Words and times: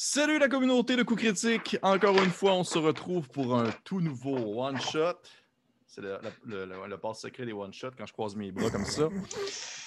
Salut 0.00 0.38
la 0.38 0.48
communauté 0.48 0.94
de 0.94 1.02
coups 1.02 1.24
critiques. 1.24 1.76
Encore 1.82 2.22
une 2.22 2.30
fois, 2.30 2.54
on 2.54 2.62
se 2.62 2.78
retrouve 2.78 3.28
pour 3.30 3.58
un 3.58 3.68
tout 3.82 4.00
nouveau 4.00 4.62
one-shot. 4.62 5.18
C'est 5.88 6.02
le, 6.02 6.20
le, 6.46 6.66
le, 6.66 6.86
le 6.86 6.98
passe 6.98 7.22
secret 7.22 7.44
des 7.44 7.52
one-shots 7.52 7.90
quand 7.98 8.06
je 8.06 8.12
croise 8.12 8.36
mes 8.36 8.52
bras 8.52 8.70
comme 8.70 8.84
ça. 8.84 9.08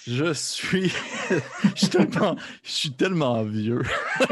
Je 0.06 0.34
suis. 0.34 0.90
je, 1.30 1.76
suis 1.78 1.88
tellement... 1.88 2.36
je 2.62 2.72
suis 2.72 2.92
tellement 2.92 3.42
vieux. 3.44 3.84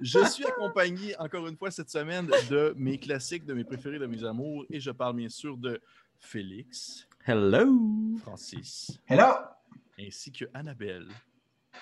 je 0.00 0.24
suis 0.26 0.46
accompagné 0.46 1.18
encore 1.18 1.48
une 1.48 1.56
fois 1.56 1.72
cette 1.72 1.90
semaine 1.90 2.30
de 2.50 2.74
mes 2.76 2.98
classiques, 2.98 3.44
de 3.44 3.52
mes 3.52 3.64
préférés, 3.64 3.98
de 3.98 4.06
mes 4.06 4.22
amours. 4.22 4.64
Et 4.70 4.78
je 4.78 4.92
parle 4.92 5.16
bien 5.16 5.28
sûr 5.28 5.56
de 5.56 5.82
Félix. 6.20 7.08
Hello. 7.26 7.66
Francis. 8.20 9.00
Hello. 9.08 9.34
Ainsi 9.98 10.30
que 10.30 10.44
Annabelle. 10.54 11.08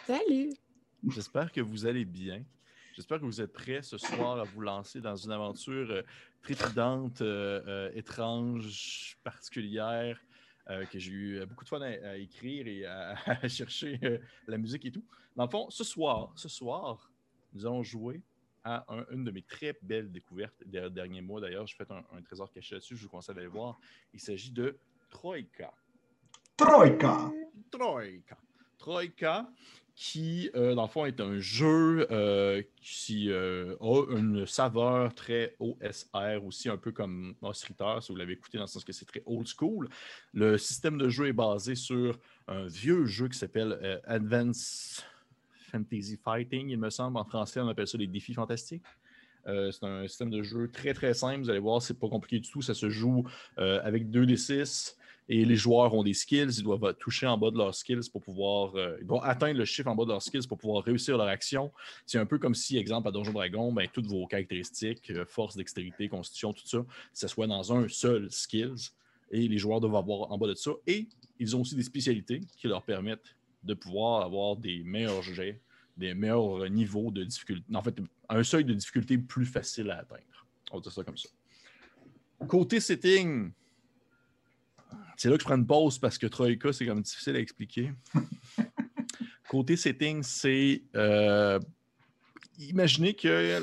Salut. 0.07 0.55
J'espère 1.09 1.51
que 1.53 1.61
vous 1.61 1.87
allez 1.87 2.05
bien. 2.05 2.45
J'espère 2.95 3.19
que 3.21 3.25
vous 3.25 3.41
êtes 3.41 3.53
prêts 3.53 3.83
ce 3.83 3.97
soir 3.97 4.41
à 4.41 4.45
vous 4.45 4.61
lancer 4.61 5.01
dans 5.01 5.17
une 5.17 5.31
aventure 5.33 5.91
euh, 5.91 6.03
trépidante, 6.43 7.23
euh, 7.23 7.63
euh, 7.67 7.91
étrange, 7.95 9.17
particulière, 9.25 10.21
euh, 10.69 10.85
que 10.87 10.99
j'ai 10.99 11.13
eu 11.13 11.47
beaucoup 11.47 11.65
de 11.65 11.69
fun 11.69 11.81
à, 11.81 11.87
à 11.87 12.17
écrire 12.17 12.67
et 12.67 12.85
à, 12.85 13.15
à 13.27 13.49
chercher 13.49 13.99
la 14.47 14.59
musique 14.59 14.85
et 14.85 14.91
tout. 14.93 15.05
Dans 15.37 15.45
le 15.45 15.51
fond, 15.51 15.71
ce 15.71 15.85
soir, 15.85 16.33
ce 16.37 16.49
soir, 16.49 17.11
nous 17.55 17.65
allons 17.65 17.83
jouer 17.83 18.21
à 18.63 18.85
un- 18.93 19.07
une 19.11 19.25
de 19.25 19.31
mes 19.31 19.43
très 19.43 19.75
belles 19.81 20.11
découvertes 20.13 20.63
des 20.67 20.91
derniers 20.91 21.23
mois. 21.23 21.41
D'ailleurs, 21.41 21.67
je 21.67 21.77
fais 21.77 21.91
un, 21.91 22.03
un 22.15 22.21
trésor 22.23 22.51
caché 22.53 22.75
là-dessus, 22.75 22.97
je 22.97 23.05
vous 23.05 23.09
conseille 23.09 23.35
d'aller 23.35 23.47
voir. 23.47 23.79
Il 24.13 24.21
s'agit 24.21 24.51
de 24.51 24.77
Troika. 25.09 25.73
Troika. 26.57 27.31
Troika. 27.71 28.37
Troika, 28.79 29.49
qui, 30.01 30.49
euh, 30.55 30.75
dans 30.75 30.85
le 30.85 30.89
fond, 30.89 31.05
est 31.05 31.21
un 31.21 31.39
jeu 31.41 32.07
euh, 32.11 32.63
qui 32.81 33.31
euh, 33.31 33.77
a 33.83 34.17
une 34.17 34.47
saveur 34.47 35.15
très 35.15 35.55
OSR, 35.59 36.43
aussi 36.43 36.71
un 36.71 36.79
peu 36.79 36.91
comme 36.91 37.35
Moss 37.43 37.67
si 37.67 37.75
vous 38.09 38.17
l'avez 38.17 38.33
écouté, 38.33 38.57
dans 38.57 38.65
le 38.65 38.69
sens 38.69 38.83
que 38.83 38.95
c'est 38.95 39.05
très 39.05 39.23
old 39.27 39.47
school. 39.47 39.91
Le 40.33 40.57
système 40.57 40.97
de 40.97 41.11
jeu 41.11 41.27
est 41.27 41.35
basé 41.35 41.75
sur 41.75 42.19
un 42.49 42.67
vieux 42.67 43.05
jeu 43.05 43.29
qui 43.29 43.37
s'appelle 43.37 44.01
Advanced 44.07 45.05
Fantasy 45.71 46.17
Fighting, 46.17 46.71
il 46.71 46.79
me 46.79 46.89
semble. 46.89 47.19
En 47.19 47.25
français, 47.27 47.61
on 47.61 47.69
appelle 47.69 47.87
ça 47.87 47.99
les 47.99 48.07
défis 48.07 48.33
fantastiques. 48.33 48.87
C'est 49.45 49.85
un 49.85 50.09
système 50.09 50.31
de 50.31 50.43
jeu 50.43 50.71
très 50.73 50.95
très 50.95 51.13
simple. 51.13 51.43
Vous 51.43 51.51
allez 51.51 51.59
voir, 51.59 51.83
c'est 51.83 51.99
pas 51.99 52.09
compliqué 52.09 52.41
du 52.41 52.51
tout. 52.51 52.63
Ça 52.63 52.73
se 52.73 52.89
joue 52.89 53.29
avec 53.59 54.09
2d6 54.09 54.97
et 55.33 55.45
les 55.45 55.55
joueurs 55.55 55.95
ont 55.95 56.03
des 56.03 56.13
skills. 56.13 56.59
Ils 56.59 56.65
doivent 56.65 56.93
toucher 56.99 57.25
en 57.29 57.39
bas 57.39 57.53
de 57.53 57.57
leurs 57.57 57.75
skills 57.75 58.11
pour 58.13 58.21
pouvoir. 58.21 58.75
euh, 58.75 58.97
ils 59.01 59.07
doivent 59.07 59.23
atteindre 59.23 59.59
le 59.59 59.65
chiffre 59.65 59.89
en 59.89 59.95
bas 59.95 60.03
de 60.05 60.09
leurs 60.09 60.23
skills 60.23 60.47
pour 60.49 60.59
pouvoir 60.59 60.83
réussir 60.83 61.17
leur 61.17 61.29
action. 61.29 61.71
C'est 62.05 62.19
un 62.19 62.27
peu 62.27 62.37
comme 62.37 62.57
si, 62.57 62.77
exemple, 62.77 63.07
à 63.07 63.13
Donjon 63.13 63.33
Dragon, 63.33 63.73
ben, 63.73 63.87
toutes 63.93 64.09
vos 64.09 64.27
caractéristiques, 64.27 65.09
euh, 65.11 65.25
force, 65.25 65.55
dextérité, 65.55 66.09
constitution, 66.09 66.53
tout 66.53 66.67
ça, 66.67 66.85
ça 67.13 67.29
soit 67.29 67.47
dans 67.47 67.73
un 67.73 67.87
seul 67.87 68.29
skills. 68.33 68.91
Et 69.31 69.47
les 69.47 69.57
joueurs 69.57 69.81
doivent 69.81 69.95
avoir 69.95 70.33
en 70.33 70.37
bas 70.37 70.49
de 70.49 70.55
ça. 70.55 70.73
Et 70.89 71.07
ils 71.39 71.57
ont 71.57 71.61
aussi 71.61 71.77
des 71.77 71.85
spécialités 71.85 72.41
qui 72.57 72.67
leur 72.67 72.83
permettent 72.83 73.37
de 73.63 73.75
pouvoir 73.75 74.25
avoir 74.25 74.57
des 74.57 74.83
meilleurs 74.83 75.23
jets, 75.23 75.61
des 75.97 76.13
meilleurs 76.13 76.69
niveaux 76.69 77.13
de 77.13 77.23
difficulté. 77.23 77.65
En 77.73 77.83
fait, 77.83 77.97
un 78.29 78.43
seuil 78.43 78.65
de 78.65 78.75
difficulté 78.75 79.17
plus 79.17 79.47
facile 79.47 79.93
à 79.93 79.99
atteindre. 79.99 80.49
On 80.73 80.79
va 80.79 80.81
dire 80.83 80.91
ça 80.91 81.05
comme 81.05 81.17
ça. 81.17 81.29
Côté 82.49 82.81
setting, 82.81 83.53
c'est 85.17 85.29
là 85.29 85.37
que 85.37 85.43
je 85.43 85.47
prends 85.47 85.57
une 85.57 85.67
pause 85.67 85.99
parce 85.99 86.19
que 86.19 86.27
Troika, 86.27 86.73
c'est 86.73 86.87
comme 86.87 87.03
difficile 87.03 87.37
à 87.37 87.41
expliquer. 87.41 87.93
Côté 89.49 89.77
setting, 89.77 90.23
c'est. 90.23 90.83
euh, 90.95 91.59
imaginez 92.59 93.15
que 93.15 93.59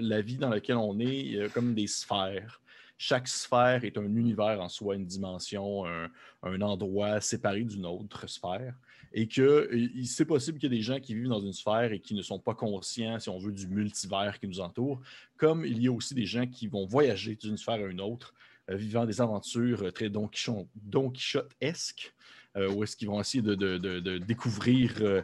la 0.00 0.20
vie 0.22 0.36
dans 0.38 0.48
laquelle 0.48 0.76
on 0.76 0.98
est, 0.98 1.18
il 1.20 1.32
y 1.32 1.40
a 1.42 1.48
comme 1.48 1.74
des 1.74 1.86
sphères. 1.86 2.60
Chaque 2.98 3.28
sphère 3.28 3.84
est 3.84 3.98
un 3.98 4.04
univers 4.16 4.58
en 4.60 4.70
soi, 4.70 4.94
une 4.94 5.04
dimension, 5.04 5.84
un, 5.86 6.08
un 6.42 6.60
endroit 6.62 7.20
séparé 7.20 7.62
d'une 7.64 7.84
autre 7.84 8.26
sphère. 8.26 8.74
Et 9.12 9.28
que 9.28 9.68
il- 9.74 10.06
c'est 10.06 10.24
possible 10.24 10.58
qu'il 10.58 10.72
y 10.72 10.74
ait 10.74 10.78
des 10.78 10.82
gens 10.82 10.98
qui 10.98 11.14
vivent 11.14 11.28
dans 11.28 11.40
une 11.40 11.52
sphère 11.52 11.92
et 11.92 12.00
qui 12.00 12.14
ne 12.14 12.22
sont 12.22 12.38
pas 12.38 12.54
conscients, 12.54 13.18
si 13.20 13.28
on 13.28 13.38
veut, 13.38 13.52
du 13.52 13.66
multivers 13.68 14.38
qui 14.40 14.48
nous 14.48 14.60
entoure. 14.60 15.00
Comme 15.36 15.66
il 15.66 15.82
y 15.82 15.88
a 15.88 15.92
aussi 15.92 16.14
des 16.14 16.24
gens 16.24 16.46
qui 16.46 16.66
vont 16.68 16.86
voyager 16.86 17.34
d'une 17.36 17.58
sphère 17.58 17.74
à 17.84 17.88
une 17.90 18.00
autre, 18.00 18.32
euh, 18.32 18.36
vivant 18.68 19.06
des 19.06 19.20
aventures 19.20 19.82
euh, 19.84 19.90
très 19.92 20.08
Don, 20.08 20.26
Quichon- 20.28 20.68
Don 20.74 21.10
Quichotte-esques, 21.10 22.12
euh, 22.56 22.70
où 22.72 22.82
est-ce 22.82 22.96
qu'ils 22.96 23.08
vont 23.08 23.20
essayer 23.20 23.42
de, 23.42 23.54
de- 23.54 23.76
de- 23.76 24.18
découvrir, 24.18 24.94
euh, 25.02 25.22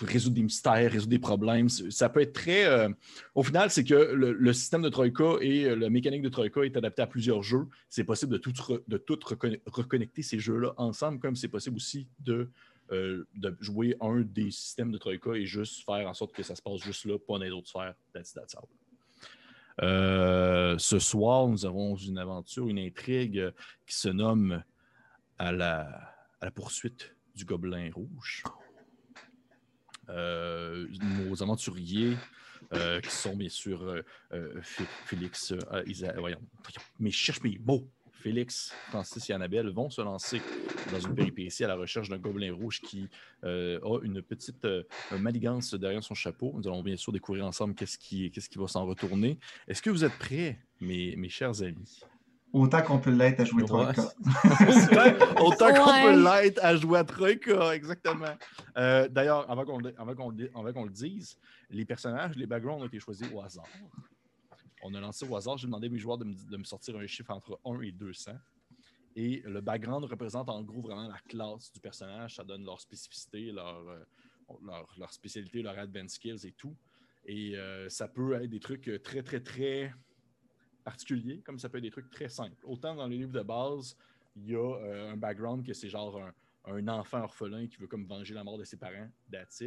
résoudre 0.00 0.36
des 0.36 0.42
mystères, 0.42 0.90
résoudre 0.90 1.10
des 1.10 1.18
problèmes. 1.18 1.68
Ça 1.68 2.08
peut 2.08 2.20
être 2.22 2.32
très... 2.32 2.64
euh, 2.64 2.88
Au 3.34 3.42
final, 3.42 3.70
c'est 3.70 3.84
que 3.84 3.94
le, 3.94 4.52
système 4.54 4.80
de 4.82 4.88
Troika 4.88 5.36
et 5.42 5.64
euh, 5.64 5.74
la 5.76 5.90
mécanique 5.90 6.22
de 6.22 6.30
Troika 6.30 6.62
est 6.62 6.76
adapté 6.76 7.02
à 7.02 7.06
plusieurs 7.06 7.42
jeux. 7.42 7.66
C'est 7.90 8.04
possible 8.04 8.32
de 8.32 8.38
tout, 8.38 8.52
de 8.88 8.96
tout 8.96 9.18
reconnecter 9.66 10.22
ces 10.22 10.38
jeux-là 10.38 10.72
ensemble, 10.78 11.18
comme 11.20 11.36
c'est 11.36 11.48
possible 11.48 11.76
aussi 11.76 12.08
de, 12.20 12.48
euh, 12.90 13.24
de 13.34 13.54
jouer 13.60 13.94
un 14.00 14.22
des 14.22 14.50
systèmes 14.50 14.90
de 14.90 14.98
Troika 14.98 15.32
et 15.34 15.44
juste 15.44 15.84
faire 15.84 16.08
en 16.08 16.14
sorte 16.14 16.32
que 16.32 16.42
ça 16.42 16.54
se 16.56 16.62
passe 16.62 16.80
juste 16.82 17.04
là, 17.04 17.18
pas 17.18 17.34
dans 17.34 17.44
les 17.44 17.50
autres 17.50 17.68
sphères. 17.68 17.94
That's, 18.14 18.32
that's 18.32 18.54
all. 18.54 18.64
Euh, 19.82 20.78
ce 20.78 20.98
soir, 20.98 21.48
nous 21.48 21.66
avons 21.66 21.96
une 21.96 22.18
aventure, 22.18 22.68
une 22.68 22.78
intrigue 22.78 23.38
euh, 23.38 23.50
qui 23.86 23.94
se 23.94 24.08
nomme 24.08 24.62
à 25.38 25.52
la, 25.52 26.14
poursuite 26.54 27.14
du 27.34 27.44
gobelin 27.44 27.90
rouge. 27.92 28.42
Euh, 30.08 30.86
nos 31.02 31.42
aventuriers, 31.42 32.16
qui 33.02 33.10
sont 33.10 33.36
bien 33.36 33.48
sûr 33.48 34.02
Fé- 34.62 34.84
Félix, 35.04 35.52
Isa- 35.86 36.18
voyons, 36.18 36.40
mais 36.98 37.10
cherche 37.10 37.42
mes 37.42 37.58
mots. 37.58 37.88
Félix, 38.20 38.72
Francis 38.88 39.30
et 39.30 39.32
Annabelle 39.32 39.68
vont 39.70 39.88
se 39.90 40.00
lancer 40.00 40.40
dans 40.92 40.98
une 41.00 41.14
péripétie 41.14 41.64
à 41.64 41.68
la 41.68 41.76
recherche 41.76 42.08
d'un 42.08 42.18
gobelin 42.18 42.52
rouge 42.52 42.80
qui 42.80 43.08
euh, 43.44 43.78
a 43.82 44.00
une 44.02 44.20
petite 44.22 44.64
euh, 44.64 44.82
manigance 45.18 45.74
derrière 45.74 46.02
son 46.02 46.14
chapeau. 46.14 46.52
Nous 46.56 46.66
allons 46.66 46.82
bien 46.82 46.96
sûr 46.96 47.12
découvrir 47.12 47.44
ensemble 47.46 47.74
qu'est-ce 47.74 47.98
qui, 47.98 48.30
qu'est-ce 48.30 48.48
qui 48.48 48.58
va 48.58 48.66
s'en 48.66 48.84
retourner. 48.86 49.38
Est-ce 49.68 49.80
que 49.82 49.90
vous 49.90 50.04
êtes 50.04 50.16
prêts, 50.18 50.58
mes, 50.80 51.14
mes 51.16 51.28
chers 51.28 51.62
amis? 51.62 52.00
Autant 52.52 52.80
qu'on 52.82 52.98
peut 52.98 53.10
l'être 53.10 53.40
à 53.40 53.44
jouer 53.44 53.62
Ouais. 53.64 53.68
Troika. 53.68 54.02
Autant 55.40 55.74
qu'on 55.74 55.90
Ouais. 55.92 56.02
peut 56.14 56.22
l'être 56.42 56.60
à 56.64 56.76
jouer 56.76 56.98
à 57.00 57.04
Troika, 57.04 57.74
exactement. 57.74 58.34
Euh, 58.78 59.08
D'ailleurs, 59.08 59.50
avant 59.50 59.64
qu'on 59.64 59.78
avant 59.98 60.14
qu'on 60.14 60.30
le- 60.30 60.50
avant 60.54 60.72
qu'on 60.72 60.84
le 60.84 60.90
dise, 60.90 61.36
les 61.70 61.84
personnages, 61.84 62.34
les 62.36 62.46
backgrounds 62.46 62.82
ont 62.82 62.86
été 62.86 62.98
choisis 62.98 63.26
au 63.34 63.42
hasard. 63.42 63.66
On 64.86 64.94
a 64.94 65.00
lancé 65.00 65.28
au 65.28 65.34
hasard, 65.34 65.58
j'ai 65.58 65.66
demandé 65.66 65.88
à 65.88 65.90
mes 65.90 65.98
joueurs 65.98 66.16
de 66.16 66.24
me, 66.24 66.64
sortir 66.64 66.96
un 66.96 67.06
chiffre 67.06 67.32
entre 67.32 67.58
1 67.64 67.80
et 67.80 67.90
200. 67.90 68.32
Et 69.16 69.42
le 69.44 69.60
background 69.60 70.04
représente 70.04 70.48
en 70.48 70.62
gros 70.62 70.80
vraiment 70.80 71.08
la 71.08 71.18
classe 71.26 71.72
du 71.72 71.80
personnage. 71.80 72.36
Ça 72.36 72.44
donne 72.44 72.64
leur 72.64 72.80
spécificité, 72.80 73.50
leur, 73.50 73.88
euh, 73.88 74.04
leur, 74.96 75.12
spécialité, 75.12 75.62
leur 75.62 75.76
advanced 75.76 76.10
skills 76.10 76.46
et 76.46 76.52
tout. 76.52 76.76
Et 77.24 77.56
euh, 77.56 77.88
ça 77.88 78.06
peut 78.06 78.34
être 78.34 78.50
des 78.50 78.60
trucs 78.60 78.88
euh, 78.88 79.00
très, 79.00 79.24
très, 79.24 79.40
très 79.40 79.92
particuliers, 80.84 81.40
comme 81.40 81.58
ça 81.58 81.68
peut 81.68 81.78
être 81.78 81.84
des 81.84 81.90
trucs 81.90 82.10
très 82.10 82.28
simples. 82.28 82.64
Autant 82.64 82.94
dans 82.94 83.08
les 83.08 83.16
livres 83.16 83.32
de 83.32 83.42
base, 83.42 83.96
il 84.36 84.50
y 84.50 84.54
a 84.54 85.10
un 85.10 85.16
background 85.16 85.66
que 85.66 85.72
c'est 85.72 85.88
genre 85.88 86.16
un, 86.16 86.76
un 86.76 86.88
enfant 86.88 87.22
orphelin 87.22 87.66
qui 87.66 87.78
veut 87.78 87.88
comme 87.88 88.06
venger 88.06 88.34
la 88.34 88.44
mort 88.44 88.58
de 88.58 88.64
ses 88.64 88.76
parents, 88.76 89.10
that's. 89.32 89.64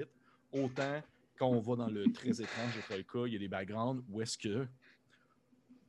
Autant 0.54 1.02
quand 1.40 1.48
on 1.48 1.62
va 1.62 1.76
dans 1.78 1.88
le 1.88 2.12
très 2.12 2.42
étrange 2.42 2.76
de 2.76 2.82
Troika, 2.82 3.28
il 3.28 3.34
y 3.34 3.36
a 3.38 3.40
des 3.40 3.48
backgrounds 3.48 4.04
où 4.10 4.22
est-ce 4.22 4.38
que, 4.38 4.68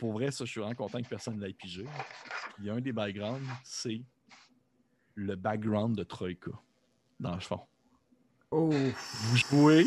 pour 0.01 0.13
vrai, 0.13 0.31
ça, 0.31 0.45
je 0.45 0.51
suis 0.51 0.61
vraiment 0.61 0.75
content 0.75 1.01
que 1.03 1.09
personne 1.09 1.37
ne 1.37 1.47
l'ait 1.47 1.53
pigé. 1.53 1.85
Il 2.59 2.65
y 2.65 2.71
a 2.71 2.75
un 2.75 2.81
des 2.81 2.93
backgrounds, 2.93 3.47
c'est 3.63 4.01
le 5.15 5.37
background 5.37 5.97
de 5.97 6.03
Troika, 6.05 6.51
dans 7.21 7.35
le 7.35 7.41
fond. 7.41 7.61
Oh. 8.51 8.71
Vous 8.71 9.37
jouez, 9.37 9.87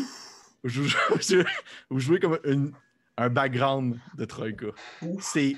vous 0.62 0.68
jouez, 0.70 1.44
vous 1.90 1.98
jouez 2.00 2.20
comme 2.20 2.38
une- 2.44 2.72
un 3.16 3.28
background 3.28 3.98
de 4.16 4.24
Troika. 4.24 4.68
C'est, 5.20 5.56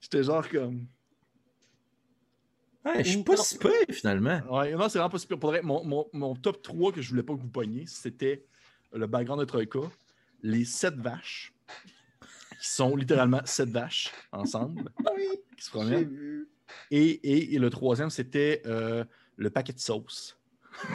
j'étais 0.00 0.22
genre 0.24 0.46
comme, 0.48 0.86
Ouais, 2.84 3.02
je 3.02 3.10
suis 3.10 3.22
pas 3.22 3.36
si 3.38 3.56
pire 3.56 3.70
finalement. 3.90 4.40
Ouais, 4.50 4.72
non, 4.72 4.88
c'est 4.90 4.98
vraiment 4.98 5.08
pas 5.08 5.18
super. 5.18 5.38
Pour 5.38 5.50
vrai, 5.50 5.62
mon, 5.62 5.82
mon- 5.84 6.06
mon 6.12 6.34
top 6.36 6.60
3 6.60 6.92
que 6.92 7.00
je 7.00 7.08
voulais 7.10 7.22
pas 7.22 7.34
que 7.34 7.40
vous 7.40 7.48
pogniez, 7.48 7.86
c'était 7.86 8.44
le 8.92 9.06
background 9.06 9.40
de 9.40 9.46
Troika, 9.46 9.78
les 10.42 10.66
7 10.66 10.96
vaches, 10.96 11.54
qui 12.64 12.70
sont 12.70 12.96
littéralement 12.96 13.42
7 13.44 13.68
vaches 13.68 14.10
ensemble, 14.32 14.90
qui 15.58 15.64
se 15.64 15.70
promènent. 15.70 16.46
Et, 16.90 17.02
et- 17.10 17.54
et 17.54 17.58
le 17.58 17.68
troisième, 17.68 18.08
c'était 18.08 18.62
euh, 18.64 19.04
le 19.36 19.50
paquet 19.50 19.74
de 19.74 19.78
sauce. 19.80 20.38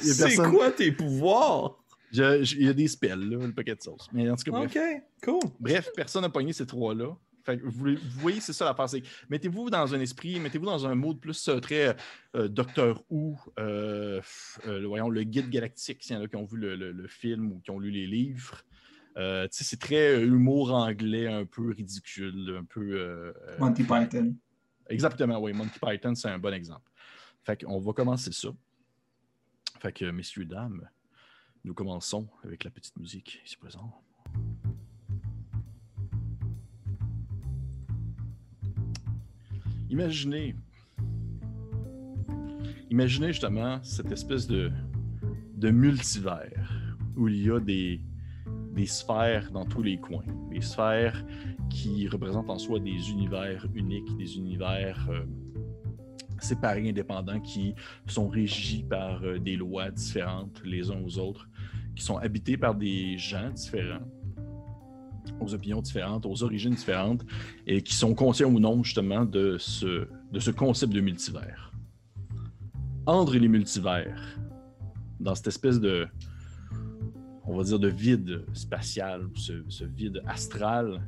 C'est 0.00 0.22
personne- 0.24 0.50
quoi 0.54 0.70
tes 0.70 0.92
pouvoirs? 0.92 1.78
Je- 2.12 2.44
je- 2.44 2.56
il 2.56 2.66
y 2.66 2.68
a 2.68 2.74
des 2.74 2.88
spells, 2.88 3.18
là, 3.30 3.46
le 3.46 3.52
paquet 3.54 3.74
de 3.74 3.82
sauce. 3.82 4.08
Mais 4.12 4.28
en 4.28 4.36
tout 4.36 4.44
cas, 4.44 4.50
bref. 4.50 4.76
Ok, 4.76 5.02
cool. 5.24 5.50
Bref, 5.58 5.88
personne 5.96 6.22
n'a 6.22 6.28
pogné 6.28 6.52
ces 6.52 6.66
trois-là. 6.66 7.16
Fait 7.44 7.58
que 7.58 7.64
vous, 7.66 7.96
voyez, 8.20 8.40
c'est 8.40 8.52
ça 8.52 8.64
la 8.64 8.74
pensée. 8.74 9.02
Mettez-vous 9.28 9.68
dans 9.70 9.94
un 9.94 10.00
esprit, 10.00 10.38
mettez-vous 10.38 10.66
dans 10.66 10.86
un 10.86 10.94
mode 10.94 11.18
plus 11.20 11.48
euh, 11.48 11.58
très 11.60 11.96
euh, 12.36 12.48
Docteur 12.48 13.02
Who, 13.10 13.36
euh, 13.58 14.20
euh, 14.66 14.80
le- 14.80 14.86
voyons, 14.86 15.10
le 15.10 15.24
guide 15.24 15.50
galactique, 15.50 16.02
s'il 16.02 16.14
y 16.16 16.18
en 16.18 16.22
a 16.22 16.28
qui 16.28 16.36
ont 16.36 16.44
vu 16.44 16.56
le, 16.58 16.76
le- 16.76 16.92
le 16.92 17.08
film 17.08 17.52
ou 17.52 17.60
qui 17.60 17.70
ont 17.70 17.78
lu 17.78 17.90
les 17.90 18.06
livres. 18.06 18.62
C'est 19.50 19.78
très 19.78 20.22
humour 20.22 20.72
anglais, 20.72 21.26
un 21.26 21.44
peu 21.44 21.70
ridicule, 21.72 22.56
un 22.60 22.64
peu. 22.64 23.34
Monty 23.58 23.82
Python. 23.82 24.34
Exactement, 24.88 25.38
oui. 25.38 25.52
Monty 25.52 25.78
Python, 25.78 26.14
c'est 26.14 26.28
un 26.28 26.38
bon 26.38 26.54
exemple. 26.54 26.90
Fait 27.44 27.62
qu'on 27.62 27.78
va 27.80 27.92
commencer 27.92 28.32
ça. 28.32 28.48
Fait 29.80 29.92
que, 29.92 30.04
messieurs, 30.06 30.44
dames, 30.44 30.88
nous 31.64 31.74
commençons 31.74 32.28
avec 32.44 32.64
la 32.64 32.70
petite 32.70 32.96
musique 32.96 33.40
ici 33.44 33.56
présent. 33.56 34.02
Imaginez, 39.92 40.56
imaginez 42.88 43.26
justement 43.26 43.78
cette 43.82 44.10
espèce 44.10 44.46
de, 44.46 44.72
multivers 45.62 46.96
où 47.14 47.28
il 47.28 47.44
y 47.44 47.50
a 47.50 47.60
des, 47.60 48.00
des 48.74 48.86
sphères 48.86 49.50
dans 49.50 49.66
tous 49.66 49.82
les 49.82 49.98
coins, 49.98 50.24
des 50.50 50.62
sphères 50.62 51.22
qui 51.68 52.08
représentent 52.08 52.48
en 52.48 52.56
soi 52.56 52.80
des 52.80 53.10
univers 53.10 53.66
uniques, 53.74 54.16
des 54.16 54.38
univers 54.38 55.06
euh, 55.10 55.24
séparés, 56.38 56.88
indépendants, 56.88 57.40
qui 57.40 57.74
sont 58.06 58.30
régis 58.30 58.84
par 58.88 59.22
euh, 59.22 59.38
des 59.38 59.56
lois 59.56 59.90
différentes 59.90 60.62
les 60.64 60.90
uns 60.90 61.02
aux 61.04 61.18
autres, 61.18 61.46
qui 61.94 62.02
sont 62.02 62.16
habités 62.16 62.56
par 62.56 62.74
des 62.74 63.18
gens 63.18 63.50
différents, 63.50 64.08
aux 65.40 65.54
opinions 65.54 65.80
différentes, 65.80 66.26
aux 66.26 66.42
origines 66.42 66.74
différentes, 66.74 67.24
et 67.66 67.82
qui 67.82 67.94
sont 67.94 68.14
conscients 68.14 68.50
ou 68.50 68.60
non 68.60 68.82
justement 68.82 69.24
de 69.24 69.56
ce, 69.58 70.06
de 70.32 70.40
ce 70.40 70.50
concept 70.50 70.92
de 70.92 71.00
multivers. 71.00 71.72
Entre 73.06 73.36
les 73.36 73.48
multivers, 73.48 74.38
dans 75.18 75.34
cette 75.34 75.48
espèce 75.48 75.80
de, 75.80 76.06
on 77.44 77.56
va 77.56 77.64
dire, 77.64 77.78
de 77.78 77.88
vide 77.88 78.44
spatial, 78.52 79.28
ce, 79.34 79.64
ce 79.68 79.84
vide 79.84 80.22
astral, 80.26 81.02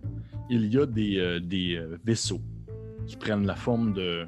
il 0.51 0.73
y 0.73 0.79
a 0.79 0.87
des, 0.87 1.19
euh, 1.19 1.41
des 1.41 1.77
euh, 1.77 1.99
vaisseaux 2.05 2.41
qui 3.07 3.17
prennent 3.17 3.47
la 3.47 3.57
forme 3.57 3.93
de. 3.93 4.27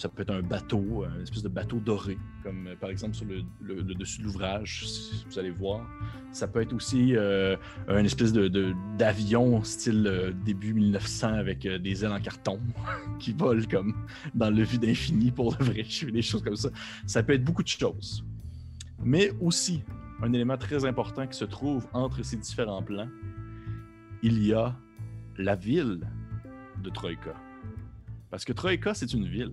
Ça 0.00 0.08
peut 0.08 0.22
être 0.22 0.30
un 0.30 0.40
bateau, 0.40 1.04
une 1.14 1.20
espèce 1.22 1.42
de 1.42 1.50
bateau 1.50 1.78
doré, 1.78 2.16
comme 2.42 2.68
euh, 2.68 2.74
par 2.74 2.88
exemple 2.88 3.14
sur 3.14 3.26
le, 3.26 3.42
le- 3.60 3.82
le 3.82 3.94
dessus 3.94 4.20
de 4.20 4.24
l'ouvrage, 4.24 4.86
si 4.88 5.26
vous 5.28 5.38
allez 5.38 5.50
voir. 5.50 5.86
Ça 6.32 6.48
peut 6.48 6.62
être 6.62 6.72
aussi 6.72 7.14
euh, 7.16 7.54
une 7.86 8.06
espèce 8.06 8.32
d'avion 8.32 9.62
style 9.62 10.06
euh, 10.06 10.32
début 10.32 10.72
1900 10.72 11.34
avec 11.34 11.66
euh, 11.66 11.78
des 11.78 12.02
ailes 12.02 12.12
en 12.12 12.20
carton 12.20 12.58
qui 13.18 13.32
volent 13.34 13.62
comme 13.70 13.94
dans 14.34 14.48
le 14.48 14.62
vide 14.62 14.86
infini 14.86 15.30
pour 15.32 15.54
de 15.54 15.62
vrai, 15.64 15.84
je 15.84 16.06
des 16.10 16.22
choses 16.22 16.42
comme 16.42 16.56
ça. 16.56 16.70
Ça 17.06 17.22
peut 17.22 17.34
être 17.34 17.44
beaucoup 17.44 17.62
de 17.62 17.68
choses. 17.68 18.24
Mais 19.04 19.32
aussi, 19.38 19.82
un 20.22 20.32
élément 20.32 20.56
très 20.56 20.86
important 20.86 21.26
qui 21.26 21.36
se 21.36 21.44
trouve 21.44 21.86
entre 21.92 22.22
ces 22.22 22.38
différents 22.38 22.82
plans, 22.82 23.08
il 24.22 24.42
y 24.46 24.54
a 24.54 24.74
la 25.36 25.56
ville 25.56 26.00
de 26.82 26.88
Troïka. 26.88 27.34
Parce 28.30 28.46
que 28.46 28.52
Troïka, 28.54 28.94
c'est 28.94 29.12
une 29.12 29.26
ville. 29.26 29.52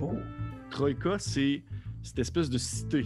Oh. 0.00 0.12
Troïka, 0.70 1.18
c'est 1.18 1.62
cette 2.02 2.18
espèce 2.18 2.50
de 2.50 2.58
cité 2.58 3.04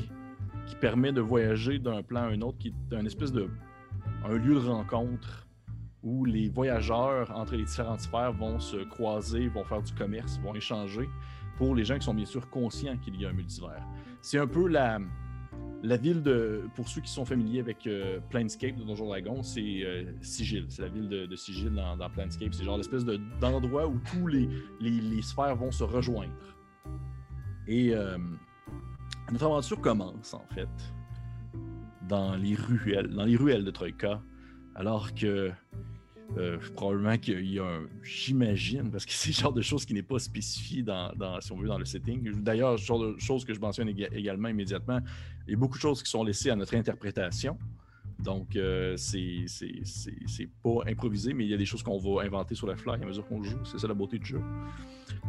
qui 0.67 0.75
permet 0.77 1.13
de 1.13 1.21
voyager 1.21 1.79
d'un 1.79 2.03
plan 2.03 2.23
à 2.23 2.27
un 2.29 2.41
autre, 2.43 2.59
qui 2.59 2.69
est 2.69 2.95
un 2.97 3.05
espèce 3.07 3.33
de 3.33 3.49
un 4.25 4.37
lieu 4.37 4.55
de 4.55 4.67
rencontre 4.67 5.47
où 6.03 6.25
les 6.25 6.49
voyageurs 6.49 7.31
entre 7.37 7.55
les 7.57 7.65
différentes 7.65 8.01
sphères 8.01 8.33
vont 8.33 8.59
se 8.59 8.77
croiser, 8.85 9.49
vont 9.49 9.65
faire 9.65 9.83
du 9.83 9.93
commerce, 9.93 10.39
vont 10.41 10.55
échanger 10.55 11.09
pour 11.57 11.75
les 11.75 11.85
gens 11.85 11.99
qui 11.99 12.05
sont 12.05 12.15
bien 12.15 12.25
sûr 12.27 12.49
conscients 12.51 12.97
qu'il 12.99 13.21
y 13.21 13.27
a 13.27 13.29
un 13.29 13.33
multivers. 13.33 13.87
C'est 14.23 14.39
un 14.39 14.47
peu 14.47 14.67
la, 14.69 14.99
la 15.83 15.97
ville 15.97 16.23
de. 16.23 16.63
Pour 16.75 16.89
ceux 16.89 17.01
qui 17.03 17.11
sont 17.11 17.25
familiers 17.25 17.61
avec 17.61 17.87
euh, 17.87 18.19
Planescape 18.31 18.77
de 18.77 18.85
Donjon 18.85 19.09
Dragon, 19.09 19.43
c'est 19.43 19.83
euh, 19.85 20.05
Sigil. 20.23 20.67
C'est 20.69 20.83
la 20.83 20.89
ville 20.89 21.09
de, 21.09 21.37
Sigil 21.37 21.71
dans, 21.71 21.97
dans 21.97 22.09
Planescape. 22.11 22.53
C'est 22.55 22.65
genre 22.65 22.77
l'espèce 22.79 23.05
de- 23.05 23.21
d'endroit 23.41 23.87
où 23.87 23.99
tous 24.11 24.27
les, 24.27 24.49
les 24.81 25.23
sphères 25.23 25.57
vont 25.57 25.71
se 25.71 25.85
rejoindre. 25.85 26.33
Et 27.67 27.95
euh, 27.95 28.19
notre 29.31 29.45
aventure 29.47 29.81
commence 29.81 30.35
en 30.35 30.45
fait 30.55 30.69
dans 32.09 32.35
les 32.35 32.55
ruelles, 32.55 33.09
dans 33.09 33.25
les 33.25 33.37
ruelles 33.37 33.65
de 33.65 33.71
Troïka, 33.71 34.21
alors 34.75 35.15
que 35.15 35.53
euh, 36.37 36.59
probablement 36.75 37.17
qu'il 37.19 37.45
y 37.51 37.59
a 37.59 37.65
un, 37.65 37.87
j'imagine, 38.03 38.91
parce 38.91 39.05
que 39.05 39.13
c'est 39.15 39.31
le 39.31 39.35
genre 39.35 39.53
de 39.53 39.63
choses 39.63 39.85
qui 39.85 39.95
n'est 39.95 40.03
pas 40.03 40.19
spécifié 40.19 40.83
dans, 40.83 41.13
si 41.41 41.53
on 41.53 41.57
veut, 41.57 41.69
dans 41.69 41.79
le 41.79 41.85
setting. 41.85 42.43
D'ailleurs, 42.43 42.77
genre 42.77 43.01
de 43.01 43.19
choses 43.19 43.45
que 43.45 43.55
je 43.55 43.61
mentionne 43.61 43.89
éga- 43.89 44.13
également 44.13 44.49
immédiatement, 44.49 45.01
il 45.47 45.53
y 45.53 45.55
a 45.55 45.59
beaucoup 45.59 45.77
de 45.77 45.83
choses 45.83 46.03
qui 46.03 46.11
sont 46.11 46.25
laissées 46.25 46.51
à 46.51 46.57
notre 46.57 46.75
interprétation. 46.75 47.59
Donc, 48.23 48.57
euh, 48.57 48.97
c'est 48.97 49.47
pas 50.63 50.81
improvisé, 50.87 51.33
mais 51.33 51.45
il 51.45 51.51
y 51.51 51.55
a 51.55 51.57
des 51.57 51.65
choses 51.65 51.83
qu'on 51.83 51.99
va 51.99 52.23
inventer 52.23 52.55
sur 52.55 52.67
la 52.67 52.77
fly 52.77 53.03
à 53.03 53.07
mesure 53.07 53.27
qu'on 53.27 53.43
joue. 53.43 53.59
C'est 53.65 53.79
ça 53.79 53.89
la 53.89 53.95
beauté 53.95 54.19
du 54.19 54.27
jeu. 54.27 54.41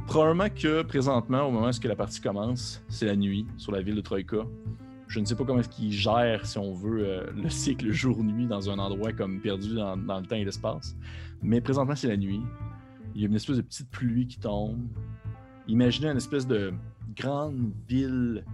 Probablement 0.07 0.49
que 0.49 0.81
présentement, 0.81 1.47
au 1.47 1.51
moment 1.51 1.69
où 1.69 1.87
la 1.87 1.95
partie 1.95 2.21
commence, 2.21 2.83
c'est 2.89 3.05
la 3.05 3.15
nuit 3.15 3.45
sur 3.57 3.71
la 3.71 3.81
ville 3.81 3.95
de 3.95 4.01
Troïka. 4.01 4.45
Je 5.07 5.19
ne 5.19 5.25
sais 5.25 5.35
pas 5.35 5.43
comment 5.43 5.59
est-ce 5.59 5.69
qu'ils 5.69 5.91
gèrent, 5.91 6.45
si 6.45 6.57
on 6.57 6.73
veut, 6.73 7.03
euh, 7.05 7.31
le 7.35 7.49
cycle 7.49 7.91
jour-nuit 7.91 8.47
dans 8.47 8.69
un 8.69 8.79
endroit 8.79 9.11
comme 9.11 9.41
perdu 9.41 9.75
dans, 9.75 9.97
dans 9.97 10.19
le 10.19 10.25
temps 10.25 10.37
et 10.37 10.45
l'espace. 10.45 10.95
Mais 11.41 11.59
présentement, 11.59 11.95
c'est 11.95 12.07
la 12.07 12.17
nuit. 12.17 12.41
Il 13.13 13.21
y 13.21 13.25
a 13.25 13.27
une 13.27 13.35
espèce 13.35 13.57
de 13.57 13.61
petite 13.61 13.89
pluie 13.89 14.27
qui 14.27 14.39
tombe. 14.39 14.87
Imaginez 15.67 16.07
une 16.07 16.17
espèce 16.17 16.47
de 16.47 16.73
grande 17.15 17.73
ville 17.87 18.45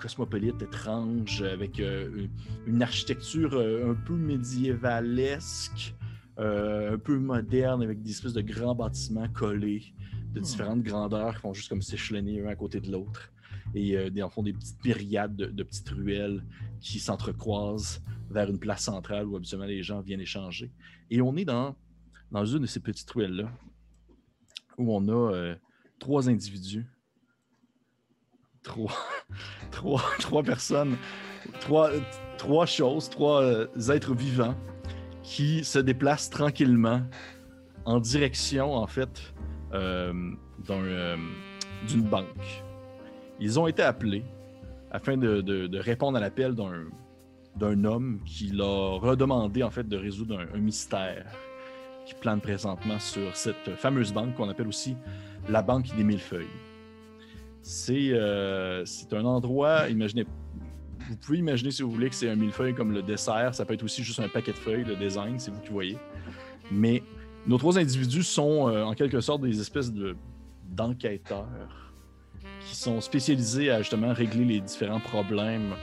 cosmopolite 0.00 0.60
étrange 0.62 1.42
avec 1.42 1.78
euh, 1.80 2.26
une- 2.66 2.82
architecture 2.82 3.54
euh, 3.54 3.92
un 3.92 3.94
peu 3.94 4.14
médiévalesque, 4.14 5.94
euh, 6.38 6.94
un 6.94 6.98
peu 6.98 7.18
moderne 7.18 7.82
avec 7.82 8.02
des 8.02 8.10
espèces 8.10 8.32
de 8.32 8.40
grands 8.40 8.74
bâtiments 8.74 9.28
collés 9.28 9.94
de 10.32 10.40
différentes 10.40 10.82
grandeurs 10.82 11.34
qui 11.34 11.40
font 11.40 11.52
juste 11.52 11.68
comme 11.68 11.82
s'échelonner 11.82 12.40
un 12.44 12.48
à 12.48 12.56
côté 12.56 12.80
de 12.80 12.90
l'autre. 12.90 13.30
Et 13.74 13.96
euh, 13.96 14.10
des, 14.10 14.22
en 14.22 14.30
fond 14.30 14.42
des 14.42 14.52
petites 14.52 14.82
myriades 14.84 15.36
de, 15.36 15.46
de 15.46 15.62
petites 15.62 15.90
ruelles 15.90 16.44
qui 16.80 16.98
s'entrecroisent 16.98 18.02
vers 18.30 18.48
une 18.48 18.58
place 18.58 18.82
centrale 18.84 19.26
où 19.26 19.36
habituellement 19.36 19.66
les 19.66 19.82
gens 19.82 20.00
viennent 20.00 20.20
échanger. 20.20 20.72
Et 21.10 21.20
on 21.20 21.36
est 21.36 21.44
dans, 21.44 21.76
dans 22.32 22.44
une 22.44 22.60
de 22.60 22.66
ces 22.66 22.80
petites 22.80 23.10
ruelles-là 23.10 23.50
où 24.78 24.94
on 24.96 25.06
a 25.08 25.32
euh, 25.34 25.54
trois 25.98 26.28
individus, 26.28 26.86
trois, 28.62 28.92
trois, 29.70 30.02
trois 30.18 30.42
personnes, 30.42 30.96
trois, 31.60 31.90
trois 32.38 32.66
choses, 32.66 33.08
trois 33.08 33.42
euh, 33.42 33.66
êtres 33.90 34.14
vivants 34.14 34.54
qui 35.22 35.64
se 35.64 35.78
déplacent 35.78 36.30
tranquillement 36.30 37.02
en 37.84 38.00
direction, 38.00 38.74
en 38.74 38.86
fait, 38.86 39.32
euh, 39.72 40.12
euh, 40.70 41.16
d'une 41.88 42.02
banque. 42.02 42.64
Ils 43.38 43.58
ont 43.58 43.66
été 43.66 43.82
appelés 43.82 44.24
afin 44.90 45.16
de, 45.16 45.78
répondre 45.78 46.18
à 46.18 46.20
l'appel 46.20 46.54
d'un, 46.54 47.84
homme 47.84 48.20
qui 48.24 48.48
leur 48.48 49.08
a 49.08 49.16
demandé, 49.16 49.62
en 49.62 49.70
fait, 49.70 49.88
de 49.88 49.96
résoudre 49.96 50.38
un, 50.38 50.56
un 50.56 50.60
mystère 50.60 51.26
qui 52.06 52.14
plane 52.14 52.40
présentement 52.40 52.98
sur 52.98 53.34
cette 53.36 53.76
fameuse 53.76 54.12
banque 54.12 54.34
qu'on 54.34 54.48
appelle 54.48 54.68
aussi 54.68 54.96
la 55.48 55.62
Banque 55.62 55.94
des 55.96 56.04
Millefeuilles. 56.04 56.46
C'est, 57.62 58.12
euh, 58.12 58.84
c'est 58.84 59.12
un 59.12 59.24
endroit, 59.24 59.88
imaginez, 59.88 60.24
vous 61.08 61.16
pouvez 61.16 61.38
imaginer 61.38 61.70
si 61.70 61.82
vous 61.82 61.90
voulez 61.90 62.08
que 62.08 62.14
c'est 62.14 62.30
un 62.30 62.36
millefeuille 62.36 62.74
comme 62.74 62.92
le 62.92 63.02
dessert, 63.02 63.54
ça 63.54 63.64
peut 63.64 63.74
être 63.74 63.82
aussi 63.82 64.02
juste 64.02 64.20
un 64.20 64.28
paquet 64.28 64.52
de 64.52 64.56
feuilles, 64.56 64.84
le 64.84 64.96
design, 64.96 65.38
c'est 65.38 65.50
vous 65.50 65.60
qui 65.60 65.70
voyez. 65.70 65.98
Mais 66.70 67.02
nos 67.46 67.58
trois 67.58 67.78
individus 67.78 68.22
sont 68.22 68.68
euh, 68.68 68.82
en 68.84 68.94
quelque 68.94 69.20
sorte 69.20 69.42
des 69.42 69.60
espèces 69.60 69.92
de, 69.92 70.16
d'enquêteurs 70.68 71.92
qui 72.60 72.76
sont 72.76 73.00
spécialisés 73.00 73.70
à 73.70 73.78
justement 73.78 74.12
régler 74.12 74.44
les 74.44 74.60
différents 74.60 75.00
problèmes 75.00 75.74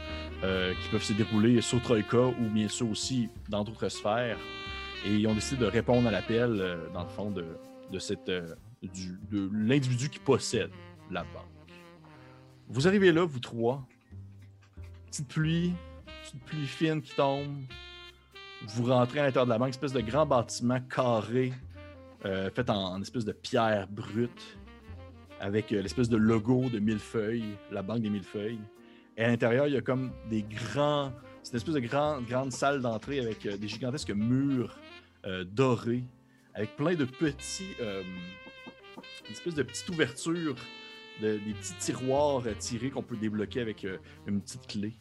euh, 0.44 0.74
qui 0.82 0.90
peuvent 0.90 1.04
se 1.04 1.14
dérouler 1.14 1.62
sur 1.62 1.82
Troïka 1.82 2.18
ou 2.18 2.50
bien 2.52 2.68
sûr 2.68 2.90
aussi 2.90 3.30
dans 3.50 3.64
d'autres 3.64 3.90
sphères. 3.90 4.38
Et 5.06 5.14
ils 5.14 5.28
ont 5.28 5.34
décidé 5.34 5.62
de 5.62 5.70
répondre 5.70 6.08
à 6.08 6.12
l'appel, 6.12 6.78
dans 6.94 7.04
le 7.04 7.10
fond, 7.10 7.32
de, 7.32 7.46
de, 7.92 8.00
cette, 8.00 8.28
de 8.28 9.50
l'individu 9.54 10.10
qui 10.10 10.20
possède 10.20 10.72
la 11.12 11.22
banque. 11.22 11.57
Vous 12.70 12.88
arrivez 12.88 13.12
là, 13.12 13.24
vous 13.26 13.40
trois. 13.40 13.86
Petite 15.08 15.28
pluie, 15.30 15.74
petite 16.24 16.44
pluie 16.44 16.66
fine 16.68 17.02
qui 17.02 17.16
tombe. 17.16 17.56
Vous 18.68 18.86
rentrez 18.86 19.20
à 19.20 19.24
l'intérieur 19.24 19.46
de 19.46 19.52
la 19.52 19.58
banque, 19.58 19.70
espèce 19.70 19.94
de 19.94 20.02
grand 20.02 20.26
bâtiment 20.26 20.80
carré, 20.82 21.54
euh, 22.26 22.50
fait 22.52 22.70
en, 22.70 23.02
espèce 23.02 23.24
de 23.24 23.32
pierre 23.32 23.88
brute, 23.88 24.58
avec 25.40 25.72
euh, 25.72 25.82
l'espèce 25.82 26.10
de 26.10 26.18
logo 26.18 26.68
de 26.70 26.80
millefeuilles, 26.80 27.56
la 27.72 27.84
banque 27.84 28.02
des 28.02 28.10
millefeuilles. 28.10 28.60
Et 29.16 29.24
à 29.24 29.28
l'intérieur, 29.28 29.68
il 29.68 29.74
y 29.76 29.78
a 29.78 29.82
comme 29.82 30.12
des 30.30 30.44
grands. 30.44 31.14
C'est 31.44 31.52
une 31.52 31.58
espèce 31.58 31.76
de 31.76 31.80
grand- 31.80 32.22
grande 32.22 32.52
salle 32.52 32.82
d'entrée 32.82 33.20
avec 33.20 33.46
euh, 33.46 33.58
des 33.58 33.68
gigantesques 33.68 34.12
murs 34.12 34.78
dorés, 35.52 36.06
avec 36.54 36.78
plein 36.78 36.96
de 36.96 37.04
petits. 37.04 37.68
une 37.82 39.32
espèce 39.32 39.56
de 39.56 39.64
petite 39.64 39.90
ouverture, 39.90 40.56
de- 41.22 41.38
des 41.38 41.54
petits 41.54 41.74
tiroirs 41.80 42.44
euh, 42.46 42.54
tirés 42.58 42.90
qu'on 42.90 43.04
peut 43.04 43.18
débloquer 43.18 43.62
avec 43.62 43.84
euh, 43.86 43.98
une 44.28 44.42
petite 44.42 44.68
clé. 44.68 44.94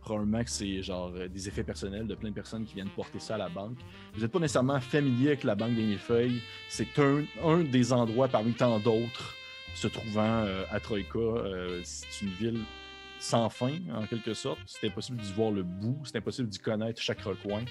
Probablement 0.00 0.44
que 0.44 0.50
c'est 0.50 0.82
genre 0.82 1.12
euh, 1.16 1.28
des 1.28 1.48
effets 1.48 1.64
personnels 1.64 2.06
de 2.06 2.14
plein 2.14 2.28
de 2.30 2.34
personnes 2.34 2.64
qui 2.64 2.74
viennent 2.74 2.90
porter 2.90 3.18
ça 3.18 3.36
à 3.36 3.38
la 3.38 3.48
banque. 3.48 3.78
Vous 4.14 4.20
n'êtes 4.20 4.30
pas 4.32 4.38
nécessairement 4.38 4.80
familier 4.80 5.28
avec 5.28 5.44
la 5.44 5.54
banque 5.54 5.74
des 5.74 5.82
millefeuilles. 5.82 6.40
C'est 6.68 6.88
un, 6.98 7.60
des 7.62 7.92
endroits 7.92 8.28
parmi 8.28 8.52
tant 8.52 8.78
d'autres 8.80 9.34
se 9.74 9.88
trouvant 9.88 10.46
à 10.70 10.78
Troïka. 10.80 11.18
Euh, 11.18 11.80
c'est 11.84 12.24
une 12.24 12.30
ville 12.32 12.60
sans 13.18 13.48
fin, 13.48 13.72
en 13.94 14.06
quelque 14.06 14.34
sorte. 14.34 14.60
C'est 14.66 14.86
impossible 14.88 15.18
d'y 15.18 15.32
voir 15.32 15.50
le 15.50 15.62
bout, 15.62 15.98
c'est 16.04 16.16
impossible 16.18 16.48
d'y 16.48 16.58
connaître 16.58 17.00
chaque 17.00 17.22
recoin. 17.22 17.64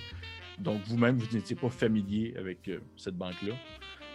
Donc 0.57 0.81
vous-même, 0.87 1.17
vous 1.17 1.35
n'étiez 1.35 1.55
pas 1.55 1.69
familier 1.69 2.33
avec 2.37 2.69
cette 2.97 3.15
banque-là. 3.15 3.53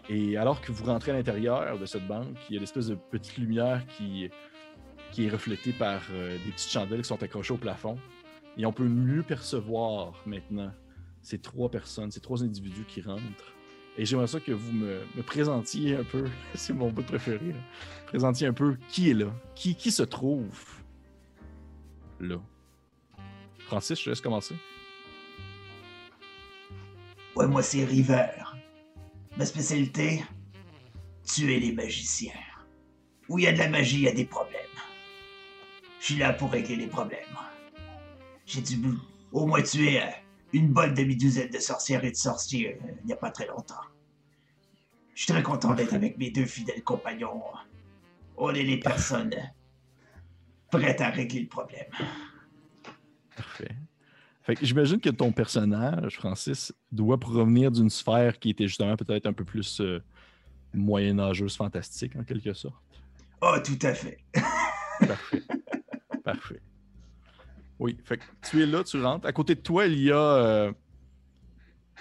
Et 0.09 0.37
alors 0.37 0.61
que 0.61 0.73
vous 0.73 0.85
rentrez 0.85 1.11
à 1.11 1.15
l'intérieur 1.15 1.79
de 1.79 1.85
cette 1.85 2.07
banque, 2.07 2.37
il 2.49 2.55
y 2.55 2.57
a 2.57 2.61
l'espèce 2.61 2.87
de 2.87 2.95
petite 2.95 3.37
lumière 3.37 3.87
qui, 3.87 4.31
qui 5.12 5.27
est 5.27 5.29
reflétée 5.29 5.73
par 5.73 6.00
euh, 6.12 6.38
des 6.45 6.50
petites 6.53 6.71
chandelles 6.71 7.03
qui 7.03 7.09
sont 7.09 7.23
accrochées 7.23 7.53
au 7.53 7.59
plafond. 7.59 7.99
Et 8.57 8.65
on 8.65 8.73
peut 8.73 8.88
mieux 8.88 9.23
percevoir 9.23 10.15
maintenant 10.25 10.73
ces 11.21 11.38
trois 11.38 11.71
personnes, 11.71 12.11
ces 12.11 12.21
trois 12.21 12.43
individus 12.43 12.85
qui 12.88 13.03
rentrent. 13.03 13.53
Et 13.99 14.07
j'aimerais 14.07 14.29
ça 14.29 14.41
que 14.41 14.53
vous 14.53 14.73
me, 14.73 15.00
présentiez 15.27 15.97
un 15.97 16.05
peu, 16.05 16.25
c'est 16.55 16.73
mon 16.73 16.91
bout 16.91 17.03
préféré, 17.03 17.55
présentiez 18.07 18.47
un 18.47 18.53
peu 18.53 18.77
qui 18.88 19.11
est 19.11 19.15
là, 19.15 19.33
qui, 19.55 19.75
qui 19.75 19.91
se 19.91 20.05
trouve 20.05 20.47
là. 22.21 22.41
Francis, 23.67 23.99
je 23.99 24.05
te 24.05 24.11
laisse 24.11 24.21
commencer. 24.21 24.55
Ouais, 27.37 27.47
moi, 27.47 27.62
c'est 27.62 27.85
River. 27.85 28.31
Ma 29.38 29.47
spécialité, 29.47 30.25
tuer 31.25 31.61
les 31.61 31.73
magiciens. 31.73 32.33
Où 33.28 33.38
il 33.38 33.45
y 33.45 33.47
a 33.47 33.52
de 33.52 33.59
la 33.59 33.68
magie, 33.68 33.99
il 33.99 34.02
y 34.02 34.09
a 34.09 34.12
des 34.12 34.25
problèmes. 34.25 34.59
Je 36.00 36.07
suis 36.07 36.16
là 36.16 36.33
pour 36.33 36.50
régler 36.50 36.75
les 36.75 36.88
problèmes. 36.88 37.21
J'ai 38.47 38.62
dû 38.62 38.80
au 39.30 39.47
moins 39.47 39.62
tuer 39.62 40.02
euh, 40.02 40.07
une 40.52 40.73
bonne 40.73 40.92
demi-douzaine 40.92 41.50
de 41.50 41.59
sorcières 41.59 42.04
et 42.04 42.11
de 42.11 42.16
sorciers 42.16 42.75
euh, 42.83 42.92
il 43.00 43.07
n'y 43.07 43.12
a 43.12 43.16
pas 43.16 43.30
très 43.30 43.47
longtemps. 43.47 43.75
Je 45.14 45.23
suis 45.23 45.33
très 45.33 45.42
content 45.42 45.75
d'être 45.75 45.95
avec 45.95 46.18
mes 46.18 46.30
deux 46.30 46.47
fidèles 46.47 46.83
compagnons. 46.83 47.42
On 48.37 48.52
est 48.54 48.64
les 48.64 48.80
personnes 48.80 49.35
prêtes 50.71 51.00
à 51.00 51.11
régler 51.11 51.42
le 51.42 51.49
problème. 51.49 51.90
Parfait. 53.37 53.71
Fait 54.49 54.55
que 54.55 54.64
j'imagine 54.64 54.99
que 54.99 55.11
ton 55.11 55.31
personnage, 55.31 56.17
Francis, 56.17 56.73
doit 56.90 57.21
provenir 57.21 57.71
d'une 57.71 57.90
sphère 57.90 58.38
qui 58.38 58.49
était 58.49 58.67
justement 58.67 58.97
peut-être 58.97 59.26
un 59.26 59.35
peu 59.35 59.45
plus 59.45 59.78
euh, 59.83 60.02
moyenâgeuse, 60.73 61.55
fantastique 61.55 62.17
en 62.17 62.25
quelque 62.25 62.55
sorte. 62.55 62.83
Oh, 63.43 63.57
tout 63.62 63.78
à 63.83 63.93
fait. 63.93 64.17
Parfait. 65.07 65.43
Parfait. 66.25 66.62
Oui, 67.78 67.99
fait 68.02 68.17
que 68.17 68.25
tu 68.49 68.62
es 68.62 68.67
là, 68.67 68.83
tu 68.83 68.99
rentres. 69.02 69.26
À 69.26 69.33
côté 69.35 69.55
de 69.55 69.61
toi, 69.61 69.85
il 69.85 70.00
y 70.00 70.11
a, 70.11 70.17
euh, 70.17 70.73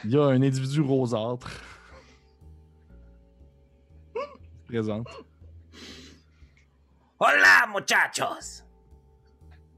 il 0.06 0.12
y 0.12 0.18
a 0.18 0.24
un 0.24 0.42
individu 0.42 0.80
rosâtre. 0.80 1.52
Présente. 4.68 5.10
Hola, 7.20 7.68
muchachos! 7.74 8.64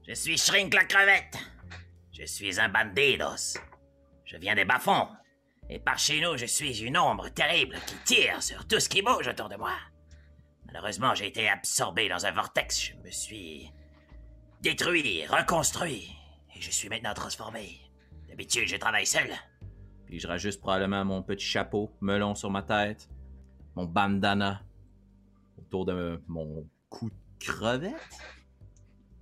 Je 0.06 0.14
suis 0.14 0.38
Shrink 0.38 0.72
la 0.72 0.84
crevette. 0.84 1.36
Je 2.20 2.26
suis 2.26 2.60
un 2.60 2.68
bandidos. 2.68 3.58
Je 4.26 4.36
viens 4.36 4.54
des 4.54 4.66
bas-fonds. 4.66 5.08
Et 5.70 5.78
par 5.78 5.98
chez 5.98 6.20
nous, 6.20 6.36
je 6.36 6.44
suis 6.44 6.82
une 6.82 6.98
ombre 6.98 7.30
terrible 7.30 7.78
qui 7.86 7.94
tire 8.04 8.42
sur 8.42 8.68
tout 8.68 8.78
ce 8.78 8.90
qui 8.90 9.00
bouge 9.00 9.26
autour 9.26 9.48
de 9.48 9.56
moi. 9.56 9.72
Malheureusement, 10.66 11.14
j'ai 11.14 11.28
été 11.28 11.48
absorbé 11.48 12.10
dans 12.10 12.26
un 12.26 12.32
vortex. 12.32 12.90
Je 12.90 12.96
me 12.96 13.10
suis 13.10 13.72
détruit, 14.60 15.24
reconstruit. 15.28 16.14
Et 16.54 16.60
je 16.60 16.70
suis 16.70 16.90
maintenant 16.90 17.14
transformé. 17.14 17.80
D'habitude, 18.28 18.68
je 18.68 18.76
travaille 18.76 19.06
seul. 19.06 19.30
Puis 20.04 20.20
je 20.20 20.28
rajuste 20.28 20.60
probablement 20.60 21.06
mon 21.06 21.22
petit 21.22 21.46
chapeau 21.46 21.90
melon 22.02 22.34
sur 22.34 22.50
ma 22.50 22.62
tête, 22.62 23.08
mon 23.76 23.86
bandana 23.86 24.60
autour 25.56 25.86
de 25.86 26.22
mon 26.28 26.68
cou 26.90 27.08
de 27.08 27.16
crevette? 27.38 27.94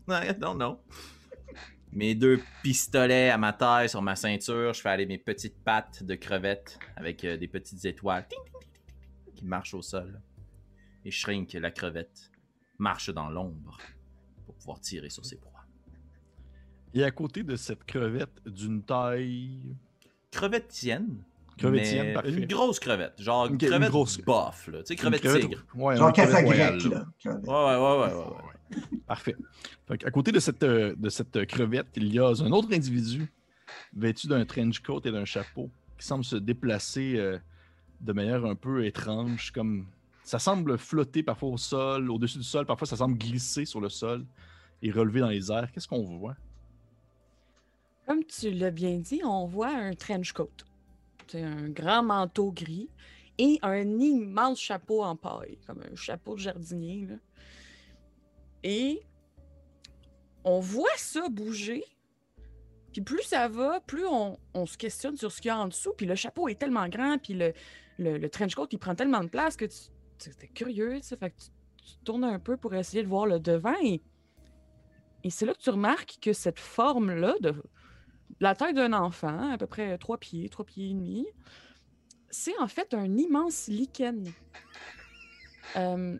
Ouais, 0.09 0.37
non, 0.38 0.57
non. 0.57 0.81
Mes 1.92 2.14
deux 2.14 2.40
pistolets 2.62 3.30
à 3.30 3.38
ma 3.38 3.52
taille 3.52 3.88
sur 3.88 4.02
ma 4.02 4.14
ceinture, 4.14 4.73
je 4.75 4.80
fais 4.80 4.90
aller 4.90 5.07
mes 5.07 5.18
petites 5.18 5.57
pattes 5.64 6.02
de 6.02 6.14
crevette 6.14 6.78
avec 6.97 7.25
euh, 7.25 7.37
des 7.37 7.49
petites 7.49 7.85
étoiles 7.85 8.26
qui 9.35 9.45
marchent 9.45 9.75
au 9.75 9.83
sol. 9.83 10.21
Et 11.04 11.11
Shrink, 11.11 11.52
la 11.54 11.71
crevette, 11.71 12.30
marche 12.78 13.11
dans 13.11 13.30
l'ombre 13.30 13.78
pour 14.45 14.54
pouvoir 14.57 14.80
tirer 14.80 15.09
sur 15.09 15.25
ses 15.25 15.37
proies. 15.37 15.64
Et 16.95 17.02
à 17.04 17.11
côté 17.11 17.42
de 17.42 17.57
cette 17.57 17.85
crevette 17.85 18.38
d'une 18.47 18.83
taille? 18.83 19.75
Crevettienne. 20.30 21.25
Crevettienne, 21.57 22.12
parfait. 22.14 22.30
Une 22.33 22.47
grosse 22.47 22.78
crevette. 22.78 23.21
Genre 23.21 23.47
une 23.47 23.54
Ok, 23.54 23.62
une 23.62 23.68
crevette 23.71 23.90
grosse- 23.90 24.21
bof, 24.23 24.68
là. 24.68 24.78
Tu 24.80 24.87
sais, 24.88 24.95
une 24.95 24.99
crevette 25.00 25.21
crevette- 25.23 25.40
tigre. 25.42 25.64
Ouais, 25.75 25.97
Genre 25.97 26.12
crevette 26.12 26.45
royale, 26.45 26.78
grec, 26.78 26.92
là. 26.92 26.99
là. 26.99 27.07
Crevette. 27.18 27.47
Ouais, 27.47 27.54
ouais, 27.54 27.64
ouais, 27.64 27.99
ouais, 27.99 28.14
ouais, 28.14 28.37
ouais. 28.47 28.52
Parfait. 29.06 29.37
Fait 29.87 30.04
à 30.04 30.10
côté 30.10 30.32
de 30.32 30.40
cette, 30.40 30.62
euh, 30.62 30.94
de 30.96 31.08
cette 31.08 31.46
crevette, 31.46 31.88
il 31.96 32.12
y 32.12 32.18
a 32.18 32.28
un 32.28 32.52
autre 32.52 32.72
individu 32.72 33.32
vêtu 33.94 34.26
d'un 34.26 34.44
trench 34.44 34.80
coat 34.80 35.00
et 35.04 35.10
d'un 35.10 35.25
chapeau 35.25 35.70
qui 35.98 36.06
semble 36.06 36.25
se 36.25 36.37
déplacer 36.37 37.16
euh, 37.16 37.38
de 38.00 38.12
manière 38.12 38.44
un 38.44 38.54
peu 38.54 38.84
étrange, 38.84 39.50
comme 39.50 39.87
ça 40.22 40.38
semble 40.38 40.78
flotter 40.78 41.22
parfois 41.22 41.50
au 41.50 41.56
sol, 41.56 42.10
au-dessus 42.10 42.38
du 42.38 42.44
sol, 42.44 42.66
parfois 42.66 42.87
ça 42.87 42.96
semble 42.96 43.18
glisser 43.18 43.64
sur 43.64 43.80
le 43.80 43.88
sol 43.88 44.25
et 44.82 44.90
relever 44.90 45.20
dans 45.20 45.28
les 45.28 45.50
airs. 45.50 45.72
Qu'est-ce 45.72 45.88
qu'on 45.88 46.02
voit? 46.02 46.37
Comme 48.06 48.25
tu 48.25 48.50
l'as 48.50 48.70
bien 48.70 48.98
dit, 48.98 49.20
on 49.25 49.46
voit 49.46 49.75
un 49.75 49.94
trench 49.94 50.32
coat. 50.32 50.48
C'est 51.26 51.42
un 51.42 51.68
grand 51.68 52.02
manteau 52.02 52.52
gris 52.52 52.88
et 53.37 53.58
un 53.62 54.00
immense 54.00 54.60
chapeau 54.60 55.02
en 55.02 55.14
paille, 55.14 55.58
comme 55.66 55.80
un 55.80 55.94
chapeau 55.94 56.34
de 56.34 56.40
jardinier. 56.40 57.06
là. 57.06 57.16
Et 58.62 59.03
on 60.45 60.61
voit 60.61 60.97
ça 60.97 61.29
bouger. 61.29 61.85
Puis 62.93 63.03
plus 63.03 63.23
ça 63.23 63.49
va, 63.49 63.81
plus 63.81 64.07
on, 64.07 64.38
se 64.67 64.77
questionne 64.77 65.17
sur 65.17 65.31
ce 65.31 65.41
qu'il 65.41 65.49
y 65.49 65.53
a 65.53 65.59
en 65.59 65.69
dessous. 65.69 65.93
Puis 65.97 66.07
le 66.07 66.15
chapeau 66.15 66.49
est 66.49 66.59
tellement 66.59 66.88
grand, 66.88 67.19
puis 67.19 67.35
le, 67.35 67.53
le, 67.99 68.29
trench 68.29 68.55
coat, 68.55 68.67
il 68.71 68.79
prend 68.79 68.95
tellement 68.95 69.23
de 69.23 69.29
place 69.29 69.57
que 69.57 69.67
tu 69.67 70.31
t'es 70.31 70.49
curieux, 70.49 70.97
tu 70.97 71.09
sais, 71.09 71.17
fait 71.17 71.31
que 71.31 71.37
tu, 71.37 71.50
tournes 72.05 72.25
un 72.25 72.38
peu 72.38 72.57
pour 72.57 72.75
essayer 72.75 73.03
de 73.03 73.09
voir 73.09 73.27
le 73.27 73.38
devant. 73.41 73.75
Et, 73.83 74.03
c'est 75.31 75.45
là 75.45 75.53
que 75.53 75.61
tu 75.61 75.71
remarques 75.71 76.17
que 76.21 76.33
cette 76.33 76.59
forme-là, 76.59 77.35
de 77.41 77.55
la 78.41 78.55
taille 78.55 78.73
d'un 78.73 78.95
enfant, 78.95 79.53
à 79.53 79.59
peu 79.59 79.67
près 79.67 79.99
3 79.99 80.19
pieds, 80.19 80.49
3 80.49 80.65
pieds 80.65 80.91
et 80.91 80.95
demi, 80.95 81.27
c'est 82.31 82.59
en 82.59 82.69
fait 82.69 82.95
un 82.95 83.17
immense 83.17 83.69
lichen. 83.69 84.33
Euh, 85.77 86.19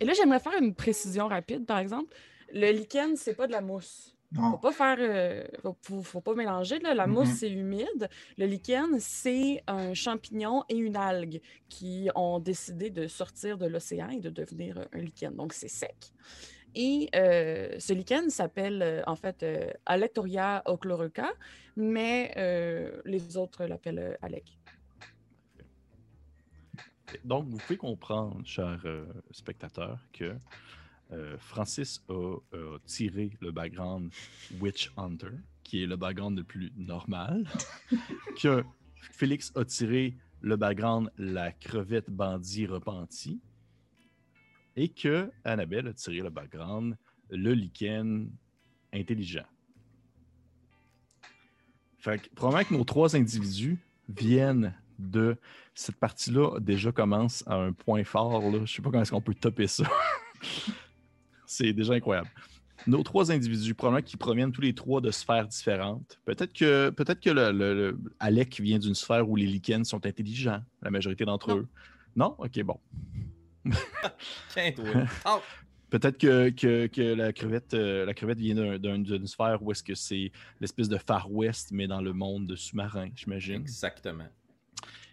Et 0.00 0.04
là, 0.04 0.12
j'aimerais 0.14 0.40
faire 0.40 0.54
une 0.60 0.74
précision 0.74 1.28
rapide, 1.28 1.66
par 1.66 1.78
exemple. 1.78 2.14
Le 2.52 2.70
lichen, 2.72 3.16
c'est 3.16 3.34
pas 3.34 3.46
de 3.46 3.52
la 3.52 3.60
mousse. 3.60 4.16
Faut 4.34 4.40
Non. 4.42 4.58
pas 4.58 4.72
faire. 4.72 4.96
euh, 5.00 5.44
faut, 5.62 5.76
faut- 5.82 6.02
faut 6.02 6.20
pas 6.20 6.34
mélanger. 6.34 6.78
Là. 6.78 6.94
La 6.94 7.06
mousse, 7.08 7.28
c'est 7.40 7.50
humide. 7.50 8.08
Le 8.38 8.46
lichen, 8.46 8.98
c'est 9.00 9.62
un 9.66 9.92
champignon 9.92 10.62
et 10.68 10.76
une 10.76 10.96
algue 10.96 11.40
qui 11.68 12.08
ont 12.14 12.38
décidé 12.38 12.90
de 12.90 13.08
sortir 13.08 13.58
de 13.58 13.66
l'océan 13.66 14.08
et 14.10 14.20
de 14.20 14.30
devenir 14.30 14.86
un 14.92 14.98
lichen. 15.00 15.34
Donc, 15.34 15.52
c'est 15.52 15.68
sec. 15.68 15.96
Et 16.76 17.08
euh, 17.16 17.74
ce 17.80 17.92
lichen 17.92 18.30
s'appelle 18.30 18.80
euh, 18.82 19.02
en 19.08 19.16
fait 19.16 19.42
euh, 19.42 19.72
Alectoria 19.86 20.62
ochloroca, 20.66 21.28
mais 21.76 22.32
les 23.04 23.36
autres 23.36 23.64
l'appellent 23.64 24.16
Alec. 24.22 24.44
Donc, 27.24 27.48
vous 27.48 27.58
pouvez 27.58 27.76
comprendre, 27.76 28.40
chers 28.44 28.80
euh, 28.84 29.06
spectateurs, 29.30 29.98
que 30.12 30.36
euh, 31.12 31.36
Francis 31.38 32.02
a, 32.08 32.36
a 32.52 32.78
tiré 32.86 33.30
le 33.40 33.50
background 33.50 34.12
Witch 34.60 34.92
Hunter, 34.96 35.32
qui 35.64 35.82
est 35.82 35.86
le 35.86 35.96
background 35.96 36.38
le 36.38 36.44
plus 36.44 36.72
normal, 36.76 37.48
que 38.40 38.64
Félix 39.12 39.52
a 39.56 39.64
tiré 39.64 40.16
le 40.40 40.56
background 40.56 41.10
La 41.18 41.52
crevette 41.52 42.10
bandit 42.10 42.66
repenti, 42.66 43.40
et 44.76 44.88
que 44.88 45.30
Annabelle 45.44 45.88
a 45.88 45.92
tiré 45.92 46.20
le 46.20 46.30
background 46.30 46.96
Le 47.30 47.52
lichen 47.52 48.30
intelligent. 48.92 49.46
Fait 51.98 52.20
que, 52.22 52.28
probablement 52.34 52.64
que 52.64 52.74
nos 52.74 52.84
trois 52.84 53.14
individus 53.14 53.78
viennent 54.08 54.74
de 55.00 55.36
cette 55.74 55.96
partie-là 55.96 56.58
déjà 56.60 56.92
commence 56.92 57.42
à 57.46 57.54
un 57.56 57.72
point 57.72 58.04
fort. 58.04 58.42
Là. 58.50 58.60
Je 58.64 58.72
sais 58.74 58.82
pas 58.82 58.90
comment 58.90 59.02
est-ce 59.02 59.10
qu'on 59.10 59.20
peut 59.20 59.34
topper 59.34 59.66
ça. 59.66 59.84
C'est 61.46 61.72
déjà 61.72 61.94
incroyable. 61.94 62.28
nos 62.86 63.02
trois 63.02 63.30
individus, 63.32 63.74
probablement 63.74 64.04
qui 64.06 64.16
proviennent 64.16 64.52
tous 64.52 64.60
les 64.60 64.74
trois 64.74 65.00
de 65.00 65.10
sphères 65.10 65.46
différentes. 65.48 66.18
Peut-être 66.24 66.52
que, 66.52 66.90
peut 66.90 67.04
que 67.04 67.30
le, 67.30 67.50
le- 67.52 67.74
le- 67.74 67.98
Alec 68.20 68.60
vient 68.60 68.78
d'une 68.78 68.94
sphère 68.94 69.28
où 69.28 69.36
les 69.36 69.46
lichens 69.46 69.84
sont 69.84 70.04
intelligents, 70.06 70.62
la 70.80 70.90
majorité 70.90 71.24
d'entre 71.24 71.52
eux. 71.52 71.68
Non? 72.16 72.34
Ok, 72.38 72.62
bon. 72.62 72.78
Oh! 75.26 75.40
Peut-être 75.90 76.18
que, 76.18 76.50
que, 76.50 76.86
que 76.86 77.02
la, 77.14 77.32
crevette, 77.32 77.74
euh, 77.74 78.06
la 78.06 78.14
crevette 78.14 78.38
vient 78.38 78.54
d'un- 78.54 78.78
d'un- 78.78 78.98
d'une 79.00 79.26
sphère 79.26 79.60
où 79.60 79.72
est-ce 79.72 79.82
que 79.82 79.96
c'est 79.96 80.30
l'espèce 80.60 80.88
de 80.88 80.96
Far 80.98 81.30
West, 81.32 81.70
mais 81.72 81.88
dans 81.88 82.00
le 82.00 82.12
monde 82.12 82.54
sous-marin, 82.54 83.08
j'imagine. 83.16 83.56
Exactement. 83.60 84.28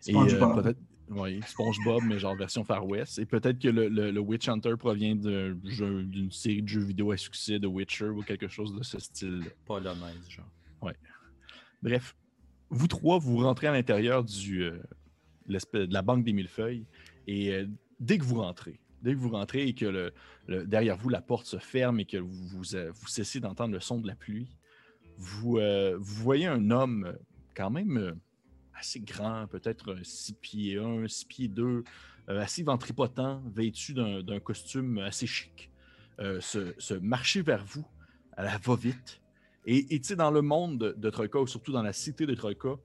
Et 0.07 0.15
euh, 0.15 0.27
SpongeBob. 0.27 0.61
peut-être. 0.63 0.79
Oui, 1.09 1.39
SpongeBob, 1.47 2.03
mais 2.05 2.19
genre 2.19 2.35
version 2.35 2.65
Far 2.65 2.85
West. 2.85 3.17
Et 3.17 3.25
peut-être 3.25 3.59
que 3.59 3.69
le, 3.69 3.87
le- 3.87 4.11
le 4.11 4.19
Witch 4.19 4.49
Hunter 4.49 4.73
provient 4.77 5.15
d'une 5.15 6.31
série 6.31 6.61
de 6.61 6.67
jeux 6.67 6.83
vidéo 6.83 7.11
à 7.11 7.17
succès 7.17 7.59
de 7.59 7.67
Witcher 7.67 8.09
ou 8.09 8.21
quelque 8.23 8.49
chose 8.49 8.75
de 8.75 8.83
ce 8.83 8.99
style. 8.99 9.43
Polonaise, 9.65 10.29
genre. 10.29 10.45
Bref, 11.81 12.15
vous 12.69 12.87
trois, 12.87 13.19
vous 13.19 13.37
rentrez 13.37 13.67
à 13.67 13.71
l'intérieur 13.71 14.23
du 14.23 14.63
euh, 14.63 14.77
de 15.47 15.93
la 15.93 16.01
banque 16.01 16.23
des 16.25 16.33
millefeuilles. 16.33 16.85
Et 17.27 17.53
euh, 17.53 17.67
dès 17.99 18.17
que 18.17 18.23
vous 18.25 18.41
rentrez, 18.41 18.79
dès 19.01 19.13
que 19.13 19.17
vous 19.19 19.29
rentrez 19.29 19.67
et 19.67 19.73
que 19.73 19.85
le, 19.85 20.11
le- 20.47 20.65
derrière 20.65 20.97
vous 20.97 21.09
la 21.09 21.21
porte 21.21 21.45
se 21.45 21.57
ferme 21.57 21.99
et 21.99 22.05
que 22.05 22.17
vous, 22.17 22.47
vous, 22.47 22.75
euh, 22.75 22.91
vous 22.93 23.07
cessez 23.07 23.39
d'entendre 23.39 23.73
le 23.73 23.79
son 23.79 23.99
de 24.01 24.07
la 24.07 24.15
pluie, 24.15 24.57
vous, 25.17 25.57
euh, 25.59 25.95
vous 25.99 26.23
voyez 26.23 26.47
un 26.47 26.69
homme 26.71 27.15
quand 27.55 27.69
même 27.69 27.97
euh, 27.97 28.11
assez 28.77 28.99
grand, 28.99 29.47
peut-être 29.47 29.97
6 30.03 30.33
pieds 30.33 30.77
1, 30.77 31.07
6 31.07 31.25
pieds 31.25 31.47
2, 31.47 31.83
assez 32.27 32.63
ventripotent, 32.63 33.41
vêtu 33.45 33.93
d'un 33.93 34.39
costume 34.39 34.99
assez 34.99 35.27
chic, 35.27 35.71
euh, 36.19 36.41
se, 36.41 36.93
marcher 36.95 37.41
vers 37.41 37.63
vous 37.63 37.85
à 38.33 38.43
la 38.43 38.57
va-vite. 38.57 39.21
Et 39.69 39.99
tu 39.99 40.03
sais, 40.03 40.15
dans 40.15 40.31
le 40.31 40.41
monde 40.41 40.95
de, 40.97 41.09
Troika, 41.09 41.39
ou 41.39 41.47
surtout 41.47 41.73
dans 41.73 41.81
la 41.81 41.91
cité 41.91 42.25
de 42.25 42.33
Troika, 42.33 42.77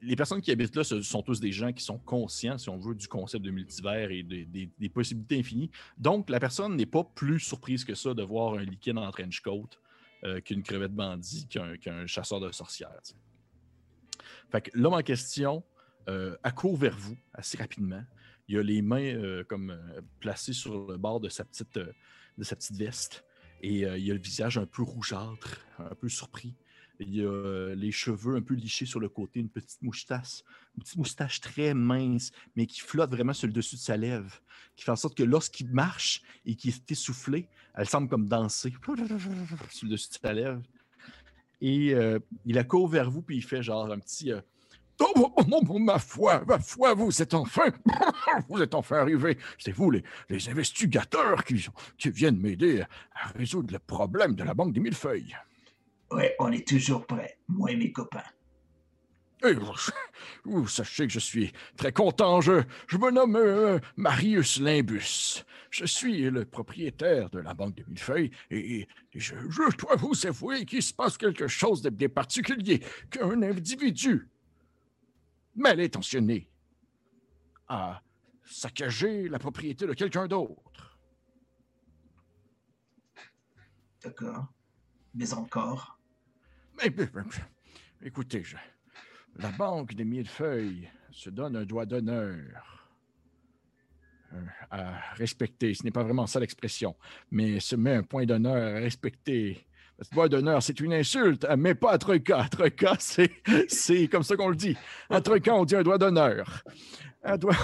les 0.00 0.16
personnes 0.16 0.40
qui 0.40 0.50
habitent 0.50 0.76
là 0.76 0.84
sont 0.84 1.22
tous 1.22 1.40
des 1.40 1.52
gens 1.52 1.72
qui 1.72 1.84
sont 1.84 1.98
conscients, 1.98 2.56
si 2.56 2.70
on 2.70 2.78
veut, 2.78 2.94
du 2.94 3.06
concept 3.06 3.44
de 3.44 3.50
multivers 3.50 4.10
et 4.10 4.22
des, 4.22 4.88
possibilités 4.88 5.38
infinies. 5.38 5.70
Donc, 5.98 6.30
la 6.30 6.40
personne 6.40 6.76
n'est 6.76 6.86
pas 6.86 7.04
plus 7.04 7.40
surprise 7.40 7.84
que 7.84 7.94
ça 7.94 8.14
de 8.14 8.22
voir 8.22 8.54
un 8.54 8.64
lichen 8.64 8.96
en 8.96 9.10
trench 9.10 9.40
coat 9.40 9.68
euh, 10.24 10.40
qu'une 10.40 10.62
crevette 10.62 10.94
bandit, 10.94 11.46
qu'un 11.48 12.06
chasseur 12.06 12.40
de 12.40 12.50
sorcières. 12.50 13.02
Fait 14.50 14.62
que 14.62 14.70
l'homme 14.74 14.94
en 14.94 15.02
question 15.02 15.62
euh, 16.08 16.36
accourt 16.42 16.76
vers 16.76 16.96
vous 16.96 17.16
assez 17.32 17.56
rapidement. 17.56 18.02
Il 18.48 18.58
a 18.58 18.62
les 18.62 18.82
mains 18.82 19.14
euh, 19.14 19.42
comme 19.44 19.70
euh, 19.70 20.00
placées 20.20 20.52
sur 20.52 20.86
le 20.86 20.98
bord 20.98 21.18
de 21.20 21.30
sa 21.30 21.44
petite, 21.44 21.78
de 21.78 22.44
sa 22.44 22.56
petite 22.56 22.76
veste. 22.76 23.24
Et 23.62 23.78
il 23.80 24.10
a 24.10 24.14
le 24.14 24.20
visage 24.20 24.58
un 24.58 24.66
peu 24.66 24.82
rougeâtre, 24.82 25.64
un 25.78 25.94
peu 25.94 26.10
surpris. 26.10 26.54
Il 27.00 27.26
a 27.26 27.74
les 27.74 27.90
cheveux 27.90 28.36
un 28.36 28.42
peu 28.42 28.52
lichés 28.52 28.84
sur 28.84 29.00
le 29.00 29.08
côté, 29.08 29.40
une 29.40 29.48
petite 29.48 29.80
moustache, 29.80 30.42
une 30.76 30.82
petite 30.82 30.98
moustache 30.98 31.40
très 31.40 31.72
mince, 31.72 32.30
mais 32.56 32.66
qui 32.66 32.80
flotte 32.80 33.10
vraiment 33.10 33.32
sur 33.32 33.46
le 33.46 33.54
dessus 33.54 33.76
de 33.76 33.80
sa 33.80 33.96
lèvre, 33.96 34.42
qui 34.76 34.84
fait 34.84 34.90
en 34.90 34.96
sorte 34.96 35.16
que 35.16 35.22
lorsqu'il 35.22 35.70
marche 35.70 36.20
et 36.44 36.56
qu'il 36.56 36.74
est 36.74 36.90
essoufflé, 36.92 37.48
elle 37.74 37.88
semble 37.88 38.08
comme 38.08 38.28
danser 38.28 38.74
sur 39.70 39.86
le 39.86 39.92
dessus 39.92 40.10
de 40.10 40.18
sa 40.20 40.32
lèvre. 40.34 40.60
Et 41.60 41.94
euh, 41.94 42.18
il 42.44 42.58
accourt 42.58 42.88
vers 42.88 43.10
vous, 43.10 43.22
puis 43.22 43.36
il 43.36 43.44
fait 43.44 43.62
genre 43.62 43.90
un 43.90 43.98
petit 43.98 44.32
euh, 44.32 44.40
ma 45.78 45.98
foi, 45.98 46.44
ma 46.46 46.58
foi, 46.58 46.94
vous 46.94 47.22
êtes 47.22 47.34
enfin, 47.34 47.72
vous 48.48 48.62
êtes 48.62 48.74
enfin 48.74 48.98
arrivés. 48.98 49.38
C'est 49.58 49.72
vous, 49.72 49.90
les, 49.90 50.02
les 50.28 50.48
investigateurs, 50.48 51.44
qui, 51.44 51.66
qui 51.98 52.10
viennent 52.10 52.38
m'aider 52.38 52.84
à 53.14 53.28
résoudre 53.36 53.72
le 53.72 53.78
problème 53.78 54.34
de 54.34 54.44
la 54.44 54.54
banque 54.54 54.72
des 54.72 54.80
millefeuilles. 54.80 55.36
Ouais, 56.10 56.34
on 56.38 56.52
est 56.52 56.66
toujours 56.66 57.06
prêts, 57.06 57.38
moi 57.48 57.72
et 57.72 57.76
mes 57.76 57.92
copains. 57.92 58.22
Et 59.46 59.54
vous, 60.44 60.66
sachez 60.68 61.06
que 61.06 61.12
je 61.12 61.18
suis 61.18 61.52
très 61.76 61.92
content. 61.92 62.40
Je, 62.40 62.62
je 62.86 62.96
me 62.96 63.10
nomme 63.10 63.36
euh, 63.36 63.78
Marius 63.96 64.58
Limbus. 64.60 65.44
Je 65.70 65.84
suis 65.84 66.30
le 66.30 66.44
propriétaire 66.44 67.30
de 67.30 67.40
la 67.40 67.52
banque 67.52 67.74
des 67.74 67.84
millefeuilles 67.84 68.30
et, 68.50 68.80
et 68.82 68.88
je, 69.14 69.34
je 69.50 69.76
dois 69.76 69.96
vous 69.96 70.26
avouer 70.26 70.64
qu'il 70.64 70.82
se 70.82 70.94
passe 70.94 71.18
quelque 71.18 71.48
chose 71.48 71.82
de 71.82 71.90
bien 71.90 72.08
particulier 72.08 72.80
qu'un 73.10 73.42
individu 73.42 74.28
mal 75.56 75.80
intentionné 75.80 76.48
a 77.68 78.02
saccagé 78.44 79.28
la 79.28 79.38
propriété 79.38 79.86
de 79.86 79.94
quelqu'un 79.94 80.26
d'autre. 80.28 80.98
D'accord. 84.02 84.46
Mais 85.14 85.32
encore. 85.32 85.98
Mais, 86.76 86.92
mais, 86.96 87.08
mais, 87.14 87.22
écoutez, 88.08 88.42
je- 88.44 88.56
la 89.36 89.50
banque 89.50 89.94
des 89.94 90.04
millefeuilles 90.04 90.88
se 91.10 91.30
donne 91.30 91.56
un 91.56 91.64
doigt 91.64 91.86
d'honneur 91.86 92.88
euh, 94.32 94.36
à 94.70 94.94
respecter. 95.14 95.74
Ce 95.74 95.84
n'est 95.84 95.90
pas 95.90 96.02
vraiment 96.02 96.26
ça 96.26 96.40
l'expression, 96.40 96.96
mais 97.30 97.60
se 97.60 97.76
met 97.76 97.94
un 97.94 98.02
point 98.02 98.26
d'honneur 98.26 98.76
à 98.76 98.80
respecter. 98.80 99.66
Ce 100.00 100.10
doigt 100.12 100.28
d'honneur, 100.28 100.60
c'est 100.62 100.80
une 100.80 100.92
insulte, 100.92 101.46
mais 101.56 101.74
pas 101.74 101.92
à 101.92 101.98
Troïka. 101.98 102.48
Troïka, 102.50 102.96
c'est 102.98 104.08
comme 104.08 104.24
ça 104.24 104.36
qu'on 104.36 104.48
le 104.48 104.56
dit. 104.56 104.76
À 105.08 105.20
Troïka, 105.20 105.54
on 105.54 105.64
dit 105.64 105.76
un 105.76 105.82
doigt 105.82 105.98
d'honneur. 105.98 106.64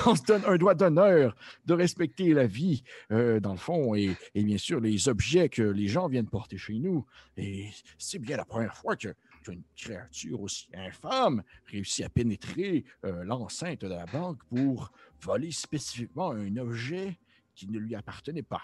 On 0.06 0.14
se 0.14 0.22
donne 0.22 0.42
un 0.46 0.56
doigt 0.56 0.74
d'honneur 0.74 1.36
de 1.66 1.74
respecter 1.74 2.32
la 2.32 2.46
vie, 2.46 2.82
euh, 3.12 3.40
dans 3.40 3.52
le 3.52 3.58
fond, 3.58 3.94
et, 3.94 4.16
et 4.34 4.42
bien 4.42 4.56
sûr 4.56 4.80
les 4.80 5.08
objets 5.08 5.50
que 5.50 5.62
les 5.62 5.86
gens 5.86 6.08
viennent 6.08 6.28
porter 6.28 6.56
chez 6.56 6.78
nous. 6.78 7.04
Et 7.36 7.68
c'est 7.98 8.18
bien 8.18 8.36
la 8.38 8.46
première 8.46 8.74
fois 8.74 8.96
que 8.96 9.14
qu'une 9.42 9.62
créature 9.76 10.40
aussi 10.40 10.68
infâme 10.74 11.42
réussit 11.66 12.04
à 12.04 12.08
pénétrer 12.08 12.84
euh, 13.04 13.24
l'enceinte 13.24 13.80
de 13.80 13.88
la 13.88 14.06
banque 14.06 14.42
pour 14.44 14.92
voler 15.20 15.50
spécifiquement 15.50 16.32
un 16.32 16.56
objet 16.56 17.18
qui 17.54 17.68
ne 17.68 17.78
lui 17.78 17.94
appartenait 17.94 18.42
pas. 18.42 18.62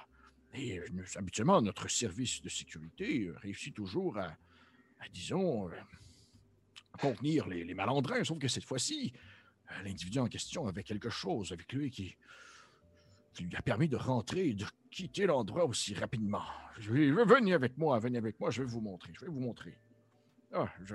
Et 0.55 0.79
euh, 0.79 1.05
habituellement, 1.17 1.61
notre 1.61 1.89
service 1.89 2.43
de 2.43 2.49
sécurité 2.49 3.25
euh, 3.25 3.37
réussit 3.39 3.75
toujours 3.75 4.19
à, 4.19 4.37
disons, 5.13 5.71
contenir 7.01 7.47
les, 7.47 7.75
malandrins, 7.75 8.25
sauf 8.25 8.39
que 8.39 8.49
cette 8.49 8.65
fois-ci, 8.65 9.13
l'individu 9.85 10.19
en 10.19 10.27
question 10.27 10.67
avait 10.67 10.83
quelque 10.83 11.11
chose 11.11 11.53
avec 11.53 11.73
lui 11.73 11.91
qui, 11.91 12.17
qui 13.35 13.45
lui 13.45 13.57
a 13.57 13.63
permis 13.63 13.89
de 13.89 13.97
rentrer 13.97 14.49
et 14.49 14.55
de 14.55 14.65
quitter 14.91 15.27
l'endroit 15.27 15.67
aussi 15.67 15.95
rapidement. 15.95 16.43
Je 16.79 16.91
vais, 16.91 17.11
venez 17.11 17.53
avec 17.53 17.77
moi, 17.77 17.99
venez 17.99 18.19
avec 18.19 18.41
moi, 18.41 18.51
je 18.51 18.63
vais 18.63 18.69
vous 18.69 18.81
montrer, 18.81 19.13
je 19.15 19.27
vais 19.27 19.31
vous 19.31 19.41
montrer. 19.41 19.77
Ah, 20.59 20.69
je... 20.85 20.95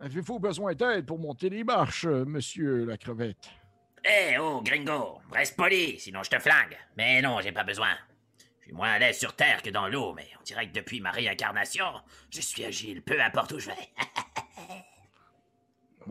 Avez-vous 0.00 0.38
besoin 0.38 0.74
d'aide 0.74 1.06
pour 1.06 1.18
monter 1.18 1.48
les 1.48 1.64
marches, 1.64 2.04
euh, 2.04 2.24
monsieur 2.26 2.84
la 2.84 2.98
crevette? 2.98 3.48
Eh 4.04 4.36
oh, 4.38 4.60
gringo, 4.62 5.20
reste 5.32 5.56
poli, 5.56 5.98
sinon 5.98 6.22
je 6.22 6.30
te 6.30 6.38
flingue. 6.38 6.76
Mais 6.96 7.22
non, 7.22 7.40
j'ai 7.40 7.52
pas 7.52 7.64
besoin. 7.64 7.88
Je 8.58 8.64
suis 8.64 8.72
moins 8.72 8.90
à 8.90 8.98
l'aise 8.98 9.18
sur 9.18 9.34
Terre 9.34 9.62
que 9.62 9.70
dans 9.70 9.88
l'eau, 9.88 10.12
mais 10.14 10.28
on 10.38 10.42
dirait 10.42 10.68
que 10.68 10.74
depuis 10.74 11.00
ma 11.00 11.10
réincarnation, 11.10 11.86
je 12.30 12.42
suis 12.42 12.64
agile, 12.64 13.00
peu 13.02 13.18
importe 13.20 13.52
où 13.52 13.58
je 13.58 13.68
vais. 13.68 13.74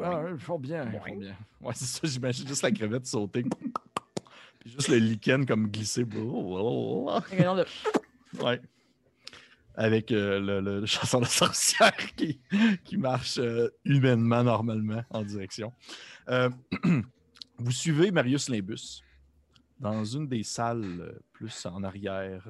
Ah, 0.02 0.24
ils 0.28 0.40
font 0.40 0.58
bien, 0.58 0.90
ils 0.92 1.00
font 1.00 1.16
bien. 1.20 1.38
Ouais, 1.62 1.74
c'est 1.76 1.86
ça, 1.86 2.00
j'imagine 2.04 2.48
juste 2.48 2.64
la 2.64 2.72
crevette 2.72 3.06
sauter. 3.06 3.44
Puis 4.60 4.72
juste 4.72 4.88
le 4.88 4.98
lichen 4.98 5.46
comme 5.46 5.68
glisser. 5.68 6.04
Ouais. 8.42 8.60
Avec 9.76 10.12
euh, 10.12 10.40
le, 10.40 10.62
le- 10.62 10.86
chasseur 10.86 11.22
de 11.22 11.26
sorcières 11.26 11.96
qui, 12.16 12.40
qui 12.84 12.98
marche 12.98 13.40
euh, 13.40 13.70
humainement, 13.86 14.44
normalement, 14.44 15.04
en 15.10 15.24
direction. 15.24 15.74
Euh, 16.30 16.50
vous 17.58 17.72
suivez 17.72 18.12
Marius 18.12 18.50
Limbus 18.50 19.02
dans 19.80 20.04
une 20.06 20.28
des 20.28 20.44
salles 20.44 21.20
plus 21.34 21.66
en 21.66 21.84
arrière, 21.84 22.48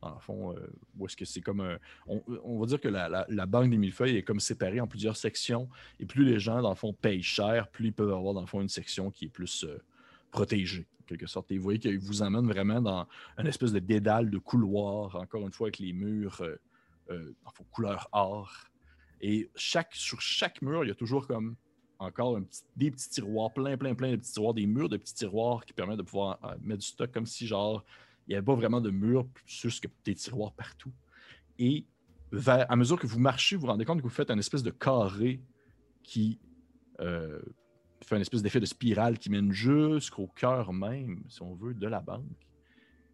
dans 0.00 0.14
le 0.14 0.20
fond, 0.20 0.54
où 0.96 1.04
est-ce 1.06 1.16
que 1.16 1.24
c'est 1.26 1.42
comme 1.42 1.60
un. 1.60 1.76
On, 2.06 2.58
va 2.58 2.66
dire 2.66 2.80
que 2.80 2.88
la, 2.88 3.08
la- 3.08 3.26
la 3.28 3.44
banque 3.46 3.68
des 3.70 3.76
millefeuilles 3.76 4.16
est 4.16 4.22
comme 4.22 4.40
séparée 4.40 4.80
en 4.80 4.86
plusieurs 4.86 5.16
sections, 5.16 5.68
et 5.98 6.06
plus 6.06 6.24
les 6.24 6.38
gens, 6.40 6.62
dans 6.62 6.70
le 6.70 6.76
fond, 6.76 6.94
payent 6.94 7.22
cher, 7.22 7.68
plus 7.68 7.88
ils 7.88 7.92
peuvent 7.92 8.12
avoir, 8.12 8.32
dans 8.32 8.40
le 8.40 8.46
fond, 8.46 8.62
une 8.62 8.68
section 8.70 9.10
qui 9.10 9.26
est 9.26 9.28
plus 9.30 9.66
protégée, 10.30 10.86
en 11.00 11.04
quelque 11.04 11.26
sorte. 11.26 11.50
Et 11.52 11.56
vous 11.58 11.62
voyez 11.64 11.78
qu'il 11.78 11.98
vous 11.98 12.22
emmène 12.22 12.46
vraiment 12.46 12.80
dans 12.80 13.06
une 13.38 13.46
espèce 13.46 13.72
de 13.72 13.78
dédale 13.78 14.30
de 14.30 14.38
couloir, 14.38 15.16
encore 15.16 15.42
une 15.46 15.52
fois, 15.52 15.66
avec 15.66 15.78
les 15.78 15.92
murs, 15.92 16.40
euh, 16.42 16.56
euh, 17.10 17.32
en 17.44 17.50
couleur 17.70 18.08
or. 18.12 18.52
Et 19.20 19.50
chaque, 19.54 19.94
sur 19.94 20.20
chaque 20.20 20.62
mur, 20.62 20.84
il 20.84 20.88
y 20.88 20.90
a 20.90 20.94
toujours 20.94 21.26
comme 21.26 21.56
encore 21.98 22.40
des 22.76 22.90
petits 22.90 23.10
tiroirs, 23.10 23.52
plein, 23.52 23.76
plein, 23.76 23.94
plein 23.94 24.12
de 24.12 24.16
petits 24.16 24.32
tiroirs, 24.32 24.54
des 24.54 24.66
murs 24.66 24.88
de 24.88 24.96
petits 24.96 25.14
tiroirs 25.14 25.64
qui 25.66 25.74
permettent 25.74 25.98
de 25.98 26.02
pouvoir 26.02 26.38
euh, 26.44 26.56
mettre 26.62 26.80
du 26.80 26.86
stock 26.86 27.12
comme 27.12 27.26
si, 27.26 27.46
genre, 27.46 27.84
il 28.26 28.30
n'y 28.30 28.36
avait 28.36 28.44
pas 28.44 28.54
vraiment 28.54 28.80
de 28.80 28.90
murs, 28.90 29.26
juste 29.44 29.84
que 29.84 29.88
des 30.04 30.14
tiroirs 30.14 30.52
partout. 30.52 30.92
Et 31.58 31.84
vers- 32.32 32.70
à 32.70 32.76
mesure 32.76 32.98
que 32.98 33.06
vous 33.06 33.18
marchez, 33.18 33.56
vous 33.56 33.62
vous 33.62 33.66
rendez 33.66 33.84
compte 33.84 33.98
que 33.98 34.04
vous 34.04 34.08
faites 34.08 34.30
un 34.30 34.38
espèce 34.38 34.62
de 34.62 34.70
carré 34.70 35.42
qui 36.02 36.38
euh, 37.00 37.40
fait 38.10 38.16
un 38.16 38.20
espèce 38.20 38.42
d'effet 38.42 38.60
de 38.60 38.66
spirale 38.66 39.18
qui 39.18 39.30
mène 39.30 39.52
jusqu'au 39.52 40.26
cœur 40.26 40.72
même, 40.72 41.22
si 41.28 41.40
on 41.42 41.54
veut, 41.54 41.74
de 41.74 41.86
la 41.86 42.00
banque, 42.00 42.24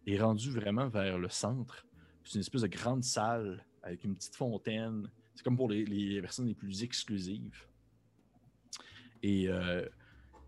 et 0.07 0.19
rendu 0.19 0.49
vraiment 0.49 0.87
vers 0.87 1.19
le 1.19 1.29
centre. 1.29 1.85
C'est 2.23 2.35
une 2.35 2.41
espèce 2.41 2.63
de 2.63 2.67
grande 2.67 3.03
salle 3.03 3.63
avec 3.83 4.03
une 4.03 4.15
petite 4.15 4.35
fontaine. 4.35 5.09
C'est 5.35 5.43
comme 5.43 5.55
pour 5.55 5.69
les, 5.69 6.19
personnes 6.19 6.47
les 6.47 6.55
plus 6.55 6.83
exclusives. 6.83 7.67
Et 9.21 9.47
euh, 9.47 9.85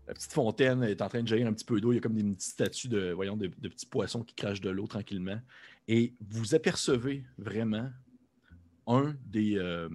la 0.08 0.14
petite 0.14 0.32
fontaine 0.32 0.82
est 0.82 1.00
en 1.00 1.08
train 1.08 1.22
de 1.22 1.28
jaillir 1.28 1.46
un 1.46 1.52
petit 1.52 1.64
peu 1.64 1.80
d'eau. 1.80 1.92
Il 1.92 1.96
y 1.96 1.98
a 1.98 2.00
comme 2.00 2.16
des 2.16 2.24
petites 2.24 2.42
statues 2.42 2.88
de, 2.88 3.12
voyons, 3.12 3.36
de, 3.36 3.46
de 3.46 3.68
petits 3.68 3.86
poissons 3.86 4.24
qui 4.24 4.34
crachent 4.34 4.60
de 4.60 4.70
l'eau 4.70 4.86
tranquillement. 4.86 5.40
Et 5.86 6.14
vous 6.28 6.54
apercevez 6.54 7.24
vraiment 7.38 7.90
un 8.86 9.14
des, 9.26 9.56
euh, 9.56 9.88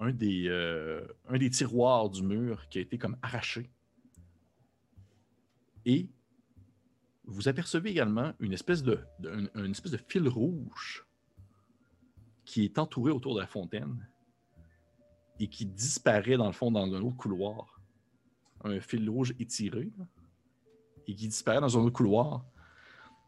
un 0.00 0.12
des, 0.12 0.46
euh, 0.48 1.06
un 1.28 1.38
des 1.38 1.50
tiroirs 1.50 2.10
du 2.10 2.22
mur 2.22 2.68
qui 2.68 2.78
a 2.78 2.80
été 2.82 2.98
comme 2.98 3.16
arraché. 3.22 3.70
Et 5.84 6.08
vous 7.24 7.48
apercevez 7.48 7.90
également 7.90 8.32
une 8.40 8.52
espèce 8.52 8.82
de, 8.82 9.00
de- 9.20 9.48
un- 9.54 9.64
une 9.64 9.70
espèce 9.70 9.92
de 9.92 10.00
fil 10.08 10.28
rouge 10.28 11.06
qui 12.44 12.64
est 12.64 12.78
entouré 12.78 13.10
autour 13.10 13.34
de 13.34 13.40
la 13.40 13.46
fontaine 13.46 14.08
et 15.40 15.48
qui 15.48 15.66
disparaît 15.66 16.36
dans 16.36 16.46
le 16.46 16.52
fond 16.52 16.70
dans 16.70 16.84
un 16.94 17.00
autre 17.02 17.16
couloir. 17.16 17.80
Un 18.64 18.80
fil 18.80 19.08
rouge 19.08 19.34
étiré 19.38 19.90
et 21.06 21.14
qui 21.14 21.28
disparaît 21.28 21.60
dans 21.60 21.76
un 21.78 21.82
autre 21.82 21.92
couloir. 21.96 22.44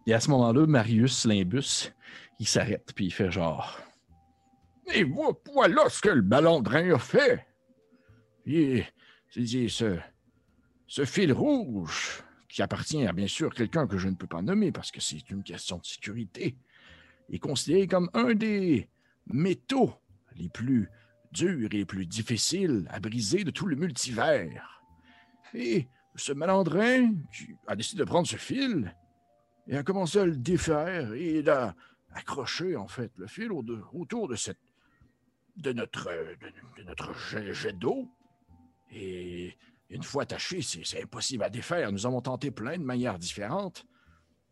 Et 0.07 0.15
à 0.15 0.21
ce 0.21 0.31
moment-là, 0.31 0.67
Marius 0.67 1.27
Limbus, 1.27 1.93
il 2.39 2.47
s'arrête 2.47 2.93
puis 2.95 3.07
il 3.07 3.11
fait 3.11 3.31
genre 3.31 3.79
Et 4.95 5.05
vo- 5.05 5.41
voilà 5.53 5.89
ce 5.89 6.01
que 6.01 6.09
le 6.09 6.23
balandrin 6.23 6.95
a 6.95 6.99
fait. 6.99 7.47
Et 8.47 8.85
c'est 9.31 9.69
ce, 9.69 9.99
ce 10.87 11.05
fil 11.05 11.33
rouge 11.33 12.23
qui 12.49 12.63
appartient 12.63 13.07
à 13.07 13.13
bien 13.13 13.27
sûr 13.27 13.53
quelqu'un 13.55 13.87
que 13.87 13.99
je 13.99 14.09
ne 14.09 14.15
peux 14.15 14.27
pas 14.27 14.41
nommer 14.43 14.73
parce 14.73 14.91
que 14.91 15.01
c'est 15.01 15.29
une 15.31 15.43
question 15.43 15.79
de 15.79 15.85
sécurité, 15.85 16.57
est 17.31 17.39
considéré 17.39 17.87
comme 17.87 18.09
un 18.15 18.33
des 18.35 18.89
métaux 19.27 19.93
les 20.37 20.49
plus 20.49 20.89
durs 21.33 21.67
et 21.71 21.77
les 21.77 21.85
plus 21.85 22.07
difficiles 22.07 22.87
à 22.91 23.01
briser 23.01 23.45
de 23.45 23.51
tout 23.51 23.67
le 23.67 23.77
multivers. 23.77 24.83
Et 25.53 25.87
ce 26.17 26.33
malandrin 26.33 27.13
a 27.67 27.77
décidé 27.77 28.01
de 28.01 28.05
prendre 28.05 28.27
ce 28.27 28.37
fil 28.37 28.95
et 29.67 29.77
a 29.77 29.83
commencé 29.83 30.19
à 30.19 30.25
le 30.25 30.37
défaire 30.37 31.13
et 31.13 31.41
il 31.41 31.51
a 31.51 31.75
accroché 32.15 32.77
en 32.77 32.89
fait 32.89 33.13
le 33.19 33.27
fil 33.27 33.53
au- 33.53 33.63
autour 33.93 34.27
de 34.29 34.35
cette 34.37 34.59
de 35.59 35.73
notre 35.73 36.09
euh, 36.09 36.35
de, 36.77 36.83
notre 36.85 37.13
jet, 37.53 37.73
d'eau 37.73 38.09
et 38.91 39.57
une 39.91 40.03
fois 40.03 40.23
attaché, 40.23 40.61
c'est 40.63 41.03
impossible 41.03 41.43
à 41.43 41.51
défaire. 41.51 41.93
Nous 41.93 42.07
avons 42.07 42.21
tenté 42.21 42.51
plein 42.51 42.77
de 42.77 42.83
manières 42.83 43.19
différentes. 43.19 43.87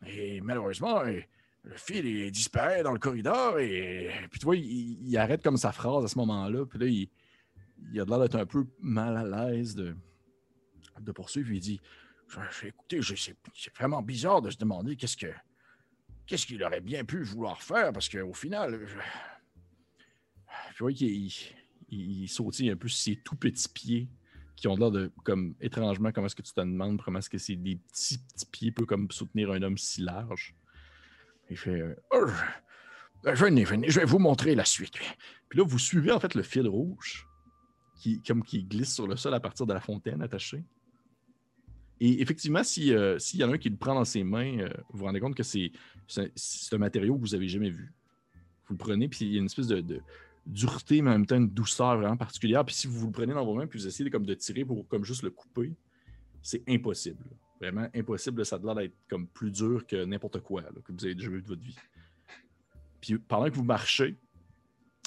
Et 0.07 0.41
malheureusement, 0.41 1.01
euh, 1.01 1.21
le 1.63 1.77
fil 1.77 2.05
il 2.07 2.31
disparaît 2.31 2.83
dans 2.83 2.93
le 2.93 2.99
corridor 2.99 3.59
et 3.59 4.11
puis 4.31 4.39
tu 4.41 4.45
vois, 4.45 4.57
il, 4.57 5.17
arrête 5.17 5.43
comme 5.43 5.57
sa 5.57 5.73
phrase 5.73 6.05
à 6.05 6.09
ce 6.09 6.19
moment-là. 6.19 6.67
Puis 6.67 6.79
là, 6.79 6.87
il, 6.87 7.09
il 7.93 8.01
a 8.01 8.05
l'air 8.05 8.21
d'être 8.21 8.37
un 8.37 8.47
peu 8.47 8.67
mal 8.81 9.17
à 9.17 9.49
l'aise 9.49 9.75
de, 9.75 9.97
de 11.01 11.13
poursuivre. 11.13 11.51
Il 11.53 11.61
dit 11.61 11.81
Écoutez, 12.63 13.01
c'est 13.03 13.75
vraiment 13.77 14.03
bizarre 14.03 14.43
de 14.43 14.51
se 14.51 14.57
demander 14.57 14.97
qu'est-ce 14.97 15.17
que 15.17 15.33
qu'est-ce 16.27 16.45
qu'il 16.47 16.63
aurait 16.65 16.81
bien 16.81 17.05
pu 17.05 17.23
vouloir 17.23 17.63
faire 17.63 17.93
parce 17.93 18.09
qu'au 18.09 18.33
final. 18.35 18.81
Tu 20.77 20.83
vois 20.83 20.93
qu'il 20.93 21.09
il, 21.09 21.33
il 21.89 22.29
sautille 22.29 22.69
un 22.69 22.77
peu 22.77 22.87
ses 22.89 23.17
tout 23.17 23.35
petits 23.35 23.69
pieds 23.69 24.11
qui 24.57 24.69
ont 24.69 24.77
l'air 24.77 24.91
de, 24.91 25.11
comme, 25.25 25.55
étrangement, 25.59 26.13
comment 26.13 26.27
est-ce 26.27 26.37
que 26.37 26.43
tu 26.43 26.53
te 26.53 26.61
demandes 26.61 27.01
comment 27.03 27.19
est-ce 27.19 27.31
que 27.31 27.39
c'est 27.39 27.57
des 27.57 27.77
petits, 27.77 28.19
petits 28.19 28.47
pieds, 28.47 28.73
peu 28.73 28.85
comme 28.85 29.11
soutenir 29.11 29.51
un 29.53 29.63
homme 29.63 29.79
si 29.79 30.03
large? 30.03 30.55
Il 31.49 31.57
fait, 31.57 31.81
euh, 31.81 31.95
Oh, 32.13 32.27
je- 33.25 33.31
venez, 33.45 33.65
venez, 33.65 33.89
je 33.89 34.01
vais 34.01 34.05
vous 34.07 34.19
montrer 34.19 34.55
la 34.55 34.67
suite. 34.67 34.93
Puis 35.49 35.59
là, 35.59 35.65
vous 35.65 35.79
suivez 35.79 36.13
en 36.13 36.21
fait 36.21 36.35
le 36.35 36.43
fil 36.43 36.69
rouge 36.69 37.27
qui, 37.99 38.21
comme 38.21 38.43
qui 38.43 38.63
glisse 38.65 38.95
sur 38.95 39.07
le 39.07 39.17
sol 39.17 39.33
à 39.33 39.41
partir 39.41 39.65
de 39.65 39.73
la 39.73 39.81
fontaine 39.81 40.21
attachée. 40.21 40.63
Et 42.01 42.21
effectivement, 42.21 42.63
si, 42.63 42.93
euh, 42.93 43.19
s'il 43.19 43.41
y 43.41 43.45
en 43.45 43.51
a 43.51 43.55
un 43.55 43.59
qui 43.59 43.71
le 43.71 43.77
prend 43.77 43.95
dans 43.95 44.05
ses 44.05 44.25
mains, 44.25 44.59
euh, 44.59 44.69
vous 44.91 44.99
vous 44.99 45.05
rendez 45.07 45.21
compte 45.21 45.35
que 45.35 45.43
c'est, 45.43 45.73
c'est 46.07 46.75
un 46.75 46.79
matériau 46.79 47.17
que 47.17 47.21
vous 47.23 47.35
n'avez 47.35 47.49
jamais 47.49 47.71
vu. 47.71 47.95
Vous 48.67 48.75
le 48.75 48.79
prenez, 48.79 49.09
puis 49.09 49.25
il 49.25 49.33
y 49.33 49.37
a 49.37 49.39
une 49.39 49.47
espèce 49.47 49.69
de 49.69 50.03
dureté, 50.47 51.03
mais 51.03 51.11
en 51.11 51.15
même 51.15 51.27
temps 51.27 51.37
une 51.37 51.51
douceur 51.51 51.97
vraiment 51.99 52.17
particulière. 52.17 52.65
Puis 52.65 52.75
si 52.75 52.87
vous 52.87 53.07
le 53.07 53.13
prenez 53.13 53.35
dans 53.35 53.45
vos 53.45 53.55
mains, 53.55 53.67
puis 53.67 53.79
vous 53.79 53.87
essayez 53.87 54.09
comme 54.11 54.27
de 54.27 54.35
tirer 54.35 54.65
pour 54.65 54.87
comme 54.89 55.05
juste 55.05 55.23
le 55.23 55.31
couper, 55.31 55.75
c'est 56.43 56.63
impossible. 56.69 57.25
Vraiment 57.61 57.89
impossible. 57.95 58.45
Ça 58.45 58.57
a 58.57 58.59
l'air 58.59 58.75
d'être 58.75 58.95
comme 59.09 59.27
plus 59.27 59.51
dur 59.51 59.87
que 59.87 60.05
n'importe 60.05 60.41
quoi 60.41 60.63
que 60.63 60.93
vous 60.93 61.05
avez 61.05 61.15
déjà 61.15 61.29
vu 61.29 61.43
de 61.43 61.49
votre 61.49 61.63
vie. 61.63 61.77
Puis 63.01 63.19
pendant 63.19 63.49
que 63.49 63.55
vous 63.55 63.65
marchez, 63.65 64.17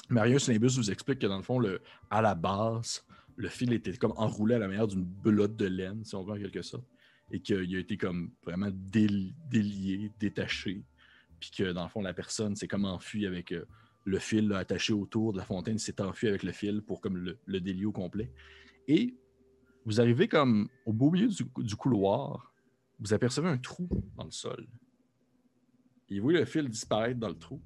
Marius 0.08 0.48
Limbus 0.48 0.76
vous 0.76 0.90
explique 0.90 1.20
que 1.20 1.26
dans 1.26 1.36
le 1.36 1.42
fond, 1.42 1.62
à 2.10 2.20
la 2.20 2.34
base, 2.34 3.04
le 3.36 3.48
fil 3.48 3.72
était 3.72 3.96
comme 3.96 4.12
enroulé 4.16 4.56
à 4.56 4.58
la 4.58 4.68
manière 4.68 4.88
d'une 4.88 5.04
belote 5.04 5.56
de 5.56 5.66
laine, 5.66 6.04
si 6.04 6.14
on 6.14 6.24
veut 6.24 6.32
en 6.32 6.38
quelque 6.38 6.62
sorte, 6.62 6.84
et 7.30 7.40
qu'il 7.40 7.76
a 7.76 7.78
été 7.78 7.96
comme 7.96 8.32
vraiment 8.44 8.70
déli- 8.70 9.32
délié, 9.48 10.10
détaché, 10.18 10.82
puis 11.38 11.50
que 11.56 11.72
dans 11.72 11.84
le 11.84 11.88
fond, 11.88 12.02
la 12.02 12.12
personne 12.12 12.56
s'est 12.56 12.68
comme 12.68 12.84
enfuie 12.84 13.26
avec 13.26 13.52
euh, 13.52 13.64
le 14.04 14.18
fil 14.18 14.52
attaché 14.52 14.92
autour 14.92 15.32
de 15.32 15.38
la 15.38 15.44
fontaine, 15.44 15.78
s'est 15.78 16.00
enfui 16.00 16.28
avec 16.28 16.42
le 16.42 16.52
fil 16.52 16.82
pour 16.82 17.00
comme 17.00 17.16
le, 17.16 17.38
le 17.46 17.60
délier 17.60 17.84
au 17.84 17.92
complet. 17.92 18.32
Et 18.88 19.14
vous 19.84 20.00
arrivez 20.00 20.28
comme 20.28 20.68
au 20.84 20.92
beau 20.92 21.10
milieu 21.10 21.28
du, 21.28 21.76
couloir, 21.76 22.52
vous 22.98 23.12
apercevez 23.12 23.48
un 23.48 23.58
trou 23.58 23.88
dans 24.16 24.24
le 24.24 24.30
sol. 24.30 24.66
Et 26.08 26.18
vous 26.18 26.24
voyez 26.24 26.38
le 26.38 26.44
fil 26.44 26.68
disparaître 26.68 27.18
dans 27.18 27.28
le 27.28 27.38
trou. 27.38 27.60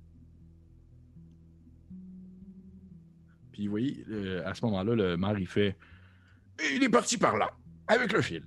Puis 3.53 3.67
vous 3.67 3.71
voyez, 3.71 4.05
euh, 4.09 4.47
à 4.47 4.55
ce 4.55 4.65
moment-là, 4.65 4.95
le 4.95 5.17
maire, 5.17 5.37
fait 5.47 5.77
Il 6.75 6.83
est 6.83 6.89
parti 6.89 7.17
par 7.17 7.37
là, 7.37 7.57
avec 7.87 8.13
le 8.13 8.21
fil. 8.21 8.45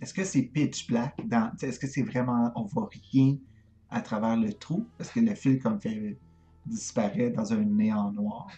Est-ce 0.00 0.14
que 0.14 0.24
c'est 0.24 0.42
pitch 0.42 0.86
black 0.88 1.26
dans. 1.28 1.52
Est-ce 1.60 1.78
que 1.78 1.86
c'est 1.86 2.02
vraiment. 2.02 2.52
On 2.54 2.64
voit 2.64 2.88
rien? 3.12 3.36
À 3.90 4.00
travers 4.00 4.36
le 4.36 4.52
trou? 4.52 4.86
Parce 4.98 5.10
que 5.10 5.20
le 5.20 5.34
fil, 5.34 5.58
comme 5.60 5.80
fait 5.80 6.16
disparaît 6.66 7.30
dans 7.30 7.52
un 7.52 7.56
néant 7.64 8.12
noir. 8.12 8.48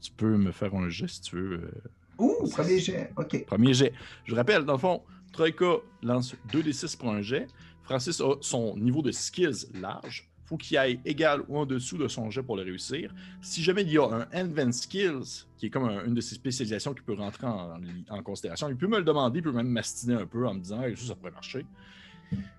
Tu 0.00 0.10
peux 0.12 0.36
me 0.36 0.50
faire 0.50 0.74
un 0.74 0.88
geste 0.88 1.24
si 1.24 1.30
tu 1.30 1.36
veux. 1.36 1.52
euh, 1.62 1.70
Ouh, 2.18 2.48
premier 2.50 2.78
jet. 2.80 3.12
OK. 3.16 3.44
Premier 3.46 3.72
jet. 3.74 3.92
Je 4.24 4.34
rappelle, 4.34 4.64
dans 4.64 4.72
le 4.74 4.78
fond, 4.78 5.02
Troika 5.32 5.76
lance 6.02 6.34
2d6 6.52 6.96
pour 6.96 7.10
un 7.10 7.22
jet. 7.22 7.46
Francis 7.82 8.20
a 8.20 8.34
son 8.40 8.76
niveau 8.76 9.02
de 9.02 9.10
skills 9.12 9.66
large. 9.80 10.28
faut 10.44 10.56
qu'il 10.56 10.76
aille 10.76 11.00
égal 11.06 11.42
ou 11.48 11.56
en 11.56 11.64
dessous 11.64 11.96
de 11.96 12.08
son 12.08 12.28
jet 12.30 12.42
pour 12.42 12.56
le 12.56 12.62
réussir. 12.62 13.14
Si 13.40 13.62
jamais 13.62 13.82
il 13.82 13.92
y 13.92 13.96
a 13.98 14.04
un 14.06 14.26
Advanced 14.32 14.82
Skills, 14.82 15.46
qui 15.56 15.66
est 15.66 15.70
comme 15.70 15.84
un- 15.84 16.04
une 16.04 16.14
de 16.14 16.20
ses 16.20 16.34
spécialisations 16.34 16.92
qui 16.92 17.02
peut 17.02 17.14
rentrer 17.14 17.46
en, 17.46 17.80
en 18.10 18.22
considération, 18.22 18.68
il 18.68 18.76
peut 18.76 18.88
me 18.88 18.98
le 18.98 19.04
demander, 19.04 19.38
il 19.38 19.42
peut 19.42 19.52
même 19.52 19.68
m'astiner 19.68 20.14
un 20.14 20.26
peu 20.26 20.46
en 20.46 20.54
me 20.54 20.60
disant 20.60 20.82
hey, 20.82 20.94
ça, 20.96 21.06
ça 21.06 21.14
pourrait 21.14 21.30
marcher. 21.30 21.64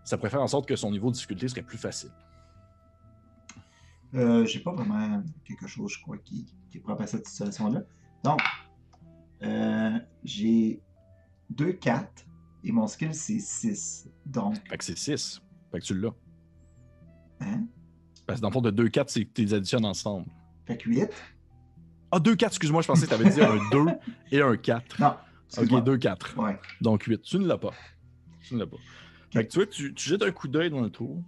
Ça 0.03 0.17
pourrait 0.17 0.29
faire 0.29 0.41
en 0.41 0.47
sorte 0.47 0.67
que 0.67 0.75
son 0.75 0.91
niveau 0.91 1.09
de 1.09 1.15
difficulté 1.15 1.47
serait 1.47 1.61
plus 1.63 1.77
facile. 1.77 2.09
Euh, 4.15 4.45
J'ai 4.45 4.59
pas 4.59 4.73
vraiment 4.73 5.23
quelque 5.45 5.67
chose, 5.67 5.93
je 5.93 6.01
crois, 6.01 6.17
qui, 6.17 6.45
qui 6.69 6.77
est 6.77 6.81
propre 6.81 7.01
à 7.03 7.07
cette 7.07 7.25
situation-là. 7.27 7.81
Donc, 8.23 8.39
euh, 9.41 9.97
j'ai 10.23 10.81
2 11.49 11.73
4 11.73 12.25
et 12.63 12.71
mon 12.71 12.87
skill, 12.87 13.13
c'est 13.13 13.39
6. 13.39 14.09
Donc, 14.25 14.55
Fait 14.69 14.77
que 14.77 14.83
c'est 14.83 14.97
6. 14.97 15.41
Fait 15.71 15.79
que 15.79 15.85
tu 15.85 15.99
l'as. 15.99 16.13
hein? 17.41 17.65
Parce 18.25 18.39
que 18.39 18.41
dans 18.43 18.49
le 18.49 18.53
fond, 18.53 18.61
de 18.61 18.71
2-4, 18.71 19.05
c'est 19.07 19.25
que 19.25 19.33
tu 19.33 19.41
les 19.43 19.53
additionnes 19.53 19.83
ensemble. 19.85 20.27
Fait 20.65 20.77
que 20.77 20.87
8. 20.89 21.09
Ah, 22.11 22.19
2-4, 22.19 22.45
excuse-moi, 22.47 22.81
je 22.81 22.87
pensais 22.87 23.05
que 23.05 23.13
tu 23.13 23.19
avais 23.21 23.29
dit 23.29 23.41
un 23.41 23.57
2 23.71 23.85
et 24.31 24.41
un 24.41 24.55
4. 24.55 25.01
Non, 25.01 25.07
Ok, 25.07 25.15
excuse-moi. 25.47 25.81
2-4. 25.81 26.35
Ouais. 26.37 26.59
Donc 26.79 27.03
8. 27.03 27.21
Tu 27.21 27.37
ne 27.39 27.47
l'as 27.47 27.57
pas. 27.57 27.71
Tu 28.43 28.53
ne 28.53 28.59
l'as 28.59 28.67
pas. 28.67 28.77
Fait 29.33 29.45
que 29.45 29.51
tu 29.51 29.57
vois, 29.57 29.65
tu, 29.67 29.93
tu 29.93 30.09
jettes 30.09 30.21
un 30.23 30.31
coup 30.31 30.47
d'œil 30.47 30.69
dans 30.69 30.81
le 30.81 30.89
trou. 30.89 31.23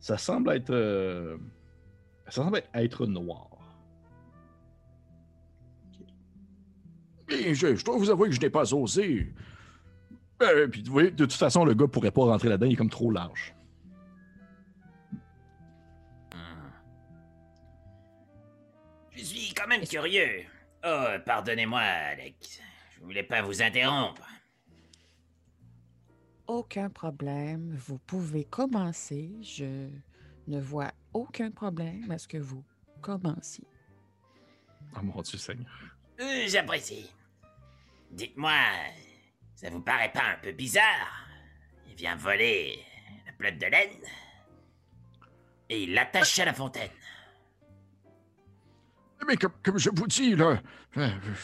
Ça 0.00 0.18
semble 0.18 0.50
être. 0.50 0.70
euh, 0.70 1.36
Ça 2.26 2.42
semble 2.42 2.58
être, 2.58 2.68
être 2.74 3.06
noir. 3.06 3.48
Et 7.28 7.54
je, 7.54 7.74
je 7.74 7.84
dois 7.84 7.96
vous 7.96 8.10
avouer 8.10 8.28
que 8.28 8.34
je 8.34 8.40
n'ai 8.40 8.50
pas 8.50 8.72
osé. 8.74 9.32
Euh, 10.42 10.68
puis 10.68 10.82
vous 10.82 10.92
voyez, 10.92 11.10
de 11.10 11.24
toute 11.24 11.32
façon, 11.32 11.64
le 11.64 11.74
gars 11.74 11.86
pourrait 11.88 12.10
pas 12.10 12.22
rentrer 12.24 12.48
là-dedans, 12.48 12.66
il 12.66 12.72
est 12.74 12.76
comme 12.76 12.90
trop 12.90 13.10
large. 13.10 13.54
Hmm. 16.32 16.70
Je 19.16 19.22
suis 19.24 19.54
quand 19.54 19.66
même 19.66 19.84
curieux. 19.86 20.44
Oh, 20.84 21.04
pardonnez-moi, 21.24 21.80
Alex. 21.80 22.60
Je 22.94 23.00
voulais 23.04 23.22
pas 23.24 23.42
vous 23.42 23.62
interrompre. 23.62 24.22
Aucun 26.46 26.90
problème. 26.90 27.74
Vous 27.86 27.98
pouvez 27.98 28.44
commencer. 28.44 29.30
Je 29.42 29.88
ne 30.46 30.60
vois 30.60 30.92
aucun 31.12 31.50
problème 31.50 32.10
à 32.10 32.18
ce 32.18 32.28
que 32.28 32.38
vous 32.38 32.64
commenciez. 33.00 33.66
Oh 34.96 35.02
mon 35.02 35.20
Dieu 35.22 35.38
Seigneur. 35.38 35.66
Euh, 36.20 36.44
J'apprécie. 36.46 37.10
Dites-moi, 38.10 38.52
ça 39.54 39.68
vous 39.70 39.80
paraît 39.82 40.12
pas 40.12 40.34
un 40.34 40.38
peu 40.42 40.52
bizarre? 40.52 41.26
Il 41.88 41.94
vient 41.96 42.16
voler 42.16 42.78
la 43.26 43.32
pelote 43.32 43.58
de 43.58 43.66
laine 43.66 44.02
et 45.68 45.82
il 45.82 45.94
l'attache 45.94 46.38
à 46.38 46.44
la 46.44 46.52
fontaine. 46.54 46.90
Mais 49.26 49.36
comme, 49.36 49.52
comme 49.64 49.78
je 49.78 49.90
vous 49.92 50.06
dis, 50.06 50.36
là, 50.36 50.62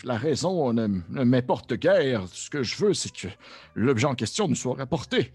la 0.05 0.17
raison 0.17 0.73
ne, 0.73 0.87
ne 0.87 1.25
m'importe 1.25 1.75
guère. 1.75 2.27
Ce 2.29 2.51
que 2.51 2.63
je 2.63 2.77
veux, 2.85 2.95
c'est 2.95 3.13
que 3.15 3.29
l'objet 3.75 4.07
en 4.07 4.15
question 4.15 4.49
nous 4.49 4.55
soit 4.55 4.75
rapporté 4.77 5.35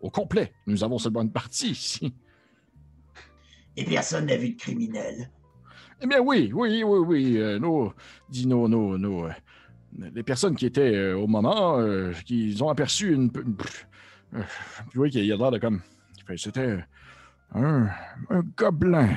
au 0.00 0.10
complet. 0.10 0.52
Nous 0.66 0.84
avons 0.84 0.98
seulement 0.98 1.22
une 1.22 1.32
partie 1.32 1.70
ici. 1.72 2.14
Et 3.76 3.84
personne 3.84 4.26
n'a 4.26 4.36
vu 4.36 4.50
de 4.50 4.58
criminel. 4.58 5.30
Eh 6.00 6.06
bien 6.06 6.20
oui, 6.20 6.50
oui, 6.54 6.82
oui, 6.84 6.98
oui. 6.98 7.36
euh, 7.38 7.58
nos, 7.58 7.92
dis 8.28 8.46
nos, 8.46 8.68
nos, 8.68 8.96
nos, 8.98 9.26
euh, 9.26 9.32
les 10.14 10.22
personnes 10.22 10.54
qui 10.56 10.66
étaient 10.66 10.94
euh, 10.94 11.16
au 11.16 11.26
moment, 11.26 11.78
euh, 11.78 12.12
qui 12.24 12.56
ont 12.60 12.68
aperçu 12.68 13.12
une, 13.14 13.30
euh, 14.34 14.42
oui, 14.94 15.10
qu'il 15.10 15.24
y 15.24 15.32
a 15.32 15.36
l'air 15.36 15.50
de 15.50 15.58
comme, 15.58 15.80
c'était 16.36 16.84
un, 17.54 17.88
un 18.30 18.42
gobelin, 18.56 19.16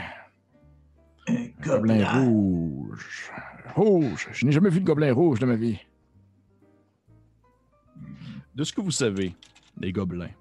Un 1.28 1.36
un 1.36 1.48
gobelin. 1.62 2.24
rouge, 2.24 3.32
rouge. 3.76 4.30
Je 4.32 4.46
n'ai 4.46 4.52
jamais 4.52 4.70
vu 4.70 4.80
de 4.80 4.86
gobelin 4.86 5.14
rouge 5.14 5.40
de 5.40 5.46
ma 5.46 5.56
vie. 5.56 5.80
De 8.56 8.64
ce 8.64 8.74
que 8.74 8.82
vous 8.82 8.92
savez, 8.92 9.36
les 9.80 9.92
gobelins, 9.92 10.32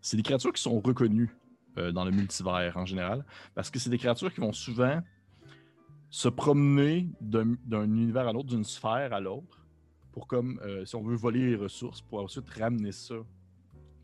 c'est 0.00 0.16
des 0.16 0.22
créatures 0.22 0.52
qui 0.52 0.62
sont 0.62 0.80
reconnues 0.80 1.34
euh, 1.78 1.92
dans 1.92 2.04
le 2.04 2.10
multivers 2.10 2.76
en 2.76 2.86
général, 2.86 3.24
parce 3.54 3.70
que 3.70 3.78
c'est 3.78 3.90
des 3.90 3.98
créatures 3.98 4.32
qui 4.32 4.40
vont 4.40 4.52
souvent 4.52 5.02
se 6.08 6.28
promener 6.28 7.08
d'un 7.20 7.84
univers 7.84 8.26
à 8.26 8.32
l'autre, 8.32 8.48
d'une 8.48 8.64
sphère 8.64 9.12
à 9.12 9.20
l'autre, 9.20 9.60
pour 10.12 10.26
comme, 10.26 10.58
euh, 10.64 10.84
si 10.84 10.96
on 10.96 11.02
veut 11.02 11.14
voler 11.14 11.50
les 11.50 11.56
ressources, 11.56 12.00
pour 12.00 12.20
ensuite 12.20 12.48
ramener 12.50 12.90
ça, 12.90 13.14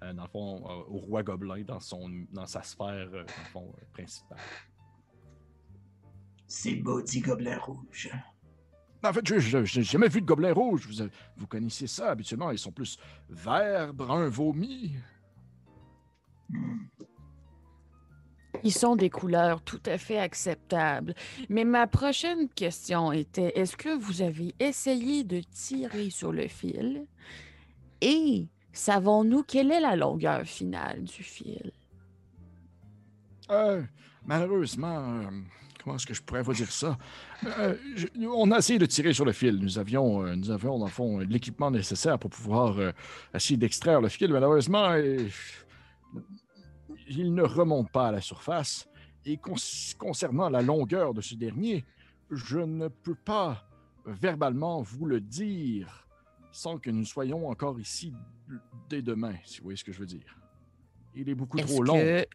euh, 0.03 0.13
au 0.35 0.99
roi 0.99 1.23
gobelin, 1.23 1.63
dans, 1.63 1.81
son, 1.81 2.09
dans 2.33 2.47
sa 2.47 2.63
sphère, 2.63 3.09
principale. 3.93 4.39
Ces 6.47 6.77
maudits 6.77 7.21
gobelins 7.21 7.59
rouges. 7.59 8.11
En 9.03 9.13
fait, 9.13 9.39
je 9.39 9.59
n'ai 9.59 9.85
jamais 9.85 10.09
vu 10.09 10.21
de 10.21 10.27
gobelin 10.27 10.53
rouge. 10.53 10.89
Vous, 11.37 11.47
connaissez 11.47 11.87
ça 11.87 12.11
habituellement. 12.11 12.51
Ils 12.51 12.59
sont 12.59 12.73
plus 12.73 12.99
vert, 13.29 13.93
brun, 13.93 14.29
vomi. 14.29 14.95
Hmm. 16.49 16.87
Ils 18.63 18.73
sont 18.73 18.97
des 18.97 19.11
couleurs 19.11 19.63
tout 19.63 19.83
à 19.87 19.99
fait 19.99 20.19
acceptables. 20.19 21.15
Mais 21.49 21.65
ma 21.65 21.87
prochaine 21.87 22.49
question 22.49 23.13
était, 23.13 23.53
est-ce 23.59 23.77
que 23.77 23.97
vous 23.97 24.23
avez 24.23 24.55
essayé 24.59 25.25
de 25.25 25.41
tirer 25.41 26.11
sur 26.11 26.33
le 26.33 26.49
fil? 26.49 27.07
Et 28.01 28.49
savons-nous 28.73 29.43
quelle 29.43 29.71
est 29.71 29.81
la 29.81 29.97
longueur 29.97 30.43
finale 30.43 31.05
du 31.05 31.23
fil? 31.23 31.73
Euh, 33.51 33.83
malheureusement, 34.25 35.21
euh, 35.21 35.31
comment 35.87 35.97
est-ce 35.99 36.07
que 36.07 36.15
je 36.15 36.23
pourrais 36.23 36.43
vous 36.43 36.53
dire 36.53 36.71
ça? 36.73 36.99
Euh, 37.59 37.77
je- 37.95 38.09
on 38.27 38.51
a 38.51 38.59
essayé 38.59 38.77
de 38.77 38.87
tirer 38.87 39.13
sur 39.13 39.25
le 39.25 39.31
fil. 39.31 39.57
Nous 39.61 39.79
avions, 39.79 40.25
euh, 40.27 40.35
nous 40.35 40.51
avions 40.51 40.81
dans 40.81 40.87
le 40.87 40.91
fond, 40.91 41.19
l'équipement 41.21 41.71
nécessaire 41.71 42.19
pour 42.19 42.31
pouvoir 42.31 42.77
euh, 42.79 42.91
essayer 43.33 43.57
d'extraire 43.57 44.01
le 44.01 44.09
fil. 44.09 44.33
Malheureusement, 44.33 44.95
il 47.09 47.33
ne 47.33 47.43
remonte 47.43 47.89
pas 47.93 48.09
à 48.09 48.13
la 48.13 48.21
surface. 48.21 48.89
Et 49.25 49.37
con- 49.37 49.55
concernant 49.97 50.49
la 50.49 50.61
longueur 50.61 51.15
de 51.15 51.21
ce 51.21 51.37
dernier, 51.37 51.85
je 52.33 52.59
ne 52.59 52.89
peux 52.89 53.15
pas 53.15 53.63
verbalement 54.07 54.83
vous 54.83 55.07
le 55.07 55.21
dire 55.21 56.09
sans 56.51 56.79
que 56.79 56.91
nous 56.91 57.05
soyons 57.05 57.49
encore 57.49 57.79
ici 57.79 58.13
dès 58.89 59.03
demain, 59.03 59.35
si 59.45 59.59
vous 59.59 59.65
voyez 59.65 59.77
ce 59.77 59.85
que 59.85 59.93
je 59.93 60.01
veux 60.01 60.07
dire. 60.07 60.37
Il 61.15 61.29
est 61.29 61.35
beaucoup 61.37 61.59
trop 61.59 61.83
long. 61.83 61.95
que... 61.95 62.27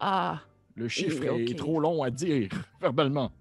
Ah, 0.00 0.40
Le 0.76 0.88
chiffre 0.88 1.24
est 1.24 1.56
trop 1.56 1.80
long 1.80 2.02
à 2.02 2.10
dire 2.10 2.50
verbalement. 2.80 3.32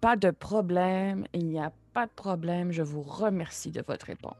pas 0.00 0.16
de 0.16 0.30
problème. 0.30 1.26
Il 1.34 1.46
n'y 1.48 1.58
a 1.58 1.72
pas 1.92 2.06
de 2.06 2.12
problème. 2.14 2.70
Je 2.70 2.82
vous 2.82 3.02
remercie 3.02 3.70
de 3.70 3.82
votre 3.86 4.06
réponse. 4.06 4.36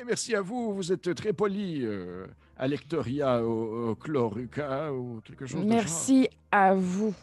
Et 0.00 0.04
merci 0.04 0.34
à 0.34 0.40
vous, 0.40 0.74
vous 0.74 0.92
êtes 0.92 1.14
très 1.14 1.32
poli, 1.32 1.82
euh, 1.84 2.26
Alectoria 2.56 3.44
au, 3.44 3.90
au 3.90 3.94
Chloruca 3.94 4.92
ou 4.92 5.20
quelque 5.20 5.46
chose 5.46 5.60
de 5.64 5.68
genre. 5.68 5.76
Merci 5.76 6.28
à 6.50 6.74
vous. 6.74 7.14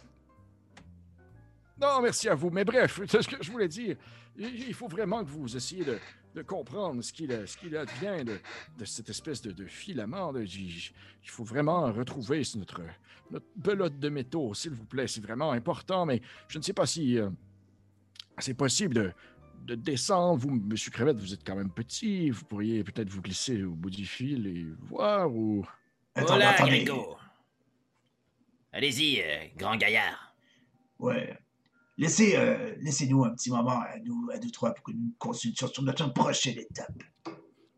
Non, 1.82 2.02
merci 2.02 2.30
à 2.30 2.36
vous. 2.36 2.50
Mais 2.50 2.64
bref, 2.64 3.02
c'est 3.08 3.22
ce 3.22 3.28
que 3.28 3.44
je 3.44 3.52
voulais 3.52 3.68
dire. 3.68 3.96
Il 4.38 4.68
il 4.68 4.74
faut 4.74 4.88
vraiment 4.88 5.24
que 5.24 5.30
vous 5.30 5.56
essayiez 5.56 5.84
de, 5.84 5.98
de 6.36 6.42
comprendre 6.44 7.02
ce 7.02 7.12
qu'il 7.12 7.32
qu'il 7.60 7.76
advient 7.76 8.24
de, 8.24 8.40
de 8.78 8.86
cette 8.86 9.10
espèce 9.10 9.42
de, 9.42 9.52
de 9.52 9.66
filament. 9.66 10.32
de- 10.34 10.44
il 10.44 10.92
il 11.24 11.30
faut 11.30 11.44
vraiment 11.44 11.92
retrouver 11.92 12.44
notre, 12.56 12.82
notre 13.32 13.46
belote 13.56 14.00
de 14.00 14.10
métaux, 14.10 14.54
s'il 14.54 14.72
vous 14.72 14.86
plaît. 14.86 15.08
C'est 15.08 15.22
vraiment 15.22 15.52
important, 15.52 16.06
mais 16.06 16.22
je 16.48 16.58
ne 16.58 16.64
sais 16.64 16.74
pas 16.74 16.86
si 16.86 17.18
euh, 17.18 17.30
c'est 18.38 18.54
possible 18.54 18.94
de, 18.96 19.12
de 19.66 19.76
descendre. 19.76 20.40
Vous, 20.40 20.52
Monsieur 20.52 20.92
Crevette, 20.92 21.18
vous 21.18 21.34
êtes 21.34 21.44
quand 21.46 21.56
même 21.56 21.72
petit. 21.72 22.30
Vous 22.30 22.46
pourriez 22.46 22.84
peut-être 22.84 23.10
vous 23.10 23.22
glisser 23.22 23.64
au 23.64 23.72
bout 23.72 23.90
du 23.90 24.06
fil 24.06 24.48
et 24.48 24.66
voir 24.88 25.34
ou... 25.34 25.66
Attends. 26.16 26.38
Grégo. 26.66 27.18
Allez-y, 28.72 29.22
euh, 29.22 29.46
grand 29.58 29.78
gaillard. 29.78 30.36
Ouais. 31.00 31.39
Laissez, 32.00 32.38
euh, 32.38 32.76
laissez-nous 32.80 33.26
un 33.26 33.32
petit 33.32 33.52
moment 33.52 33.82
à 33.82 34.00
nous, 34.06 34.30
à 34.34 34.40
nous 34.40 34.50
trois 34.52 34.74
pour 34.74 34.86
que 34.86 34.94
nous 34.94 35.12
consultions 35.18 35.68
sur 35.68 35.84
notre 35.84 36.14
prochaine 36.14 36.58
étape. 36.58 37.04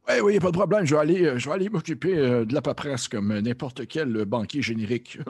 Oui, 0.08 0.20
oui, 0.24 0.40
pas 0.40 0.52
de 0.52 0.58
problème. 0.58 0.86
Je 0.86 0.94
vais 0.94 1.02
aller, 1.02 1.26
euh, 1.26 1.40
je 1.40 1.50
vais 1.50 1.56
aller 1.56 1.70
m'occuper 1.70 2.16
euh, 2.16 2.46
de 2.46 2.54
la 2.54 2.62
paperasse 2.62 3.08
comme 3.08 3.40
n'importe 3.40 3.88
quel 3.88 4.26
banquier 4.26 4.62
générique. 4.62 5.18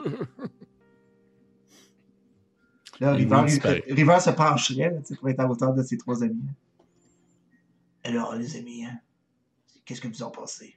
Là, 3.00 3.14
River, 3.14 3.48
se 3.48 4.30
pencherait 4.30 4.90
là, 4.90 5.00
pour 5.18 5.28
être 5.30 5.40
à 5.40 5.48
hauteur 5.48 5.72
de 5.74 5.82
ses 5.82 5.96
trois 5.96 6.22
amis. 6.22 6.44
Alors, 8.04 8.36
les 8.36 8.56
amis, 8.56 8.84
hein, 8.84 9.00
qu'est-ce 9.86 10.02
que 10.02 10.06
vous 10.06 10.22
en 10.22 10.30
pensez? 10.30 10.76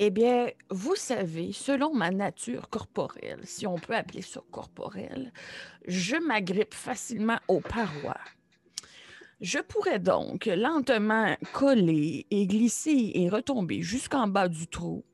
Eh 0.00 0.10
bien, 0.10 0.48
vous 0.70 0.94
savez, 0.94 1.52
selon 1.52 1.92
ma 1.92 2.12
nature 2.12 2.70
corporelle, 2.70 3.40
si 3.42 3.66
on 3.66 3.74
peut 3.74 3.96
appeler 3.96 4.22
ça 4.22 4.40
corporelle, 4.52 5.32
je 5.88 6.14
m'agrippe 6.14 6.72
facilement 6.72 7.38
aux 7.48 7.60
parois. 7.60 8.20
Je 9.40 9.58
pourrais 9.58 9.98
donc 9.98 10.46
lentement 10.46 11.36
coller 11.52 12.28
et 12.30 12.46
glisser 12.46 13.10
et 13.14 13.28
retomber 13.28 13.82
jusqu'en 13.82 14.28
bas 14.28 14.46
du 14.46 14.68
trou. 14.68 15.04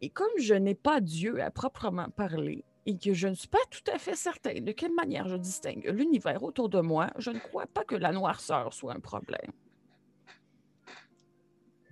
Et 0.00 0.08
comme 0.08 0.38
je 0.38 0.54
n'ai 0.54 0.76
pas 0.76 1.00
Dieu 1.00 1.42
à 1.42 1.50
proprement 1.50 2.08
parler 2.08 2.64
et 2.86 2.96
que 2.96 3.14
je 3.14 3.26
ne 3.26 3.34
suis 3.34 3.48
pas 3.48 3.58
tout 3.72 3.90
à 3.92 3.98
fait 3.98 4.14
certain 4.14 4.60
de 4.60 4.70
quelle 4.70 4.94
manière 4.94 5.26
je 5.26 5.36
distingue 5.36 5.90
l'univers 5.92 6.44
autour 6.44 6.68
de 6.68 6.80
moi, 6.80 7.10
je 7.18 7.32
ne 7.32 7.40
crois 7.40 7.66
pas 7.66 7.82
que 7.82 7.96
la 7.96 8.12
noirceur 8.12 8.72
soit 8.72 8.94
un 8.94 9.00
problème. 9.00 9.50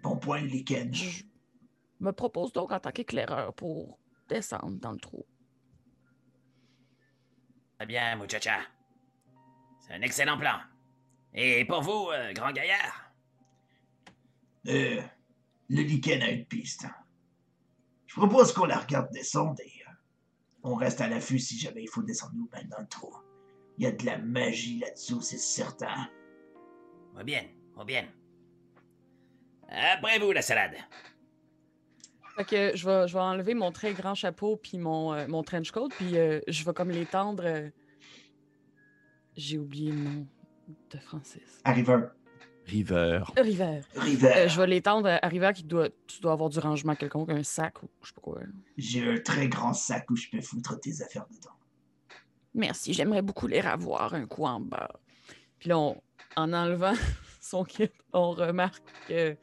Bon 0.03 0.17
point, 0.17 0.43
lichen. 0.43 0.95
Je 0.95 1.25
me 2.01 2.13
propose 2.13 2.53
donc 2.53 2.73
en 2.73 2.81
tant 2.81 2.91
qu'éclaireur 2.91 3.55
pour 3.55 3.99
descendre 4.29 4.79
dans 4.81 4.93
le 4.93 4.99
trou. 4.99 5.25
Très 7.79 7.87
bien, 7.87 8.17
muchacha. 8.17 8.61
C'est 9.81 9.95
un 9.95 10.03
excellent 10.03 10.39
plan. 10.39 10.59
Et 11.33 11.65
pour 11.65 11.83
vous, 11.83 12.11
euh, 12.11 12.33
grand 12.33 12.53
gaillard? 12.53 13.13
Euh, 14.67 15.01
le 15.69 15.83
lichen 15.83 16.23
a 16.23 16.31
une 16.31 16.45
piste. 16.47 16.87
Je 18.07 18.15
propose 18.17 18.53
qu'on 18.53 18.67
la 18.67 18.79
regarde 18.79 19.11
descendre 19.13 19.61
et 19.61 19.83
euh, 19.89 19.93
on 20.63 20.75
reste 20.75 21.01
à 21.01 21.09
l'affût 21.09 21.39
si 21.39 21.59
jamais 21.59 21.83
il 21.85 21.89
faut 21.89 22.03
descendre 22.03 22.35
nous-mêmes 22.35 22.69
dans 22.69 22.81
le 22.81 22.89
trou. 22.89 23.15
Il 23.79 23.85
y 23.85 23.87
a 23.87 23.93
de 23.93 24.05
la 24.05 24.19
magie 24.19 24.79
là-dessous, 24.81 25.21
c'est 25.23 25.39
certain. 25.39 26.11
Muy 27.15 27.25
bien, 27.25 27.49
muy 27.77 27.85
bien. 27.87 28.07
Après 29.69 30.19
vous, 30.19 30.33
la 30.33 30.43
salade. 30.43 30.77
Fait 32.41 32.71
que 32.73 32.77
je 32.77 32.87
vais, 32.89 33.07
je 33.07 33.13
vais 33.13 33.21
enlever 33.21 33.53
mon 33.53 33.71
très 33.71 33.93
grand 33.93 34.15
chapeau 34.15 34.57
puis 34.57 34.79
mon, 34.79 35.13
euh, 35.13 35.27
mon 35.29 35.43
trench 35.43 35.71
coat, 35.73 35.89
puis 35.91 36.17
euh, 36.17 36.41
je 36.49 36.65
vais 36.65 36.73
comme 36.73 36.91
l'étendre. 36.91 37.43
euh, 37.45 37.69
J'ai 39.37 39.59
oublié 39.59 39.93
le 39.93 39.99
nom 39.99 40.27
de 40.91 40.99
Francis. 40.99 41.61
À 41.65 41.73
River. 41.73 41.99
River. 42.67 43.21
River. 43.37 43.81
River, 43.95 44.33
Euh, 44.37 44.49
je 44.49 44.59
vais 44.59 44.67
l'étendre 44.69 45.19
à 45.21 45.29
River 45.29 45.51
qui 45.55 45.65
doit, 45.65 45.89
tu 46.07 46.21
dois 46.23 46.33
avoir 46.33 46.49
du 46.49 46.59
rangement 46.61 46.95
quelconque, 46.95 47.29
un 47.31 47.43
sac 47.43 47.83
ou 47.83 47.91
je 48.03 48.09
sais 48.09 48.15
pas 48.15 48.21
quoi. 48.23 48.41
j'ai 48.79 49.07
un 49.07 49.19
très 49.19 49.47
grand 49.49 49.75
sac 49.75 50.09
où 50.11 50.17
je 50.17 50.29
peux 50.31 50.41
foutre 50.41 50.81
tes 50.81 51.03
affaires 51.03 51.27
dedans. 51.31 51.53
Merci, 52.55 52.95
j'aimerais 52.95 53.23
beaucoup 53.23 53.49
les 53.49 53.61
revoir 53.61 54.15
un 54.15 54.25
coup 54.27 54.45
en 54.47 54.61
bas. 54.61 54.89
Puis 55.59 55.69
là, 55.69 55.79
on- 55.79 56.01
en 56.37 56.53
enlevant 56.55 56.95
son 57.43 57.65
kit, 57.65 57.91
on 58.15 58.31
remarque 58.31 58.83
que 59.09 59.37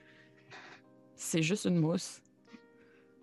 c'est 1.15 1.43
juste 1.43 1.65
une 1.65 1.77
mousse. 1.77 2.21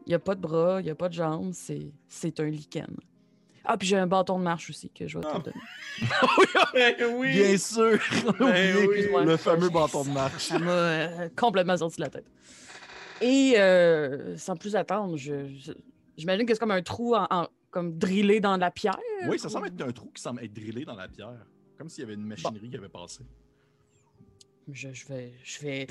Il 0.06 0.10
n'y 0.10 0.14
a 0.14 0.18
pas 0.18 0.34
de 0.34 0.40
bras, 0.40 0.80
il 0.80 0.84
n'y 0.84 0.90
a 0.90 0.94
pas 0.94 1.08
de 1.08 1.14
jambes, 1.14 1.52
c'est, 1.54 1.90
c'est 2.08 2.38
un 2.40 2.44
lichen. 2.46 2.86
Ah, 3.64 3.78
puis 3.78 3.88
j'ai 3.88 3.96
un 3.96 4.06
bâton 4.06 4.38
de 4.38 4.44
marche 4.44 4.68
aussi 4.68 4.90
que 4.90 5.06
je 5.08 5.18
vais 5.18 5.24
Ah. 5.26 5.38
te 5.40 5.44
donner. 5.50 5.56
Bien 7.32 7.56
sûr. 7.56 7.98
Ben 8.38 8.76
oui. 8.76 8.84
Excuse-moi. 8.84 9.24
Le 9.24 9.36
fameux 9.38 9.70
bâton 9.70 10.04
de 10.04 10.10
marche. 10.10 10.44
Ça 10.48 10.58
m'a 10.58 10.70
euh, 10.70 11.28
complètement 11.34 11.76
sorti 11.78 11.96
de 11.96 12.02
la 12.02 12.10
tête. 12.10 12.26
Et 13.22 13.54
euh, 13.56 14.36
sans 14.36 14.56
plus 14.56 14.76
attendre, 14.76 15.16
je, 15.16 15.46
je- 15.48 15.72
j'imagine 16.18 16.44
que 16.44 16.52
c'est 16.52 16.60
comme 16.60 16.72
un 16.72 16.82
trou 16.82 17.14
en, 17.14 17.26
en- 17.30 17.48
comme 17.70 17.96
drillé 17.96 18.40
dans 18.40 18.58
la 18.58 18.70
pierre. 18.70 18.98
Oui, 19.26 19.38
ça 19.38 19.48
semble 19.48 19.68
être 19.68 19.80
un 19.80 19.92
trou 19.92 20.10
qui 20.14 20.20
semble 20.20 20.44
être 20.44 20.52
drillé 20.52 20.84
dans 20.84 20.94
la 20.96 21.08
pierre. 21.08 21.46
Comme 21.78 21.88
s'il 21.88 22.02
y 22.02 22.04
avait 22.04 22.14
une 22.14 22.26
machinerie 22.26 22.68
qui 22.68 22.76
avait 22.76 22.88
passé. 22.90 23.24
Je, 24.70 24.92
je 24.92 25.06
vais, 25.06 25.32
je 25.42 25.60
vais 25.60 25.86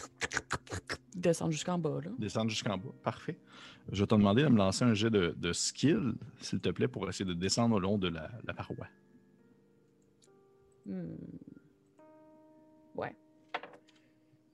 descendre 1.15 1.51
jusqu'en 1.51 1.77
bas. 1.77 1.99
Là. 2.03 2.11
Descendre 2.19 2.49
jusqu'en 2.51 2.77
bas. 2.77 2.91
Parfait. 3.03 3.37
Je 3.91 4.01
vais 4.03 4.07
te 4.07 4.15
demander 4.15 4.43
de 4.43 4.47
me 4.47 4.57
lancer 4.57 4.85
un 4.85 4.93
jet 4.93 5.09
de, 5.09 5.33
de 5.37 5.53
skill, 5.53 6.13
s'il 6.39 6.59
te 6.61 6.69
plaît, 6.69 6.87
pour 6.87 7.07
essayer 7.09 7.25
de 7.25 7.33
descendre 7.33 7.75
au 7.75 7.79
long 7.79 7.97
de 7.97 8.07
la, 8.07 8.31
la 8.45 8.53
paroi. 8.53 8.87
Hmm. 10.85 11.15
Ouais. 12.95 13.15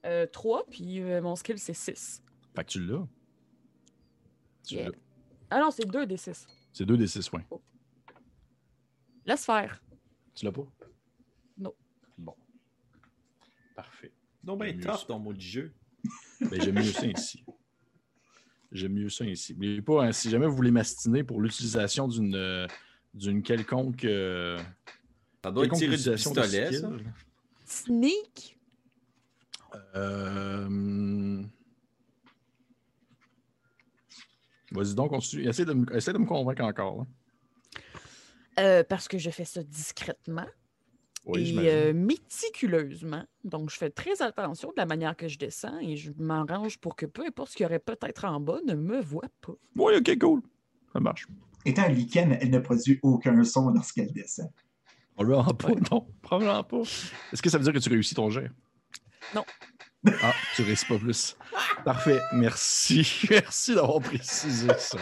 Euh, 0.06 0.26
3, 0.26 0.66
puis 0.70 1.00
euh, 1.00 1.20
mon 1.22 1.36
skill, 1.36 1.58
c'est 1.58 1.74
6. 1.74 2.22
Fait 2.54 2.64
que 2.64 2.70
tu 2.70 2.84
l'as. 2.84 3.06
Tu 4.66 4.74
Yeah. 4.76 4.88
l'as. 4.90 4.96
Ah 5.50 5.60
non, 5.60 5.70
c'est 5.70 5.86
2 5.86 6.06
des 6.06 6.16
6. 6.16 6.46
C'est 6.72 6.86
deux 6.86 6.96
des 6.96 7.08
six 7.08 7.28
points. 7.28 7.42
Laisse 9.26 9.44
faire. 9.44 9.82
Tu 10.34 10.44
l'as 10.44 10.52
pas? 10.52 10.66
Non. 11.58 11.74
Bon. 12.16 12.36
Parfait. 13.74 14.12
Donc, 14.44 14.60
ben, 14.60 14.78
tough 14.78 15.06
ton 15.06 15.18
mot 15.18 15.32
de 15.32 15.40
jeu. 15.40 15.72
Ben, 16.40 16.62
j'aime 16.62 16.76
mieux 16.76 16.84
ça 16.84 17.06
ici. 17.06 17.44
J'aime 18.72 18.92
mieux 18.92 19.08
ça 19.08 19.24
ici. 19.24 19.52
N'oubliez 19.52 19.82
pas, 19.82 20.04
hein, 20.04 20.12
si 20.12 20.30
jamais 20.30 20.46
vous 20.46 20.54
voulez 20.54 20.70
mastiner 20.70 21.24
pour 21.24 21.40
l'utilisation 21.40 22.06
d'une 22.08 22.34
euh, 22.36 22.66
d'une 23.14 23.42
quelconque, 23.42 24.04
euh, 24.04 24.58
Ça 25.42 25.50
doit 25.50 25.64
être 25.64 25.72
quelconque 25.72 25.78
tiré 25.78 25.96
du 25.96 26.00
utilisation 26.02 26.32
de 26.32 26.40
pistolet, 26.40 26.72
ça. 26.72 26.90
Sneak? 27.66 28.58
euh, 29.96 31.42
Vas-y 34.72 34.94
donc, 34.94 35.10
continue. 35.10 35.48
Essaye 35.48 35.66
de, 35.66 35.72
me, 35.72 35.96
essaie 35.96 36.12
de 36.12 36.18
me 36.18 36.26
convaincre 36.26 36.62
encore. 36.62 37.06
Euh, 38.58 38.84
parce 38.84 39.08
que 39.08 39.18
je 39.18 39.30
fais 39.30 39.44
ça 39.44 39.62
discrètement 39.64 40.46
Oui, 41.26 41.54
et 41.58 41.70
euh, 41.70 41.92
méticuleusement. 41.92 43.24
Donc, 43.44 43.70
je 43.70 43.76
fais 43.76 43.90
très 43.90 44.22
attention 44.22 44.68
de 44.70 44.74
la 44.78 44.86
manière 44.86 45.14
que 45.16 45.28
je 45.28 45.38
descends 45.38 45.78
et 45.78 45.96
je 45.96 46.10
m'arrange 46.18 46.78
pour 46.78 46.96
que 46.96 47.06
peu 47.06 47.24
importe 47.26 47.50
ce 47.50 47.56
qu'il 47.56 47.64
y 47.64 47.66
aurait 47.66 47.78
peut-être 47.78 48.24
en 48.24 48.40
bas 48.40 48.58
ne 48.66 48.74
me 48.74 49.00
voit 49.00 49.28
pas. 49.40 49.52
Oui, 49.76 49.92
ok, 49.96 50.18
cool. 50.18 50.40
Ça 50.92 51.00
marche. 51.00 51.26
Étant 51.64 51.88
lichen, 51.88 52.38
elle 52.40 52.50
ne 52.50 52.58
produit 52.58 52.98
aucun 53.02 53.44
son 53.44 53.68
lorsqu'elle 53.70 54.12
descend. 54.12 54.48
Probablement 55.14 55.54
pas, 55.54 55.68
non. 55.90 56.06
Probablement 56.22 56.64
pas. 56.64 56.82
Est-ce 57.32 57.42
que 57.42 57.50
ça 57.50 57.58
veut 57.58 57.64
dire 57.64 57.72
que 57.74 57.78
tu 57.78 57.90
réussis 57.90 58.14
ton 58.14 58.30
jet? 58.30 58.50
Non. 59.34 59.44
Ah, 60.22 60.32
tu 60.56 60.62
réussis 60.62 60.86
pas 60.86 60.98
plus. 60.98 61.36
Parfait. 61.84 62.18
Merci. 62.32 63.06
Merci 63.30 63.74
d'avoir 63.74 64.00
précisé 64.00 64.68
ça. 64.78 64.98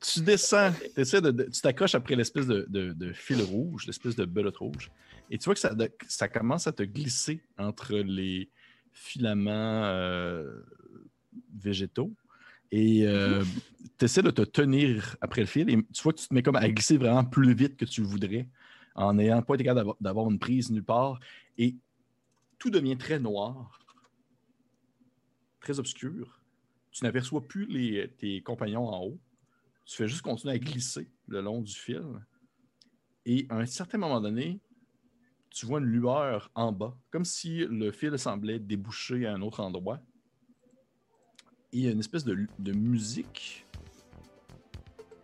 Tu 0.00 0.20
descends, 0.22 0.72
t'essaies 0.96 1.20
de- 1.20 1.30
de- 1.30 1.44
tu 1.44 1.60
t'accroches 1.60 1.94
après 1.94 2.16
l'espèce 2.16 2.46
de, 2.46 2.66
de- 2.68 2.92
de 2.94 3.12
fil 3.12 3.40
rouge, 3.42 3.86
l'espèce 3.86 4.16
de 4.16 4.24
belote 4.24 4.56
rouge, 4.56 4.90
et 5.30 5.38
tu 5.38 5.44
vois 5.44 5.54
que 5.54 5.60
ça, 6.08 6.28
commence 6.28 6.66
à 6.66 6.72
te 6.72 6.82
glisser 6.82 7.42
entre 7.56 7.96
les 7.96 8.50
filaments 8.92 9.84
euh, 9.84 10.62
végétaux. 11.56 12.12
Et 12.72 13.06
tu 13.98 14.04
essaies 14.04 14.22
de 14.22 14.30
te 14.30 14.42
tenir 14.42 15.16
après 15.20 15.42
le 15.42 15.46
fil, 15.46 15.70
et 15.70 15.76
tu 15.92 16.02
vois 16.02 16.12
que 16.12 16.20
tu 16.20 16.28
te 16.28 16.34
mets 16.34 16.42
comme 16.42 16.56
à 16.56 16.68
glisser 16.68 16.98
vraiment 16.98 17.24
plus 17.24 17.54
vite 17.54 17.76
que 17.76 17.84
tu 17.84 18.00
le 18.00 18.08
voudrais, 18.08 18.48
en 18.94 19.14
n'ayant 19.14 19.40
pas 19.42 19.54
été 19.54 19.64
capable 19.64 19.80
d'avoir- 19.80 19.96
d'avoir 20.00 20.30
une 20.30 20.38
prise 20.38 20.70
nulle 20.70 20.84
part. 20.84 21.20
Et 21.58 21.76
tout 22.58 22.70
devient 22.70 22.96
très 22.96 23.18
noir, 23.18 23.80
très 25.60 25.78
obscur. 25.78 26.40
Tu 26.90 27.04
n'aperçois 27.04 27.46
plus 27.46 27.66
les, 27.66 28.10
tes 28.18 28.42
compagnons 28.42 28.88
en 28.88 29.04
haut. 29.04 29.20
Tu 29.84 29.96
fais 29.96 30.08
juste 30.08 30.22
continuer 30.22 30.54
à 30.54 30.58
glisser 30.58 31.08
le 31.28 31.40
long 31.40 31.60
du 31.60 31.72
fil. 31.72 32.04
Et 33.26 33.46
à 33.48 33.58
un 33.58 33.66
certain 33.66 33.98
moment 33.98 34.20
donné, 34.20 34.60
tu 35.50 35.66
vois 35.66 35.80
une 35.80 35.86
lueur 35.86 36.50
en 36.54 36.72
bas, 36.72 36.96
comme 37.10 37.24
si 37.24 37.66
le 37.66 37.90
fil 37.90 38.16
semblait 38.18 38.58
déboucher 38.58 39.26
à 39.26 39.34
un 39.34 39.42
autre 39.42 39.60
endroit. 39.60 40.00
Et 41.72 41.78
il 41.78 41.84
y 41.84 41.88
a 41.88 41.90
une 41.90 42.00
espèce 42.00 42.24
de, 42.24 42.72
musique 42.72 43.66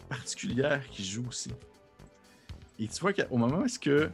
particulière 0.08 0.88
qui 0.90 1.04
joue 1.04 1.26
aussi. 1.28 1.50
Et 2.78 2.86
tu 2.88 3.00
vois 3.00 3.12
qu'au 3.12 3.36
moment 3.36 3.58
où 3.58 3.64
est-ce 3.64 3.78
que 3.78 4.10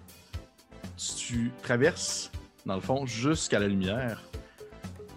tu 1.17 1.51
traverses, 1.63 2.31
dans 2.65 2.77
le 2.77 2.81
fond, 2.81 3.07
jusqu'à 3.07 3.59
la 3.59 3.69
lumière, 3.69 4.23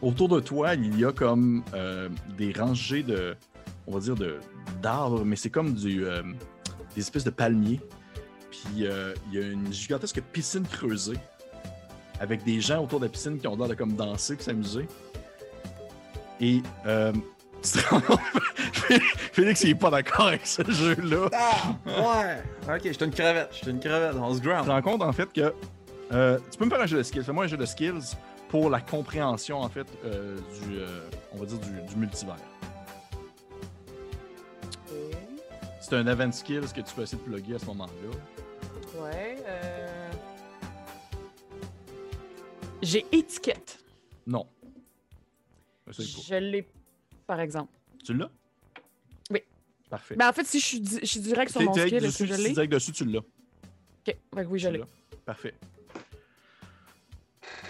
autour 0.02 0.30
de 0.30 0.40
toi, 0.40 0.76
il 0.76 1.00
y 1.00 1.06
a 1.06 1.12
comme 1.12 1.64
euh, 1.74 2.10
des 2.38 2.52
rangées 2.52 3.04
de, 3.04 3.36
on 3.88 3.92
va 3.94 4.00
dire, 4.00 4.16
d'arbres, 4.82 5.24
mais 5.24 5.36
c'est 5.36 5.50
comme 5.50 5.76
euh, 5.86 6.24
des 6.96 7.02
espèces 7.02 7.24
de 7.24 7.30
palmiers. 7.30 7.80
Puis 8.52 8.86
euh, 8.88 9.14
il 9.32 9.40
y 9.40 9.44
a 9.44 9.48
une 9.48 9.72
gigantesque 9.74 10.22
piscine 10.32 10.66
creusée 10.68 11.18
avec 12.20 12.44
des 12.44 12.62
gens 12.62 12.84
autour 12.84 13.00
de 13.00 13.06
la 13.06 13.12
piscine 13.12 13.38
qui 13.40 13.48
ont 13.48 13.56
l'air 13.58 13.68
de 13.68 13.74
comme 13.74 13.94
danser 13.94 14.38
s'amuser. 14.40 14.88
Et 16.40 16.62
euh, 16.86 17.12
tu 17.62 17.72
te 17.80 17.90
rends 17.90 18.02
compte- 18.02 18.20
Félix, 19.34 19.64
il 19.64 19.72
est 19.72 19.76
pas 19.76 19.90
d'accord 19.90 20.28
avec 20.28 20.46
ce 20.46 20.62
jeu-là. 20.70 21.30
Ah! 21.34 21.76
Ouais! 21.86 22.44
Ok, 22.76 22.82
j'étais 22.84 23.06
une 23.06 23.12
crevette. 23.12 23.50
J'étais 23.54 23.72
une 23.72 23.80
crevette. 23.80 24.16
On 24.16 24.32
se 24.34 24.40
Tu 24.40 24.44
te 24.44 24.48
ground. 24.50 24.68
rends 24.70 24.82
compte 24.82 25.02
en 25.02 25.12
fait 25.12 25.32
que 25.34 25.54
euh, 26.14 26.38
tu 26.52 26.58
peux 26.58 26.66
me 26.66 26.70
faire 26.70 26.82
un 26.82 26.86
jeu 26.86 26.98
de 26.98 27.04
skills. 27.04 27.24
Fais-moi 27.24 27.46
un 27.46 27.48
jeu 27.48 27.58
de 27.58 27.66
skills 27.66 28.16
pour 28.50 28.70
la 28.70 28.80
compréhension 28.80 29.60
en 29.60 29.70
fait 29.70 29.88
euh, 30.06 30.38
du, 30.38 30.78
on 31.34 31.38
va 31.40 31.46
dire 31.46 31.58
du, 31.58 31.72
du 31.90 31.96
multivers. 31.98 32.36
C'est 35.88 35.94
un 35.98 36.08
event 36.08 36.32
skills 36.32 36.74
que 36.74 36.82
tu 36.82 36.96
peux 36.96 37.04
essayer 37.04 37.22
de 37.22 37.30
plugger 37.30 37.54
à 37.56 37.60
ce 37.60 37.66
moment-là. 37.68 39.02
Ouais. 39.04 39.38
euh, 39.46 40.12
J'ai 42.82 43.06
étiquette. 43.12 43.78
Non. 44.26 44.48
Je 45.92 46.34
l'ai, 46.40 46.68
par 47.28 47.40
exemple. 47.40 47.72
Tu 48.04 48.16
l'as? 48.16 48.32
Oui. 49.30 49.44
Parfait. 49.88 50.16
Ben, 50.16 50.28
en 50.30 50.34
fait, 50.34 50.46
si 50.46 50.60
je 50.60 50.66
suis, 50.66 50.80
di- 50.80 51.00
je 51.02 51.06
suis 51.06 51.20
direct 51.20 51.52
sur 51.52 51.62
mon 51.62 51.72
skill, 51.72 51.94
est-ce 52.04 52.18
que 52.18 52.24
dessus, 52.24 52.26
je 52.26 52.34
si 52.34 52.38
tu 52.42 52.48
l'ai? 52.48 52.54
direct 52.54 52.74
dessus, 52.74 52.92
tu 52.92 53.06
l'as. 53.06 53.20
Ok, 53.20 54.18
oui, 54.50 54.58
je 54.60 54.70
l'ai. 54.70 54.82
Parfait. 55.24 55.54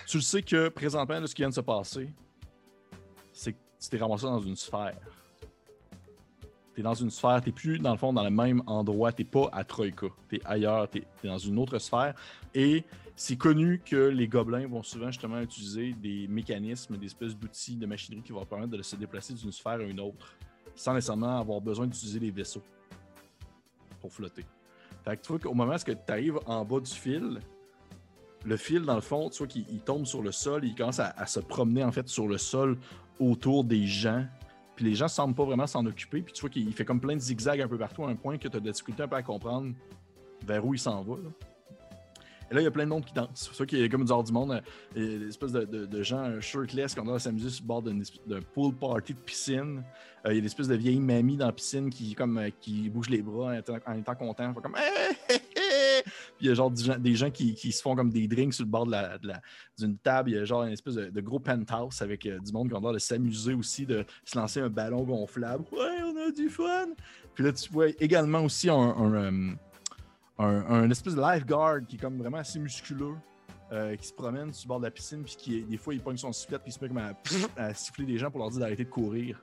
Tu 0.08 0.15
le 0.17 0.23
sais 0.23 0.41
que 0.41 0.69
présentement, 0.69 1.19
là, 1.19 1.28
ce 1.28 1.36
qui 1.36 1.41
vient 1.41 1.49
de 1.49 1.54
se 1.54 1.60
passer, 1.60 2.10
c'est 3.34 3.51
que 3.51 3.58
tu 3.78 3.89
t'es 3.89 3.97
ramassé 3.97 4.23
dans 4.23 4.39
une 4.39 4.56
sphère. 4.56 4.95
T'es 6.75 6.81
dans 6.81 6.93
une 6.93 7.09
sphère, 7.09 7.41
t'es 7.41 7.53
plus 7.53 7.79
dans 7.79 7.93
le 7.93 7.97
fond 7.97 8.11
dans 8.11 8.23
le 8.23 8.29
même 8.29 8.61
endroit, 8.67 9.13
t'es 9.13 9.23
pas 9.23 9.49
à 9.53 9.63
Troïka, 9.63 10.07
t'es 10.27 10.41
ailleurs, 10.43 10.89
t'es 10.89 11.03
es 11.23 11.27
dans 11.27 11.38
une 11.38 11.57
autre 11.57 11.79
sphère. 11.79 12.13
Et 12.53 12.83
c'est 13.15 13.38
connu 13.38 13.79
que 13.79 13.95
les 13.95 14.27
gobelins 14.27 14.67
vont 14.67 14.83
souvent 14.83 15.07
justement 15.07 15.39
utiliser 15.39 15.93
des 15.93 16.27
mécanismes, 16.27 16.97
des 16.97 17.05
espèces 17.05 17.33
d'outils 17.33 17.77
de 17.77 17.85
machinerie 17.85 18.21
qui 18.21 18.33
vont 18.33 18.45
permettre 18.45 18.75
de 18.75 18.81
se 18.81 18.97
déplacer 18.97 19.33
d'une 19.33 19.53
sphère 19.53 19.79
à 19.79 19.83
une 19.83 20.01
autre, 20.01 20.35
sans 20.75 20.93
nécessairement 20.93 21.39
avoir 21.39 21.61
besoin 21.61 21.88
d'utiliser 21.88 22.19
les 22.19 22.31
vaisseaux 22.31 22.63
pour 24.01 24.11
flotter. 24.11 24.43
Fait 25.05 25.15
que 25.15 25.21
tu 25.21 25.29
vois 25.29 25.39
qu'au 25.39 25.53
moment 25.53 25.75
où 25.75 25.77
tu 25.77 26.11
arrives 26.11 26.39
en 26.45 26.65
bas 26.65 26.81
du 26.81 26.91
fil, 26.91 27.39
le 28.43 28.57
fil, 28.57 28.81
dans 28.81 28.95
le 28.95 29.01
fond, 29.01 29.29
tu 29.29 29.38
vois 29.38 29.47
qu'il 29.47 29.65
il 29.69 29.79
tombe 29.79 30.05
sur 30.05 30.21
le 30.21 30.33
sol, 30.33 30.65
il 30.65 30.75
commence 30.75 30.99
à 30.99 31.25
se 31.25 31.39
promener 31.39 31.85
en 31.85 31.91
fait 31.93 32.09
sur 32.09 32.27
le 32.27 32.38
sol 32.38 32.77
autour 33.19 33.63
des 33.63 33.88
gens. 33.88 34.25
Puis 34.75 34.85
les 34.85 34.95
gens 34.95 35.07
semblent 35.07 35.35
pas 35.35 35.45
vraiment 35.45 35.67
s'en 35.67 35.85
occuper. 35.85 36.21
Puis 36.21 36.33
tu 36.33 36.41
vois 36.41 36.49
qu'il 36.49 36.71
fait 36.73 36.85
comme 36.85 36.99
plein 36.99 37.15
de 37.15 37.21
zigzags 37.21 37.61
un 37.61 37.67
peu 37.67 37.77
partout 37.77 38.03
à 38.03 38.09
un 38.09 38.15
point 38.15 38.38
que 38.38 38.47
tu 38.47 38.57
as 38.57 38.59
de 38.59 38.69
difficulté 38.71 39.03
un 39.03 39.07
peu 39.07 39.15
à 39.15 39.23
comprendre 39.23 39.73
vers 40.45 40.65
où 40.65 40.73
il 40.73 40.79
s'en 40.79 41.01
va. 41.03 41.15
Et 42.51 42.53
là, 42.53 42.61
il 42.61 42.63
y 42.63 42.67
a 42.67 42.71
plein 42.71 42.83
de 42.83 42.89
monde 42.89 43.03
qui 43.05 43.13
danse. 43.13 43.29
C'est 43.33 43.47
pour 43.47 43.55
ça 43.57 43.65
qu'il 43.65 43.79
y 43.79 43.83
a 43.83 43.89
comme 43.89 44.05
du 44.05 44.11
hors 44.11 44.23
du 44.23 44.31
monde, 44.31 44.51
euh, 44.51 45.19
des 45.19 45.29
espèces 45.29 45.51
de, 45.51 45.65
de- 45.65 46.03
gens 46.03 46.39
shirtless 46.39 46.93
qui 46.93 46.99
ont 46.99 47.05
l'air 47.05 47.19
s'amuser 47.19 47.49
sur 47.49 47.63
le 47.63 47.67
bord 47.67 47.81
espèce 48.01 48.21
de 48.27 48.39
pool 48.39 48.71
party 48.75 49.15
de 49.15 49.19
piscine. 49.19 49.83
Euh, 50.25 50.31
il 50.31 50.35
y 50.35 50.38
a 50.38 50.41
des 50.41 50.45
espèces 50.47 50.67
de 50.67 50.75
vieilles 50.75 50.99
mamies 50.99 51.38
dans 51.38 51.47
la 51.47 51.51
piscine 51.53 51.89
qui, 51.89 52.13
comme, 52.13 52.38
euh, 52.38 52.49
qui 52.61 52.88
bougent 52.89 53.09
les 53.09 53.23
bras 53.23 53.47
en 53.47 53.53
étant, 53.53 53.77
en. 54.47 54.53
Fait 54.53 54.61
comme 54.61 54.75
Puis 54.75 54.79
il 56.45 56.49
y 56.49 56.51
a 56.51 56.53
genre 56.53 56.71
des 56.71 57.15
gens, 57.15 57.31
qui, 57.31 57.53
qui 57.55 57.71
se 57.71 57.81
font 57.81 57.95
comme 57.95 58.10
des 58.10 58.27
drinks 58.27 58.53
sur 58.53 58.63
le 58.63 58.69
bord 58.69 58.86
de 58.86 58.91
la, 58.91 59.17
d'une 59.77 59.98
table. 59.98 60.29
Il 60.29 60.35
y 60.35 60.39
a 60.39 60.46
genre 60.46 60.63
une 60.63 60.73
espèce 60.73 60.96
de, 60.96 61.21
gros 61.21 61.39
penthouse 61.39 62.02
avec 62.02 62.25
euh, 62.25 62.39
du 62.39 62.52
monde 62.52 62.69
qui 62.69 62.75
ont 62.75 62.79
l'air 62.79 62.93
de 62.93 63.00
s'amuser 63.00 63.54
aussi, 63.54 63.85
de 63.85 64.06
se 64.23 64.37
lancer 64.37 64.62
un 64.62 64.69
ballon 64.69 65.04
gonflable. 65.04 65.63
Ouais, 65.71 66.02
on 66.04 66.27
a 66.27 66.31
du 66.31 66.50
fun! 66.50 66.87
Puis 67.33 67.43
là, 67.43 67.52
tu 67.52 67.71
vois 67.71 67.89
également 68.00 68.41
aussi 68.41 68.69
un, 68.69 68.75
un, 68.77 69.56
euh, 70.39 70.89
espèce 70.89 71.15
de 71.15 71.21
lifeguard 71.21 71.81
qui 71.87 71.96
est 71.96 72.00
comme 72.00 72.17
vraiment 72.17 72.37
assez 72.37 72.60
musculeux. 72.60 73.15
euh, 73.71 73.96
qui 73.96 74.08
se 74.08 74.13
promène 74.13 74.54
sur 74.54 74.67
le 74.67 74.69
bord 74.69 74.79
de 74.79 74.85
la 74.85 74.91
piscine, 74.91 75.23
puis 75.23 75.35
qui, 75.35 75.63
des 75.63 75.77
fois, 75.77 75.93
il 75.93 76.00
pogne 76.00 76.17
son 76.17 76.31
sifflet, 76.31 76.60
puis 76.60 76.69
il 76.69 76.73
se 76.73 76.79
met 76.79 76.87
comme 76.87 77.00
à, 77.00 77.13
à 77.58 77.73
siffler 77.73 78.06
des 78.06 78.17
gens 78.17 78.29
pour 78.29 78.39
leur 78.39 78.52
dire 78.52 78.60
d'arrêter 78.60 78.85
de 78.85 78.89
courir. 78.89 79.41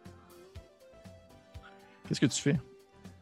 Qu'est-ce 2.06 2.20
que 2.20 2.26
tu 2.26 2.40
fais? 2.40 2.58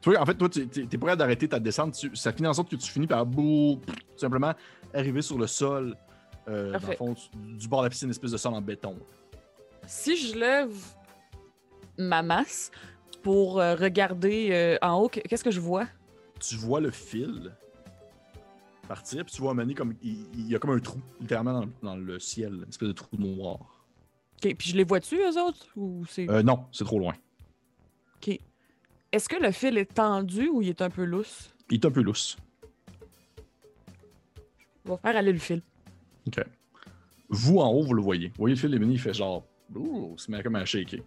Toi, 0.03 0.19
en 0.19 0.25
fait, 0.27 0.35
toi, 0.35 0.49
tu 0.49 0.61
es, 0.63 0.99
prêt 0.99 1.17
d'arrêter 1.17 1.49
ta 1.49 1.59
descente. 1.61 1.95
tu- 1.95 2.15
ça 2.17 2.33
finit 2.33 2.49
en 2.49 2.55
sorte 2.55 2.71
que 2.71 2.77
tu 2.77 2.91
finis 2.91 3.07
par 3.07 3.27
bouh, 3.27 3.79
tout 3.87 4.19
simplement 4.19 4.55
arriver 4.95 5.21
sur 5.23 5.37
le 5.39 5.47
sol, 5.47 5.95
euh, 6.49 6.67
dans 6.67 6.73
le 6.73 6.79
Parfait. 6.81 6.97
fond, 6.97 7.15
du, 7.35 7.57
du 7.59 7.69
bord 7.69 7.81
de 7.81 7.87
la 7.87 7.91
piscine, 7.91 8.07
une 8.09 8.13
espèce 8.13 8.31
de 8.33 8.37
sol 8.39 8.55
en 8.55 8.63
béton. 8.63 8.97
Si 9.87 10.17
je 10.17 10.39
lève 10.39 10.73
ma 11.99 12.23
masse 12.23 12.71
pour 13.23 13.61
euh, 13.61 13.75
regarder 13.75 14.49
euh, 14.53 14.79
en 14.81 14.95
haut. 15.03 15.09
Qu- 15.09 15.21
Qu'est-ce 15.21 15.45
que 15.45 15.51
je 15.51 15.61
vois? 15.61 15.87
Tu 16.39 16.57
vois 16.57 16.81
le 16.81 16.91
fil 16.91 17.53
partir, 18.89 19.25
puis 19.25 19.35
tu 19.35 19.43
vois 19.43 19.53
Mané 19.55 19.75
comme. 19.75 19.95
Il, 20.03 20.25
il 20.35 20.49
y 20.51 20.57
a 20.57 20.59
comme 20.59 20.71
un 20.71 20.79
trou, 20.81 20.99
littéralement, 21.21 21.53
dans, 21.61 21.69
dans 21.83 21.97
le 21.97 22.19
ciel, 22.19 22.55
une 22.55 22.69
espèce 22.69 22.89
de 22.89 22.93
trou 22.95 23.17
noir. 23.19 23.59
OK, 24.43 24.55
puis 24.57 24.71
je 24.71 24.77
les 24.77 24.85
vois-tu, 24.85 25.17
eux 25.17 25.39
autres? 25.43 25.67
Ou 25.77 26.05
c'est... 26.09 26.25
Non, 26.43 26.65
c'est 26.73 26.85
trop 26.85 26.99
loin. 26.99 27.13
Est-ce 29.13 29.29
que 29.29 29.37
le 29.43 29.51
fil 29.51 29.77
est 29.77 29.93
tendu 29.95 30.49
ou 30.49 30.63
il 30.63 30.69
est 30.69 30.83
un 30.83 30.91
peu 30.91 31.05
lousse? 31.05 31.53
Il 31.69 31.77
est 31.77 31.85
un 31.85 31.91
peu 31.91 32.01
lousse. 32.03 32.37
On 34.87 34.93
va 34.95 34.99
faire 34.99 35.17
aller 35.17 35.33
le 35.33 35.39
fil. 35.39 35.63
OK. 36.27 36.41
Vous, 37.29 37.59
en 37.59 37.71
haut, 37.71 37.83
vous 37.83 37.95
le 37.95 38.03
voyez. 38.03 38.29
Vous 38.29 38.35
voyez 38.39 38.55
le 38.55 38.61
fil 38.61 38.71
Mané, 38.79 38.95
il 38.95 39.01
fait 39.01 39.15
genre. 39.15 39.45
Ouh, 39.75 40.15
il 40.17 40.21
se 40.21 40.31
met 40.31 40.43
comme 40.43 40.57
à 40.57 40.65
shaker. 40.65 41.01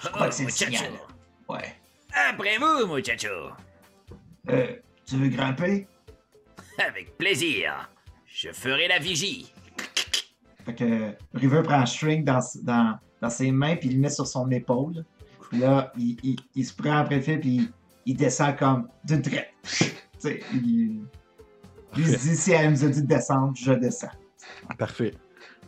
Je 0.00 0.08
crois 0.08 0.28
que 0.28 0.34
c'est 0.34 0.44
le 0.44 0.50
signal. 0.50 0.90
Ouais. 1.48 1.74
Après 2.28 2.58
vous, 2.58 2.86
muchacho. 2.86 3.28
Euh, 4.48 4.76
tu 5.06 5.16
veux 5.16 5.28
grimper? 5.28 5.86
Avec 6.78 7.16
plaisir. 7.16 7.88
Je 8.26 8.50
ferai 8.50 8.88
la 8.88 8.98
vigie. 8.98 9.52
Fait 10.64 10.74
que 10.74 11.14
River 11.34 11.62
prend 11.62 11.80
un 11.80 11.86
string 11.86 12.24
dans, 12.24 12.40
dans, 12.62 12.98
dans 13.20 13.30
ses 13.30 13.50
mains, 13.50 13.76
puis 13.76 13.88
il 13.88 13.96
le 13.96 14.00
met 14.00 14.10
sur 14.10 14.26
son 14.26 14.50
épaule. 14.50 15.04
Là, 15.52 15.92
il, 15.98 16.36
il, 16.54 16.64
se 16.64 16.74
prend 16.74 16.96
après 16.98 17.16
le 17.16 17.22
fil, 17.22 17.40
puis 17.40 17.70
il, 18.06 18.16
descend 18.16 18.56
comme 18.56 18.88
d'une 19.04 19.22
traite. 19.22 19.52
il, 20.54 21.02
il 21.96 22.06
se 22.06 22.28
dit, 22.28 22.36
si 22.36 22.52
elle 22.52 22.70
nous 22.70 22.84
a 22.84 22.88
dit 22.88 23.02
de 23.02 23.06
descendre, 23.06 23.52
je 23.54 23.72
descends. 23.72 24.10
Parfait. 24.78 25.14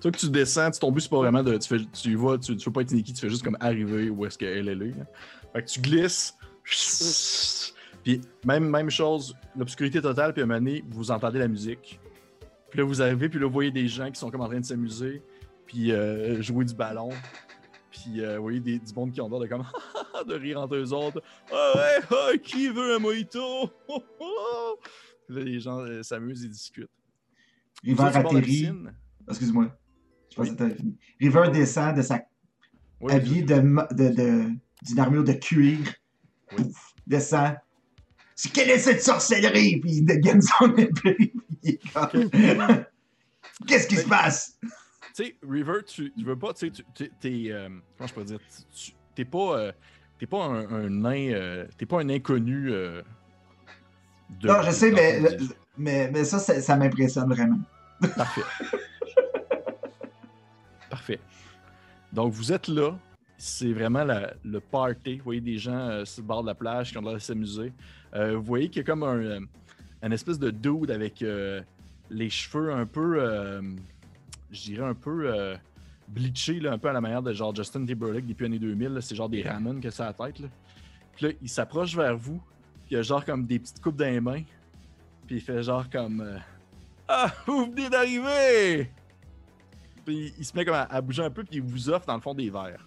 Toi 0.01 0.11
que 0.11 0.19
tu 0.19 0.31
descends, 0.31 0.71
tu, 0.71 0.81
ton 0.81 0.91
but 0.91 1.01
c'est 1.01 1.11
pas 1.11 1.19
vraiment 1.19 1.43
de. 1.43 1.57
Tu, 1.57 1.69
fais, 1.69 1.85
tu 1.93 2.15
vois, 2.15 2.39
tu, 2.39 2.57
tu 2.57 2.65
veux 2.67 2.73
pas 2.73 2.83
être 2.83 2.91
sneaky, 2.91 3.13
tu 3.13 3.21
fais 3.21 3.31
juste 3.31 3.43
comme 3.43 3.57
arriver 3.61 4.11
où 4.11 4.25
est-ce 4.27 4.39
qu'elle 4.39 4.69
est 4.69 4.75
là. 4.75 4.85
hein. 4.85 5.07
Fait 5.53 5.63
que 5.63 5.69
tu 5.69 5.81
glisses. 5.81 6.35
Puis 8.03 8.21
même, 8.45 8.69
même 8.69 8.91
chose, 8.91 9.35
l'obscurité 9.57 10.03
totale, 10.03 10.35
puis 10.35 10.43
à 10.43 10.45
un 10.45 10.47
moment 10.47 10.61
donné, 10.61 10.85
vous 10.91 11.11
entendez 11.11 11.39
la 11.39 11.49
musique. 11.49 11.99
Puis 12.71 12.79
là, 12.79 12.85
vous 12.85 13.01
arrivez, 13.01 13.31
puis 13.31 13.41
là, 13.41 13.47
vous 13.47 13.53
voyez 13.53 13.71
des 13.71 13.89
gens 13.89 14.11
qui 14.11 14.21
sont 14.21 14.31
comme 14.31 14.43
en 14.43 14.47
train 14.47 14.61
de 14.61 14.65
s'amuser, 14.65 15.23
puis 15.67 15.91
euh, 15.91 16.43
jouer 16.43 16.67
du 16.67 16.75
ballon. 16.75 17.09
Puis 18.05 18.21
euh, 18.21 18.37
vous 18.37 18.43
voyez 18.43 18.61
des, 18.61 18.79
du 18.79 18.93
monde 18.95 19.13
qui 19.13 19.21
ont 19.21 19.29
l'air 19.29 19.41
de 19.41 19.47
comme 19.47 19.65
de 20.29 20.35
rire 20.35 20.61
entre 20.61 20.77
eux 20.77 20.93
autres. 20.93 21.23
Ah 21.51 21.73
ouais, 21.75 22.07
ah, 22.11 22.37
qui 22.43 22.69
veut 22.69 22.97
un 22.97 22.99
mojito? 22.99 23.71
Là, 25.29 25.41
les 25.43 25.59
gens 25.59 25.79
euh, 25.81 26.03
s'amusent 26.03 26.45
et 26.45 26.49
discutent. 26.49 26.91
River 27.83 28.03
atterrit. 28.13 28.69
Excuse-moi. 29.29 29.75
Je 30.31 30.37
pensais 30.37 30.51
Oui. 30.51 30.57
que 30.57 30.69
fini. 30.75 30.97
River 31.21 31.51
descend 31.53 31.97
de 31.97 32.03
sa 32.03 32.21
Oui, 33.01 33.13
habillé 33.13 33.43
de, 33.43 33.55
de, 33.55 34.09
de- 34.15 34.51
d'une 34.83 34.99
armure 34.99 35.25
de 35.25 35.33
cuir. 35.33 35.79
Oui. 35.79 36.65
Pouf, 36.65 36.93
descend. 37.07 37.55
C'est 38.37 38.53
quelle 38.53 38.69
est 38.71 38.79
cette 38.79 39.03
sorcellerie? 39.03 39.81
Puis 39.81 39.93
il 39.99 40.05
dégaine 40.05 40.43
son 40.43 40.75
épée. 40.77 41.15
puis 41.15 41.33
il 41.63 41.71
est 41.71 41.93
comme- 41.93 42.29
Qu'est-ce 43.67 43.87
qui 43.89 43.97
se 43.97 44.07
passe? 44.09 44.59
Tu 45.17 45.25
sais, 45.27 45.37
River, 45.49 45.85
tu, 45.87 46.13
tu 46.13 46.25
veux 46.25 46.37
pas, 46.37 46.53
tu 46.55 46.67
sais, 46.67 46.73
tu- 46.95 47.11
t'es, 47.21 47.45
euh, 47.53 47.69
comment 47.97 48.09
je 48.09 48.15
peux 48.15 48.25
dire, 48.25 48.41
t'es 49.15 49.25
pas, 49.25 49.59
euh, 49.59 49.73
t'es 50.19 50.27
pas 50.27 50.45
un, 50.45 50.69
un 50.73 50.91
nain, 50.91 51.31
euh, 51.33 51.67
t'es 51.79 51.87
pas 51.87 52.01
un 52.01 52.09
inconnu. 52.09 52.73
euh, 52.73 53.01
de- 54.41 54.49
non, 54.49 54.61
je 54.63 54.71
sais, 54.73 54.91
mais, 54.91 55.21
mais, 55.79 56.11
mais 56.11 56.25
ça, 56.25 56.41
ça, 56.41 56.61
ça 56.61 56.77
m'impressionne 56.77 57.29
vraiment. 57.33 57.61
Parfait. 58.17 58.43
Parfait. 60.91 61.21
Donc, 62.13 62.33
vous 62.33 62.53
êtes 62.53 62.67
là. 62.67 62.99
C'est 63.39 63.73
vraiment 63.73 64.03
la- 64.05 64.35
le 64.45 64.59
party. 64.59 65.19
Vous 65.19 65.25
voyez 65.25 65.41
des 65.41 65.59
gens 65.59 66.05
sur 66.05 66.23
le 66.23 66.27
bord 66.27 66.43
de 66.43 66.49
la 66.49 66.55
plage 66.57 66.91
qui 66.91 66.99
ont 66.99 67.03
l'air 67.03 67.15
de 67.15 67.19
s'amuser. 67.19 67.73
Vous 68.15 68.43
voyez 68.43 68.69
qu'il 68.69 68.79
y 68.79 68.81
a 68.81 68.85
comme 68.85 69.03
un, 69.05 69.41
un 70.03 70.11
espèce 70.11 70.39
de 70.41 70.51
dude 70.51 70.91
avec 70.91 71.25
les 72.11 72.31
cheveux 72.31 72.73
un 72.73 72.87
peu, 72.87 73.61
je 74.51 74.63
dirais 74.63 74.85
un 74.87 74.95
peu 74.95 75.33
euh, 75.33 75.57
bleachés, 76.09 76.61
là, 76.61 76.73
un 76.73 76.79
peu 76.79 76.89
à 76.89 76.93
la 76.93 77.01
manière 77.01 77.23
de 77.23 77.33
genre 77.33 77.55
Justin 77.55 77.85
Timberlake 77.85 78.27
depuis 78.27 78.45
l'année 78.45 78.59
2000. 78.59 78.89
là. 78.89 79.01
C'est 79.01 79.15
genre 79.15 79.29
des 79.29 79.43
ramen 79.43 79.81
que 79.81 79.91
ça 79.91 80.05
a 80.05 80.07
la 80.09 80.13
tête. 80.27 80.39
Là. 80.41 80.49
Puis 81.17 81.27
là, 81.27 81.33
il 81.43 81.49
s'approche 81.49 81.95
vers 81.97 82.17
vous. 82.17 82.41
Puis 82.87 82.95
il 82.95 82.97
a 82.99 83.03
genre 83.03 83.25
comme 83.25 83.47
des 83.47 83.59
petites 83.59 83.81
coupes 83.81 83.97
dans 83.97 84.05
les 84.05 84.21
mains. 84.21 84.43
Puis 85.27 85.37
il 85.37 85.41
fait 85.41 85.63
genre 85.63 85.89
comme... 85.91 86.21
euh, 86.21 86.39
ah, 87.09 87.33
vous 87.47 87.67
venez 87.67 87.89
d'arriver! 87.89 88.91
Puis 90.05 90.35
il 90.39 90.45
se 90.45 90.55
met 90.57 90.65
comme 90.65 90.75
à, 90.75 90.83
à 90.83 91.01
bouger 91.01 91.23
un 91.25 91.31
peu, 91.31 91.45
puis 91.45 91.57
il 91.57 91.63
vous 91.63 91.89
offre 91.89 92.07
dans 92.07 92.15
le 92.15 92.21
fond 92.21 92.35
des 92.35 92.51
verres. 92.51 92.87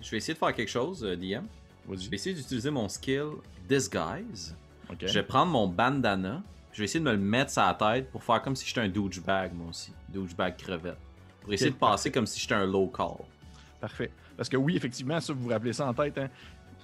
Je 0.00 0.10
vais 0.10 0.16
essayer 0.18 0.34
de 0.34 0.38
faire 0.38 0.54
quelque 0.54 0.70
chose, 0.70 1.04
euh, 1.04 1.16
DM. 1.16 1.44
Je 1.90 2.08
vais 2.08 2.16
essayer 2.16 2.34
d'utiliser 2.34 2.70
mon 2.70 2.88
skill 2.88 3.26
Disguise. 3.68 4.56
Je 5.00 5.12
vais 5.14 5.22
prendre 5.22 5.52
mon 5.52 5.66
bandana. 5.68 6.42
Je 6.76 6.82
vais 6.82 6.84
essayer 6.84 7.00
de 7.00 7.06
me 7.06 7.12
le 7.12 7.16
mettre 7.18 7.50
sur 7.50 7.62
la 7.62 7.72
tête 7.72 8.10
pour 8.10 8.22
faire 8.22 8.42
comme 8.42 8.54
si 8.54 8.66
j'étais 8.66 8.82
un 8.82 8.88
douchebag, 8.90 9.54
moi 9.54 9.68
aussi. 9.70 9.94
Douchebag 10.10 10.58
crevette. 10.58 10.98
Pour 11.40 11.50
essayer 11.54 11.70
de 11.70 11.76
passer 11.76 12.12
comme 12.12 12.26
si 12.26 12.38
j'étais 12.38 12.52
un 12.52 12.66
local. 12.66 13.16
Parfait. 13.80 14.10
Parce 14.36 14.50
que 14.50 14.58
oui, 14.58 14.76
effectivement, 14.76 15.18
ça, 15.18 15.32
vous 15.32 15.44
vous 15.44 15.48
rappelez 15.48 15.72
ça 15.72 15.86
en 15.86 15.94
tête. 15.94 16.18
Hein? 16.18 16.28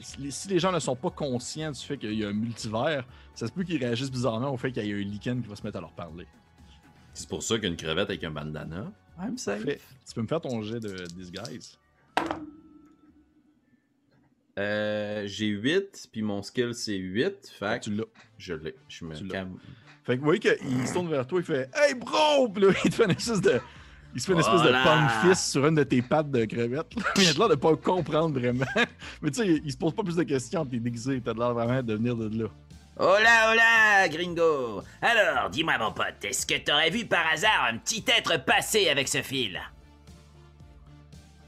Si 0.00 0.48
les- 0.48 0.58
gens 0.58 0.72
ne 0.72 0.78
sont 0.78 0.96
pas 0.96 1.10
conscients 1.10 1.70
du 1.70 1.78
fait 1.78 1.98
qu'il 1.98 2.14
y 2.14 2.24
a 2.24 2.28
un 2.28 2.32
multivers, 2.32 3.06
ça 3.34 3.46
se 3.46 3.52
peut 3.52 3.64
qu'ils 3.64 3.76
réagissent 3.84 4.10
bizarrement 4.10 4.50
au 4.50 4.56
fait 4.56 4.72
qu'il 4.72 4.82
y 4.86 4.90
ait 4.90 4.94
un 4.94 5.04
lichen 5.06 5.42
qui 5.42 5.48
va 5.50 5.56
se 5.56 5.62
mettre 5.62 5.76
à 5.76 5.82
leur 5.82 5.92
parler. 5.92 6.26
C'est 7.12 7.28
pour 7.28 7.42
ça 7.42 7.58
qu'une 7.58 7.76
crevette 7.76 8.08
avec 8.08 8.24
un 8.24 8.30
bandana, 8.30 8.90
I'm 9.20 9.36
safe. 9.36 9.62
Tu 9.66 10.14
peux 10.14 10.22
me 10.22 10.26
faire 10.26 10.40
ton 10.40 10.62
jet 10.62 10.80
de 10.80 11.04
disguise. 11.08 11.78
Euh, 14.58 15.26
j'ai 15.26 15.46
8, 15.48 16.08
puis 16.12 16.22
mon 16.22 16.42
skill 16.42 16.74
c'est 16.74 16.96
8. 16.96 17.52
Fait 17.58 17.80
Tu 17.80 17.94
l'as. 17.94 18.04
je 18.38 18.54
l'ai. 18.54 18.74
Je 18.88 19.04
me 19.04 19.28
calme. 19.28 19.58
Fait 20.04 20.14
que 20.16 20.18
vous 20.20 20.24
voyez 20.26 20.40
qu'il 20.40 20.86
se 20.88 20.92
tourne 20.92 21.08
vers 21.08 21.26
toi, 21.26 21.40
il 21.40 21.44
fait 21.44 21.70
Hey 21.74 21.94
bro! 21.94 22.48
Puis 22.48 22.62
là, 22.64 22.72
il 22.84 22.90
te 22.90 22.94
fait 22.96 23.04
une 23.04 23.10
espèce 23.12 23.40
de. 23.40 23.60
Il 24.14 24.20
se 24.20 24.26
fait 24.26 24.32
une 24.32 24.40
espèce 24.40 24.60
Voilà. 24.60 24.80
de 24.80 24.84
palm 24.84 25.08
fist 25.30 25.50
sur 25.52 25.66
une 25.66 25.74
de 25.76 25.84
tes 25.84 26.02
pattes 26.02 26.30
de 26.30 26.44
crevette. 26.44 26.94
là. 26.96 27.02
il 27.16 27.28
a 27.28 27.32
l'air 27.32 27.48
de 27.48 27.54
pas 27.54 27.74
comprendre 27.76 28.38
vraiment. 28.38 28.66
Mais 29.22 29.30
tu 29.30 29.40
sais, 29.42 29.60
il 29.64 29.72
se 29.72 29.76
pose 29.76 29.94
pas 29.94 30.02
plus 30.02 30.16
de 30.16 30.22
questions, 30.24 30.66
t'es 30.66 30.78
déguisé, 30.78 31.20
t'as 31.24 31.32
l'air 31.32 31.54
vraiment 31.54 31.82
de 31.82 31.94
venir 31.94 32.16
de 32.16 32.42
là. 32.42 32.48
Hola, 32.98 33.50
hola, 33.52 34.08
gringo. 34.10 34.82
Alors, 35.00 35.48
dis-moi, 35.48 35.78
mon 35.78 35.92
pote, 35.92 36.22
est-ce 36.24 36.44
que 36.44 36.58
t'aurais 36.58 36.90
vu 36.90 37.06
par 37.06 37.26
hasard 37.32 37.68
un 37.72 37.78
petit 37.78 38.04
être 38.06 38.44
passer 38.44 38.90
avec 38.90 39.08
ce 39.08 39.22
fil? 39.22 39.58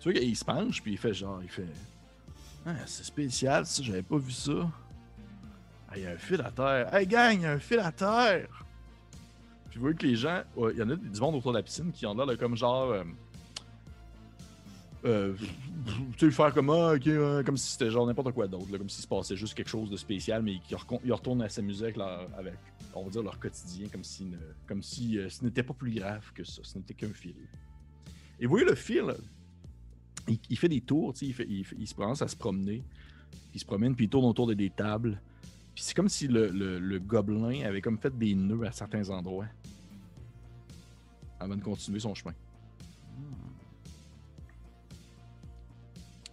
Tu 0.00 0.10
vois 0.10 0.18
qu'il 0.20 0.34
se 0.36 0.44
penche, 0.44 0.80
puis 0.82 0.92
il 0.92 0.98
fait 0.98 1.12
genre, 1.12 1.40
il 1.42 1.50
fait 1.50 1.66
Ah, 2.66 2.70
c'est 2.86 3.04
spécial, 3.04 3.66
ça, 3.66 3.82
j'avais 3.82 4.02
pas 4.02 4.16
vu 4.16 4.30
ça. 4.32 4.52
Il 5.96 6.02
y 6.02 6.06
a 6.06 6.10
un 6.10 6.18
fil 6.18 6.40
à 6.40 6.50
terre. 6.50 6.94
Hey 6.94 7.06
gang, 7.06 7.34
il 7.34 7.42
y 7.42 7.46
a 7.46 7.52
un 7.52 7.58
fil 7.58 7.78
à 7.78 7.92
terre! 7.92 8.48
Puis 9.68 9.78
vous 9.78 9.82
voyez 9.82 9.96
que 9.96 10.06
les 10.06 10.16
gens, 10.16 10.42
il 10.56 10.78
y 10.78 10.82
en 10.82 10.90
a 10.90 10.96
du 10.96 11.20
monde 11.20 11.34
autour 11.36 11.52
de 11.52 11.58
la 11.58 11.62
piscine 11.62 11.90
qui 11.92 12.06
ont 12.06 12.14
l'air 12.14 12.26
de 12.26 12.36
comme 12.36 12.56
genre. 12.56 12.90
Euh, 12.90 13.04
euh, 15.04 15.34
tu 16.16 16.26
sais, 16.26 16.30
faire 16.30 16.54
comme, 16.54 16.70
ah, 16.70 16.94
comme 17.44 17.56
si 17.56 17.72
c'était 17.72 17.90
genre 17.90 18.06
n'importe 18.06 18.32
quoi 18.32 18.46
d'autre, 18.46 18.72
là, 18.72 18.78
comme 18.78 18.88
s'il 18.88 19.02
se 19.02 19.08
passait 19.08 19.36
juste 19.36 19.54
quelque 19.54 19.68
chose 19.68 19.90
de 19.90 19.96
spécial, 19.96 20.42
mais 20.42 20.58
qui 20.60 20.74
retournent 20.74 21.42
à 21.42 21.48
s'amuser 21.48 21.84
avec, 21.84 21.96
leur, 21.96 22.26
avec, 22.38 22.54
on 22.94 23.04
va 23.04 23.10
dire, 23.10 23.22
leur 23.22 23.38
quotidien, 23.38 23.88
comme 23.88 24.04
si, 24.04 24.32
comme 24.66 24.82
si 24.82 25.18
euh, 25.18 25.28
ce 25.28 25.44
n'était 25.44 25.62
pas 25.62 25.74
plus 25.74 25.92
grave 25.92 26.32
que 26.32 26.42
ça, 26.42 26.62
ce 26.62 26.78
n'était 26.78 26.94
qu'un 26.94 27.12
fil. 27.12 27.34
Et 28.40 28.46
vous 28.46 28.50
voyez 28.50 28.64
le 28.64 28.74
fil, 28.74 29.14
il, 30.48 30.56
fait 30.56 30.68
des 30.68 30.80
tours, 30.80 31.12
il, 31.20 31.34
il 31.78 31.86
se 31.86 31.94
commence 31.94 32.22
à 32.22 32.28
se 32.28 32.36
promener, 32.36 32.82
il 33.52 33.60
se 33.60 33.66
promène, 33.66 33.94
puis 33.94 34.06
il 34.06 34.08
tourne 34.08 34.24
autour 34.24 34.46
de 34.46 34.54
des 34.54 34.70
tables. 34.70 35.20
Puis 35.74 35.82
c'est 35.82 35.94
comme 35.94 36.08
si 36.08 36.28
le, 36.28 36.48
le- 36.50 36.98
gobelin 37.00 37.64
avait 37.66 37.80
comme 37.80 37.98
fait 37.98 38.16
des 38.16 38.34
nœuds 38.34 38.64
à 38.66 38.72
certains 38.72 39.08
endroits 39.10 39.46
avant 41.40 41.56
de 41.56 41.62
continuer 41.62 41.98
son 42.00 42.14
chemin. 42.14 42.32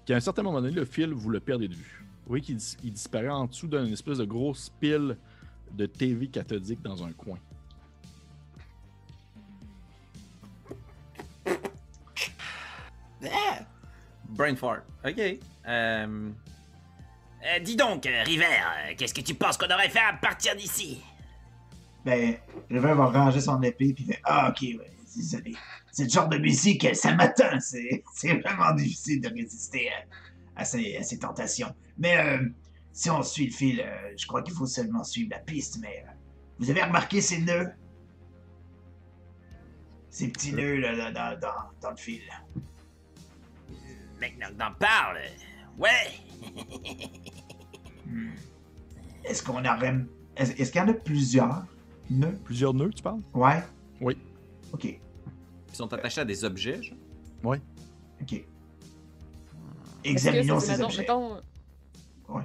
Puis 0.05 0.13
à 0.13 0.17
un 0.17 0.19
certain 0.19 0.43
moment 0.43 0.61
donné, 0.61 0.73
le 0.73 0.85
fil, 0.85 1.11
vous 1.13 1.29
le 1.29 1.39
perdez 1.39 1.67
de 1.67 1.73
vue. 1.75 2.05
Vous 2.23 2.29
voyez 2.29 2.43
qu'il 2.43 2.55
dis- 2.57 2.77
il 2.83 2.93
disparaît 2.93 3.29
en 3.29 3.45
dessous 3.45 3.67
d'une 3.67 3.91
espèce 3.93 4.19
de 4.19 4.25
grosse 4.25 4.69
pile 4.79 5.17
de 5.73 5.85
TV 5.85 6.27
cathodique 6.27 6.81
dans 6.81 7.03
un 7.03 7.11
coin. 7.13 7.37
Brain 14.29 14.55
fart. 14.55 14.81
Ok. 15.05 15.19
Euh, 15.67 16.29
Euh, 17.45 17.59
Dis 17.59 17.75
donc, 17.75 18.05
euh, 18.05 18.23
River, 18.23 18.45
euh, 18.45 18.93
qu'est-ce 18.97 19.13
que 19.13 19.21
tu 19.21 19.33
penses 19.33 19.57
qu'on 19.57 19.69
aurait 19.73 19.89
fait 19.89 19.99
à 19.99 20.13
partir 20.13 20.55
d'ici? 20.55 21.01
Ben, 22.05 22.35
River 22.69 22.93
va 22.93 23.05
ranger 23.07 23.41
son 23.41 23.61
épée, 23.61 23.93
puis 23.93 24.05
fait 24.05 24.19
Ah, 24.23 24.49
ok, 24.49 24.61
ouais, 24.61 24.91
désolé. 25.15 25.55
C'est 25.91 26.03
le 26.05 26.09
genre 26.09 26.29
de 26.29 26.37
musique, 26.37 26.95
ça 26.95 27.13
m'atteint. 27.15 27.59
C'est 27.59 28.03
c'est 28.13 28.33
vraiment 28.39 28.73
difficile 28.73 29.21
de 29.21 29.29
résister 29.29 29.89
à, 29.89 30.61
à 30.61 30.65
ces, 30.65 30.97
à 30.97 31.03
ces 31.03 31.19
tentations. 31.19 31.73
Mais 31.97 32.17
euh, 32.17 32.47
si 32.91 33.09
on 33.09 33.21
suit 33.23 33.47
le 33.47 33.53
fil, 33.53 33.81
euh, 33.81 34.13
je 34.17 34.25
crois 34.27 34.41
qu'il 34.41 34.53
faut 34.53 34.65
seulement 34.67 35.03
suivre 35.03 35.29
la 35.31 35.39
piste. 35.39 35.79
Mais 35.81 36.03
euh, 36.07 36.11
vous 36.59 36.69
avez 36.69 36.83
remarqué 36.83 37.21
ces 37.21 37.39
nœuds? 37.39 37.71
Ces 40.09 40.27
petits 40.27 40.53
nœuds 40.53 40.75
là, 40.77 40.91
là, 40.93 41.11
dans, 41.11 41.39
dans, 41.39 41.53
dans 41.81 41.91
le 41.91 41.95
fil. 41.97 42.21
maintenant 44.19 44.47
que 44.49 44.53
t'en 44.53 44.73
parles, 44.73 45.19
ouais. 45.77 45.89
Est-ce 49.23 49.43
qu'on 49.43 49.63
aurait. 49.65 49.95
Est-ce 50.35 50.51
est-ce 50.53 50.71
qu'il 50.71 50.81
y 50.81 50.83
en 50.83 50.87
a 50.87 50.93
plusieurs? 50.93 51.65
Nœuds? 52.09 52.37
Plusieurs 52.43 52.73
nœuds, 52.73 52.89
tu 52.89 53.01
parles? 53.03 53.21
Ouais. 53.33 53.63
Oui. 54.01 54.17
Ok. 54.73 54.85
Ils 54.85 55.75
sont 55.75 55.91
attachés 55.93 56.21
à 56.21 56.25
des 56.25 56.43
objets, 56.43 56.81
genre? 56.81 56.97
Ok. 58.21 58.33
Est-ce 58.33 58.43
que 60.03 60.09
Examinons 60.09 60.59
c'est, 60.59 60.65
ces 60.65 60.71
mettons- 60.73 60.85
objets. 60.85 60.97
mettons- 60.99 61.41
Ouais. 62.29 62.43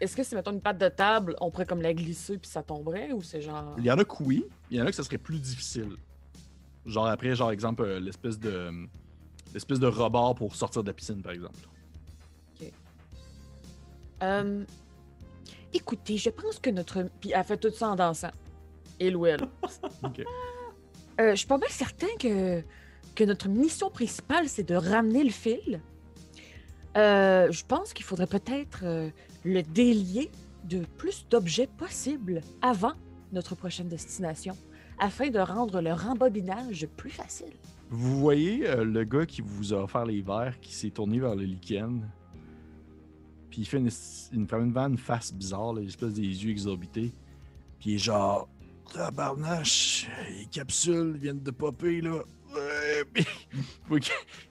Est-ce 0.00 0.14
que 0.16 0.22
c'est, 0.22 0.36
mettons, 0.36 0.52
une 0.52 0.60
patte 0.60 0.78
de 0.78 0.88
table, 0.88 1.34
on 1.40 1.50
pourrait 1.50 1.64
comme 1.66 1.80
la 1.82 1.94
glisser 1.94 2.38
puis 2.38 2.50
ça 2.50 2.62
tomberait 2.62 3.12
ou 3.12 3.22
c'est 3.22 3.40
genre. 3.40 3.74
Il 3.78 3.84
y 3.84 3.90
en 3.90 3.98
a 3.98 4.04
que 4.04 4.22
oui, 4.22 4.44
il 4.70 4.76
y 4.78 4.80
en 4.82 4.84
a 4.86 4.90
que 4.90 4.96
ça 4.96 5.02
serait 5.02 5.18
plus 5.18 5.40
difficile. 5.40 5.96
Genre 6.84 7.06
après, 7.06 7.34
genre 7.34 7.50
exemple, 7.50 7.82
euh, 7.82 7.98
l'espèce 7.98 8.38
de 8.38 8.70
l'espèce 9.52 9.80
de 9.80 9.86
rebord 9.86 10.34
pour 10.34 10.54
sortir 10.54 10.82
de 10.82 10.88
la 10.88 10.94
piscine, 10.94 11.22
par 11.22 11.32
exemple. 11.32 11.58
Euh, 14.22 14.64
écoutez, 15.72 16.16
je 16.16 16.30
pense 16.30 16.58
que 16.58 16.70
notre. 16.70 17.08
Puis 17.20 17.32
elle 17.34 17.44
fait 17.44 17.56
tout 17.56 17.70
ça 17.70 17.88
en 17.88 17.96
dansant. 17.96 18.30
Et 18.98 19.14
ou 19.14 19.26
elle. 19.26 19.40
Euh, 21.18 21.30
je 21.30 21.36
suis 21.36 21.46
pas 21.46 21.56
mal 21.56 21.70
certain 21.70 22.14
que, 22.20 22.62
que 23.14 23.24
notre 23.24 23.48
mission 23.48 23.88
principale, 23.88 24.50
c'est 24.50 24.68
de 24.68 24.74
ramener 24.74 25.24
le 25.24 25.30
fil. 25.30 25.80
Euh, 26.96 27.50
je 27.50 27.64
pense 27.64 27.92
qu'il 27.92 28.04
faudrait 28.04 28.26
peut-être 28.26 28.80
euh, 28.84 29.10
le 29.44 29.62
délier 29.62 30.30
de 30.64 30.84
plus 30.96 31.26
d'objets 31.28 31.68
possibles 31.78 32.40
avant 32.62 32.92
notre 33.32 33.54
prochaine 33.54 33.88
destination, 33.88 34.56
afin 34.98 35.28
de 35.28 35.38
rendre 35.38 35.80
le 35.80 35.92
rembobinage 35.92 36.86
plus 36.96 37.10
facile. 37.10 37.52
Vous 37.90 38.18
voyez 38.18 38.66
euh, 38.66 38.84
le 38.84 39.04
gars 39.04 39.26
qui 39.26 39.42
vous 39.42 39.74
a 39.74 39.82
offert 39.82 40.06
les 40.06 40.22
verres 40.22 40.58
qui 40.60 40.74
s'est 40.74 40.90
tourné 40.90 41.18
vers 41.18 41.34
le 41.34 41.44
lichen. 41.44 42.08
Puis 43.56 43.62
il 43.62 43.66
fait 43.66 43.78
une, 43.78 44.46
une 44.90 44.98
face 44.98 45.32
bizarre, 45.32 45.72
là, 45.72 45.80
une 45.80 45.88
espèce 45.88 46.12
des 46.12 46.20
yeux 46.44 46.50
exorbités. 46.50 47.10
Puis 47.80 47.92
il 47.92 47.94
est 47.94 47.98
genre 47.98 48.50
Tabarnache, 48.92 50.06
les 50.28 50.44
capsules 50.44 51.16
viennent 51.16 51.42
de 51.42 51.50
popper 51.50 52.02
là. 52.02 52.20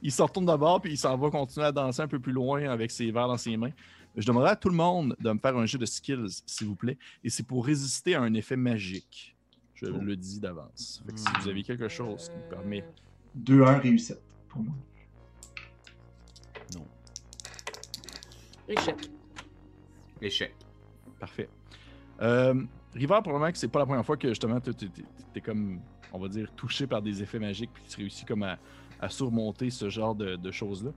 Il 0.01 0.12
se 0.12 0.22
retourne 0.24 0.47
d'abord, 0.47 0.82
puis 0.82 0.93
il 0.93 0.97
s'en 0.97 1.16
va 1.18 1.30
continuer 1.30 1.68
à 1.68 1.72
danser 1.72 2.01
un 2.01 2.08
peu 2.08 2.20
plus 2.20 2.32
loin 2.32 2.68
avec 2.68 2.89
ses 2.89 3.12
verres 3.12 3.28
dans 3.28 3.38
ses 3.38 3.56
mains. 3.58 3.72
Je 4.16 4.26
demanderais 4.26 4.51
à 4.51 4.56
tout 4.56 4.70
le 4.70 4.76
monde 4.76 5.16
de 5.20 5.32
me 5.32 5.38
faire 5.38 5.56
un 5.56 5.68
jeu 5.68 5.78
de 5.78 5.86
skills, 5.86 6.41
s'il 6.47 6.66
vous 6.66 6.76
plaît. 6.76 6.97
Et 7.24 7.30
c'est 7.30 7.43
pour 7.43 7.64
résister 7.64 8.16
à 8.16 8.22
un 8.22 8.34
effet 8.34 8.56
magique. 8.56 9.36
Je 9.76 9.86
Oh. 9.86 9.97
le 10.01 10.16
dis 10.16 10.39
d'avance. 10.39 11.03
Si 11.16 11.26
vous 11.41 11.47
avez 11.47 11.62
quelque 11.62 11.89
chose 11.89 12.28
qui 12.30 12.38
me 12.38 12.49
permet 12.49 12.84
2-1 13.38 13.82
réussite 13.82 14.20
pour 14.49 14.64
moi. 14.64 14.74
Échec. 18.68 19.09
Échec. 20.22 20.53
Parfait. 21.20 21.49
Euh, 22.22 22.53
River, 22.93 23.20
probablement 23.22 23.51
que 23.51 23.57
c'est 23.57 23.68
pas 23.68 23.80
la 23.80 23.86
première 23.86 24.05
fois 24.05 24.18
que 24.18 24.30
justement 24.30 24.59
t'es- 24.59 24.74
t'es 24.74 24.88
t'es 25.34 25.41
comme, 25.41 25.80
on 26.13 26.20
va 26.20 26.28
dire, 26.30 26.49
touché 26.55 26.88
par 26.88 27.01
des 27.01 27.22
effets 27.22 27.39
magiques 27.39 27.72
puis 27.74 27.84
tu 27.88 27.97
réussis 27.97 28.24
comme 28.26 28.43
à, 28.43 28.57
à 29.01 29.09
surmonter 29.09 29.70
ce 29.70 29.89
genre 29.89 30.16
de, 30.16 30.38
de 30.38 30.51
choses-là. 30.51 30.91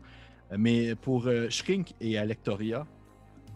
Mais 0.56 0.94
pour 0.94 1.26
euh, 1.26 1.48
Shrink 1.50 1.92
et 2.00 2.16
Alectoria, 2.16 2.86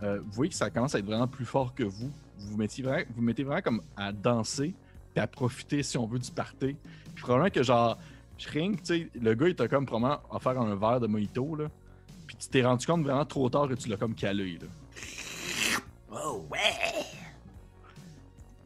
euh, 0.02 0.18
vous 0.20 0.32
voyez 0.32 0.50
que 0.50 0.56
ça 0.56 0.70
commence 0.70 0.94
à 0.94 0.98
être 0.98 1.06
vraiment 1.06 1.28
plus 1.28 1.44
fort 1.44 1.72
que 1.74 1.84
vous. 1.84 2.10
Vous 2.38 2.48
vous 2.50 2.56
mettez 2.56 2.82
vraiment, 2.82 3.04
vous 3.14 3.22
mettez 3.22 3.44
vraiment 3.44 3.62
comme 3.62 3.82
à 3.96 4.12
danser 4.12 4.74
puis 5.14 5.22
à 5.22 5.26
profiter, 5.28 5.82
si 5.84 5.96
on 5.96 6.06
veut, 6.06 6.18
du 6.18 6.30
party. 6.32 6.74
Puis 7.14 7.22
probablement 7.22 7.50
que 7.50 7.62
genre, 7.62 7.96
Shrink, 8.38 8.82
tu 8.82 8.86
sais, 8.86 9.10
le 9.14 9.34
gars, 9.34 9.48
il 9.48 9.54
t'a 9.54 9.68
comme 9.68 9.86
probablement 9.86 10.20
offert 10.30 10.60
un 10.60 10.74
verre 10.74 10.98
de 11.00 11.06
mojito, 11.06 11.54
là. 11.54 11.68
Puis 12.32 12.38
tu 12.38 12.48
t'es 12.48 12.64
rendu 12.64 12.86
compte 12.86 13.02
vraiment 13.02 13.24
trop 13.24 13.48
tard 13.50 13.68
que 13.68 13.74
tu 13.74 13.88
l'as 13.88 13.96
comme 13.96 14.14
calé, 14.14 14.58
là. 14.58 14.66
Oh, 16.10 16.44
ouais. 16.50 16.58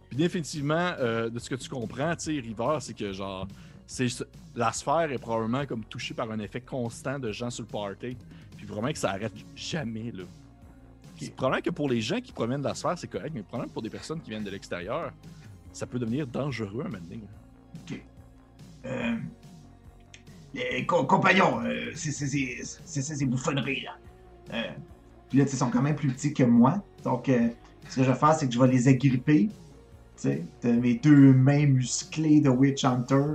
Puis 0.08 0.16
définitivement, 0.16 0.92
euh, 0.98 1.28
de 1.28 1.38
ce 1.38 1.50
que 1.50 1.54
tu 1.54 1.68
comprends, 1.68 2.14
tu 2.16 2.24
sais, 2.24 2.30
River, 2.32 2.78
c'est 2.80 2.94
que 2.94 3.12
genre, 3.12 3.46
c'est 3.86 4.08
la 4.54 4.72
sphère 4.72 5.10
est 5.12 5.18
probablement 5.18 5.66
comme 5.66 5.84
touchée 5.84 6.14
par 6.14 6.30
un 6.30 6.38
effet 6.38 6.60
constant 6.60 7.18
de 7.18 7.30
gens 7.32 7.50
sur 7.50 7.64
le 7.64 7.68
party. 7.68 8.16
Puis 8.56 8.66
vraiment 8.66 8.90
que 8.90 8.98
ça 8.98 9.10
arrête 9.10 9.34
jamais, 9.54 10.10
là. 10.12 10.24
C'est 11.18 11.34
probablement 11.34 11.62
que 11.62 11.70
pour 11.70 11.88
les 11.88 12.00
gens 12.00 12.20
qui 12.20 12.32
proviennent 12.32 12.62
de 12.62 12.68
la 12.68 12.74
sphère, 12.74 12.98
c'est 12.98 13.08
correct, 13.08 13.32
mais 13.34 13.42
probablement 13.42 13.72
pour 13.72 13.82
des 13.82 13.90
personnes 13.90 14.20
qui 14.20 14.30
viennent 14.30 14.44
de 14.44 14.50
l'extérieur, 14.50 15.12
ça 15.72 15.86
peut 15.86 15.98
devenir 15.98 16.26
dangereux 16.26 16.82
un 16.84 16.88
moment 16.88 16.98
donné. 17.02 17.20
Ok. 17.80 18.00
Euh, 18.86 19.16
les 20.72 20.86
co- 20.86 21.04
compagnons, 21.04 21.60
euh, 21.64 21.90
c'est 21.94 22.12
ces 22.12 23.26
bouffonneries 23.26 23.82
là. 23.82 23.96
Euh, 24.54 24.62
puis 25.28 25.38
là, 25.38 25.44
ils 25.44 25.56
sont 25.56 25.70
quand 25.70 25.82
même 25.82 25.96
plus 25.96 26.08
petits 26.12 26.32
que 26.32 26.44
moi. 26.44 26.82
Donc, 27.02 27.28
euh, 27.28 27.48
ce 27.88 27.96
que 27.96 28.04
je 28.04 28.10
vais 28.10 28.16
faire, 28.16 28.34
c'est 28.34 28.46
que 28.46 28.54
je 28.54 28.60
vais 28.60 28.68
les 28.68 28.88
agripper. 28.88 29.48
Tu 30.20 30.30
sais, 30.30 30.42
mes 30.64 30.94
deux 30.94 31.32
mains 31.32 31.66
musclées 31.66 32.40
de 32.40 32.48
Witch 32.48 32.84
Hunter. 32.84 33.34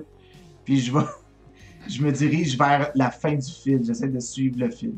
Puis 0.66 0.80
je 0.80 0.92
vais. 0.94 1.06
Je 1.88 2.00
me 2.04 2.12
dirige 2.12 2.56
vers 2.60 2.92
la 2.94 3.10
fin 3.10 3.34
du 3.34 3.52
fil. 3.52 3.84
J'essaie 3.84 4.08
de 4.08 4.20
suivre 4.20 4.56
le 4.60 4.70
fil. 4.70 4.94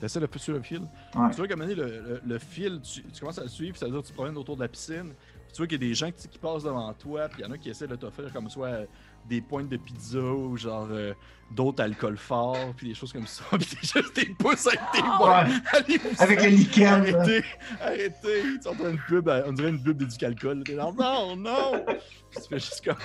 T'essaies 0.00 0.18
de 0.18 0.26
suivre 0.38 0.56
le 0.56 0.64
fil? 0.64 0.80
Ouais. 1.14 1.28
Tu 1.30 1.36
vois 1.36 1.46
qu'à 1.46 1.52
un 1.52 1.56
moment 1.58 1.68
donné, 1.68 1.74
le, 1.74 2.00
le- 2.00 2.22
le 2.26 2.38
fil, 2.38 2.80
tu, 2.82 3.02
tu 3.02 3.20
commences 3.20 3.38
à 3.38 3.42
le 3.42 3.48
suivre, 3.50 3.76
ça 3.76 3.84
veut 3.84 3.92
dire 3.92 4.00
que 4.00 4.06
tu 4.06 4.14
promènes 4.14 4.38
autour 4.38 4.56
de 4.56 4.62
la 4.62 4.68
piscine. 4.68 5.12
Puis 5.12 5.52
tu 5.52 5.56
vois 5.58 5.66
qu'il 5.66 5.80
y 5.82 5.84
a 5.84 5.88
des 5.88 5.94
gens 5.94 6.10
qui, 6.10 6.26
qui 6.26 6.38
passent 6.38 6.62
devant 6.64 6.90
toi, 6.94 7.28
puis 7.28 7.42
il 7.42 7.46
y 7.46 7.48
en 7.48 7.52
a 7.52 7.58
qui 7.58 7.68
essaient 7.68 7.86
de 7.86 7.96
t'offrir 7.96 8.32
comme 8.32 8.48
soit 8.48 8.66
euh, 8.68 8.86
des 9.28 9.40
pointes 9.40 9.68
de 9.68 9.76
pizza 9.76 10.18
ou 10.18 10.56
genre 10.56 10.88
euh, 10.90 11.14
d'autres 11.50 11.82
alcools 11.82 12.16
forts, 12.16 12.72
puis 12.76 12.88
des 12.88 12.94
choses 12.94 13.12
comme 13.12 13.26
ça. 13.26 13.44
Puis 13.52 13.66
t'es 13.66 14.00
juste 14.00 14.16
des 14.16 14.26
pouces 14.34 14.66
avec 14.66 14.80
tes 14.92 15.02
mains. 15.02 15.44
Ouais, 15.44 15.54
Allez, 15.72 15.98
vous 15.98 16.22
avec 16.22 16.42
le 16.42 16.48
lichen. 16.48 16.84
là. 16.84 16.92
Arrêtez, 17.20 17.44
arrêtez. 17.80 18.42
Tu 18.62 18.68
entends 18.68 18.88
une 18.90 18.98
pub, 19.06 19.28
euh, 19.28 19.42
on 19.46 19.52
dirait 19.52 19.68
une 19.70 19.82
pub 19.82 19.96
d'éducalcool. 19.98 20.64
T'es 20.64 20.74
là, 20.74 20.90
non, 20.98 21.36
non. 21.36 21.84
Puis 22.30 22.40
tu 22.42 22.48
fais 22.48 22.58
juste 22.58 22.84
comme 22.84 22.96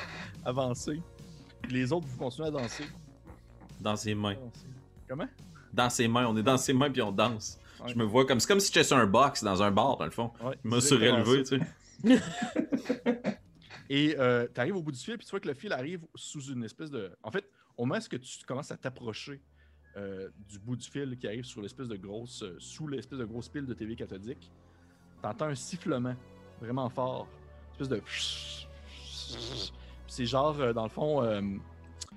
avancer. 0.45 1.01
Puis 1.61 1.73
les 1.73 1.91
autres, 1.91 2.07
vous 2.07 2.17
continuez 2.17 2.47
à 2.47 2.51
danser. 2.51 2.85
Dans 3.79 3.95
ses 3.95 4.15
mains. 4.15 4.35
Comment? 5.07 5.27
Dans 5.73 5.89
ses 5.89 6.07
mains. 6.07 6.25
On 6.27 6.35
est 6.37 6.43
dans 6.43 6.57
ses 6.57 6.73
mains 6.73 6.89
puis 6.89 7.01
on 7.01 7.11
danse. 7.11 7.59
Ouais. 7.81 7.91
Je 7.91 7.95
me 7.95 8.03
vois 8.05 8.25
comme. 8.25 8.39
C'est 8.39 8.47
comme 8.47 8.59
si 8.59 8.67
j'étais 8.67 8.83
sur 8.83 8.97
un 8.97 9.05
box 9.05 9.43
dans 9.43 9.61
un 9.61 9.69
bar, 9.69 9.97
dans 9.97 10.05
le 10.05 10.11
fond. 10.11 10.31
Ouais, 10.43 10.57
Je 10.63 10.69
me 10.69 10.79
suis 10.79 10.95
relevé, 10.95 11.43
tu 11.43 11.59
sais. 11.59 11.67
Et 13.89 14.15
euh, 14.19 14.47
tu 14.53 14.59
arrives 14.59 14.75
au 14.75 14.81
bout 14.81 14.91
du 14.91 14.99
fil, 14.99 15.17
puis 15.17 15.25
tu 15.25 15.31
vois 15.31 15.39
que 15.39 15.47
le 15.47 15.53
fil 15.53 15.71
arrive 15.73 16.05
sous 16.15 16.41
une 16.51 16.63
espèce 16.63 16.91
de. 16.91 17.11
En 17.23 17.31
fait, 17.31 17.49
au 17.77 17.85
moment 17.85 17.99
où 17.99 18.17
tu 18.17 18.45
commences 18.45 18.71
à 18.71 18.77
t'approcher 18.77 19.41
euh, 19.95 20.29
du 20.49 20.59
bout 20.59 20.75
du 20.75 20.87
fil 20.89 21.17
qui 21.17 21.27
arrive 21.27 21.45
sur 21.45 21.61
l'espèce 21.61 21.87
de 21.87 21.95
grosse. 21.95 22.43
euh, 22.43 22.55
sous 22.59 22.87
l'espèce 22.87 23.19
de 23.19 23.25
grosse 23.25 23.49
pile 23.49 23.65
de 23.65 23.73
TV 23.73 23.95
cathodique, 23.95 24.51
t'entends 25.21 25.45
un 25.45 25.55
sifflement 25.55 26.15
vraiment 26.61 26.89
fort. 26.89 27.27
Une 27.79 27.85
espèce 27.85 27.89
de. 27.89 28.01
C'est 30.07 30.25
genre, 30.25 30.73
dans 30.73 30.83
le 30.83 30.89
fond, 30.89 31.21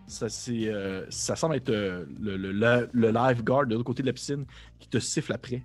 ça, 0.07 0.29
ça 0.29 1.37
semble 1.37 1.57
être 1.57 1.68
le, 1.71 2.09
le, 2.21 2.37
le- 2.37 2.89
le 2.93 3.11
lifeguard 3.11 3.66
de 3.66 3.75
l'autre 3.75 3.85
côté 3.85 4.03
de 4.03 4.07
la 4.07 4.12
piscine 4.12 4.45
qui 4.79 4.89
te 4.89 4.99
siffle 4.99 5.33
après. 5.33 5.62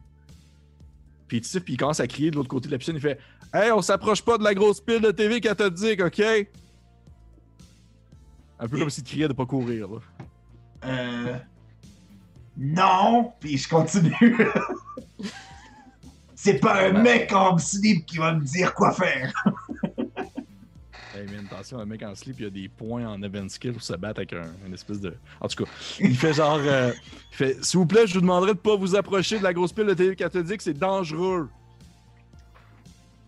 Puis 1.28 1.38
il 1.38 1.42
te 1.42 1.48
siffle, 1.48 1.66
puis 1.66 1.74
il 1.74 1.78
commence 1.78 2.00
à 2.00 2.08
crier 2.08 2.32
de 2.32 2.36
l'autre 2.36 2.50
côté 2.50 2.68
de 2.68 2.72
la 2.72 2.78
piscine. 2.78 2.96
Il 2.96 3.02
fait 3.02 3.20
Hey, 3.56 3.72
on 3.72 3.82
s'approche 3.82 4.22
pas 4.22 4.38
de 4.38 4.44
la 4.44 4.54
grosse 4.54 4.82
pile 4.82 5.00
de 5.00 5.12
TV 5.12 5.40
cathodique, 5.40 6.02
ok? 6.02 6.22
Un 8.60 8.68
peu 8.68 8.78
comme 8.78 8.90
s'il 8.90 9.06
criait 9.06 9.30
de 9.30 9.34
pas 9.34 9.46
courir, 9.46 9.88
là. 9.88 10.00
Euh. 10.84 11.38
Non! 12.58 13.32
Puis 13.40 13.58
je 13.58 13.70
continue. 13.70 14.38
C'est 16.36 16.60
pas 16.60 16.86
un 16.86 17.02
mec 17.02 17.32
en 17.32 17.58
slip 17.58 18.06
qui 18.06 18.18
va 18.18 18.34
me 18.34 18.44
dire 18.44 18.74
quoi 18.74 18.92
faire. 18.92 19.32
Hey 21.18 21.26
man, 21.28 21.48
attention, 21.50 21.80
un 21.80 21.86
mec 21.86 22.04
en 22.04 22.14
slip, 22.14 22.36
il 22.40 22.44
y 22.44 22.48
a 22.48 22.50
des 22.50 22.68
points 22.68 23.08
en 23.08 23.24
event 23.24 23.48
skill 23.48 23.72
pour 23.72 23.82
se 23.82 23.94
battre 23.94 24.20
avec 24.20 24.34
un, 24.34 24.52
une 24.68 24.74
espèce 24.74 25.00
de. 25.00 25.16
En 25.40 25.48
tout 25.48 25.64
cas, 25.64 25.72
il 26.02 26.14
fait 26.14 26.34
genre. 26.34 26.60
euh, 26.60 26.92
il 27.32 27.36
fait 27.38 27.64
S'il 27.64 27.80
vous 27.80 27.86
plaît, 27.86 28.06
je 28.06 28.16
vous 28.16 28.20
demanderai 28.20 28.54
de 28.54 28.60
pas 28.60 28.76
vous 28.76 28.98
approcher 28.98 29.38
de 29.40 29.44
la 29.44 29.54
grosse 29.54 29.72
pile 29.72 29.86
de 29.86 29.94
TV 29.94 30.18
cathodique, 30.18 30.62
c'est 30.62 30.74
dangereux. 30.74 31.48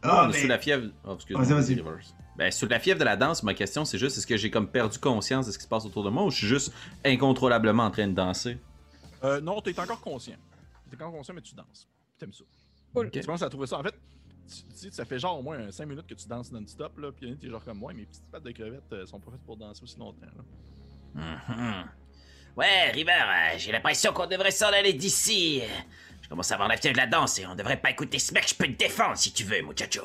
Ah, 0.03 0.27
mais- 0.31 0.39
sous 0.39 0.47
la 0.47 0.59
fièvre. 0.59 0.89
Oh, 1.05 1.15
excuse-moi, 1.15 1.43
Vas-y, 1.45 1.53
vas-y. 1.53 1.75
c'est 1.75 1.81
reverse. 1.81 2.15
Ben, 2.37 2.51
sous 2.51 2.67
la 2.67 2.79
fièvre 2.79 2.99
de 2.99 3.05
la 3.05 3.15
danse, 3.17 3.41
ma 3.43 3.53
question, 3.55 3.83
c'est 3.83 3.97
juste 3.97 4.17
est-ce 4.17 4.27
que 4.27 4.37
j'ai 4.37 4.51
comme 4.51 4.67
perdu 4.67 4.99
conscience 4.99 5.47
de 5.47 5.51
ce 5.51 5.57
qui 5.57 5.63
se 5.63 5.69
passe 5.69 5.85
autour 5.85 6.03
de 6.03 6.09
moi 6.11 6.23
ou 6.23 6.29
je 6.29 6.37
suis 6.37 6.47
juste 6.47 6.71
incontrôlablement 7.03 7.83
en 7.83 7.91
train 7.91 8.07
de 8.07 8.13
danser? 8.13 8.57
Euh, 9.23 9.41
non, 9.41 9.59
t'es 9.61 9.77
encore 9.79 9.99
conscient. 10.01 10.35
T'es 10.89 10.95
encore 11.01 11.13
conscient, 11.13 11.33
mais 11.33 11.41
tu 11.41 11.55
danses. 11.55 11.87
T'aimes 12.19 12.33
ça. 12.33 12.43
Cool. 12.93 13.07
Ok. 13.07 13.11
Tu 13.13 13.21
commences 13.21 13.41
à 13.41 13.49
trouver 13.49 13.65
ça. 13.65 13.79
En 13.79 13.83
fait, 13.83 13.95
tu, 14.47 14.61
tu 14.71 14.75
sais, 14.75 14.91
ça 14.91 15.03
fait 15.03 15.17
genre 15.19 15.39
au 15.39 15.41
moins 15.41 15.71
5 15.71 15.85
minutes 15.87 16.05
que 16.07 16.13
tu 16.13 16.27
danses 16.27 16.51
non-stop, 16.51 16.97
là. 16.99 17.11
Puis 17.11 17.35
t'es 17.37 17.49
genre 17.49 17.63
comme 17.63 17.79
moi, 17.79 17.91
mes 17.93 18.05
petites 18.05 18.23
pattes 18.31 18.43
de 18.43 18.51
crevettes 18.51 18.83
euh, 18.93 19.05
sont 19.07 19.19
pas 19.19 19.31
faites 19.31 19.41
pour 19.41 19.57
danser 19.57 19.81
aussi 19.83 19.97
longtemps, 19.97 20.27
là. 20.35 20.43
Mhm. 21.15 21.85
Ouais, 22.55 22.91
River, 22.91 23.11
euh, 23.11 23.57
j'ai 23.57 23.71
l'impression 23.71 24.13
qu'on 24.13 24.25
devrait 24.27 24.51
s'en 24.51 24.67
aller 24.67 24.93
d'ici. 24.93 25.61
Je 26.27 26.29
commence 26.31 26.51
à 26.51 26.55
avoir 26.55 26.67
la 26.67 26.75
fièvre 26.75 26.95
de 26.95 26.99
la 26.99 27.07
danse 27.07 27.39
et 27.39 27.45
on 27.45 27.55
devrait 27.55 27.79
pas 27.79 27.89
écouter 27.89 28.19
ce 28.19 28.33
mec, 28.33 28.49
je 28.49 28.53
peux 28.53 28.67
te 28.67 28.77
défendre 28.77 29.15
si 29.15 29.31
tu 29.31 29.45
veux, 29.45 29.61
muchacho. 29.61 30.01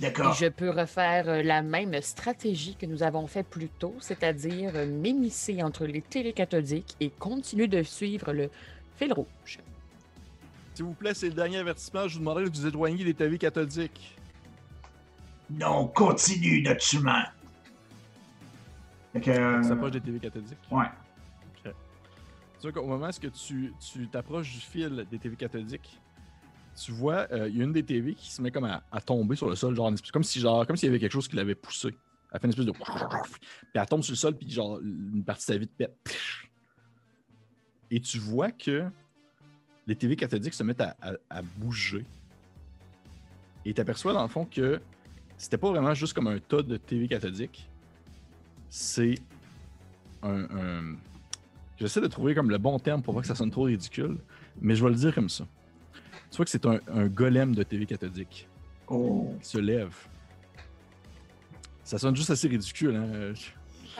D'accord. 0.00 0.34
je 0.34 0.46
peux 0.46 0.70
refaire 0.70 1.28
euh, 1.28 1.42
la 1.44 1.62
même 1.62 2.02
stratégie 2.02 2.74
que 2.74 2.84
nous 2.84 3.04
avons 3.04 3.28
fait 3.28 3.44
plus 3.44 3.68
tôt, 3.68 3.94
c'est-à-dire 4.00 4.72
euh, 4.74 4.86
m'immiscer 4.86 5.62
entre 5.62 5.86
les 5.86 6.02
télécathodiques 6.02 6.96
et 6.98 7.10
continuer 7.10 7.68
de 7.68 7.80
suivre 7.84 8.32
le 8.32 8.50
fil 8.96 9.12
rouge. 9.12 9.60
S'il 10.74 10.84
vous 10.84 10.94
plaît, 10.94 11.14
c'est 11.14 11.28
le 11.28 11.34
dernier 11.34 11.58
avertissement. 11.58 12.08
Je 12.08 12.14
vous 12.14 12.18
demanderai 12.18 12.50
de 12.50 12.56
vous 12.56 12.66
éloigner 12.66 13.04
des 13.04 13.14
TV 13.14 13.38
cathodiques. 13.38 14.16
Non, 15.48 15.86
continue, 15.86 16.60
notre 16.60 16.82
chemin. 16.82 17.22
Fait 19.12 19.20
que. 19.20 19.30
On 19.30 19.60
euh, 19.60 19.62
s'approche 19.62 19.92
des 19.92 20.00
TV 20.00 20.18
cathodiques. 20.18 20.58
Ouais. 20.72 20.86
Vois 22.64 22.72
qu'au 22.72 22.86
moment 22.86 23.08
où 23.08 23.30
tu 23.30 24.08
t'approches 24.08 24.54
du 24.54 24.58
fil 24.58 25.06
des 25.10 25.18
TV 25.18 25.36
cathodiques, 25.36 26.00
tu 26.82 26.92
vois, 26.92 27.26
euh, 27.30 27.46
il 27.50 27.58
y 27.58 27.60
a 27.60 27.64
une 27.64 27.74
des 27.74 27.82
TV 27.82 28.14
qui 28.14 28.32
se 28.32 28.40
met 28.40 28.50
comme 28.50 28.64
à, 28.64 29.00
tomber 29.02 29.36
sur 29.36 29.50
le 29.50 29.54
sol, 29.54 29.76
genre, 29.76 29.92
espèce- 29.92 30.10
comme 30.10 30.24
si 30.24 30.40
genre, 30.40 30.66
comme 30.66 30.74
s'il 30.74 30.86
y 30.86 30.90
avait 30.90 30.98
quelque 30.98 31.12
chose 31.12 31.28
qui 31.28 31.36
l'avait 31.36 31.54
poussé. 31.54 31.94
Elle 32.32 32.40
fait 32.40 32.46
une 32.46 32.50
espèce 32.52 32.64
de. 32.64 32.72
Puis 32.72 32.80
elle 33.74 33.86
tombe 33.86 34.02
sur 34.02 34.12
le 34.12 34.16
sol, 34.16 34.34
puis 34.34 34.48
genre, 34.48 34.80
une 34.80 35.22
partie 35.24 35.42
de 35.42 35.52
sa 35.52 35.58
vie 35.58 35.66
de 35.66 35.72
pète. 35.72 35.94
Et 37.90 38.00
tu 38.00 38.18
vois 38.18 38.50
que 38.50 38.88
les 39.86 39.94
TV 39.94 40.16
cathodiques 40.16 40.54
se 40.54 40.62
mettent 40.62 40.80
à, 40.80 41.42
bouger. 41.58 42.06
Et 43.66 43.74
tu 43.74 43.80
aperçois 43.80 44.14
dans 44.14 44.22
le 44.22 44.28
fond 44.28 44.46
que 44.46 44.80
c'était 45.36 45.58
pas 45.58 45.70
vraiment 45.70 45.92
juste 45.92 46.14
comme 46.14 46.28
un 46.28 46.38
tas 46.38 46.62
de 46.62 46.78
TV 46.78 47.08
cathodiques. 47.08 47.68
C'est 48.70 49.16
un- 50.22 50.96
J'essaie 51.78 52.00
de 52.00 52.06
trouver 52.06 52.34
comme 52.34 52.50
le 52.50 52.58
bon 52.58 52.78
terme 52.78 53.02
pour 53.02 53.14
pas 53.14 53.20
que 53.20 53.26
ça 53.26 53.34
sonne 53.34 53.50
trop 53.50 53.64
ridicule, 53.64 54.16
mais 54.60 54.74
je 54.76 54.84
vais 54.84 54.90
le 54.90 54.96
dire 54.96 55.14
comme 55.14 55.28
ça. 55.28 55.44
Tu 56.30 56.36
vois 56.36 56.44
que 56.44 56.50
c'est 56.50 56.66
un, 56.66 56.78
un 56.92 57.06
golem 57.06 57.54
de 57.54 57.62
TV 57.62 57.86
cathodique 57.86 58.48
Oh. 58.88 59.34
qui 59.40 59.48
se 59.48 59.58
lève. 59.58 59.94
Ça 61.82 61.98
sonne 61.98 62.14
juste 62.16 62.30
assez 62.30 62.48
ridicule, 62.48 62.96
hein? 62.96 63.32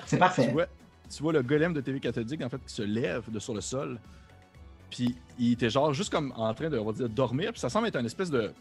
C'est 0.07 0.17
Tu 0.17 0.19
parfait. 0.19 0.51
vois, 0.53 0.67
tu 1.15 1.23
vois 1.23 1.33
le 1.33 1.43
golem 1.43 1.73
de 1.73 1.81
TV 1.81 2.01
cathodique 2.01 2.43
en 2.43 2.49
fait 2.49 2.59
qui 2.67 2.73
se 2.75 2.83
lève 2.83 3.31
de 3.31 3.39
sur 3.39 3.55
le 3.55 3.61
sol. 3.61 3.99
Puis 4.91 5.17
il 5.39 5.53
était 5.53 5.71
genre 5.71 5.93
juste 5.93 6.11
comme 6.13 6.33
en 6.37 6.53
train 6.55 6.69
de 6.71 6.79
on 6.79 6.85
va 6.85 6.93
dire, 6.93 7.09
dormir. 7.09 7.53
Puis 7.53 7.61
ça 7.61 7.69
semble 7.69 7.89
être 7.89 7.97
une 7.97 8.07
espèce 8.07 8.31
de 8.31 8.53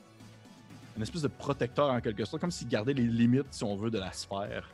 une 0.96 1.02
espèce 1.04 1.24
de 1.24 1.28
protecteur 1.28 1.90
en 1.90 2.00
quelque 2.02 2.24
sorte, 2.26 2.40
comme 2.42 2.52
s'il 2.52 2.68
gardait 2.68 2.94
les 2.94 3.04
limites, 3.04 3.48
si 3.52 3.64
on 3.64 3.76
veut, 3.76 3.90
de 3.90 3.98
la 3.98 4.12
sphère. 4.12 4.70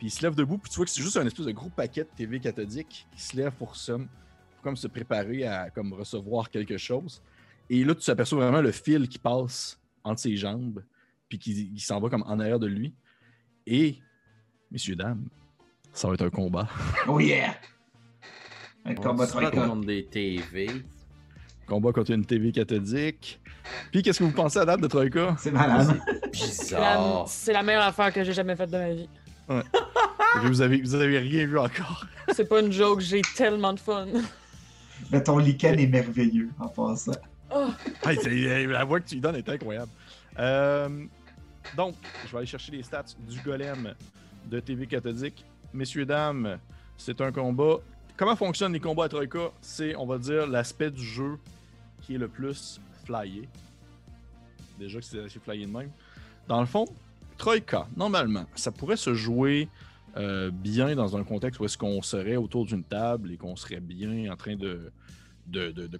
Puis 0.00 0.06
il 0.06 0.10
se 0.10 0.22
lève 0.22 0.34
debout, 0.34 0.56
puis 0.56 0.70
tu 0.70 0.76
vois 0.76 0.86
que 0.86 0.90
c'est 0.90 1.02
juste 1.02 1.18
un 1.18 1.26
espèce 1.26 1.44
de 1.44 1.52
gros 1.52 1.68
paquet 1.68 2.04
de 2.04 2.08
TV 2.16 2.40
cathodique 2.40 3.06
qui 3.14 3.22
se 3.22 3.36
lève 3.36 3.52
pour, 3.52 3.76
se, 3.76 3.92
pour 3.92 4.62
comme 4.62 4.74
se 4.74 4.88
préparer 4.88 5.44
à 5.44 5.68
comme 5.68 5.92
recevoir 5.92 6.48
quelque 6.48 6.78
chose. 6.78 7.22
Et 7.68 7.84
là, 7.84 7.94
tu 7.94 8.02
t'aperçois 8.02 8.38
vraiment 8.38 8.62
le 8.62 8.72
fil 8.72 9.06
qui 9.10 9.18
passe 9.18 9.78
entre 10.02 10.22
ses 10.22 10.38
jambes, 10.38 10.82
puis 11.28 11.38
qui, 11.38 11.70
qui 11.74 11.80
s'en 11.84 12.00
va 12.00 12.08
comme 12.08 12.22
en 12.22 12.40
arrière 12.40 12.58
de 12.58 12.66
lui. 12.66 12.94
Et, 13.66 13.98
messieurs, 14.70 14.96
dames, 14.96 15.28
ça 15.92 16.08
va 16.08 16.14
être 16.14 16.24
un 16.24 16.30
combat. 16.30 16.66
Oh 17.06 17.20
yeah. 17.20 17.56
Un 18.86 18.92
On 18.92 18.94
combat 18.94 19.26
contre 19.26 19.84
des 19.84 20.06
TV. 20.06 20.70
Combat 21.66 21.92
contre 21.92 22.12
une 22.12 22.24
TV 22.24 22.52
cathodique. 22.52 23.38
Puis, 23.92 24.02
qu'est-ce 24.02 24.20
que 24.20 24.24
vous 24.24 24.32
pensez 24.32 24.60
à 24.60 24.64
date 24.64 24.80
de 24.80 24.86
Troika? 24.86 25.36
C'est 25.38 25.50
malade. 25.50 26.00
C'est 26.32 26.70
la, 26.70 26.96
Bizarre. 26.96 27.28
c'est 27.28 27.52
la 27.52 27.62
meilleure 27.62 27.84
affaire 27.84 28.10
que 28.12 28.24
j'ai 28.24 28.32
jamais 28.32 28.56
faite 28.56 28.70
de 28.70 28.78
ma 28.78 28.90
vie. 28.94 29.08
Vous 30.44 30.60
avez, 30.62 30.80
vous 30.80 30.94
avez 30.94 31.18
rien 31.18 31.46
vu 31.46 31.58
encore. 31.58 32.06
C'est 32.34 32.48
pas 32.48 32.60
une 32.60 32.70
joke, 32.72 33.00
j'ai 33.00 33.20
tellement 33.36 33.72
de 33.72 33.80
fun. 33.80 34.06
Mais 35.10 35.22
ton 35.22 35.38
lichen 35.38 35.78
est 35.78 35.86
merveilleux 35.86 36.50
en 36.58 36.68
passant. 36.68 37.12
Oh, 37.52 37.68
Hey, 38.06 38.16
c'est- 38.22 38.66
la 38.66 38.84
voix 38.84 39.00
que 39.00 39.08
tu 39.08 39.14
lui 39.16 39.20
donnes 39.20 39.34
est 39.36 39.48
incroyable. 39.48 39.90
Euh, 40.38 40.88
donc, 41.76 41.96
je 42.26 42.30
vais 42.32 42.38
aller 42.38 42.46
chercher 42.46 42.70
les 42.72 42.82
stats 42.84 43.04
du 43.28 43.40
golem 43.40 43.92
de 44.46 44.60
TV 44.60 44.86
cathodique. 44.86 45.44
Messieurs, 45.74 46.06
dames, 46.06 46.58
c'est 46.96 47.20
un 47.20 47.32
combat. 47.32 47.78
Comment 48.16 48.36
fonctionnent 48.36 48.72
les 48.72 48.78
combats 48.80 49.04
à 49.04 49.08
Troika? 49.08 49.50
C'est, 49.60 49.96
on 49.96 50.06
va 50.06 50.18
dire, 50.18 50.46
l'aspect 50.46 50.90
du 50.92 51.02
jeu 51.04 51.38
qui 52.02 52.14
est 52.14 52.18
le 52.18 52.28
plus 52.28 52.80
flyé. 53.04 53.48
Déjà 54.78 55.00
que 55.00 55.04
c'est 55.04 55.24
assez 55.24 55.40
flyé 55.40 55.66
de 55.66 55.72
même. 55.72 55.90
Dans 56.46 56.60
le 56.60 56.66
fond, 56.66 56.84
Troika, 57.40 57.88
normalement, 57.96 58.44
ça 58.54 58.70
pourrait 58.70 58.98
se 58.98 59.14
jouer 59.14 59.70
euh, 60.18 60.50
bien 60.50 60.94
dans 60.94 61.16
un 61.16 61.24
contexte 61.24 61.58
où 61.58 61.64
est-ce 61.64 61.78
qu'on 61.78 62.02
serait 62.02 62.36
autour 62.36 62.66
d'une 62.66 62.84
table 62.84 63.32
et 63.32 63.38
qu'on 63.38 63.56
serait 63.56 63.80
bien 63.80 64.30
en 64.30 64.36
train 64.36 64.56
de, 64.56 64.92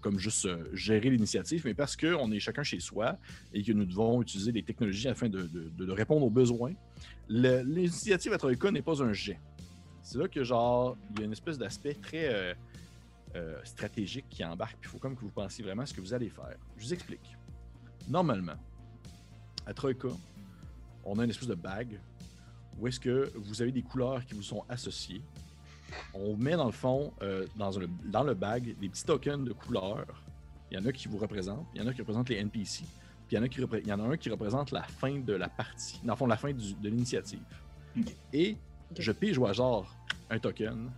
comme 0.03 0.19
juste 0.19 0.45
euh, 0.45 0.69
gérer 0.75 1.09
l'initiative, 1.09 1.63
mais 1.65 1.73
parce 1.73 1.97
qu'on 1.97 2.31
est 2.31 2.41
chacun 2.41 2.63
chez 2.63 2.79
soi 2.79 3.17
et 3.55 3.63
que 3.63 3.73
nous 3.73 3.87
devons 3.87 4.21
utiliser 4.21 4.53
des 4.53 4.63
technologies 4.63 5.09
afin 5.09 5.31
de, 5.31 5.91
répondre 5.91 6.27
aux 6.27 6.31
besoins, 6.31 6.75
l'initiative 7.31 8.35
à 8.35 8.37
Troika 8.37 8.71
n'est 8.71 8.83
pas 8.83 9.03
un 9.03 9.15
jet. 9.15 9.41
C'est 10.03 10.19
là 10.19 10.29
que, 10.29 10.45
genre, 10.45 10.95
il 11.15 11.21
y 11.21 11.23
a 11.23 11.25
une 11.25 11.33
espèce 11.33 11.57
d'aspect 11.57 11.95
très 11.95 12.55
euh, 13.35 13.57
stratégique 13.65 14.27
qui 14.29 14.45
embarque, 14.45 14.77
il 14.83 14.89
faut 14.89 14.99
comme 14.99 15.17
que 15.17 15.23
vous 15.23 15.31
pensiez 15.31 15.65
vraiment 15.65 15.87
ce 15.87 15.95
que 15.95 16.03
vous 16.03 16.13
allez 16.13 16.29
faire. 16.29 16.55
Je 16.77 16.85
vous 16.85 16.93
explique. 16.93 17.35
Normalement, 18.11 18.59
à 19.65 19.73
Troika, 19.73 20.09
on 21.05 21.19
a 21.19 21.25
une 21.25 21.31
espèce 21.31 21.49
de 21.49 21.55
bague 21.55 22.01
où 22.79 22.87
est-ce 22.87 23.01
que 23.01 23.31
vous 23.37 23.61
avez 23.63 23.73
des 23.73 23.83
couleurs 23.83 24.25
qui 24.25 24.35
vous 24.35 24.43
sont 24.43 24.65
associées. 24.69 25.23
On 26.15 26.37
met 26.37 26.53
dans 26.57 26.67
le 26.67 26.73
fond, 26.73 27.13
euh, 27.21 27.47
dans, 27.57 27.79
un- 27.79 27.89
dans 28.07 28.23
le 28.23 28.35
bag, 28.35 28.77
des 28.79 28.89
petits 28.89 29.05
tokens 29.05 29.45
de 29.45 29.53
couleurs. 29.53 30.23
Il 30.71 30.79
y 30.79 30.81
en 30.81 30.87
a 30.87 30.93
qui 30.93 31.09
vous 31.09 31.19
représentent, 31.19 31.67
il 31.75 31.81
y 31.83 31.85
en 31.85 31.89
a 31.89 31.93
qui 31.93 32.01
représentent 32.01 32.29
les 32.29 32.37
NPC, 32.37 32.85
puis 33.27 33.33
il 33.33 33.35
y 33.35 33.39
en 33.39 33.43
a, 33.43 33.49
qui 33.49 33.61
repré- 33.61 33.81
il 33.83 33.89
y 33.89 33.93
en 33.93 33.99
a 34.01 34.05
un 34.05 34.17
qui 34.17 34.31
représente 34.31 34.71
la 34.71 34.85
fin 34.85 35.19
de 35.19 35.33
la 35.33 35.49
partie, 35.49 36.01
dans 36.05 36.13
le 36.13 36.17
fond, 36.17 36.27
la 36.27 36.37
fin 36.37 36.53
du- 36.53 36.75
de 36.75 36.89
l'initiative. 36.89 37.43
Et 38.33 38.57
je 38.97 39.11
pige 39.13 39.37
au 39.37 39.47
hasard 39.47 39.97
un 40.31 40.39
token, 40.39 40.91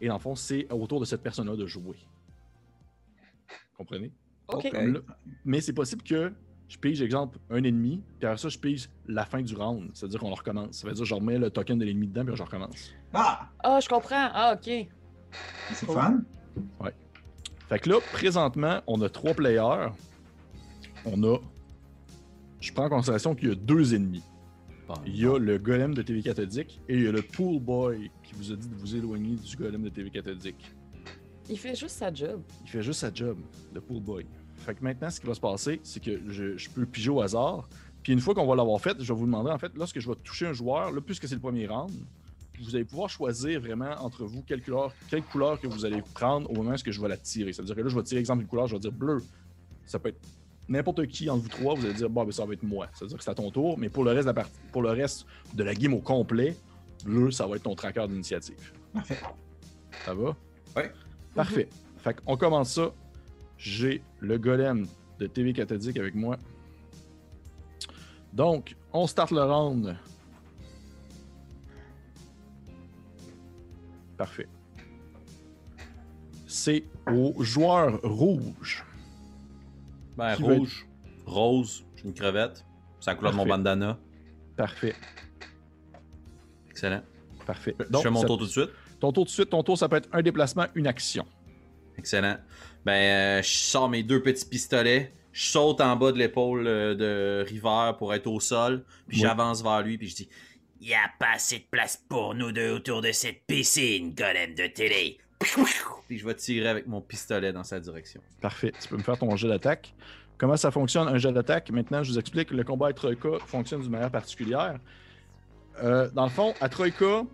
et 0.00 0.06
dans 0.06 0.14
le 0.14 0.20
fond, 0.20 0.36
c'est 0.36 0.70
autour 0.72 1.00
de 1.00 1.04
cette 1.04 1.22
personne-là 1.22 1.56
de 1.56 1.66
jouer. 1.66 1.98
Comprenez? 3.76 4.12
ok. 4.48 4.72
Là- 4.72 5.00
Mais 5.44 5.60
c'est 5.60 5.72
possible 5.72 6.02
que 6.02 6.32
je 6.68 6.76
pige, 6.78 7.00
exemple, 7.02 7.38
un 7.50 7.62
ennemi, 7.64 8.02
puis 8.18 8.26
après 8.26 8.38
ça, 8.38 8.48
je 8.48 8.58
pige 8.58 8.88
la 9.06 9.24
fin 9.24 9.40
du 9.42 9.54
round. 9.54 9.90
C'est-à-dire 9.94 10.20
qu'on 10.20 10.28
le 10.28 10.34
recommence. 10.34 10.76
Ça 10.76 10.86
veut 10.86 10.92
dire 10.92 11.02
que 11.02 11.08
je 11.08 11.14
remets 11.14 11.38
le 11.38 11.50
token 11.50 11.78
de 11.78 11.84
l'ennemi 11.84 12.08
dedans, 12.08 12.24
puis 12.26 12.36
je 12.36 12.42
recommence. 12.42 12.90
Ah, 13.14 13.48
Ah, 13.64 13.78
je 13.80 13.88
comprends. 13.88 14.28
Ah, 14.32 14.54
ok. 14.54 14.86
c'est 15.72 15.86
fun. 15.86 16.20
Fait 17.68 17.78
que 17.78 17.90
là, 17.90 17.96
présentement, 18.12 18.80
on 18.86 19.00
a 19.02 19.08
trois 19.08 19.34
players. 19.34 19.88
On 21.04 21.22
a. 21.22 21.38
Je 22.60 22.72
prends 22.72 22.86
en 22.86 22.88
considération 22.88 23.34
qu'il 23.34 23.48
y 23.48 23.52
a 23.52 23.54
deux 23.54 23.94
ennemis. 23.94 24.22
Il 25.04 25.16
y 25.16 25.26
a 25.26 25.38
le 25.38 25.58
golem 25.58 25.94
de 25.94 26.00
TV 26.00 26.22
cathodique 26.22 26.80
et 26.88 26.94
il 26.94 27.02
y 27.04 27.08
a 27.08 27.12
le 27.12 27.20
pool 27.20 27.60
boy 27.60 28.10
qui 28.22 28.32
vous 28.34 28.52
a 28.52 28.56
dit 28.56 28.68
de 28.68 28.74
vous 28.74 28.96
éloigner 28.96 29.36
du 29.36 29.54
golem 29.56 29.82
de 29.82 29.90
TV 29.90 30.08
cathodique. 30.10 30.74
Il 31.50 31.58
fait 31.58 31.74
juste 31.74 31.96
sa 31.96 32.12
job. 32.12 32.40
Il 32.64 32.70
fait 32.70 32.82
juste 32.82 33.00
sa 33.00 33.12
job, 33.12 33.38
le 33.74 33.80
pool 33.82 34.00
boy. 34.00 34.26
Fait 34.68 34.74
que 34.74 34.84
maintenant, 34.84 35.08
ce 35.08 35.18
qui 35.18 35.26
va 35.26 35.32
se 35.32 35.40
passer, 35.40 35.80
c'est 35.82 35.98
que 35.98 36.20
je, 36.28 36.58
je 36.58 36.68
peux 36.68 36.84
piger 36.84 37.08
au 37.08 37.22
hasard. 37.22 37.66
Puis 38.02 38.12
une 38.12 38.20
fois 38.20 38.34
qu'on 38.34 38.46
va 38.46 38.54
l'avoir 38.54 38.78
fait, 38.78 39.02
je 39.02 39.10
vais 39.10 39.18
vous 39.18 39.24
demander, 39.24 39.50
en 39.50 39.56
fait, 39.56 39.72
lorsque 39.74 39.98
je 39.98 40.06
vais 40.06 40.14
toucher 40.16 40.46
un 40.46 40.52
joueur, 40.52 40.92
là, 40.92 41.00
puisque 41.00 41.26
c'est 41.26 41.36
le 41.36 41.40
premier 41.40 41.66
round, 41.66 41.90
vous 42.60 42.76
allez 42.76 42.84
pouvoir 42.84 43.08
choisir 43.08 43.62
vraiment 43.62 43.92
entre 44.02 44.24
vous 44.24 44.42
quelle 44.42 44.62
couleur, 44.62 44.92
quelle 45.08 45.22
couleur 45.22 45.58
que 45.58 45.66
vous 45.66 45.86
allez 45.86 46.02
prendre 46.12 46.50
au 46.50 46.54
moment 46.56 46.72
où 46.72 46.92
je 46.92 47.00
vais 47.00 47.08
la 47.08 47.16
tirer. 47.16 47.54
C'est-à-dire 47.54 47.76
que 47.76 47.80
là, 47.80 47.88
je 47.88 47.96
vais 47.96 48.02
tirer 48.02 48.20
exemple 48.20 48.42
une 48.42 48.46
couleur, 48.46 48.66
je 48.66 48.74
vais 48.74 48.80
dire 48.80 48.92
bleu. 48.92 49.22
Ça 49.86 49.98
peut 49.98 50.10
être 50.10 50.20
n'importe 50.68 51.06
qui 51.06 51.30
entre 51.30 51.44
vous 51.44 51.48
trois, 51.48 51.74
vous 51.74 51.86
allez 51.86 51.94
dire 51.94 52.10
bon, 52.10 52.24
ben, 52.24 52.32
ça 52.32 52.44
va 52.44 52.52
être 52.52 52.62
moi. 52.62 52.88
C'est-à-dire 52.92 53.16
que 53.16 53.24
c'est 53.24 53.30
à 53.30 53.34
ton 53.34 53.50
tour, 53.50 53.78
mais 53.78 53.88
pour 53.88 54.04
le 54.04 54.10
reste 54.10 54.24
de 54.24 54.26
la 54.26 54.34
partie, 54.34 54.52
pour 54.70 54.82
le 54.82 54.90
reste 54.90 55.24
de 55.54 55.64
la 55.64 55.74
game 55.74 55.94
au 55.94 56.00
complet, 56.00 56.54
bleu, 57.06 57.30
ça 57.30 57.46
va 57.46 57.56
être 57.56 57.62
ton 57.62 57.74
tracker 57.74 58.06
d'initiative. 58.06 58.70
Parfait. 58.92 59.18
Ça 60.04 60.12
va? 60.12 60.36
Ouais. 60.76 60.92
Parfait. 61.34 61.70
Fait 61.96 62.20
qu'on 62.20 62.36
commence 62.36 62.74
ça. 62.74 62.92
J'ai 63.58 64.02
le 64.20 64.38
golem 64.38 64.86
de 65.18 65.26
TV 65.26 65.52
cathodique 65.52 65.96
avec 65.98 66.14
moi. 66.14 66.38
Donc, 68.32 68.76
on 68.92 69.06
start 69.06 69.30
le 69.32 69.42
round. 69.42 69.96
Parfait. 74.16 74.48
C'est 76.46 76.84
au 77.10 77.42
joueur 77.42 78.00
rouge. 78.02 78.84
Ben, 80.16 80.34
Qui 80.34 80.42
veut 80.42 80.54
rouge, 80.54 80.86
rose, 81.26 81.84
j'ai 81.96 82.04
une 82.04 82.14
crevette. 82.14 82.64
C'est 83.00 83.10
la 83.10 83.16
couleur 83.16 83.32
de 83.32 83.36
mon 83.36 83.46
bandana. 83.46 83.98
Parfait. 84.56 84.94
Excellent. 86.70 87.02
Parfait. 87.46 87.76
je 87.78 87.98
fais 87.98 88.10
mon 88.10 88.20
ça- 88.20 88.26
tour 88.26 88.38
tout 88.38 88.46
de 88.46 88.50
suite. 88.50 88.70
Ton 88.98 89.12
tour 89.12 89.24
tout 89.24 89.28
de 89.28 89.34
suite, 89.34 89.50
ton 89.50 89.62
tour, 89.62 89.78
ça 89.78 89.88
peut 89.88 89.96
être 89.96 90.08
un 90.12 90.22
déplacement, 90.22 90.66
une 90.74 90.88
action. 90.88 91.24
Excellent. 91.96 92.36
Ben, 92.84 92.92
euh, 92.92 93.42
je 93.42 93.48
sors 93.48 93.88
mes 93.88 94.02
deux 94.02 94.22
petits 94.22 94.46
pistolets. 94.46 95.12
Je 95.32 95.50
saute 95.50 95.80
en 95.80 95.94
bas 95.96 96.12
de 96.12 96.18
l'épaule 96.18 96.66
euh, 96.66 96.94
de 96.94 97.44
River 97.48 97.92
pour 97.98 98.14
être 98.14 98.26
au 98.26 98.40
sol. 98.40 98.84
Puis 99.08 99.18
j'avance 99.18 99.62
vers 99.62 99.82
lui. 99.82 99.98
Puis 99.98 100.08
je 100.08 100.16
dis 100.16 100.28
Y 100.80 100.94
a 100.94 101.10
pas 101.18 101.34
assez 101.34 101.58
de 101.58 101.64
place 101.70 102.02
pour 102.08 102.34
nous 102.34 102.52
deux 102.52 102.72
autour 102.72 103.02
de 103.02 103.12
cette 103.12 103.42
piscine, 103.46 104.14
golem 104.14 104.54
de 104.54 104.66
télé. 104.66 105.18
Puis 106.08 106.18
je 106.18 106.26
vais 106.26 106.34
tirer 106.34 106.68
avec 106.68 106.86
mon 106.86 107.00
pistolet 107.00 107.52
dans 107.52 107.62
sa 107.62 107.78
direction. 107.78 108.20
Parfait. 108.40 108.72
Tu 108.80 108.88
peux 108.88 108.96
me 108.96 109.02
faire 109.02 109.18
ton 109.18 109.34
jet 109.36 109.48
d'attaque. 109.48 109.94
Comment 110.36 110.56
ça 110.56 110.70
fonctionne 110.70 111.08
un 111.08 111.18
jet 111.18 111.32
d'attaque? 111.32 111.70
Maintenant, 111.70 112.02
je 112.02 112.12
vous 112.12 112.18
explique. 112.18 112.50
Le 112.50 112.64
combat 112.64 112.88
à 112.88 112.92
Troika 112.92 113.28
fonctionne 113.46 113.82
d'une 113.82 113.90
manière 113.90 114.10
particulière. 114.10 114.78
Euh, 115.82 116.08
dans 116.10 116.24
le 116.24 116.30
fond, 116.30 116.54
à 116.60 116.68
Troika, 116.68 117.24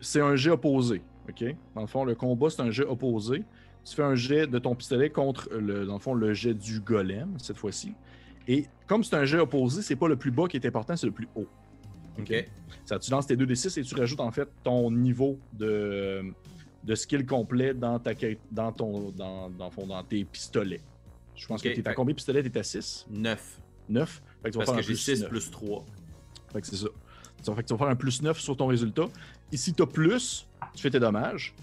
c'est 0.00 0.20
un 0.20 0.36
jet 0.36 0.50
opposé. 0.50 1.02
OK? 1.28 1.44
Dans 1.74 1.82
le 1.82 1.86
fond, 1.86 2.04
le 2.04 2.14
combat, 2.14 2.48
c'est 2.50 2.62
un 2.62 2.70
jet 2.70 2.84
opposé. 2.84 3.44
Tu 3.88 3.96
fais 3.96 4.02
un 4.02 4.14
jet 4.14 4.46
de 4.46 4.58
ton 4.58 4.74
pistolet 4.74 5.10
contre 5.10 5.48
le, 5.52 5.86
dans 5.86 5.94
le 5.94 5.98
fond, 5.98 6.14
le 6.14 6.34
jet 6.34 6.54
du 6.54 6.80
golem, 6.80 7.34
cette 7.38 7.56
fois-ci. 7.56 7.94
Et 8.46 8.66
comme 8.86 9.02
c'est 9.04 9.16
un 9.16 9.24
jet 9.24 9.38
opposé, 9.38 9.82
c'est 9.82 9.96
pas 9.96 10.08
le 10.08 10.16
plus 10.16 10.30
bas 10.30 10.46
qui 10.46 10.56
est 10.56 10.66
important, 10.66 10.96
c'est 10.96 11.06
le 11.06 11.12
plus 11.12 11.28
haut. 11.34 11.46
Ok? 12.18 12.32
Ça, 12.84 12.98
tu 12.98 13.10
lances 13.10 13.26
tes 13.26 13.36
2d6 13.36 13.78
et 13.78 13.82
tu 13.82 13.94
rajoutes 13.94 14.20
en 14.20 14.30
fait 14.32 14.48
ton 14.64 14.90
niveau 14.90 15.38
de, 15.52 16.22
de 16.84 16.94
skill 16.94 17.24
complet 17.24 17.72
dans, 17.74 17.98
ta, 17.98 18.12
dans, 18.50 18.72
ton, 18.72 19.10
dans, 19.10 19.48
dans, 19.50 19.70
fond, 19.70 19.86
dans 19.86 20.02
tes 20.02 20.24
pistolets. 20.24 20.80
Je 21.36 21.46
pense 21.46 21.60
Ok, 21.64 21.68
que 21.74 21.80
tu 21.80 21.88
à 21.88 21.94
combien 21.94 22.12
de 22.12 22.16
pistolets? 22.16 22.42
Tu 22.42 22.58
à 22.58 22.62
6 22.62 23.06
9. 23.10 23.60
9 23.88 24.22
Fait 24.42 24.48
que 24.48 24.52
tu 24.52 24.58
vas 24.58 24.64
Parce 24.64 24.66
faire 24.66 24.74
que 24.74 24.78
un 24.78 24.82
j'ai 24.82 24.86
plus 24.86 24.96
6 24.96 25.20
neuf. 25.20 25.30
plus 25.30 25.50
3. 25.50 25.84
Fait 26.52 26.60
que 26.60 26.66
c'est 26.66 26.76
ça. 26.76 26.88
Fait 27.54 27.62
que 27.62 27.68
tu 27.68 27.72
vas 27.74 27.78
faire 27.78 27.88
un 27.88 27.96
plus 27.96 28.20
9 28.22 28.38
sur 28.40 28.56
ton 28.56 28.66
résultat. 28.66 29.06
Et 29.52 29.56
si 29.56 29.72
tu 29.72 29.82
as 29.82 29.86
plus, 29.86 30.46
tu 30.74 30.82
fais 30.82 30.90
tes 30.90 31.00
dommages. 31.00 31.54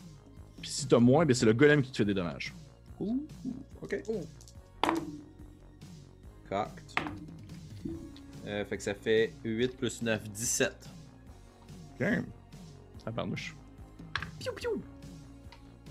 Puis 0.65 0.73
si 0.73 0.87
tu 0.87 0.95
as 0.95 0.99
moins, 0.99 1.27
ben 1.27 1.35
c'est 1.35 1.45
le 1.45 1.53
golem 1.53 1.83
qui 1.83 1.91
te 1.91 1.97
fait 1.97 2.05
des 2.05 2.15
dommages. 2.15 2.51
Ok. 2.99 4.01
Cocked. 6.49 6.83
Euh, 8.47 8.65
fait 8.65 8.77
que 8.77 8.81
ça 8.81 8.95
fait 8.95 9.31
8 9.43 9.77
plus 9.77 10.01
9, 10.01 10.23
17. 10.27 10.89
Ok. 12.01 12.07
Ça 13.03 13.11
barnouche. 13.11 13.55
Piou 14.39 14.53
piou. 14.53 14.81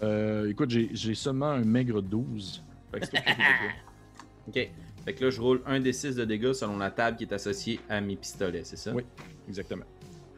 Euh, 0.02 0.50
écoute, 0.50 0.70
j'ai 0.70 0.90
j'ai 0.92 1.14
seulement 1.14 1.50
un 1.50 1.64
maigre 1.64 2.02
12. 2.02 2.60
Fait 2.90 2.98
que 2.98 3.06
c'est 3.06 3.12
pas 3.12 3.22
plus 3.22 3.34
que 3.34 4.48
Ok. 4.48 4.70
Fait 5.04 5.14
que 5.14 5.24
là, 5.24 5.30
je 5.30 5.40
roule 5.40 5.62
un 5.66 5.78
des 5.78 5.92
6 5.92 6.16
de 6.16 6.24
dégâts 6.24 6.52
selon 6.52 6.78
la 6.78 6.90
table 6.90 7.16
qui 7.16 7.22
est 7.22 7.32
associée 7.32 7.78
à 7.88 8.00
mes 8.00 8.16
pistolets, 8.16 8.64
c'est 8.64 8.76
ça? 8.76 8.92
Oui. 8.92 9.04
Exactement. 9.46 9.84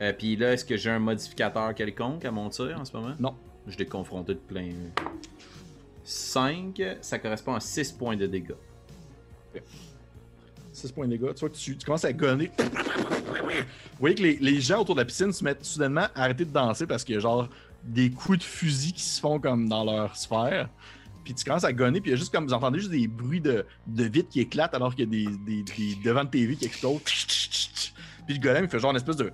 Euh, 0.02 0.12
Puis 0.12 0.36
là, 0.36 0.52
est-ce 0.52 0.66
que 0.66 0.76
j'ai 0.76 0.90
un 0.90 0.98
modificateur 0.98 1.74
quelconque 1.74 2.26
à 2.26 2.30
mon 2.30 2.50
tir 2.50 2.78
en 2.78 2.84
ce 2.84 2.94
moment? 2.94 3.14
Non. 3.18 3.34
Je 3.66 3.76
l'ai 3.78 3.86
confronté 3.86 4.34
de 4.34 4.38
plein. 4.38 4.70
5, 6.04 6.80
ça 7.00 7.18
correspond 7.18 7.54
à 7.54 7.60
6 7.60 7.92
points 7.92 8.16
de 8.16 8.26
dégâts. 8.26 8.54
6 10.72 10.92
points 10.92 11.06
de 11.06 11.16
dégâts. 11.16 11.34
Tu 11.34 11.40
vois 11.40 11.48
que 11.48 11.56
tu, 11.56 11.76
commences 11.84 12.04
à 12.04 12.12
gonner. 12.12 12.50
Vous 12.58 14.00
voyez 14.00 14.14
que 14.14 14.22
les, 14.22 14.36
les 14.36 14.60
gens 14.60 14.80
autour 14.80 14.94
de 14.94 15.00
la 15.00 15.04
piscine 15.04 15.32
se 15.32 15.42
mettent 15.42 15.64
soudainement 15.64 16.06
à 16.14 16.22
arrêter 16.22 16.44
de 16.44 16.52
danser 16.52 16.86
parce 16.86 17.02
qu'il 17.02 17.14
y 17.14 17.18
a 17.18 17.20
genre 17.20 17.48
des 17.82 18.10
coups 18.10 18.38
de 18.38 18.44
fusil 18.44 18.92
qui 18.92 19.02
se 19.02 19.20
font 19.20 19.40
comme 19.40 19.68
dans 19.68 19.84
leur 19.84 20.16
sphère. 20.16 20.68
Puis 21.24 21.34
tu 21.34 21.44
commences 21.44 21.64
à 21.64 21.72
gonner, 21.72 22.00
puis 22.00 22.10
il 22.10 22.12
y 22.12 22.16
a 22.16 22.18
juste 22.18 22.32
comme 22.32 22.46
vous 22.46 22.52
entendez 22.52 22.78
juste 22.78 22.92
des 22.92 23.08
bruits 23.08 23.40
de, 23.40 23.66
de 23.88 24.04
vitres 24.04 24.28
qui 24.28 24.40
éclatent 24.40 24.74
alors 24.74 24.94
qu'il 24.94 25.12
y 25.12 25.26
a 25.26 25.30
des, 25.30 25.36
des, 25.38 25.62
des 25.64 25.96
devants 26.04 26.22
de 26.22 26.30
TV 26.30 26.54
qui 26.54 26.66
explosent. 26.66 27.00
Puis 28.26 28.36
le 28.36 28.40
golem 28.40 28.64
il 28.64 28.70
fait 28.70 28.78
genre 28.78 28.92
une 28.92 28.96
espèce 28.96 29.16
de. 29.16 29.32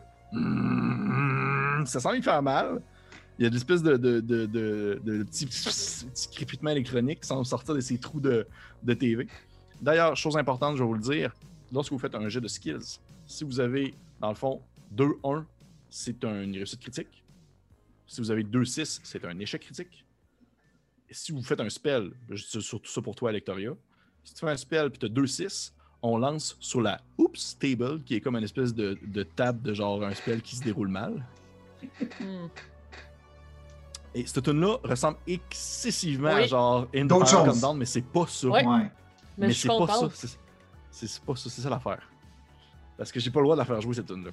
Ça 1.85 2.01
semble 2.01 2.17
lui 2.17 2.23
faire 2.23 2.43
mal. 2.43 2.81
Il 3.43 3.47
y 3.47 3.49
a 3.49 3.51
des 3.51 3.57
espèces 3.57 3.83
de, 3.83 3.97
de, 3.97 4.21
de, 4.21 4.47
de, 4.47 5.01
de 5.03 5.25
petits, 5.25 5.47
petits 5.47 6.29
crépitements 6.31 6.71
électroniques 6.71 7.23
qui 7.23 7.27
semblent 7.27 7.45
sortir 7.45 7.75
de 7.75 7.81
ces 7.81 7.99
trous 7.99 8.21
de, 8.21 8.47
de 8.85 8.95
TV. 8.95 9.27
D'ailleurs, 9.81 10.15
chose 10.15 10.37
importante, 10.37 10.77
je 10.77 10.83
vais 10.85 10.87
vous 10.87 10.95
le 10.95 11.01
dire, 11.01 11.35
lorsque 11.73 11.91
vous 11.91 11.99
faites 11.99 12.15
un 12.15 12.29
jet 12.29 12.41
de 12.41 12.47
skills, 12.47 13.01
si 13.27 13.43
vous 13.43 13.59
avez, 13.59 13.97
dans 14.21 14.29
le 14.29 14.37
fond, 14.37 14.63
2-1, 14.95 15.45
c'est 15.91 16.23
une 16.23 16.53
réussite 16.53 16.79
critique. 16.79 17.25
Si 18.07 18.21
vous 18.21 18.31
avez 18.31 18.45
2-6, 18.45 19.01
c'est 19.03 19.25
un 19.25 19.37
échec 19.41 19.61
critique. 19.61 20.07
Et 21.09 21.15
si 21.15 21.33
vous 21.33 21.43
faites 21.43 21.59
un 21.59 21.69
spell, 21.69 22.13
dis 22.31 22.39
surtout 22.39 22.93
ça 22.93 23.03
pour 23.03 23.17
toi, 23.17 23.31
Alectoria, 23.31 23.73
si 24.23 24.35
tu 24.35 24.39
fais 24.39 24.53
un 24.53 24.57
spell 24.57 24.87
et 24.87 24.97
tu 24.97 25.05
as 25.05 25.09
2-6, 25.09 25.73
on 26.01 26.17
lance 26.17 26.57
sur 26.61 26.81
la 26.81 27.01
Oops 27.19 27.59
Table, 27.59 28.05
qui 28.05 28.15
est 28.15 28.21
comme 28.21 28.37
une 28.37 28.45
espèce 28.45 28.73
de, 28.73 28.97
de 29.05 29.25
table 29.25 29.63
de 29.63 29.75
genre 29.75 30.01
un 30.05 30.15
spell 30.15 30.43
qui 30.43 30.55
se 30.55 30.63
déroule 30.63 30.87
mal. 30.87 31.27
Et 34.15 34.27
cette 34.27 34.43
tune-là 34.45 34.77
ressemble 34.85 35.19
excessivement 35.27 36.29
à 36.29 36.47
genre 36.47 36.89
In 36.95 37.07
the 37.07 37.27
Fire. 37.27 37.45
Come 37.45 37.61
Down, 37.61 37.79
mais 37.79 37.85
c'est 37.87 38.03
pas 38.03 38.27
ça. 38.27 38.49
Ouais. 38.49 38.65
Ouais. 38.67 38.91
Mais, 39.39 39.53
suis 39.53 39.63
c'est 39.63 39.69
pas 39.69 39.87
ça. 39.87 40.09
C'est 40.91 41.21
pas 41.25 41.37
ça, 41.37 41.49
c'est 41.51 41.61
ça 41.63 41.71
l'affaire. 41.71 42.07
Parce 42.99 43.11
que 43.11 43.19
j'ai 43.19 43.31
pas 43.31 43.41
le 43.41 43.45
droit 43.45 43.57
de 43.57 43.61
la 43.61 43.65
faire 43.65 43.81
jouer 43.81 43.95
cette 43.95 44.07
tune 44.07 44.25
là 44.25 44.31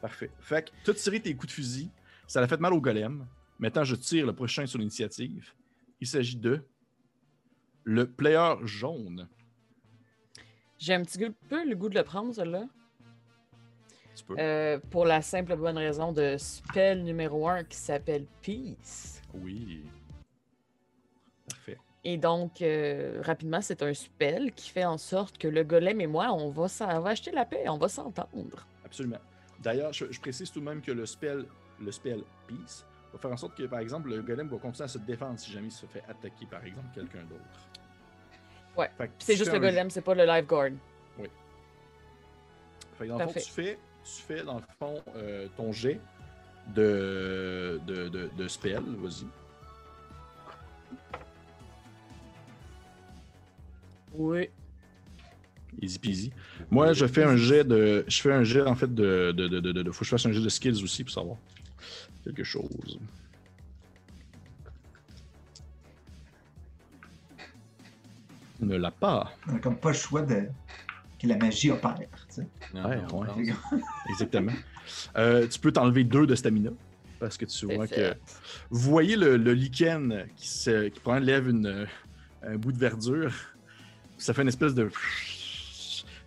Parfait. 0.00 0.30
Fait 0.40 0.64
que 0.64 0.70
tu 0.84 0.90
as 0.90 0.94
tiré 0.94 1.20
tes 1.20 1.34
coups 1.34 1.48
de 1.48 1.52
fusil, 1.52 1.90
ça 2.26 2.40
l'a 2.40 2.46
fait 2.48 2.60
mal 2.60 2.72
au 2.72 2.80
golem. 2.80 3.26
Maintenant, 3.58 3.84
je 3.84 3.94
tire 3.96 4.26
le 4.26 4.32
prochain 4.32 4.66
sur 4.66 4.78
l'initiative. 4.78 5.52
Il 6.00 6.06
s'agit 6.06 6.36
de 6.36 6.64
le 7.84 8.08
player 8.10 8.54
jaune. 8.64 9.28
J'ai 10.78 10.94
un 10.94 11.02
petit 11.02 11.18
peu- 11.18 11.32
peu 11.48 11.68
le 11.68 11.76
goût 11.76 11.88
de 11.88 11.94
le 11.96 12.02
prendre, 12.04 12.32
celui-là. 12.34 12.64
Tu 14.14 14.24
peux. 14.24 14.36
Euh, 14.38 14.78
pour 14.90 15.04
la 15.04 15.22
simple 15.22 15.56
bonne 15.56 15.78
raison 15.78 16.12
de 16.12 16.36
spell 16.38 17.02
numéro 17.02 17.48
1 17.48 17.64
qui 17.64 17.76
s'appelle 17.76 18.26
Peace. 18.42 19.22
Oui. 19.34 19.84
Parfait. 21.48 21.78
Et 22.04 22.16
donc, 22.16 22.62
euh, 22.62 23.20
rapidement, 23.22 23.60
c'est 23.60 23.82
un 23.82 23.94
spell 23.94 24.52
qui 24.52 24.70
fait 24.70 24.84
en 24.84 24.98
sorte 24.98 25.38
que 25.38 25.48
le 25.48 25.64
golem 25.64 26.00
et 26.00 26.06
moi, 26.06 26.32
on 26.32 26.50
va, 26.50 26.66
on 26.80 27.00
va 27.00 27.10
acheter 27.10 27.30
la 27.30 27.44
paix, 27.44 27.64
on 27.68 27.78
va 27.78 27.88
s'entendre. 27.88 28.66
Absolument. 28.84 29.20
D'ailleurs, 29.60 29.92
je, 29.92 30.06
je 30.10 30.20
précise 30.20 30.50
tout 30.50 30.60
de 30.60 30.64
même 30.64 30.82
que 30.82 30.92
le 30.92 31.06
spell, 31.06 31.46
le 31.80 31.92
spell 31.92 32.22
Peace 32.48 32.84
va 33.12 33.18
faire 33.18 33.32
en 33.32 33.36
sorte 33.36 33.54
que, 33.56 33.64
par 33.64 33.78
exemple, 33.78 34.10
le 34.10 34.22
golem 34.22 34.48
va 34.48 34.58
continuer 34.58 34.84
à 34.84 34.88
se 34.88 34.98
défendre 34.98 35.38
si 35.38 35.52
jamais 35.52 35.68
il 35.68 35.72
se 35.72 35.86
fait 35.86 36.02
attaquer, 36.08 36.46
par 36.46 36.64
exemple, 36.64 36.88
quelqu'un 36.94 37.22
d'autre. 37.24 37.68
Ouais. 38.76 38.90
C'est 39.18 39.36
juste 39.36 39.52
le 39.52 39.60
golem, 39.60 39.90
c'est 39.90 40.00
pas 40.00 40.14
le 40.14 40.24
lifeguard. 40.24 40.70
Fait 42.94 43.04
que 43.04 43.08
dans 43.08 43.18
le 43.18 43.26
fond, 43.26 43.32
tu 43.40 43.50
fais, 43.50 43.78
tu 44.04 44.22
fais, 44.22 44.42
dans 44.42 44.56
le 44.56 44.62
fond, 44.78 45.02
euh, 45.16 45.46
ton 45.56 45.72
jet 45.72 46.00
de, 46.74 47.80
de, 47.86 48.08
de, 48.08 48.30
de 48.36 48.48
spell. 48.48 48.82
Vas-y. 48.98 49.26
Oui. 54.14 54.48
Easy 55.80 55.98
peasy. 55.98 56.32
Moi, 56.70 56.92
je 56.92 57.06
fais 57.06 57.24
un 57.24 57.36
jet 57.36 57.64
de. 57.64 58.04
Je 58.06 58.20
fais 58.20 58.32
un 58.32 58.44
jet, 58.44 58.62
en 58.62 58.74
fait, 58.74 58.94
de. 58.94 59.32
de, 59.32 59.48
de, 59.48 59.60
de, 59.60 59.72
de- 59.72 59.82
de- 59.82 59.90
faut 59.90 60.00
que 60.00 60.04
je 60.04 60.10
fasse 60.10 60.26
un 60.26 60.32
jet 60.32 60.42
de 60.42 60.48
skills 60.48 60.82
aussi 60.82 61.02
pour 61.02 61.12
savoir 61.12 61.36
quelque 62.24 62.44
chose. 62.44 62.98
Ne 68.60 68.76
l'a 68.76 68.90
pas. 68.90 69.32
On 69.48 69.56
a 69.56 69.58
comme 69.58 69.76
pas 69.76 69.88
le 69.88 69.96
choix 69.96 70.22
de 70.22 70.46
que 71.22 71.28
la 71.28 71.36
magie 71.36 71.70
opère. 71.70 71.96
tu 71.98 72.06
sais. 72.28 72.46
Non, 72.74 72.88
Ouais, 72.88 72.96
non, 73.10 73.20
ouais. 73.20 73.28
non. 73.46 73.80
Exactement. 74.10 74.52
Euh, 75.16 75.46
tu 75.46 75.58
peux 75.58 75.72
t'enlever 75.72 76.04
deux 76.04 76.26
de 76.26 76.34
stamina. 76.34 76.70
Parce 77.20 77.36
que 77.36 77.44
tu 77.44 77.66
vois 77.66 77.86
que. 77.86 78.14
Vous 78.70 78.90
voyez 78.90 79.16
le, 79.16 79.36
le 79.36 79.54
lichen 79.54 80.26
qui, 80.36 80.48
se, 80.48 80.88
qui 80.88 80.98
prend, 81.00 81.18
lève 81.18 81.48
une, 81.48 81.86
un 82.42 82.56
bout 82.56 82.72
de 82.72 82.78
verdure. 82.78 83.32
Ça 84.18 84.34
fait 84.34 84.42
une 84.42 84.48
espèce 84.48 84.74
de. 84.74 84.90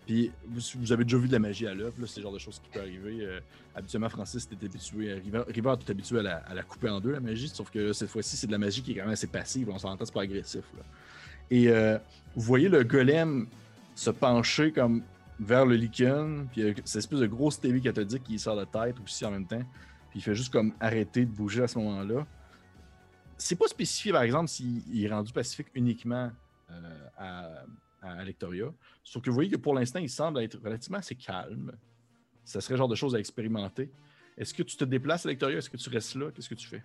Puis 0.05 0.31
vous, 0.47 0.61
vous 0.79 0.91
avez 0.91 1.03
déjà 1.03 1.17
vu 1.17 1.27
de 1.27 1.33
la 1.33 1.39
magie 1.39 1.65
à 1.67 1.73
l'œuvre, 1.73 1.95
là, 1.99 2.05
c'est 2.07 2.17
le 2.17 2.23
genre 2.23 2.33
de 2.33 2.37
choses 2.39 2.59
qui 2.63 2.69
peut 2.69 2.79
arriver. 2.79 3.25
Euh, 3.25 3.39
habituellement, 3.75 4.07
Francis 4.09 4.47
était 4.51 4.67
habitué, 4.67 5.09
euh, 5.11 5.15
River, 5.23 5.41
River 5.47 5.73
est 5.85 5.89
habitué 5.89 6.19
à 6.19 6.21
la, 6.21 6.35
à 6.37 6.53
la 6.53 6.61
couper 6.63 6.89
en 6.89 6.99
deux, 6.99 7.11
la 7.11 7.19
magie, 7.19 7.49
sauf 7.49 7.71
que 7.71 7.79
là, 7.79 7.93
cette 7.93 8.09
fois-ci, 8.09 8.37
c'est 8.37 8.45
de 8.47 8.51
la 8.51 8.59
magie 8.59 8.83
qui 8.83 8.91
est 8.91 8.95
quand 8.95 9.01
même 9.05 9.13
assez 9.13 9.25
passive, 9.27 9.67
on 9.69 9.79
s'entend, 9.79 10.05
c'est 10.05 10.13
pas 10.13 10.21
agressif. 10.21 10.61
là. 10.77 10.83
Et 11.49 11.69
euh, 11.69 11.97
vous 12.35 12.41
voyez 12.43 12.69
le 12.69 12.83
golem 12.83 13.47
se 13.95 14.09
pencher 14.11 14.71
comme 14.71 15.01
vers 15.39 15.65
le 15.65 15.75
lichen, 15.75 16.47
puis 16.51 16.61
il 16.61 16.67
y 16.69 16.75
cette 16.85 16.97
espèce 16.97 17.19
de 17.19 17.27
grosse 17.27 17.59
TV 17.59 17.81
cathodique 17.81 18.23
qui 18.23 18.37
sort 18.37 18.55
de 18.55 18.65
tête 18.65 18.95
aussi 19.03 19.25
en 19.25 19.31
même 19.31 19.47
temps, 19.47 19.63
puis 20.09 20.19
il 20.19 20.21
fait 20.21 20.35
juste 20.35 20.51
comme 20.51 20.73
arrêter 20.79 21.25
de 21.25 21.31
bouger 21.31 21.63
à 21.63 21.67
ce 21.67 21.79
moment-là 21.79 22.25
c'est 23.37 23.55
pas 23.55 23.67
spécifié, 23.67 24.11
par 24.11 24.23
exemple, 24.23 24.47
s'il 24.47 25.03
est 25.03 25.09
rendu 25.09 25.31
pacifique 25.33 25.67
uniquement 25.73 26.31
euh, 26.71 27.07
à, 27.17 27.63
à 28.01 28.11
Alectoria. 28.19 28.71
Sauf 29.03 29.21
que 29.21 29.29
vous 29.29 29.35
voyez 29.35 29.49
que 29.49 29.57
pour 29.57 29.73
l'instant, 29.73 29.99
il 29.99 30.09
semble 30.09 30.41
être 30.41 30.57
relativement 30.63 30.99
assez 30.99 31.15
calme. 31.15 31.71
Ça 32.43 32.61
serait 32.61 32.75
le 32.75 32.77
genre 32.77 32.87
de 32.87 32.95
choses 32.95 33.15
à 33.15 33.19
expérimenter. 33.19 33.89
Est-ce 34.37 34.53
que 34.53 34.63
tu 34.63 34.75
te 34.77 34.83
déplaces 34.83 35.25
à 35.25 35.29
Alectoria? 35.29 35.57
Est-ce 35.57 35.69
que 35.69 35.77
tu 35.77 35.89
restes 35.89 36.15
là? 36.15 36.31
Qu'est-ce 36.33 36.49
que 36.49 36.55
tu 36.55 36.67
fais? 36.67 36.83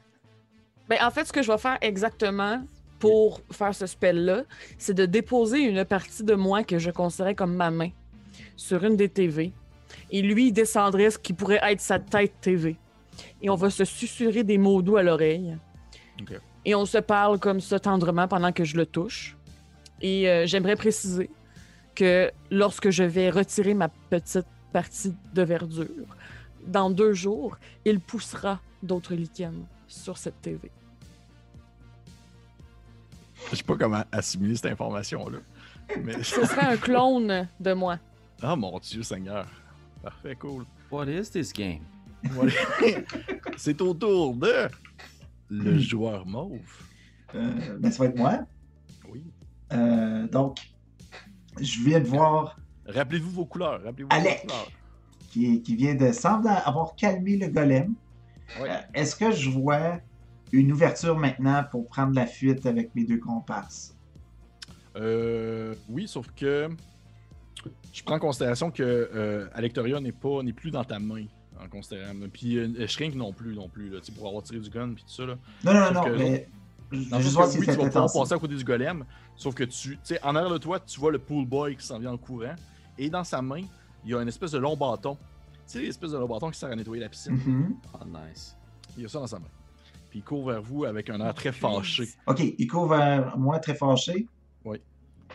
Ben, 0.89 0.99
en 1.03 1.11
fait, 1.11 1.25
ce 1.25 1.33
que 1.33 1.43
je 1.43 1.51
vais 1.51 1.59
faire 1.59 1.79
exactement 1.81 2.65
pour 3.01 3.41
faire 3.51 3.75
ce 3.75 3.87
spell-là, 3.87 4.45
c'est 4.79 4.95
de 4.95 5.07
déposer 5.07 5.59
une 5.61 5.85
partie 5.85 6.23
de 6.23 6.35
moi 6.35 6.63
que 6.63 6.79
je 6.79 6.91
considérais 6.91 7.35
comme 7.35 7.57
ma 7.57 7.71
main 7.71 7.91
sur 8.57 8.85
une 8.85 8.97
des 8.97 9.09
TV. 9.09 9.53
Et 10.13 10.23
lui, 10.23 10.49
il 10.49 10.53
descendrait 10.53 11.11
ce 11.11 11.19
qui 11.19 11.33
pourrait 11.33 11.61
être 11.63 11.81
sa 11.81 11.99
tête 11.99 12.35
TV. 12.41 12.77
Et 13.43 13.51
on 13.51 13.57
va 13.57 13.71
se 13.71 13.85
susurrer 13.85 14.45
des 14.45 14.59
mots 14.59 14.83
doux 14.83 14.97
à 14.97 15.03
l'oreille. 15.03 15.57
Et 16.65 16.75
on 16.75 16.85
se 16.85 16.99
parle 16.99 17.39
comme 17.39 17.61
ça 17.61 17.81
tendrement 17.81 18.29
pendant 18.29 18.53
que 18.53 18.65
je 18.65 18.77
le 18.77 18.85
touche. 18.85 19.37
Et 20.03 20.29
euh, 20.29 20.47
j'aimerais 20.47 20.77
préciser 20.77 21.31
que 21.95 22.31
lorsque 22.51 22.91
je 22.91 23.03
vais 23.03 23.31
retirer 23.31 23.75
ma 23.75 23.89
petite 23.89 24.47
partie 24.73 25.15
de 25.35 25.43
verdure, 25.43 25.87
dans 26.67 26.91
deux 26.91 27.15
jours, 27.15 27.57
il 27.87 27.99
poussera 27.99 28.61
d'autres 28.83 29.15
lichens 29.15 29.65
sur 29.89 30.19
cette 30.19 30.41
TV. 30.43 30.71
Je 33.51 33.57
sais 33.57 33.63
pas 33.63 33.77
comment 33.77 34.03
assimiler 34.13 34.55
cette 34.57 34.73
information-là. 34.73 35.39
Mais... 36.03 36.15
Ce 36.23 36.45
serait 36.45 36.67
un 36.67 36.77
clone 36.77 37.49
de 37.59 37.73
moi. 37.73 37.99
Ah 38.43 38.57
mon 38.57 38.79
Dieu 38.79 39.03
Seigneur. 39.03 39.47
Parfait, 40.03 40.35
cool. 40.37 40.65
What 40.91 41.07
is 41.07 41.31
this 41.31 41.53
game? 41.53 41.81
C'est 43.57 43.81
au 43.81 43.95
tour 43.95 44.35
de 44.35 44.69
le 45.49 45.73
Hmm. 45.75 45.79
joueur 45.79 46.27
mauve. 46.27 46.61
Euh, 47.35 47.77
ben, 47.79 47.91
ça 47.91 48.05
va 48.05 48.11
être 48.11 48.17
moi. 48.17 48.39
Oui. 49.11 49.25
Euh, 49.73 50.27
donc, 50.29 50.59
je 51.61 51.83
viens 51.83 52.01
de 52.01 52.07
voir 52.07 52.57
Rappelez-vous 52.87 53.31
vos 53.31 53.47
couleurs. 53.47 53.83
Rappelez-vous 53.83 54.09
Alec. 54.11 54.43
vos 54.43 54.49
couleurs. 54.49 54.69
qui, 55.31 55.63
qui 55.63 55.77
vient 55.77 55.95
de 55.95 56.13
semble 56.13 56.49
avoir 56.49 56.95
calmé 56.97 57.37
le 57.37 57.49
golem. 57.49 57.95
Ouais. 58.61 58.71
Euh, 58.71 58.77
Est-ce 58.95 59.15
que 59.17 59.31
je 59.33 59.51
vois 59.51 59.99
une 60.53 60.73
ouverture 60.73 61.17
maintenant 61.17 61.65
pour 61.71 61.87
prendre 61.89 62.15
la 62.15 62.27
fuite 62.27 62.67
avec 62.67 62.95
mes 62.95 63.05
deux 63.05 63.19
comparses? 63.19 63.97
Euh, 64.97 65.75
oui, 65.89 66.09
sauf 66.09 66.27
que 66.35 66.69
je 67.93 68.03
prends 68.03 68.17
en 68.17 68.21
considération 68.21 68.71
que 68.71 68.83
euh, 68.83 69.49
Alectoria 69.55 70.01
n'est 70.01 70.13
pas 70.13 70.43
n'est 70.43 70.53
plus 70.53 70.71
dans 70.71 70.85
ta 70.85 70.99
main 70.99 71.27
en 71.63 71.69
considérant. 71.69 72.13
Puis 72.33 72.59
euh, 72.59 72.87
Shrink 72.87 73.15
non 73.15 73.33
plus 73.33 73.55
non 73.55 73.69
plus 73.69 73.91
là, 73.91 73.99
pour 74.17 74.29
avoir 74.29 74.43
tiré 74.43 74.59
du 74.59 74.71
gun 74.71 74.93
puis 74.95 75.05
tout 75.05 75.13
ça 75.13 75.27
là. 75.27 75.37
Non, 75.65 75.75
non, 75.75 75.85
Sauf 75.87 75.95
non, 75.95 76.05
que 76.05 76.19
mais 76.19 76.49
Dans 77.11 77.19
que 77.19 77.25
si 77.25 77.59
oui, 77.59 77.67
tu 77.67 77.73
vas 77.73 77.87
pouvoir 77.87 78.13
passer 78.13 78.33
à 78.35 78.39
côté 78.39 78.57
du 78.57 78.65
golem, 78.65 79.05
sauf 79.37 79.55
que 79.55 79.65
tu, 79.65 79.91
tu 79.91 79.99
sais, 80.03 80.23
en 80.25 80.35
arrière 80.35 80.51
de 80.51 80.59
toi, 80.59 80.81
tu 80.81 80.99
vois 80.99 81.13
le 81.13 81.19
pool 81.19 81.47
boy 81.47 81.77
qui 81.77 81.87
s'en 81.87 81.99
vient 81.99 82.13
en 82.13 82.19
courant, 82.19 82.57
et 82.99 83.09
dans 83.09 83.23
sa 83.23 83.41
main, 83.41 83.63
il 84.05 84.11
y 84.11 84.15
a 84.15 84.21
une 84.21 84.29
espèce 84.29 84.53
de 84.53 84.59
long 84.59 84.77
bâton. 84.77 85.17
Tu 85.67 85.79
sais, 85.79 85.83
l'espèce 85.83 86.11
de 86.11 86.19
long 86.19 86.27
bâton 86.27 86.51
qui 86.51 86.59
sert 86.59 86.71
à 86.71 86.75
nettoyer 86.75 87.03
la 87.03 87.09
piscine? 87.09 87.35
Mhm. 87.35 87.77
Oh, 87.95 88.05
nice. 88.07 88.57
Il 88.97 89.05
y 89.05 89.07
a 89.07 89.09
ça 89.09 89.21
dans 89.21 89.27
sa 89.29 89.39
main. 89.39 89.47
Puis 90.11 90.19
il 90.19 90.23
court 90.25 90.47
vers 90.49 90.61
vous 90.61 90.85
avec 90.85 91.09
un 91.09 91.21
air 91.21 91.33
très 91.35 91.53
fâché. 91.53 92.09
Ok, 92.27 92.41
il 92.59 92.67
court 92.67 92.89
vers 92.89 93.37
moi 93.39 93.59
très 93.61 93.75
fâché. 93.77 94.27
Oui. 94.65 94.79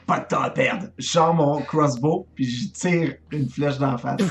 Pas 0.05 0.19
de 0.19 0.27
temps 0.27 0.41
à 0.41 0.49
perdre. 0.49 0.87
Je 0.97 1.07
sors 1.07 1.33
mon 1.33 1.61
crossbow, 1.61 2.27
puis 2.35 2.45
je 2.45 2.67
tire 2.71 3.15
une 3.31 3.49
flèche 3.49 3.77
dans 3.77 3.91
la 3.93 3.97
face. 3.97 4.21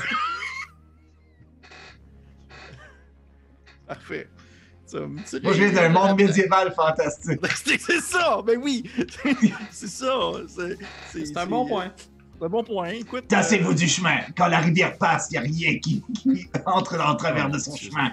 Parfait. 3.87 4.29
Tire- 4.87 5.07
Moi, 5.07 5.53
je 5.53 5.63
viens 5.63 5.71
d'un 5.73 5.89
monde 5.89 6.17
médiéval 6.17 6.71
fantastique. 6.73 7.39
C'est 7.79 7.99
ça, 8.01 8.39
ben 8.45 8.59
oui! 8.61 8.83
c'est 9.71 9.87
ça! 9.87 10.13
C'est 11.11 11.35
un 11.37 11.45
bon 11.47 11.65
point. 11.67 11.91
C'est 12.37 12.45
un 12.45 12.49
bon 12.49 12.63
point. 12.63 12.89
Écoute. 12.89 13.27
Tassez-vous 13.27 13.71
euh, 13.71 13.75
du 13.75 13.87
chemin. 13.87 14.17
Quand 14.37 14.47
la 14.47 14.59
rivière 14.59 14.95
passe, 14.97 15.29
il 15.31 15.33
n'y 15.33 15.37
a 15.39 15.41
rien 15.41 15.79
qui, 15.79 16.03
qui 16.13 16.47
entre 16.65 16.97
dans 16.97 17.11
le 17.11 17.17
travers 17.17 17.49
de 17.49 17.57
son 17.57 17.75
chemin. 17.75 18.11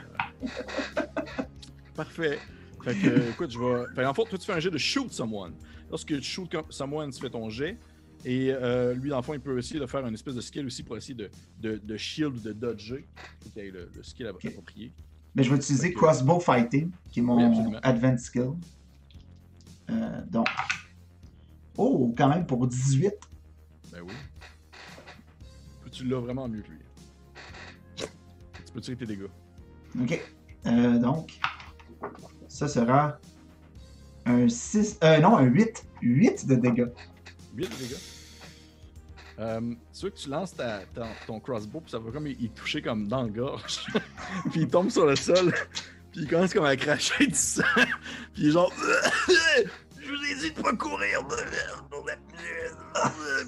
Parfait. 1.95 2.39
Fait 2.83 2.95
que, 2.95 3.07
euh, 3.07 3.31
écoute, 3.33 3.51
je 3.51 3.59
vais. 3.59 3.85
Fait 3.95 4.05
en 4.07 4.15
fait, 4.15 4.25
toi, 4.25 4.39
tu 4.39 4.47
fais 4.47 4.53
un 4.53 4.61
jet 4.61 4.71
de 4.71 4.79
shoot 4.79 5.13
someone. 5.13 5.55
Lorsque 5.91 6.09
tu 6.09 6.23
shoot 6.23 6.51
someone, 6.71 7.11
tu 7.11 7.21
fais 7.21 7.31
ton 7.31 7.49
jet. 7.51 7.79
Et 8.25 8.51
euh, 8.53 8.95
lui, 8.95 9.11
dans 9.11 9.17
le 9.17 9.23
fond, 9.23 9.35
il 9.35 9.41
peut 9.41 9.59
essayer 9.59 9.81
de 9.81 9.87
faire 9.87 10.07
une 10.07 10.15
espèce 10.15 10.35
de 10.37 10.41
skill 10.41 10.65
aussi 10.67 10.83
pour 10.85 10.97
essayer 10.97 11.15
de, 11.15 11.29
de, 11.61 11.77
de 11.77 11.97
shield 11.97 12.37
ou 12.37 12.41
de 12.41 12.53
dodger. 12.53 13.07
Qu'il 13.41 13.63
ait 13.63 13.71
le, 13.71 13.91
le 13.95 14.03
skill 14.03 14.27
approprié. 14.29 14.93
Mais 15.35 15.43
je 15.43 15.51
vais 15.51 15.57
utiliser 15.57 15.93
crossbow 15.93 16.39
fighting, 16.41 16.91
qui 17.11 17.21
est 17.21 17.23
Oui, 17.23 17.27
mon 17.29 17.51
absolument. 17.51 17.79
advanced 17.83 18.27
skill. 18.27 18.51
Euh, 19.91 20.21
donc. 20.31 20.47
Oh, 21.77 22.15
quand 22.17 22.29
même 22.29 22.47
pour 22.47 22.67
18. 22.67 23.13
Ben 23.93 24.01
oui. 24.03 24.13
Tu 25.91 26.05
l'as 26.05 26.21
vraiment 26.21 26.49
mieux 26.49 26.63
que 26.63 26.71
lui. 26.71 26.79
Tu 27.97 28.73
peux 28.73 28.81
tirer 28.81 28.97
tes 28.97 29.07
dégâts. 29.07 29.27
Ok. 30.01 30.21
Euh, 30.67 30.99
donc, 30.99 31.39
ça 32.49 32.69
sera 32.69 33.19
un 34.27 34.49
6. 34.49 34.99
Euh, 35.03 35.19
non, 35.21 35.37
un 35.37 35.45
8. 35.45 35.85
8 36.03 36.47
de 36.47 36.55
dégâts. 36.57 36.89
8 37.55 37.69
dégâts. 37.79 37.97
Euh, 39.39 39.75
c'est 39.93 39.99
sûr 40.01 40.13
que 40.13 40.19
tu 40.19 40.29
lances 40.29 40.55
ta, 40.55 40.81
ta- 40.95 41.09
ton 41.27 41.41
crossbow, 41.41 41.81
puis 41.81 41.91
ça 41.91 41.99
va 41.99 42.11
comme 42.13 42.27
il, 42.27 42.37
il 42.41 42.51
toucher 42.51 42.83
comme 42.83 43.09
dans 43.09 43.23
le 43.23 43.31
gorge. 43.31 43.87
puis 44.53 44.61
il 44.63 44.69
tombe 44.69 44.91
sur 44.91 45.07
le 45.07 45.17
sol, 45.17 45.53
puis 46.13 46.21
il 46.23 46.29
commence 46.29 46.53
comme 46.53 46.65
à 46.67 46.77
cracher 46.77 47.27
du 47.27 47.35
sang. 47.35 47.63
puis 48.35 48.43
il 48.43 48.49
est 48.49 48.53
genre. 48.53 48.73
Je 50.05 50.09
vous 50.09 50.25
ai 50.25 50.35
dit 50.51 50.55
de 50.55 50.61
pas 50.63 50.75
courir. 50.75 51.27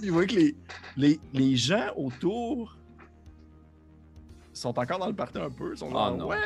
puis 0.01 0.09
vous 0.09 0.15
voyez 0.15 0.27
que 0.29 0.35
les, 0.37 0.57
les, 0.97 1.21
les 1.33 1.57
gens 1.57 1.93
autour 1.97 2.79
sont 4.53 4.79
encore 4.79 4.99
dans 4.99 5.09
le 5.09 5.15
party 5.15 5.39
un 5.39 5.51
peu. 5.51 5.73
Ils 5.75 5.79
sont 5.79 5.91
non. 5.91 6.27
ouais. 6.29 6.39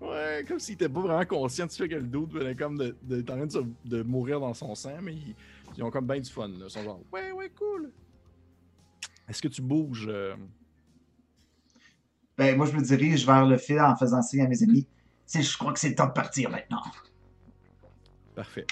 Ouais, 0.00 0.44
comme 0.48 0.58
s'ils 0.58 0.74
étaient 0.74 0.88
pas 0.88 1.00
vraiment 1.00 1.24
conscients 1.26 1.66
du 1.66 1.74
fait 1.74 1.88
que 1.88 1.94
le 1.96 2.02
doute 2.02 2.32
venait 2.32 2.54
comme 2.54 2.78
de, 2.78 2.96
de, 3.02 3.20
de, 3.20 3.32
en 3.32 3.46
train 3.46 3.62
de, 3.84 4.02
mourir 4.02 4.40
dans 4.40 4.54
son 4.54 4.74
sang, 4.74 4.96
mais 5.02 5.12
ils, 5.14 5.34
ils 5.76 5.82
ont 5.82 5.90
comme 5.90 6.06
bien 6.06 6.18
du 6.20 6.30
fun. 6.30 6.48
Là. 6.48 6.64
Ils 6.64 6.70
sont 6.70 6.82
genre, 6.82 7.00
ouais, 7.12 7.32
ouais, 7.32 7.50
cool. 7.50 7.90
Est-ce 9.28 9.42
que 9.42 9.48
tu 9.48 9.60
bouges? 9.60 10.06
euh, 10.08 10.34
Ben, 12.38 12.56
moi, 12.56 12.64
je 12.66 12.72
me 12.76 12.82
dirige 12.82 13.26
vers 13.26 13.44
le 13.44 13.58
fil 13.58 13.78
en 13.80 13.94
faisant 13.94 14.22
signe 14.22 14.40
à 14.42 14.48
mes 14.48 14.62
amis. 14.62 14.86
C'est- 15.26 15.42
Je 15.42 15.56
crois 15.58 15.72
que 15.72 15.78
c'est 15.78 15.90
le 15.90 15.94
temps 15.94 16.06
de 16.06 16.12
partir 16.12 16.48
maintenant. 16.50 16.82
Parfait. 18.34 18.66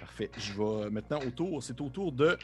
Parfait. 0.00 0.30
Je 0.38 0.52
vais 0.54 0.90
maintenant 0.90 1.20
au 1.20 1.30
tour. 1.30 1.62
C'est 1.62 1.78
au 1.80 1.90
tour 1.90 2.10
de 2.10 2.38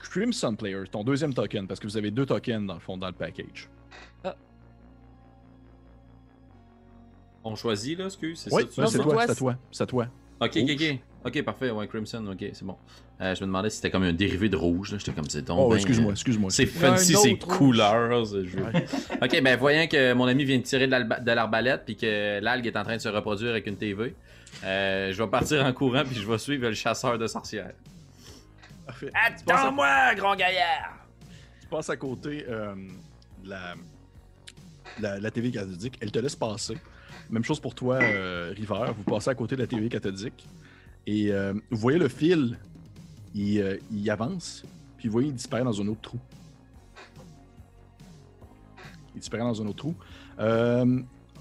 Crimson 0.00 0.56
Player, 0.56 0.82
ton 0.90 1.04
deuxième 1.04 1.34
token, 1.34 1.66
parce 1.68 1.78
que 1.78 1.86
vous 1.86 1.96
avez 1.98 2.10
deux 2.10 2.24
tokens 2.24 2.66
dans 2.66 2.74
le 2.74 2.80
fond 2.80 2.96
dans 2.96 3.08
le 3.08 3.12
package. 3.12 3.68
On 7.50 7.56
choisit, 7.56 7.98
là, 7.98 8.06
excuse, 8.06 8.38
c'est 8.38 8.52
Oui, 8.52 8.62
ça? 8.70 8.86
c'est 8.86 8.98
c'est 8.98 9.02
toi, 9.02 9.24
c'est 9.26 9.32
à 9.32 9.34
toi. 9.34 9.56
C'est 9.70 9.86
toi. 9.86 10.06
Ok, 10.40 10.50
ok, 10.56 10.56
Rouge. 10.56 10.72
ok. 10.72 10.98
Ok, 11.24 11.42
parfait, 11.42 11.70
ouais, 11.70 11.88
Crimson, 11.88 12.24
ok, 12.30 12.44
c'est 12.52 12.64
bon. 12.64 12.76
Euh, 13.20 13.34
je 13.34 13.40
me 13.40 13.46
demandais 13.46 13.70
si 13.70 13.76
c'était 13.76 13.90
comme 13.90 14.04
un 14.04 14.12
dérivé 14.12 14.48
de 14.48 14.56
rouge, 14.56 14.92
là. 14.92 14.98
J'étais 14.98 15.10
comme, 15.12 15.28
c'est 15.28 15.42
donc. 15.42 15.58
Oh, 15.60 15.68
ben, 15.70 15.74
excuse-moi, 15.76 16.10
euh, 16.10 16.14
excuse-moi. 16.14 16.50
C'est 16.50 16.66
fancy, 16.66 17.14
ces 17.16 17.32
autre 17.32 17.46
rouge. 17.48 17.56
couleurs. 17.58 18.26
ce 18.26 18.44
jeu. 18.46 18.60
Ouais. 18.62 18.84
ok, 19.22 19.42
ben 19.42 19.58
voyant 19.58 19.88
que 19.88 20.12
mon 20.12 20.26
ami 20.26 20.44
vient 20.44 20.58
de 20.58 20.62
tirer 20.62 20.86
de 20.86 21.30
l'arbalète 21.32 21.82
puis 21.84 21.96
que 21.96 22.38
l'algue 22.40 22.66
est 22.68 22.76
en 22.76 22.84
train 22.84 22.96
de 22.96 23.00
se 23.02 23.08
reproduire 23.08 23.50
avec 23.50 23.66
une 23.66 23.76
TV, 23.76 24.14
euh, 24.64 25.12
je 25.12 25.20
vais 25.22 25.28
partir 25.28 25.64
en 25.64 25.72
courant 25.72 26.04
puis 26.04 26.14
je 26.14 26.30
vais 26.30 26.38
suivre 26.38 26.68
le 26.68 26.74
chasseur 26.74 27.18
de 27.18 27.26
sorcières. 27.26 27.72
À- 28.86 29.26
Attends-moi, 29.52 30.14
grand 30.14 30.36
gaillard! 30.36 30.98
tu 31.60 31.66
passes 31.68 31.90
à 31.90 31.96
côté 31.96 32.44
euh, 32.48 32.74
de 33.44 33.50
la, 33.50 33.74
la, 35.00 35.18
la 35.18 35.30
TV 35.30 35.50
cathodique. 35.50 35.98
Elle 36.00 36.10
te 36.12 36.18
laisse 36.20 36.36
passer. 36.36 36.76
Même 37.30 37.44
chose 37.44 37.60
pour 37.60 37.74
toi, 37.74 37.96
euh, 38.02 38.52
River. 38.56 38.92
Vous 38.96 39.04
passez 39.04 39.30
à 39.30 39.34
côté 39.34 39.54
de 39.56 39.60
la 39.60 39.66
TV 39.66 39.88
cathodique. 39.88 40.46
Et 41.06 41.30
euh, 41.32 41.52
vous 41.70 41.76
voyez 41.78 41.98
le 41.98 42.08
fil, 42.08 42.58
il, 43.34 43.60
euh, 43.60 43.76
il 43.92 44.08
avance, 44.10 44.64
puis 44.96 45.08
vous 45.08 45.12
voyez, 45.12 45.28
il 45.28 45.34
disparaît 45.34 45.64
dans 45.64 45.80
un 45.80 45.86
autre 45.88 46.00
trou. 46.00 46.18
Il 49.14 49.20
disparaît 49.20 49.42
dans 49.42 49.60
un 49.62 49.66
autre 49.66 49.76
trou. 49.76 49.94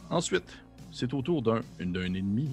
Ensuite, 0.10 0.58
c'est 0.92 1.14
au 1.14 1.22
tour 1.22 1.42
d'un 1.42 1.62
d'un 1.80 2.14
ennemi. 2.14 2.50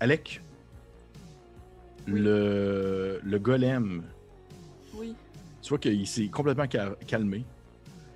Alec, 0.00 0.40
le, 2.06 3.20
le 3.22 3.38
golem 3.38 4.02
Oui. 4.94 5.14
tu 5.62 5.68
vois 5.70 5.78
qu'il 5.78 6.06
s'est 6.06 6.28
complètement 6.28 6.66
ca- 6.70 6.96
calmé. 7.06 7.44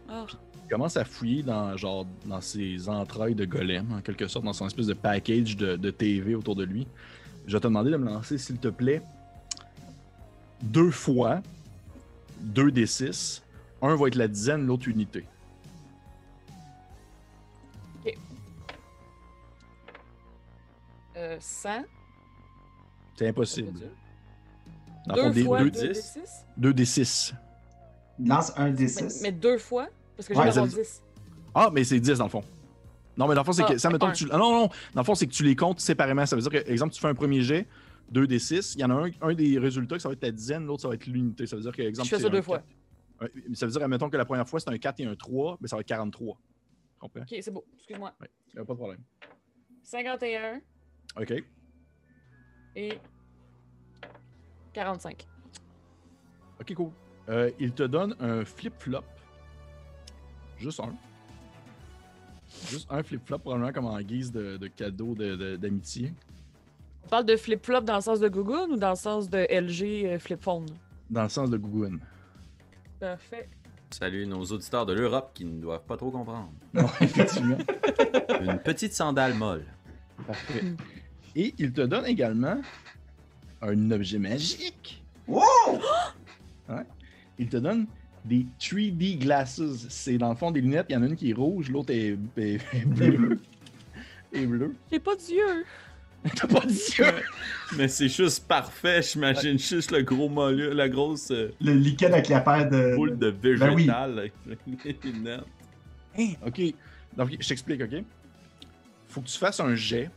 Il 0.08 0.26
commence 0.70 0.96
à 0.96 1.04
fouiller 1.04 1.42
dans, 1.42 1.76
genre, 1.76 2.06
dans 2.26 2.40
ses 2.40 2.88
entrailles 2.88 3.34
de 3.34 3.44
golem, 3.44 3.92
en 3.92 4.00
quelque 4.00 4.26
sorte, 4.28 4.44
dans 4.44 4.52
son 4.52 4.66
espèce 4.66 4.86
de 4.86 4.94
package 4.94 5.56
de, 5.56 5.76
de 5.76 5.90
TV 5.90 6.34
autour 6.34 6.54
de 6.56 6.64
lui. 6.64 6.86
Je 7.46 7.52
vais 7.56 7.60
te 7.60 7.66
demander 7.66 7.90
de 7.90 7.96
me 7.96 8.06
lancer, 8.06 8.38
s'il 8.38 8.58
te 8.58 8.68
plaît, 8.68 9.02
deux 10.62 10.90
fois, 10.90 11.42
deux 12.40 12.70
des 12.70 12.86
six. 12.86 13.42
Un 13.82 13.96
va 13.96 14.08
être 14.08 14.14
la 14.14 14.28
dizaine, 14.28 14.66
l'autre 14.66 14.88
unité. 14.88 15.24
euh, 21.16 21.36
100. 21.40 21.82
C'est 23.16 23.28
impossible. 23.28 23.72
Dans 25.06 25.16
le 25.16 25.22
fond, 25.22 25.28
Deux 25.28 25.34
des- 25.34 25.44
fois 25.44 25.58
deux, 25.58 25.70
2 25.70 25.70
dix. 25.70 25.80
des 25.88 25.94
6. 25.94 26.44
deux 26.56 26.74
des 26.74 26.84
six. 26.84 27.34
Lance 28.24 28.52
un 28.56 28.70
des 28.70 28.82
Mais, 28.84 28.88
6. 28.88 29.22
mais 29.22 29.32
deux 29.32 29.58
fois, 29.58 29.88
parce 30.20 30.28
que 30.28 30.34
j'ai 30.34 30.40
Ouais, 30.40 30.46
ouais, 30.46 30.52
ça- 30.52 30.66
10. 30.66 31.02
Ah, 31.54 31.70
mais 31.72 31.84
c'est 31.84 31.98
10 32.00 32.18
dans 32.18 32.24
le 32.24 32.30
fond. 32.30 32.44
Non, 33.16 33.26
mais 33.26 33.34
dans 33.34 33.40
le 33.40 33.44
fond, 33.46 33.52
c'est 33.52 33.62
Ah, 33.64 33.68
que. 33.72 33.78
Ça, 33.78 33.90
mettons 33.90 34.10
que 34.10 34.16
tu. 34.16 34.28
Ah, 34.30 34.36
non, 34.38 34.52
non, 34.52 34.68
dans 34.94 35.00
le 35.00 35.04
fond, 35.04 35.14
c'est 35.14 35.26
que 35.26 35.32
tu 35.32 35.42
les 35.44 35.56
comptes 35.56 35.80
séparément. 35.80 36.24
Ça 36.26 36.36
veut 36.36 36.42
dire 36.42 36.50
que, 36.50 36.70
exemple, 36.70 36.94
tu 36.94 37.00
fais 37.00 37.08
un 37.08 37.14
premier 37.14 37.42
jet, 37.42 37.66
2 38.10 38.26
des 38.26 38.38
6. 38.38 38.74
Il 38.76 38.80
y 38.80 38.84
en 38.84 38.90
a 38.90 38.94
un, 39.06 39.10
un 39.22 39.34
des 39.34 39.58
résultats 39.58 39.96
que 39.96 40.02
ça 40.02 40.08
va 40.08 40.12
être 40.12 40.22
la 40.22 40.30
dizaine, 40.30 40.64
l'autre, 40.66 40.82
ça 40.82 40.88
va 40.88 40.94
être 40.94 41.06
l'unité. 41.06 41.46
Ça 41.46 41.56
veut 41.56 41.62
dire 41.62 41.72
que, 41.72 41.82
exemple. 41.82 42.08
Je 42.08 42.14
fais 42.16 42.22
ça 42.22 42.28
deux 42.28 42.42
fois. 42.42 42.62
Ouais, 43.20 43.30
Ça 43.54 43.66
veut 43.66 43.72
dire, 43.72 43.82
admettons 43.82 44.08
que 44.08 44.16
la 44.16 44.24
première 44.24 44.48
fois, 44.48 44.60
c'est 44.60 44.70
un 44.70 44.78
4 44.78 45.00
et 45.00 45.04
un 45.06 45.14
3, 45.16 45.58
mais 45.60 45.68
ça 45.68 45.76
va 45.76 45.80
être 45.80 45.88
43. 45.88 46.36
Tu 46.94 46.98
comprends? 47.00 47.20
Ok, 47.22 47.34
c'est 47.40 47.50
beau. 47.50 47.64
Excuse-moi. 47.76 48.12
A 48.18 48.64
pas 48.64 48.72
de 48.72 48.78
problème. 48.78 49.00
51 49.82 50.60
OK. 51.20 51.34
et 52.76 52.98
45. 54.72 55.26
OK, 56.60 56.74
cool. 56.74 56.90
Euh, 57.28 57.50
il 57.58 57.72
te 57.72 57.82
donne 57.82 58.14
un 58.20 58.44
flip-flop. 58.44 59.02
Juste 60.60 60.80
un. 60.80 60.94
Juste 62.68 62.86
un 62.90 63.02
flip-flop, 63.02 63.38
probablement 63.38 63.72
comme 63.72 63.86
en 63.86 64.00
guise 64.00 64.30
de, 64.32 64.56
de 64.56 64.66
cadeau 64.68 65.14
de- 65.14 65.36
de- 65.36 65.56
d'amitié. 65.56 66.12
On 67.04 67.08
parle 67.08 67.24
de 67.24 67.36
flip-flop 67.36 67.80
dans 67.82 67.96
le 67.96 68.00
sens 68.00 68.20
de 68.20 68.28
Google 68.28 68.72
ou 68.72 68.76
dans 68.76 68.90
le 68.90 68.96
sens 68.96 69.28
de 69.30 69.38
LG 69.50 70.06
euh, 70.06 70.18
flip 70.18 70.42
phone? 70.42 70.66
Dans 71.08 71.22
le 71.24 71.28
sens 71.28 71.50
de 71.50 71.56
Gougoun. 71.56 71.98
Parfait. 73.00 73.48
Salut 73.90 74.26
nos 74.26 74.44
auditeurs 74.44 74.86
de 74.86 74.92
l'Europe 74.92 75.32
qui 75.34 75.44
ne 75.44 75.60
doivent 75.60 75.82
pas 75.84 75.96
trop 75.96 76.10
comprendre. 76.12 76.52
Non, 76.74 76.86
effectivement. 77.00 77.58
Une 78.40 78.58
petite 78.58 78.92
sandale 78.92 79.34
molle. 79.34 79.64
Parfait. 80.26 80.62
Et 81.34 81.54
il 81.58 81.72
te 81.72 81.80
donne 81.80 82.06
également 82.06 82.60
un 83.62 83.90
objet 83.90 84.18
magique. 84.18 85.02
Wow! 85.26 85.42
Il 87.38 87.48
te 87.48 87.56
donne 87.56 87.86
des 88.24 88.46
3D 88.58 89.18
glasses. 89.18 89.60
C'est 89.88 90.18
dans 90.18 90.30
le 90.30 90.36
fond 90.36 90.50
des 90.50 90.60
lunettes. 90.60 90.86
Il 90.88 90.92
y 90.94 90.96
en 90.96 91.02
a 91.02 91.06
une 91.06 91.16
qui 91.16 91.30
est 91.30 91.34
rouge, 91.34 91.70
l'autre 91.70 91.90
est, 91.92 92.16
est- 92.36 92.60
est 92.74 92.84
bleue. 92.86 93.38
Et 94.32 94.46
bleu. 94.46 94.74
J'ai 94.92 95.00
pas 95.00 95.16
d'yeux. 95.16 95.64
T'as 96.36 96.46
pas 96.46 96.68
ça? 96.68 97.12
Mais 97.76 97.88
c'est 97.88 98.08
juste 98.08 98.46
parfait, 98.46 99.00
j'imagine 99.02 99.58
juste 99.58 99.90
le 99.90 100.02
gros 100.02 100.28
mollet, 100.28 100.72
la 100.74 100.88
grosse 100.88 101.30
euh, 101.30 101.50
Le 101.60 101.72
liquide 101.72 102.12
avec 102.12 102.28
la 102.28 102.40
paire 102.40 102.68
de. 102.70 102.94
boule 102.94 103.18
de 103.18 103.30
Ben 103.30 103.58
oui. 103.74 103.74
végétal 103.86 104.18
avec 104.18 105.02
les 105.02 105.10
lunettes. 105.12 105.40
Hein, 106.18 106.32
ok. 106.46 106.60
Donc, 107.16 107.30
je 107.40 107.48
t'explique, 107.48 107.80
ok? 107.82 108.04
Faut 109.08 109.20
que 109.22 109.26
tu 109.26 109.38
fasses 109.38 109.58
un 109.60 109.74
jet 109.74 110.10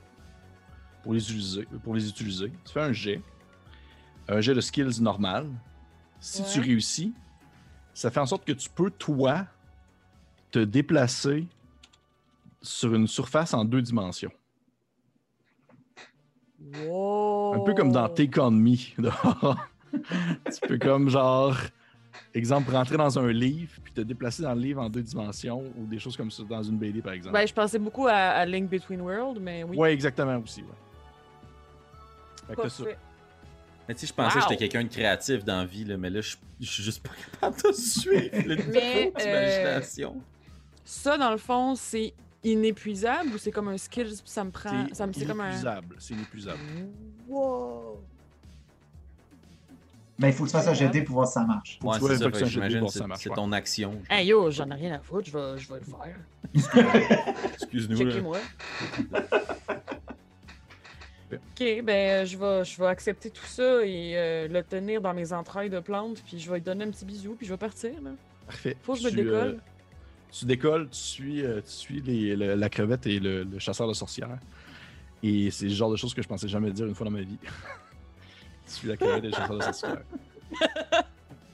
pour 1.01 1.13
les 1.13 1.23
utiliser. 1.23 1.65
Pour 1.83 1.95
les 1.95 2.07
utiliser. 2.07 2.51
Tu 2.65 2.73
fais 2.73 2.81
un 2.81 2.93
jet. 2.93 3.21
Un 4.27 4.41
jet 4.41 4.53
de 4.53 4.61
skills 4.61 5.01
normal. 5.01 5.47
Si 6.19 6.43
tu 6.53 6.59
réussis, 6.59 7.13
ça 7.93 8.09
fait 8.11 8.19
en 8.19 8.25
sorte 8.25 8.45
que 8.45 8.53
tu 8.53 8.69
peux, 8.69 8.89
toi, 8.89 9.45
te 10.51 10.59
déplacer 10.59 11.47
sur 12.61 12.93
une 12.93 13.07
surface 13.07 13.53
en 13.53 13.65
deux 13.65 13.81
dimensions. 13.81 14.31
Wow. 16.85 17.55
Un 17.55 17.59
peu 17.59 17.73
comme 17.73 17.91
dans 17.91 18.07
Take 18.09 18.39
On 18.39 18.51
Me. 18.51 18.75
tu 18.75 20.67
peux 20.67 20.77
comme 20.77 21.09
genre, 21.09 21.55
exemple, 22.33 22.71
rentrer 22.71 22.97
dans 22.97 23.19
un 23.19 23.31
livre 23.31 23.73
puis 23.83 23.93
te 23.93 24.01
déplacer 24.01 24.43
dans 24.43 24.53
le 24.53 24.61
livre 24.61 24.81
en 24.81 24.89
deux 24.89 25.03
dimensions 25.03 25.63
ou 25.77 25.85
des 25.85 25.99
choses 25.99 26.15
comme 26.15 26.31
ça 26.31 26.43
dans 26.43 26.63
une 26.63 26.77
BD 26.77 27.01
par 27.01 27.13
exemple. 27.13 27.33
Ben, 27.33 27.47
je 27.47 27.53
pensais 27.53 27.79
beaucoup 27.79 28.07
à, 28.07 28.13
à 28.13 28.45
Link 28.45 28.69
Between 28.69 29.01
Worlds, 29.01 29.39
mais 29.41 29.63
oui. 29.63 29.77
Ouais, 29.77 29.93
exactement 29.93 30.37
aussi. 30.37 30.61
Ouais. 30.61 30.67
Fait 32.47 32.61
que 32.61 32.69
ça. 32.69 32.83
Mais 33.87 33.95
tu 33.95 34.01
sais, 34.01 34.07
je 34.07 34.13
pensais 34.13 34.37
Wow. 34.37 34.43
que 34.45 34.49
j'étais 34.51 34.67
quelqu'un 34.69 34.83
de 34.87 34.93
créatif 34.93 35.43
dans 35.43 35.57
la 35.59 35.65
vie, 35.65 35.83
là, 35.85 35.97
mais 35.97 36.09
là, 36.09 36.21
je 36.21 36.35
je 36.61 36.65
suis 36.71 36.83
juste 36.83 37.03
pas 37.03 37.09
capable 37.41 37.61
de 37.61 37.71
suivre 37.73 38.29
le 38.45 38.55
niveau 38.55 38.71
euh, 38.77 39.11
d'imagination. 39.17 40.15
Ça, 40.85 41.17
dans 41.17 41.31
le 41.31 41.37
fond, 41.37 41.75
c'est 41.75 42.13
inépuisable 42.43 43.29
ou 43.33 43.37
c'est 43.37 43.51
comme 43.51 43.67
un 43.67 43.77
skill 43.77 44.13
ça 44.23 44.43
me 44.45 44.51
prend. 44.51 44.85
C'est 44.93 45.01
un. 45.03 45.11
inépuisable. 45.11 45.95
C'est 45.99 46.13
inépuisable. 46.13 46.59
Wow. 47.27 47.99
Mais 50.19 50.29
il 50.29 50.33
faut 50.33 50.43
que 50.43 50.49
tu 50.49 50.55
fasses 50.55 50.67
un 50.67 50.73
GD 50.73 51.03
pour 51.03 51.15
voir 51.15 51.27
si 51.27 51.33
ça 51.33 51.43
marche. 51.43 51.79
Ouais, 51.83 51.97
c'est 51.99 52.17
ça, 52.17 52.29
c'est 52.33 52.45
j'imagine 52.45 52.85
ton 53.35 53.51
action. 53.51 53.99
Hey 54.09 54.27
yo, 54.27 54.49
j'en 54.51 54.69
ai 54.71 54.75
rien 54.75 54.93
à 54.95 54.99
foutre, 54.99 55.27
je 55.27 55.37
vais, 55.37 55.57
je 55.57 55.73
vais 55.73 55.79
le 55.79 55.85
faire. 55.85 57.25
Excuse-nous. 57.55 58.05
là. 58.05 59.19
Ok, 61.35 61.83
ben 61.83 62.25
je 62.25 62.37
vais, 62.37 62.63
je 62.65 62.77
vais 62.79 62.87
accepter 62.87 63.29
tout 63.29 63.45
ça 63.45 63.85
et 63.85 64.13
euh, 64.15 64.47
le 64.47 64.63
tenir 64.63 65.01
dans 65.01 65.13
mes 65.13 65.31
entrailles 65.33 65.69
de 65.69 65.79
plante, 65.79 66.21
puis 66.25 66.39
je 66.39 66.49
vais 66.49 66.57
lui 66.57 66.63
donner 66.63 66.85
un 66.85 66.91
petit 66.91 67.05
bisou, 67.05 67.35
puis 67.35 67.45
je 67.47 67.51
vais 67.53 67.57
partir. 67.57 67.91
Là. 68.03 68.11
Parfait. 68.47 68.75
Faut 68.83 68.93
que 68.93 68.99
je 68.99 69.05
me 69.05 69.09
Tu, 69.11 69.15
décolle. 69.17 69.33
euh, 69.33 69.57
tu 70.31 70.45
décolles, 70.45 70.89
tu 70.89 70.97
suis, 70.99 71.45
euh, 71.45 71.61
tu 71.61 71.69
suis 71.71 72.01
les- 72.01 72.35
le- 72.35 72.55
la 72.55 72.69
crevette 72.69 73.05
et 73.07 73.19
le, 73.19 73.43
le 73.43 73.59
chasseur 73.59 73.87
de 73.87 73.93
sorcières. 73.93 74.37
Et 75.21 75.49
c'est 75.51 75.65
le 75.67 75.73
genre 75.73 75.89
de 75.91 75.95
choses 75.95 76.13
que 76.13 76.21
je 76.21 76.27
pensais 76.27 76.47
jamais 76.47 76.71
dire 76.71 76.85
une 76.85 76.95
fois 76.95 77.05
dans 77.05 77.11
ma 77.11 77.21
vie. 77.21 77.37
tu 78.67 78.73
suis 78.73 78.87
la 78.87 78.97
crevette 78.97 79.23
et 79.23 79.27
le 79.27 79.33
chasseur 79.33 79.57
de 79.57 79.63
sorcières. 79.63 80.01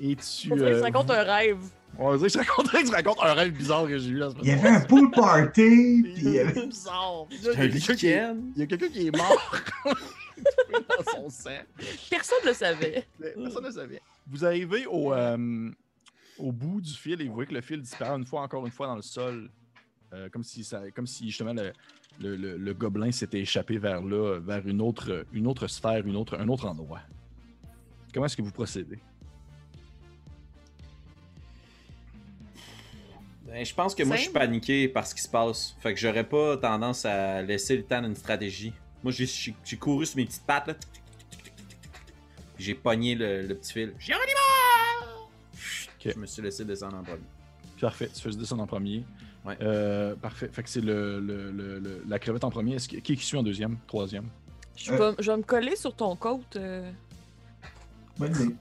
Et 0.02 0.16
tu. 0.16 0.54
Euh, 0.54 0.80
ça 0.80 0.86
raconte 0.86 1.12
un 1.12 1.24
rêve. 1.24 1.58
On 1.98 2.16
dirait 2.16 2.28
que 2.30 2.34
je 2.34 2.38
raconte, 2.40 2.72
que 2.72 2.86
je 2.86 2.92
raconte 2.92 3.18
un 3.22 3.34
rêve 3.34 3.52
bizarre 3.54 3.86
que 3.88 3.98
j'ai 3.98 4.10
eu 4.10 4.18
la 4.18 4.30
semaine 4.30 4.44
Il 4.46 4.50
y 4.50 4.54
avait 4.54 4.70
un 4.70 4.82
pool 4.82 5.12
party, 5.12 6.02
puis 6.04 6.14
il 6.18 6.30
y 6.32 6.40
avait. 6.40 6.68
Bizarre. 6.68 7.26
Puis 7.30 7.38
là, 7.40 7.52
C'est 7.54 7.60
un 7.60 7.64
Il 7.66 7.74
y 7.74 7.78
a 7.78 7.80
quelqu'un 7.80 7.96
qui 7.96 8.08
est- 8.08 8.22
lichen. 8.22 8.52
il 8.56 8.60
y 8.60 8.64
a 8.64 8.68
quelqu'un 8.68 8.88
qui 8.90 9.08
est 9.08 9.16
mort 9.18 9.52
dans 10.74 11.12
son 11.12 11.30
sang. 11.30 11.50
Personne 12.10 12.38
ne 12.44 12.48
le 12.50 12.54
savait. 12.54 13.08
Personne 13.20 13.66
ne 13.66 13.72
savait. 13.72 14.02
Vous 14.28 14.46
arrivez 14.46 14.86
au, 14.86 15.14
euh, 15.14 15.72
au 16.38 16.52
bout 16.52 16.80
du 16.80 16.94
fil 16.94 17.20
et 17.22 17.28
vous 17.28 17.34
voyez 17.34 17.48
que 17.50 17.54
le 17.56 17.62
fil 17.62 17.82
disparaît 17.82 18.16
une 18.18 18.26
fois, 18.26 18.42
encore 18.44 18.66
une 18.66 18.72
fois, 18.72 18.88
dans 18.88 18.96
le 18.96 19.02
sol. 19.02 19.50
Euh, 20.14 20.30
comme, 20.30 20.44
si 20.44 20.64
ça, 20.64 20.82
comme 20.92 21.06
si 21.06 21.28
justement 21.28 21.54
le, 21.54 21.72
le, 22.20 22.36
le- 22.36 22.58
le 22.58 22.74
gobelin 22.74 23.12
s'était 23.12 23.42
échappé 23.42 23.78
vers 23.78 24.02
là, 24.02 24.40
vers 24.40 24.66
une 24.68 24.82
autre, 24.82 25.26
une 25.34 25.46
autre 25.46 25.68
sphère, 25.68 26.08
une 26.08 26.16
autre, 26.16 26.36
un 26.40 26.48
autre 26.48 26.66
endroit. 26.66 27.02
Comment 28.14 28.26
est-ce 28.26 28.38
que 28.38 28.42
vous 28.42 28.52
procédez? 28.52 28.98
Ben, 33.50 33.66
je 33.66 33.74
pense 33.74 33.96
que 33.96 34.04
moi, 34.04 34.16
je 34.16 34.24
suis 34.24 34.32
paniqué 34.32 34.88
par 34.88 35.08
ce 35.08 35.16
qui 35.16 35.22
se 35.22 35.28
passe. 35.30 35.76
Fait 35.80 35.94
que 35.94 36.00
j'aurais 36.00 36.24
pas 36.24 36.58
tendance 36.58 37.06
à 37.06 37.42
laisser 37.42 37.78
le 37.78 37.84
temps 37.84 38.02
d'une 38.02 38.16
stratégie. 38.16 38.74
Moi, 39.04 39.12
j'ai- 39.12 39.78
couru 39.78 40.06
sur 40.06 40.18
mes 40.18 40.26
petites 40.26 40.46
pattes, 40.46 40.68
là. 40.68 40.74
Puis 42.56 42.64
J'ai 42.66 42.76
pogné 42.76 43.16
le, 43.16 43.48
le 43.48 43.56
petit 43.56 43.74
fil. 43.74 43.94
J'ai 44.00 44.14
Ok. 44.14 46.14
Je 46.14 46.20
me 46.20 46.26
suis 46.26 46.42
laissé 46.42 46.64
descendre 46.64 46.98
en 46.98 47.04
premier. 47.04 47.24
Parfait, 47.82 48.10
tu 48.14 48.22
fais 48.22 48.30
descendre 48.32 48.64
en 48.64 48.68
premier. 48.68 49.04
Ouais. 49.46 49.58
Euh, 49.62 50.16
parfait. 50.16 50.50
Fait 50.52 50.64
que 50.64 50.70
c'est 50.70 50.82
le, 50.82 51.20
le- 51.20 51.52
le- 51.52 51.80
le- 51.80 52.04
la 52.08 52.20
crevette 52.20 52.44
en 52.44 52.50
premier. 52.52 52.76
Est-ce 52.76 52.88
que- 52.90 52.98
qui 52.98 53.16
qui 53.16 53.26
suit 53.26 53.38
en 53.38 53.44
deuxième, 53.44 53.78
troisième? 53.88 54.28
Je 54.76 54.94
vais, 54.94 55.16
je 55.20 55.32
vais 55.32 55.38
me 55.38 55.44
coller 55.44 55.76
sur 55.76 55.96
ton 55.96 56.16
côte. 56.16 56.56
euh, 56.58 56.90
Bonne 58.18 58.36
idée. 58.36 58.56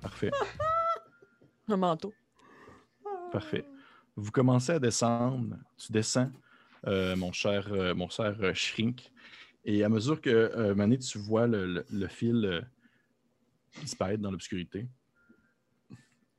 Parfait. 0.00 0.30
un 1.68 1.76
manteau. 1.76 2.12
Parfait. 3.34 3.64
Vous 4.14 4.30
commencez 4.30 4.70
à 4.70 4.78
descendre. 4.78 5.56
Tu 5.76 5.90
descends, 5.90 6.30
euh, 6.86 7.16
mon 7.16 7.32
cher, 7.32 7.66
euh, 7.72 7.92
mon 7.92 8.08
cher 8.08 8.36
euh, 8.40 8.54
Shrink. 8.54 9.10
Et 9.64 9.82
à 9.82 9.88
mesure 9.88 10.20
que, 10.20 10.72
Mané, 10.74 10.98
tu 10.98 11.18
vois 11.18 11.48
le, 11.48 11.84
fil 12.06 12.64
disparaître 13.80 14.22
dans 14.22 14.30
l'obscurité, 14.30 14.86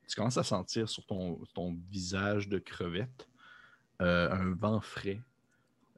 tu 0.08 0.16
commences 0.16 0.38
à 0.38 0.42
sentir 0.42 0.88
sur 0.88 1.04
ton, 1.04 1.78
visage 1.90 2.48
de 2.48 2.58
crevette 2.58 3.28
un 3.98 4.54
vent 4.54 4.80
frais, 4.80 5.20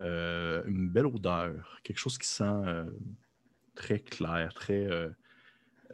une 0.01 0.89
belle 0.89 1.07
odeur, 1.07 1.79
quelque 1.85 1.99
chose 1.99 2.19
qui 2.19 2.27
sent 2.27 2.65
très 3.77 4.01
clair, 4.01 4.53
très, 4.53 4.89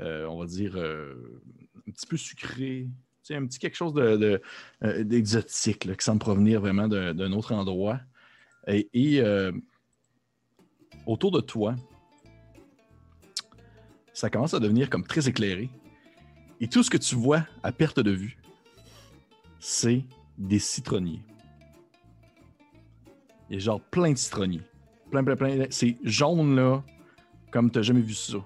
on 0.00 0.38
va 0.38 0.46
dire, 0.46 0.76
un 0.76 1.90
petit 1.90 2.06
peu 2.06 2.16
sucré. 2.16 2.88
Sais, 3.24 3.36
un 3.36 3.46
petit 3.46 3.58
quelque 3.58 3.74
chose 3.74 3.94
euh, 3.96 4.38
d'exotique 5.02 5.96
qui 5.96 6.04
semble 6.04 6.18
provenir 6.18 6.60
vraiment 6.60 6.88
d'un, 6.88 7.32
autre 7.32 7.54
endroit. 7.54 7.98
Et, 8.66 8.90
et, 8.92 9.22
euh, 9.22 9.50
autour 11.06 11.30
de 11.30 11.40
toi, 11.40 11.74
ça 14.12 14.28
commence 14.28 14.52
à 14.52 14.60
devenir 14.60 14.90
comme 14.90 15.06
très 15.06 15.26
éclairé. 15.26 15.70
Et 16.60 16.68
tout 16.68 16.82
ce 16.82 16.90
que 16.90 16.98
tu 16.98 17.14
vois 17.14 17.46
à 17.62 17.72
perte 17.72 17.98
de 17.98 18.10
vue, 18.10 18.36
c'est 19.58 20.04
des 20.36 20.58
citronniers. 20.58 21.22
Il 23.48 23.54
y 23.54 23.56
a 23.56 23.60
genre 23.60 23.80
plein 23.80 24.12
de 24.12 24.18
citronniers. 24.18 24.60
Plein, 25.10 25.24
plein, 25.24 25.36
plein. 25.36 25.66
C'est 25.70 25.96
jaune 26.04 26.56
là, 26.56 26.84
comme 27.50 27.70
tu 27.70 27.78
n'as 27.78 27.82
jamais 27.84 28.02
vu 28.02 28.12
ça. 28.12 28.36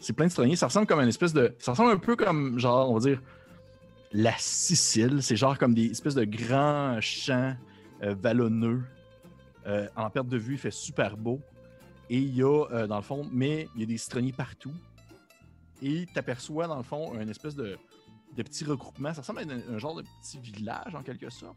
C'est 0.00 0.12
plein 0.12 0.26
de 0.26 0.30
citronniers. 0.30 0.56
Ça 0.56 0.66
ressemble 0.66 0.86
comme 0.86 1.00
une 1.00 1.08
espèce 1.08 1.32
de. 1.32 1.54
Ça 1.58 1.72
ressemble 1.72 1.92
un 1.92 1.96
peu 1.96 2.14
comme, 2.14 2.58
genre, 2.58 2.90
on 2.90 2.98
va 2.98 3.00
dire, 3.00 3.22
la 4.12 4.34
Sicile. 4.38 5.22
C'est 5.22 5.36
genre 5.36 5.58
comme 5.58 5.74
des 5.74 5.90
espèces 5.90 6.14
de 6.14 6.24
grands 6.24 7.00
champs 7.00 7.54
euh, 8.02 8.14
vallonneux. 8.14 8.82
Euh, 9.66 9.88
en 9.96 10.08
perte 10.10 10.28
de 10.28 10.38
vue, 10.38 10.54
il 10.54 10.58
fait 10.58 10.70
super 10.70 11.16
beau. 11.16 11.40
Et 12.10 12.18
il 12.18 12.34
y 12.34 12.42
a, 12.42 12.64
euh, 12.72 12.86
dans 12.86 12.96
le 12.96 13.02
fond, 13.02 13.28
mais 13.30 13.68
il 13.74 13.80
y 13.80 13.84
a 13.84 13.86
des 13.86 13.98
citronniers 13.98 14.32
partout. 14.32 14.72
Et 15.82 16.06
tu 16.06 16.18
aperçois, 16.18 16.66
dans 16.66 16.76
le 16.76 16.82
fond, 16.82 17.12
un 17.18 17.28
espèce 17.28 17.54
de, 17.54 17.76
petit 18.36 18.64
regroupement. 18.64 19.12
Ça 19.12 19.20
ressemble 19.20 19.40
à 19.40 19.72
un, 19.72 19.78
genre 19.78 19.96
de 19.96 20.02
petit 20.02 20.38
village, 20.38 20.94
en 20.94 21.02
quelque 21.02 21.28
sorte, 21.28 21.56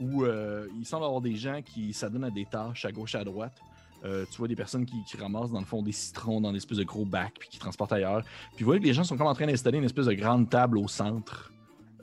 où 0.00 0.24
il 0.26 0.84
semble 0.84 1.04
avoir 1.04 1.20
des 1.20 1.36
gens 1.36 1.62
qui 1.62 1.92
s'adonnent 1.92 2.24
à 2.24 2.30
des 2.30 2.44
tâches 2.44 2.84
à 2.84 2.92
gauche 2.92 3.14
à 3.14 3.24
droite. 3.24 3.58
Tu 4.02 4.38
vois 4.38 4.48
des 4.48 4.56
personnes 4.56 4.84
qui, 4.84 5.02
qui 5.04 5.16
ramassent, 5.16 5.50
dans 5.50 5.60
le 5.60 5.66
fond, 5.66 5.82
des 5.82 5.92
citrons 5.92 6.40
dans 6.40 6.52
des 6.52 6.58
espèces 6.58 6.78
de 6.78 6.84
gros 6.84 7.04
bacs, 7.04 7.36
puis 7.38 7.48
qui 7.48 7.58
transportent 7.58 7.92
ailleurs. 7.92 8.22
Puis 8.54 8.64
vous 8.64 8.66
voyez 8.66 8.80
que 8.80 8.86
les 8.86 8.94
gens 8.94 9.04
sont 9.04 9.16
comme 9.16 9.26
en 9.26 9.34
train 9.34 9.46
d'installer 9.46 9.78
une 9.78 9.84
espèce 9.84 10.06
de 10.06 10.14
grande 10.14 10.50
table 10.50 10.78
au 10.78 10.88
centre, 10.88 11.52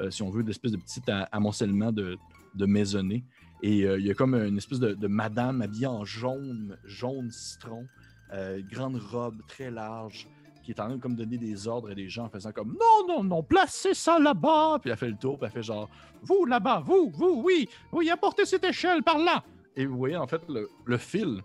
euh, 0.01 0.09
si 0.11 0.21
on 0.23 0.29
veut, 0.29 0.43
d'espèce 0.43 0.71
de 0.71 0.77
petit 0.77 1.01
a- 1.09 1.27
amoncellement 1.31 1.91
de, 1.91 2.17
de 2.55 2.65
maisonnées. 2.65 3.23
Et 3.63 3.83
euh, 3.85 3.97
il 3.99 4.05
y 4.05 4.11
a 4.11 4.13
comme 4.13 4.35
une 4.35 4.57
espèce 4.57 4.79
de, 4.79 5.07
madame 5.07 5.61
habillée 5.61 5.87
en 5.87 6.03
jaune, 6.05 6.77
jaune 6.83 7.31
citron, 7.31 7.87
euh, 8.33 8.61
grande 8.69 8.97
robe 8.97 9.41
très 9.47 9.71
large, 9.71 10.27
qui 10.63 10.71
est 10.71 10.79
en 10.79 10.85
train 10.87 10.95
de 10.95 11.01
comme 11.01 11.15
donner 11.15 11.37
des 11.37 11.67
ordres 11.67 11.91
à 11.91 11.95
des 11.95 12.09
gens 12.09 12.25
en 12.25 12.29
faisant 12.29 12.51
comme 12.51 12.69
non, 12.79 13.07
non, 13.07 13.23
non, 13.23 13.43
placez 13.43 13.93
ça 13.93 14.19
là-bas. 14.19 14.79
Puis 14.81 14.89
elle 14.91 14.97
fait 14.97 15.09
le 15.09 15.15
tour, 15.17 15.37
puis 15.37 15.45
elle 15.45 15.51
fait 15.51 15.63
genre 15.63 15.89
vous 16.21 16.45
là-bas, 16.45 16.81
vous, 16.85 17.11
vous, 17.13 17.41
oui, 17.43 17.69
oui, 17.91 18.09
apportez 18.09 18.45
cette 18.45 18.63
échelle 18.63 19.03
par 19.03 19.17
là. 19.19 19.43
Et 19.75 19.85
vous 19.85 19.97
voyez 19.97 20.17
en 20.17 20.27
fait 20.27 20.41
le, 20.49 20.97
fil, 20.97 21.41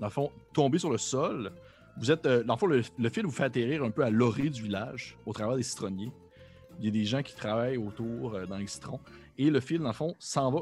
dans 0.00 0.06
le 0.06 0.10
fond, 0.12 0.30
tomber 0.52 0.78
sur 0.78 0.90
le 0.90 0.98
sol. 0.98 1.52
Vous 1.98 2.10
êtes, 2.10 2.24
euh, 2.26 2.42
dans 2.42 2.54
le 2.54 2.58
fond, 2.58 2.66
le 2.66 3.08
fil 3.10 3.24
vous 3.24 3.30
fait 3.32 3.44
atterrir 3.44 3.84
un 3.84 3.90
peu 3.90 4.02
à 4.02 4.10
l'orée 4.10 4.48
du 4.48 4.62
village, 4.62 5.16
au 5.26 5.32
travers 5.32 5.56
des 5.56 5.62
citronniers. 5.62 6.10
Il 6.80 6.86
y 6.86 6.88
a 6.88 6.90
des 6.90 7.04
gens 7.04 7.22
qui 7.22 7.34
travaillent 7.34 7.76
autour 7.76 8.34
euh, 8.34 8.46
dans 8.46 8.56
les 8.56 8.66
citrons. 8.66 9.00
Et 9.36 9.50
le 9.50 9.60
fil, 9.60 9.78
dans 9.78 9.88
le 9.88 9.92
fond, 9.92 10.16
s'en 10.18 10.50
va 10.50 10.60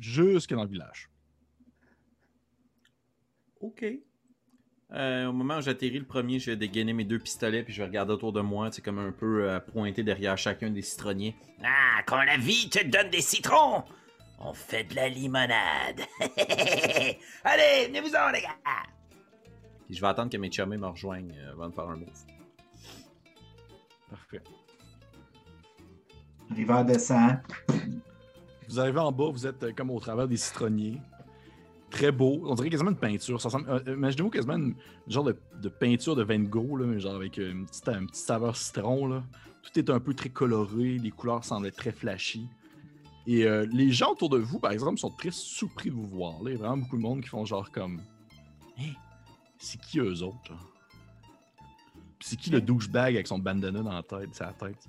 jusque 0.00 0.54
dans 0.54 0.62
le 0.62 0.70
village. 0.70 1.10
OK. 3.60 3.84
Euh, 4.92 5.26
au 5.26 5.32
moment 5.32 5.58
où 5.58 5.60
j'atterris 5.60 5.98
le 5.98 6.04
premier, 6.04 6.38
je 6.38 6.52
vais 6.52 6.56
dégainer 6.56 6.92
mes 6.92 7.04
deux 7.04 7.18
pistolets 7.18 7.62
puis 7.62 7.72
je 7.72 7.80
vais 7.80 7.86
regarder 7.86 8.12
autour 8.12 8.32
de 8.32 8.40
moi, 8.40 8.70
c'est 8.72 8.82
comme 8.82 8.98
un 8.98 9.12
peu 9.12 9.48
euh, 9.48 9.60
pointé 9.60 10.02
derrière 10.02 10.36
chacun 10.36 10.70
des 10.70 10.82
citronniers. 10.82 11.36
Ah, 11.62 12.02
quand 12.06 12.22
la 12.22 12.36
vie 12.36 12.68
te 12.68 12.84
donne 12.84 13.10
des 13.10 13.20
citrons, 13.20 13.84
on 14.40 14.52
fait 14.52 14.84
de 14.84 14.96
la 14.96 15.08
limonade. 15.08 16.00
Allez, 17.44 17.86
venez-vous-en, 17.86 18.30
les 18.30 18.40
gars. 18.40 18.56
Puis 19.86 19.94
je 19.94 20.00
vais 20.00 20.08
attendre 20.08 20.30
que 20.30 20.36
mes 20.38 20.50
chummies 20.50 20.78
me 20.78 20.88
rejoignent 20.88 21.34
avant 21.52 21.68
de 21.68 21.74
faire 21.74 21.88
un 21.88 21.96
move. 21.96 22.08
Parfait. 24.08 24.42
River 26.54 26.82
descend. 26.86 27.38
Vous 28.68 28.78
arrivez 28.78 29.00
en 29.00 29.12
bas, 29.12 29.30
vous 29.30 29.46
êtes 29.46 29.62
euh, 29.62 29.72
comme 29.76 29.90
au 29.90 30.00
travers 30.00 30.28
des 30.28 30.36
citronniers. 30.36 31.00
Très 31.90 32.12
beau. 32.12 32.40
On 32.44 32.54
dirait 32.54 32.70
quasiment 32.70 32.90
une 32.90 32.96
peinture. 32.96 33.40
Euh, 33.44 33.80
Imaginez-vous 33.86 34.30
quasiment 34.30 34.56
une 34.56 34.74
genre 35.08 35.24
de, 35.24 35.68
peinture 35.68 36.14
de 36.14 36.22
Van 36.22 36.38
Gogh, 36.38 36.78
là, 36.78 36.98
genre 36.98 37.16
avec 37.16 37.38
euh, 37.38 37.50
une 37.50 37.66
petite, 37.66 38.14
saveur 38.14 38.56
citron. 38.56 39.08
Là. 39.08 39.24
Tout 39.62 39.78
est 39.78 39.90
un 39.90 39.98
peu 39.98 40.14
très 40.14 40.28
coloré, 40.28 40.98
les 40.98 41.10
couleurs 41.10 41.44
semblent 41.44 41.66
être 41.66 41.76
très 41.76 41.92
flashy. 41.92 42.46
Et 43.26 43.44
les 43.70 43.92
gens 43.92 44.12
autour 44.12 44.30
de 44.30 44.38
vous, 44.38 44.58
par 44.58 44.72
exemple, 44.72 44.98
sont 44.98 45.10
très 45.10 45.30
surpris 45.30 45.90
de 45.90 45.94
vous 45.94 46.06
voir. 46.06 46.36
Il 46.46 46.52
y 46.52 46.54
a 46.54 46.58
vraiment 46.58 46.78
beaucoup 46.78 46.96
de 46.96 47.02
monde 47.02 47.20
qui 47.20 47.28
font 47.28 47.44
genre 47.44 47.70
comme 47.70 48.00
Hey, 48.76 48.96
c'est 49.58 49.80
qui 49.80 50.00
eux 50.00 50.22
autres? 50.22 50.52
C'est 52.18 52.36
qui 52.36 52.50
le 52.50 52.60
douchebag 52.60 53.14
avec 53.14 53.26
son 53.26 53.38
bandana 53.38 53.82
dans 53.82 53.92
la 53.92 54.02
tête, 54.02 54.34
sa 54.34 54.46
tête? 54.54 54.88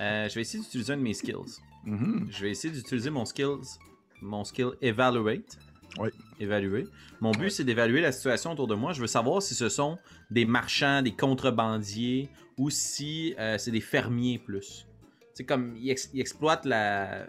Euh, 0.00 0.28
je 0.28 0.34
vais 0.34 0.40
essayer 0.40 0.62
d'utiliser 0.62 0.92
un 0.92 0.96
de 0.96 1.02
mes 1.02 1.14
skills. 1.14 1.60
Mhm. 1.84 2.28
Je 2.30 2.42
vais 2.42 2.50
essayer 2.50 2.72
d'utiliser 2.72 3.10
mon 3.10 3.24
skills, 3.24 3.78
mon 4.22 4.44
skill 4.44 4.70
evaluate. 4.80 5.58
Oui. 5.98 6.10
Évaluer. 6.40 6.86
Mon 7.20 7.30
but, 7.30 7.48
c'est 7.50 7.64
d'évaluer 7.64 8.00
la 8.02 8.12
situation 8.12 8.52
autour 8.52 8.66
de 8.66 8.74
moi. 8.74 8.92
Je 8.92 9.00
veux 9.00 9.06
savoir 9.06 9.40
si 9.40 9.54
ce 9.54 9.68
sont 9.70 9.98
des 10.30 10.44
marchands, 10.44 11.00
des 11.00 11.12
contrebandiers 11.14 12.28
ou 12.58 12.68
si 12.70 13.34
euh, 13.38 13.56
c'est 13.56 13.70
des 13.70 13.80
fermiers 13.80 14.38
plus. 14.38 14.86
C'est 15.32 15.44
comme 15.44 15.74
ils, 15.76 15.90
ex- 15.90 16.10
ils 16.12 16.20
exploitent 16.20 16.66
la, 16.66 17.26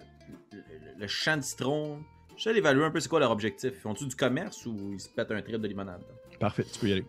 le, 0.51 0.61
le 0.99 1.07
champ 1.07 1.37
de 1.37 1.43
citron. 1.43 2.01
Je 2.35 2.43
sais 2.43 2.53
d'évaluer 2.53 2.83
un 2.83 2.91
peu 2.91 2.99
c'est 2.99 3.07
quoi 3.09 3.19
leur 3.19 3.31
objectif. 3.31 3.71
Ils 3.73 3.79
font-tu 3.79 4.05
du 4.05 4.15
commerce 4.15 4.65
ou 4.65 4.91
ils 4.93 4.99
se 4.99 5.07
pètent 5.09 5.31
un 5.31 5.41
trip 5.41 5.57
de 5.61 5.67
limonade? 5.67 6.01
Parfait, 6.39 6.65
tu 6.71 6.79
peux 6.79 6.87
y 6.87 6.93
aller. 6.93 7.05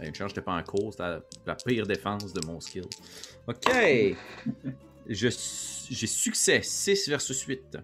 Une 0.00 0.14
chance, 0.14 0.28
j'étais 0.28 0.42
pas 0.42 0.54
en 0.54 0.62
cours. 0.62 0.92
C'était 0.92 1.04
la, 1.04 1.20
la 1.46 1.54
pire 1.54 1.86
défense 1.86 2.32
de 2.32 2.46
mon 2.46 2.60
skill. 2.60 2.84
OK. 3.46 3.70
J'ai 5.08 5.30
succès. 5.30 6.60
6 6.62 7.08
versus 7.08 7.40
8. 7.42 7.78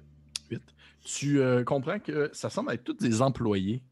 Tu 1.05 1.41
euh, 1.41 1.65
comprends 1.65 1.99
que 1.99 2.31
ça 2.33 2.51
semble 2.51 2.73
être 2.73 2.85
tous 2.85 2.95
des 2.95 3.23
employés 3.23 3.83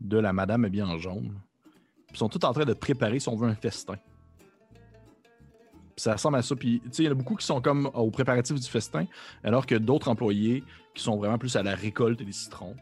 de 0.00 0.18
la 0.18 0.32
madame 0.32 0.64
habillée 0.64 0.82
en 0.82 0.98
jaune. 0.98 1.38
Ils 2.10 2.16
sont 2.16 2.28
tous 2.28 2.44
en 2.46 2.52
train 2.52 2.64
de 2.64 2.72
préparer, 2.72 3.20
si 3.20 3.28
on 3.28 3.36
veut, 3.36 3.48
un 3.48 3.54
festin. 3.54 3.96
Puis 4.74 6.04
ça 6.04 6.14
ressemble 6.14 6.38
à 6.38 6.42
ça. 6.42 6.56
Puis, 6.56 6.80
tu 6.84 6.88
sais, 6.92 7.02
il 7.02 7.06
y 7.06 7.08
en 7.08 7.12
a 7.12 7.14
beaucoup 7.14 7.36
qui 7.36 7.44
sont 7.44 7.60
comme 7.60 7.90
aux 7.92 8.10
préparatifs 8.10 8.58
du 8.58 8.68
festin, 8.68 9.06
alors 9.44 9.66
que 9.66 9.74
d'autres 9.74 10.08
employés 10.08 10.64
qui 10.94 11.02
sont 11.02 11.16
vraiment 11.16 11.38
plus 11.38 11.56
à 11.56 11.62
la 11.62 11.74
récolte 11.74 12.22
des 12.22 12.32
citrons. 12.32 12.74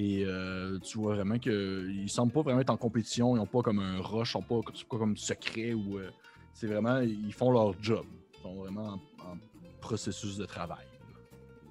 Et 0.00 0.22
euh, 0.24 0.78
tu 0.78 0.96
vois 0.98 1.16
vraiment 1.16 1.38
qu'ils 1.40 2.08
semblent 2.08 2.30
pas 2.32 2.42
vraiment 2.42 2.60
être 2.60 2.70
en 2.70 2.76
compétition. 2.76 3.34
Ils 3.34 3.38
n'ont 3.40 3.46
pas 3.46 3.62
comme 3.62 3.80
un 3.80 4.00
rush, 4.00 4.34
ils 4.34 4.38
n'ont 4.38 4.62
pas, 4.62 4.70
pas 4.88 4.96
comme 4.98 5.16
secret 5.16 5.72
ou. 5.74 5.98
euh, 5.98 6.08
c'est 6.54 6.68
vraiment. 6.68 7.00
Ils 7.00 7.32
font 7.32 7.50
leur 7.50 7.74
job. 7.82 8.06
Ils 8.36 8.42
sont 8.42 8.54
vraiment 8.54 8.86
en, 8.86 9.32
en 9.32 9.38
processus 9.80 10.36
de 10.36 10.44
travail. 10.46 10.86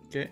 OK. 0.06 0.30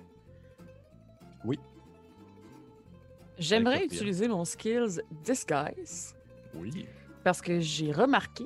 J'aimerais 3.38 3.76
Avec 3.78 3.90
le 3.92 3.96
utiliser 3.98 4.28
mon 4.30 4.46
skills 4.46 5.02
Disguise 5.24 6.16
Oui. 6.54 6.86
parce 7.24 7.42
que 7.42 7.60
j'ai 7.60 7.92
remarqué 7.92 8.46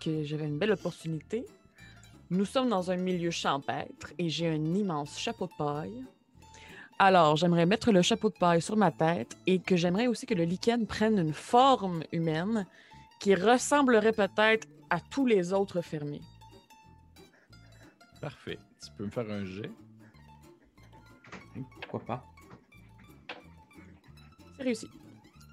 que 0.00 0.24
j'avais 0.24 0.44
une 0.46 0.58
belle 0.58 0.72
opportunité. 0.72 1.46
Nous 2.28 2.44
sommes 2.44 2.68
dans 2.68 2.90
un 2.90 2.96
milieu 2.96 3.30
champêtre 3.30 4.12
et 4.18 4.28
j'ai 4.28 4.48
un 4.48 4.74
immense 4.74 5.18
chapeau 5.18 5.46
de 5.46 5.52
paille. 5.56 6.04
Alors, 6.98 7.36
j'aimerais 7.36 7.66
mettre 7.66 7.92
le 7.92 8.00
chapeau 8.00 8.30
de 8.30 8.34
paille 8.34 8.62
sur 8.62 8.76
ma 8.76 8.90
tête 8.90 9.36
et 9.46 9.58
que 9.58 9.76
j'aimerais 9.76 10.06
aussi 10.06 10.24
que 10.24 10.32
le 10.32 10.44
lichen 10.44 10.86
prenne 10.86 11.18
une 11.18 11.34
forme 11.34 12.02
humaine 12.10 12.66
qui 13.20 13.34
ressemblerait 13.34 14.12
peut-être 14.12 14.66
à 14.88 15.00
tous 15.00 15.26
les 15.26 15.52
autres 15.52 15.82
fermiers. 15.82 16.22
Parfait. 18.20 18.58
Tu 18.82 18.90
peux 18.96 19.04
me 19.04 19.10
faire 19.10 19.30
un 19.30 19.44
jet. 19.44 19.70
Pourquoi 21.82 22.00
pas? 22.00 22.24
C'est 24.56 24.62
réussi. 24.62 24.88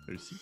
Réussi. 0.07 0.35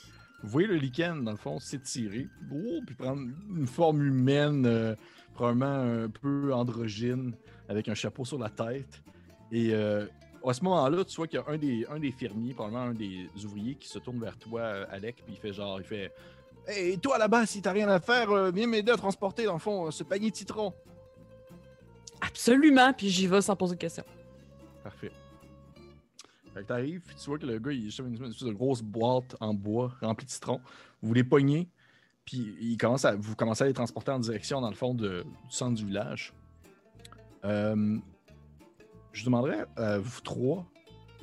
Vous 0.44 0.50
voyez 0.50 0.68
le 0.68 0.76
lichen, 0.76 1.24
dans 1.24 1.32
le 1.32 1.38
fond, 1.38 1.60
s'étirer, 1.60 2.28
oh, 2.52 2.82
puis 2.86 2.96
prendre 2.96 3.22
une 3.56 3.68
forme 3.68 4.04
humaine, 4.04 4.66
euh, 4.66 4.96
probablement 5.34 6.04
un 6.04 6.10
peu 6.10 6.54
androgyne, 6.54 7.36
avec 7.70 7.88
un 7.88 7.94
chapeau 7.94 8.26
sur 8.26 8.40
la 8.40 8.50
tête. 8.50 9.04
Et 9.52 9.74
euh, 9.74 10.08
à 10.48 10.54
ce 10.54 10.64
moment-là, 10.64 11.04
tu 11.06 11.16
vois 11.16 11.28
qu'il 11.28 11.40
y 11.40 11.42
a 11.42 11.46
un 11.52 11.58
des, 11.58 11.86
un 11.90 12.00
des 12.00 12.12
fermiers, 12.12 12.54
probablement 12.54 12.84
un 12.86 12.94
des 12.94 13.28
ouvriers, 13.44 13.76
qui 13.76 13.88
se 13.88 14.00
tourne 14.00 14.20
vers 14.20 14.38
toi, 14.38 14.62
euh, 14.62 14.86
Alec, 14.90 15.18
puis 15.26 15.34
il 15.36 15.40
fait 15.40 15.54
genre, 15.54 15.80
il 15.80 15.86
fait 15.86 16.12
Hey, 16.68 17.00
toi 17.00 17.18
là-bas, 17.18 17.46
si 17.48 17.62
t'as 17.62 17.72
rien 17.72 17.90
à 17.90 18.00
faire, 18.00 18.30
euh, 18.32 18.52
viens 18.52 18.68
m'aider 18.68 18.92
à 18.92 18.98
transporter, 18.98 19.46
dans 19.46 19.54
le 19.54 19.60
fond, 19.60 19.88
euh, 19.88 19.92
ce 19.92 20.04
panier 20.04 20.30
de 20.32 20.36
citron. 20.36 20.74
Absolument, 22.22 22.94
puis 22.94 23.10
j'y 23.10 23.28
vais 23.28 23.42
sans 23.42 23.56
poser 23.56 23.76
de 23.76 23.80
questions. 23.80 24.04
Parfait. 24.84 25.12
Fait 26.54 26.62
que 26.62 26.68
t'arrives, 26.68 27.02
puis 27.02 27.16
tu 27.16 27.26
vois 27.30 27.40
que 27.40 27.46
le 27.46 27.60
gars, 27.60 27.72
il 27.72 27.88
est 27.88 27.98
une 28.00 28.14
espèce 28.14 28.44
de 28.44 28.52
grosse 28.54 28.82
boîte 28.82 29.36
en 29.40 29.54
bois 29.54 29.94
remplie 30.02 30.26
de 30.26 30.32
citrons. 30.32 30.60
Vous 31.02 31.14
les 31.14 31.24
pognez, 31.24 31.70
puis 32.26 32.56
il 32.60 32.78
commence 32.78 33.06
à, 33.06 33.16
vous 33.16 33.36
commencez 33.36 33.64
à 33.64 33.68
les 33.68 33.74
transporter 33.74 34.12
en 34.12 34.20
direction, 34.20 34.62
dans 34.62 34.70
le 34.70 34.76
fond, 34.76 34.94
de- 34.94 35.24
du 35.24 35.52
centre 35.56 35.76
du 35.76 35.86
village. 35.86 36.34
Euh, 37.46 37.98
je 39.14 39.26
demanderais 39.26 39.66
à 39.76 39.98
vous 39.98 40.22
trois 40.22 40.66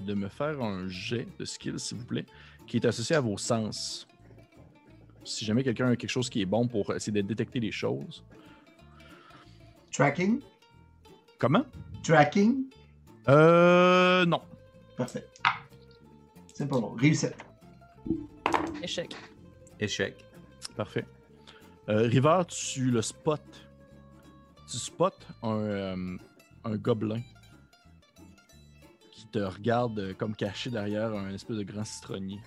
de 0.00 0.14
me 0.14 0.28
faire 0.28 0.62
un 0.62 0.88
jet 0.88 1.26
de 1.38 1.44
skill, 1.44 1.78
s'il 1.78 1.98
vous 1.98 2.04
plaît, 2.04 2.26
qui 2.66 2.76
est 2.76 2.86
associé 2.86 3.16
à 3.16 3.20
vos 3.20 3.36
sens. 3.38 4.06
Si 5.24 5.44
jamais 5.44 5.62
quelqu'un 5.62 5.90
a 5.90 5.96
quelque 5.96 6.10
chose 6.10 6.30
qui 6.30 6.40
est 6.40 6.46
bon 6.46 6.68
pour 6.68 6.94
essayer 6.94 7.12
de 7.12 7.26
détecter 7.26 7.60
les 7.60 7.72
choses. 7.72 8.24
Tracking? 9.90 10.40
Comment? 11.38 11.64
Tracking? 12.02 12.64
Euh. 13.28 14.24
Non. 14.24 14.42
Parfait. 14.96 15.26
C'est 16.54 16.68
pas 16.68 16.80
bon. 16.80 16.94
Réussite. 16.94 17.36
Échec. 18.82 19.14
Échec. 19.78 20.24
Parfait. 20.76 21.04
Euh, 21.88 22.02
River, 22.02 22.42
tu 22.48 22.90
le 22.90 23.02
spot. 23.02 23.42
Tu 24.70 24.76
spots 24.76 25.10
un, 25.42 25.58
euh, 25.60 26.16
un 26.64 26.76
gobelin 26.76 27.20
qui 29.28 29.38
te 29.38 29.44
regarde 29.44 29.98
euh, 29.98 30.14
comme 30.14 30.34
caché 30.34 30.70
derrière 30.70 31.12
un 31.14 31.30
espèce 31.30 31.56
de 31.56 31.62
grand 31.62 31.84
citronnier. 31.84 32.40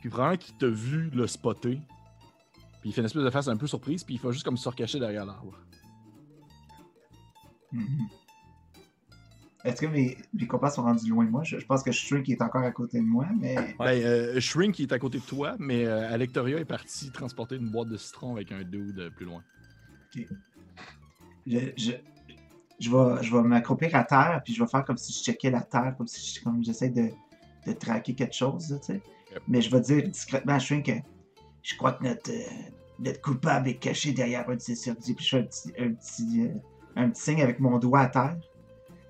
Puis 0.00 0.08
vraiment 0.08 0.36
qu'il 0.36 0.56
t'a 0.56 0.68
vu 0.68 1.10
le 1.10 1.26
spotter. 1.26 1.80
Puis 2.80 2.90
il 2.90 2.92
fait 2.92 3.00
une 3.00 3.06
espèce 3.06 3.24
de 3.24 3.30
face 3.30 3.48
un 3.48 3.56
peu 3.56 3.66
surprise, 3.66 4.04
puis 4.04 4.14
il 4.14 4.18
fait 4.18 4.32
juste 4.32 4.44
comme 4.44 4.56
se 4.56 4.68
recacher 4.68 5.00
derrière 5.00 5.24
l'arbre. 5.24 5.58
Mhm. 7.72 8.08
Est-ce 9.64 9.80
que 9.80 9.86
mes, 9.86 10.16
mes 10.32 10.46
compas 10.46 10.70
sont 10.70 10.82
rendus 10.82 11.10
loin 11.10 11.24
de 11.24 11.30
moi? 11.30 11.42
Je, 11.42 11.58
je 11.58 11.66
pense 11.66 11.82
que 11.82 11.90
Shrink 11.90 12.28
est 12.28 12.40
encore 12.40 12.62
à 12.62 12.70
côté 12.70 13.00
de 13.00 13.04
moi, 13.04 13.26
mais. 13.38 13.56
Ben, 13.78 14.02
euh, 14.02 14.40
Shrink 14.40 14.78
est 14.78 14.92
à 14.92 14.98
côté 14.98 15.18
de 15.18 15.24
toi, 15.24 15.56
mais 15.58 15.84
euh, 15.84 16.12
Alectoria 16.12 16.58
est 16.58 16.64
parti 16.64 17.10
transporter 17.10 17.56
une 17.56 17.68
boîte 17.68 17.88
de 17.88 17.96
citron 17.96 18.36
avec 18.36 18.52
un 18.52 18.62
dude 18.62 19.00
euh, 19.00 19.10
plus 19.10 19.26
loin. 19.26 19.42
Je, 20.14 21.58
je, 21.76 21.92
je 22.80 22.90
vais, 22.90 23.22
je 23.22 23.34
vais 23.34 23.42
m'accroupir 23.42 23.94
à 23.94 24.04
terre, 24.04 24.40
puis 24.44 24.54
je 24.54 24.62
vais 24.62 24.68
faire 24.68 24.84
comme 24.84 24.98
si 24.98 25.12
je 25.12 25.18
checkais 25.18 25.50
la 25.50 25.62
terre, 25.62 25.94
comme 25.96 26.06
si 26.06 26.40
j'essaie 26.62 26.90
de, 26.90 27.10
de 27.66 27.72
traquer 27.72 28.14
quelque 28.14 28.34
chose, 28.34 28.70
là, 28.70 28.78
tu 28.78 28.86
sais. 28.86 29.02
Yep. 29.32 29.42
Mais 29.48 29.60
je 29.60 29.70
vais 29.70 29.80
dire 29.80 30.02
discrètement 30.08 30.54
à 30.54 30.58
Shrink 30.58 30.86
que 30.86 30.92
je 31.62 31.76
crois 31.76 31.92
que 31.92 32.04
notre, 32.04 32.30
euh, 32.30 32.70
notre 32.98 33.20
coupable 33.20 33.68
est 33.68 33.74
caché 33.74 34.12
derrière 34.12 34.48
un 34.48 34.56
de 34.56 34.60
ces 34.60 34.88
ordi. 34.88 35.14
Puis 35.14 35.24
je 35.24 35.30
fais 35.30 35.38
un 35.38 35.42
petit, 35.42 35.72
un, 35.78 35.92
petit, 35.92 36.40
euh, 36.42 36.54
un 36.96 37.10
petit 37.10 37.22
signe 37.22 37.42
avec 37.42 37.60
mon 37.60 37.78
doigt 37.78 38.00
à 38.00 38.08
terre. 38.08 38.38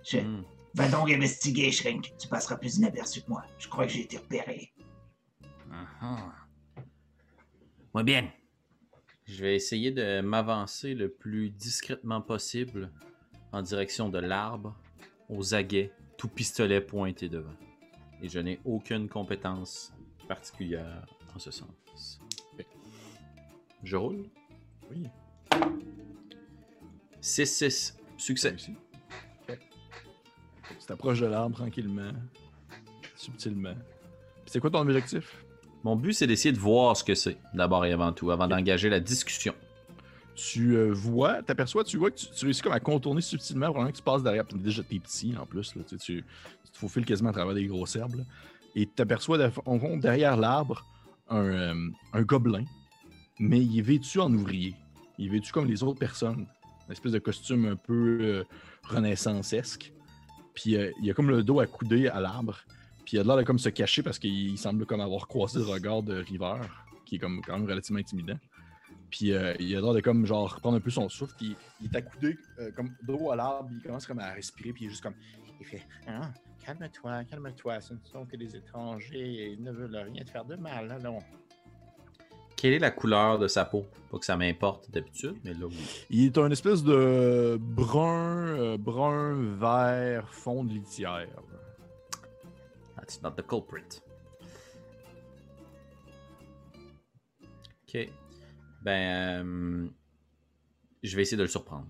Je, 0.04 0.18
Hmm. 0.18 0.42
Va 0.74 0.88
donc 0.88 1.10
investiguer, 1.10 1.72
Shrink. 1.72 2.12
Tu 2.18 2.28
passeras 2.28 2.56
plus 2.56 2.76
inaperçu 2.76 3.22
que 3.22 3.30
moi. 3.30 3.42
Je 3.58 3.68
crois 3.68 3.86
que 3.86 3.92
j'ai 3.92 4.02
été 4.02 4.18
repéré. 4.18 4.72
Mhm. 5.66 6.32
Muy 7.94 8.04
bien. 8.04 8.30
Je 9.24 9.42
vais 9.42 9.56
essayer 9.56 9.90
de 9.90 10.20
m'avancer 10.20 10.94
le 10.94 11.10
plus 11.10 11.50
discrètement 11.50 12.20
possible 12.20 12.92
en 13.52 13.62
direction 13.62 14.08
de 14.08 14.18
l'arbre, 14.18 14.74
aux 15.28 15.54
aguets, 15.54 15.92
tout 16.16 16.28
pistolet 16.28 16.80
pointé 16.80 17.28
devant. 17.28 17.54
Et 18.22 18.28
je 18.28 18.38
n'ai 18.38 18.60
aucune 18.64 19.08
compétence 19.08 19.92
particulière 20.26 21.06
en 21.34 21.38
ce 21.38 21.50
sens. 21.50 22.20
Je 23.84 23.96
roule. 23.96 24.24
Oui. 24.90 25.06
6-6. 27.22 27.94
Succès. 28.16 28.48
Réussi. 28.48 28.74
Ok. 29.48 29.58
Tu 30.80 30.86
t'approches 30.86 31.20
de 31.20 31.26
l'arbre 31.26 31.56
tranquillement, 31.56 32.12
subtilement. 33.14 33.74
C'est 34.46 34.60
quoi 34.60 34.70
ton 34.70 34.80
objectif? 34.80 35.44
Mon 35.84 35.94
but, 35.94 36.12
c'est 36.12 36.26
d'essayer 36.26 36.52
de 36.52 36.58
voir 36.58 36.96
ce 36.96 37.04
que 37.04 37.14
c'est, 37.14 37.38
d'abord 37.54 37.84
et 37.84 37.92
avant 37.92 38.12
tout, 38.12 38.30
avant 38.30 38.48
d'engager 38.48 38.88
la 38.88 38.98
discussion. 38.98 39.54
Tu 40.38 40.76
euh, 40.76 40.92
vois, 40.92 41.42
t'aperçois, 41.42 41.82
tu 41.82 41.96
vois 41.96 42.12
que 42.12 42.16
tu, 42.16 42.44
réussis 42.44 42.62
comme 42.62 42.72
à 42.72 42.78
contourner 42.78 43.20
subtilement, 43.20 43.72
vraiment 43.72 43.90
que 43.90 43.96
tu 43.96 44.02
passes 44.02 44.22
derrière. 44.22 44.44
Puis 44.44 44.56
déjà, 44.56 44.84
t'es 44.84 45.00
petit 45.00 45.34
en 45.36 45.44
plus, 45.44 45.74
tu, 45.98 46.22
te 46.22 46.78
faufiles 46.78 47.04
quasiment 47.04 47.30
à 47.30 47.32
travers 47.32 47.54
des 47.54 47.66
grosses 47.66 47.96
herbes. 47.96 48.14
là. 48.14 48.22
Et 48.76 48.86
t'aperçois 48.86 49.36
de- 49.36 50.00
derrière 50.00 50.36
l'arbre 50.36 50.86
un, 51.28 51.44
euh, 51.44 51.90
un 52.12 52.22
gobelin, 52.22 52.64
mais 53.40 53.58
il 53.58 53.80
est 53.80 53.82
vêtu 53.82 54.20
en 54.20 54.32
ouvrier. 54.32 54.76
Il 55.18 55.26
est 55.26 55.30
vêtu 55.30 55.50
comme 55.50 55.66
les 55.66 55.82
autres 55.82 55.98
personnes, 55.98 56.46
une 56.86 56.92
espèce 56.92 57.12
de 57.12 57.18
costume 57.18 57.66
un 57.66 57.76
peu 57.76 58.18
euh, 58.20 58.44
renaissancesque. 58.84 59.92
Puis 60.54 60.76
il 61.02 61.10
a 61.10 61.14
comme 61.14 61.30
le 61.30 61.42
dos 61.42 61.58
accoudé 61.58 62.06
à 62.06 62.20
l'arbre. 62.20 62.58
Puis 63.04 63.16
il 63.16 63.20
a 63.20 63.24
l'air 63.24 63.38
de 63.38 63.42
comme 63.42 63.58
se 63.58 63.70
cacher 63.70 64.04
parce 64.04 64.20
qu'il 64.20 64.56
semble 64.56 64.86
comme 64.86 65.00
avoir 65.00 65.26
croisé 65.26 65.58
le 65.58 65.66
regard 65.66 66.02
de 66.04 66.14
River, 66.14 66.60
qui 67.04 67.16
est 67.16 67.18
comme 67.18 67.40
quand 67.44 67.58
même 67.58 67.68
relativement 67.68 67.98
intimidant. 67.98 68.38
Puis 69.10 69.32
euh, 69.32 69.54
il 69.58 69.74
a 69.76 69.80
l'air 69.80 69.94
de 69.94 70.00
comme 70.00 70.26
genre 70.26 70.54
reprendre 70.54 70.76
un 70.76 70.80
peu 70.80 70.90
son 70.90 71.08
souffle. 71.08 71.34
Puis 71.36 71.56
il 71.80 71.86
est 71.86 71.96
accoudé 71.96 72.38
euh, 72.58 72.70
comme 72.72 72.94
dos 73.02 73.30
à 73.30 73.36
l'arbre. 73.36 73.70
Il 73.72 73.82
commence 73.82 74.06
comme 74.06 74.18
à 74.18 74.30
respirer. 74.32 74.72
Puis 74.72 74.84
il 74.84 74.86
est 74.88 74.90
juste 74.90 75.02
comme. 75.02 75.14
Il 75.60 75.66
fait 75.66 75.82
Ah, 76.06 76.30
calme-toi, 76.64 77.24
calme-toi. 77.24 77.80
Ce 77.80 77.94
ne 77.94 77.98
sont 78.04 78.26
que 78.26 78.36
des 78.36 78.54
étrangers. 78.56 79.52
Ils 79.52 79.62
ne 79.62 79.72
veulent 79.72 79.96
rien 79.96 80.24
te 80.24 80.30
faire 80.30 80.44
de 80.44 80.56
mal. 80.56 80.90
Allons. 80.90 81.18
Quelle 82.56 82.72
est 82.72 82.78
la 82.80 82.90
couleur 82.90 83.38
de 83.38 83.46
sa 83.46 83.64
peau? 83.64 83.86
Pas 84.10 84.18
que 84.18 84.24
ça 84.24 84.36
m'importe 84.36 84.90
d'habitude, 84.90 85.36
mais 85.44 85.54
là, 85.54 85.66
oui. 85.66 86.04
Il 86.10 86.24
est 86.26 86.38
un 86.38 86.50
espèce 86.50 86.82
de 86.82 87.56
brun, 87.60 88.48
euh, 88.48 88.76
brun, 88.76 89.54
vert, 89.56 90.28
fond 90.34 90.64
de 90.64 90.72
litière. 90.72 91.28
That's 92.96 93.22
not 93.22 93.30
the 93.36 93.46
culprit. 93.46 94.02
Ok. 97.86 98.10
Ben, 98.82 99.44
euh, 99.44 99.88
je 101.02 101.16
vais 101.16 101.22
essayer 101.22 101.36
de 101.36 101.42
le 101.42 101.48
surprendre. 101.48 101.86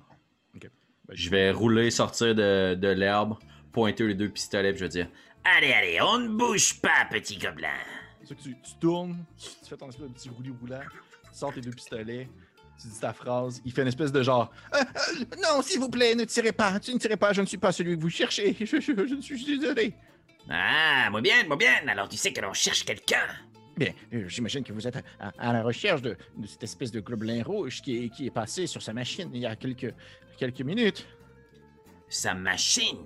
Ben, 0.55 0.70
Je 1.10 1.31
vais 1.31 1.51
rouler, 1.51 1.90
sortir 1.90 2.35
de, 2.35 2.74
de 2.74 2.89
l'herbe, 2.89 3.36
pointer 3.73 4.06
les 4.06 4.15
deux 4.15 4.28
pistolets, 4.28 4.70
puis 4.73 4.81
je 4.81 4.85
vais 4.85 4.89
dire 4.90 5.09
Allez, 5.44 5.73
allez, 5.73 6.01
on 6.02 6.19
ne 6.19 6.28
bouge 6.28 6.81
pas, 6.81 7.06
petit 7.10 7.39
gobelin. 7.39 7.69
C'est 8.23 8.28
ça 8.28 8.35
que 8.35 8.43
tu, 8.43 8.56
tu 8.62 8.74
tournes, 8.81 9.16
tu 9.39 9.69
fais 9.70 9.77
ton 9.77 9.89
espèce 9.89 10.06
de 10.09 10.12
petit 10.12 10.28
roulis 10.28 10.52
roulant, 10.60 10.81
tu 11.32 11.39
sors 11.39 11.52
tes 11.55 11.60
deux 11.60 11.70
pistolets, 11.70 12.28
tu 12.81 12.89
dis 12.89 13.01
ta 13.01 13.12
phrase, 13.12 13.62
il 13.65 13.73
fait 13.73 13.82
une 13.82 13.89
espèce 13.89 14.12
de 14.12 14.23
genre 14.23 14.51
Euh, 14.74 14.78
euh, 14.81 15.24
Non, 15.43 15.62
s'il 15.62 15.81
vous 15.81 15.89
plaît, 15.89 16.15
ne 16.15 16.24
tirez 16.24 16.52
pas, 16.52 16.78
tu 16.81 16.93
ne 16.93 16.98
tirez 16.98 17.16
pas, 17.16 17.32
je 17.32 17.40
ne 17.40 17.47
suis 17.47 17.56
pas 17.59 17.73
celui 17.73 17.97
que 17.97 18.02
vous 18.02 18.10
cherchez, 18.10 18.55
je, 18.60 18.66
je- 18.66 18.81
je 18.81 19.15
ne 19.15 19.20
suis 19.23 19.59
désolé. 19.59 19.94
Ah, 20.51 21.09
muy 21.10 21.23
bien, 21.23 21.44
muy 21.44 21.56
bien. 21.56 21.86
Alors 21.86 22.09
tu 22.09 22.16
sais 22.16 22.32
que 22.32 22.40
l'on 22.40 22.52
cherche 22.52 22.85
quelqu'un. 22.85 23.27
Bien, 23.78 23.92
euh, 24.12 24.28
j'imagine 24.28 24.64
que 24.64 24.72
vous 24.72 24.86
êtes 24.86 24.96
à, 25.20 25.32
à 25.38 25.52
la 25.52 25.62
recherche 25.62 26.02
de, 26.02 26.16
de 26.36 26.46
cette 26.46 26.62
espèce 26.64 26.90
de 26.90 27.00
gobelin 27.00 27.42
rouge 27.44 27.80
qui 27.80 28.05
est, 28.05 28.09
qui 28.09 28.26
est 28.26 28.30
passé 28.30 28.66
sur 28.66 28.82
sa 28.82 28.92
machine 28.92 29.30
il 29.32 29.40
y 29.40 29.46
a 29.46 29.55
quelques, 29.56 29.94
quelques 30.36 30.62
minutes. 30.62 31.06
Sa 32.09 32.34
machine? 32.34 33.05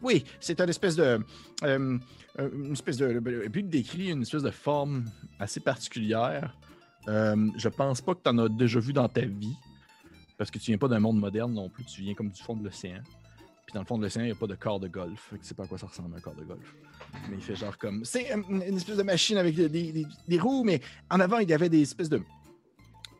Oui, 0.00 0.24
C'est 0.40 0.60
une 0.60 0.68
espèce 0.70 0.94
de. 0.96 1.20
euh, 1.64 1.98
euh, 2.38 2.50
une 2.54 2.72
espèce 2.72 2.96
de. 2.96 3.18
Décrit 3.48 4.10
une 4.12 4.22
espèce 4.22 4.42
de 4.44 4.50
forme 4.50 5.04
assez 5.40 5.60
particulière. 5.60 6.56
Euh, 7.08 7.50
je 7.56 7.68
pense 7.68 8.00
pas 8.00 8.14
que 8.14 8.20
tu 8.22 8.30
en 8.30 8.38
as 8.38 8.48
déjà 8.48 8.78
vu 8.80 8.92
dans 8.92 9.08
ta 9.08 9.22
vie. 9.22 9.56
Parce 10.36 10.52
que 10.52 10.58
tu 10.58 10.66
viens 10.70 10.78
pas 10.78 10.86
d'un 10.86 11.00
monde 11.00 11.18
moderne 11.18 11.52
non 11.52 11.68
plus, 11.68 11.84
tu 11.84 12.02
viens 12.02 12.14
comme 12.14 12.30
du 12.30 12.40
fond 12.40 12.54
de 12.54 12.62
l'océan. 12.62 13.00
Puis 13.66 13.74
dans 13.74 13.80
le 13.80 13.86
fond 13.86 13.98
de 13.98 14.04
l'océan, 14.04 14.22
il 14.22 14.26
n'y 14.26 14.32
a 14.32 14.36
pas 14.36 14.46
de 14.46 14.54
corps 14.54 14.78
de 14.78 14.86
golf. 14.86 15.30
Tu 15.32 15.38
sais 15.42 15.54
pas 15.54 15.64
à 15.64 15.66
quoi 15.66 15.78
ça 15.78 15.88
ressemble 15.88 16.16
un 16.16 16.20
corps 16.20 16.36
de 16.36 16.44
golf. 16.44 16.76
Mais 17.28 17.36
il 17.36 17.42
fait 17.42 17.56
genre 17.56 17.76
comme. 17.78 18.04
C'est 18.04 18.32
euh, 18.32 18.42
une 18.48 18.76
espèce 18.76 18.96
de 18.96 19.02
machine 19.02 19.36
avec 19.36 19.54
des, 19.54 19.68
des- 19.68 20.38
roues, 20.38 20.64
mais 20.64 20.80
en 21.10 21.20
avant, 21.20 21.38
il 21.38 21.48
y 21.48 21.54
avait 21.54 21.68
des 21.68 21.82
espèces 21.82 22.08
de. 22.08 22.22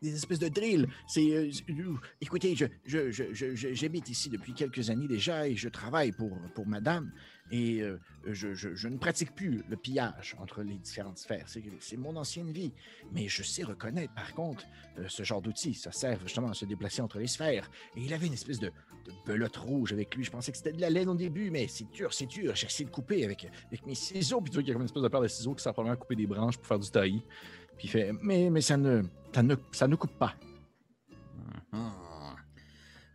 Des 0.00 0.14
espèces 0.14 0.38
de 0.38 0.48
drills. 0.48 0.86
C'est. 1.06 1.32
euh, 1.32 1.50
euh, 1.70 1.94
écoutez, 2.20 2.54
je, 2.54 2.66
je, 2.86 3.10
je, 3.10 3.74
j'habite 3.74 4.08
ici 4.08 4.28
depuis 4.30 4.52
quelques 4.54 4.90
années 4.90 5.08
déjà 5.08 5.48
et 5.48 5.56
je 5.56 5.68
travaille 5.68 6.12
pour, 6.12 6.36
pour 6.54 6.66
madame. 6.66 7.12
Et 7.50 7.82
je, 8.26 8.52
je- 8.52 8.88
ne 8.88 8.98
pratique 8.98 9.34
plus 9.34 9.62
le 9.70 9.76
pillage 9.76 10.36
entre 10.38 10.62
les 10.62 10.74
différentes 10.76 11.16
sphères. 11.16 11.44
C'est, 11.48 11.64
c'est 11.80 11.96
mon 11.96 12.14
ancienne 12.16 12.52
vie. 12.52 12.72
Mais 13.14 13.26
je 13.26 13.42
sais 13.42 13.62
reconnaître, 13.62 14.12
par 14.12 14.34
contre, 14.34 14.66
ce 15.08 15.22
genre 15.22 15.40
d'outil. 15.40 15.72
Ça 15.72 15.90
sert 15.90 16.20
justement 16.20 16.50
à 16.50 16.54
se 16.54 16.66
déplacer 16.66 17.00
entre 17.00 17.18
les 17.18 17.26
sphères. 17.26 17.70
Et 17.96 18.02
il 18.02 18.12
avait 18.12 18.26
une 18.26 18.34
espèce 18.34 18.58
de, 18.60 18.70
de 19.08 19.32
belote 19.32 19.56
rouge 19.56 19.92
avec 19.92 20.14
lui. 20.14 20.24
Je 20.24 20.30
pensais 20.30 20.50
que 20.52 20.58
c'était 20.58 20.72
de 20.72 20.80
la 20.80 20.90
laine 20.90 21.08
au 21.08 21.14
début, 21.14 21.50
mais 21.50 21.66
c'est 21.68 21.90
dur, 21.90 22.12
c'est 22.12 22.26
dur. 22.26 22.54
J'ai 22.54 22.66
essayé 22.66 22.84
de 22.84 22.90
couper 22.94 23.24
avec, 23.24 23.48
avec 23.66 23.84
mes 23.86 23.94
ciseaux. 23.94 24.40
Puis 24.40 24.50
tu 24.50 24.54
vois 24.56 24.62
qu'il 24.62 24.68
y 24.68 24.72
a 24.72 24.74
comme 24.74 24.82
une 24.82 24.86
espèce 24.86 25.02
de 25.02 25.08
paire 25.08 25.20
de 25.20 25.28
ciseaux 25.28 25.54
qui 25.54 25.62
sert 25.62 25.72
probablement 25.72 25.94
à 25.94 26.00
couper 26.00 26.16
des 26.16 26.26
branches 26.26 26.56
pour 26.56 26.66
faire 26.66 26.78
du 26.78 26.90
taillis. 26.90 27.22
Puis 27.76 27.86
il 27.86 27.90
fait 27.90 28.12
Mais, 28.22 28.50
mais 28.50 28.60
ça, 28.60 28.76
ne, 28.76 29.02
ça, 29.34 29.42
ne, 29.42 29.54
ça 29.72 29.88
ne 29.88 29.96
coupe 29.96 30.16
pas. 30.18 30.34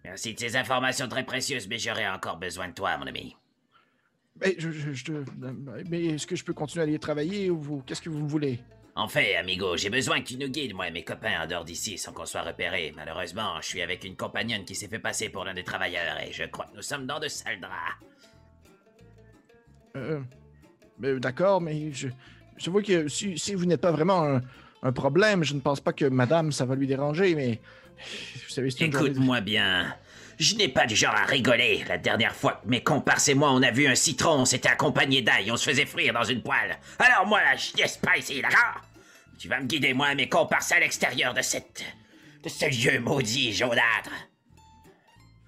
Merci 0.03 0.33
de 0.33 0.39
ces 0.39 0.55
informations 0.57 1.07
très 1.07 1.25
précieuses, 1.25 1.67
mais 1.67 1.77
j'aurai 1.77 2.07
encore 2.09 2.37
besoin 2.37 2.67
de 2.67 2.73
toi, 2.73 2.97
mon 2.97 3.07
ami. 3.07 3.35
Mais, 4.41 4.55
je, 4.57 4.69
je- 4.71 5.13
mais 5.89 6.05
est-ce 6.05 6.27
que 6.27 6.35
je 6.35 6.43
peux 6.43 6.53
continuer 6.53 6.81
à 6.83 6.87
aller 6.87 6.99
travailler 6.99 7.49
ou 7.49 7.57
vous, 7.59 7.81
qu'est-ce 7.83 8.01
que 8.01 8.09
vous 8.09 8.27
voulez? 8.27 8.59
En 8.95 9.07
fait, 9.07 9.35
amigo, 9.37 9.75
j'ai 9.75 9.89
besoin 9.89 10.21
que 10.21 10.27
tu 10.27 10.37
nous 10.37 10.49
guides, 10.49 10.75
moi 10.75 10.87
et 10.87 10.91
mes 10.91 11.03
copains, 11.03 11.41
en 11.43 11.47
dehors 11.47 11.65
d'ici, 11.65 11.97
sans 11.97 12.13
qu'on 12.13 12.27
soit 12.27 12.43
repérés. 12.43 12.93
Malheureusement, 12.95 13.55
je 13.61 13.67
suis 13.67 13.81
avec 13.81 14.03
une 14.03 14.15
compagnonne 14.15 14.65
qui 14.65 14.75
s'est 14.75 14.87
fait 14.87 14.99
passer 14.99 15.29
pour 15.29 15.45
l'un 15.45 15.55
des 15.55 15.63
travailleurs, 15.63 16.19
et 16.19 16.31
je 16.31 16.43
crois 16.43 16.65
que 16.65 16.75
nous 16.75 16.83
sommes 16.83 17.07
dans 17.07 17.19
de 17.19 17.27
sales 17.27 17.59
draps. 17.59 18.05
Euh, 19.95 20.21
mais 20.99 21.19
d'accord, 21.19 21.59
mais 21.59 21.91
je, 21.91 22.07
je 22.57 22.69
vois 22.69 22.83
que 22.83 23.07
si, 23.07 23.37
si 23.39 23.55
vous 23.55 23.65
n'êtes 23.65 23.81
pas 23.81 23.91
vraiment 23.91 24.23
un, 24.23 24.41
un 24.83 24.91
problème, 24.91 25.43
je 25.43 25.55
ne 25.55 25.59
pense 25.59 25.79
pas 25.79 25.93
que 25.93 26.05
madame, 26.05 26.51
ça 26.51 26.65
va 26.65 26.75
lui 26.75 26.85
déranger, 26.87 27.33
mais 27.33 27.59
de- 28.89 28.97
Écoute-moi 29.07 29.41
bien. 29.41 29.95
Je 30.43 30.55
n'ai 30.57 30.67
pas 30.67 30.85
du 30.85 30.93
genre 30.93 31.15
à 31.15 31.23
rigoler. 31.23 31.85
La 31.87 31.97
dernière 31.97 32.35
fois 32.35 32.59
que 32.61 32.67
mes 32.67 32.83
comparses 32.83 33.29
et 33.29 33.33
moi 33.33 33.49
on 33.53 33.61
a 33.63 33.71
vu 33.71 33.87
un 33.87 33.95
citron, 33.95 34.41
on 34.41 34.45
s'était 34.45 34.67
accompagné 34.67 35.21
d'ail, 35.21 35.49
on 35.53 35.55
se 35.55 35.69
faisait 35.69 35.85
frire 35.85 36.13
dans 36.13 36.25
une 36.25 36.41
poêle. 36.43 36.77
Alors 36.99 37.25
moi, 37.25 37.39
là, 37.41 37.55
je 37.55 37.73
niaise 37.77 37.95
pas 37.95 38.17
ici, 38.17 38.41
d'accord 38.41 38.81
Tu 39.39 39.47
vas 39.47 39.61
me 39.61 39.65
guider, 39.67 39.93
moi 39.93 40.13
mes 40.15 40.27
comparses, 40.27 40.73
à 40.73 40.81
l'extérieur 40.81 41.33
de 41.33 41.41
cette... 41.41 41.85
de 42.43 42.49
ce 42.49 42.65
lieu 42.65 42.99
maudit 42.99 43.53
jaunâtre. 43.53 44.11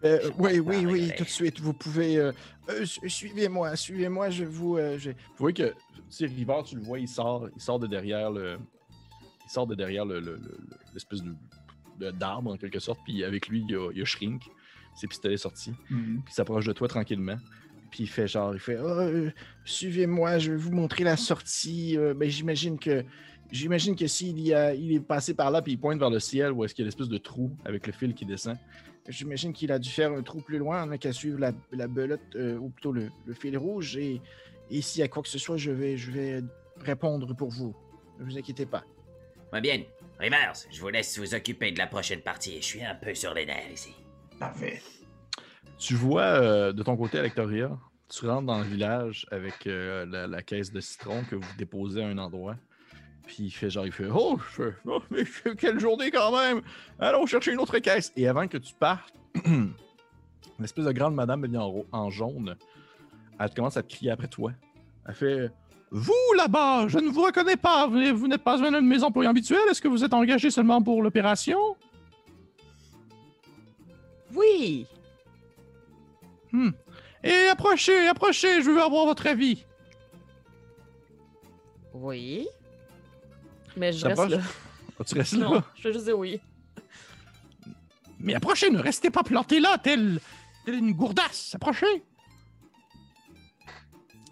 Euh, 0.05 0.31
oui, 0.37 0.59
oui, 0.59 0.85
oui, 0.85 1.11
tout 1.17 1.25
de 1.25 1.29
suite, 1.29 1.59
vous 1.59 1.73
pouvez... 1.73 2.17
euh, 2.17 2.31
euh, 2.69 2.85
su- 2.85 3.09
suivez-moi, 3.09 3.75
suivez-moi, 3.75 4.29
je 4.29 4.45
vous... 4.45 4.77
euh, 4.77 4.97
je- 4.97 5.09
Vous 5.11 5.15
voyez 5.39 5.55
que, 5.55 5.73
tu 5.73 6.01
sais, 6.09 6.25
River, 6.27 6.61
tu 6.65 6.75
le 6.75 6.81
vois, 6.83 6.99
il 6.99 7.07
sort, 7.09 7.49
il 7.53 7.61
sort 7.61 7.79
de 7.79 7.87
derrière 7.87 8.31
le. 8.31 8.57
Il 9.45 9.51
sort 9.51 9.67
de 9.67 9.75
derrière 9.75 10.05
le- 10.05 10.19
le- 10.21 10.35
le- 10.37 10.59
l'espèce 10.93 11.21
de, 11.21 11.35
de- 11.99 12.11
d'arbre, 12.11 12.53
en 12.53 12.57
quelque 12.57 12.79
sorte. 12.79 12.99
Puis 13.03 13.23
avec 13.25 13.47
lui, 13.49 13.63
il 13.67 13.71
y 13.71 13.75
a, 13.75 13.91
il 13.91 13.97
y 13.97 14.01
a 14.01 14.05
Shrink, 14.05 14.43
ses 14.95 15.07
pistolets 15.07 15.37
sortis. 15.37 15.73
Puis 15.87 15.97
il 16.27 16.33
s'approche 16.33 16.65
de 16.65 16.73
toi 16.73 16.87
tranquillement. 16.87 17.37
Puis 17.91 18.03
il 18.03 18.07
fait 18.07 18.27
genre, 18.27 18.53
il 18.53 18.59
fait, 18.59 18.77
Ah, 18.77 18.83
euh, 19.01 19.29
suivez-moi, 19.63 20.37
je 20.39 20.51
vais 20.51 20.57
vous 20.57 20.71
montrer 20.71 21.03
la 21.03 21.15
sortie. 21.17 21.97
euh, 21.97 22.13
ben, 22.13 22.29
j'imagine 22.29 22.77
que... 22.79 23.03
J'imagine 23.51 23.95
que 23.95 24.07
s'il 24.07 24.39
y 24.39 24.53
a, 24.55 24.73
il 24.73 24.91
est 24.91 24.99
passé 24.99 25.35
par 25.35 25.51
là, 25.51 25.61
puis 25.61 25.73
il 25.73 25.77
pointe 25.77 25.99
vers 25.99 26.09
le 26.09 26.19
ciel, 26.19 26.51
où 26.51 26.65
est-ce 26.65 26.73
qu'il 26.73 26.83
y 26.83 26.85
a 26.85 26.87
l'espèce 26.87 27.07
de 27.07 27.17
trou 27.19 27.51
avec 27.63 27.85
le 27.85 27.93
fil 27.93 28.15
qui 28.15 28.25
descend. 28.25 28.57
J'imagine 29.07 29.53
qu'il 29.53 29.71
a 29.71 29.77
dû 29.77 29.87
faire 29.87 30.11
un 30.11 30.23
trou 30.23 30.41
plus 30.41 30.57
loin, 30.57 30.83
on 30.83 30.87
n'a 30.87 30.97
qu'à 30.97 31.13
suivre 31.13 31.39
la, 31.39 31.51
la 31.71 31.87
belote, 31.87 32.19
euh, 32.35 32.57
ou 32.57 32.69
plutôt 32.69 32.91
le, 32.91 33.11
le 33.27 33.33
fil 33.35 33.55
rouge, 33.55 33.97
et, 33.97 34.19
et 34.71 34.81
s'il 34.81 35.01
y 35.01 35.03
a 35.03 35.07
quoi 35.07 35.21
que 35.21 35.29
ce 35.29 35.37
soit, 35.37 35.57
je 35.57 35.69
vais, 35.69 35.95
je 35.95 36.09
vais 36.09 36.41
répondre 36.81 37.35
pour 37.35 37.49
vous. 37.49 37.75
Ne 38.19 38.25
vous 38.25 38.35
inquiétez 38.35 38.65
pas. 38.65 38.83
Moi 39.51 39.61
bien. 39.61 39.83
Rivers, 40.19 40.53
je 40.71 40.81
vous 40.81 40.89
laisse 40.89 41.19
vous 41.19 41.35
occuper 41.35 41.71
de 41.71 41.77
la 41.77 41.85
prochaine 41.87 42.21
partie. 42.21 42.55
Je 42.57 42.65
suis 42.65 42.83
un 42.83 42.95
peu 42.95 43.13
sur 43.13 43.35
les 43.35 43.45
nerfs 43.45 43.71
ici. 43.71 43.93
Tu 45.77 45.93
vois 45.93 46.21
euh, 46.21 46.73
de 46.73 46.83
ton 46.83 46.95
côté 46.97 47.19
à 47.19 47.21
Lectoria, 47.21 47.71
tu 48.09 48.27
rentres 48.27 48.45
dans 48.45 48.59
le 48.59 48.65
village 48.65 49.25
avec 49.31 49.67
euh, 49.67 50.27
la, 50.27 50.41
caisse 50.41 50.71
de 50.71 50.79
citron 50.79 51.23
que 51.29 51.35
vous 51.35 51.47
déposez 51.57 52.03
à 52.03 52.07
un 52.07 52.17
endroit. 52.17 52.55
Puis 53.25 53.45
il 53.45 53.51
fait 53.51 53.69
genre, 53.69 53.85
il 53.85 53.91
fait 53.91 54.07
Oh, 54.13 54.39
oh, 54.85 55.01
mais 55.09 55.23
quelle 55.57 55.79
journée 55.79 56.11
quand 56.11 56.31
même! 56.31 56.61
Allons 56.99 57.25
chercher 57.25 57.53
une 57.53 57.59
autre 57.59 57.77
caisse. 57.79 58.11
Et 58.15 58.27
avant 58.27 58.47
que 58.47 58.57
tu 58.57 58.73
partes, 58.73 59.15
une 59.45 59.73
espèce 60.63 60.85
de 60.85 60.91
grande 60.91 61.15
madame 61.15 61.45
en, 61.55 61.83
en 61.91 62.09
jaune, 62.09 62.55
elle 63.39 63.53
commence 63.53 63.77
à 63.77 63.83
te 63.83 63.93
crier 63.93 64.11
après 64.11 64.27
toi. 64.27 64.51
Elle 65.07 65.15
fait 65.15 65.51
Vous, 65.91 66.13
là-bas, 66.37 66.87
je 66.87 66.99
ne 66.99 67.09
vous 67.09 67.23
reconnais 67.23 67.57
pas. 67.57 67.87
Vous, 67.87 67.99
vous 68.15 68.27
n'êtes 68.27 68.43
pas 68.43 68.63
un 68.63 68.71
de 68.71 68.79
mes 68.79 69.03
employés 69.03 69.29
habituels. 69.29 69.67
Est-ce 69.69 69.81
que 69.81 69.87
vous 69.87 70.03
êtes 70.03 70.13
engagé 70.13 70.51
seulement 70.51 70.81
pour 70.81 71.01
l'opération? 71.01 71.59
Oui! 74.35 74.87
Hmm. 76.51 76.71
Et 77.23 77.47
approchez, 77.47 78.07
approchez, 78.07 78.61
je 78.61 78.69
veux 78.69 78.81
avoir 78.81 79.05
votre 79.05 79.25
avis. 79.27 79.65
Oui. 81.93 82.47
Mais 83.75 83.91
je 83.91 84.05
reste 84.05 84.27
là. 84.29 84.41
Tu 85.05 85.15
restes 85.15 85.33
là? 85.33 85.49
Non, 85.49 85.63
je 85.75 85.87
vais 85.87 85.93
juste 85.93 86.05
dire 86.05 86.17
oui. 86.17 86.39
Mais 88.19 88.35
approchez, 88.35 88.69
ne 88.69 88.79
restez 88.79 89.09
pas 89.09 89.23
planté 89.23 89.59
là, 89.59 89.77
tel, 89.77 90.19
tel 90.65 90.75
une 90.75 90.93
gourdasse. 90.93 91.55
Approchez. 91.55 92.03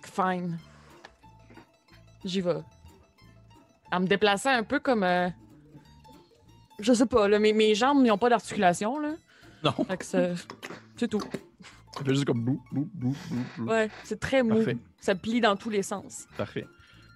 Fine. 0.03 0.57
J'y 2.23 2.41
vais. 2.41 2.61
En 3.91 3.99
me 4.01 4.07
déplaçant 4.07 4.51
un 4.51 4.63
peu 4.63 4.79
comme. 4.79 5.03
euh, 5.03 5.29
Je 6.79 6.93
sais 6.93 7.05
pas, 7.05 7.27
là, 7.27 7.39
mes, 7.39 7.53
mes 7.53 7.75
jambes 7.75 8.03
n'ont 8.03 8.17
pas 8.17 8.29
d'articulation, 8.29 8.99
là. 8.99 9.13
Non. 9.63 9.71
Fait 9.85 9.97
que 9.97 10.05
c'est. 10.05 10.33
C'est 10.97 11.07
tout. 11.07 11.21
Ça 11.95 12.03
fait 12.03 12.13
juste 12.13 12.25
comme 12.25 12.43
bou, 12.43 12.61
bou, 12.71 12.89
bou, 12.93 13.15
bou, 13.29 13.35
bou. 13.57 13.69
Ouais, 13.69 13.89
c'est 14.03 14.19
très 14.19 14.41
mou. 14.43 14.55
Parfait. 14.55 14.77
Ça 14.99 15.15
plie 15.15 15.41
dans 15.41 15.55
tous 15.55 15.69
les 15.69 15.83
sens. 15.83 16.27
Parfait. 16.37 16.65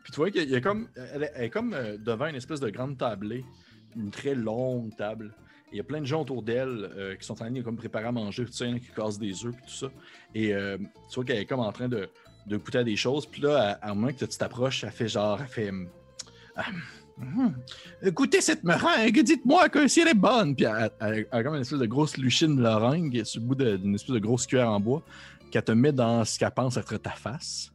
Puis 0.04 0.12
tu 0.14 0.18
vois 0.18 0.30
qu'il 0.32 0.50
y 0.50 0.56
a 0.56 0.62
comme. 0.62 0.88
Elle 0.96 1.24
est, 1.24 1.32
elle 1.36 1.44
est 1.46 1.50
comme 1.50 1.74
euh, 1.74 1.98
devant 1.98 2.28
une 2.28 2.36
espèce 2.36 2.60
de 2.60 2.70
grande 2.70 2.98
tablée, 2.98 3.44
une 3.96 4.12
très 4.12 4.36
longue 4.36 4.96
table. 4.96 5.34
Et 5.72 5.76
Il 5.76 5.78
y 5.78 5.82
a 5.82 5.84
plein 5.84 6.00
de 6.00 6.06
gens 6.06 6.22
autour 6.22 6.44
d'elle 6.44 6.90
euh, 6.96 7.16
qui 7.16 7.26
sont 7.26 7.34
en 7.34 7.38
train 7.38 7.52
de 7.52 7.62
comme 7.62 7.76
préparer 7.76 8.06
à 8.06 8.12
manger, 8.12 8.46
tout 8.46 8.54
ça, 8.54 8.66
il 8.66 8.70
y 8.70 8.74
en 8.74 8.78
a 8.78 8.80
qui 8.80 8.88
cassent 8.96 9.20
des 9.20 9.46
œufs, 9.46 9.54
puis 9.54 9.66
tout 9.66 9.74
ça. 9.74 9.88
Et 10.34 10.54
euh, 10.54 10.78
tu 11.10 11.16
vois 11.16 11.26
qu'elle 11.26 11.40
est 11.40 11.46
comme 11.46 11.60
en 11.60 11.72
train 11.74 11.90
de, 11.90 12.08
de 12.46 12.58
goûter 12.58 12.78
à 12.78 12.84
des 12.86 12.96
choses. 12.96 13.26
Puis 13.26 13.42
là, 13.42 13.72
à, 13.82 13.88
à 13.88 13.92
un 13.92 13.96
moment 13.96 14.14
que 14.14 14.24
tu 14.24 14.38
t'approches, 14.38 14.84
elle 14.86 14.92
fait 14.92 15.10
genre, 15.10 15.42
elle 15.42 15.48
fait. 15.48 15.70
hum, 15.70 15.90
Ah, 16.56 16.66
Goûtez 18.12 18.42
cette 18.42 18.64
meringue, 18.64 19.20
dites-moi 19.24 19.70
que 19.70 19.88
si 19.88 20.02
elle 20.02 20.10
est 20.10 20.14
bonne. 20.14 20.56
Puis 20.56 20.66
elle, 20.66 20.92
elle- 21.00 21.14
elle 21.32 21.40
a 21.40 21.44
comme 21.44 21.56
une 21.56 21.62
espèce 21.62 21.80
de 21.80 21.86
grosse 21.86 22.18
luchine 22.18 22.56
de 22.56 22.62
meringue 22.62 23.24
sur 23.24 23.42
le 23.42 23.48
bout 23.48 23.56
d'une 23.56 23.96
espèce 23.96 24.14
de 24.14 24.20
grosse 24.20 24.46
cuillère 24.46 24.70
en 24.72 24.80
bois 24.80 25.04
qu'elle 25.52 25.64
te 25.64 25.72
met 25.72 25.92
dans 25.92 26.24
ce 26.26 26.38
qu'elle 26.38 26.52
pense 26.52 26.78
être 26.78 26.98
ta 26.98 27.12
face. 27.12 27.72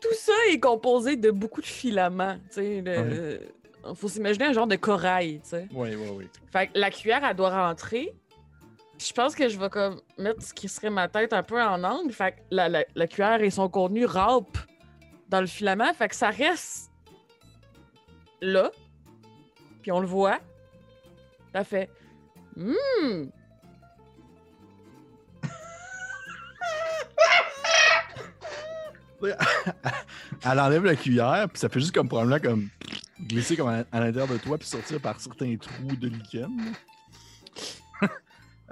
Tout 0.00 0.14
ça 0.14 0.32
est 0.50 0.58
composé 0.58 1.16
de 1.16 1.30
beaucoup 1.30 1.60
de 1.60 1.66
filaments. 1.66 2.36
Le- 3.10 3.40
faut 3.94 4.08
s'imaginer 4.08 4.46
un 4.46 4.52
genre 4.52 4.66
de 4.66 4.76
corail. 4.76 5.40
Oui, 5.72 5.90
oui, 5.94 6.08
oui. 6.16 6.28
Fait 6.52 6.68
que 6.68 6.78
la 6.78 6.90
cuillère, 6.90 7.24
elle 7.24 7.36
doit 7.36 7.50
rentrer. 7.50 8.12
Je 9.04 9.12
pense 9.12 9.34
que 9.34 9.48
je 9.48 9.58
vais 9.58 9.68
comme 9.70 10.00
mettre 10.18 10.42
ce 10.42 10.54
qui 10.54 10.68
serait 10.68 10.90
ma 10.90 11.08
tête 11.08 11.32
un 11.32 11.42
peu 11.42 11.60
en 11.62 11.82
angle. 11.82 12.12
Fait 12.12 12.32
que 12.32 12.36
la, 12.50 12.68
la- 12.68 12.84
la 12.94 13.06
cuillère 13.06 13.42
et 13.42 13.50
son 13.50 13.68
contenu 13.68 14.06
rampent 14.06 14.58
dans 15.28 15.40
le 15.40 15.46
filament. 15.46 15.92
Fait 15.94 16.08
que 16.08 16.14
ça 16.14 16.30
reste 16.30 16.90
là. 18.40 18.70
Puis 19.82 19.90
on 19.92 20.00
le 20.00 20.06
voit. 20.06 20.38
Ça 21.54 21.64
fait 21.64 21.90
Hum! 22.56 23.30
Elle 30.44 30.58
enlève 30.60 30.84
la 30.84 30.96
cuillère, 30.96 31.46
puis 31.50 31.58
ça 31.58 31.68
fait 31.68 31.80
juste 31.80 31.94
comme 31.94 32.08
probablement 32.08 32.40
comme 32.40 32.68
glisser 33.20 33.56
comme 33.56 33.68
à, 33.68 33.84
à 33.92 34.00
l'intérieur 34.00 34.26
de 34.28 34.36
toi, 34.38 34.58
puis 34.58 34.66
sortir 34.66 35.00
par 35.00 35.20
certains 35.20 35.56
trous 35.56 35.96
de 35.96 36.08
lichen. 36.08 36.74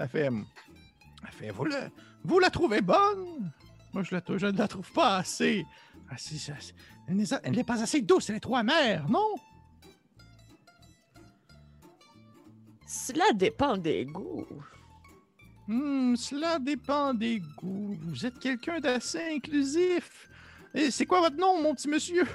Elle 0.00 0.08
fait. 0.08 0.26
Elle 0.26 1.32
fait. 1.32 1.50
Vous, 1.50 1.64
la- 1.66 1.88
vous 2.24 2.38
la 2.38 2.50
trouvez 2.50 2.80
bonne? 2.80 3.52
Moi, 3.92 4.02
je, 4.02 4.14
la, 4.14 4.22
je 4.36 4.46
ne 4.46 4.56
la 4.56 4.68
trouve 4.68 4.90
pas 4.92 5.16
assez. 5.18 5.64
assez- 6.10 6.52
assez- 6.52 6.74
elle 7.08 7.16
n'est 7.16 7.24
elle 7.42 7.54
n'est 7.56 7.64
pas 7.64 7.82
assez 7.82 8.00
douce, 8.02 8.30
elle 8.30 8.36
est 8.36 8.40
trop 8.40 8.56
amère, 8.56 9.08
non? 9.08 9.34
Cela 12.86 13.32
dépend 13.34 13.76
des 13.76 14.04
goûts. 14.04 14.46
Hmm, 15.68 16.16
cela 16.16 16.58
dépend 16.58 17.14
des 17.14 17.40
goûts. 17.40 17.96
Vous 18.02 18.26
êtes 18.26 18.38
quelqu'un 18.38 18.80
d'assez 18.80 19.34
inclusif. 19.36 20.28
Et 20.74 20.90
c'est 20.90 21.06
quoi 21.06 21.20
votre 21.20 21.36
nom, 21.36 21.62
mon 21.62 21.74
petit 21.74 21.88
monsieur? 21.88 22.26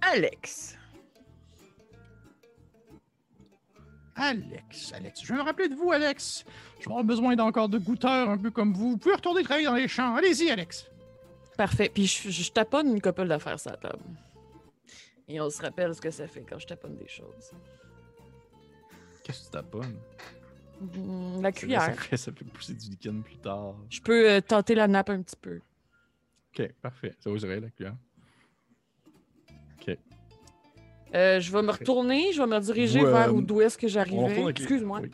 Alex. 0.00 0.76
Alex, 4.20 4.92
Alex. 4.92 5.22
Je 5.22 5.32
vais 5.32 5.38
me 5.38 5.42
rappeler 5.44 5.68
de 5.68 5.74
vous, 5.74 5.90
Alex. 5.92 6.44
Je 6.78 6.84
vais 6.84 6.90
avoir 6.90 7.04
besoin 7.04 7.34
d'encore 7.36 7.68
de 7.68 7.78
goûteurs 7.78 8.28
un 8.28 8.38
peu 8.38 8.50
comme 8.50 8.72
vous. 8.74 8.90
Vous 8.90 8.96
pouvez 8.98 9.14
retourner 9.14 9.42
travailler 9.42 9.66
dans 9.66 9.74
les 9.74 9.88
champs. 9.88 10.14
Allez-y, 10.14 10.50
Alex. 10.50 10.86
Parfait. 11.56 11.90
Puis 11.92 12.06
je, 12.06 12.30
je 12.30 12.50
taponne 12.52 12.88
une 12.88 13.00
couple 13.00 13.26
d'affaires 13.26 13.58
sur 13.58 13.70
la 13.70 13.76
table. 13.76 14.02
Et 15.28 15.40
on 15.40 15.48
se 15.48 15.62
rappelle 15.62 15.94
ce 15.94 16.00
que 16.00 16.10
ça 16.10 16.26
fait 16.26 16.42
quand 16.48 16.58
je 16.58 16.66
taponne 16.66 16.96
des 16.96 17.08
choses. 17.08 17.52
Qu'est-ce 19.22 19.40
que 19.40 19.44
tu 19.46 19.50
taponnes? 19.52 19.96
Hmm, 20.80 21.40
la 21.42 21.48
Ça 21.48 21.52
cuillère. 21.52 22.00
fait, 22.02 22.16
ça 22.16 22.32
fait 22.32 22.44
pousser 22.44 22.74
du 22.74 22.90
lichen 22.90 23.22
plus 23.22 23.36
tard. 23.36 23.74
Je 23.90 24.00
peux 24.00 24.30
euh, 24.30 24.40
tenter 24.40 24.74
la 24.74 24.88
nappe 24.88 25.10
un 25.10 25.22
petit 25.22 25.36
peu. 25.36 25.60
Ok, 26.52 26.72
parfait. 26.82 27.14
Ça 27.20 27.30
vous 27.30 27.36
la 27.36 27.70
cuillère. 27.70 27.94
Euh, 31.14 31.40
je 31.40 31.50
vais 31.52 31.62
me 31.62 31.70
retourner, 31.72 32.32
je 32.32 32.40
vais 32.40 32.46
me 32.46 32.58
diriger 32.60 33.00
Vous, 33.00 33.06
vers 33.06 33.34
où- 33.34 33.42
d'où 33.42 33.60
est-ce 33.60 33.76
que 33.78 33.88
j'arrivais. 33.88 34.34
les- 34.44 34.48
Excuse-moi. 34.50 35.00
Oui. 35.02 35.10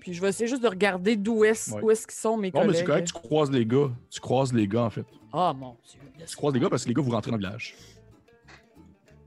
Puis 0.00 0.14
je 0.14 0.20
vais 0.20 0.30
essayer 0.30 0.48
juste 0.48 0.62
de 0.64 0.68
regarder 0.68 1.14
d'où 1.16 1.44
est-ce 1.44 1.72
Ouais. 1.74 1.80
où 1.82 1.90
est-ce 1.92 2.06
qu'ils 2.08 2.16
sont 2.16 2.36
mes 2.36 2.48
Non, 2.50 2.60
mais 2.60 2.66
collègues. 2.66 2.76
c'est 2.80 2.84
correct, 2.84 3.06
tu 3.06 3.12
croises 3.12 3.50
les 3.52 3.64
gars. 3.64 3.90
Tu 4.10 4.20
croises 4.20 4.52
les 4.52 4.66
gars, 4.66 4.82
en 4.82 4.90
fait. 4.90 5.06
Ah 5.32 5.52
mon 5.56 5.76
dieu. 5.88 6.00
Tu 6.26 6.36
croises 6.36 6.54
les 6.54 6.60
gars 6.60 6.68
parce 6.68 6.82
que 6.82 6.88
les 6.88 6.94
gars, 6.94 7.02
vous 7.02 7.10
rentrez 7.12 7.30
dans 7.30 7.36
le 7.36 7.42
village. 7.46 7.76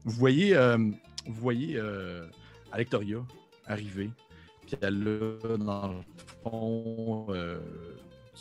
Vous 0.04 0.12
voyez, 0.12 0.56
euh, 0.56 0.78
vous 0.78 1.34
voyez 1.34 1.78
euh, 1.78 2.26
Alectoria 2.72 3.20
arriver. 3.66 4.10
Puis 4.68 4.76
elle 4.82 5.38
a, 5.44 5.58
dans 5.58 5.88
le 5.94 6.02
fond, 6.44 7.26
euh, 7.30 7.58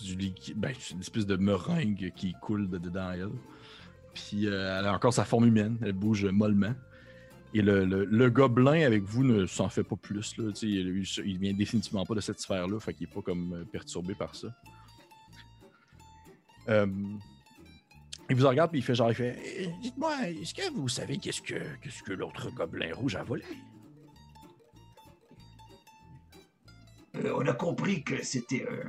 du 0.03 0.17
liquide. 0.17 0.59
Ben, 0.59 0.73
c'est 0.79 0.95
une 0.95 1.01
espèce 1.01 1.27
de 1.27 1.37
meringue 1.37 2.13
qui 2.17 2.35
coule 2.43 2.69
de 2.69 2.79
dedans 2.79 3.13
elle. 3.13 3.29
Puis 4.13 4.47
euh, 4.49 4.79
elle 4.81 4.87
a 4.87 4.93
encore 4.95 5.13
sa 5.13 5.25
forme 5.25 5.47
humaine. 5.47 5.79
Elle 5.83 5.93
bouge 5.93 6.25
mollement. 6.27 6.75
Et 7.57 7.63
le, 7.63 7.85
le- 7.85 8.31
gobelin 8.31 8.85
avec 8.85 9.05
vous 9.05 9.23
ne 9.23 9.47
s'en 9.47 9.69
fait 9.69 9.85
pas 9.85 9.95
plus. 9.97 10.37
Là. 10.39 10.51
Il, 10.63 11.05
il- 11.25 11.39
vient 11.39 11.53
définitivement 11.53 12.05
pas 12.05 12.15
de 12.17 12.21
cette 12.21 12.41
sphère-là. 12.41 12.81
Fait 12.81 12.93
qu'il 12.93 13.07
est 13.09 13.15
pas 13.15 13.23
comme 13.23 13.53
euh, 13.55 13.65
perturbé 13.65 14.15
par 14.17 14.35
ça. 14.35 14.49
Euh, 16.69 16.87
il 18.29 18.37
vous 18.37 18.49
regarde 18.49 18.71
puis 18.71 18.81
il 18.81 18.83
fait 18.83 18.95
genre, 18.95 19.11
il 19.11 19.15
fait 19.15 19.39
Eh, 19.59 19.69
Dites-moi, 19.83 20.29
est-ce 20.31 20.53
que 20.55 20.69
vous 20.73 20.89
savez 20.89 21.19
qu'est-ce 21.19 21.43
que, 21.43 21.55
qu'est-ce 21.81 22.03
que 22.03 22.13
l'autre 22.13 22.51
gobelin 22.51 22.93
rouge 22.95 23.15
a 23.17 23.23
volé? 23.23 23.45
Euh, 27.17 27.33
on 27.37 27.47
a 27.47 27.53
compris 27.53 28.03
que 28.03 28.25
c'était 28.25 28.67
euh, 28.69 28.83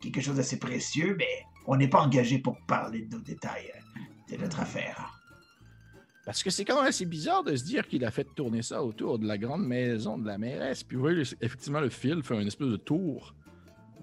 quelque 0.00 0.20
chose 0.20 0.36
d'assez 0.36 0.58
précieux, 0.58 1.16
mais 1.18 1.44
on 1.66 1.76
n'est 1.76 1.88
pas 1.88 2.00
engagé 2.00 2.38
pour 2.38 2.56
parler 2.66 3.02
de 3.02 3.16
nos 3.16 3.22
détails. 3.22 3.70
euh, 3.76 4.00
C'est 4.28 4.38
notre 4.40 4.60
affaire. 4.60 5.13
Parce 6.24 6.42
que 6.42 6.50
c'est 6.50 6.64
quand 6.64 6.76
même 6.76 6.86
assez 6.86 7.04
bizarre 7.04 7.44
de 7.44 7.54
se 7.54 7.64
dire 7.64 7.86
qu'il 7.86 8.04
a 8.04 8.10
fait 8.10 8.26
tourner 8.34 8.62
ça 8.62 8.82
autour 8.82 9.18
de 9.18 9.26
la 9.26 9.36
grande 9.36 9.66
maison 9.66 10.16
de 10.16 10.26
la 10.26 10.38
mairesse. 10.38 10.82
Puis 10.82 10.96
vous 10.96 11.02
voyez, 11.02 11.22
effectivement, 11.40 11.80
le 11.80 11.90
fil 11.90 12.22
fait 12.22 12.40
une 12.40 12.46
espèce 12.46 12.68
de 12.68 12.76
tour, 12.76 13.34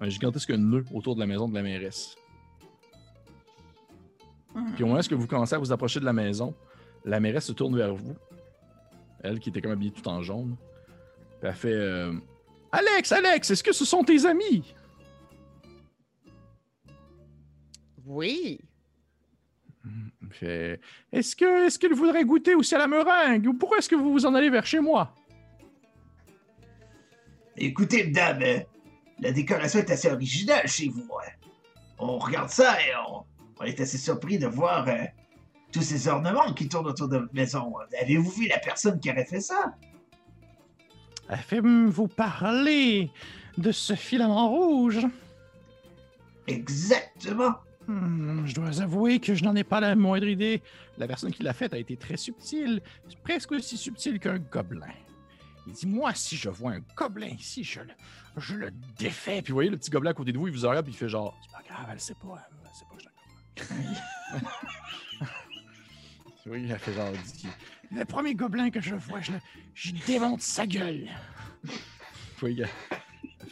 un 0.00 0.08
gigantesque 0.08 0.50
nœud 0.50 0.84
autour 0.92 1.16
de 1.16 1.20
la 1.20 1.26
maison 1.26 1.48
de 1.48 1.54
la 1.54 1.62
mairesse. 1.62 2.14
Puis 4.74 4.84
au 4.84 4.86
moment 4.86 5.00
où 5.00 5.18
vous 5.18 5.26
commencez 5.26 5.54
à 5.54 5.58
vous 5.58 5.72
approcher 5.72 5.98
de 5.98 6.04
la 6.04 6.12
maison, 6.12 6.54
la 7.04 7.18
mairesse 7.18 7.46
se 7.46 7.52
tourne 7.52 7.76
vers 7.76 7.94
vous. 7.94 8.14
Elle 9.22 9.40
qui 9.40 9.48
était 9.48 9.60
comme 9.60 9.72
habillée 9.72 9.92
tout 9.92 10.06
en 10.08 10.22
jaune. 10.22 10.56
Puis 11.40 11.48
elle 11.48 11.54
fait 11.54 11.72
euh, 11.72 12.12
Alex, 12.70 13.12
Alex, 13.12 13.50
est-ce 13.50 13.64
que 13.64 13.72
ce 13.72 13.84
sont 13.84 14.04
tes 14.04 14.26
amis? 14.26 14.74
Oui. 18.04 18.60
Fait 20.32 20.80
Est-ce 21.12 21.36
que 21.36 21.66
est-ce 21.66 21.78
qu'il 21.78 21.94
voudrait 21.94 22.24
goûter 22.24 22.54
aussi 22.54 22.74
à 22.74 22.78
la 22.78 22.86
meringue? 22.88 23.46
Ou 23.46 23.54
pourquoi 23.54 23.78
est-ce 23.78 23.88
que 23.88 23.94
vous 23.96 24.12
vous 24.12 24.26
en 24.26 24.34
allez 24.34 24.50
vers 24.50 24.66
chez 24.66 24.80
moi? 24.80 25.14
Écoutez, 27.56 28.04
madame, 28.06 28.42
euh, 28.42 28.58
la 29.20 29.32
décoration 29.32 29.80
est 29.80 29.90
assez 29.90 30.08
originale 30.10 30.66
chez 30.66 30.88
vous. 30.88 31.06
hein. 31.24 31.30
On 31.98 32.18
regarde 32.18 32.48
ça 32.48 32.80
et 32.80 32.92
on, 33.08 33.24
on 33.60 33.64
est 33.64 33.78
assez 33.80 33.98
surpris 33.98 34.38
de 34.38 34.46
voir 34.46 34.88
euh, 34.88 34.94
tous 35.72 35.82
ces 35.82 36.08
ornements 36.08 36.52
qui 36.54 36.68
tournent 36.68 36.86
autour 36.88 37.08
de 37.08 37.18
votre 37.18 37.34
maison. 37.34 37.74
Avez-vous 38.00 38.30
vu 38.30 38.48
la 38.48 38.58
personne 38.58 38.98
qui 38.98 39.10
aurait 39.10 39.26
fait 39.26 39.40
ça? 39.40 39.74
Elle 41.28 41.38
fait 41.38 41.60
Hum, 41.60 41.88
Vous 41.88 42.08
parler 42.08 43.10
de 43.58 43.70
ce 43.70 43.94
filament 43.94 44.48
rouge? 44.50 45.06
Exactement. 46.48 47.54
Hmm, 47.92 48.46
je 48.46 48.54
dois 48.54 48.80
avouer 48.80 49.20
que 49.20 49.34
je 49.34 49.44
n'en 49.44 49.54
ai 49.54 49.64
pas 49.64 49.80
la 49.80 49.94
moindre 49.94 50.26
idée. 50.26 50.62
La 50.96 51.06
personne 51.06 51.30
qui 51.30 51.42
l'a 51.42 51.52
faite 51.52 51.74
a 51.74 51.78
été 51.78 51.96
très 51.96 52.16
subtile, 52.16 52.80
presque 53.22 53.52
aussi 53.52 53.76
subtile 53.76 54.18
qu'un 54.18 54.38
gobelin. 54.38 54.86
Il 55.66 55.74
dit 55.74 55.86
Moi, 55.86 56.14
si 56.14 56.36
je 56.36 56.48
vois 56.48 56.72
un 56.72 56.80
gobelin 56.96 57.28
ici, 57.28 57.64
je 57.64 57.80
le, 57.80 57.90
je 58.38 58.54
le 58.54 58.70
défais. 58.98 59.42
Puis 59.42 59.52
vous 59.52 59.56
voyez 59.56 59.70
le 59.70 59.76
petit 59.76 59.90
gobelin 59.90 60.12
à 60.12 60.14
côté 60.14 60.32
de 60.32 60.38
vous, 60.38 60.48
il 60.48 60.54
vous 60.54 60.66
regarde, 60.66 60.86
puis 60.86 60.94
il 60.94 60.96
fait 60.96 61.08
genre 61.08 61.38
C'est 61.42 61.52
pas 61.52 61.62
grave, 61.68 61.88
elle 61.92 62.00
sait 62.00 62.14
pas, 62.14 62.48
elle 62.64 62.70
sait 62.74 62.84
pas 62.86 62.96
que 62.96 63.02
je 63.02 63.64
gobelin. 63.64 64.48
Oui, 66.44 66.64
il 66.64 66.72
a 66.72 66.78
fait 66.78 66.92
genre 66.92 67.12
Le 67.92 68.04
premier 68.04 68.34
gobelin 68.34 68.70
que 68.70 68.80
je 68.80 68.96
vois, 68.96 69.20
je, 69.20 69.30
le, 69.30 69.38
je 69.74 69.92
démonte 70.06 70.40
sa 70.40 70.66
gueule. 70.66 71.08
Oui, 72.42 72.60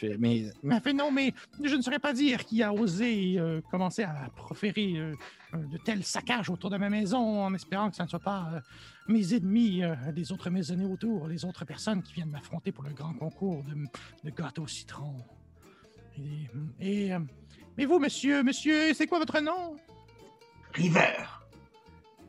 fait, 0.01 0.17
mais, 0.19 0.51
mais 0.63 0.77
elle 0.77 0.81
fait 0.83 0.93
non, 0.93 1.11
mais 1.13 1.33
je 1.63 1.77
ne 1.77 1.83
saurais 1.83 1.99
pas 1.99 2.13
dire 2.13 2.45
qui 2.45 2.63
a 2.63 2.73
osé 2.73 3.39
euh, 3.39 3.61
commencer 3.71 4.03
à 4.03 4.31
proférer 4.35 4.97
euh, 4.97 5.15
de 5.53 5.79
tels 5.79 6.05
saccages 6.05 6.51
autour 6.51 6.71
de 6.71 6.79
ma 6.79 6.91
maison 6.91 7.43
en 7.45 7.55
espérant 7.55 7.91
que 7.91 7.97
ce 7.97 8.03
ne 8.03 8.09
soit 8.09 8.19
pas 8.19 8.49
euh, 8.53 8.61
mes 9.09 9.35
ennemis, 9.35 9.85
euh, 9.85 9.95
les 10.15 10.33
autres 10.33 10.51
maisonnées 10.51 10.87
autour, 10.87 11.29
les 11.29 11.45
autres 11.45 11.65
personnes 11.65 12.03
qui 12.03 12.15
viennent 12.15 12.31
m'affronter 12.31 12.73
pour 12.73 12.85
le 12.85 12.93
grand 12.93 13.15
concours 13.15 13.63
de, 13.65 13.75
de 14.25 14.35
gâteau 14.35 14.63
au 14.63 14.67
citron. 14.67 15.15
Et, 16.19 17.07
et, 17.07 17.13
euh, 17.13 17.21
mais 17.77 17.85
vous, 17.85 17.99
monsieur, 17.99 18.43
monsieur, 18.43 18.95
c'est 18.95 19.07
quoi 19.07 19.19
votre 19.19 19.41
nom? 19.41 19.77
River. 20.73 21.25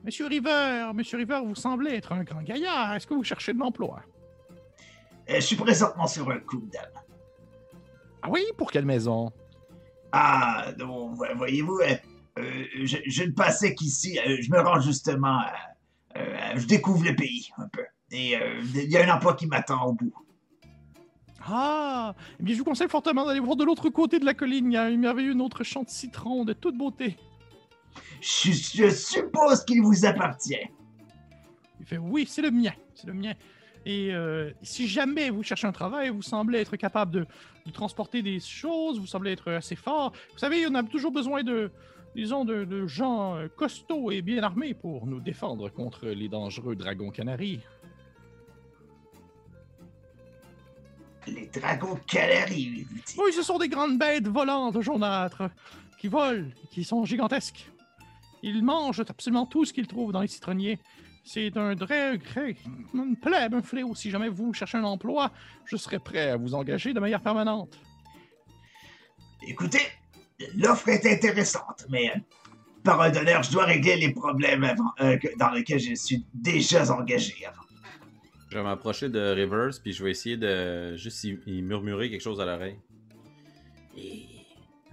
Monsieur 0.03 0.25
River, 0.27 0.91
Monsieur 0.95 1.17
River, 1.19 1.41
vous 1.45 1.53
semblez 1.55 1.91
être 1.91 2.11
un 2.11 2.23
grand 2.23 2.41
gaillard. 2.41 2.95
Est-ce 2.95 3.05
que 3.05 3.13
vous 3.13 3.23
cherchez 3.23 3.53
de 3.53 3.59
l'emploi? 3.59 4.01
Je 5.27 5.39
suis 5.39 5.55
présentement 5.55 6.07
sur 6.07 6.29
un 6.31 6.39
coup 6.39 6.67
d'âme. 6.73 6.89
Ah 8.21 8.29
oui? 8.29 8.41
Pour 8.57 8.71
quelle 8.71 8.85
maison? 8.85 9.31
Ah, 10.11 10.67
vo- 10.77 11.15
voyez-vous, 11.35 11.79
euh, 11.79 11.95
euh, 12.39 12.65
je, 12.83 12.97
je 13.05 13.23
ne 13.23 13.31
passais 13.31 13.73
qu'ici, 13.75 14.19
euh, 14.19 14.37
je 14.41 14.51
me 14.51 14.59
rends 14.59 14.79
justement, 14.81 15.39
euh, 16.17 16.53
je 16.55 16.65
découvre 16.65 17.03
le 17.05 17.15
pays 17.15 17.49
un 17.57 17.67
peu. 17.69 17.83
Et 18.11 18.33
il 18.75 18.91
y 18.91 18.97
a 18.97 19.05
un 19.09 19.15
emploi 19.15 19.35
qui 19.35 19.47
m'attend 19.47 19.85
au 19.85 19.93
bout. 19.93 20.13
Ah! 21.47 22.13
Eh 22.39 22.43
bien, 22.43 22.53
je 22.53 22.59
vous 22.59 22.65
conseille 22.65 22.89
fortement 22.89 23.25
d'aller 23.25 23.39
voir 23.39 23.55
de 23.55 23.63
l'autre 23.63 23.89
côté 23.89 24.19
de 24.19 24.25
la 24.25 24.33
colline. 24.33 24.71
Il 24.71 24.73
y 24.73 24.77
a 24.77 24.83
un 24.83 24.97
merveilleux 24.97 25.35
autre 25.37 25.63
champ 25.63 25.83
de 25.83 25.89
citron 25.89 26.43
de 26.43 26.53
toute 26.53 26.77
beauté. 26.77 27.17
Je, 28.19 28.51
je 28.51 28.89
suppose 28.89 29.63
qu'il 29.65 29.81
vous 29.81 30.05
appartient. 30.05 30.59
Il 31.79 31.85
fait 31.85 31.97
oui, 31.97 32.25
c'est 32.29 32.41
le 32.41 32.51
mien, 32.51 32.73
c'est 32.93 33.07
le 33.07 33.13
mien. 33.13 33.33
Et 33.85 34.13
euh, 34.13 34.51
si 34.61 34.87
jamais 34.87 35.29
vous 35.29 35.43
cherchez 35.43 35.65
un 35.65 35.71
travail, 35.71 36.09
vous 36.09 36.21
semblez 36.21 36.59
être 36.59 36.75
capable 36.75 37.11
de, 37.11 37.25
de 37.65 37.71
transporter 37.71 38.21
des 38.21 38.39
choses, 38.39 38.99
vous 38.99 39.07
semblez 39.07 39.31
être 39.31 39.51
assez 39.51 39.75
fort. 39.75 40.13
Vous 40.33 40.37
savez, 40.37 40.67
on 40.67 40.75
a 40.75 40.83
toujours 40.83 41.11
besoin 41.11 41.43
de, 41.43 41.71
disons, 42.15 42.45
de, 42.45 42.63
de 42.63 42.85
gens 42.85 43.35
euh, 43.35 43.47
costauds 43.47 44.11
et 44.11 44.21
bien 44.21 44.43
armés 44.43 44.75
pour 44.75 45.07
nous 45.07 45.19
défendre 45.19 45.69
contre 45.69 46.07
les 46.07 46.29
dangereux 46.29 46.75
dragons 46.75 47.09
canaries. 47.09 47.59
Les 51.27 51.47
dragons 51.47 51.99
canaries, 52.07 52.83
vous 52.83 52.95
dites. 52.95 53.15
Oui, 53.17 53.33
ce 53.33 53.41
sont 53.43 53.57
des 53.57 53.69
grandes 53.69 53.97
bêtes 53.97 54.27
volantes 54.27 54.79
jaunâtres 54.81 55.49
qui 55.99 56.07
volent, 56.07 56.49
qui 56.71 56.83
sont 56.83 57.05
gigantesques. 57.05 57.69
Ils 58.43 58.63
mangent 58.63 59.03
absolument 59.07 59.45
tout 59.45 59.65
ce 59.65 59.73
qu'ils 59.73 59.87
trouvent 59.87 60.11
dans 60.11 60.21
les 60.21 60.27
citronniers. 60.27 60.79
C'est 61.23 61.55
un 61.55 61.75
vrai, 61.75 62.17
vrai, 62.17 62.55
une 62.93 63.15
plèbe, 63.15 63.53
un 63.53 63.61
fléau. 63.61 63.93
Si 63.95 64.09
jamais 64.09 64.29
vous 64.29 64.53
cherchez 64.53 64.77
un 64.77 64.83
emploi, 64.83 65.31
je 65.65 65.75
serai 65.77 65.99
prêt 65.99 66.31
à 66.31 66.37
vous 66.37 66.53
engager 66.55 66.93
de 66.93 66.99
manière 66.99 67.21
permanente. 67.21 67.77
Écoutez, 69.47 69.81
l'offre 70.55 70.89
est 70.89 71.05
intéressante, 71.05 71.85
mais 71.89 72.09
euh, 72.09 72.19
parole 72.83 73.11
d'honneur, 73.11 73.43
je 73.43 73.51
dois 73.51 73.65
régler 73.65 73.95
les 73.97 74.13
problèmes 74.13 74.63
avant, 74.63 74.91
euh, 75.01 75.17
que- 75.17 75.35
dans 75.37 75.51
lesquels 75.51 75.79
je 75.79 75.93
suis 75.95 76.25
déjà 76.33 76.91
engagé 76.91 77.45
avant. 77.45 77.61
Je 78.49 78.57
vais 78.57 78.63
m'approcher 78.63 79.07
de 79.09 79.19
Rivers, 79.33 79.79
puis 79.81 79.93
je 79.93 80.03
vais 80.03 80.11
essayer 80.11 80.37
de 80.37 80.95
juste 80.97 81.23
y, 81.23 81.39
y 81.47 81.61
murmurer 81.61 82.09
quelque 82.09 82.21
chose 82.21 82.41
à 82.41 82.45
l'oreille. 82.45 82.77
Et, 83.97 84.25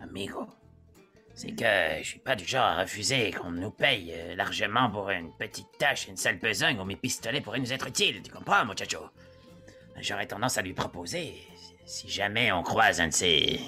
amigo, 0.00 0.46
c'est 1.39 1.52
que 1.52 2.02
je 2.02 2.09
suis 2.09 2.19
pas 2.19 2.35
du 2.35 2.44
genre 2.44 2.65
à 2.65 2.81
refuser 2.81 3.31
qu'on 3.31 3.52
nous 3.52 3.70
paye 3.70 4.12
euh, 4.12 4.35
largement 4.35 4.90
pour 4.90 5.09
une 5.10 5.32
petite 5.36 5.69
tâche, 5.78 6.09
une 6.09 6.16
sale 6.16 6.40
besogne 6.40 6.81
où 6.81 6.85
mes 6.85 6.97
pistolets 6.97 7.40
pourraient 7.40 7.60
nous 7.60 7.73
être 7.73 7.86
utiles, 7.86 8.20
tu 8.23 8.32
comprends, 8.32 8.65
muchacho? 8.65 9.09
J'aurais 10.01 10.27
tendance 10.27 10.59
à 10.59 10.62
lui 10.62 10.73
proposer, 10.73 11.36
si 11.86 12.09
jamais 12.09 12.51
on 12.51 12.65
croise 12.65 13.01
un 13.01 13.06
de 13.06 13.12
ces 13.12 13.60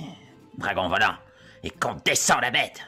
dragons 0.59 0.89
volants 0.89 1.15
et 1.63 1.71
qu'on 1.71 1.95
descend 1.95 2.41
la 2.41 2.51
bête, 2.51 2.81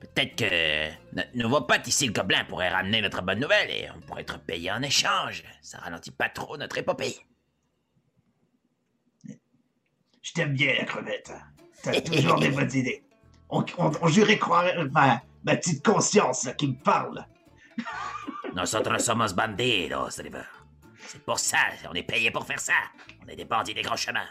peut-être 0.00 0.34
que 0.34 1.14
notre 1.14 1.36
nouveau 1.36 1.60
pote 1.60 1.86
ici, 1.86 2.08
le 2.08 2.12
gobelin, 2.12 2.44
pourrait 2.44 2.70
ramener 2.70 3.02
notre 3.02 3.22
bonne 3.22 3.38
nouvelle 3.38 3.70
et 3.70 3.88
on 3.96 4.00
pourrait 4.00 4.22
être 4.22 4.40
payé 4.40 4.68
en 4.72 4.82
échange. 4.82 5.44
Ça 5.62 5.78
ralentit 5.78 6.10
pas 6.10 6.28
trop 6.28 6.56
notre 6.56 6.76
épopée. 6.76 7.14
Je 10.22 10.32
t'aime 10.32 10.54
bien, 10.54 10.74
la 10.74 10.84
crevette. 10.86 11.30
T'as 11.84 12.00
toujours 12.00 12.40
des 12.40 12.48
bonnes 12.48 12.72
idées. 12.74 13.04
On, 13.50 13.64
on, 13.78 13.92
on 14.02 14.08
jurait 14.08 14.38
croire 14.38 14.64
ma, 14.92 15.22
ma 15.44 15.56
petite 15.56 15.84
conscience 15.84 16.44
là, 16.44 16.52
qui 16.52 16.68
me 16.68 16.74
parle. 16.82 17.24
Nosotros 18.54 18.98
somos 19.04 19.34
bandidos, 19.34 20.20
River. 20.22 20.44
C'est 21.06 21.22
pour 21.24 21.38
ça, 21.38 21.58
on 21.90 21.94
est 21.94 22.02
payé 22.02 22.30
pour 22.30 22.46
faire 22.46 22.60
ça. 22.60 22.72
On 23.24 23.28
est 23.28 23.36
des 23.36 23.44
bandits 23.44 23.74
des 23.74 23.82
grands 23.82 23.96
chemins. 23.96 24.26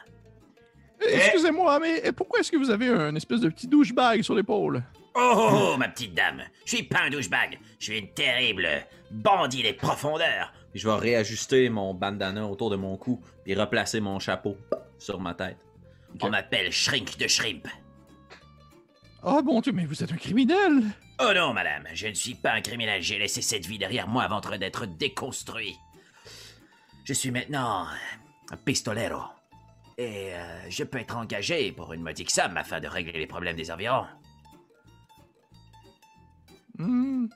Eh, 1.01 1.15
Excusez-moi, 1.15 1.79
mais 1.79 2.11
pourquoi 2.13 2.39
est-ce 2.39 2.51
que 2.51 2.57
vous 2.57 2.69
avez 2.69 2.87
un 2.89 3.15
espèce 3.15 3.41
de 3.41 3.49
petit 3.49 3.67
douchebag 3.67 4.21
sur 4.21 4.35
l'épaule? 4.35 4.83
Oh, 5.15 5.33
oh, 5.35 5.49
oh, 5.73 5.77
ma 5.77 5.89
petite 5.89 6.15
dame, 6.15 6.41
je 6.65 6.75
suis 6.75 6.83
pas 6.83 7.01
un 7.03 7.09
douchebag, 7.11 7.59
je 7.77 7.83
suis 7.85 7.99
une 7.99 8.11
terrible 8.13 8.67
bandit 9.11 9.61
des 9.61 9.73
profondeurs. 9.73 10.51
Puis 10.71 10.79
je 10.79 10.87
vais 10.89 10.95
réajuster 10.95 11.69
mon 11.69 11.93
bandana 11.93 12.47
autour 12.47 12.71
de 12.71 12.77
mon 12.77 12.97
cou, 12.97 13.21
puis 13.43 13.53
replacer 13.53 13.99
mon 13.99 14.17
chapeau 14.17 14.57
sur 14.97 15.19
ma 15.19 15.35
tête. 15.35 15.57
On 16.21 16.29
m'appelle 16.29 16.71
Shrink 16.71 17.17
de 17.17 17.27
Shrimp. 17.27 17.67
Ah 19.25 19.41
bon 19.41 19.61
Dieu, 19.61 19.71
mais 19.71 19.85
vous 19.85 20.03
êtes 20.03 20.11
un 20.11 20.17
criminel! 20.17 20.83
Oh 21.21 21.31
non, 21.33 21.53
madame, 21.53 21.87
je 21.93 22.07
ne 22.07 22.13
suis 22.13 22.35
pas 22.35 22.51
un 22.51 22.61
criminel, 22.61 23.01
j'ai 23.01 23.17
laissé 23.17 23.41
cette 23.41 23.65
vie 23.65 23.77
derrière 23.77 24.07
moi 24.09 24.23
avant 24.23 24.41
d'être 24.41 24.85
déconstruit. 24.85 25.77
Je 27.05 27.13
suis 27.13 27.31
maintenant 27.31 27.85
un 28.51 28.57
pistolero. 28.57 29.21
Et 29.97 30.33
euh, 30.33 30.69
je 30.69 30.83
peux 30.83 30.97
être 30.97 31.15
engagé 31.15 31.71
pour 31.71 31.93
une 31.93 32.01
modique 32.01 32.31
somme 32.31 32.57
afin 32.57 32.81
de 32.81 32.87
régler 32.87 33.17
les 33.17 33.27
problèmes 33.27 33.55
des 33.55 33.71
environs. 33.71 34.07
Hmm. 36.77 37.27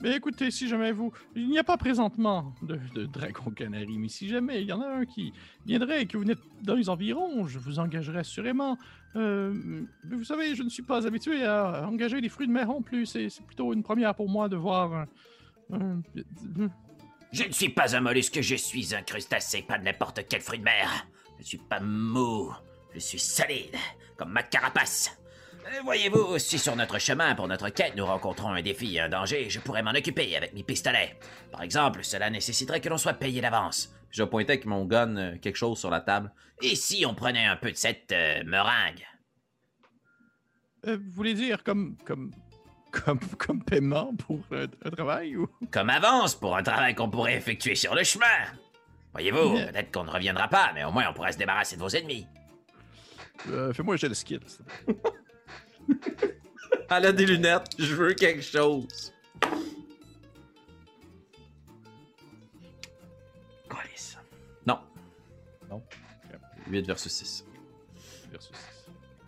Mais 0.00 0.16
écoutez, 0.16 0.50
si 0.50 0.66
jamais 0.66 0.92
vous... 0.92 1.12
Il 1.34 1.48
n'y 1.48 1.58
a 1.58 1.64
pas 1.64 1.76
présentement 1.76 2.54
de, 2.62 2.78
de 2.94 3.04
dragon 3.04 3.50
canari, 3.50 3.98
mais 3.98 4.08
si 4.08 4.28
jamais 4.28 4.62
il 4.62 4.68
y 4.68 4.72
en 4.72 4.80
a 4.80 4.86
un 4.86 5.04
qui 5.04 5.34
viendrait 5.66 6.02
et 6.02 6.06
que 6.06 6.16
vous 6.16 6.24
n'êtes 6.24 6.38
dans 6.62 6.74
les 6.74 6.88
environs, 6.88 7.46
je 7.46 7.58
vous 7.58 7.78
engagerai 7.78 8.20
assurément. 8.20 8.78
Euh, 9.16 9.84
vous 10.10 10.24
savez, 10.24 10.54
je 10.54 10.62
ne 10.62 10.68
suis 10.68 10.82
pas 10.82 11.06
habitué 11.06 11.44
à 11.44 11.86
engager 11.88 12.20
des 12.20 12.28
fruits 12.28 12.46
de 12.46 12.52
mer 12.52 12.66
non 12.66 12.82
plus. 12.82 13.06
C'est 13.06 13.28
plutôt 13.46 13.72
une 13.72 13.82
première 13.82 14.14
pour 14.14 14.28
moi 14.28 14.48
de 14.48 14.56
voir 14.56 15.06
un... 15.72 16.02
Je 17.32 17.44
ne 17.44 17.52
suis 17.52 17.68
pas 17.68 17.96
un 17.96 18.00
mollusque, 18.00 18.40
je 18.40 18.54
suis 18.54 18.94
un 18.94 19.02
crustacé, 19.02 19.62
pas 19.62 19.78
n'importe 19.78 20.20
quel 20.28 20.40
fruit 20.40 20.58
de 20.58 20.64
mer. 20.64 20.88
Je 21.36 21.42
ne 21.42 21.46
suis 21.46 21.58
pas 21.58 21.80
mou, 21.80 22.52
je 22.92 23.00
suis 23.00 23.18
solide, 23.18 23.74
comme 24.16 24.30
ma 24.30 24.44
carapace. 24.44 25.18
Euh, 25.66 25.80
Voyez-vous, 25.82 26.38
si 26.38 26.58
sur 26.58 26.76
notre 26.76 26.98
chemin 27.00 27.34
pour 27.34 27.48
notre 27.48 27.70
quête 27.70 27.96
nous 27.96 28.06
rencontrons 28.06 28.50
un 28.50 28.62
défi 28.62 28.94
et 28.94 29.00
un 29.00 29.08
danger, 29.08 29.48
je 29.50 29.58
pourrais 29.58 29.82
m'en 29.82 29.90
occuper 29.92 30.36
avec 30.36 30.54
mes 30.54 30.62
pistolets. 30.62 31.16
Par 31.50 31.62
exemple, 31.62 32.04
cela 32.04 32.30
nécessiterait 32.30 32.80
que 32.80 32.88
l'on 32.88 32.98
soit 32.98 33.14
payé 33.14 33.40
d'avance. 33.40 33.92
Je 34.14 34.22
pointer 34.22 34.52
avec 34.52 34.64
mon 34.64 34.84
gun 34.84 35.16
euh, 35.16 35.38
quelque 35.38 35.56
chose 35.56 35.76
sur 35.76 35.90
la 35.90 36.00
table. 36.00 36.32
Et 36.62 36.76
si 36.76 37.04
on 37.04 37.14
prenait 37.16 37.46
un 37.46 37.56
peu 37.56 37.72
de 37.72 37.76
cette 37.76 38.12
euh, 38.12 38.44
meringue? 38.44 39.04
Euh, 40.86 40.96
vous 41.04 41.10
voulez 41.10 41.34
dire 41.34 41.64
comme... 41.64 41.96
comme... 42.04 42.30
Comme, 43.04 43.18
comme 43.38 43.64
paiement 43.64 44.14
pour 44.14 44.38
un, 44.52 44.66
un 44.84 44.90
travail 44.90 45.34
ou... 45.36 45.48
Comme 45.72 45.90
avance 45.90 46.36
pour 46.36 46.56
un 46.56 46.62
travail 46.62 46.94
qu'on 46.94 47.10
pourrait 47.10 47.34
effectuer 47.34 47.74
sur 47.74 47.92
le 47.92 48.04
chemin 48.04 48.24
Voyez-vous, 49.10 49.54
Mais- 49.54 49.72
peut-être 49.72 49.90
qu'on 49.92 50.04
ne 50.04 50.10
reviendra 50.10 50.46
pas, 50.46 50.70
mais 50.76 50.84
au 50.84 50.92
moins 50.92 51.06
on 51.10 51.12
pourrait 51.12 51.32
se 51.32 51.38
débarrasser 51.38 51.74
de 51.74 51.80
vos 51.80 51.88
ennemis. 51.88 52.24
Euh, 53.48 53.72
Fais-moi 53.72 53.94
un 53.94 53.96
jet 53.96 54.08
de 54.08 54.14
skill. 54.14 54.38
Elle 56.88 57.06
a 57.06 57.10
des 57.10 57.26
lunettes, 57.26 57.66
je 57.80 57.96
veux 57.96 58.12
quelque 58.14 58.42
chose. 58.42 59.12
8 66.70 66.86
versus 66.86 67.12
6. 67.12 67.44
versus 68.30 68.52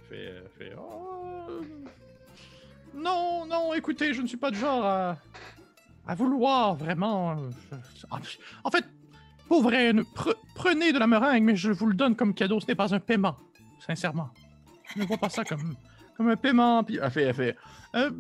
fait, 0.08 0.14
euh, 0.16 0.42
fait 0.58 0.72
Oh, 0.78 1.60
non 2.94 3.44
non 3.46 3.74
écoutez 3.74 4.14
je 4.14 4.22
ne 4.22 4.26
suis 4.26 4.36
pas 4.36 4.50
du 4.50 4.58
genre 4.58 4.84
à, 4.84 5.16
à 6.06 6.14
vouloir 6.14 6.74
vraiment 6.76 7.32
euh, 7.72 7.76
en- 8.64 8.70
fait 8.70 8.84
pour 9.48 9.62
vrai 9.62 9.92
ne- 9.92 10.02
pre- 10.02 10.34
prenez 10.54 10.92
de 10.92 10.98
la 10.98 11.06
meringue 11.06 11.42
mais 11.44 11.56
je 11.56 11.70
vous 11.72 11.86
le 11.86 11.94
donne 11.94 12.16
comme 12.16 12.32
cadeau 12.34 12.60
ce 12.60 12.66
n'est 12.68 12.74
pas 12.74 12.94
un 12.94 13.00
paiement 13.00 13.36
sincèrement 13.84 14.30
je 14.94 15.00
ne 15.00 15.06
vois 15.06 15.18
pas 15.18 15.28
ça 15.28 15.44
comme 15.44 15.76
comme 16.16 16.28
un 16.28 16.36
paiement 16.36 16.84
puis 16.84 16.98
elle 17.02 17.10
fait 17.10 17.22
elle 17.24 17.34
fait 17.34 17.56
euh, 17.96 18.10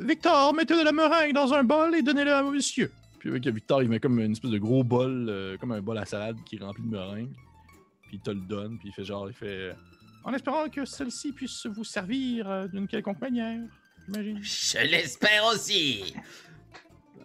Victor 0.00 0.54
mettez 0.54 0.76
de 0.78 0.84
la 0.84 0.92
meringue 0.92 1.32
dans 1.34 1.52
un 1.52 1.62
bol 1.64 1.94
et 1.94 2.02
donnez-le 2.02 2.32
à 2.32 2.42
monsieur 2.42 2.90
Puis 3.18 3.30
avec 3.30 3.46
Victor, 3.46 3.82
il 3.82 3.88
met 3.88 4.00
comme 4.00 4.18
une 4.20 4.32
espèce 4.32 4.50
de 4.50 4.58
gros 4.58 4.82
bol, 4.84 5.56
comme 5.60 5.72
un 5.72 5.80
bol 5.80 5.98
à 5.98 6.04
salade 6.06 6.36
qui 6.44 6.56
est 6.56 6.62
rempli 6.64 6.82
de 6.84 6.88
meringue. 6.90 7.30
Puis 8.14 8.20
il 8.20 8.20
te 8.24 8.30
le 8.30 8.40
donne, 8.46 8.78
puis 8.78 8.90
il 8.90 8.92
fait 8.92 9.02
genre, 9.04 9.28
il 9.28 9.34
fait. 9.34 9.74
En 10.24 10.32
espérant 10.32 10.68
que 10.68 10.84
celle-ci 10.84 11.32
puisse 11.32 11.66
vous 11.66 11.82
servir 11.82 12.48
euh, 12.48 12.68
d'une 12.68 12.86
quelconque 12.86 13.20
manière, 13.20 13.60
j'imagine. 14.06 14.38
Je 14.40 14.78
l'espère 14.88 15.44
aussi. 15.52 16.14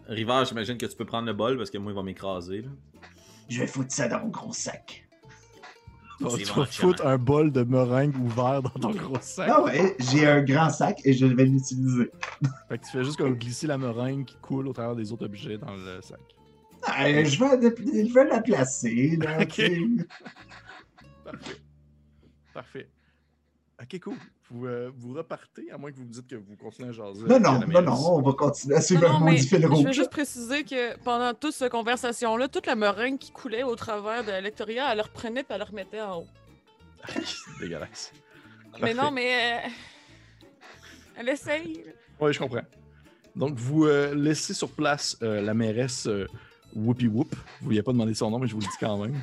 Rivard, 0.08 0.46
j'imagine 0.46 0.78
que 0.80 0.88
tu 0.88 0.96
peux 0.98 1.06
prendre 1.06 1.28
le 1.28 1.34
bol 1.34 1.58
parce 1.58 1.70
que 1.70 1.78
moi, 1.78 1.92
il 1.92 1.96
va 1.96 2.02
m'écraser. 2.02 2.62
là. 2.64 2.70
Je 3.50 3.60
vais 3.60 3.68
foutre 3.68 3.92
ça 3.92 4.08
dans 4.08 4.22
mon 4.22 4.30
gros 4.30 4.52
sac. 4.52 5.08
Tu 6.18 6.24
vas- 6.26 6.66
tu 6.66 6.82
foutre 6.82 7.06
un 7.06 7.18
bol 7.20 7.52
de 7.52 7.62
meringue 7.62 8.16
ouvert 8.18 8.64
dans 8.64 8.70
ton 8.72 8.90
gros 8.92 9.18
sac. 9.22 9.48
Ah 9.54 9.62
ouais, 9.64 9.96
j'ai 10.00 10.26
un 10.26 10.42
grand 10.42 10.70
sac 10.72 11.00
et 11.06 11.14
je 11.14 11.28
vais 11.28 11.46
l'utiliser. 11.46 12.10
Fait 12.68 12.80
que 12.80 12.86
tu 12.86 12.92
fais 12.92 13.04
juste 13.04 13.18
comme 13.18 13.36
glisser 13.36 13.68
la 13.68 13.78
meringue 13.78 14.26
qui 14.26 14.38
coule 14.42 14.68
au 14.68 14.74
travers 14.74 14.96
des 14.96 15.12
autres 15.14 15.26
objets 15.26 15.60
dans 15.60 15.76
le 15.76 16.02
sac. 16.02 16.20
Ah, 16.84 17.08
je, 17.08 17.40
vais, 17.40 18.06
je 18.08 18.14
vais 18.14 18.26
la 18.26 18.42
placer. 18.42 19.18
Là, 19.22 19.40
Ok. 19.44 19.62
Parfait. 21.32 21.58
Parfait. 22.54 22.90
Ok, 23.82 24.00
cool. 24.02 24.16
Vous, 24.50 24.66
euh, 24.66 24.92
vous 24.98 25.14
repartez, 25.14 25.72
à 25.72 25.78
moins 25.78 25.92
que 25.92 25.96
vous 25.98 26.04
me 26.04 26.10
dites 26.12 26.28
que 26.28 26.36
vous 26.36 26.56
continuez 26.58 26.90
à 26.90 26.92
jaser. 26.92 27.24
Non, 27.28 27.40
non, 27.40 27.60
non, 27.66 27.82
non, 27.82 28.16
on 28.16 28.22
va 28.22 28.34
continuer 28.34 28.76
à 28.76 28.82
suivre 28.82 29.10
un 29.10 29.38
fil 29.38 29.62
je 29.62 29.68
rouge. 29.68 29.86
veux 29.86 29.92
juste 29.94 30.10
préciser 30.10 30.64
que 30.66 30.98
pendant 31.04 31.34
toute 31.34 31.54
cette 31.54 31.72
conversation-là, 31.72 32.50
toute 32.50 32.66
la 32.66 32.76
meringue 32.76 33.18
qui 33.18 33.32
coulait 33.32 33.64
au 33.64 33.76
travers 33.78 34.26
de 34.26 34.32
Lectoria, 34.42 34.90
elle 34.92 34.98
le 34.98 35.04
reprenait 35.04 35.42
et 35.42 35.46
elle 35.50 35.60
le 35.60 35.64
remettait 35.64 36.02
en 36.02 36.20
haut. 36.20 36.28
C'est 37.08 37.60
dégueulasse. 37.62 38.12
Mais 38.82 38.94
non, 38.94 39.12
mais. 39.12 39.64
euh, 39.66 39.70
Elle 41.18 41.30
essaye. 41.30 41.86
Oui, 42.20 42.34
je 42.34 42.40
comprends. 42.40 42.62
Donc, 43.36 43.56
vous 43.56 43.86
euh, 43.86 44.14
laissez 44.14 44.54
sur 44.54 44.70
place 44.72 45.16
euh, 45.22 45.40
la 45.42 45.54
mairesse 45.54 46.06
euh, 46.08 46.28
Whoopi 46.76 47.08
Whoop. 47.08 47.34
Vous 47.62 47.66
vouliez 47.66 47.82
pas 47.84 47.94
demander 47.94 48.14
son 48.14 48.30
nom, 48.30 48.40
mais 48.40 48.48
je 48.48 48.54
vous 48.56 48.60
le 48.62 48.66
dis 48.68 48.78
quand 48.80 48.98
même. 48.98 49.16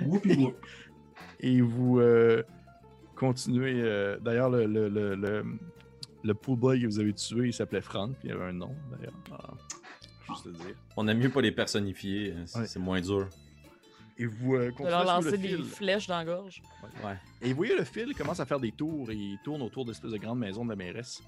Whoopi 0.00 0.34
whoop. 0.38 0.56
Et 1.40 1.60
vous 1.60 1.98
euh, 2.00 2.42
continuez. 3.16 3.80
euh, 3.82 4.18
d'ailleurs, 4.20 4.50
le, 4.50 4.66
le, 4.66 4.88
le, 4.88 5.14
le, 5.14 5.44
le 6.22 6.34
pool 6.34 6.58
boy 6.58 6.80
que 6.80 6.86
vous 6.86 6.98
avez 7.00 7.12
tué, 7.12 7.46
il 7.48 7.52
s'appelait 7.52 7.80
Franck, 7.80 8.16
puis 8.18 8.28
il 8.28 8.32
avait 8.32 8.44
un 8.46 8.52
nom, 8.52 8.74
d'ailleurs. 8.90 9.12
Ah, 9.32 9.50
juste 10.28 10.46
le 10.46 10.52
dire. 10.52 10.74
On 10.96 11.06
aime 11.08 11.18
mieux 11.18 11.30
pas 11.30 11.40
les 11.40 11.52
personnifier, 11.52 12.32
hein, 12.36 12.42
c'est 12.46 12.58
Ouais. 12.60 12.66
c'est 12.66 12.78
moins 12.78 13.00
dur. 13.00 13.28
Et 14.18 14.26
vous 14.26 14.54
euh, 14.54 14.66
De 14.66 14.70
continuez 14.70 14.90
leur 14.90 15.00
à 15.00 15.04
suivre 15.04 15.14
lancer 15.24 15.30
le 15.30 15.38
des 15.38 15.48
fil. 15.56 15.64
flèches 15.64 16.06
dans 16.06 16.18
la 16.18 16.24
gorge. 16.24 16.62
Ouais. 17.02 17.14
Et 17.40 17.48
vous 17.50 17.56
voyez 17.56 17.74
le 17.74 17.82
fil 17.84 18.04
il 18.08 18.14
commence 18.14 18.38
à 18.40 18.46
faire 18.46 18.60
des 18.60 18.70
tours 18.70 19.10
et 19.10 19.14
il 19.14 19.38
tourne 19.42 19.62
autour 19.62 19.84
d'espèces 19.86 20.12
de 20.12 20.18
grandes 20.18 20.38
maisons 20.38 20.64
de 20.64 20.70
la 20.70 20.76
mairesse. 20.76 21.22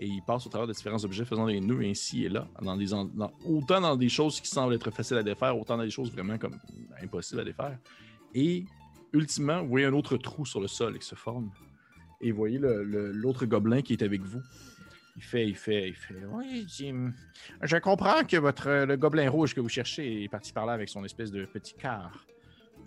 Et 0.00 0.06
il 0.06 0.22
passe 0.22 0.46
au 0.46 0.48
travers 0.48 0.66
de 0.66 0.72
différents 0.72 1.04
objets 1.04 1.26
faisant 1.26 1.46
des 1.46 1.60
nœuds 1.60 1.82
ainsi 1.84 2.24
et 2.24 2.30
là. 2.30 2.48
Dans 2.62 2.76
des 2.78 2.94
en- 2.94 3.04
dans- 3.04 3.30
autant 3.44 3.82
dans 3.82 3.94
des 3.94 4.08
choses 4.08 4.40
qui 4.40 4.48
semblent 4.48 4.72
être 4.74 4.90
faciles 4.90 5.18
à 5.18 5.22
défaire, 5.22 5.56
autant 5.56 5.76
dans 5.76 5.84
des 5.84 5.90
choses 5.90 6.10
vraiment 6.10 6.38
comme 6.38 6.56
impossibles 7.02 7.42
à 7.42 7.44
défaire. 7.44 7.78
Et 8.34 8.64
ultimement, 9.12 9.62
vous 9.62 9.68
voyez 9.68 9.86
un 9.86 9.92
autre 9.92 10.16
trou 10.16 10.44
sur 10.46 10.60
le 10.60 10.68
sol 10.68 10.98
qui 10.98 11.06
se 11.06 11.14
forme. 11.14 11.50
Et 12.20 12.32
vous 12.32 12.38
voyez 12.38 12.58
l'autre 12.58 13.46
gobelin 13.46 13.82
qui 13.82 13.94
est 13.94 14.02
avec 14.02 14.22
vous. 14.22 14.42
Il 15.16 15.22
fait, 15.22 15.48
il 15.48 15.56
fait, 15.56 15.88
il 15.88 15.94
fait. 15.94 16.14
Oui, 16.30 16.64
Jim. 16.68 17.12
Je 17.62 17.76
comprends 17.78 18.24
que 18.24 18.36
votre 18.36 18.84
le 18.86 18.96
gobelin 18.96 19.28
rouge 19.28 19.54
que 19.54 19.60
vous 19.60 19.68
cherchez 19.68 20.24
est 20.24 20.28
parti 20.28 20.52
par 20.52 20.66
là 20.66 20.72
avec 20.72 20.88
son 20.88 21.04
espèce 21.04 21.30
de 21.30 21.44
petit 21.44 21.74
car. 21.74 22.26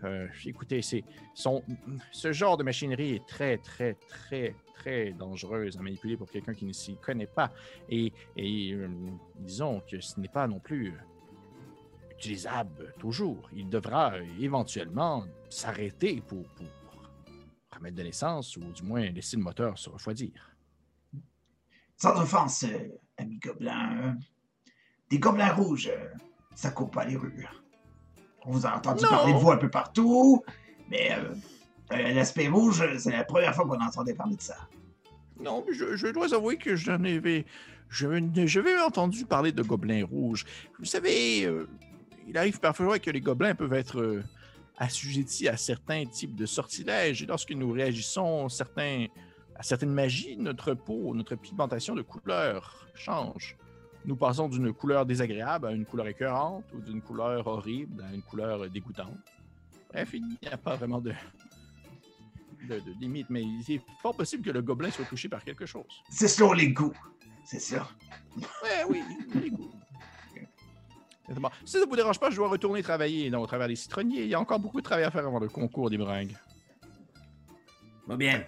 Euh, 0.03 0.27
écoutez, 0.45 0.81
c'est 0.81 1.03
son, 1.33 1.63
ce 2.11 2.31
genre 2.33 2.57
de 2.57 2.63
machinerie 2.63 3.15
est 3.15 3.25
très, 3.25 3.57
très, 3.57 3.95
très, 4.07 4.55
très 4.73 5.11
dangereuse 5.13 5.77
à 5.77 5.81
manipuler 5.81 6.17
pour 6.17 6.29
quelqu'un 6.29 6.53
qui 6.53 6.65
ne 6.65 6.73
s'y 6.73 6.95
connaît 6.97 7.27
pas. 7.27 7.51
Et, 7.89 8.11
et, 8.35 8.73
euh, 8.73 8.87
disons 9.39 9.81
que 9.89 10.01
ce 10.01 10.19
n'est 10.19 10.27
pas 10.27 10.47
non 10.47 10.59
plus 10.59 10.89
euh, 10.89 10.97
utilisable 12.23 12.93
toujours. 12.99 13.49
Il 13.53 13.69
devra 13.69 14.13
euh, 14.13 14.25
éventuellement 14.39 15.25
s'arrêter 15.49 16.21
pour, 16.27 16.43
pour 16.55 16.65
remettre 17.75 17.97
de 17.97 18.03
l'essence 18.03 18.55
ou 18.57 18.61
du 18.61 18.83
moins 18.83 19.01
laisser 19.09 19.35
le 19.37 19.43
moteur 19.43 19.77
se 19.77 19.89
refroidir. 19.89 20.31
Sans 21.97 22.19
offense, 22.21 22.63
euh, 22.63 22.87
ami 23.17 23.37
gobelin. 23.39 23.97
euh, 24.03 24.11
des 25.09 25.19
gobelins 25.19 25.53
rouges, 25.53 25.89
euh, 25.93 26.07
ça 26.55 26.71
court 26.71 26.89
pas 26.91 27.05
les 27.05 27.17
rues. 27.17 27.45
On 28.45 28.51
vous 28.51 28.65
a 28.65 28.75
entendu 28.75 29.03
Non. 29.03 29.09
parler 29.09 29.33
de 29.33 29.37
vous 29.37 29.51
un 29.51 29.57
peu 29.57 29.69
partout, 29.69 30.43
mais 30.89 31.11
euh, 31.13 31.33
euh, 31.91 32.13
l'aspect 32.13 32.47
rouge, 32.47 32.83
c'est 32.97 33.11
la 33.11 33.23
première 33.23 33.53
fois 33.53 33.65
qu'on 33.65 33.79
entendait 33.81 34.15
parler 34.15 34.35
de 34.35 34.41
ça. 34.41 34.57
Non, 35.39 35.63
mais 35.67 35.73
je, 35.73 35.95
je 35.95 36.07
dois 36.07 36.33
avouer 36.33 36.57
que 36.57 36.75
je 36.75 36.91
n'en 36.91 37.03
avais. 37.03 37.45
Je, 37.89 38.07
j'avais 38.47 38.79
entendu 38.81 39.25
parler 39.25 39.51
de 39.51 39.61
gobelins 39.61 40.05
rouges. 40.05 40.45
Vous 40.79 40.85
savez, 40.85 41.45
euh, 41.45 41.67
il 42.27 42.37
arrive 42.37 42.59
parfois 42.59 42.99
que 42.99 43.11
les 43.11 43.21
gobelins 43.21 43.55
peuvent 43.55 43.73
être 43.73 43.99
euh, 43.99 44.23
assujettis 44.77 45.47
à 45.47 45.57
certains 45.57 46.05
types 46.05 46.35
de 46.35 46.45
sortilèges. 46.45 47.21
Et 47.23 47.25
lorsque 47.25 47.51
nous 47.51 47.71
réagissons 47.71 48.49
certains, 48.49 49.07
à 49.55 49.63
certaines 49.63 49.93
magies, 49.93 50.37
notre 50.37 50.73
peau, 50.73 51.13
notre 51.13 51.35
pigmentation 51.35 51.95
de 51.95 52.01
couleur 52.01 52.87
change. 52.93 53.57
Nous 54.05 54.15
passons 54.15 54.49
d'une 54.49 54.73
couleur 54.73 55.05
désagréable 55.05 55.67
à 55.67 55.71
une 55.71 55.85
couleur 55.85 56.07
écœurante 56.07 56.65
ou 56.73 56.81
d'une 56.81 57.01
couleur 57.01 57.47
horrible 57.47 58.03
à 58.03 58.13
une 58.13 58.21
couleur 58.21 58.69
dégoûtante. 58.69 59.17
Bref, 59.91 60.09
il 60.13 60.25
n'y 60.41 60.49
a 60.51 60.57
pas 60.57 60.75
vraiment 60.75 60.99
de, 60.99 61.13
de, 62.67 62.79
de 62.79 62.99
limite, 62.99 63.29
mais 63.29 63.43
il 63.43 63.63
est 63.75 63.81
fort 64.01 64.15
possible 64.15 64.43
que 64.43 64.51
le 64.51 64.61
gobelin 64.61 64.91
soit 64.91 65.05
touché 65.05 65.29
par 65.29 65.43
quelque 65.43 65.65
chose. 65.65 66.03
C'est 66.09 66.27
selon 66.27 66.51
les 66.51 66.69
goûts, 66.73 66.97
c'est 67.45 67.59
ça. 67.59 67.87
Ouais, 68.35 68.83
oui, 68.89 69.03
les 69.35 69.51
goûts. 69.51 69.71
Bon, 71.29 71.49
si 71.63 71.73
ça 71.73 71.79
ne 71.79 71.85
vous 71.85 71.95
dérange 71.95 72.19
pas, 72.19 72.29
je 72.29 72.35
dois 72.35 72.49
retourner 72.49 72.83
travailler 72.83 73.33
au 73.33 73.45
travers 73.47 73.67
des 73.67 73.75
citronniers. 73.75 74.23
Il 74.23 74.27
y 74.27 74.35
a 74.35 74.39
encore 74.39 74.59
beaucoup 74.59 74.79
de 74.81 74.85
travail 74.85 75.05
à 75.05 75.11
faire 75.11 75.25
avant 75.25 75.39
le 75.39 75.47
concours 75.49 75.89
des 75.89 75.97
meringues. 75.97 76.35
Muy 78.07 78.17
bien. 78.17 78.43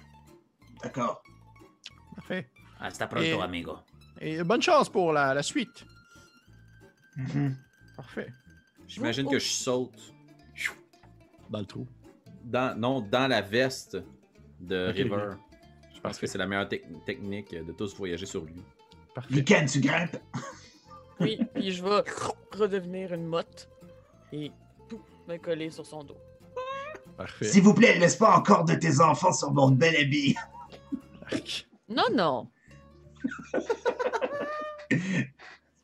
D'accord. 0.84 1.23
Parfait. 2.15 2.49
Hasta 2.80 3.07
pronto, 3.07 3.23
Et- 3.26 3.41
amigo. 3.41 3.77
Et 4.19 4.43
bonne 4.43 4.61
chance 4.61 4.89
pour 4.89 5.14
la, 5.14 5.34
la 5.34 5.43
suite. 5.43 5.85
Mhm. 7.15 7.56
Parfait. 7.95 8.31
J'imagine 8.88 9.26
Oh, 9.27 9.31
que 9.31 9.39
je 9.39 9.47
saute 9.47 10.14
Dans 11.49 11.60
le 11.60 11.65
trou. 11.65 11.88
dans, 12.43 12.77
non, 12.77 13.02
dans 13.02 13.27
la 13.27 13.41
veste 13.41 13.97
de 14.60 14.88
River. 14.91 15.31
Je 15.95 15.99
pense 16.02 16.18
que 16.19 16.27
c'est 16.27 16.38
la 16.38 16.45
meilleure 16.45 16.68
tec- 16.68 16.85
technique 17.06 17.56
de 17.56 17.72
tous 17.72 17.95
voyager 17.95 18.26
sur 18.26 18.43
lui. 18.43 18.56
Parfait. 19.14 19.43
Tu 19.43 19.80
grimpes? 19.80 20.18
Oui, 21.20 21.40
puis 21.54 21.72
je 21.72 21.84
vais 21.84 22.04
redevenir 22.52 23.14
une 23.14 23.26
motte 23.26 23.70
et 24.32 24.52
pouf, 24.90 25.02
me 25.28 25.38
coller 25.38 25.70
sur 25.70 25.86
son 25.86 26.04
dos. 26.04 26.18
Parfait. 27.18 27.46
S'il 27.46 27.64
vous 27.64 27.74
plaît, 27.74 27.98
laisse 27.98 28.18
pas 28.18 28.38
encore 28.38 28.66
de 28.66 28.76
tes 28.76 29.00
enfants 29.00 29.32
sur 29.32 29.52
mon 29.52 29.72
bel 29.72 29.96
habit. 29.96 30.36
Non, 31.88 32.04
non. 32.14 32.50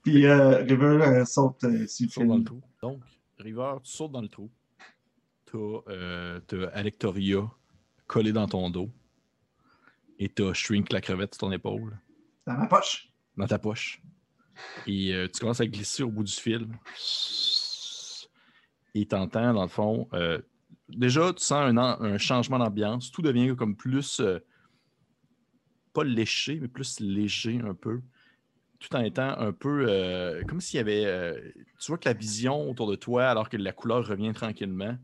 Puis 0.04 0.26
euh, 0.26 0.58
River 0.64 1.00
euh, 1.02 1.26
saute 1.26 1.64
euh, 1.64 1.88
sur 1.88 2.12
saute 2.12 2.28
dans 2.28 2.38
le 2.38 2.44
trou. 2.44 2.62
Donc, 2.82 3.02
River, 3.40 3.76
tu 3.84 3.92
sautes 3.92 4.12
dans 4.12 4.22
le 4.22 4.28
trou. 4.28 4.50
T'as 5.46 5.58
euh, 5.90 6.40
t'as 6.48 6.68
Alectoria 6.74 7.50
collé 8.08 8.32
dans 8.32 8.48
ton 8.48 8.70
dos. 8.70 8.90
Et 10.20 10.30
t'as 10.30 10.54
Shrink 10.54 10.92
la 10.92 11.02
crevette 11.02 11.36
sur 11.36 11.42
ton 11.42 11.52
épaule, 11.52 11.98
dans 12.46 12.54
ma 12.54 12.68
poche. 12.68 13.12
dans 13.38 13.48
ta 13.48 13.58
poche. 13.58 14.02
Et 14.88 15.14
euh, 15.14 15.28
tu 15.28 15.40
commences 15.40 15.62
à 15.62 15.68
glisser 15.68 16.04
au 16.04 16.10
bout 16.10 16.24
du 16.24 16.32
fil. 16.32 16.68
Et 18.94 19.06
t'entends, 19.06 19.54
dans 19.54 19.64
le 19.64 19.70
fond, 19.70 20.08
euh, 20.14 20.40
déjà, 20.90 21.32
tu 21.34 21.44
sens 21.44 21.70
un, 21.70 21.78
en- 21.78 22.02
un 22.02 22.18
changement 22.18 22.60
d'ambiance. 22.60 23.12
Tout 23.12 23.22
devient 23.22 23.56
comme 23.56 23.76
plus, 23.76 24.20
euh, 24.20 24.40
pas 25.94 26.04
léché, 26.04 26.60
mais 26.60 26.68
plus 26.68 27.00
léger 27.00 27.60
un 27.64 27.74
peu. 27.74 28.02
Tout 28.80 28.96
en 28.96 29.02
étant 29.02 29.38
un 29.38 29.52
peu 29.54 30.42
comme 30.48 30.60
s'il 30.60 30.78
y 30.78 30.80
avait. 30.80 31.54
tu 31.80 31.88
vois 31.92 32.00
que 32.00 32.10
la 32.10 32.14
vision 32.14 32.68
autour 32.70 32.90
de 32.90 32.96
toi, 32.96 33.26
alors 33.28 33.48
que 33.48 33.56
la 33.56 33.74
couleur 33.74 34.08
revient 34.08 34.34
tranquillement, 34.34 34.98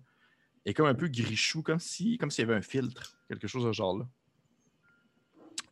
est 0.65 0.73
comme 0.73 0.87
un 0.87 0.95
peu 0.95 1.07
grichou, 1.07 1.61
comme 1.61 1.79
si 1.79 2.17
comme 2.17 2.31
s'il 2.31 2.41
y 2.41 2.47
avait 2.47 2.57
un 2.57 2.63
filtre, 2.63 3.19
quelque 3.27 3.47
chose 3.47 3.65
de 3.65 3.71
ce 3.71 3.77
genre-là. 3.77 4.07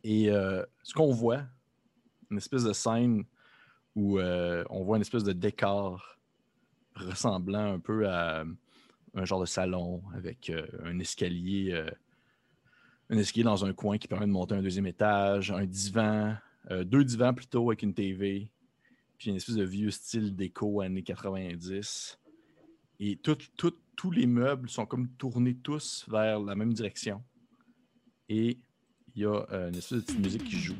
Et 0.04 0.26
ce 0.84 0.94
qu'on 0.94 1.12
voit, 1.12 1.42
une 2.30 2.36
espèce 2.38 2.62
de 2.62 2.72
scène 2.72 3.24
où 3.96 4.18
euh, 4.20 4.62
on 4.70 4.84
voit 4.84 4.96
une 4.98 5.02
espèce 5.02 5.24
de 5.24 5.32
décor 5.32 6.16
ressemblant 6.94 7.72
un 7.74 7.80
peu 7.80 8.08
à 8.08 8.44
un 9.14 9.24
genre 9.24 9.40
de 9.40 9.46
salon 9.46 10.02
avec 10.14 10.50
euh, 10.50 10.66
un 10.84 10.98
escalier, 10.98 11.72
euh, 11.72 11.90
un 13.10 13.16
escalier 13.18 13.44
dans 13.44 13.64
un 13.64 13.72
coin 13.72 13.98
qui 13.98 14.06
permet 14.06 14.26
de 14.26 14.30
monter 14.32 14.54
un 14.54 14.62
deuxième 14.62 14.86
étage, 14.86 15.50
un 15.50 15.64
divan, 15.66 16.36
euh, 16.70 16.84
deux 16.84 17.04
divans 17.04 17.32
plutôt 17.34 17.68
avec 17.70 17.82
une 17.82 17.94
TV, 17.94 18.50
puis 19.18 19.30
une 19.30 19.36
espèce 19.36 19.56
de 19.56 19.64
vieux 19.64 19.90
style 19.90 20.36
déco 20.36 20.80
années 20.82 21.02
90. 21.02 22.18
Et 23.00 23.16
tout- 23.16 23.36
tout- 23.56 23.76
tous 23.96 24.10
les 24.10 24.26
meubles 24.26 24.68
sont 24.68 24.84
comme 24.86 25.08
tournés 25.08 25.54
tous 25.56 26.04
vers 26.08 26.38
la 26.40 26.54
même 26.54 26.72
direction. 26.74 27.22
Et 28.28 28.58
il 29.14 29.22
y 29.22 29.24
a 29.24 29.46
euh, 29.52 29.68
une 29.70 29.76
espèce 29.76 29.98
de 30.00 30.04
petite 30.04 30.20
musique 30.20 30.44
qui 30.44 30.56
joue. 30.58 30.74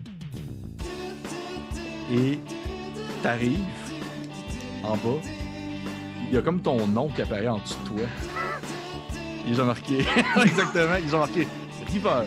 Et 2.12 2.38
t'arrives 3.22 3.64
en 4.82 4.97
bas, 4.97 5.20
il 6.28 6.34
y 6.34 6.36
a 6.36 6.43
comme 6.43 6.60
ton 6.60 6.86
nom 6.86 7.09
qui 7.09 7.22
apparaît 7.22 7.48
en 7.48 7.59
dessous 7.59 7.78
de 7.84 7.88
toi. 7.88 8.06
Ils 9.47 9.60
ont 9.60 9.64
marqué, 9.64 9.98
exactement, 10.43 10.97
ils 11.02 11.14
ont 11.14 11.20
marqué 11.20 11.47
River. 11.93 12.24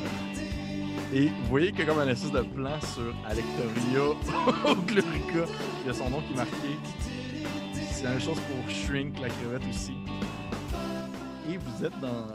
Et 1.14 1.28
vous 1.28 1.50
voyez 1.50 1.72
qu'il 1.72 1.80
y 1.80 1.84
a 1.84 1.86
comme 1.86 2.00
un 2.00 2.08
espèce 2.08 2.32
de 2.32 2.42
plan 2.42 2.80
sur 2.82 3.14
Alectoria 3.28 4.10
ou 4.72 4.76
Glorica. 4.84 5.52
Il 5.82 5.88
y 5.88 5.90
a 5.90 5.94
son 5.94 6.10
nom 6.10 6.22
qui 6.22 6.34
est 6.34 6.38
marqué. 6.38 6.78
C'est 7.92 8.04
la 8.04 8.12
même 8.12 8.22
chose 8.22 8.38
pour 8.40 8.70
Shrink, 8.74 9.20
la 9.20 9.28
crevette 9.28 9.68
aussi. 9.70 9.94
Et 11.50 11.58
vous 11.58 11.86
êtes 11.86 12.00
dans. 12.00 12.28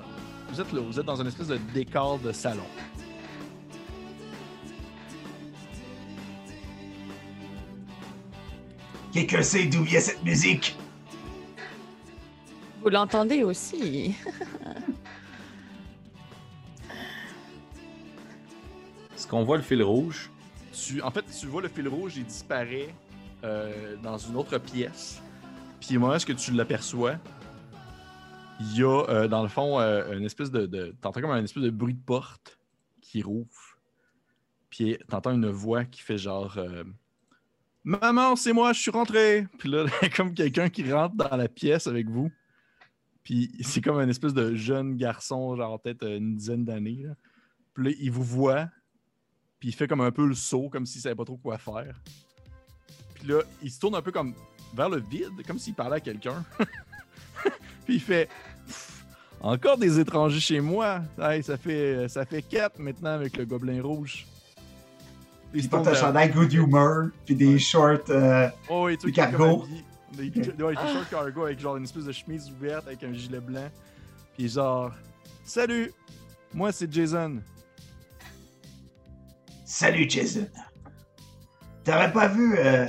Vous 0.51 0.61
êtes 0.61 0.73
là, 0.73 0.81
vous 0.81 1.01
êtes 1.01 1.07
dans 1.07 1.21
une 1.21 1.29
espèce 1.29 1.49
de 1.49 1.59
décor 1.73 2.19
de 2.19 2.33
salon. 2.33 2.67
Quelqu'un 9.15 9.43
sait 9.43 9.67
d'où 9.67 9.85
vient 9.85 10.01
cette 10.01 10.25
musique? 10.25 10.77
Vous 12.83 12.89
l'entendez 12.89 13.45
aussi. 13.45 14.17
Est-ce 19.15 19.29
qu'on 19.29 19.45
voit 19.45 19.57
le 19.57 19.63
fil 19.63 19.85
rouge? 19.85 20.33
Tu, 20.73 21.01
en 21.01 21.13
fait, 21.13 21.25
tu 21.41 21.47
vois 21.47 21.63
le 21.63 21.69
fil 21.69 21.87
rouge, 21.87 22.17
il 22.17 22.25
disparaît 22.25 22.93
euh, 23.45 23.95
dans 24.03 24.19
une 24.19 24.35
autre 24.35 24.59
pièce. 24.59 25.23
Puis 25.79 25.97
au 25.97 26.01
moment 26.01 26.17
où 26.17 26.19
tu 26.19 26.51
l'aperçois, 26.51 27.21
il 28.59 28.77
y 28.77 28.83
a 28.83 29.05
euh, 29.09 29.29
dans 29.29 29.45
le 29.45 29.49
fond 29.49 29.79
euh, 29.79 30.19
une 30.19 30.25
espèce 30.25 30.51
de. 30.51 30.67
de 30.67 30.93
t'entends 31.01 31.21
comme 31.21 31.31
un 31.31 31.45
espèce 31.45 31.63
de 31.63 31.71
bruit 31.71 31.95
de 31.95 32.03
porte 32.05 32.59
qui 33.01 33.23
rouvre. 33.23 33.79
Puis 34.71 34.99
t'entends 35.09 35.31
une 35.31 35.51
voix 35.51 35.85
qui 35.85 36.01
fait 36.01 36.19
genre 36.19 36.59
euh, 36.59 36.83
Maman, 37.85 38.35
c'est 38.35 38.55
moi, 38.55 38.73
je 38.73 38.81
suis 38.81 38.91
rentré. 38.91 39.47
Puis 39.59 39.69
là, 39.69 39.85
comme 40.17 40.33
quelqu'un 40.33 40.71
qui 40.71 40.91
rentre 40.91 41.15
dans 41.17 41.37
la 41.37 41.49
pièce 41.49 41.87
avec 41.87 42.09
vous. 42.09 42.33
Puis 43.23 43.53
c'est 43.61 43.83
comme 43.83 43.99
un 43.99 44.09
espèce 44.09 44.33
de 44.35 44.55
jeune 44.55 44.97
garçon, 44.97 45.55
genre 45.57 45.81
peut-être 45.81 46.07
une 46.07 46.37
dizaine 46.37 46.65
d'années. 46.65 47.05
Puis 47.75 47.85
là, 47.85 47.91
il 47.99 48.11
vous 48.11 48.23
voit. 48.23 48.69
Puis 49.61 49.69
il 49.69 49.73
fait 49.73 49.87
comme 49.87 50.01
un 50.01 50.11
peu 50.11 50.27
le 50.27 50.35
saut, 50.35 50.69
comme 50.71 50.87
s'il 50.87 51.03
savait 51.03 51.15
pas 51.15 51.25
trop 51.25 51.37
quoi 51.37 51.59
faire. 51.59 52.01
Puis 53.15 53.29
là, 53.29 53.43
il 53.63 53.71
se 53.71 53.79
tourne 53.79 53.95
un 53.95 54.03
peu 54.03 54.13
comme 54.13 54.35
vers 54.75 54.89
le 54.89 55.01
vide, 55.01 55.47
comme 55.47 55.59
s'il 55.59 55.75
parlait 55.75 55.97
à 55.97 56.01
quelqu'un. 56.01 56.45
Puis 57.85 57.97
il 57.97 58.01
fait 58.01 58.29
Encore 59.41 59.77
des 59.77 60.01
étrangers 60.01 60.41
chez 60.41 60.61
moi. 60.61 61.03
Hey, 61.19 61.43
ça 61.43 61.59
fait 61.59 62.09
ça 62.09 62.25
fait 62.25 62.41
quatre 62.41 62.79
maintenant 62.79 63.11
avec 63.11 63.37
le 63.37 63.45
gobelin 63.45 63.83
rouge. 63.83 64.27
Puis 65.55 65.61
Il 65.61 65.65
se 65.67 65.69
porte 65.69 65.85
tourne 65.85 65.97
un 65.97 66.01
chandail 66.01 66.31
good 66.33 66.53
humor, 66.53 67.11
puis 67.25 67.37
des 67.37 67.61
shorts. 67.61 68.11
euh, 68.11 68.49
Oh, 68.69 68.89
tu 68.91 69.13
Des 69.13 69.21
habillé- 69.21 69.31
Des, 70.13 70.63
ouais, 70.65 70.75
des 70.75 70.93
shorts 70.93 71.09
cargo 71.09 71.45
avec 71.45 71.61
genre 71.61 71.77
une 71.77 71.85
espèce 71.85 72.07
de 72.07 72.11
chemise 72.13 72.51
ouverte 72.51 72.89
avec 72.89 73.05
un 73.05 73.13
gilet 73.13 73.39
blanc. 73.39 73.71
Puis 74.37 74.49
genre 74.49 74.91
Salut! 75.45 75.93
Moi 76.53 76.73
c'est 76.73 76.93
Jason. 76.93 77.37
Salut 79.65 80.11
Jason. 80.11 80.49
T'aurais 81.85 82.13
pas 82.13 82.27
vu 82.27 82.57
euh, 82.59 82.87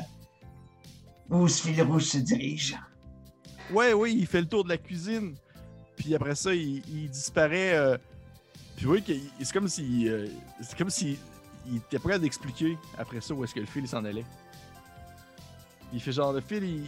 où 1.29 1.47
ce 1.47 1.61
fil 1.67 1.79
rouge 1.83 2.05
se 2.05 2.17
dirige? 2.17 2.75
Ouais, 3.71 3.93
oui, 3.93 4.15
il 4.17 4.25
fait 4.25 4.41
le 4.41 4.47
tour 4.47 4.63
de 4.63 4.69
la 4.69 4.77
cuisine. 4.77 5.35
Puis 5.97 6.15
après 6.15 6.33
ça, 6.35 6.53
il, 6.53 6.77
il 6.89 7.09
disparaît. 7.11 7.75
euh, 7.75 7.97
Puis 8.75 8.85
oui, 8.87 9.03
c'est 9.39 9.53
comme 9.53 9.67
si. 9.67 10.09
euh, 10.09 10.27
c'est 10.61 10.75
comme 10.77 10.89
si. 10.89 11.17
Il 11.67 11.77
était 11.77 11.99
prêt 11.99 12.19
d'expliquer 12.19 12.77
après 12.97 13.21
ça 13.21 13.33
où 13.33 13.43
est-ce 13.43 13.53
que 13.53 13.59
le 13.59 13.65
fil 13.65 13.83
il 13.83 13.87
s'en 13.87 14.05
allait. 14.05 14.25
Il 15.93 16.01
fait 16.01 16.11
genre, 16.11 16.33
le 16.33 16.41
fil, 16.41 16.87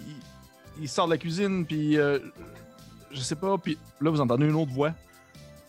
il, 0.80 0.90
sort 0.90 1.08
de 1.08 1.12
la 1.12 1.18
cuisine, 1.18 1.66
puis. 1.66 1.98
euh, 1.98 2.20
je 3.12 3.22
sais 3.22 3.36
pas, 3.36 3.58
puis 3.58 3.78
là, 4.02 4.10
vous 4.10 4.22
entendez 4.22 4.48
une 4.48 4.56
autre 4.56 4.72
voix. 4.72 4.94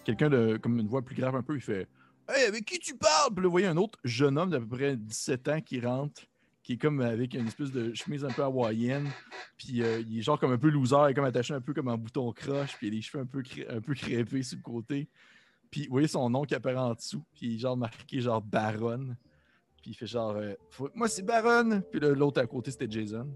Quelqu'un 0.05 0.29
de. 0.29 0.59
Comme 0.61 0.79
une 0.79 0.89
voix 0.89 1.03
plus 1.03 1.15
grave 1.15 1.37
un 1.37 1.43
peu, 1.43 1.55
il 1.55 1.61
fait 1.61 1.87
Hey, 2.29 2.47
avec 2.47 2.67
qui 2.67 2.79
tu 2.79 2.95
parles 2.95 3.33
Puis 3.35 3.43
là, 3.43 3.45
vous 3.45 3.51
voyez 3.51 3.67
un 3.67 3.77
autre 3.77 3.99
jeune 4.05 4.37
homme 4.37 4.51
d'à 4.51 4.61
peu 4.61 4.67
près 4.67 4.97
17 4.97 5.49
ans 5.49 5.61
qui 5.63 5.81
rentre, 5.81 6.23
qui 6.63 6.75
est 6.75 6.77
comme 6.77 7.01
avec 7.01 7.33
une 7.33 7.47
espèce 7.47 7.71
de 7.71 7.95
chemise 7.95 8.25
un 8.25 8.29
peu 8.29 8.43
hawaïenne. 8.43 9.09
Puis 9.57 9.83
euh, 9.83 10.01
il 10.07 10.19
est 10.19 10.23
genre 10.23 10.39
comme 10.39 10.53
un 10.53 10.59
peu 10.59 10.69
loser, 10.69 10.97
il 11.07 11.11
est 11.13 11.15
comme 11.15 11.25
attaché 11.25 11.55
un 11.55 11.63
peu 11.63 11.73
comme 11.73 11.89
un 11.89 11.97
bouton 11.97 12.31
croche, 12.33 12.77
puis 12.77 12.89
il 12.89 12.93
a 12.93 12.97
les 12.97 13.03
cheveux 13.03 13.23
un 13.23 13.27
peu, 13.27 13.43
un 13.71 13.81
peu 13.81 13.95
crépés 13.95 14.43
sur 14.43 14.59
le 14.59 14.63
côté. 14.63 15.09
Puis 15.71 15.87
vous 15.87 15.93
voyez 15.93 16.09
son 16.09 16.29
nom 16.31 16.45
qui 16.45 16.55
apparaît 16.55 16.77
en 16.77 16.95
dessous, 16.95 17.23
puis 17.35 17.59
genre 17.59 17.77
marqué 17.77 18.21
genre 18.21 18.41
Baron. 18.43 19.17
Puis 19.83 19.91
il 19.93 19.95
fait 19.95 20.07
genre 20.07 20.37
euh, 20.37 20.55
Moi 20.95 21.09
c'est 21.09 21.23
Baron! 21.23 21.83
Puis 21.91 22.01
l'autre 22.01 22.41
à 22.41 22.47
côté 22.47 22.71
c'était 22.71 22.91
Jason. 22.91 23.29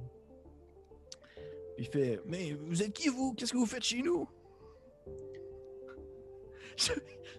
Puis 1.77 1.85
il 1.85 1.87
fait 1.87 2.21
Mais 2.27 2.53
vous 2.67 2.83
êtes 2.83 2.93
qui 2.93 3.09
vous? 3.09 3.33
Qu'est-ce 3.35 3.53
que 3.53 3.59
vous 3.59 3.67
faites 3.67 3.85
chez 3.85 4.03
nous? 4.03 4.29
Je, 6.77 6.93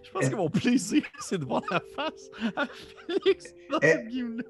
je 0.04 0.10
pense 0.12 0.28
que 0.28 0.34
mon 0.36 0.48
plaisir, 0.48 1.02
c'est 1.20 1.38
de 1.38 1.44
voir 1.44 1.62
la 1.70 1.80
face 1.80 2.30
à 2.54 2.66
Félix 2.66 3.52
dans 3.68 3.80
Eh. 3.82 3.86
cette 3.88 4.06
game-là, 4.08 4.44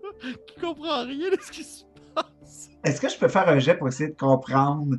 qui 0.46 0.60
comprend 0.60 1.04
rien 1.06 1.30
de 1.30 1.38
ce 1.40 1.50
qui 1.50 1.64
se 1.64 1.84
passe. 2.14 2.68
Est-ce 2.84 3.00
que 3.00 3.08
je 3.08 3.16
peux 3.18 3.28
faire 3.28 3.48
un 3.48 3.58
jet 3.58 3.76
pour 3.76 3.88
essayer 3.88 4.10
de 4.10 4.14
comprendre 4.16 4.96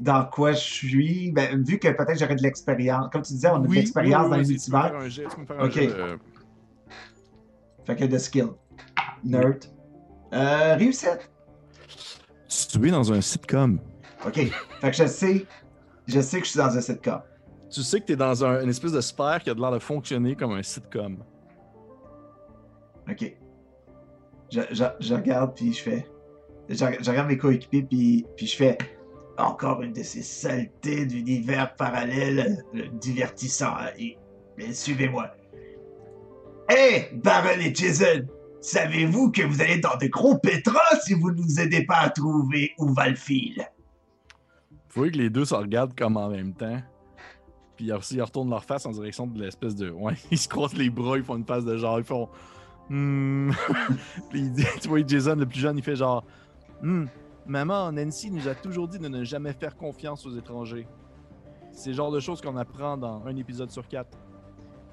dans 0.00 0.24
quoi 0.26 0.52
je 0.52 0.58
suis 0.60 1.32
ben, 1.32 1.62
Vu 1.64 1.78
que 1.78 1.88
peut-être 1.88 2.18
j'aurais 2.18 2.34
de 2.36 2.42
l'expérience. 2.42 3.08
Comme 3.12 3.22
tu 3.22 3.32
disais, 3.32 3.48
on 3.48 3.62
a 3.64 3.66
de 3.66 3.72
l'expérience 3.72 4.24
oui, 4.24 4.30
dans 4.30 4.36
oui, 4.36 4.44
les 4.44 4.58
tu 4.58 4.70
peux 4.70 4.76
me 4.76 4.82
multivers. 4.82 4.90
faire 4.90 5.00
un 5.00 5.08
jet, 5.08 5.24
tu 5.28 5.36
peux 5.36 5.40
me 5.42 5.46
faire 5.46 5.60
un 5.60 5.66
Ok. 5.66 5.72
jet, 5.72 5.90
euh, 5.94 6.16
Fait 7.86 7.96
que 7.96 8.04
de 8.04 8.18
skill. 8.18 8.48
Nerd. 9.24 9.64
Euh, 10.32 10.74
réussite. 10.76 11.30
Tu 12.48 12.86
es 12.88 12.90
dans 12.90 13.12
un 13.12 13.20
sitcom. 13.20 13.78
OK. 14.26 14.34
Fait 14.80 14.90
que 14.90 14.96
je 14.96 15.06
sais. 15.06 15.46
Je 16.06 16.20
sais 16.20 16.38
que 16.40 16.44
je 16.44 16.50
suis 16.50 16.58
dans 16.58 16.76
un 16.76 16.80
sitcom. 16.80 17.20
Tu 17.70 17.82
sais 17.82 18.00
que 18.00 18.06
tu 18.06 18.12
es 18.12 18.16
dans 18.16 18.44
un, 18.44 18.62
une 18.62 18.68
espèce 18.68 18.92
de 18.92 19.00
sphère 19.00 19.40
qui 19.42 19.50
a 19.50 19.54
de 19.54 19.60
l'air 19.60 19.72
de 19.72 19.78
fonctionner 19.78 20.36
comme 20.36 20.52
un 20.52 20.62
sitcom. 20.62 21.18
OK. 23.10 23.36
Je, 24.52 24.60
je, 24.70 24.84
je 25.00 25.14
regarde, 25.14 25.54
puis 25.56 25.72
je 25.72 25.82
fais. 25.82 26.06
Je, 26.68 26.74
je 26.76 27.10
regarde 27.10 27.28
mes 27.28 27.38
coéquipiers, 27.38 27.82
puis, 27.82 28.26
puis 28.36 28.46
je 28.46 28.56
fais. 28.56 28.78
Encore 29.38 29.82
une 29.82 29.92
de 29.92 30.02
ces 30.02 30.22
saletés 30.22 31.06
d'univers 31.06 31.74
parallèle 31.76 32.64
divertissant. 32.94 33.74
Mais 34.56 34.72
suivez-moi. 34.72 35.30
Hé, 36.68 37.10
Baron 37.12 37.60
et 37.60 37.74
Jason! 37.74 38.26
Savez-vous 38.60 39.30
que 39.30 39.42
vous 39.42 39.60
allez 39.60 39.78
dans 39.78 39.96
de 39.96 40.06
gros 40.08 40.38
pétras 40.38 40.98
si 41.04 41.14
vous 41.14 41.30
ne 41.30 41.40
nous 41.40 41.60
aidez 41.60 41.84
pas 41.84 41.98
à 41.98 42.10
trouver 42.10 42.72
où 42.78 42.92
va 42.92 43.08
le 43.08 43.14
fil? 43.14 43.64
Vous 44.70 45.02
voyez 45.02 45.12
que 45.12 45.18
les 45.18 45.30
deux 45.30 45.44
se 45.44 45.54
regardent 45.54 45.94
comme 45.94 46.16
en 46.16 46.28
même 46.28 46.54
temps. 46.54 46.80
Puis 47.76 47.92
aussi, 47.92 48.16
ils 48.16 48.22
retournent 48.22 48.50
leur 48.50 48.64
face 48.64 48.86
en 48.86 48.90
direction 48.90 49.26
de 49.26 49.40
l'espèce 49.40 49.76
de. 49.76 49.90
Ouais, 49.90 50.14
ils 50.30 50.38
se 50.38 50.48
croisent 50.48 50.76
les 50.76 50.90
bras, 50.90 51.18
ils 51.18 51.22
font 51.22 51.36
une 51.36 51.44
face 51.44 51.64
de 51.64 51.76
genre, 51.76 51.98
ils 51.98 52.04
font. 52.04 52.28
Hmm. 52.88 53.50
Tu 54.32 54.88
vois, 54.88 55.06
Jason, 55.06 55.36
le 55.36 55.46
plus 55.46 55.60
jeune, 55.60 55.76
il 55.76 55.84
fait 55.84 55.96
genre. 55.96 56.24
Hmm. 56.82 57.06
Maman, 57.46 57.92
Nancy 57.92 58.30
nous 58.30 58.48
a 58.48 58.54
toujours 58.54 58.88
dit 58.88 58.98
de 58.98 59.08
ne 59.08 59.22
jamais 59.24 59.52
faire 59.52 59.76
confiance 59.76 60.26
aux 60.26 60.36
étrangers. 60.36 60.86
C'est 61.72 61.90
le 61.90 61.96
genre 61.96 62.10
de 62.10 62.20
choses 62.20 62.40
qu'on 62.40 62.56
apprend 62.56 62.96
dans 62.96 63.24
un 63.26 63.36
épisode 63.36 63.70
sur 63.70 63.86
quatre. 63.86 64.18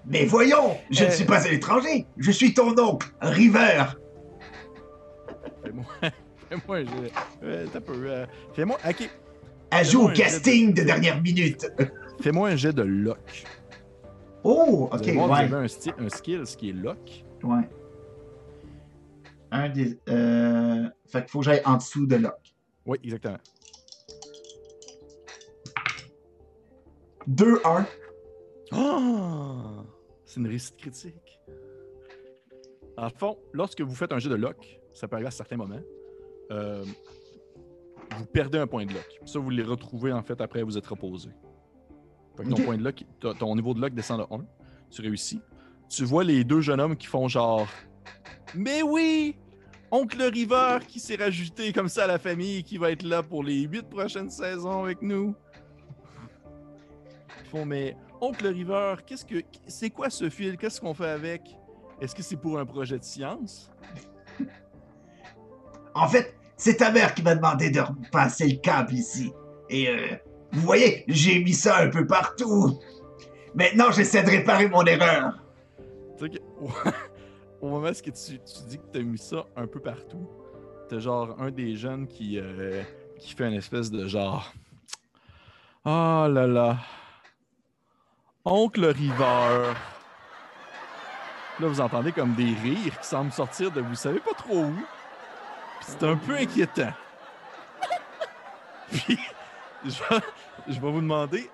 Mais 0.05 0.25
voyons, 0.25 0.77
je 0.91 1.03
ne 1.05 1.09
Euh. 1.09 1.11
suis 1.11 1.25
pas 1.25 1.47
un 1.47 1.51
étranger. 1.51 2.05
Je 2.17 2.31
suis 2.31 2.53
ton 2.53 2.77
oncle, 2.77 3.07
River. 3.21 3.83
Fais-moi. 5.63 5.85
Fais-moi 6.49 6.77
un 6.77 6.85
jet. 6.85 7.11
Euh, 7.43 7.65
t'as 7.71 7.79
peu. 7.79 7.93
euh, 8.05 8.25
Fais-moi. 8.53 8.77
Ok. 8.87 9.09
Ajout 9.71 10.01
au 10.03 10.09
je- 10.09 10.15
casting 10.15 10.73
de 10.73 10.83
dernière 10.83 11.21
minute. 11.21 11.71
Fais-moi 12.21 12.49
un 12.49 12.55
jet 12.55 12.73
de 12.73 12.83
lock. 12.83 13.45
Oh, 14.43 14.89
ok, 14.91 15.01
ouais. 15.05 15.17
un, 15.17 15.65
sti- 15.67 15.93
un 15.97 16.09
skill, 16.09 16.45
ce 16.45 16.57
qui 16.57 16.69
est 16.69 16.73
lock. 16.73 17.23
Ouais. 17.43 17.67
Un 19.51 19.69
des. 19.69 19.97
Fait 21.07 21.21
qu'il 21.21 21.29
faut 21.29 21.39
que 21.39 21.45
j'aille 21.45 21.61
en 21.65 21.77
dessous 21.77 22.05
de 22.05 22.17
lock. 22.17 22.42
Oui, 22.85 22.97
exactement. 23.03 23.37
2-1. 27.27 27.85
Ah! 28.71 29.83
C'est 30.25 30.39
une 30.39 30.47
réussite 30.47 30.77
critique. 30.77 31.39
En 32.97 33.09
fond, 33.09 33.37
lorsque 33.53 33.81
vous 33.81 33.95
faites 33.95 34.11
un 34.11 34.19
jeu 34.19 34.29
de 34.29 34.35
lock, 34.35 34.79
ça 34.93 35.07
peut 35.07 35.15
arriver 35.15 35.27
à 35.27 35.31
certains 35.31 35.57
moments, 35.57 35.79
euh, 36.51 36.83
vous 38.17 38.25
perdez 38.25 38.57
un 38.59 38.67
point 38.67 38.85
de 38.85 38.93
lock. 38.93 39.19
Ça, 39.25 39.39
vous 39.39 39.49
les 39.49 39.63
retrouvez 39.63 40.11
en 40.11 40.21
fait 40.21 40.39
après 40.41 40.63
vous 40.63 40.77
êtes 40.77 40.85
reposé. 40.85 41.29
Fait 42.37 42.43
que 42.43 42.49
ton 42.49 42.55
point 42.63 42.77
de 42.77 42.83
lock, 42.83 43.03
ton- 43.19 43.33
ton 43.33 43.55
niveau 43.55 43.73
de 43.73 43.81
lock 43.81 43.93
descend 43.93 44.19
de 44.19 44.25
1. 44.33 44.45
Tu 44.89 45.01
réussis. 45.01 45.39
Tu 45.89 46.03
vois 46.03 46.23
les 46.23 46.43
deux 46.43 46.61
jeunes 46.61 46.79
hommes 46.81 46.97
qui 46.97 47.07
font 47.07 47.27
genre 47.27 47.67
Mais 48.55 48.81
oui! 48.83 49.35
Oncle 49.95 50.23
River 50.23 50.79
qui 50.87 50.99
s'est 50.99 51.17
rajouté 51.17 51.71
comme 51.71 51.87
ça 51.87 52.05
à 52.05 52.07
la 52.07 52.17
famille 52.17 52.63
qui 52.63 52.79
va 52.79 52.89
être 52.89 53.03
là 53.03 53.21
pour 53.21 53.43
les 53.43 53.61
huit 53.61 53.87
prochaines 53.87 54.31
saisons 54.31 54.85
avec 54.85 55.03
nous. 55.03 55.35
Font 57.51 57.63
Mais 57.63 57.95
Oncle 58.19 58.47
River, 58.47 58.95
qu'est-ce 59.05 59.23
que 59.23 59.43
c'est 59.67 59.91
quoi 59.91 60.09
ce 60.09 60.31
fil? 60.31 60.57
Qu'est-ce 60.57 60.81
qu'on 60.81 60.95
fait 60.95 61.09
avec? 61.11 61.43
Est-ce 62.01 62.15
que 62.15 62.23
c'est 62.23 62.37
pour 62.37 62.57
un 62.57 62.65
projet 62.65 62.97
de 62.97 63.03
science? 63.03 63.69
En 65.93 66.07
fait, 66.07 66.35
c'est 66.57 66.77
ta 66.77 66.89
mère 66.89 67.13
qui 67.13 67.21
m'a 67.21 67.35
demandé 67.35 67.69
de 67.69 67.81
repasser 67.81 68.47
le 68.47 68.57
cap 68.57 68.91
ici. 68.91 69.31
Et 69.69 69.89
euh, 69.89 70.15
vous 70.53 70.61
voyez, 70.61 71.03
j'ai 71.07 71.43
mis 71.43 71.53
ça 71.53 71.77
un 71.77 71.89
peu 71.89 72.07
partout. 72.07 72.79
Maintenant, 73.53 73.91
j'essaie 73.91 74.23
de 74.23 74.31
réparer 74.31 74.67
mon 74.67 74.83
erreur. 74.85 75.39
Tu 77.63 77.67
au 77.67 77.71
moment 77.71 77.87
où 77.87 77.93
tu, 77.93 78.11
tu 78.11 78.63
dis 78.67 78.77
que 78.77 78.83
t'as 78.91 78.99
mis 78.99 79.17
ça 79.17 79.45
un 79.55 79.67
peu 79.67 79.79
partout, 79.79 80.29
t'as 80.89 80.99
genre 80.99 81.33
un 81.39 81.49
des 81.49 81.77
jeunes 81.77 82.07
qui, 82.07 82.37
euh, 82.37 82.83
qui 83.17 83.33
fait 83.33 83.47
une 83.47 83.53
espèce 83.53 83.89
de 83.89 84.05
genre. 84.05 84.51
Oh 85.85 86.27
là 86.29 86.45
là. 86.45 86.77
Oncle 88.43 88.85
River. 88.87 89.73
Là, 91.57 91.67
vous 91.67 91.79
entendez 91.79 92.11
comme 92.11 92.33
des 92.35 92.53
rires 92.53 92.99
qui 92.99 93.07
semblent 93.07 93.31
sortir 93.31 93.71
de 93.71 93.79
vous 93.79 93.95
savez 93.95 94.19
pas 94.19 94.33
trop 94.33 94.65
où. 94.65 94.75
C'est 95.83 96.03
un 96.03 96.17
peu 96.17 96.33
inquiétant. 96.35 96.91
Puis, 98.91 99.17
je 99.85 99.91
je 100.67 100.81
vais 100.81 100.91
vous 100.91 100.99
demander, 100.99 101.49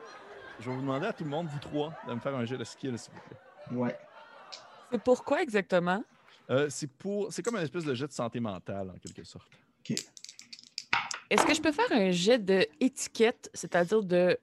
je 0.60 0.72
vais 0.72 0.76
vous 0.76 0.81
demander 0.81 1.06
à 1.06 1.14
tout 1.14 1.23
le 1.23 1.30
monde, 1.30 1.45
vous 1.49 1.60
trois, 1.60 1.94
de 2.07 2.15
me 2.15 2.19
faire 2.19 2.36
un 2.36 2.45
jet 2.45 2.57
de 2.57 2.64
skill, 2.64 2.98
s'il 2.98 3.14
vous 3.14 3.22
plaît. 3.22 3.77
Ouais. 3.77 3.95
C'est 4.91 5.03
pourquoi 5.03 5.41
exactement? 5.41 6.03
Euh, 6.49 6.68
c'est 6.70 6.88
pour, 6.88 7.32
c'est 7.32 7.44
comme 7.44 7.56
une 7.56 7.61
espèce 7.64 7.86
de 7.86 7.94
jet 7.94 8.07
de 8.07 8.11
santé 8.11 8.40
mentale, 8.40 8.90
en 8.90 8.98
quelque 8.98 9.24
sorte. 9.24 9.52
Est-ce 11.30 11.45
que 11.45 11.53
je 11.53 11.61
peux 11.61 11.72
faire 11.72 11.91
un 11.91 12.10
jet 12.11 12.40
de 12.40 12.66
étiquette, 12.80 13.49
c'est-à-dire 13.53 14.03
de 14.03 14.38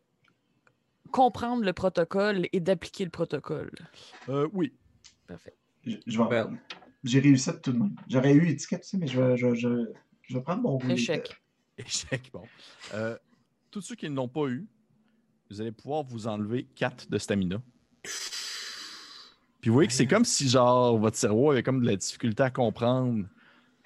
comprendre 1.10 1.64
le 1.64 1.72
protocole 1.72 2.46
et 2.52 2.60
d'appliquer 2.60 3.04
le 3.04 3.10
protocole? 3.10 3.72
Euh, 4.28 4.48
oui. 4.52 4.72
Parfait. 5.26 5.56
Je, 5.84 5.96
je 6.06 6.18
vais- 6.18 6.28
Ben- 6.28 6.58
J'ai 7.02 7.20
réussi 7.20 7.50
tout 7.62 7.72
de 7.72 7.78
même. 7.78 7.94
J'aurais 8.08 8.32
eu 8.34 8.48
étiquette 8.48 8.80
aussi, 8.82 8.96
mais 8.98 9.06
je 9.08 9.20
vais, 9.20 9.36
je, 9.36 9.54
je, 9.54 9.68
je 10.22 10.34
vais 10.36 10.42
prendre 10.42 10.62
mon. 10.62 10.78
Échec. 10.90 11.36
Échec, 11.78 12.30
bon. 12.32 12.44
Euh, 12.94 13.16
tous 13.70 13.80
ceux 13.80 13.94
qui 13.96 14.08
ne 14.08 14.14
l'ont 14.14 14.28
pas 14.28 14.46
eu, 14.48 14.66
vous 15.50 15.60
allez 15.60 15.72
pouvoir 15.72 16.02
vous 16.04 16.26
enlever 16.26 16.64
4 16.74 17.10
de 17.10 17.18
stamina. 17.18 17.60
Puis 19.66 19.70
vous 19.70 19.74
voyez 19.74 19.88
que 19.88 19.94
c'est 19.94 20.06
comme 20.06 20.24
si, 20.24 20.48
genre, 20.48 20.96
votre 20.96 21.16
cerveau 21.16 21.50
avait 21.50 21.64
comme 21.64 21.80
de 21.80 21.86
la 21.86 21.96
difficulté 21.96 22.40
à 22.40 22.50
comprendre 22.50 23.24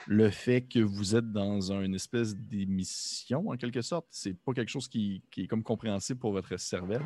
le 0.06 0.28
fait 0.28 0.60
que 0.60 0.78
vous 0.78 1.16
êtes 1.16 1.32
dans 1.32 1.72
une 1.72 1.94
espèce 1.94 2.36
d'émission, 2.36 3.48
en 3.48 3.56
quelque 3.56 3.80
sorte. 3.80 4.04
C'est 4.10 4.34
pas 4.34 4.52
quelque 4.52 4.68
chose 4.68 4.88
qui, 4.88 5.22
qui 5.30 5.44
est 5.44 5.46
comme 5.46 5.62
compréhensible 5.62 6.20
pour 6.20 6.32
votre 6.32 6.54
cervelle. 6.58 7.00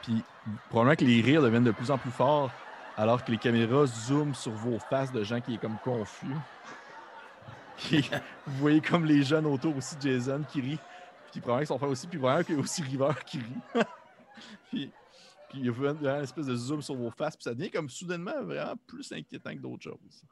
Puis 0.00 0.22
probablement 0.70 0.96
que 0.96 1.04
les 1.04 1.20
rires 1.20 1.42
deviennent 1.42 1.64
de 1.64 1.70
plus 1.70 1.90
en 1.90 1.98
plus 1.98 2.10
forts 2.10 2.50
alors 2.96 3.22
que 3.22 3.30
les 3.30 3.36
caméras 3.36 3.84
zooment 3.84 4.34
sur 4.34 4.52
vos 4.52 4.78
faces 4.78 5.12
de 5.12 5.22
gens 5.22 5.42
qui 5.42 5.56
est 5.56 5.58
comme 5.58 5.76
confus. 5.84 6.34
Vous 7.90 8.56
voyez 8.58 8.80
comme 8.80 9.04
les 9.04 9.22
jeunes 9.22 9.44
autour 9.44 9.76
aussi 9.76 9.96
Jason 10.00 10.44
qui 10.50 10.62
rient. 10.62 10.78
Puis 11.30 11.42
probablement 11.42 11.58
qu'ils 11.58 11.66
sont 11.66 11.78
frère 11.78 11.90
aussi. 11.90 12.06
Puis 12.06 12.18
probablement 12.18 12.46
qu'il 12.46 12.54
y 12.54 12.58
a 12.58 12.60
aussi 12.62 12.80
River 12.80 13.12
qui 13.26 13.36
rit. 13.36 13.82
puis, 14.70 14.90
puis 15.48 15.60
il 15.60 15.66
y 15.66 15.68
a 15.68 15.72
vraiment 15.72 15.98
une 16.00 16.22
espèce 16.22 16.46
de 16.46 16.54
zoom 16.54 16.82
sur 16.82 16.94
vos 16.94 17.10
faces. 17.10 17.36
Puis 17.36 17.44
ça 17.44 17.54
devient 17.54 17.70
comme 17.70 17.88
soudainement 17.88 18.42
vraiment 18.42 18.74
plus 18.86 19.10
inquiétant 19.12 19.52
que 19.52 19.60
d'autres 19.60 19.84
choses. 19.84 20.24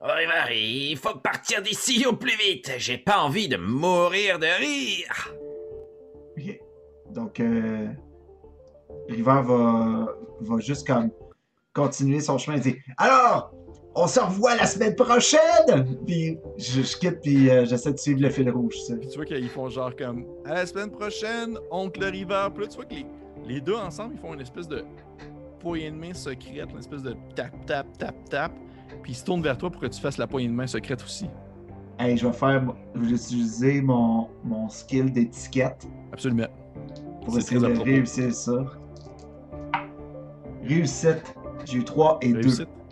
Oliver, 0.00 0.90
il 0.90 0.96
faut 0.96 1.16
partir 1.16 1.62
d'ici 1.62 2.04
au 2.04 2.14
plus 2.14 2.36
vite. 2.36 2.72
J'ai 2.78 2.98
pas 2.98 3.22
envie 3.22 3.48
de 3.48 3.56
mourir 3.56 4.38
de 4.38 4.46
rire. 4.46 5.34
Ok. 6.36 6.60
Donc, 7.10 7.40
euh, 7.40 7.88
River 9.08 9.42
va, 9.44 10.08
va 10.40 10.60
juste 10.60 10.86
comme 10.86 11.10
continuer 11.72 12.20
son 12.20 12.38
chemin 12.38 12.58
et 12.58 12.60
dire 12.60 12.76
Alors, 12.98 13.54
on 13.94 14.06
se 14.06 14.20
revoit 14.20 14.56
la 14.56 14.66
semaine 14.66 14.94
prochaine! 14.94 15.96
Puis 16.06 16.38
je, 16.56 16.80
quitte, 16.98 17.20
puis 17.20 17.48
euh, 17.48 17.64
j'essaie 17.64 17.92
de 17.92 17.98
suivre 17.98 18.20
le 18.22 18.30
fil 18.30 18.50
rouge. 18.50 18.76
Ça. 18.86 18.96
Tu 18.96 19.16
vois 19.16 19.24
qu'ils 19.24 19.48
font 19.48 19.68
genre 19.68 19.94
comme 19.96 20.24
à 20.44 20.54
la 20.54 20.66
semaine 20.66 20.90
prochaine, 20.90 21.58
oncle 21.70 22.04
River. 22.04 22.48
Puis 22.54 22.68
tu 22.68 22.76
vois 22.76 22.84
que 22.84 22.94
les, 22.94 23.06
les, 23.46 23.60
deux 23.60 23.76
ensemble, 23.76 24.14
ils 24.14 24.20
font 24.20 24.34
une 24.34 24.40
espèce 24.40 24.68
de 24.68 24.84
poignée 25.60 25.90
de 25.90 25.96
main 25.96 26.14
secrète, 26.14 26.68
une 26.70 26.78
espèce 26.78 27.02
de 27.02 27.14
tap, 27.34 27.52
tap, 27.66 27.86
tap, 27.98 28.14
tap. 28.28 28.52
Puis 29.02 29.12
ils 29.12 29.16
se 29.16 29.24
tournent 29.24 29.42
vers 29.42 29.56
toi 29.56 29.70
pour 29.70 29.80
que 29.80 29.86
tu 29.86 30.00
fasses 30.00 30.18
la 30.18 30.26
poignée 30.26 30.48
de 30.48 30.54
main 30.54 30.66
secrète 30.66 31.02
aussi. 31.02 31.26
Hey, 31.98 32.16
je 32.16 32.26
vais 32.26 32.32
faire. 32.32 32.64
Je 32.94 33.00
vais 33.00 33.14
utiliser 33.14 33.80
mon, 33.80 34.28
mon 34.42 34.68
skill 34.68 35.12
d'étiquette. 35.12 35.86
Absolument. 36.12 36.48
Pour 37.24 37.38
essayer 37.38 37.60
de 37.60 37.78
réussir 37.80 38.34
ça. 38.34 38.64
Réussite. 40.64 41.22
J'ai 41.64 41.78
eu 41.78 41.84
3 41.84 42.18
et 42.22 42.32
Réussite. 42.32 42.60
2 42.60 42.83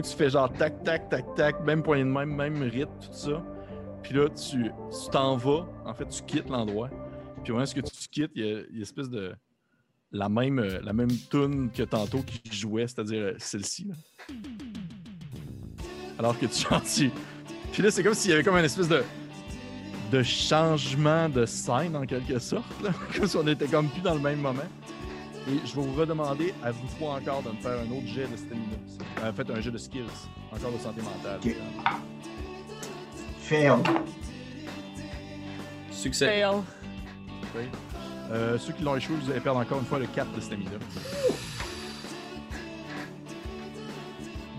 que 0.00 0.06
tu 0.06 0.16
fais 0.16 0.30
genre 0.30 0.52
tac, 0.52 0.82
tac, 0.82 1.08
tac, 1.08 1.34
tac, 1.34 1.60
même 1.64 1.82
poignée 1.82 2.04
de 2.04 2.08
même, 2.08 2.34
même 2.34 2.62
rythme, 2.62 2.92
tout 3.00 3.12
ça. 3.12 3.44
Puis 4.02 4.14
là, 4.14 4.28
tu 4.28 4.70
t'en 5.10 5.36
vas. 5.36 5.66
En 5.84 5.94
fait, 5.94 6.06
tu 6.06 6.22
quittes 6.22 6.48
l'endroit. 6.48 6.90
Puis 7.42 7.52
au 7.52 7.56
moment 7.56 7.66
où 7.66 7.80
tu 7.80 8.08
quittes, 8.10 8.32
il 8.34 8.44
y, 8.44 8.52
a 8.52 8.60
une 8.70 8.82
espèce 8.82 9.08
de. 9.08 9.34
La 10.12 10.28
même, 10.28 10.60
euh, 10.60 10.78
la 10.84 10.92
même 10.92 11.10
tune 11.28 11.70
que 11.72 11.82
tantôt 11.82 12.22
qui 12.22 12.56
jouait, 12.56 12.86
c'est-à-dire 12.86 13.20
euh, 13.20 13.34
celle-ci. 13.38 13.90
Alors 16.18 16.38
que 16.38 16.46
tu 16.46 16.54
chantes. 16.68 16.84
Puis 17.72 17.82
là, 17.82 17.90
c'est 17.90 18.04
comme 18.04 18.14
s'il 18.14 18.30
y 18.30 18.34
avait 18.34 18.44
comme 18.44 18.56
une 18.56 18.64
espèce 18.64 18.88
de 18.88 19.02
de 20.12 20.22
changement 20.22 21.28
de 21.28 21.44
scène 21.44 21.96
en 21.96 22.06
quelque 22.06 22.38
sorte, 22.38 22.64
comme 23.16 23.26
si 23.26 23.36
on 23.36 23.46
était 23.48 23.66
comme 23.66 23.88
plus 23.88 24.02
dans 24.02 24.14
le 24.14 24.20
même 24.20 24.40
moment. 24.40 24.62
Et 25.46 25.58
je 25.64 25.74
vais 25.76 25.82
vous 25.82 25.92
redemander 25.92 26.54
à 26.62 26.70
vous 26.70 26.86
trois 26.96 27.16
encore 27.16 27.42
de 27.42 27.50
me 27.50 27.56
faire 27.56 27.78
un 27.78 27.90
autre 27.90 28.06
jet 28.06 28.26
de 28.26 28.36
stamina. 28.36 28.76
En 29.22 29.32
fait, 29.32 29.50
un 29.50 29.60
jet 29.60 29.70
de 29.70 29.78
skills. 29.78 30.04
Encore 30.50 30.72
de 30.72 30.78
santé 30.78 31.02
mentale. 31.02 31.40
Fail. 33.40 33.72
Succès. 35.90 36.26
Fail. 36.26 37.68
Euh, 38.30 38.58
ceux 38.58 38.72
qui 38.72 38.82
l'ont 38.82 38.96
échoué, 38.96 39.16
vous 39.22 39.30
allez 39.30 39.40
perdre 39.40 39.60
encore 39.60 39.80
une 39.80 39.84
fois 39.84 39.98
le 39.98 40.06
4 40.06 40.32
de 40.32 40.40
stamina. 40.40 40.70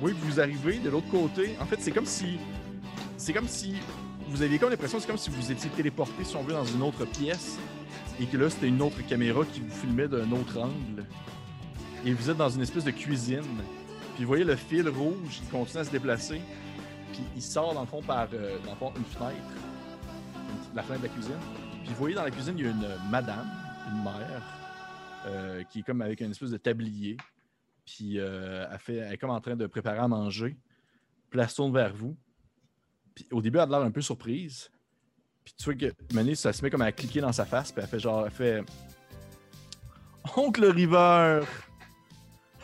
Oui, 0.02 0.14
vous 0.22 0.40
arrivez 0.40 0.78
de 0.78 0.90
l'autre 0.92 1.10
côté. 1.10 1.56
En 1.60 1.66
fait, 1.66 1.78
c'est 1.80 1.92
comme 1.92 2.06
si. 2.06 2.38
C'est 3.18 3.34
comme 3.34 3.48
si. 3.48 3.76
Vous 4.30 4.44
aviez 4.44 4.60
comme 4.60 4.70
l'impression, 4.70 5.00
c'est 5.00 5.08
comme 5.08 5.18
si 5.18 5.32
vous 5.32 5.52
étiez 5.52 5.70
téléporté, 5.72 6.24
si 6.24 6.36
on 6.36 6.44
veut, 6.44 6.54
dans 6.54 6.66
une 6.66 6.84
autre 6.84 7.06
pièce. 7.06 7.58
Et 8.20 8.26
que 8.26 8.38
là, 8.38 8.50
c'était 8.50 8.68
une 8.68 8.82
autre 8.82 9.06
caméra 9.06 9.44
qui 9.46 9.60
vous 9.60 9.70
filmait 9.70 10.08
d'un 10.08 10.32
autre 10.32 10.58
angle. 10.58 11.06
Et 12.06 12.14
vous 12.14 12.30
êtes 12.30 12.38
dans 12.38 12.50
une 12.50 12.62
espèce 12.62 12.86
de 12.86 12.92
cuisine. 12.92 13.42
Puis 14.16 14.24
vous 14.24 14.28
voyez 14.28 14.46
le 14.46 14.56
fil 14.56 14.88
rouge 14.88 15.42
qui 15.42 15.48
continue 15.52 15.82
à 15.82 15.84
se 15.84 15.92
déplacer. 15.92 16.40
Puis 17.12 17.24
il 17.36 17.42
sort, 17.42 17.74
dans 17.74 17.82
le 17.82 17.88
fond, 17.88 18.02
par 18.02 18.30
euh, 18.34 18.58
dans 18.64 18.72
le 18.72 18.78
fond, 18.78 18.94
une 18.96 19.04
fenêtre. 19.04 19.36
La 20.74 20.84
fenêtre 20.84 21.04
de 21.04 21.08
la 21.08 21.14
cuisine. 21.14 21.40
Puis 21.84 21.90
vous 21.90 22.00
voyez 22.00 22.16
dans 22.16 22.24
la 22.24 22.32
cuisine, 22.32 22.56
il 22.58 22.66
y 22.66 22.68
a 22.68 22.72
une 22.72 22.88
madame, 23.10 23.48
une 23.92 24.04
mère, 24.04 24.44
euh, 25.28 25.64
qui 25.64 25.80
est 25.80 25.84
comme 25.84 26.02
avec 26.02 26.22
une 26.22 26.32
espèce 26.32 26.52
de 26.52 26.58
tablier. 26.58 27.18
Puis 27.86 28.20
euh, 28.20 28.66
elle, 28.72 28.80
fait, 28.80 28.96
elle 28.96 29.14
est 29.14 29.18
comme 29.18 29.30
en 29.30 29.42
train 29.42 29.56
de 29.56 29.68
préparer 29.68 30.00
à 30.00 30.08
manger. 30.08 30.58
Puis 31.30 31.40
elle 31.40 31.48
tourne 31.54 31.74
vers 31.74 31.94
vous. 31.94 32.16
Puis 33.14 33.28
au 33.32 33.42
début, 33.42 33.58
elle 33.58 33.64
a 33.64 33.80
l'air 33.80 33.82
un 33.82 33.92
peu 33.92 34.02
surprise. 34.02 34.70
Puis 35.46 35.54
tu 35.58 35.66
vois 35.66 35.76
que 35.76 35.94
Mané, 36.14 36.36
ça 36.36 36.52
se 36.52 36.62
met 36.64 36.70
comme 36.70 36.82
à 36.82 36.92
cliquer 36.92 37.22
dans 37.22 37.32
sa 37.32 37.46
face. 37.46 37.72
Puis 37.72 37.82
elle 37.82 37.88
fait 37.88 38.00
genre, 38.00 38.26
elle 38.26 38.32
fait 38.32 38.64
Oncle 40.36 40.66
River! 40.66 41.44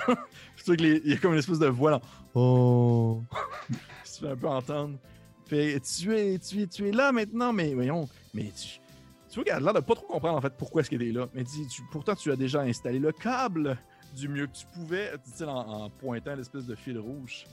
Tu 0.57 0.65
vois 0.67 0.75
qu'il 0.75 1.07
y 1.07 1.13
a 1.13 1.17
comme 1.17 1.33
une 1.33 1.39
espèce 1.39 1.57
de 1.57 1.65
voix 1.67 1.89
là. 1.89 2.01
Oh! 2.35 3.23
tu 3.69 4.19
fais 4.19 4.29
un 4.29 4.35
peu 4.35 4.47
entendre. 4.47 4.99
Puis 5.47 5.79
tu 5.81 6.15
es, 6.15 6.37
tu 6.37 6.61
es, 6.61 6.67
tu 6.67 6.87
es 6.87 6.91
là 6.91 7.11
maintenant, 7.11 7.51
mais 7.51 7.73
voyons, 7.73 8.07
mais 8.33 8.51
tu, 8.51 8.79
tu 9.27 9.35
vois 9.35 9.43
qu'elle 9.43 9.55
a 9.55 9.59
l'air 9.59 9.73
de 9.73 9.79
pas 9.79 9.95
trop 9.95 10.05
comprendre 10.05 10.37
en 10.37 10.41
fait 10.41 10.53
pourquoi 10.55 10.81
est-ce 10.81 10.89
qu'elle 10.91 11.01
est 11.01 11.11
là. 11.11 11.27
Mais 11.33 11.43
dis, 11.43 11.65
tu- 11.67 11.81
pourtant 11.91 12.13
tu 12.13 12.31
as 12.31 12.35
déjà 12.35 12.61
installé 12.61 12.99
le 12.99 13.11
câble 13.11 13.75
du 14.15 14.27
mieux 14.27 14.45
que 14.45 14.53
tu 14.53 14.67
pouvais, 14.67 15.13
dit-il 15.25 15.47
en 15.47 15.89
pointant 15.89 16.35
l'espèce 16.35 16.67
de 16.67 16.75
fil 16.75 16.99
rouge. 16.99 17.45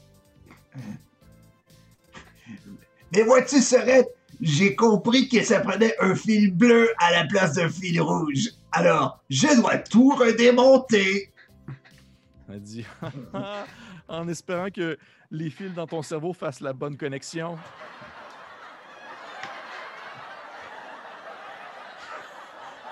Mais 3.13 3.23
vois-tu, 3.23 3.61
Sorette, 3.61 4.09
j'ai 4.41 4.75
compris 4.77 5.29
que 5.29 5.43
ça 5.43 5.61
prenait 5.61 5.95
un 6.01 6.15
fil 6.15 6.53
bleu 6.55 6.91
à 6.99 7.11
la 7.13 7.25
place 7.27 7.55
d'un 7.55 7.69
fil 7.69 8.01
rouge. 8.01 8.51
Alors, 8.73 9.23
je 9.31 9.57
dois 9.61 9.79
tout 9.79 10.11
redémonter. 10.11 11.33
Elle 12.49 12.61
dit 12.63 12.87
en 14.09 14.29
espérant 14.29 14.69
que 14.71 14.99
les 15.31 15.51
fils 15.51 15.73
dans 15.75 15.87
ton 15.87 16.03
cerveau 16.03 16.33
fassent 16.33 16.61
la 16.61 16.73
bonne 16.73 16.97
connexion. 16.97 17.59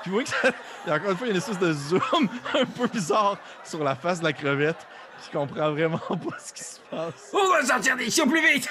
Puis 0.03 0.11
vous 0.11 0.13
voyez 0.13 0.25
que 0.25 0.31
ça- 0.31 0.51
il 0.87 0.89
y 0.89 0.93
a 0.93 0.97
encore 0.97 1.11
une 1.11 1.17
fois 1.17 1.27
une 1.29 1.37
espèce 1.37 1.59
de 1.59 1.73
zoom 1.73 2.29
un 2.55 2.65
peu 2.65 2.87
bizarre 2.87 3.39
sur 3.65 3.83
la 3.83 3.95
face 3.97 4.21
de 4.21 4.25
la 4.25 4.33
crevette 4.33 4.87
qui 5.23 5.31
comprend 5.31 5.71
vraiment 5.73 5.99
pas 5.99 6.39
ce 6.39 6.53
qui 6.53 6.63
se 6.65 6.79
passe. 6.91 7.31
On 7.33 7.45
doit 7.45 7.65
sortir 7.65 7.97
d'ici 7.97 8.21
au 8.23 8.27
plus 8.27 8.41
vite. 8.55 8.69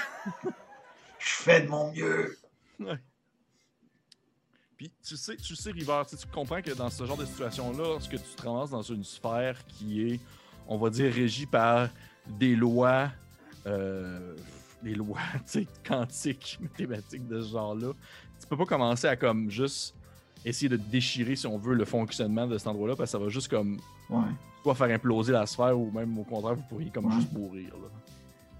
Je 1.26 1.32
fais 1.32 1.62
de 1.62 1.68
mon 1.68 1.92
mieux. 1.92 2.38
Puis 4.78 4.92
tu 5.04 5.16
sais, 5.18 5.36
tu 5.38 5.56
sais, 5.56 5.72
River, 5.72 6.02
tu 6.08 6.16
sais, 6.16 6.22
tu 6.22 6.28
comprends 6.32 6.62
que 6.62 6.72
dans 6.72 6.90
ce 6.90 7.06
genre 7.06 7.18
de 7.18 7.26
situation-là, 7.26 7.84
lorsque 7.84 8.12
tu 8.12 8.36
te 8.36 8.42
ramasses 8.48 8.70
dans 8.72 8.82
une 8.82 9.04
sphère 9.04 9.66
qui 9.68 10.02
est, 10.10 10.20
on 10.68 10.78
va 10.78 10.90
dire, 10.90 11.12
régie 11.14 11.46
par 11.46 11.90
des 12.28 12.56
lois, 12.56 13.10
euh, 13.66 14.36
les 14.84 14.94
lois 14.94 15.18
quantiques, 15.88 16.60
mathématiques 16.62 17.28
de 17.28 17.42
ce 17.42 17.52
genre-là, 17.54 17.94
tu 18.40 18.48
peux 18.48 18.58
pas 18.58 18.66
commencer 18.66 19.08
à 19.08 19.16
comme 19.16 19.50
juste 19.50 19.96
essayer 20.44 20.68
de 20.70 20.78
déchirer, 20.78 21.36
si 21.38 21.48
on 21.48 21.58
veut, 21.58 21.74
le 21.74 21.86
fonctionnement 21.86 22.46
de 22.46 22.58
cet 22.58 22.68
endroit-là, 22.68 22.96
parce 22.96 23.08
que 23.10 23.18
ça 23.18 23.24
va 23.24 23.30
juste 23.30 23.48
comme 23.48 23.80
Ouais. 24.10 24.28
soit 24.62 24.76
faire 24.76 24.94
imploser 24.94 25.32
la 25.34 25.48
sphère 25.48 25.80
ou 25.80 25.90
même 25.90 26.20
au 26.20 26.24
contraire, 26.24 26.54
vous 26.56 26.64
pourriez 26.70 26.92
comme 26.92 27.06
Ouais. 27.06 27.16
juste 27.16 27.32
mourir. 27.32 27.70
Là. 27.78 27.88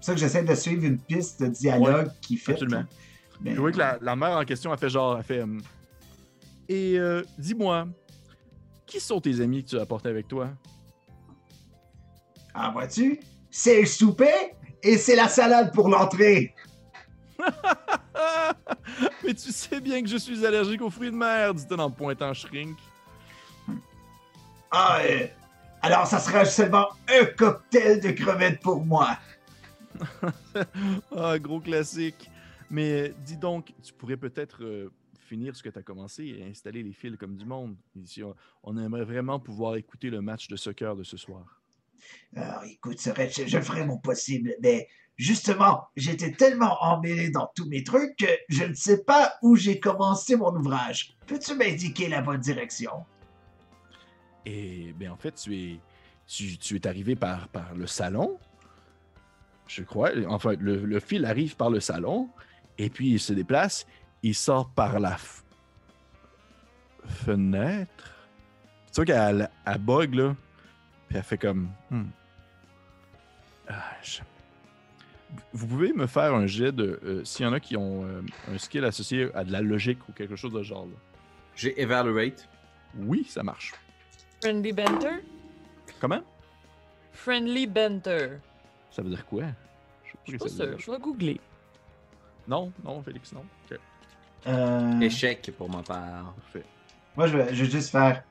pour 0.00 0.04
ça 0.04 0.14
que 0.14 0.20
j'essaie 0.20 0.42
de 0.42 0.54
suivre 0.54 0.84
une 0.84 0.98
piste 0.98 1.40
de 1.40 1.46
dialogue 1.48 2.10
qui 2.20 2.36
fait. 2.36 2.52
absolument. 2.52 2.84
Mais, 3.40 3.54
Je 3.54 3.60
vois 3.60 3.72
que 3.72 3.78
la, 3.78 3.98
la 4.00 4.16
mère 4.16 4.36
en 4.36 4.44
question 4.44 4.72
a 4.72 4.76
fait 4.76 4.88
genre, 4.88 5.16
elle 5.18 5.24
fait 5.24 5.42
hum, 5.42 5.60
Et 6.68 6.98
euh, 6.98 7.22
dis-moi, 7.38 7.86
qui 8.86 9.00
sont 9.00 9.20
tes 9.20 9.40
amis 9.40 9.64
que 9.64 9.70
tu 9.70 9.78
as 9.78 9.82
apportés 9.82 10.08
avec 10.08 10.28
toi? 10.28 10.48
Ah, 12.54 12.70
vois-tu? 12.70 13.20
C'est 13.50 13.80
le 13.80 13.86
souper 13.86 14.54
et 14.82 14.96
c'est 14.96 15.16
la 15.16 15.28
salade 15.28 15.72
pour 15.74 15.88
l'entrée. 15.88 16.54
Mais 19.24 19.34
tu 19.34 19.52
sais 19.52 19.80
bien 19.80 20.02
que 20.02 20.08
je 20.08 20.16
suis 20.16 20.46
allergique 20.46 20.80
aux 20.80 20.90
fruits 20.90 21.10
de 21.10 21.16
mer, 21.16 21.52
dit-elle 21.52 21.80
en 21.80 21.90
pointant 21.90 22.32
Shrink. 22.32 22.76
Ah, 24.70 25.00
euh, 25.02 25.26
alors 25.82 26.06
ça 26.06 26.18
sera 26.18 26.44
seulement 26.44 26.86
un 27.08 27.24
cocktail 27.24 28.00
de 28.00 28.10
crevettes 28.10 28.60
pour 28.60 28.84
moi. 28.84 29.18
Ah, 31.16 31.38
gros 31.38 31.60
classique. 31.60 32.30
Mais 32.70 33.08
euh, 33.08 33.14
dis 33.24 33.36
donc, 33.36 33.72
tu 33.82 33.92
pourrais 33.92 34.16
peut-être 34.16 34.64
euh, 34.64 34.92
finir 35.20 35.54
ce 35.54 35.62
que 35.62 35.68
tu 35.68 35.78
as 35.78 35.82
commencé 35.82 36.24
et 36.24 36.44
installer 36.44 36.82
les 36.82 36.92
fils 36.92 37.16
comme 37.16 37.36
du 37.36 37.44
monde. 37.44 37.76
Ici, 37.96 38.22
on, 38.62 38.76
aimerait 38.76 39.04
vraiment 39.04 39.38
pouvoir 39.38 39.76
écouter 39.76 40.10
le 40.10 40.20
match 40.20 40.48
de 40.48 40.56
soccer 40.56 40.96
de 40.96 41.04
ce 41.04 41.16
soir. 41.16 41.62
Alors, 42.34 42.64
écoute, 42.64 42.98
Sorette, 43.00 43.34
je, 43.36 43.46
je 43.46 43.60
ferai 43.60 43.84
mon 43.84 43.98
possible, 43.98 44.54
mais 44.62 44.88
justement, 45.16 45.88
j'étais 45.96 46.32
tellement 46.32 46.76
emmêlé 46.82 47.30
dans 47.30 47.50
tous 47.54 47.66
mes 47.68 47.82
trucs 47.82 48.16
que 48.16 48.26
je 48.48 48.64
ne 48.64 48.74
sais 48.74 49.02
pas 49.02 49.34
où 49.42 49.56
j'ai 49.56 49.80
commencé 49.80 50.36
mon 50.36 50.54
ouvrage. 50.54 51.16
Peux-tu 51.26 51.54
m'indiquer 51.54 52.08
la 52.08 52.22
bonne 52.22 52.40
direction? 52.40 53.04
Et 54.44 54.92
bien, 54.92 55.12
en 55.12 55.16
fait, 55.16 55.34
tu 55.34 55.56
es, 55.56 55.80
tu, 56.26 56.56
tu 56.58 56.76
es 56.76 56.86
arrivé 56.86 57.16
par, 57.16 57.48
par 57.48 57.74
le 57.74 57.86
salon, 57.86 58.38
je 59.66 59.82
crois. 59.82 60.10
Enfin, 60.28 60.54
le, 60.58 60.84
le 60.84 61.00
fil 61.00 61.24
arrive 61.24 61.56
par 61.56 61.70
le 61.70 61.80
salon, 61.80 62.28
et 62.78 62.90
puis 62.90 63.10
il 63.12 63.20
se 63.20 63.32
déplace, 63.32 63.86
il 64.22 64.34
sort 64.34 64.68
par 64.70 64.98
la 65.00 65.16
f- 65.16 65.42
fenêtre. 67.06 68.12
Tu 68.92 68.96
vois 68.96 69.04
qu'elle 69.04 69.50
elle 69.66 69.78
bug, 69.78 70.14
là, 70.14 70.36
puis 71.08 71.16
elle 71.18 71.22
fait 71.24 71.38
comme... 71.38 71.68
Hmm. 71.90 72.04
Ah, 73.68 73.82
je- 74.02 74.20
Vous 75.52 75.66
pouvez 75.66 75.92
me 75.92 76.06
faire 76.06 76.34
un 76.34 76.46
jet 76.46 76.72
de... 76.72 77.00
euh, 77.04 77.24
S'il 77.24 77.44
y 77.44 77.48
en 77.48 77.52
a 77.52 77.60
qui 77.60 77.76
ont 77.76 78.04
euh, 78.04 78.22
un 78.52 78.58
skill 78.58 78.84
associé 78.84 79.28
à 79.34 79.44
de 79.44 79.52
la 79.52 79.60
logique 79.60 80.08
ou 80.08 80.12
quelque 80.12 80.36
chose 80.36 80.52
de 80.52 80.58
ce 80.62 80.68
genre. 80.68 80.86
là. 80.86 80.92
J'ai 81.56 81.80
Evaluate. 81.80 82.48
Oui, 82.96 83.26
ça 83.28 83.42
marche. 83.42 83.74
Friendly 84.40 84.72
Banter? 84.72 85.22
Comment? 86.00 86.22
Friendly 87.12 87.66
Banter. 87.66 88.38
Ça 88.96 89.02
veut 89.02 89.10
dire 89.10 89.26
quoi? 89.26 89.42
Je 90.04 90.08
suis 90.08 90.38
sais 90.38 90.38
pas 90.38 90.48
sûr, 90.48 90.78
je 90.78 90.90
vais 90.90 90.98
googler. 90.98 91.38
Non, 92.48 92.72
non, 92.82 93.02
Félix, 93.02 93.30
non. 93.30 93.44
Euh, 94.46 95.00
Échec 95.00 95.50
pour 95.58 95.68
ma 95.68 95.82
part. 95.82 96.32
parfait. 96.40 96.64
moi, 97.14 97.26
je 97.26 97.36
vais, 97.36 97.54
je 97.54 97.64
vais 97.64 97.70
juste 97.70 97.90
faire 97.90 98.22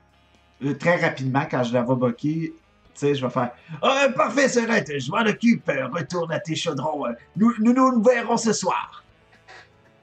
euh, 0.64 0.74
très 0.74 0.96
rapidement 0.96 1.46
quand 1.48 1.62
je 1.62 1.72
la 1.72 1.82
vois 1.82 1.94
boquer. 1.94 2.52
Tu 2.52 2.56
sais, 2.94 3.14
je 3.14 3.24
vais 3.24 3.30
faire 3.30 3.52
Ah, 3.80 4.08
Parfait, 4.16 4.48
Sorette, 4.48 4.98
je 4.98 5.08
m'en 5.08 5.20
occupe. 5.20 5.68
Euh, 5.68 5.86
Retourne 5.86 6.32
à 6.32 6.40
tes 6.40 6.56
chaudrons. 6.56 7.04
Nous, 7.36 7.52
nous 7.60 7.72
nous 7.72 8.02
verrons 8.02 8.36
ce 8.36 8.52
soir. 8.52 9.04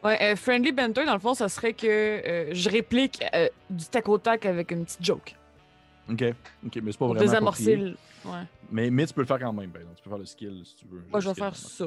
Ouais, 0.02 0.18
euh, 0.22 0.36
Friendly 0.38 0.72
Banter, 0.72 1.04
dans 1.04 1.14
le 1.14 1.20
fond, 1.20 1.34
ça 1.34 1.50
serait 1.50 1.74
que 1.74 1.88
euh, 1.88 2.54
je 2.54 2.70
réplique 2.70 3.22
euh, 3.36 3.50
du 3.70 3.84
tac 3.88 4.08
au 4.08 4.18
tac 4.18 4.46
avec 4.46 4.72
une 4.72 4.86
petite 4.86 5.04
joke. 5.04 5.36
Ok, 6.10 6.22
ok, 6.66 6.76
mais 6.76 6.92
c'est 6.92 6.98
pas 6.98 6.98
Pour 6.98 7.08
vraiment. 7.10 7.22
désamorcer 7.22 7.76
le. 7.76 7.98
Ouais. 8.26 8.44
Mais, 8.72 8.90
mais 8.90 9.06
tu 9.06 9.14
peux 9.14 9.22
le 9.22 9.28
faire 9.28 9.40
quand 9.40 9.54
même, 9.54 9.70
ben, 9.72 9.84
donc 9.84 9.96
tu 9.96 10.04
peux 10.04 10.10
faire 10.10 10.20
le 10.20 10.26
skill 10.26 10.62
si 10.66 10.76
tu 10.76 10.86
veux. 10.86 11.02
Moi, 11.10 11.20
je 11.20 11.30
vais 11.30 11.36
faire 11.36 11.56
ça. 11.56 11.86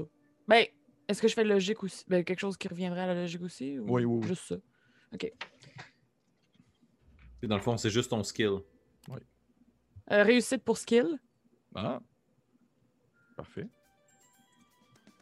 Ben, 0.48 0.64
est-ce 1.08 1.20
que 1.20 1.28
je 1.28 1.34
fais 1.34 1.44
logique 1.44 1.82
aussi? 1.84 2.04
Ben, 2.08 2.24
quelque 2.24 2.40
chose 2.40 2.56
qui 2.56 2.66
reviendrait 2.68 3.02
à 3.02 3.06
la 3.06 3.14
logique 3.14 3.42
aussi? 3.42 3.78
Ou 3.78 3.84
Oui, 3.88 4.04
oui, 4.04 4.20
oui. 4.22 4.28
Juste 4.28 4.44
ça? 4.44 4.56
Et 7.42 7.46
dans 7.46 7.56
le 7.56 7.62
fond, 7.62 7.76
c'est 7.76 7.90
juste 7.90 8.10
ton 8.10 8.22
skill. 8.22 8.58
Euh, 10.10 10.22
réussite 10.22 10.62
pour 10.62 10.78
skill. 10.78 11.18
Ah. 11.74 12.00
Parfait. 13.36 13.66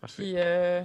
Parfait. 0.00 0.22
Puis, 0.22 0.34
euh... 0.36 0.82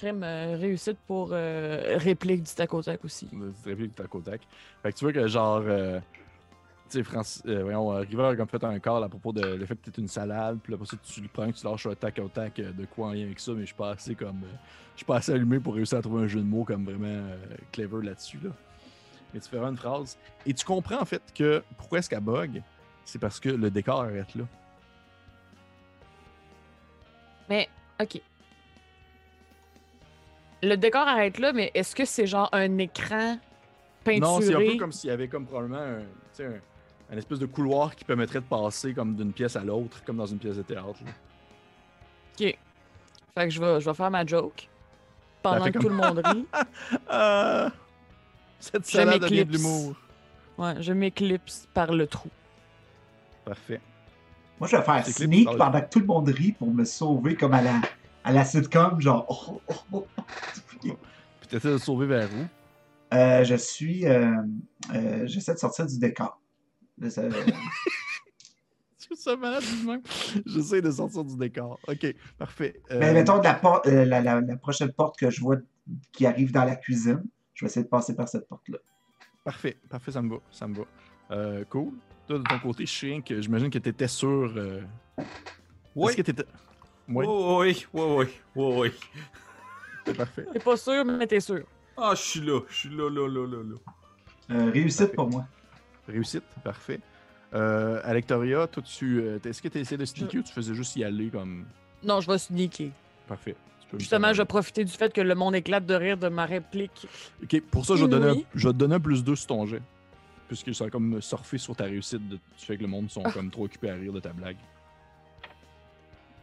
Crème, 0.00 0.22
euh, 0.22 0.56
réussite 0.58 0.96
pour 1.06 1.28
euh, 1.32 1.98
réplique 1.98 2.42
du 2.42 2.54
tac 2.54 2.72
au 2.72 2.82
tac 2.82 3.04
aussi. 3.04 3.28
Répliques 3.66 3.90
du 3.90 3.94
tac 3.94 4.14
au 4.14 4.20
tac. 4.20 4.40
Fait 4.82 4.92
que 4.92 4.96
tu 4.96 5.04
vois 5.04 5.12
que 5.12 5.26
genre. 5.28 5.60
euh, 5.62 6.00
tu 6.88 6.96
sais, 6.96 7.04
Francis, 7.04 7.42
euh, 7.44 7.62
voyons, 7.62 7.92
euh, 7.92 8.00
River 8.00 8.24
a 8.24 8.36
comme 8.36 8.48
fait 8.48 8.64
un 8.64 8.78
call 8.78 9.04
à 9.04 9.10
propos 9.10 9.30
de 9.34 9.42
le 9.42 9.66
fait 9.66 9.76
que 9.76 9.90
tu 9.90 10.00
une 10.00 10.08
salade, 10.08 10.58
puis 10.62 10.72
après 10.72 10.86
ça, 10.86 10.96
tu 11.02 11.20
le 11.20 11.28
prends, 11.28 11.52
tu 11.52 11.66
lâches 11.66 11.84
un 11.84 11.94
tac 11.94 12.18
au 12.18 12.28
tac 12.28 12.58
euh, 12.58 12.72
de 12.72 12.86
quoi 12.86 13.08
en 13.08 13.12
lien 13.12 13.26
avec 13.26 13.38
ça, 13.38 13.52
mais 13.52 13.60
je 13.60 13.66
suis 13.66 13.74
pas 13.74 13.90
assez 13.90 14.14
comme. 14.14 14.42
euh, 14.42 14.56
je 14.94 15.00
suis 15.00 15.04
pas 15.04 15.16
assez 15.16 15.32
allumé 15.32 15.60
pour 15.60 15.74
réussir 15.74 15.98
à 15.98 16.02
trouver 16.02 16.24
un 16.24 16.26
jeu 16.28 16.40
de 16.40 16.46
mots 16.46 16.64
comme 16.64 16.86
vraiment 16.86 17.06
euh, 17.06 17.36
clever 17.70 18.06
là-dessus, 18.06 18.38
là. 18.42 18.50
Mais 19.34 19.40
tu 19.40 19.50
feras 19.50 19.68
une 19.68 19.76
phrase. 19.76 20.16
Et 20.46 20.54
tu 20.54 20.64
comprends 20.64 21.02
en 21.02 21.04
fait 21.04 21.22
que 21.34 21.62
pourquoi 21.76 21.98
est-ce 21.98 22.08
qu'elle 22.08 22.20
bug? 22.20 22.62
C'est 23.04 23.18
parce 23.18 23.38
que 23.38 23.50
le 23.50 23.70
décor 23.70 24.00
arrête 24.00 24.34
là. 24.34 24.44
Mais, 27.50 27.68
ok. 28.00 28.22
Le 30.62 30.74
décor 30.76 31.08
arrête 31.08 31.38
là, 31.38 31.52
mais 31.52 31.70
est-ce 31.74 31.94
que 31.94 32.04
c'est 32.04 32.26
genre 32.26 32.48
un 32.52 32.78
écran 32.78 33.38
peinturé? 34.04 34.20
Non, 34.20 34.40
c'est 34.40 34.54
un 34.54 34.58
peu 34.58 34.76
comme 34.76 34.92
s'il 34.92 35.08
y 35.08 35.12
avait 35.12 35.28
comme 35.28 35.46
probablement 35.46 35.78
un, 35.80 36.00
tu 36.00 36.04
sais, 36.34 36.46
un, 36.46 37.14
un 37.14 37.16
espèce 37.16 37.38
de 37.38 37.46
couloir 37.46 37.94
qui 37.96 38.04
permettrait 38.04 38.40
de 38.40 38.44
passer 38.44 38.92
comme 38.92 39.14
d'une 39.16 39.32
pièce 39.32 39.56
à 39.56 39.64
l'autre, 39.64 40.02
comme 40.04 40.16
dans 40.18 40.26
une 40.26 40.38
pièce 40.38 40.56
de 40.56 40.62
théâtre. 40.62 40.98
là. 41.04 41.10
Ok. 42.38 42.58
Fait 43.34 43.44
que 43.44 43.50
je 43.50 43.60
vais, 43.60 43.80
je 43.80 43.88
vais 43.88 43.94
faire 43.94 44.10
ma 44.10 44.26
joke. 44.26 44.68
Pendant 45.42 45.64
que 45.66 45.70
comme- 45.70 45.82
tout 45.82 45.88
le 45.88 45.94
monde 45.94 46.20
rit. 46.24 46.46
Ah, 47.08 47.70
cette 48.58 48.86
Je 48.86 48.92
salade 48.92 49.20
devient 49.22 49.36
de 49.36 49.50
m'éclipse. 49.52 49.62
l'humour. 49.64 49.94
Ouais, 50.58 50.74
je 50.82 50.92
m'éclipse 50.92 51.68
par 51.72 51.92
le 51.92 52.06
trou. 52.06 52.28
Parfait. 53.46 53.80
Moi, 54.58 54.68
je 54.68 54.76
vais 54.76 54.82
faire 54.82 55.06
sneak 55.06 55.44
parle- 55.46 55.56
pendant 55.56 55.80
que 55.80 55.88
tout 55.90 56.00
le 56.00 56.06
monde 56.06 56.28
rit 56.28 56.52
pour 56.52 56.68
me 56.70 56.84
sauver 56.84 57.34
comme 57.34 57.54
à 57.54 57.62
la, 57.62 57.72
à 58.24 58.32
la 58.32 58.44
sitcom, 58.44 59.00
genre. 59.00 59.26
oh, 59.28 59.60
oh, 59.68 59.74
oh. 59.92 60.06
Puis 60.80 61.48
t'essaies 61.48 61.72
de 61.72 61.78
sauver 61.78 62.06
vers 62.06 62.28
où? 62.32 63.14
Euh, 63.14 63.42
je 63.44 63.54
suis. 63.56 64.06
euh, 64.06 64.30
euh, 64.94 65.26
J'essaie 65.26 65.54
de 65.54 65.58
sortir 65.58 65.86
du 65.86 65.98
décor. 65.98 66.40
J'essaie- 67.00 67.28
Tu 68.98 70.82
de 70.82 70.90
sortir 70.90 71.24
du 71.24 71.36
décor. 71.36 71.78
Ok, 71.88 72.14
parfait. 72.38 72.80
Euh, 72.90 72.98
Mais 73.00 73.12
mettons 73.12 73.38
de 73.38 73.44
la, 73.44 73.54
por- 73.54 73.82
euh, 73.86 74.04
la, 74.04 74.20
la- 74.20 74.40
la 74.40 74.56
prochaine 74.56 74.92
porte 74.92 75.18
que 75.18 75.30
je 75.30 75.40
vois 75.40 75.56
qui 76.12 76.26
arrive 76.26 76.52
dans 76.52 76.64
la 76.64 76.76
cuisine, 76.76 77.22
je 77.54 77.64
vais 77.64 77.70
essayer 77.70 77.84
de 77.84 77.88
passer 77.88 78.14
par 78.14 78.28
cette 78.28 78.46
porte-là. 78.48 78.78
Parfait, 79.44 79.76
parfait, 79.88 80.12
ça 80.12 80.22
me 80.22 80.30
va. 80.30 80.36
Ça 80.52 80.68
me 80.68 80.76
va. 80.76 80.84
Euh, 81.32 81.64
cool. 81.68 81.92
Toi, 82.28 82.38
de 82.38 82.44
ton 82.44 82.58
côté, 82.60 82.86
Shrink, 82.86 83.32
j'imagine 83.40 83.70
que 83.70 83.78
t'étais 83.78 84.06
sûr. 84.06 84.52
euh, 84.56 84.82
Oui. 85.96 86.12
Est-ce 86.12 86.22
que. 86.22 86.42
Oui, 87.10 87.26
Oui, 87.26 87.86
oui, 87.92 88.02
oui, 88.02 88.26
oui, 88.56 88.74
oui. 88.78 88.90
c'est 90.06 90.16
parfait. 90.16 90.46
T'es 90.52 90.58
pas 90.60 90.76
sûr, 90.76 91.04
mais 91.04 91.26
t'es 91.26 91.40
sûr. 91.40 91.64
Ah, 91.96 92.12
je 92.14 92.22
suis 92.22 92.40
là, 92.40 92.60
je 92.68 92.74
suis 92.76 92.88
là, 92.90 93.10
là, 93.10 93.28
là, 93.28 93.46
là, 93.46 93.62
là. 93.62 94.54
Euh, 94.56 94.70
réussite 94.70 94.98
Parfait. 95.00 95.14
pour 95.14 95.28
moi. 95.30 95.46
Réussite, 96.08 96.42
parfait. 96.64 97.00
Euh, 97.52 98.00
Alectoria, 98.04 98.66
toi, 98.66 98.82
tu. 98.82 99.20
euh, 99.20 99.38
Est-ce 99.44 99.60
que 99.60 99.68
tu 99.68 99.78
essayé 99.78 99.96
de 99.96 100.04
sneaker 100.04 100.40
ou 100.40 100.42
tu 100.44 100.52
faisais 100.52 100.74
juste 100.74 100.96
y 100.96 101.04
aller 101.04 101.28
comme? 101.30 101.66
Non, 102.02 102.20
je 102.20 102.30
vais 102.30 102.38
sneaker. 102.38 102.88
Parfait. 103.28 103.56
Justement, 103.98 104.32
je 104.32 104.40
vais 104.42 104.46
profiter 104.46 104.84
du 104.84 104.92
fait 104.92 105.12
que 105.12 105.20
le 105.20 105.34
monde 105.34 105.56
éclate 105.56 105.84
de 105.84 105.94
rire 105.94 106.16
de 106.16 106.28
ma 106.28 106.46
réplique. 106.46 107.06
Ok, 107.42 107.60
pour 107.72 107.84
ça, 107.84 107.96
je 107.96 108.04
vais, 108.04 108.10
te 108.10 108.14
donner 108.16 108.40
un, 108.40 108.42
je 108.54 108.68
vais 108.68 108.72
te 108.72 108.78
donner 108.78 108.94
un 108.94 109.00
plus 109.00 109.24
2 109.24 109.34
sur 109.34 109.46
ton 109.48 109.66
jet. 109.66 109.82
Puisque 110.46 110.72
ça 110.74 110.84
va 110.84 110.90
comme 110.90 111.20
surfer 111.20 111.58
sur 111.58 111.74
ta 111.74 111.84
réussite. 111.84 112.26
De, 112.28 112.36
tu 112.56 112.66
fais 112.66 112.76
que 112.76 112.82
le 112.82 112.88
monde 112.88 113.10
sont 113.10 113.22
Ah. 113.24 113.30
comme 113.32 113.50
trop 113.50 113.64
occupés 113.64 113.90
à 113.90 113.94
rire 113.94 114.12
de 114.12 114.20
ta 114.20 114.32
blague. 114.32 114.56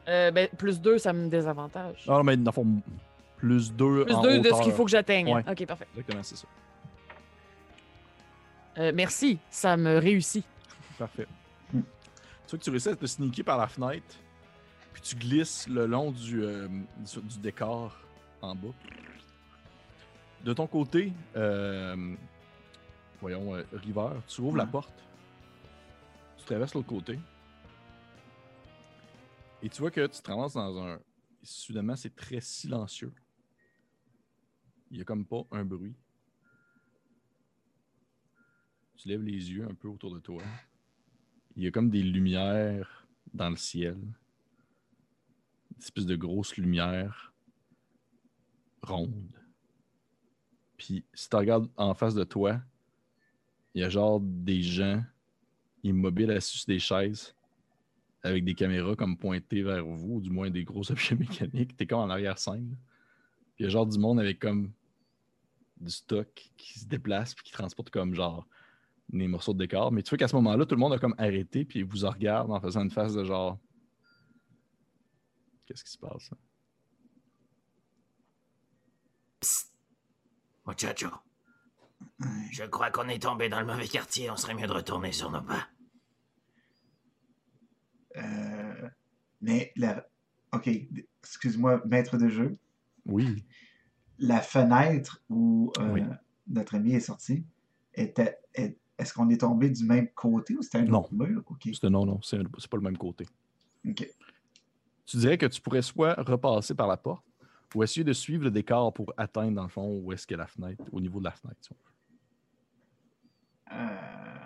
Euh, 0.07 0.31
ben, 0.31 0.47
plus 0.57 0.79
2, 0.79 0.97
ça 0.97 1.11
me 1.13 1.27
désavantage. 1.29 2.05
Ah, 2.07 2.21
mais 2.23 2.37
dans 2.37 2.51
le 2.51 2.53
fond, 2.53 2.67
plus 3.37 3.71
2 3.73 4.05
plus 4.05 4.13
en 4.13 4.21
2 4.21 4.39
de 4.39 4.49
ce 4.49 4.61
qu'il 4.61 4.71
faut 4.71 4.85
que 4.85 4.91
j'atteigne. 4.91 5.33
Ouais. 5.33 5.43
Ok, 5.49 5.65
parfait. 5.65 5.87
Exactement, 5.93 6.23
c'est 6.23 6.37
ça. 6.37 6.47
Euh, 8.77 8.91
merci, 8.93 9.39
ça 9.49 9.75
me 9.75 9.97
réussit. 9.97 10.45
Parfait. 10.97 11.27
Hmm. 11.73 11.81
Tu 11.81 12.51
vois 12.51 12.59
que 12.59 12.63
tu 12.63 12.69
réussis 12.69 12.89
à 12.89 12.95
te 12.95 13.05
sneaker 13.05 13.43
par 13.43 13.57
la 13.57 13.67
fenêtre, 13.67 14.15
puis 14.93 15.01
tu 15.01 15.15
glisses 15.15 15.67
le 15.67 15.85
long 15.87 16.11
du, 16.11 16.41
euh, 16.43 16.67
du, 16.67 17.21
du 17.21 17.39
décor 17.39 17.95
en 18.41 18.55
bas. 18.55 18.67
De 20.43 20.53
ton 20.53 20.67
côté, 20.67 21.11
euh, 21.35 22.15
voyons, 23.19 23.55
euh, 23.55 23.63
River, 23.73 24.09
tu 24.27 24.41
ouvres 24.41 24.57
la 24.57 24.63
Ouais. 24.65 24.69
porte, 24.71 24.93
tu 26.37 26.45
traverses 26.45 26.73
l'autre 26.75 26.87
côté, 26.87 27.19
Et 29.61 29.69
tu 29.69 29.81
vois 29.81 29.91
que 29.91 30.05
tu 30.05 30.21
te 30.21 30.29
ramasses 30.29 30.53
dans 30.53 30.77
un. 30.77 30.99
Soudainement, 31.41 31.95
c'est 31.95 32.15
très 32.15 32.41
silencieux. 32.41 33.13
Il 34.91 34.97
n'y 34.97 35.01
a 35.01 35.05
comme 35.05 35.25
pas 35.25 35.45
un 35.51 35.65
bruit. 35.65 35.95
Tu 38.95 39.07
lèves 39.07 39.23
les 39.23 39.51
yeux 39.51 39.65
un 39.65 39.73
peu 39.73 39.87
autour 39.87 40.13
de 40.13 40.19
toi. 40.19 40.43
Il 41.55 41.63
y 41.63 41.67
a 41.67 41.71
comme 41.71 41.89
des 41.89 42.03
lumières 42.03 43.07
dans 43.33 43.49
le 43.49 43.55
ciel. 43.55 43.97
Une 45.71 45.77
espèce 45.79 46.05
de 46.05 46.15
grosse 46.15 46.57
lumière 46.57 47.33
ronde. 48.81 49.31
Puis 50.77 51.03
si 51.13 51.29
tu 51.29 51.35
regardes 51.35 51.69
en 51.77 51.93
face 51.93 52.13
de 52.13 52.23
toi, 52.23 52.61
il 53.73 53.81
y 53.81 53.83
a 53.83 53.89
genre 53.89 54.19
des 54.19 54.61
gens 54.61 55.03
immobiles 55.83 56.31
assis 56.31 56.57
sur 56.59 56.67
des 56.67 56.79
chaises 56.79 57.36
avec 58.23 58.43
des 58.43 58.55
caméras 58.55 58.95
comme 58.95 59.17
pointées 59.17 59.63
vers 59.63 59.85
vous, 59.85 60.15
ou 60.15 60.21
du 60.21 60.29
moins 60.29 60.49
des 60.49 60.63
gros 60.63 60.89
objets 60.91 61.15
mécaniques. 61.15 61.75
T'es 61.77 61.85
comme 61.85 61.99
en 61.99 62.09
arrière-scène. 62.09 62.77
Puis 63.55 63.63
il 63.63 63.63
y 63.63 63.65
a 63.67 63.69
genre 63.69 63.87
du 63.87 63.97
monde 63.97 64.19
avec 64.19 64.39
comme 64.39 64.71
du 65.79 65.91
stock 65.91 66.27
qui 66.57 66.79
se 66.79 66.85
déplace 66.85 67.35
puis 67.35 67.43
qui 67.45 67.51
transporte 67.51 67.89
comme 67.89 68.13
genre 68.13 68.47
des 69.09 69.27
morceaux 69.27 69.53
de 69.53 69.59
décor. 69.59 69.91
Mais 69.91 70.03
tu 70.03 70.09
vois 70.09 70.17
qu'à 70.17 70.27
ce 70.27 70.35
moment-là, 70.35 70.65
tout 70.65 70.75
le 70.75 70.79
monde 70.79 70.93
a 70.93 70.99
comme 70.99 71.15
arrêté 71.17 71.65
puis 71.65 71.83
vous 71.83 72.07
regarde 72.07 72.51
en 72.51 72.59
faisant 72.59 72.81
une 72.81 72.91
face 72.91 73.13
de 73.13 73.23
genre 73.23 73.57
Qu'est-ce 75.65 75.83
qui 75.83 75.91
se 75.91 75.97
passe? 75.97 76.29
hein? 76.31 76.37
Psst. 79.41 79.73
Muchacho, 80.65 81.09
je 82.51 82.63
crois 82.63 82.89
qu'on 82.91 83.07
est 83.09 83.21
tombé 83.21 83.49
dans 83.49 83.59
le 83.59 83.65
mauvais 83.65 83.87
quartier. 83.87 84.29
On 84.29 84.35
serait 84.35 84.53
mieux 84.53 84.67
de 84.67 84.73
retourner 84.73 85.11
sur 85.11 85.29
nos 85.31 85.41
pas. 85.41 85.67
Euh, 88.17 88.89
mais 89.41 89.71
la. 89.75 90.07
Ok, 90.53 90.69
excuse-moi, 91.23 91.81
maître 91.85 92.17
de 92.17 92.29
jeu. 92.29 92.57
Oui. 93.05 93.43
La 94.19 94.41
fenêtre 94.41 95.21
où 95.29 95.71
euh, 95.79 95.93
Oui. 95.93 96.03
notre 96.47 96.75
ami 96.75 96.93
est 96.93 96.99
sorti, 97.01 97.45
était. 97.93 98.37
est- 98.53 98.77
Est-ce 98.97 99.13
qu'on 99.13 99.29
est 99.29 99.41
tombé 99.41 99.69
du 99.69 99.83
même 99.85 100.07
côté 100.15 100.55
ou 100.57 100.63
c'était 100.63 100.79
un 100.79 100.85
Non. 100.85 101.01
autre 101.01 101.13
mur? 101.13 101.43
Ok. 101.45 101.69
C'est 101.79 101.89
non, 101.89 102.05
non, 102.05 102.19
c'est 102.23 102.39
c'est 102.57 102.69
pas 102.69 102.77
le 102.77 102.83
même 102.83 102.97
côté. 102.97 103.27
Ok. 103.87 104.09
Tu 105.05 105.17
dirais 105.17 105.37
que 105.37 105.45
tu 105.45 105.61
pourrais 105.61 105.83
soit 105.83 106.15
repasser 106.15 106.73
par 106.73 106.87
la 106.87 106.97
porte 106.97 107.23
ou 107.75 107.83
essayer 107.83 108.03
de 108.03 108.13
suivre 108.13 108.43
le 108.45 108.49
décor 108.51 108.91
pour 108.93 109.13
atteindre, 109.15 109.53
dans 109.55 109.63
le 109.63 109.69
fond, 109.69 109.99
où 110.01 110.11
est-ce 110.11 110.25
qu'il 110.25 110.35
y 110.35 110.39
a 110.39 110.43
la 110.43 110.47
fenêtre, 110.47 110.83
au 110.91 110.99
niveau 110.99 111.19
de 111.19 111.25
la 111.25 111.31
fenêtre. 111.31 111.59
si 111.61 111.69
on 111.71 111.75
veut. 111.75 111.91
Euh, 113.79 114.36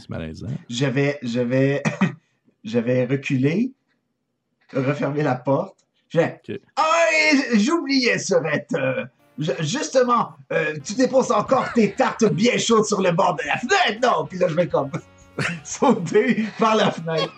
C'est 0.00 0.10
malaisant. 0.10 0.48
J'avais, 0.68 1.18
j'avais, 1.22 1.82
j'avais 2.64 3.04
reculé, 3.06 3.72
refermé 4.72 5.22
la 5.22 5.34
porte. 5.36 5.76
J'ai, 6.08 6.24
Ok. 6.24 6.58
ah, 6.76 7.06
j'oubliais, 7.54 8.18
Sorette. 8.18 8.70
euh, 8.74 9.04
justement, 9.60 10.32
euh, 10.52 10.76
tu 10.84 10.94
déposes 10.94 11.30
encore 11.30 11.72
tes 11.72 11.92
tartes 11.92 12.24
bien 12.32 12.58
chaudes 12.58 12.84
sur 12.84 13.00
le 13.00 13.12
bord 13.12 13.36
de 13.36 13.42
la 13.46 13.56
fenêtre, 13.58 14.00
non? 14.02 14.26
Puis 14.26 14.38
là, 14.38 14.48
je 14.48 14.54
vais 14.54 14.66
comme 14.66 14.90
sauter 15.64 16.44
par 16.58 16.74
la 16.74 16.90
fenêtre. 16.90 17.32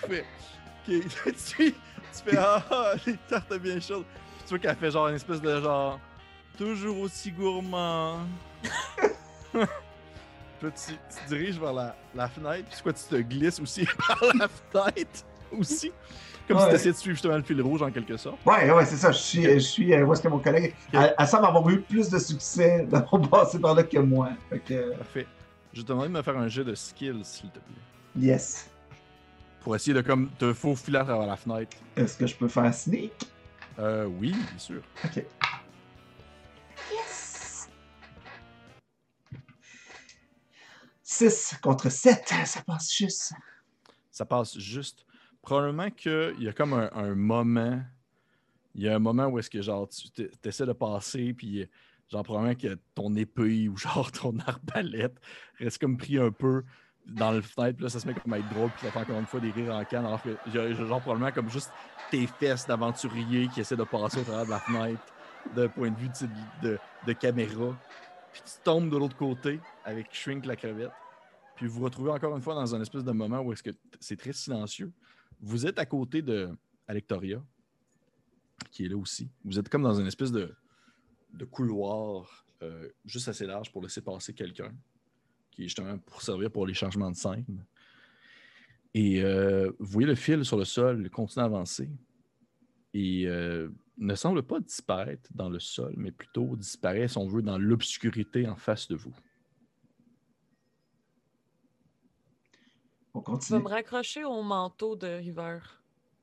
Parfait. 0.00 0.24
Ok, 0.88 0.94
tu, 1.16 1.72
tu 1.72 1.74
fais 2.24 2.36
Ah, 2.38 2.64
ah, 2.70 2.92
les 3.06 3.16
tartes 3.28 3.54
bien 3.58 3.78
chaudes. 3.78 4.04
Puis 4.04 4.44
tu 4.44 4.48
vois 4.50 4.58
qu'elle 4.58 4.76
fait 4.76 4.90
genre 4.90 5.08
une 5.08 5.16
espèce 5.16 5.40
de 5.42 5.60
genre 5.60 6.00
toujours 6.56 6.98
aussi 7.00 7.30
gourmand. 7.30 8.20
Puis 10.60 10.68
là, 10.68 10.74
tu, 10.76 10.92
tu 10.92 11.24
te 11.24 11.28
diriges 11.34 11.58
vers 11.58 11.72
la, 11.72 11.96
la 12.14 12.28
fenêtre, 12.28 12.68
puis 12.70 12.80
quoi, 12.82 12.92
tu 12.92 13.02
te 13.04 13.16
glisses 13.16 13.58
aussi 13.60 13.86
par 14.06 14.22
la 14.38 14.46
fenêtre 14.48 15.24
aussi? 15.58 15.90
Comme 16.46 16.58
si 16.58 16.68
tu 16.68 16.74
essayais 16.74 16.92
de 16.92 16.96
suivre 16.96 17.14
justement 17.14 17.36
le 17.36 17.42
fil 17.42 17.62
rouge 17.62 17.80
en 17.80 17.90
quelque 17.90 18.16
sorte. 18.16 18.36
Ouais, 18.44 18.70
ouais, 18.70 18.84
c'est 18.84 18.96
ça. 18.96 19.10
Je 19.12 19.18
suis, 19.18 19.42
je 19.44 19.58
suis 19.60 19.94
euh, 19.94 20.04
où 20.04 20.12
est-ce 20.12 20.20
que 20.20 20.28
mon 20.28 20.40
collègue. 20.40 20.74
Elle, 20.92 21.14
elle 21.16 21.26
semble 21.28 21.46
avoir 21.46 21.68
eu 21.70 21.80
plus 21.80 22.10
de 22.10 22.18
succès 22.18 22.86
d'avoir 22.90 23.22
passé 23.22 23.58
par 23.60 23.74
là 23.74 23.84
que 23.84 23.98
moi. 23.98 24.30
Fait 24.50 24.58
que, 24.58 24.96
Parfait. 24.96 25.26
Je 25.72 25.82
te 25.82 25.86
demander 25.86 26.08
de 26.08 26.12
me 26.14 26.22
faire 26.22 26.36
un 26.36 26.48
jet 26.48 26.64
de 26.64 26.74
skill, 26.74 27.20
s'il 27.22 27.50
te 27.50 27.58
plaît. 27.60 28.26
yes. 28.26 28.68
Pour 29.60 29.76
essayer 29.76 29.94
de 29.94 30.00
comme 30.00 30.28
te 30.38 30.52
faufiler 30.52 30.98
à 30.98 31.04
travers 31.04 31.26
la 31.26 31.36
fenêtre. 31.36 31.76
Est-ce 31.96 32.16
que 32.18 32.26
je 32.26 32.34
peux 32.34 32.48
faire 32.48 32.72
sneak? 32.74 33.12
Euh, 33.78 34.06
oui, 34.06 34.30
bien 34.32 34.58
sûr. 34.58 34.80
Ok. 35.04 35.24
6 41.10 41.56
contre 41.60 41.90
7, 41.90 42.32
ça 42.44 42.62
passe 42.62 42.94
juste. 42.94 43.32
ça 44.12 44.24
passe 44.24 44.56
juste. 44.56 45.04
Probablement 45.42 45.90
qu'il 45.90 46.36
y 46.38 46.48
a 46.48 46.52
comme 46.52 46.72
un, 46.72 47.14
moment. 47.16 47.82
Il 48.76 48.82
y 48.82 48.88
a 48.88 48.94
un 48.94 49.00
moment 49.00 49.26
où 49.26 49.36
est-ce 49.40 49.50
que 49.50 49.60
genre 49.60 49.88
tu 49.88 50.30
essaies 50.44 50.66
de 50.66 50.72
passer, 50.72 51.34
puis 51.34 51.68
genre 52.08 52.22
probablement 52.22 52.54
que 52.54 52.78
ton 52.94 53.12
épée 53.16 53.68
ou 53.68 53.76
genre 53.76 54.12
ton 54.22 54.38
arbalète 54.46 55.20
reste 55.58 55.78
comme 55.78 55.96
pris 55.96 56.16
un 56.16 56.30
peu 56.30 56.62
dans 57.06 57.32
le 57.32 57.42
fenêtre, 57.42 57.78
puis 57.78 57.84
là 57.84 57.90
ça 57.90 57.98
se 57.98 58.06
met 58.06 58.14
comme 58.14 58.32
à 58.32 58.38
être 58.38 58.48
drôle, 58.50 58.70
puis 58.70 58.86
ça 58.86 58.92
fait 58.92 59.00
encore 59.00 59.18
une 59.18 59.26
fois 59.26 59.40
des 59.40 59.50
rires 59.50 59.74
en 59.74 59.84
canne, 59.84 60.06
alors 60.06 60.22
que 60.22 60.36
genre 60.52 61.00
probablement 61.00 61.32
comme 61.32 61.50
juste 61.50 61.72
tes 62.12 62.28
fesses 62.28 62.68
d'aventurier 62.68 63.48
qui 63.48 63.60
essaient 63.60 63.76
de 63.76 63.82
passer 63.82 64.20
au 64.20 64.24
travers 64.24 64.44
de 64.44 64.50
la 64.50 64.60
fenêtre 64.60 65.02
d'un 65.56 65.68
point 65.68 65.90
de 65.90 65.96
vue 65.96 66.10
de 66.62 67.12
caméra. 67.14 67.76
Puis 68.32 68.42
tu 68.42 68.62
tombes 68.62 68.90
de 68.90 68.96
l'autre 68.96 69.16
côté 69.16 69.60
avec 69.84 70.12
Shrink 70.12 70.46
la 70.46 70.56
crevette. 70.56 70.92
Puis 71.56 71.66
vous 71.66 71.74
vous 71.74 71.84
retrouvez 71.84 72.10
encore 72.10 72.34
une 72.34 72.42
fois 72.42 72.54
dans 72.54 72.74
un 72.74 72.80
espèce 72.80 73.04
de 73.04 73.12
moment 73.12 73.40
où 73.40 73.52
est-ce 73.52 73.62
que 73.62 73.70
c'est 73.98 74.16
très 74.16 74.32
silencieux. 74.32 74.92
Vous 75.40 75.66
êtes 75.66 75.78
à 75.78 75.86
côté 75.86 76.22
de 76.22 76.50
Alectoria, 76.86 77.42
qui 78.70 78.84
est 78.84 78.88
là 78.88 78.96
aussi. 78.96 79.30
Vous 79.44 79.58
êtes 79.58 79.68
comme 79.68 79.82
dans 79.82 79.98
une 80.00 80.06
espèce 80.06 80.32
de, 80.32 80.54
de 81.32 81.44
couloir 81.44 82.46
euh, 82.62 82.88
juste 83.04 83.28
assez 83.28 83.46
large 83.46 83.72
pour 83.72 83.82
laisser 83.82 84.00
passer 84.00 84.32
quelqu'un, 84.32 84.72
qui 85.50 85.62
est 85.62 85.66
justement 85.66 85.98
pour 85.98 86.22
servir 86.22 86.50
pour 86.50 86.66
les 86.66 86.74
changements 86.74 87.10
de 87.10 87.16
scène. 87.16 87.64
Et 88.94 89.22
euh, 89.22 89.70
vous 89.78 89.86
voyez 89.86 90.08
le 90.08 90.14
fil 90.14 90.44
sur 90.44 90.56
le 90.56 90.64
sol 90.64 91.08
continue 91.10 91.42
à 91.42 91.46
avancer 91.46 91.88
et 92.92 93.26
euh, 93.26 93.68
ne 94.00 94.14
semble 94.14 94.42
pas 94.42 94.60
disparaître 94.60 95.30
dans 95.34 95.48
le 95.48 95.60
sol, 95.60 95.94
mais 95.96 96.10
plutôt 96.10 96.56
disparaît, 96.56 97.06
si 97.06 97.18
on 97.18 97.28
veut, 97.28 97.42
dans 97.42 97.58
l'obscurité 97.58 98.48
en 98.48 98.56
face 98.56 98.88
de 98.88 98.96
vous. 98.96 99.14
On 103.14 103.20
Je 103.20 103.20
vais 103.20 103.24
continue. 103.24 103.62
me 103.62 103.68
raccrocher 103.68 104.24
au 104.24 104.42
manteau 104.42 104.96
de 104.96 105.06
River. 105.06 105.58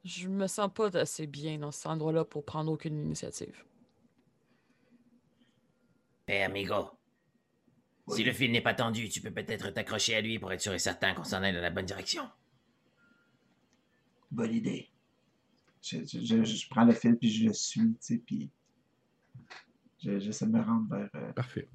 Je 0.03 0.27
me 0.27 0.47
sens 0.47 0.71
pas 0.73 0.95
assez 0.97 1.27
bien 1.27 1.59
dans 1.59 1.71
cet 1.71 1.87
endroit-là 1.87 2.25
pour 2.25 2.45
prendre 2.45 2.71
aucune 2.71 2.97
initiative. 2.97 3.63
Eh, 6.27 6.43
amigo. 6.43 6.91
Si 8.09 8.23
le 8.23 8.31
fil 8.31 8.51
n'est 8.51 8.61
pas 8.61 8.73
tendu, 8.73 9.09
tu 9.09 9.19
peux 9.21 9.31
peut-être 9.31 9.69
t'accrocher 9.71 10.15
à 10.15 10.21
lui 10.21 10.39
pour 10.39 10.51
être 10.53 10.61
sûr 10.61 10.73
et 10.73 10.79
certain 10.79 11.13
qu'on 11.13 11.25
s'en 11.25 11.43
aille 11.43 11.53
dans 11.53 11.61
la 11.61 11.69
bonne 11.69 11.85
direction. 11.85 12.23
Bonne 14.31 14.53
idée. 14.53 14.89
Je, 15.89 15.97
je- 16.05 16.43
je- 16.43 16.69
prends 16.69 16.85
le 16.85 16.93
fil 16.93 17.15
puis 17.17 17.29
je 17.29 17.47
le 17.47 17.53
suis, 17.53 17.81
tu 17.81 17.95
sais, 17.99 18.17
puis 18.25 18.49
je- 20.03 20.19
j'essaie 20.19 20.45
de 20.45 20.51
me 20.51 20.61
rendre 20.61 20.87
vers. 20.89 21.09
euh, 21.15 21.31
Parfait. 21.33 21.69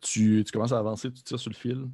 Tu, 0.00 0.42
tu 0.44 0.52
commences 0.52 0.72
à 0.72 0.78
avancer, 0.78 1.12
tu 1.12 1.22
tires 1.22 1.38
sur 1.40 1.50
le 1.50 1.56
fil, 1.56 1.88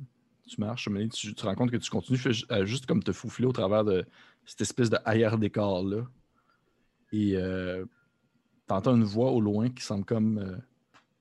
tu 0.47 0.61
marches, 0.61 0.89
mais 0.89 1.09
tu, 1.09 1.29
tu 1.29 1.35
te 1.35 1.47
rends 1.47 1.55
compte 1.55 1.71
que 1.71 1.77
tu 1.77 1.91
continues 1.91 2.19
juste 2.65 2.87
comme 2.87 3.03
te 3.03 3.13
foufiler 3.13 3.47
au 3.49 3.53
travers 3.53 3.85
de 3.85 4.05
cette 4.45 4.61
espèce 4.61 4.91
de 4.91 4.99
arrière 5.05 5.39
décor-là. 5.39 6.07
Et 7.13 7.37
euh, 7.37 7.85
t'entends 8.67 8.97
une 8.97 9.05
voix 9.05 9.31
au 9.31 9.41
loin 9.41 9.71
qui 9.71 9.83
semble 9.83 10.05
comme 10.05 10.39
euh, 10.39 10.57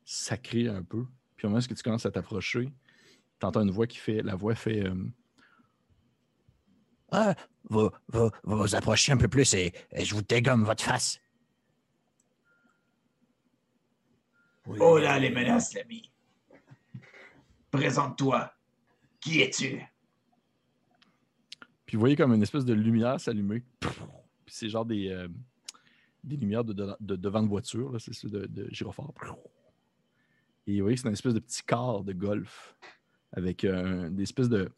sacrée 0.03 0.67
un 0.67 0.83
peu. 0.83 1.05
Puis 1.37 1.45
au 1.45 1.49
moment 1.49 1.61
où 1.63 1.73
tu 1.73 1.83
commences 1.83 2.05
à 2.05 2.11
t'approcher, 2.11 2.69
t'entends 3.39 3.61
une 3.61 3.71
voix 3.71 3.87
qui 3.87 3.97
fait. 3.97 4.21
La 4.21 4.35
voix 4.35 4.55
fait. 4.55 4.85
euh, 4.85 4.95
Ah, 7.11 7.35
vous, 7.69 7.89
vous, 8.07 8.29
vous 8.43 8.75
un 8.75 9.17
peu 9.17 9.27
plus 9.27 9.53
et, 9.53 9.73
et 9.91 10.05
je 10.05 10.13
vous 10.13 10.21
dégomme 10.21 10.63
votre 10.63 10.83
face. 10.83 11.19
Oh 14.79 14.97
là, 14.97 15.19
les 15.19 15.29
menaces, 15.29 15.73
l'ami. 15.73 16.11
Présente-toi. 17.71 18.53
Qui 19.19 19.41
es-tu? 19.41 19.81
Puis 21.85 21.95
vous 21.97 21.99
voyez 21.99 22.15
comme 22.15 22.33
une 22.33 22.43
espèce 22.43 22.65
de 22.65 22.73
lumière 22.73 23.19
s'allumer. 23.19 23.63
Puis 23.79 23.91
c'est 24.47 24.69
genre 24.69 24.85
des, 24.85 25.09
euh, 25.09 25.27
des 26.23 26.37
lumières 26.37 26.63
de, 26.63 26.73
de- 26.73 26.95
de 26.99 27.15
devant 27.15 27.43
de 27.43 27.47
voiture, 27.47 27.91
là, 27.91 27.99
c'est 27.99 28.13
ça, 28.13 28.27
de, 28.27 28.45
de 28.45 28.67
gyrophare. 28.71 29.11
Et 30.67 30.77
vous 30.77 30.83
voyez 30.85 30.95
que 30.95 31.01
c'est 31.01 31.07
une 31.07 31.13
espèce 31.13 31.33
de 31.33 31.39
petit 31.39 31.61
car 31.63 32.03
de 32.03 32.13
golf 32.13 32.75
avec 33.31 33.63
euh, 33.65 34.09
des 34.09 34.23
espèces 34.23 34.49
de. 34.49 34.71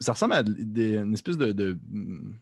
Ça 0.00 0.12
ressemble 0.12 0.34
à 0.34 0.40
une 0.42 1.12
espèce 1.14 1.36
de, 1.38 1.78
hmm, 1.90 2.34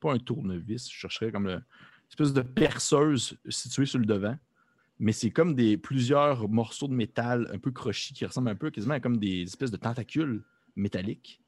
Pas 0.00 0.12
un 0.14 0.18
tournevis, 0.18 0.90
je 0.90 0.96
chercherais 0.96 1.30
comme 1.32 1.46
le- 1.46 1.54
une 1.54 1.62
espèce 2.10 2.32
de 2.32 2.42
perceuse 2.42 3.38
située 3.48 3.86
sur 3.86 3.98
le 3.98 4.06
devant. 4.06 4.36
Mais 4.98 5.12
c'est 5.12 5.30
comme 5.30 5.54
des 5.54 5.76
plusieurs 5.76 6.48
morceaux 6.48 6.86
de 6.88 6.92
métal 6.94 7.48
un 7.52 7.58
peu 7.58 7.70
crochis 7.72 8.12
qui 8.14 8.24
ressemblent 8.26 8.50
un 8.50 8.54
peu 8.56 8.70
quasiment 8.70 8.94
à 8.94 9.00
comme 9.00 9.16
des 9.16 9.42
espèces 9.42 9.70
de 9.70 9.76
tentacules 9.76 10.42
métalliques 10.76 11.40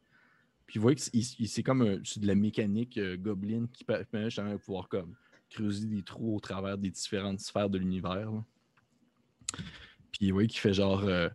Puis 0.66 0.78
vous 0.78 0.82
voyez 0.82 0.96
que 0.96 1.02
c'est 1.46 1.62
comme 1.62 2.00
c'est 2.04 2.20
de 2.20 2.26
la 2.26 2.34
mécanique 2.34 2.96
euh, 2.98 3.16
goblin 3.16 3.66
qui 3.72 3.84
per- 3.84 4.02
permet 4.10 4.30
justement 4.30 4.52
de 4.52 4.56
pouvoir 4.56 4.88
comme 4.88 5.14
creuser 5.50 5.86
des 5.86 6.02
trous 6.02 6.36
au 6.36 6.40
travers 6.40 6.78
des 6.78 6.90
différentes 6.90 7.40
sphères 7.40 7.70
de 7.70 7.78
l'univers. 7.78 8.30
Puis 10.12 10.30
vous 10.30 10.34
voyez 10.34 10.48
qu'il 10.48 10.60
fait 10.60 10.74
genre. 10.74 11.04
euh, 11.04 11.28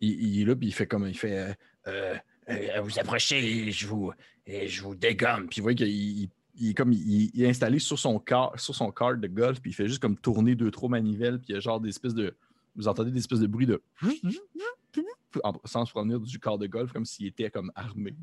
il, 0.00 0.40
est 0.40 0.44
là, 0.44 0.56
puis 0.56 0.68
il 0.68 0.72
fait 0.72 0.86
comme. 0.86 1.06
Il 1.06 1.16
fait. 1.16 1.54
euh, 1.86 2.16
euh, 2.50 2.80
vous 2.80 2.98
approchez 2.98 3.38
et 3.68 3.70
je 3.72 3.86
vous, 3.86 4.12
et 4.46 4.68
je 4.68 4.82
vous 4.82 4.94
dégomme. 4.94 5.48
Puis 5.48 5.60
vous 5.60 5.64
voyez 5.64 5.76
qu'il 5.76 5.88
il- 5.88 6.30
il 6.56 6.70
est 6.70 6.74
comme. 6.74 6.92
Il, 6.92 7.30
il 7.32 7.42
est 7.42 7.48
installé 7.48 7.78
sur 7.78 7.98
son, 7.98 8.18
car, 8.18 8.58
sur 8.60 8.74
son 8.74 8.88
de 8.88 9.26
golf, 9.28 9.60
puis 9.60 9.70
il 9.70 9.74
fait 9.74 9.86
juste 9.88 10.00
comme 10.00 10.16
tourner 10.18 10.54
deux, 10.54 10.70
trois 10.70 10.88
manivelles, 10.90 11.38
puis 11.38 11.50
il 11.50 11.54
y 11.54 11.56
a 11.56 11.60
genre 11.60 11.80
des 11.80 11.88
espèces 11.88 12.14
de. 12.14 12.36
Vous 12.76 12.86
entendez 12.88 13.10
des 13.10 13.18
espèces 13.20 13.40
de 13.40 13.46
bruits 13.46 13.66
de. 13.66 13.82
en- 15.44 15.52
sans 15.64 15.86
se 15.86 15.92
provenir 15.92 16.18
du 16.20 16.38
corps 16.38 16.58
de 16.58 16.66
golf, 16.66 16.92
comme 16.92 17.04
s'il 17.06 17.26
était 17.26 17.50
comme 17.50 17.70
armé. 17.74 18.14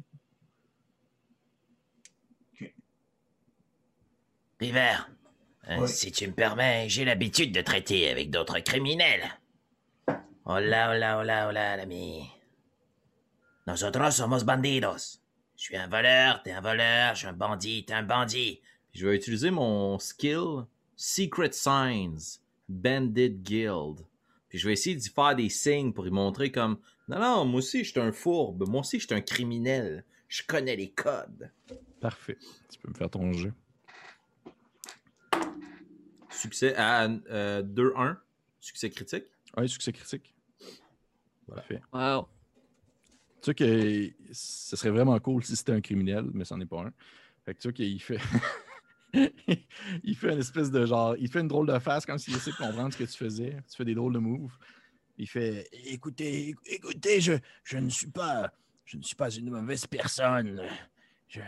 River, 4.59 4.95
euh, 5.69 5.81
Oui. 5.81 5.87
si 5.87 6.11
tu 6.11 6.27
me 6.27 6.33
permets, 6.33 6.89
j'ai 6.89 7.05
l'habitude 7.05 7.53
de 7.53 7.61
traiter 7.61 8.09
avec 8.09 8.29
d'autres 8.31 8.59
criminels. 8.59 9.23
Oh 10.45 10.59
là, 10.59 10.91
oh 10.93 10.97
là, 10.99 11.19
oh 11.19 11.23
là, 11.23 11.47
oh 11.49 11.51
là, 11.51 11.77
l'ami. 11.77 12.23
Nosotros 13.67 14.15
somos 14.15 14.45
bandidos. 14.45 15.19
Je 15.57 15.63
suis 15.63 15.75
un 15.75 15.87
voleur, 15.87 16.41
t'es 16.41 16.53
un 16.53 16.61
voleur, 16.61 17.15
je 17.15 17.19
suis 17.19 17.27
un 17.27 17.33
bandit, 17.33 17.83
t'es 17.85 17.93
un 17.93 18.03
bandit. 18.03 18.61
Puis 18.91 19.01
je 19.01 19.07
vais 19.07 19.17
utiliser 19.17 19.51
mon 19.51 19.99
skill 19.99 20.65
Secret 20.95 21.51
Signs, 21.51 22.39
Bandit 22.69 23.31
Guild. 23.31 24.05
Puis 24.47 24.57
je 24.57 24.67
vais 24.67 24.73
essayer 24.73 24.95
d'y 24.95 25.09
faire 25.09 25.35
des 25.35 25.49
signes 25.49 25.91
pour 25.91 26.07
y 26.07 26.11
montrer 26.11 26.49
comme 26.49 26.79
Non, 27.09 27.19
non, 27.19 27.43
moi 27.43 27.57
aussi 27.57 27.83
je 27.83 27.91
suis 27.91 27.99
un 27.99 28.13
fourbe, 28.13 28.65
moi 28.69 28.79
aussi 28.79 29.01
je 29.01 29.05
suis 29.05 29.15
un 29.15 29.19
criminel. 29.19 30.05
Je 30.29 30.43
connais 30.47 30.77
les 30.77 30.91
codes. 30.91 31.51
Parfait. 31.99 32.37
Tu 32.71 32.79
peux 32.79 32.89
me 32.89 32.93
faire 32.93 33.09
ton 33.09 33.33
jeu. 33.33 33.53
Succès 36.29 36.73
à 36.77 37.03
euh, 37.03 37.63
2-1. 37.63 38.15
Succès 38.61 38.89
critique. 38.89 39.25
Ouais, 39.57 39.67
succès 39.67 39.91
critique. 39.91 40.33
Parfait. 41.49 41.81
Wow. 41.91 42.29
Tu 43.41 43.51
sais 43.51 43.55
que 43.55 44.13
ce 44.31 44.75
serait 44.75 44.89
vraiment 44.89 45.19
cool 45.19 45.43
si 45.43 45.55
c'était 45.55 45.73
un 45.73 45.81
criminel, 45.81 46.25
mais 46.33 46.45
c'en 46.45 46.59
est 46.59 46.65
pas 46.65 46.81
un. 46.81 46.91
Fait 47.45 47.53
que 47.53 47.59
tu 47.59 47.67
vois 47.67 47.73
qu'il 47.73 48.01
fait. 48.01 48.19
il 50.03 50.15
fait 50.15 50.33
une 50.33 50.39
espèce 50.39 50.71
de 50.71 50.85
genre. 50.85 51.15
Il 51.17 51.29
fait 51.29 51.39
une 51.39 51.47
drôle 51.47 51.67
de 51.67 51.79
face 51.79 52.05
comme 52.05 52.17
s'il 52.17 52.35
essaie 52.35 52.51
de 52.51 52.57
comprendre 52.57 52.91
ce 52.91 52.97
que 52.97 53.03
tu 53.03 53.17
faisais. 53.17 53.57
Tu 53.69 53.77
fais 53.77 53.85
des 53.85 53.95
drôles 53.95 54.13
de 54.13 54.19
moves. 54.19 54.57
Il 55.17 55.27
fait. 55.27 55.67
Écoutez, 55.85 56.55
écoutez, 56.65 57.21
je, 57.21 57.33
je 57.63 57.77
ne 57.77 57.89
suis 57.89 58.07
pas, 58.07 58.51
je 58.85 58.97
ne 58.97 59.03
suis 59.03 59.15
pas 59.15 59.29
une 59.29 59.49
mauvaise 59.49 59.85
personne. 59.87 60.61
Je, 61.27 61.39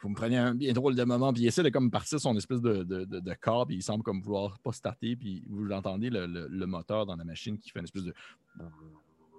Vous 0.00 0.08
me 0.08 0.14
prenez 0.14 0.36
un 0.36 0.54
bien 0.54 0.72
drôle 0.72 0.94
de 0.94 1.04
moment, 1.04 1.32
puis 1.32 1.42
il 1.42 1.46
essaie 1.46 1.62
de 1.62 1.68
comme 1.68 1.90
partir 1.90 2.20
son 2.20 2.36
espèce 2.36 2.60
de, 2.60 2.82
de, 2.82 3.04
de, 3.04 3.34
corps, 3.34 3.66
puis 3.66 3.76
il 3.76 3.82
semble 3.82 4.02
comme 4.02 4.20
vouloir 4.20 4.58
pas 4.60 4.72
starter, 4.72 5.16
puis 5.16 5.44
vous 5.48 5.64
l'entendez, 5.64 6.10
le, 6.10 6.26
le, 6.26 6.48
le 6.48 6.66
moteur 6.66 7.06
dans 7.06 7.16
la 7.16 7.24
machine 7.24 7.58
qui 7.58 7.70
fait 7.70 7.78
une 7.78 7.84
espèce 7.84 8.04
de. 8.04 8.14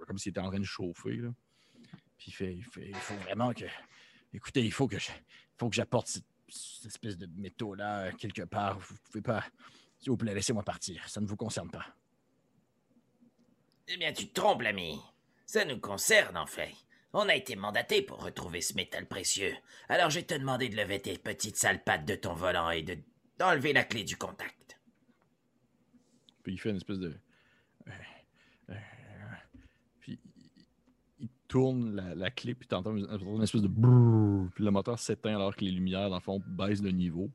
Comme 0.08 0.18
s'il 0.18 0.32
était 0.32 0.40
en 0.40 0.50
train 0.50 0.60
de 0.60 0.64
chauffer. 0.66 1.18
Là. 1.18 1.30
Puis 2.18 2.30
il 2.30 2.34
fait, 2.34 2.56
il 2.56 2.64
fait. 2.64 2.88
il 2.90 2.96
faut 2.96 3.14
vraiment 3.18 3.54
que, 3.54 3.66
écoutez, 4.34 4.64
il 4.66 4.72
faut 4.74 4.88
que 4.88 4.98
je, 4.98 5.12
il 5.12 5.58
faut 5.60 5.70
que 5.70 5.76
j'apporte 5.76 6.08
cette, 6.08 6.26
cette 6.50 6.88
espèce 6.88 7.18
de 7.18 7.28
métaux 7.40 7.76
là 7.76 8.12
quelque 8.14 8.42
part. 8.44 8.80
Vous 8.80 8.96
pouvez 9.12 9.22
pas, 9.22 9.46
s'il 10.00 10.10
vous 10.10 10.18
plaît, 10.18 10.34
laissez-moi 10.34 10.64
partir. 10.64 11.08
Ça 11.08 11.22
ne 11.22 11.28
vous 11.28 11.36
concerne 11.38 11.70
pas. 11.70 11.86
Eh 13.90 13.98
bien, 13.98 14.12
tu 14.14 14.28
te 14.28 14.34
trompes, 14.34 14.62
l'ami. 14.64 15.00
Ça 15.46 15.64
nous 15.64 15.80
concerne, 15.80 16.36
en 16.38 16.46
fait. 16.48 16.74
On 17.14 17.30
a 17.30 17.36
été 17.36 17.56
mandaté 17.56 18.02
pour 18.02 18.22
retrouver 18.24 18.60
ce 18.62 18.74
métal 18.74 19.08
précieux. 19.08 19.56
Alors 19.88 20.10
je 20.10 20.20
vais 20.20 20.26
te 20.26 20.34
demander 20.34 20.68
de 20.70 20.76
lever 20.76 21.02
tes 21.02 21.18
petites 21.18 21.56
sales 21.56 21.84
pattes 21.84 22.06
de 22.06 22.16
ton 22.16 22.34
volant 22.34 22.70
et 22.70 22.82
de 22.84 22.98
d'enlever 23.40 23.72
la 23.72 23.84
clé 23.84 24.04
du 24.04 24.18
contact. 24.18 24.80
Puis 26.44 26.54
il 26.54 26.58
fait 26.60 26.70
une 26.72 26.78
espèce 26.78 26.98
de. 27.00 27.16
euh, 27.88 27.92
euh, 28.72 28.76
Puis 30.02 30.20
il- 31.20 31.30
il 31.48 31.54
tourne 31.54 31.96
la, 31.96 32.14
la 32.14 32.30
clé, 32.30 32.54
puis 32.56 32.68
t'entends 32.68 32.96
une, 32.96 33.08
une 33.10 33.42
espèce 33.42 33.62
de 33.62 33.70
brrr, 33.70 34.50
puis 34.54 34.66
le 34.66 34.72
moteur 34.72 35.00
s'éteint 35.00 35.36
alors 35.36 35.56
que 35.56 35.64
les 35.64 35.72
lumières, 35.72 36.10
dans 36.10 36.18
le 36.18 36.22
fond, 36.22 36.42
baissent 36.46 36.82
de 36.82 36.90
niveau. 36.90 37.32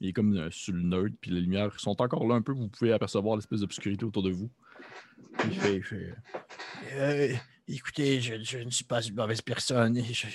Il 0.00 0.08
est 0.10 0.12
comme 0.12 0.36
euh, 0.36 0.50
sur 0.50 0.74
le 0.74 0.82
nerd, 0.82 1.14
puis 1.18 1.30
les 1.30 1.40
lumières 1.40 1.80
sont 1.80 2.00
encore 2.02 2.26
là 2.26 2.34
un 2.34 2.42
peu, 2.42 2.52
vous 2.52 2.68
pouvez 2.68 2.92
apercevoir 2.92 3.36
l'espèce 3.36 3.60
d'obscurité 3.60 4.04
autour 4.04 4.22
de 4.22 4.30
vous. 4.30 4.50
Puis 5.38 5.48
il 5.50 5.54
fait. 5.58 5.76
il 5.76 5.82
fait, 5.82 6.14
Euh, 6.92 7.34
écoutez, 7.66 8.20
je, 8.20 8.42
je 8.42 8.58
ne 8.58 8.68
suis 8.70 8.84
pas 8.84 9.00
une 9.02 9.14
mauvaise 9.14 9.40
personne. 9.40 9.96
et 9.96 10.04
je- 10.04 10.26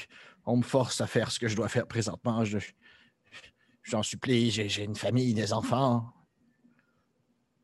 on 0.47 0.57
me 0.57 0.63
force 0.63 0.99
à 1.01 1.05
faire 1.07 1.29
ce 1.31 1.39
que 1.39 1.47
je 1.47 1.55
dois 1.55 1.69
faire 1.69 1.85
présentement. 1.87 2.43
Je, 2.43 2.57
j'en 3.83 4.01
supplie, 4.01 4.49
j'ai, 4.49 4.67
j'ai 4.69 4.83
une 4.85 4.95
famille, 4.95 5.35
des 5.35 5.53
enfants. 5.53 6.11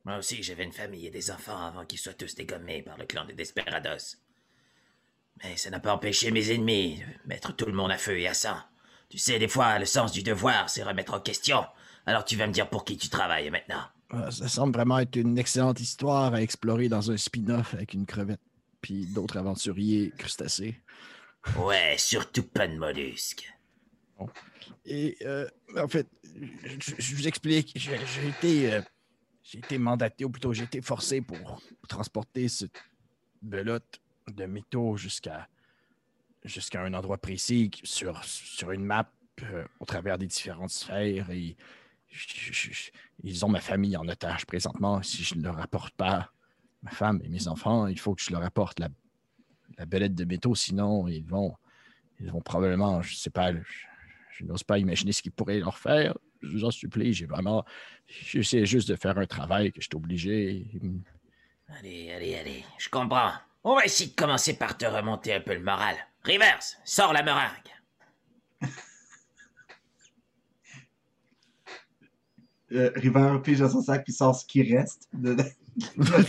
Moi 0.05 0.17
aussi, 0.19 0.43
j'avais 0.43 0.63
une 0.63 0.71
famille 0.71 1.07
et 1.07 1.11
des 1.11 1.31
enfants 1.31 1.57
avant 1.65 1.85
qu'ils 1.87 1.97
soient 1.99 2.13
tous 2.13 2.35
dégommés 2.35 2.83
par 2.83 2.97
le 2.99 3.05
clan 3.07 3.25
des 3.25 3.33
Desperados. 3.33 4.17
Mais 5.43 5.57
ça 5.57 5.69
n'a 5.69 5.79
pas 5.79 5.93
empêché 5.93 6.31
mes 6.31 6.51
ennemis 6.51 6.97
de 6.97 7.29
mettre 7.29 7.55
tout 7.55 7.65
le 7.65 7.73
monde 7.73 7.91
à 7.91 7.97
feu 7.97 8.19
et 8.19 8.27
à 8.27 8.33
sang. 8.33 8.57
Tu 9.09 9.17
sais, 9.17 9.39
des 9.39 9.47
fois, 9.47 9.79
le 9.79 9.85
sens 9.85 10.11
du 10.11 10.23
devoir, 10.23 10.69
c'est 10.69 10.83
remettre 10.83 11.13
en 11.13 11.19
question. 11.19 11.63
Alors 12.05 12.25
tu 12.25 12.35
vas 12.35 12.47
me 12.47 12.53
dire 12.53 12.69
pour 12.69 12.85
qui 12.85 12.97
tu 12.97 13.09
travailles 13.09 13.49
maintenant. 13.49 13.83
Euh, 14.13 14.31
Ça 14.31 14.47
semble 14.47 14.73
vraiment 14.73 14.99
être 14.99 15.15
une 15.15 15.37
excellente 15.37 15.79
histoire 15.79 16.33
à 16.33 16.41
explorer 16.41 16.89
dans 16.89 17.11
un 17.11 17.17
spin-off 17.17 17.73
avec 17.73 17.93
une 17.93 18.05
crevette 18.05 18.39
puis 18.81 19.05
d'autres 19.07 19.37
aventuriers 19.37 20.13
crustacés. 20.17 20.79
Ouais, 21.57 21.95
surtout 21.97 22.43
pas 22.43 22.67
de 22.67 22.77
mollusques. 22.77 23.51
Et 24.85 25.17
euh, 25.21 25.47
en 25.77 25.87
fait, 25.87 26.07
je, 26.79 26.93
je 26.97 27.15
vous 27.15 27.27
explique, 27.27 27.73
j'ai, 27.75 28.27
été, 28.27 28.73
euh, 28.73 28.81
j'ai 29.43 29.59
été 29.59 29.77
mandaté, 29.77 30.25
ou 30.25 30.29
plutôt 30.29 30.53
j'ai 30.53 30.63
été 30.63 30.81
forcé 30.81 31.21
pour 31.21 31.61
transporter 31.87 32.47
cette 32.47 32.81
belote 33.41 33.99
de 34.27 34.45
métaux 34.45 34.97
jusqu'à 34.97 35.47
un 36.75 36.93
endroit 36.93 37.17
précis 37.17 37.71
sur, 37.83 38.21
une 38.71 38.85
map 38.85 39.09
euh, 39.43 39.65
au 39.79 39.85
travers 39.85 40.17
des 40.17 40.27
différentes 40.27 40.71
sphères. 40.71 41.29
Ils 43.23 43.45
ont 43.45 43.49
ma 43.49 43.61
famille 43.61 43.97
en 43.97 44.07
otage 44.07 44.45
présentement. 44.45 45.01
Si 45.03 45.23
je 45.23 45.35
ne 45.35 45.43
leur 45.43 45.59
apporte 45.59 45.93
pas 45.95 46.31
ma 46.83 46.91
femme 46.91 47.21
et 47.23 47.29
mes 47.29 47.47
enfants, 47.47 47.87
il 47.87 47.99
faut 47.99 48.15
que 48.15 48.21
je 48.21 48.31
leur 48.31 48.43
apporte 48.43 48.79
la, 48.79 48.89
la 49.77 49.85
belette 49.85 50.15
de 50.15 50.25
métaux, 50.25 50.55
sinon 50.55 51.07
ils 51.07 51.25
vont, 51.25 51.55
ils 52.19 52.31
vont 52.31 52.41
probablement, 52.41 53.01
je 53.01 53.15
sais 53.15 53.29
pas, 53.29 53.51
je, 53.53 53.59
je 54.37 54.43
n'ose 54.45 54.63
pas 54.63 54.77
imaginer 54.77 55.11
ce 55.11 55.21
qu'ils 55.21 55.31
pourraient 55.31 55.59
leur 55.59 55.77
faire. 55.77 56.15
Je 56.41 56.49
vous 56.49 56.65
en 56.65 56.71
supplie, 56.71 57.13
j'ai 57.13 57.25
vraiment. 57.25 57.65
J'essaie 58.07 58.65
juste 58.65 58.87
de 58.87 58.95
faire 58.95 59.17
un 59.17 59.25
travail 59.25 59.71
que 59.71 59.81
je 59.81 59.87
suis 59.87 59.95
obligé. 59.95 60.67
Allez, 61.79 62.11
allez, 62.11 62.35
allez, 62.35 62.63
je 62.77 62.89
comprends. 62.89 63.31
On 63.69 63.75
va 63.75 63.83
essayer 63.83 64.09
de 64.11 64.15
commencer 64.15 64.53
par 64.57 64.77
te 64.77 64.85
remonter 64.85 65.33
un 65.33 65.41
peu 65.41 65.53
le 65.53 65.59
moral. 65.59 65.93
Rivers, 66.23 66.63
sors 66.85 67.11
la 67.11 67.21
meringue. 67.21 67.51
Euh, 72.73 72.91
River 72.95 73.39
pige 73.41 73.59
dans 73.59 73.69
son 73.69 73.81
sac 73.81 74.03
puis 74.03 74.11
sort 74.11 74.35
ce 74.35 74.45
qui 74.45 74.61
reste 74.75 75.07
de 75.13 75.35
de- 75.35 75.43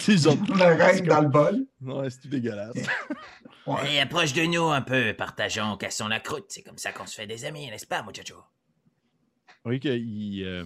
Ils 0.08 0.28
ont- 0.28 0.38
le 0.54 0.76
reste 0.76 1.02
dans 1.04 1.20
le 1.22 1.28
bol. 1.28 1.66
Ouais, 1.80 2.08
c'est 2.10 2.20
tout 2.20 2.28
dégueulasse. 2.28 2.76
Ouais. 3.66 3.74
Allez, 3.80 3.98
approche 3.98 4.32
de 4.34 4.42
nous 4.42 4.62
un 4.68 4.80
peu, 4.82 5.12
partageons, 5.14 5.76
cassons 5.76 6.06
la 6.06 6.20
croûte. 6.20 6.44
C'est 6.48 6.62
comme 6.62 6.78
ça 6.78 6.92
qu'on 6.92 7.06
se 7.06 7.16
fait 7.16 7.26
des 7.26 7.44
amis, 7.44 7.66
n'est-ce 7.68 7.88
pas, 7.88 8.04
muchacho? 8.04 8.36
Vous 8.36 9.54
voyez 9.64 9.80
qu'il 9.80 10.44
euh, 10.44 10.64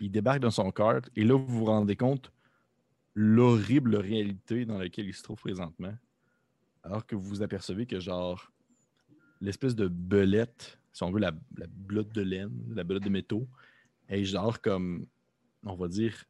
il 0.00 0.12
débarque 0.12 0.38
dans 0.38 0.52
son 0.52 0.70
cart 0.70 1.00
et 1.16 1.24
là, 1.24 1.34
vous 1.36 1.46
vous 1.58 1.64
rendez 1.64 1.96
compte 1.96 2.30
l'horrible 3.14 3.96
réalité 3.96 4.64
dans 4.64 4.78
laquelle 4.78 5.06
il 5.06 5.14
se 5.14 5.22
trouve 5.22 5.40
présentement. 5.40 5.94
Alors 6.82 7.06
que 7.06 7.14
vous 7.14 7.42
apercevez 7.42 7.86
que, 7.86 8.00
genre, 8.00 8.52
l'espèce 9.40 9.74
de 9.74 9.88
belette, 9.88 10.78
si 10.92 11.02
on 11.02 11.10
veut, 11.10 11.20
la, 11.20 11.32
la 11.56 11.66
de 11.66 12.20
laine, 12.20 12.74
la 12.74 12.84
belote 12.84 13.04
de 13.04 13.08
métaux, 13.08 13.48
est 14.08 14.24
genre 14.24 14.60
comme, 14.60 15.06
on 15.64 15.74
va 15.74 15.88
dire, 15.88 16.24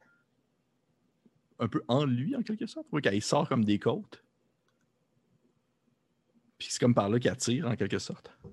un 1.59 1.67
peu 1.67 1.83
en 1.87 2.05
lui, 2.05 2.35
en 2.35 2.43
quelque 2.43 2.65
sorte. 2.65 2.85
Vous 2.87 2.91
voyez 2.91 3.03
qu'elle 3.03 3.21
sort 3.21 3.47
comme 3.47 3.65
des 3.65 3.79
côtes. 3.79 4.23
Puis 6.57 6.67
c'est 6.71 6.79
comme 6.79 6.95
par 6.95 7.09
là 7.09 7.19
qu'elle 7.19 7.37
tire, 7.37 7.67
en 7.67 7.75
quelque 7.75 7.99
sorte. 7.99 8.31
Une 8.43 8.51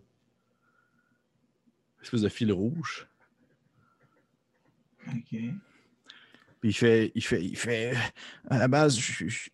espèce 2.02 2.22
de 2.22 2.28
fil 2.28 2.52
rouge. 2.52 3.06
Ok. 5.08 5.36
Puis 6.60 6.70
il 6.70 6.74
fait, 6.74 7.12
il 7.14 7.22
fait, 7.22 7.44
il 7.44 7.56
fait. 7.56 7.94
À 8.48 8.58
la 8.58 8.68
base, 8.68 8.98
je, 8.98 9.50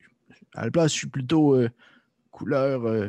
à 0.54 0.64
la 0.64 0.70
place, 0.70 0.92
je 0.92 0.98
suis 0.98 1.06
plutôt 1.06 1.54
euh, 1.54 1.68
couleur, 2.30 2.84
euh, 2.86 3.08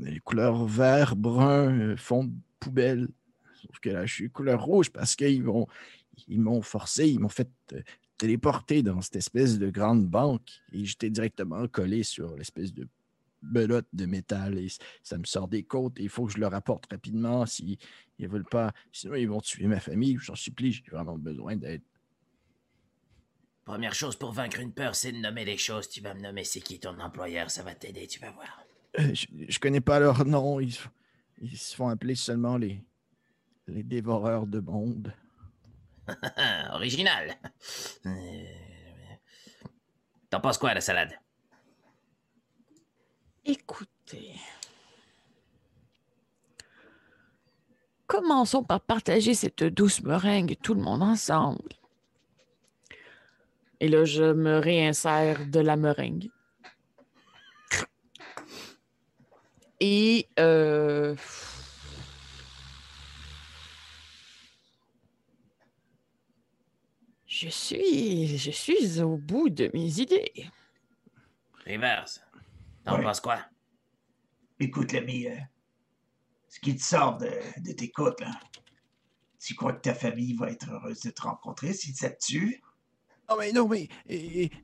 euh, 0.00 0.18
couleur 0.24 0.64
vert, 0.66 1.14
brun, 1.14 1.96
fond 1.96 2.24
de 2.24 2.32
poubelle. 2.58 3.08
Sauf 3.60 3.78
que 3.80 3.90
là, 3.90 4.06
je 4.06 4.14
suis 4.14 4.30
couleur 4.30 4.64
rouge 4.64 4.90
parce 4.90 5.14
qu'ils 5.14 5.44
m'ont, 5.44 5.66
ils 6.26 6.40
m'ont 6.40 6.62
forcé, 6.62 7.08
ils 7.08 7.20
m'ont 7.20 7.28
fait 7.28 7.50
téléporter 8.18 8.82
dans 8.82 9.00
cette 9.00 9.16
espèce 9.16 9.58
de 9.58 9.70
grande 9.70 10.06
banque 10.06 10.48
et 10.72 10.84
j'étais 10.84 11.10
directement 11.10 11.66
collé 11.68 12.02
sur 12.02 12.36
l'espèce 12.36 12.72
de 12.72 12.88
belote 13.42 13.88
de 13.92 14.06
métal 14.06 14.58
et 14.58 14.68
ça 15.02 15.18
me 15.18 15.24
sort 15.24 15.48
des 15.48 15.64
côtes. 15.64 15.98
et 15.98 16.04
Il 16.04 16.08
faut 16.08 16.26
que 16.26 16.32
je 16.32 16.38
le 16.38 16.46
rapporte 16.46 16.86
rapidement 16.90 17.44
s'ils 17.46 17.78
ne 18.18 18.28
veulent 18.28 18.44
pas. 18.44 18.72
Sinon, 18.92 19.14
ils 19.16 19.28
vont 19.28 19.40
tuer 19.40 19.66
ma 19.66 19.80
famille. 19.80 20.16
J'en 20.20 20.36
supplie, 20.36 20.72
j'ai 20.72 20.84
vraiment 20.90 21.18
besoin 21.18 21.56
d'aide. 21.56 21.82
Première 23.64 23.94
chose 23.94 24.16
pour 24.16 24.32
vaincre 24.32 24.58
une 24.60 24.72
peur, 24.72 24.94
c'est 24.94 25.12
de 25.12 25.18
nommer 25.18 25.44
les 25.44 25.56
choses. 25.56 25.88
Tu 25.88 26.00
vas 26.00 26.14
me 26.14 26.20
nommer 26.20 26.44
c'est 26.44 26.60
qui 26.60 26.80
ton 26.80 26.98
employeur, 26.98 27.50
ça 27.50 27.62
va 27.62 27.74
t'aider, 27.74 28.06
tu 28.06 28.18
vas 28.18 28.30
voir. 28.32 28.64
Euh, 28.98 29.14
je, 29.14 29.26
je 29.48 29.58
connais 29.58 29.80
pas 29.80 30.00
leur 30.00 30.24
nom. 30.24 30.58
Ils, 30.60 30.76
ils 31.40 31.56
se 31.56 31.74
font 31.76 31.88
appeler 31.88 32.14
seulement 32.14 32.56
les, 32.56 32.82
les 33.68 33.82
dévoreurs 33.82 34.46
de 34.46 34.60
monde. 34.60 35.14
Original. 36.72 37.36
Euh, 38.06 38.44
T'en 40.28 40.40
penses 40.40 40.58
quoi, 40.58 40.74
la 40.74 40.80
salade? 40.80 41.12
Écoutez. 43.44 44.34
Commençons 48.06 48.62
par 48.64 48.80
partager 48.80 49.34
cette 49.34 49.62
douce 49.64 50.02
meringue, 50.02 50.56
tout 50.62 50.74
le 50.74 50.80
monde 50.82 51.02
ensemble. 51.02 51.74
Et 53.82 53.88
là, 53.88 54.04
je 54.04 54.32
me 54.32 54.60
réinsère 54.60 55.44
de 55.44 55.58
la 55.58 55.74
meringue. 55.74 56.30
Et 59.80 60.28
euh, 60.38 61.16
je 67.26 67.48
suis, 67.48 68.38
je 68.38 68.52
suis 68.52 69.00
au 69.00 69.16
bout 69.16 69.50
de 69.50 69.68
mes 69.74 69.98
idées. 69.98 70.32
Rivers, 71.66 72.04
t'en 72.84 72.98
Ouais. 72.98 73.02
penses 73.02 73.20
quoi? 73.20 73.44
Écoute, 74.60 74.92
l'ami, 74.92 75.26
euh, 75.26 75.36
ce 76.48 76.60
qui 76.60 76.76
te 76.76 76.82
sort 76.84 77.18
de, 77.18 77.32
de 77.62 77.72
tes 77.72 77.90
côtes, 77.90 78.20
là, 78.20 78.30
tu 79.40 79.56
crois 79.56 79.72
que 79.72 79.80
ta 79.80 79.94
famille 79.94 80.36
va 80.36 80.52
être 80.52 80.70
heureuse 80.70 81.00
de 81.00 81.10
te 81.10 81.22
rencontrer 81.22 81.72
si 81.72 81.92
ça 81.94 82.10
te 82.10 82.24
tue? 82.24 82.62
Non, 83.30 83.36
mais 83.38 83.52
non, 83.52 83.68
mais 83.68 83.88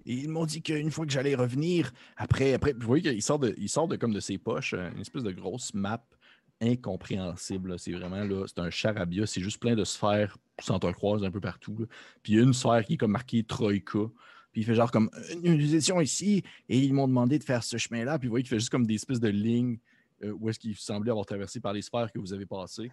ils 0.05 0.29
m'ont 0.29 0.45
dit 0.45 0.63
qu'une 0.63 0.91
fois 0.91 1.07
que 1.07 1.13
j'allais 1.13 1.35
revenir, 1.35 1.93
après, 2.17 2.55
après, 2.55 2.73
Vous 2.73 2.87
voyez 2.87 3.03
qu'il 3.03 3.23
sort 3.23 3.39
de, 3.39 3.55
il 3.57 3.69
sort 3.69 3.89
de 3.89 3.97
comme 3.97 4.13
de 4.13 4.21
ses 4.21 4.39
poches 4.39 4.75
euh, 4.75 4.91
une 4.93 5.01
espèce 5.01 5.23
de 5.23 5.33
grosse 5.33 5.73
map 5.75 6.05
incompréhensible. 6.61 7.79
C'est 7.79 7.93
vraiment 7.93 8.25
là, 8.25 8.45
c'est 8.47 8.59
un 8.59 8.71
charabia, 8.71 9.27
c'est 9.27 9.41
juste 9.41 9.59
plein 9.61 9.77
de 9.77 9.85
sphères 9.85 10.37
s'entrecroisent 10.61 11.25
un 11.25 11.31
peu 11.31 11.41
partout. 11.41 11.87
Puis 12.23 12.35
une 12.35 12.53
sphère 12.53 12.85
qui 12.85 12.95
est 12.95 12.97
comme 12.97 13.13
marquée 13.13 13.45
Troïka. 13.45 14.11
Puis 14.53 14.63
il 14.63 14.65
fait 14.65 14.75
genre 14.75 14.91
comme 14.91 15.11
Euh, 15.15 15.35
nous 15.43 15.75
étions 15.75 16.01
ici 16.01 16.43
et 16.69 16.79
ils 16.79 16.93
m'ont 16.93 17.09
demandé 17.09 17.39
de 17.39 17.45
faire 17.45 17.63
ce 17.63 17.77
chemin-là. 17.77 18.19
Puis 18.19 18.29
vous 18.29 18.33
voyez 18.33 18.43
qu'il 18.43 18.51
fait 18.51 18.59
juste 18.59 18.71
comme 18.71 18.87
des 18.87 18.95
espèces 18.95 19.21
de 19.21 19.29
lignes 19.29 19.79
euh, 20.25 20.33
où 20.33 20.49
est-ce 20.49 20.59
qu'il 20.59 20.77
semblait 20.77 21.11
avoir 21.11 21.27
traversé 21.27 21.61
par 21.61 21.73
les 21.73 21.83
sphères 21.83 22.11
que 22.13 22.19
vous 22.19 22.33
avez 22.33 22.47
passées. 22.47 22.91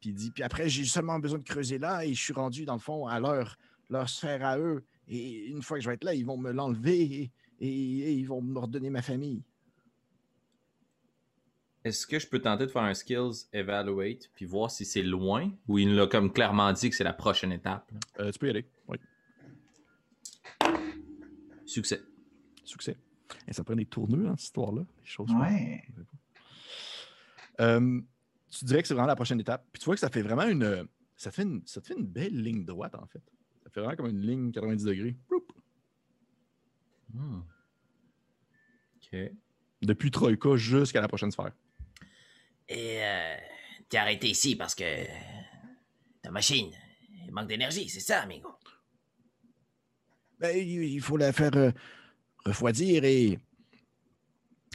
Puis 0.00 0.10
il 0.10 0.14
dit 0.14 0.30
puis 0.30 0.42
après 0.42 0.68
j'ai 0.68 0.84
seulement 0.84 1.18
besoin 1.18 1.38
de 1.38 1.44
creuser 1.44 1.78
là 1.78 2.04
et 2.04 2.14
je 2.14 2.20
suis 2.20 2.32
rendu 2.32 2.64
dans 2.64 2.74
le 2.74 2.80
fond 2.80 3.06
à 3.06 3.20
leur 3.20 3.56
leur 3.90 4.08
sphère 4.08 4.44
à 4.44 4.58
eux. 4.58 4.84
Et 5.08 5.46
une 5.46 5.62
fois 5.62 5.78
que 5.78 5.82
je 5.84 5.88
vais 5.88 5.94
être 5.94 6.04
là, 6.04 6.14
ils 6.14 6.24
vont 6.26 6.36
me 6.36 6.52
l'enlever 6.52 7.00
et, 7.02 7.30
et- 7.60 7.98
et 8.00 8.12
ils 8.12 8.24
vont 8.26 8.42
me 8.42 8.58
redonner 8.58 8.90
ma 8.90 9.02
famille. 9.02 9.42
Est-ce 11.84 12.06
que 12.06 12.18
je 12.18 12.26
peux 12.26 12.40
tenter 12.40 12.66
de 12.66 12.70
faire 12.70 12.82
un 12.82 12.92
skills 12.92 13.46
evaluate 13.52 14.28
puis 14.34 14.44
voir 14.44 14.70
si 14.70 14.84
c'est 14.84 15.02
loin 15.02 15.50
ou 15.68 15.78
il 15.78 15.94
l'a 15.94 16.06
comme 16.06 16.32
clairement 16.32 16.70
dit 16.72 16.90
que 16.90 16.96
c'est 16.96 17.04
la 17.04 17.12
prochaine 17.14 17.52
étape? 17.52 17.90
Euh, 18.18 18.30
tu 18.30 18.38
peux 18.38 18.48
y 18.48 18.50
aller. 18.50 18.66
Oui. 18.88 18.98
Succès. 21.64 22.02
Succès. 22.64 22.96
Et 23.46 23.52
ça 23.52 23.64
prend 23.64 23.74
des 23.76 23.86
tourneux 23.86 24.24
dans 24.24 24.36
cette 24.36 24.44
histoire-là. 24.46 24.84
choses 25.04 25.30
Ouais. 25.32 25.82
Euh, 27.60 28.00
tu 28.50 28.64
dirais 28.64 28.82
que 28.82 28.88
c'est 28.88 28.94
vraiment 28.94 29.06
la 29.08 29.16
prochaine 29.16 29.40
étape. 29.40 29.66
Puis 29.72 29.80
tu 29.80 29.86
vois 29.86 29.94
que 29.94 30.00
ça 30.00 30.10
fait 30.10 30.22
vraiment 30.22 30.46
une. 30.46 30.86
Ça 31.16 31.30
te 31.30 31.34
fait 31.36 31.42
une, 31.42 31.62
ça 31.66 31.80
te 31.80 31.86
fait 31.86 31.94
une 31.94 32.06
belle 32.06 32.42
ligne 32.42 32.64
droite, 32.64 32.94
en 32.94 33.06
fait. 33.06 33.22
Ça 33.68 33.74
fait 33.74 33.80
vraiment 33.80 33.96
comme 33.96 34.06
une 34.06 34.22
ligne 34.22 34.50
90 34.50 34.84
degrés. 34.84 35.16
Hmm. 37.12 37.40
Ok. 38.96 39.18
Depuis 39.82 40.10
Troïka 40.10 40.56
jusqu'à 40.56 41.02
la 41.02 41.08
prochaine 41.08 41.30
sphère. 41.30 41.52
Et 42.66 43.04
euh, 43.04 43.36
t'es 43.90 43.98
arrêté 43.98 44.30
ici 44.30 44.56
parce 44.56 44.74
que 44.74 45.04
ta 46.22 46.30
machine 46.30 46.70
manque 47.30 47.48
d'énergie, 47.48 47.90
c'est 47.90 48.00
ça, 48.00 48.22
amigo? 48.22 48.48
Ben, 50.38 50.56
il, 50.56 51.00
faut 51.02 51.18
la 51.18 51.32
faire 51.34 51.54
euh, 51.56 51.70
refroidir 52.46 53.04
et, 53.04 53.38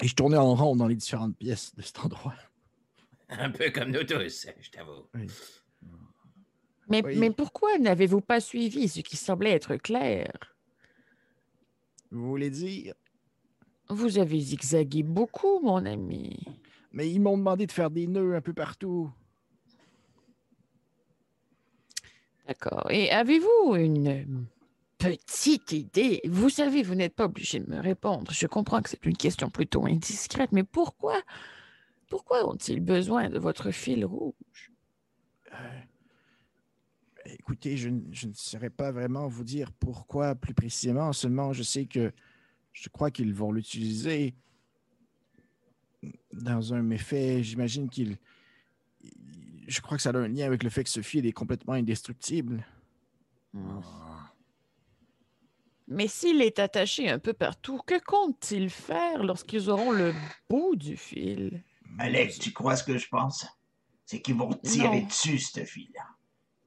et 0.01 0.07
je 0.07 0.13
tournais 0.13 0.37
en 0.37 0.53
rond 0.53 0.75
dans 0.75 0.87
les 0.87 0.95
différentes 0.95 1.35
pièces 1.35 1.73
de 1.73 1.81
cet 1.81 1.99
endroit. 1.99 2.35
Un 3.29 3.49
peu 3.49 3.71
comme 3.71 3.89
nous 3.89 4.03
tous, 4.03 4.47
je 4.61 4.69
t'avoue. 4.69 5.09
Mais, 6.93 7.03
Oui. 7.03 7.17
mais 7.17 7.31
pourquoi 7.31 7.79
n'avez-vous 7.79 8.21
pas 8.21 8.39
suivi 8.39 8.87
ce 8.87 8.99
qui 8.99 9.17
semblait 9.17 9.49
être 9.49 9.77
clair? 9.77 10.31
Vous 12.11 12.27
voulez 12.29 12.51
dire? 12.51 12.93
Vous 13.89 14.19
avez 14.19 14.39
zigzagué 14.39 15.01
beaucoup, 15.01 15.59
mon 15.61 15.83
ami. 15.87 16.39
Mais 16.91 17.09
ils 17.09 17.19
m'ont 17.19 17.35
demandé 17.35 17.65
de 17.65 17.71
faire 17.71 17.89
des 17.89 18.05
nœuds 18.05 18.35
un 18.35 18.41
peu 18.41 18.53
partout. 18.53 19.11
D'accord. 22.47 22.85
Et 22.91 23.09
avez-vous 23.09 23.75
une 23.75 24.45
petite 24.99 25.71
idée? 25.71 26.21
Vous 26.25 26.49
savez, 26.49 26.83
vous 26.83 26.93
n'êtes 26.93 27.15
pas 27.15 27.25
obligé 27.25 27.59
de 27.59 27.67
me 27.71 27.79
répondre. 27.79 28.31
Je 28.31 28.45
comprends 28.45 28.83
que 28.83 28.89
c'est 28.91 29.03
une 29.07 29.17
question 29.17 29.49
plutôt 29.49 29.87
indiscrète, 29.87 30.51
mais 30.51 30.63
pourquoi? 30.63 31.19
Pourquoi 32.07 32.47
ont-ils 32.47 32.81
besoin 32.81 33.29
de 33.29 33.39
votre 33.39 33.71
fil 33.71 34.05
rouge? 34.05 34.71
Euh, 35.53 35.79
écoutez, 37.25 37.77
je, 37.77 37.89
ne- 37.89 38.01
je 38.11 38.27
ne 38.27 38.33
saurais 38.33 38.69
pas 38.69 38.91
vraiment 38.91 39.27
vous 39.27 39.43
dire 39.43 39.71
pourquoi 39.71 40.35
plus 40.35 40.53
précisément. 40.53 41.13
Seulement, 41.13 41.53
je 41.53 41.63
sais 41.63 41.85
que 41.85 42.11
je 42.73 42.89
crois 42.89 43.11
qu'ils 43.11 43.33
vont 43.33 43.51
l'utiliser 43.51 44.35
dans 46.33 46.73
un 46.73 46.81
méfait. 46.81 47.43
J'imagine 47.43 47.89
qu'ils. 47.89 48.17
Je 49.67 49.79
crois 49.81 49.97
que 49.97 50.03
ça 50.03 50.09
a 50.09 50.17
un 50.17 50.27
lien 50.27 50.45
avec 50.45 50.63
le 50.63 50.69
fait 50.69 50.83
que 50.83 50.89
ce 50.89 51.01
fil 51.01 51.25
est 51.25 51.31
complètement 51.31 51.73
indestructible. 51.73 52.65
Hmm. 53.53 53.79
Mais 55.87 56.07
s'il 56.07 56.41
est 56.41 56.59
attaché 56.59 57.09
un 57.09 57.19
peu 57.19 57.33
partout, 57.33 57.79
que 57.85 57.99
comptent-ils 58.03 58.69
faire 58.69 59.23
lorsqu'ils 59.23 59.69
auront 59.69 59.91
le 59.91 60.13
bout 60.49 60.75
du 60.75 60.97
fil? 60.97 61.61
Alex, 61.99 62.39
tu 62.39 62.51
crois 62.51 62.75
ce 62.75 62.83
que 62.83 62.97
je 62.97 63.07
pense? 63.09 63.45
C'est 64.05 64.21
qu'ils 64.21 64.35
vont 64.35 64.53
tirer 64.53 65.01
Non. 65.01 65.05
dessus, 65.07 65.39
ce 65.39 65.63
fil-là. 65.63 66.05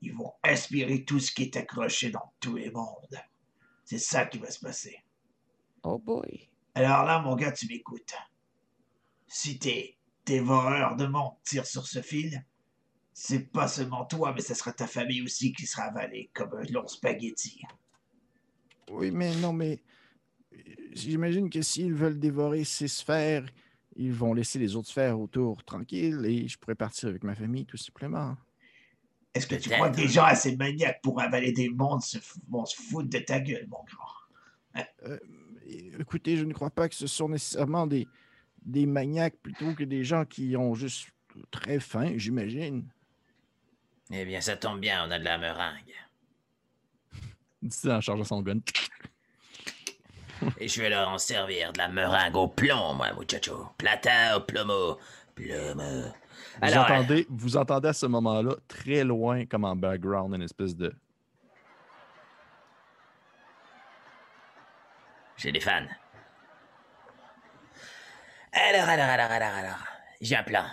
Ils 0.02 0.14
vont 0.14 0.32
aspirer 0.42 1.04
tout 1.04 1.20
ce 1.20 1.32
qui 1.32 1.44
est 1.44 1.56
accroché 1.56 2.10
dans 2.10 2.32
tous 2.40 2.56
les 2.56 2.70
mondes. 2.70 3.18
C'est 3.84 3.98
ça 3.98 4.26
qui 4.26 4.38
va 4.38 4.50
se 4.50 4.60
passer. 4.60 5.02
Oh 5.82 5.98
boy. 5.98 6.48
Alors 6.74 7.04
là, 7.04 7.20
mon 7.20 7.36
gars, 7.36 7.52
tu 7.52 7.66
m'écoutes. 7.68 8.14
Si 9.26 9.58
tes 9.58 9.96
dévoreurs 10.26 10.96
de 10.96 11.06
monde 11.06 11.34
tirent 11.44 11.66
sur 11.66 11.86
ce 11.86 12.02
fil, 12.02 12.44
c'est 13.12 13.50
pas 13.50 13.66
seulement 13.66 14.04
toi, 14.04 14.32
mais 14.34 14.42
ce 14.42 14.52
sera 14.52 14.72
ta 14.72 14.86
famille 14.86 15.22
aussi 15.22 15.52
qui 15.52 15.66
sera 15.66 15.84
avalée 15.84 16.28
comme 16.34 16.52
un 16.54 16.64
long 16.70 16.86
spaghetti. 16.86 17.62
Oui, 18.90 19.10
mais 19.10 19.34
non, 19.36 19.52
mais 19.52 19.80
euh, 20.52 20.58
j'imagine 20.92 21.48
que 21.48 21.62
s'ils 21.62 21.94
veulent 21.94 22.18
dévorer 22.18 22.64
ces 22.64 22.88
sphères, 22.88 23.46
ils 23.96 24.12
vont 24.12 24.34
laisser 24.34 24.58
les 24.58 24.76
autres 24.76 24.88
sphères 24.88 25.18
autour 25.18 25.64
tranquilles 25.64 26.24
et 26.26 26.46
je 26.46 26.58
pourrais 26.58 26.74
partir 26.74 27.08
avec 27.08 27.24
ma 27.24 27.34
famille 27.34 27.64
tout 27.64 27.78
simplement. 27.78 28.36
Est-ce 29.36 29.46
que 29.46 29.54
tu 29.56 29.68
crois 29.68 29.90
que 29.90 29.96
des 29.96 30.08
gens 30.08 30.24
assez 30.24 30.56
maniaques 30.56 31.00
pour 31.02 31.20
avaler 31.20 31.52
des 31.52 31.68
mondes 31.68 32.02
se 32.02 32.18
vont 32.48 32.64
se 32.64 32.76
foutre 32.76 33.10
de 33.10 33.18
ta 33.18 33.38
gueule, 33.40 33.66
mon 33.68 33.84
grand? 33.84 34.84
Euh, 35.04 35.18
écoutez, 35.98 36.36
je 36.36 36.44
ne 36.44 36.52
crois 36.52 36.70
pas 36.70 36.88
que 36.88 36.94
ce 36.94 37.06
sont 37.06 37.28
nécessairement 37.28 37.86
des, 37.86 38.08
des 38.62 38.86
maniaques 38.86 39.36
plutôt 39.42 39.74
que 39.74 39.84
des 39.84 40.04
gens 40.04 40.24
qui 40.24 40.56
ont 40.56 40.74
juste 40.74 41.08
très 41.50 41.80
faim, 41.80 42.12
j'imagine. 42.16 42.84
Eh 44.10 44.24
bien, 44.24 44.40
ça 44.40 44.56
tombe 44.56 44.80
bien, 44.80 45.06
on 45.06 45.10
a 45.10 45.18
de 45.18 45.24
la 45.24 45.38
meringue. 45.38 45.94
Dit 47.62 47.90
en 47.90 48.00
chargeant 48.00 48.24
son 48.24 48.42
gun. 48.42 48.60
Et 50.58 50.68
je 50.68 50.82
vais 50.82 50.90
leur 50.90 51.08
en 51.08 51.18
servir 51.18 51.72
de 51.72 51.78
la 51.78 51.88
meringue 51.88 52.36
au 52.36 52.48
plomb, 52.48 52.94
moi, 52.94 53.12
muchacho. 53.14 53.68
Plata 53.78 54.36
au 54.36 54.40
plomo. 54.40 54.98
Plomo. 55.34 56.12
Vous, 56.56 56.64
Alors, 56.68 56.84
entendez, 56.84 57.26
vous 57.28 57.56
entendez 57.56 57.88
à 57.88 57.92
ce 57.92 58.06
moment-là, 58.06 58.54
très 58.66 59.04
loin, 59.04 59.44
comme 59.44 59.64
en 59.64 59.76
background, 59.76 60.34
une 60.34 60.42
espèce 60.42 60.74
de. 60.74 60.94
J'ai 65.36 65.52
des 65.52 65.60
fans. 65.60 65.86
Alors, 68.52 68.88
alors, 68.88 69.04
alors, 69.04 69.30
alors, 69.30 69.54
alors. 69.54 69.86
J'ai 70.20 70.36
un 70.36 70.42
plan. 70.42 70.64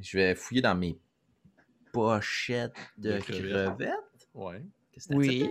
Je 0.00 0.16
vais 0.16 0.34
fouiller 0.34 0.62
dans 0.62 0.74
mes 0.74 0.98
pochettes 1.92 2.74
de 2.96 3.18
crevettes. 3.18 3.76
crevettes. 3.76 4.28
Ouais. 4.32 4.62
Qu'est-ce 4.92 5.08
que 5.08 5.12
t'as 5.12 5.18
Oui. 5.18 5.50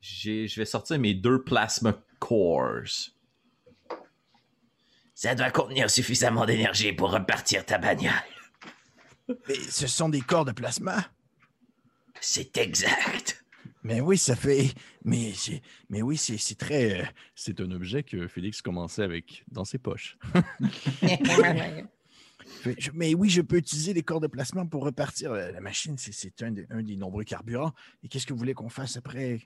Je 0.00 0.56
vais 0.56 0.64
sortir 0.64 1.00
mes 1.00 1.14
deux 1.14 1.42
plasma 1.42 1.94
cores. 2.20 3.10
Ça 5.14 5.34
doit 5.34 5.50
contenir 5.50 5.90
suffisamment 5.90 6.46
d'énergie 6.46 6.92
pour 6.92 7.10
repartir 7.10 7.64
ta 7.66 7.78
bagnole. 7.78 8.12
Mais 9.48 9.54
ce 9.54 9.86
sont 9.86 10.08
des 10.08 10.20
corps 10.20 10.44
de 10.44 10.52
plasma. 10.52 11.04
C'est 12.20 12.56
exact. 12.58 13.44
Mais 13.82 14.00
oui, 14.00 14.18
ça 14.18 14.34
fait. 14.36 14.72
Mais, 15.04 15.32
c'est- 15.34 15.62
mais 15.90 16.02
oui, 16.02 16.16
c'est 16.16 16.38
c'est 16.38 16.54
très. 16.56 17.00
euh, 17.00 17.04
C'est 17.34 17.60
un 17.60 17.70
objet 17.70 18.02
que 18.02 18.26
Félix 18.28 18.62
commençait 18.62 19.02
avec 19.02 19.44
dans 19.48 19.64
ses 19.64 19.78
poches. 19.78 20.16
mais 22.94 23.14
oui, 23.14 23.28
je 23.30 23.42
peux 23.42 23.56
utiliser 23.56 23.92
les 23.92 24.02
corps 24.02 24.20
de 24.20 24.26
plasma 24.26 24.64
pour 24.64 24.82
repartir 24.84 25.32
la, 25.32 25.50
la 25.52 25.60
machine. 25.60 25.98
C'est- 25.98 26.12
C'est 26.12 26.42
un, 26.42 26.50
des- 26.52 26.66
un 26.70 26.82
des 26.82 26.96
nombreux 26.96 27.24
carburants. 27.24 27.72
Et 28.02 28.08
qu'est-ce 28.08 28.26
que 28.26 28.32
vous 28.32 28.38
voulez 28.38 28.54
qu'on 28.54 28.68
fasse 28.68 28.96
après? 28.96 29.40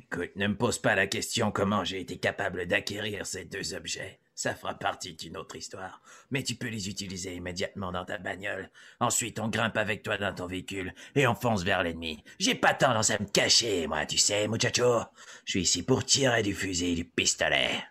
Écoute, 0.00 0.30
ne 0.36 0.46
me 0.48 0.56
pose 0.56 0.78
pas 0.78 0.94
la 0.94 1.06
question 1.06 1.50
comment 1.50 1.84
j'ai 1.84 2.00
été 2.00 2.18
capable 2.18 2.66
d'acquérir 2.66 3.26
ces 3.26 3.44
deux 3.44 3.74
objets. 3.74 4.20
Ça 4.34 4.54
fera 4.54 4.74
partie 4.74 5.14
d'une 5.14 5.36
autre 5.36 5.56
histoire. 5.56 6.00
Mais 6.30 6.42
tu 6.42 6.56
peux 6.56 6.68
les 6.68 6.88
utiliser 6.88 7.36
immédiatement 7.36 7.92
dans 7.92 8.04
ta 8.04 8.18
bagnole. 8.18 8.70
Ensuite, 8.98 9.38
on 9.38 9.48
grimpe 9.48 9.76
avec 9.76 10.02
toi 10.02 10.18
dans 10.18 10.34
ton 10.34 10.46
véhicule 10.46 10.92
et 11.14 11.26
on 11.26 11.34
fonce 11.34 11.62
vers 11.62 11.82
l'ennemi. 11.82 12.22
J'ai 12.38 12.56
pas 12.56 12.74
tendance 12.74 13.10
à 13.10 13.18
me 13.20 13.26
cacher, 13.26 13.86
moi, 13.86 14.06
tu 14.06 14.18
sais, 14.18 14.48
muchacho. 14.48 15.02
Je 15.44 15.50
suis 15.52 15.62
ici 15.62 15.82
pour 15.84 16.04
tirer 16.04 16.42
du 16.42 16.54
fusil 16.54 16.92
et 16.92 16.94
du 16.96 17.04
pistolet. 17.04 17.84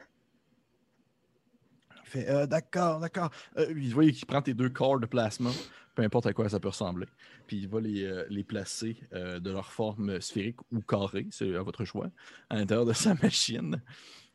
Euh, 2.16 2.46
d'accord, 2.46 3.00
d'accord. 3.00 3.32
Euh, 3.58 3.74
il 3.76 3.94
voit 3.94 4.06
qu'il 4.06 4.26
prend 4.26 4.42
tes 4.42 4.54
deux 4.54 4.70
corps 4.70 5.00
de 5.00 5.06
plasma, 5.06 5.50
peu 5.96 6.04
importe 6.04 6.26
à 6.28 6.34
quoi 6.34 6.50
ça 6.50 6.60
peut 6.60 6.70
ressembler, 6.70 7.08
puis 7.48 7.58
il 7.58 7.68
va 7.68 7.80
les, 7.80 8.04
euh, 8.04 8.44
placer 8.48 8.98
euh, 9.14 9.40
de 9.40 9.52
leur 9.52 9.72
forme 9.72 10.20
sphérique 10.22 10.58
ou 10.72 10.82
carrée, 10.82 11.28
c'est 11.32 11.56
à 11.56 11.62
votre 11.62 11.86
choix, 11.86 12.10
à 12.50 12.56
l'intérieur 12.56 12.86
de 12.86 12.94
sa 12.94 13.14
machine. 13.24 13.82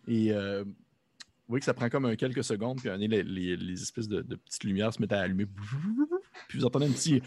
Et 0.06 0.32
voyez 1.49 1.61
que 1.61 1.65
ça 1.66 1.75
prend 1.75 1.89
comme 1.89 2.05
un 2.05 2.16
quelques 2.16 2.45
secondes, 2.45 2.79
puis 2.81 2.91
les, 3.09 3.23
les- 3.23 3.57
les 3.57 3.83
espèces 3.83 4.09
de, 4.09 4.20
de 4.23 4.37
petites 4.37 4.65
lumières 4.65 4.93
se 4.93 5.01
mettent 5.01 5.12
à 5.12 5.20
allumer. 5.20 5.47
Puis 6.49 6.59
vous 6.59 6.65
entendez 6.65 6.87
un 6.87 6.93
petit. 6.93 7.20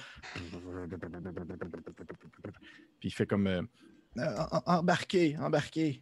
Puis 3.00 3.10
il 3.10 3.12
fait 3.12 3.26
comme. 3.26 3.48
euh, 3.48 3.62
Euh, 4.18 4.36
embarquez, 4.66 5.38
embarquez. 5.38 6.02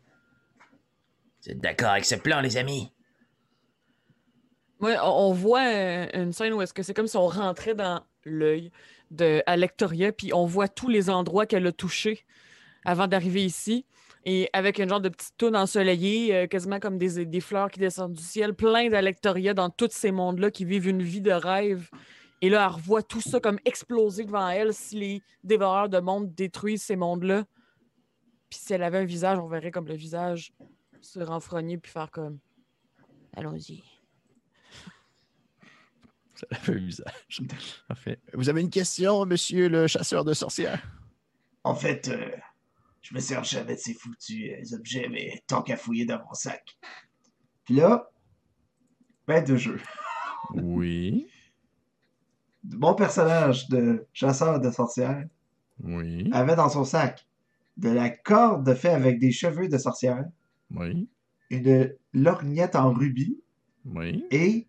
Vous 1.43 1.51
êtes 1.51 1.59
d'accord 1.61 1.89
avec 1.91 2.05
ce 2.05 2.15
plan, 2.15 2.41
les 2.41 2.57
amis? 2.57 2.91
Ouais, 4.79 4.97
on, 4.99 5.27
on 5.29 5.31
voit 5.33 5.67
euh, 5.67 6.07
une 6.15 6.33
scène 6.33 6.53
où 6.53 6.61
est-ce 6.63 6.73
que 6.73 6.81
c'est 6.81 6.93
comme 6.95 7.05
si 7.07 7.17
on 7.17 7.27
rentrait 7.27 7.75
dans 7.75 8.01
l'œil 8.25 8.71
de 9.11 9.43
Alectoria, 9.45 10.11
puis 10.11 10.33
on 10.33 10.45
voit 10.45 10.67
tous 10.67 10.89
les 10.89 11.09
endroits 11.11 11.45
qu'elle 11.45 11.67
a 11.67 11.71
touchés 11.71 12.25
avant 12.83 13.07
d'arriver 13.07 13.45
ici. 13.45 13.85
Et 14.25 14.49
avec 14.53 14.79
une 14.79 14.89
genre 14.89 14.99
de 14.99 15.09
petite 15.09 15.37
toune 15.37 15.55
ensoleillée, 15.55 16.35
euh, 16.35 16.47
quasiment 16.47 16.79
comme 16.79 16.97
des, 16.97 17.25
des 17.25 17.41
fleurs 17.41 17.71
qui 17.71 17.79
descendent 17.79 18.13
du 18.13 18.23
ciel, 18.23 18.53
plein 18.53 18.89
d'Alectoria 18.89 19.53
dans 19.53 19.69
tous 19.69 19.91
ces 19.91 20.11
mondes-là 20.11 20.51
qui 20.51 20.65
vivent 20.65 20.87
une 20.87 21.01
vie 21.01 21.21
de 21.21 21.31
rêve. 21.31 21.89
Et 22.41 22.49
là, 22.49 22.65
elle 22.65 22.75
revoit 22.75 23.03
tout 23.03 23.21
ça 23.21 23.39
comme 23.39 23.59
exploser 23.65 24.25
devant 24.25 24.47
elle 24.49 24.73
si 24.73 24.99
les 24.99 25.23
dévoreurs 25.43 25.89
de 25.89 25.99
mondes 25.99 26.33
détruisent 26.33 26.83
ces 26.83 26.95
mondes-là. 26.95 27.45
Puis 28.49 28.59
si 28.59 28.73
elle 28.73 28.83
avait 28.83 28.99
un 28.99 29.05
visage, 29.05 29.37
on 29.39 29.47
verrait 29.47 29.71
comme 29.71 29.87
le 29.87 29.95
visage 29.95 30.53
se 31.01 31.19
renfrogner 31.19 31.77
puis 31.77 31.91
faire 31.91 32.11
comme 32.11 32.39
Allons-y. 33.35 33.83
ça 36.35 36.47
fait 36.51 36.73
un 36.73 36.75
visage. 36.75 37.41
Parfait. 37.87 38.19
Vous 38.33 38.49
avez 38.49 38.61
une 38.61 38.69
question, 38.69 39.25
monsieur 39.25 39.69
le 39.69 39.87
chasseur 39.87 40.25
de 40.25 40.33
sorcières? 40.33 40.81
En 41.63 41.75
fait, 41.75 42.07
euh, 42.07 42.31
je 43.01 43.13
me 43.15 43.19
suis 43.19 43.35
jamais 43.43 43.75
de 43.75 43.79
ces 43.79 43.93
foutus 43.93 44.51
euh, 44.51 44.75
objets, 44.75 45.07
mais 45.09 45.41
tant 45.47 45.61
qu'à 45.61 45.77
fouiller 45.77 46.05
dans 46.05 46.19
mon 46.25 46.33
sac. 46.33 46.77
Puis 47.65 47.75
là, 47.75 48.09
ben 49.27 49.43
de 49.43 49.55
jeu. 49.55 49.79
Oui. 50.53 51.27
Mon 52.63 52.93
personnage 52.93 53.69
de 53.69 54.05
chasseur 54.11 54.59
de 54.59 54.69
sorcières 54.69 55.25
Oui. 55.81 56.29
avait 56.33 56.57
dans 56.57 56.67
son 56.69 56.83
sac 56.83 57.25
de 57.77 57.89
la 57.89 58.09
corde 58.09 58.73
faite 58.75 58.93
avec 58.93 59.17
des 59.19 59.31
cheveux 59.31 59.69
de 59.69 59.77
sorcière, 59.77 60.25
Oui. 60.75 61.07
une 61.49 61.95
lorgnette 62.13 62.75
en 62.75 62.91
rubis 62.91 63.39
Oui. 63.85 64.25
et 64.31 64.67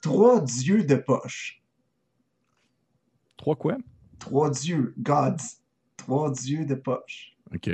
trois 0.00 0.40
dieux 0.40 0.84
de 0.84 0.94
poche. 0.94 1.62
Trois 3.36 3.56
quoi? 3.56 3.76
Trois 4.20 4.50
dieux, 4.50 4.94
gods. 4.98 5.36
Trois 6.04 6.30
dieux 6.30 6.66
de 6.66 6.74
poche. 6.74 7.34
OK. 7.54 7.70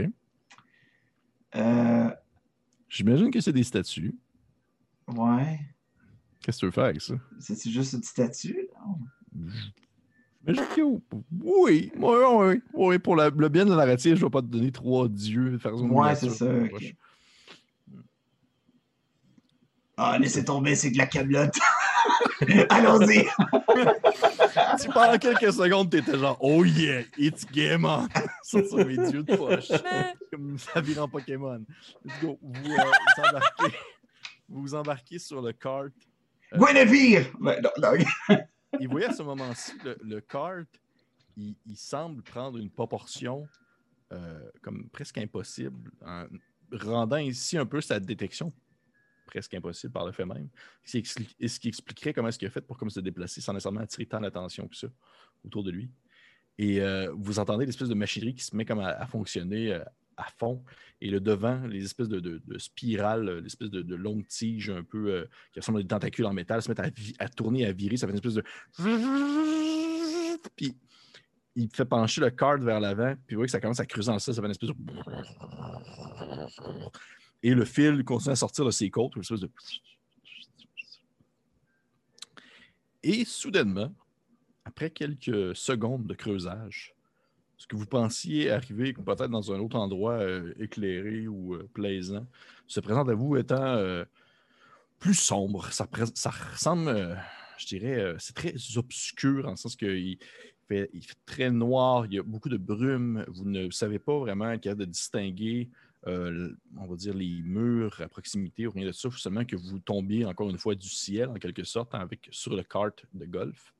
Euh, 1.56 2.10
J'imagine 2.88 3.30
que 3.30 3.40
c'est 3.40 3.52
des 3.52 3.64
statues. 3.64 4.14
ouais. 5.08 5.58
Qu'est-ce 6.40 6.56
que 6.56 6.60
tu 6.60 6.66
veux 6.66 6.70
faire 6.72 6.84
avec 6.84 7.00
ça? 7.02 7.14
C'est 7.40 7.70
juste 7.70 7.92
une 7.92 8.02
statue? 8.04 8.68
J'imagine 10.46 10.64
que 10.74 10.80
oui. 10.82 11.00
Oui, 11.42 11.92
oui, 11.98 12.60
oui. 12.72 12.98
Pour 13.00 13.16
la- 13.16 13.30
le 13.30 13.48
bien 13.48 13.64
de 13.64 13.70
la 13.70 13.76
narrative, 13.76 14.14
je 14.14 14.20
ne 14.20 14.26
vais 14.26 14.30
pas 14.30 14.40
te 14.42 14.46
donner 14.46 14.70
trois 14.72 15.08
dieux. 15.08 15.58
Faire 15.58 15.74
une 15.74 15.90
Ouais, 15.90 16.14
c'est 16.14 16.30
ça. 16.30 16.46
Ah, 19.96 20.18
laissez 20.18 20.44
tomber, 20.44 20.76
c'est 20.76 20.90
de 20.90 20.98
la 20.98 21.06
camelote. 21.06 21.58
Allons-y. 22.70 23.26
Si 24.78 24.88
pendant 24.88 25.18
quelques 25.18 25.52
secondes, 25.52 25.90
t'étais 25.90 26.18
genre, 26.18 26.36
oh 26.40 26.64
yeah, 26.64 27.02
it's 27.16 27.44
game 27.46 27.84
on. 27.84 28.08
Ça, 28.42 28.58
c'est 28.68 28.84
mes 28.84 28.96
dieux 29.10 29.22
de 29.22 29.36
poche. 29.36 29.68
Comme 30.30 30.58
ça 30.58 30.80
vire 30.80 31.04
en 31.04 31.08
Pokémon. 31.08 31.64
Let's 32.04 32.20
go. 32.20 32.38
Vous, 32.42 32.72
euh, 32.72 32.76
vous 32.76 33.22
embarquez, 33.22 33.76
vous 34.48 34.60
vous 34.62 34.74
embarquez 34.74 35.18
sur 35.18 35.40
le 35.40 35.52
kart. 35.52 35.92
Euh, 36.52 36.58
Guinevere! 36.58 37.26
Ben, 37.38 37.60
non, 37.62 37.70
non. 37.78 38.36
Et 38.80 38.86
vous 38.86 38.92
voyez 38.92 39.06
à 39.06 39.12
ce 39.12 39.22
moment-ci, 39.22 39.72
le, 39.84 39.96
le 40.02 40.20
kart, 40.20 40.66
il, 41.36 41.54
il 41.66 41.76
semble 41.76 42.22
prendre 42.22 42.58
une 42.58 42.70
proportion 42.70 43.46
euh, 44.12 44.40
comme 44.62 44.88
presque 44.88 45.18
impossible, 45.18 45.92
en 46.04 46.24
rendant 46.72 47.18
ici 47.18 47.56
un 47.56 47.66
peu 47.66 47.80
sa 47.80 48.00
détection 48.00 48.52
presque 49.30 49.54
impossible 49.54 49.92
par 49.92 50.04
le 50.04 50.12
fait 50.12 50.26
même. 50.26 50.48
Ce 50.84 50.98
qui, 50.98 51.68
expliquerait 51.68 52.12
comment 52.12 52.28
est-ce 52.28 52.38
qu'il 52.38 52.48
a 52.48 52.50
fait 52.50 52.60
pour 52.60 52.76
comme 52.76 52.90
se 52.90 53.00
déplacer 53.00 53.40
sans 53.40 53.52
nécessairement 53.52 53.80
attirer 53.80 54.06
tant 54.06 54.20
d'attention 54.20 54.66
que 54.68 54.76
ça 54.76 54.88
autour 55.44 55.62
de 55.62 55.70
lui. 55.70 55.90
Et 56.58 56.80
euh, 56.80 57.10
vous 57.16 57.38
entendez 57.38 57.64
l'espèce 57.64 57.88
de 57.88 57.94
machinerie 57.94 58.34
qui 58.34 58.44
se 58.44 58.54
met 58.54 58.64
comme 58.64 58.80
à, 58.80 59.06
fonctionner 59.06 59.72
euh, 59.72 59.82
à 60.16 60.24
fond. 60.36 60.62
Et 61.00 61.08
le 61.08 61.20
devant, 61.20 61.66
les 61.66 61.84
espèces 61.84 62.08
de, 62.08 62.42
spirales, 62.58 63.38
l'espèce 63.38 63.70
de, 63.70 63.80
de 63.80 63.94
longues 63.94 64.26
tiges 64.26 64.68
un 64.68 64.82
peu 64.82 65.10
euh, 65.10 65.24
qui 65.52 65.60
ressemblent 65.60 65.78
à 65.78 65.82
des 65.82 65.88
tentacules 65.88 66.26
en 66.26 66.34
métal, 66.34 66.60
se 66.60 66.68
mettent 66.68 66.80
à, 66.80 66.90
à 67.18 67.28
tourner, 67.28 67.64
à 67.64 67.72
virer. 67.72 67.96
Ça 67.96 68.06
fait 68.06 68.12
une 68.12 68.18
espèce 68.18 68.34
de. 68.34 68.44
Puis 70.56 70.76
il 71.56 71.68
fait 71.72 71.84
pencher 71.84 72.20
le 72.20 72.30
card 72.30 72.58
vers 72.58 72.80
l'avant. 72.80 73.14
Puis 73.26 73.36
vous 73.36 73.40
voyez 73.40 73.46
que 73.46 73.52
ça 73.52 73.60
commence 73.60 73.80
à 73.80 73.86
creuser 73.86 74.10
en 74.10 74.18
ça. 74.18 74.32
Ça 74.32 74.40
fait 74.40 74.46
une 74.46 74.52
espèce 74.52 74.70
de. 74.70 74.76
Et 77.42 77.54
le 77.54 77.64
fil 77.64 78.04
continue 78.04 78.32
à 78.32 78.36
sortir 78.36 78.64
de 78.64 78.70
ses 78.70 78.90
côtes. 78.90 79.16
Une 79.16 79.22
espèce 79.22 79.40
de. 79.40 79.50
Et 83.02 83.24
soudainement, 83.24 83.92
après 84.64 84.90
quelques 84.90 85.56
secondes 85.56 86.06
de 86.06 86.14
creusage, 86.14 86.94
ce 87.56 87.66
que 87.66 87.76
vous 87.76 87.86
pensiez 87.86 88.50
arriver 88.50 88.92
peut-être 88.94 89.28
dans 89.28 89.52
un 89.52 89.58
autre 89.60 89.76
endroit 89.76 90.14
euh, 90.14 90.54
éclairé 90.58 91.28
ou 91.28 91.54
euh, 91.54 91.68
plaisant 91.74 92.26
se 92.66 92.80
présente 92.80 93.10
à 93.10 93.14
vous 93.14 93.36
étant 93.36 93.62
euh, 93.62 94.04
plus 94.98 95.14
sombre? 95.14 95.70
Ça, 95.70 95.86
ressemble, 96.52 97.18
je 97.58 97.66
dirais, 97.66 98.14
c'est 98.18 98.34
très 98.34 98.54
obscur 98.76 99.46
en 99.46 99.50
le 99.50 99.56
sens 99.56 99.76
qu'il 99.76 100.18
fait, 100.68 100.90
fait 100.92 101.16
très 101.26 101.50
noir, 101.50 102.06
il 102.06 102.14
y 102.14 102.18
a 102.18 102.22
beaucoup 102.22 102.48
de 102.48 102.56
brume. 102.56 103.24
Vous 103.28 103.44
ne 103.44 103.70
savez 103.70 103.98
pas 103.98 104.18
vraiment 104.18 104.50
être 104.52 104.62
capable 104.62 104.86
de 104.86 104.90
distinguer, 104.90 105.68
euh, 106.06 106.54
on 106.78 106.86
va 106.86 106.96
dire, 106.96 107.12
les 107.12 107.42
murs 107.42 108.00
à 108.00 108.08
proximité 108.08 108.66
ou 108.66 108.70
rien 108.70 108.86
de 108.86 108.92
ça. 108.92 109.08
Il 109.08 109.12
faut 109.12 109.18
seulement 109.18 109.44
que 109.44 109.56
vous 109.56 109.78
tombiez 109.78 110.24
encore 110.24 110.48
une 110.48 110.58
fois 110.58 110.74
du 110.74 110.88
ciel, 110.88 111.28
en 111.28 111.34
quelque 111.34 111.64
sorte, 111.64 111.94
avec, 111.94 112.28
sur 112.30 112.56
le 112.56 112.62
kart 112.62 113.04
de 113.12 113.26
golf 113.26 113.74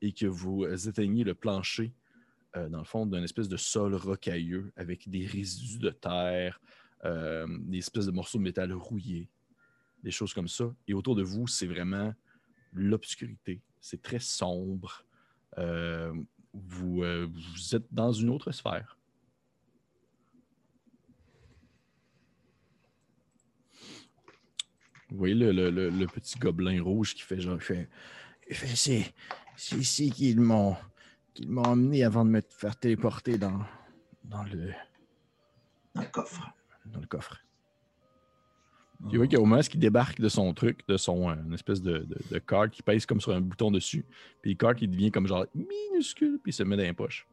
et 0.00 0.12
que 0.12 0.26
vous 0.26 0.64
éteignez 0.88 1.24
le 1.24 1.34
plancher 1.34 1.92
euh, 2.56 2.68
dans 2.68 2.78
le 2.78 2.84
fond, 2.84 3.04
d'une 3.04 3.24
espèce 3.24 3.48
de 3.48 3.56
sol 3.56 3.94
rocailleux 3.94 4.72
avec 4.76 5.08
des 5.08 5.26
résidus 5.26 5.78
de 5.78 5.90
terre, 5.90 6.58
euh, 7.04 7.46
des 7.60 7.78
espèces 7.78 8.06
de 8.06 8.12
morceaux 8.12 8.38
de 8.38 8.44
métal 8.44 8.72
rouillés, 8.72 9.28
des 10.02 10.10
choses 10.10 10.32
comme 10.32 10.48
ça. 10.48 10.72
Et 10.86 10.94
autour 10.94 11.16
de 11.16 11.22
vous, 11.22 11.46
c'est 11.46 11.66
vraiment 11.66 12.14
l'obscurité. 12.72 13.60
C'est 13.80 14.00
très 14.00 14.20
sombre. 14.20 15.04
Vous 16.54 17.04
êtes 17.72 17.86
dans 17.92 18.12
une 18.12 18.30
autre 18.30 18.52
sphère. 18.52 18.97
Vous 25.10 25.16
voyez 25.18 25.34
le, 25.34 25.52
le- 25.52 25.70
le- 25.70 25.90
le 25.90 26.06
petit 26.06 26.38
gobelin 26.38 26.82
rouge 26.82 27.14
qui 27.14 27.22
fait 27.22 27.40
genre. 27.40 27.60
Fait, 27.62 27.88
fait, 28.50 28.66
c'est, 28.76 29.14
c'est 29.56 29.76
ici 29.76 30.10
qu'ils 30.10 30.40
m'ont, 30.40 30.76
qu'ils 31.34 31.48
m'ont 31.48 31.62
emmené 31.62 32.04
avant 32.04 32.24
de 32.24 32.30
me 32.30 32.42
faire 32.48 32.76
téléporter 32.76 33.38
dans, 33.38 33.60
dans, 34.24 34.42
le, 34.44 34.72
Dans 35.94 36.02
le 36.02 36.08
coffre. 36.08 36.50
dans 36.86 37.00
le 37.00 37.06
coffre. 37.06 37.38
Tu 39.10 39.16
vois 39.16 39.26
qu'il 39.26 39.34
y 39.34 39.36
a 39.36 39.40
au 39.40 39.46
moment 39.46 39.60
qui 39.62 39.78
débarque 39.78 40.20
de 40.20 40.28
son 40.28 40.52
truc, 40.52 40.80
de 40.88 40.96
son 40.96 41.30
euh, 41.30 41.34
une 41.46 41.54
espèce 41.54 41.80
de, 41.80 41.98
de, 41.98 42.18
de 42.32 42.38
card 42.40 42.68
qui 42.68 42.82
pèse 42.82 43.06
comme 43.06 43.20
sur 43.20 43.32
un 43.32 43.40
bouton 43.40 43.70
dessus. 43.70 44.04
Puis 44.42 44.50
le 44.50 44.56
card 44.56 44.74
qui 44.74 44.88
devient 44.88 45.12
comme 45.12 45.28
genre 45.28 45.46
minuscule, 45.54 46.40
puis 46.42 46.50
il 46.50 46.52
se 46.52 46.64
met 46.64 46.76
dans 46.76 46.82
les 46.82 46.92
poches. 46.92 47.26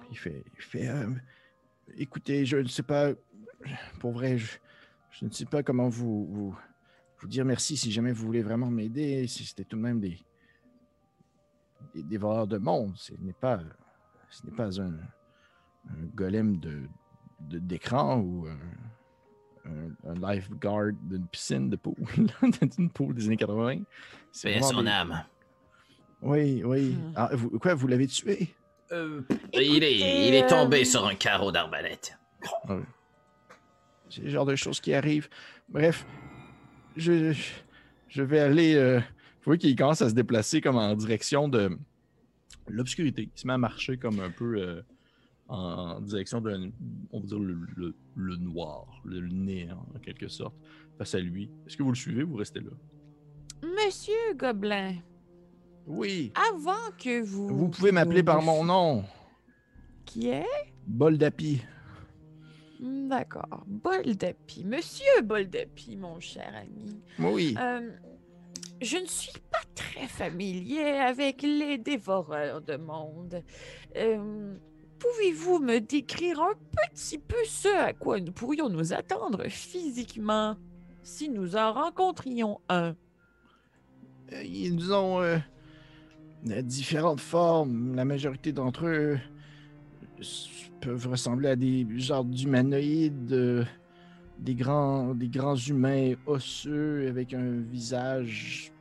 Puis 0.00 0.08
il 0.12 0.18
fait, 0.18 0.44
il 0.56 0.62
fait 0.62 0.88
euh, 0.88 1.10
écoutez, 1.98 2.46
je 2.46 2.56
ne 2.56 2.68
sais 2.68 2.82
pas, 2.82 3.10
pour 4.00 4.12
vrai, 4.12 4.38
je, 4.38 4.46
je 5.12 5.24
ne 5.26 5.30
sais 5.30 5.44
pas 5.46 5.62
comment 5.62 5.88
vous, 5.88 6.26
vous, 6.26 6.56
vous 7.18 7.28
dire 7.28 7.44
merci 7.44 7.76
si 7.76 7.90
jamais 7.92 8.12
vous 8.12 8.24
voulez 8.26 8.42
vraiment 8.42 8.70
m'aider. 8.70 9.26
Si 9.28 9.44
c'était 9.44 9.64
tout 9.64 9.76
de 9.76 9.82
même 9.82 10.00
des, 10.00 10.18
des 11.94 12.02
dévoreurs 12.02 12.46
de 12.46 12.58
monde, 12.58 12.92
ce 12.96 13.12
n'est 13.20 13.32
pas, 13.32 13.60
ce 14.30 14.44
n'est 14.46 14.52
pas 14.56 14.80
un, 14.80 14.92
un 15.90 16.04
golem 16.14 16.56
de 16.58 16.82
de- 17.40 17.58
d'écran 17.58 18.18
ou 18.20 18.46
un, 18.46 19.70
un- 19.70 20.10
un 20.10 20.14
lifeguard 20.34 20.92
d'une 21.02 21.26
piscine 21.26 21.68
de 21.70 21.76
pool, 21.76 21.94
d'une 22.76 22.88
pool 22.90 23.14
des 23.14 23.26
années 23.26 23.36
80. 23.36 23.80
C'est 24.30 24.60
son 24.60 24.82
des- 24.82 24.88
âme. 24.88 25.24
Oui, 26.22 26.62
oui. 26.64 26.90
Hmm. 26.94 27.12
Ah, 27.16 27.30
vous- 27.32 27.58
quoi, 27.58 27.74
vous 27.74 27.88
l'avez 27.88 28.06
tué? 28.06 28.54
Euh, 28.92 29.22
il, 29.52 29.58
est, 29.60 29.66
Écoutez, 29.94 30.28
il 30.28 30.34
est 30.34 30.46
tombé 30.46 30.82
euh, 30.82 30.84
sur 30.84 31.04
un 31.06 31.14
carreau 31.16 31.50
d'arbalète. 31.50 32.16
C'est 34.14 34.22
le 34.22 34.28
genre 34.30 34.44
de 34.46 34.54
choses 34.56 34.80
qui 34.80 34.92
arrivent. 34.92 35.28
Bref, 35.68 36.06
je, 36.96 37.34
vais 38.22 38.40
aller. 38.40 38.74
euh, 38.74 38.98
Vous 38.98 39.04
voyez 39.46 39.58
qu'il 39.58 39.74
commence 39.76 40.02
à 40.02 40.10
se 40.10 40.14
déplacer 40.14 40.60
comme 40.60 40.76
en 40.76 40.94
direction 40.94 41.48
de 41.48 41.70
l'obscurité. 42.68 43.30
Il 43.34 43.40
se 43.40 43.46
met 43.46 43.54
à 43.54 43.58
marcher 43.58 43.96
comme 43.96 44.20
un 44.20 44.30
peu 44.30 44.56
euh, 44.60 44.82
en, 45.48 46.00
direction 46.00 46.40
de, 46.42 46.70
on 47.12 47.20
va 47.20 47.26
dire, 47.26 47.38
le, 47.38 47.58
le- 47.76 47.94
le 48.14 48.36
noir, 48.36 49.00
le 49.04 49.26
néant 49.28 49.86
en 49.94 49.98
quelque 49.98 50.28
sorte, 50.28 50.54
face 50.98 51.14
à 51.14 51.20
lui. 51.20 51.50
Est-ce 51.66 51.76
que 51.78 51.82
vous 51.82 51.90
le 51.92 51.96
suivez 51.96 52.22
ou 52.24 52.30
vous 52.32 52.36
restez 52.36 52.60
là? 52.60 52.70
Monsieur 53.62 54.34
Gobelin, 54.36 54.96
oui, 55.86 56.32
avant 56.50 56.90
que 56.98 57.22
vous. 57.22 57.48
vous 57.48 57.68
pouvez 57.68 57.92
m'appeler 57.92 58.22
par 58.22 58.42
mon 58.42 58.64
nom, 58.64 59.04
Qui 60.04 60.28
est? 60.28 60.44
Bol 60.86 61.16
d'Api. 61.16 61.62
Hmm, 61.62 61.71
D'accord. 62.82 63.62
Boldapi. 63.66 64.64
Monsieur 64.64 65.22
Boldapi, 65.22 65.96
mon 65.96 66.18
cher 66.18 66.52
ami. 66.60 67.00
Oui. 67.20 67.54
Euh, 67.58 67.90
je 68.80 68.96
ne 68.96 69.06
suis 69.06 69.38
pas 69.52 69.62
très 69.76 70.08
familier 70.08 70.80
avec 70.98 71.42
les 71.42 71.78
dévoreurs 71.78 72.60
de 72.60 72.76
monde. 72.76 73.42
Euh, 73.96 74.54
Pouvez-vous 74.98 75.58
me 75.58 75.80
décrire 75.80 76.40
un 76.40 76.54
petit 76.92 77.18
peu 77.18 77.36
ce 77.44 77.66
à 77.76 77.92
quoi 77.92 78.20
nous 78.20 78.30
pourrions 78.30 78.68
nous 78.68 78.92
attendre 78.92 79.48
physiquement 79.48 80.56
si 81.02 81.28
nous 81.28 81.56
en 81.56 81.72
rencontrions 81.72 82.60
un? 82.68 82.94
Euh, 84.32 84.42
Ils 84.44 84.92
ont 84.92 85.20
euh, 85.20 85.38
différentes 86.44 87.18
formes. 87.20 87.96
La 87.96 88.04
majorité 88.04 88.52
d'entre 88.52 88.86
eux 88.86 89.18
peuvent 90.82 91.06
ressembler 91.08 91.50
à 91.50 91.56
des 91.56 91.86
genres 91.98 92.24
d'humanoïdes, 92.24 93.32
euh, 93.32 93.64
des, 94.38 94.54
grands, 94.54 95.14
des 95.14 95.28
grands 95.28 95.56
humains 95.56 96.14
osseux 96.26 97.06
avec 97.08 97.32
un 97.32 97.60
visage 97.60 98.72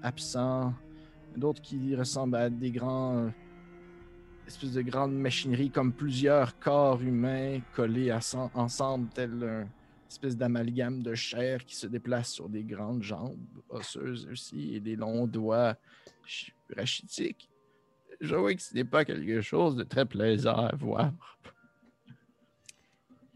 absent. 0.00 0.72
D'autres 1.36 1.60
qui 1.60 1.94
ressemblent 1.96 2.36
à 2.36 2.48
des 2.48 2.70
grands 2.70 3.16
euh, 3.18 3.28
espèces 4.46 4.72
de 4.72 4.82
grandes 4.82 5.14
machineries 5.14 5.70
comme 5.70 5.92
plusieurs 5.92 6.58
corps 6.60 7.02
humains 7.02 7.60
collés 7.74 8.12
ensemble, 8.54 9.08
tel 9.12 9.42
un 9.42 9.68
espèce 10.08 10.36
d'amalgame 10.36 11.02
de 11.02 11.14
chair 11.14 11.64
qui 11.64 11.74
se 11.74 11.86
déplace 11.86 12.32
sur 12.32 12.48
des 12.48 12.62
grandes 12.62 13.02
jambes 13.02 13.36
osseuses 13.68 14.28
aussi 14.30 14.74
et 14.76 14.80
des 14.80 14.96
longs 14.96 15.26
doigts 15.26 15.76
ch- 16.24 16.54
rachitiques. 16.74 17.47
Je 18.20 18.34
vois 18.34 18.54
que 18.54 18.62
ce 18.62 18.74
n'est 18.74 18.84
pas 18.84 19.04
quelque 19.04 19.40
chose 19.40 19.76
de 19.76 19.84
très 19.84 20.04
plaisant 20.04 20.66
à 20.66 20.74
voir. 20.74 21.12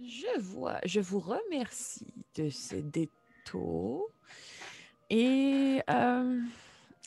Je 0.01 0.41
vois. 0.41 0.81
Je 0.85 1.01
vous 1.01 1.21
remercie 1.21 2.13
de 2.35 2.49
ce 2.49 2.77
détour. 2.77 4.09
Et 5.09 5.81
euh, 5.89 6.41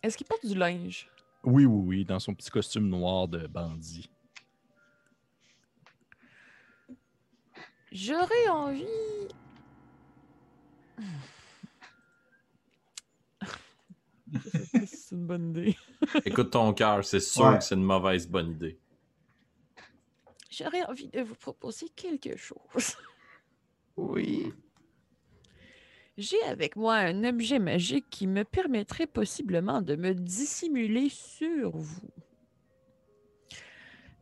est-ce 0.02 0.18
qu'il 0.18 0.28
porte 0.28 0.46
du 0.46 0.56
linge? 0.56 1.10
Oui, 1.44 1.66
oui, 1.66 1.84
oui, 1.86 2.06
dans 2.06 2.20
son 2.20 2.34
petit 2.34 2.50
costume 2.50 2.88
noir 2.88 3.28
de 3.28 3.46
bandit. 3.48 4.10
J'aurais 7.92 8.48
envie. 8.50 8.86
Je 10.98 11.04
sais 11.04 11.14
pas 13.38 14.25
si 14.25 14.25
c'est 14.86 15.16
une 15.16 15.26
bonne 15.26 15.50
idée. 15.52 15.76
écoute 16.26 16.52
ton 16.52 16.74
cœur, 16.74 17.04
c'est 17.06 17.20
sûr 17.20 17.46
Ouais. 17.46 17.58
que 17.58 17.64
c'est 17.64 17.76
une 17.76 17.84
mauvaise 17.84 18.28
bonne 18.28 18.52
idée. 18.52 18.78
J'aurais 20.50 20.84
envie 20.86 21.10
de 21.10 21.22
vous 21.22 21.36
proposer 21.36 21.88
quelque 21.96 22.38
chose. 22.38 22.96
Oui. 23.98 24.54
J'ai 26.18 26.42
avec 26.44 26.78
moi 26.78 26.96
un 26.96 27.24
objet 27.26 27.60
magique 27.60 28.06
qui 28.10 28.26
me 28.26 28.44
permettrait 28.46 29.08
possiblement 29.08 29.82
de 29.82 29.96
me 29.98 30.14
dissimuler 30.14 31.10
sur 31.10 31.72
vous. 31.76 32.10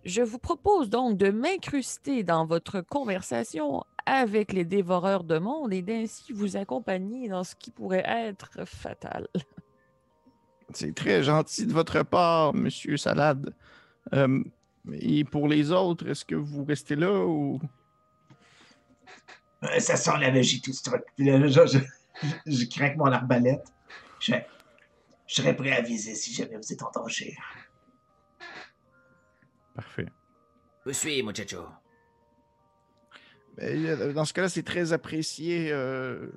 Je 0.03 0.21
vous 0.21 0.39
propose 0.39 0.89
donc 0.89 1.17
de 1.17 1.29
m'incruster 1.29 2.23
dans 2.23 2.45
votre 2.45 2.81
conversation 2.81 3.83
avec 4.05 4.51
les 4.51 4.65
dévoreurs 4.65 5.23
de 5.23 5.37
monde 5.37 5.71
et 5.71 5.81
d'ainsi 5.81 6.33
vous 6.33 6.57
accompagner 6.57 7.29
dans 7.29 7.43
ce 7.43 7.55
qui 7.55 7.71
pourrait 7.71 8.03
être 8.05 8.65
fatal. 8.67 9.27
C'est 10.73 10.95
très 10.95 11.23
gentil 11.23 11.65
de 11.65 11.73
votre 11.73 12.03
part, 12.03 12.53
Monsieur 12.53 12.97
Salade. 12.97 13.53
Euh, 14.13 14.43
et 14.91 15.23
pour 15.23 15.47
les 15.47 15.71
autres, 15.71 16.07
est-ce 16.09 16.25
que 16.25 16.35
vous 16.35 16.65
restez 16.65 16.95
là 16.95 17.11
ou... 17.25 17.59
Euh, 19.63 19.79
ça 19.79 19.95
sent 19.95 20.17
la 20.19 20.31
magie, 20.31 20.61
tout 20.61 20.73
ce 20.73 20.83
truc. 20.83 21.03
Puis 21.15 21.25
là, 21.25 21.47
je, 21.47 21.65
je, 21.65 21.79
je 22.45 22.65
craque 22.65 22.97
mon 22.97 23.05
arbalète. 23.05 23.65
Je, 24.19 24.33
je 25.27 25.35
serais 25.35 25.55
prêt 25.55 25.71
à 25.71 25.81
viser 25.81 26.15
si 26.15 26.33
jamais 26.33 26.57
vous 26.57 26.73
êtes 26.73 26.83
en 26.83 26.91
danger. 26.91 27.37
Parfait. 29.73 30.07
Où 30.85 30.91
suis, 30.91 31.23
muchacho? 31.23 31.65
Ben, 33.55 33.85
euh, 33.85 34.13
Dans 34.13 34.25
ce 34.25 34.33
cas-là, 34.33 34.49
c'est 34.49 34.63
très 34.63 34.91
apprécié, 34.91 35.71
euh, 35.71 36.27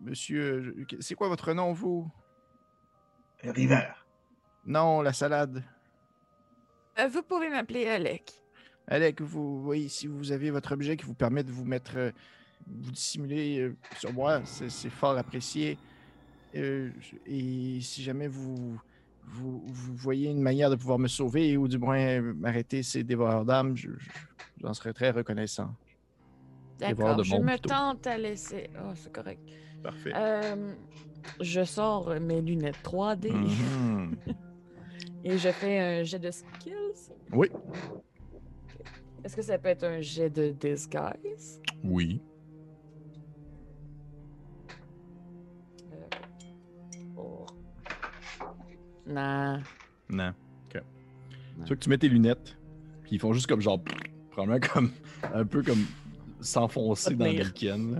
Monsieur. 0.00 0.86
C'est 1.00 1.14
quoi 1.14 1.28
votre 1.28 1.52
nom, 1.52 1.72
vous? 1.72 2.10
River. 3.42 3.88
Non, 4.66 5.00
la 5.02 5.12
salade. 5.12 5.62
Euh, 6.98 7.08
vous 7.08 7.22
pouvez 7.22 7.48
m'appeler 7.48 7.86
Alec. 7.88 8.32
Alec, 8.88 9.20
vous 9.20 9.62
voyez, 9.62 9.88
si 9.88 10.06
vous 10.06 10.32
avez 10.32 10.50
votre 10.50 10.72
objet 10.72 10.96
qui 10.96 11.04
vous 11.04 11.14
permet 11.14 11.42
de 11.44 11.52
vous 11.52 11.64
mettre, 11.64 11.92
euh, 11.96 12.10
vous 12.66 12.90
dissimuler 12.90 13.60
euh, 13.60 13.76
sur 13.98 14.12
moi, 14.12 14.40
c'est 14.44 14.70
c'est 14.70 14.90
fort 14.90 15.16
apprécié. 15.16 15.78
Euh, 16.56 16.90
et 17.26 17.78
si 17.80 18.02
jamais 18.02 18.26
vous, 18.28 18.78
vous, 19.26 19.62
vous 19.66 19.94
voyez 19.94 20.30
une 20.30 20.40
manière 20.42 20.70
de 20.70 20.76
pouvoir 20.76 20.98
me 20.98 21.08
sauver 21.08 21.56
ou 21.56 21.68
du 21.68 21.78
moins 21.78 22.20
m'arrêter 22.20 22.82
ces 22.82 23.04
dévoreurs 23.04 23.44
d'âmes, 23.44 23.76
je- 23.76 23.90
je- 23.98 24.10
j'en 24.62 24.72
serais 24.74 24.92
très 24.94 25.10
reconnaissant. 25.10 25.74
D'accord, 26.78 27.22
je 27.24 27.36
me 27.36 27.46
plutôt. 27.46 27.68
tente 27.70 28.06
à 28.06 28.16
laisser... 28.16 28.70
Oh, 28.82 28.92
c'est 28.94 29.12
correct. 29.12 29.40
Parfait. 29.82 30.12
Euh, 31.24 31.30
je 31.44 31.64
sors 31.64 32.08
mes 32.20 32.40
lunettes 32.40 32.76
3D 32.82 33.30
Mhm. 33.32 34.16
et 35.24 35.36
je 35.38 35.48
fais 35.50 35.78
un 35.78 36.02
jet 36.04 36.18
de 36.18 36.30
skills. 36.30 37.12
Oui. 37.32 37.48
Est-ce 39.24 39.36
que 39.36 39.42
ça 39.42 39.58
peut 39.58 39.68
être 39.68 39.84
un 39.84 40.00
jet 40.00 40.30
de 40.30 40.50
disguise? 40.50 41.60
Oui. 41.84 42.20
Oh. 47.16 47.46
Non. 49.06 49.60
Non. 50.08 50.28
Ok. 50.66 50.82
Tu 51.60 51.66
vois 51.66 51.76
que 51.76 51.82
tu 51.82 51.88
mets 51.90 51.98
tes 51.98 52.08
lunettes, 52.08 52.56
puis 53.02 53.16
ils 53.16 53.18
font 53.18 53.32
juste 53.32 53.46
comme 53.46 53.60
genre, 53.60 53.80
probablement 54.30 54.66
comme, 54.72 54.90
un 55.34 55.44
peu 55.44 55.62
comme 55.62 55.84
s'enfoncer 56.40 57.14
dans 57.14 57.24
le 57.26 57.50
Tenir. 57.52 57.96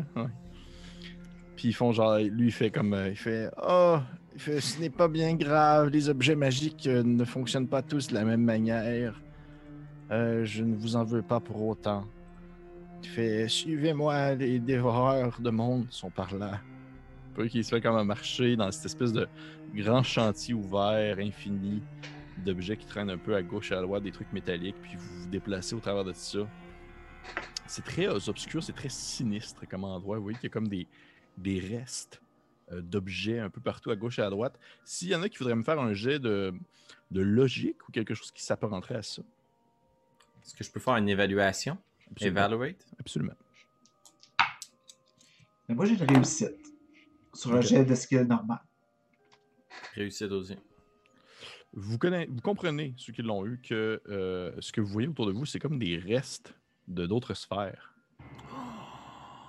Puis 1.59 1.71
ils 1.71 1.73
font 1.73 1.91
genre, 1.91 2.19
lui 2.19 2.47
il 2.47 2.53
fait 2.53 2.71
comme, 2.71 2.95
euh, 2.95 3.09
il 3.09 3.17
fait, 3.17 3.51
Oh, 3.61 3.99
il 4.33 4.41
fait, 4.41 4.61
ce 4.61 4.81
n'est 4.81 4.91
pas 4.91 5.09
bien 5.09 5.35
grave, 5.35 5.89
les 5.89 6.09
objets 6.09 6.37
magiques 6.37 6.87
euh, 6.87 7.03
ne 7.03 7.25
fonctionnent 7.25 7.67
pas 7.67 7.83
tous 7.83 8.07
de 8.07 8.15
la 8.15 8.25
même 8.25 8.45
manière. 8.45 9.21
Euh, 10.13 10.45
je 10.45 10.63
ne 10.63 10.77
vous 10.77 10.95
en 10.95 11.03
veux 11.03 11.21
pas 11.21 11.41
pour 11.41 11.67
autant. 11.67 12.05
Il 13.03 13.09
fait, 13.09 13.49
suivez-moi, 13.49 14.37
les 14.37 14.61
dévoreurs 14.61 15.41
de 15.41 15.51
monde 15.51 15.87
sont 15.91 16.11
par 16.11 16.33
là. 16.37 16.61
Peu 17.35 17.49
qui 17.49 17.65
se 17.65 17.75
comme 17.75 17.97
un 17.97 18.05
marché 18.05 18.55
dans 18.55 18.71
cette 18.71 18.85
espèce 18.85 19.13
de 19.13 19.27
grand 19.75 20.05
chantier 20.05 20.55
ouvert, 20.55 21.19
infini, 21.19 21.83
d'objets 22.47 22.77
qui 22.77 22.87
traînent 22.87 23.11
un 23.11 23.19
peu 23.19 23.35
à 23.35 23.43
gauche 23.43 23.73
et 23.73 23.75
à 23.75 23.83
droite, 23.83 24.05
des 24.05 24.13
trucs 24.13 24.33
métalliques, 24.33 24.77
puis 24.81 24.93
vous 24.97 25.23
vous 25.23 25.29
déplacez 25.29 25.75
au 25.75 25.81
travers 25.81 26.05
de 26.05 26.13
tout 26.13 26.19
ça. 26.21 26.39
c'est 27.67 27.85
très 27.85 28.07
obscur, 28.29 28.63
c'est 28.63 28.77
très 28.77 28.89
sinistre 28.89 29.67
comme 29.69 29.83
endroit. 29.83 30.19
Vous 30.19 30.23
voyez 30.23 30.39
qu'il 30.39 30.49
y 30.49 30.53
a 30.53 30.55
comme 30.55 30.69
des, 30.69 30.87
des 31.39 31.61
restes 31.61 32.21
euh, 32.73 32.81
d'objets 32.83 33.39
un 33.39 33.51
peu 33.51 33.61
partout 33.61 33.91
à 33.91 33.97
gauche 33.97 34.19
et 34.19 34.23
à 34.23 34.31
droite. 34.31 34.59
S'il 34.85 35.09
y 35.09 35.15
en 35.15 35.23
a 35.23 35.29
qui 35.29 35.39
voudraient 35.39 35.55
me 35.55 35.63
faire 35.63 35.81
un 35.81 35.95
jet 35.95 36.19
de, 36.19 36.53
de 37.11 37.21
logique 37.21 37.89
ou 37.89 37.93
quelque 37.93 38.15
chose 38.15 38.31
qui 38.31 38.43
s'apparenterait 38.43 38.97
à 38.97 39.03
ça. 39.03 39.23
Est-ce 40.45 40.55
que 40.55 40.65
je 40.65 40.71
peux 40.71 40.81
faire 40.81 40.97
une 40.97 41.09
évaluation? 41.09 41.79
Absolument. 42.11 42.41
Evaluate? 42.41 42.87
Absolument. 42.99 43.35
Mais 45.69 45.75
moi, 45.75 45.85
j'ai 45.85 45.95
une 45.95 46.03
réussite. 46.03 46.57
Sur 47.35 47.55
un 47.55 47.61
jet 47.61 47.85
de 47.85 47.95
skill 47.95 48.23
normal. 48.23 48.61
Réussite 49.95 50.33
aussi. 50.33 50.57
Vous, 51.75 51.99
connaissez, 51.99 52.31
vous 52.31 52.41
comprenez, 52.41 52.95
ceux 52.97 53.13
qui 53.13 53.23
l'ont 53.23 53.45
eu, 53.47 53.61
que 53.63 54.01
euh, 54.09 54.53
ce 54.61 54.73
que 54.73 54.81
vous 54.81 54.89
voyez 54.89 55.09
autour 55.09 55.27
de 55.27 55.33
vous, 55.33 55.45
c'est 55.45 55.59
comme 55.59 55.79
des 55.79 55.99
restes 55.99 56.55
de 56.89 57.07
d'autres 57.07 57.35
sphères. 57.35 57.95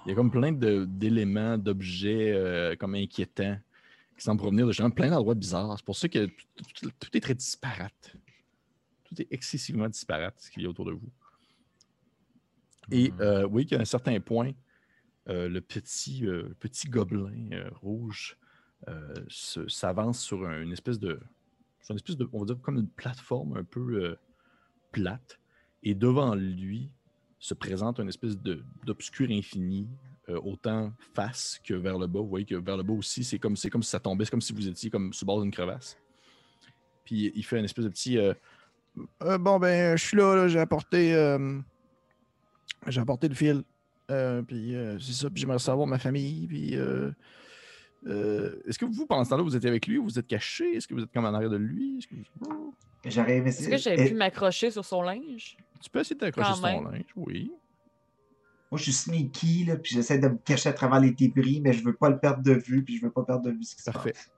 Il 0.05 0.09
y 0.09 0.11
a 0.11 0.15
comme 0.15 0.31
plein 0.31 0.51
d'éléments, 0.51 1.57
d'objets 1.57 2.31
euh, 2.34 2.76
comme 2.76 2.95
inquiétants 2.95 3.59
qui 4.17 4.23
semblent 4.23 4.39
provenir 4.41 4.65
de 4.67 4.71
gens, 4.71 4.89
plein 4.89 5.09
d'endroits 5.09 5.35
bizarres. 5.35 5.76
C'est 5.77 5.85
pour 5.85 5.95
ça 5.95 6.09
que 6.09 6.27
tout, 6.99 7.17
est 7.17 7.19
très 7.21 7.35
disparate. 7.35 8.15
Tout 9.05 9.21
est 9.21 9.27
excessivement 9.31 9.88
disparate, 9.88 10.39
ce 10.39 10.51
qu'il 10.51 10.63
y 10.63 10.65
a 10.65 10.69
autour 10.69 10.85
de 10.85 10.91
vous. 10.91 11.09
Et 12.91 13.11
Mhm. 13.11 13.21
euh, 13.21 13.47
oui, 13.47 13.65
qu'à 13.65 13.80
un 13.80 13.85
certain 13.85 14.19
point, 14.19 14.51
euh, 15.27 15.47
le 15.47 15.61
petit, 15.61 16.26
euh, 16.26 16.55
petit 16.59 16.89
gobelin 16.89 17.69
rouge 17.81 18.38
s'avance 19.67 20.21
sur 20.21 20.47
un- 20.47 20.61
une 20.61 20.71
espèce 20.71 20.99
de. 20.99 21.19
sur 21.81 21.91
une 21.91 21.97
espèce 21.97 22.17
de. 22.17 22.27
On 22.34 22.39
va 22.39 22.45
dire 22.45 22.59
comme 22.61 22.77
une 22.77 22.89
plateforme 22.89 23.57
un 23.57 23.63
peu 23.63 24.17
plate. 24.91 25.39
Et 25.84 25.93
devant 25.95 26.34
lui 26.35 26.89
se 27.40 27.53
présente 27.53 27.99
une 27.99 28.10
espèce 28.10 28.38
d'obscur 28.84 29.30
infini, 29.32 29.88
euh, 30.28 30.40
autant 30.44 30.91
face 31.14 31.60
que 31.64 31.74
vers 31.74 31.98
le 31.98 32.06
bas. 32.06 32.20
Vous 32.20 32.28
voyez 32.28 32.45
que 32.45 32.56
vers 32.56 32.78
le 32.78 32.84
bas 32.84 32.94
aussi, 32.94 33.24
c'est 33.24 33.40
comme, 33.40 33.56
comme 33.72 33.84
si 33.84 33.90
ça 33.90 33.99
tombait, 33.99 34.26
c'est 34.26 34.32
comme 34.32 34.41
si 34.41 34.53
vous 34.53 34.68
étiez 34.68 34.90
comme 34.90 35.11
le 35.11 35.26
bord 35.26 35.41
d'une 35.41 35.52
crevasse. 35.52 35.98
Puis 37.06 37.32
il 37.34 37.44
fait 37.44 37.57
une 37.57 37.66
espèce 37.66 37.86
de 37.86 37.90
petit. 37.90 38.18
euh, 38.18 38.34
Euh, 39.24 39.38
bon, 39.38 39.57
ben, 39.57 39.95
je 39.98 40.06
suis 40.06 40.18
là, 40.18 40.36
là, 40.36 40.48
j'ai 40.48 40.60
apporté. 40.60 41.14
j'ai 42.88 43.02
apporté 43.02 43.28
le 43.30 43.36
fil. 43.36 43.64
Puis 44.07 44.76
c'est 44.99 45.14
ça, 45.14 45.30
puis 45.30 45.41
j'aimerais 45.41 45.60
savoir 45.60 45.88
ma 45.88 45.98
famille, 45.98 46.48
puis. 46.48 46.76
Euh, 48.07 48.09
euh, 48.55 48.63
Est-ce 48.67 48.80
que 48.80 48.85
vous, 48.85 49.05
pendant 49.05 49.23
ce 49.23 49.30
temps-là, 49.31 49.43
vous 49.43 49.55
étiez 49.55 49.69
avec 49.69 49.88
lui 49.88 49.97
ou 49.97 50.03
vous 50.05 50.17
êtes 50.19 50.27
caché? 50.27 50.76
Est-ce 50.76 50.88
que 50.88 50.93
vous 50.93 51.03
êtes 51.03 51.11
comme 51.11 51.26
en 51.26 51.34
arrière 51.34 51.49
de 51.49 51.57
lui? 51.57 51.97
Est-ce 51.97 52.07
que 52.07 52.15
vous- 52.15 52.73
J'arrive 53.05 53.47
Est-ce 53.47 53.67
que 53.69 53.77
j'avais 53.77 54.09
pu 54.09 54.15
m'accrocher 54.15 54.71
sur 54.71 54.84
son 54.85 55.01
linge? 55.01 55.57
Tu 55.81 55.89
peux 55.89 55.99
essayer 55.99 56.15
de 56.15 56.19
t'accrocher 56.19 56.53
sur 56.53 56.61
ton 56.61 56.84
linge, 56.89 57.03
oui. 57.15 57.51
Moi, 58.71 58.77
je 58.77 58.84
suis 58.84 58.91
sneaky, 58.93 59.65
là, 59.65 59.77
puis 59.77 59.95
j'essaie 59.95 60.19
de 60.19 60.27
me 60.27 60.38
cacher 60.38 60.69
à 60.69 60.73
travers 60.73 60.99
les 60.99 61.11
débris, 61.11 61.59
mais 61.61 61.73
je 61.73 61.84
veux 61.84 61.93
pas 61.95 62.09
le 62.09 62.19
perdre 62.19 62.43
de 62.43 62.51
vue, 62.53 62.84
puis 62.84 62.97
je 62.97 63.03
veux 63.05 63.11
pas 63.11 63.23
perdre 63.23 63.43
de 63.45 63.51
vue 63.51 63.63
ce 63.63 63.76
qui 63.76 63.81
se 63.81 63.89
Parfait. 63.91 64.11
passe. 64.11 64.30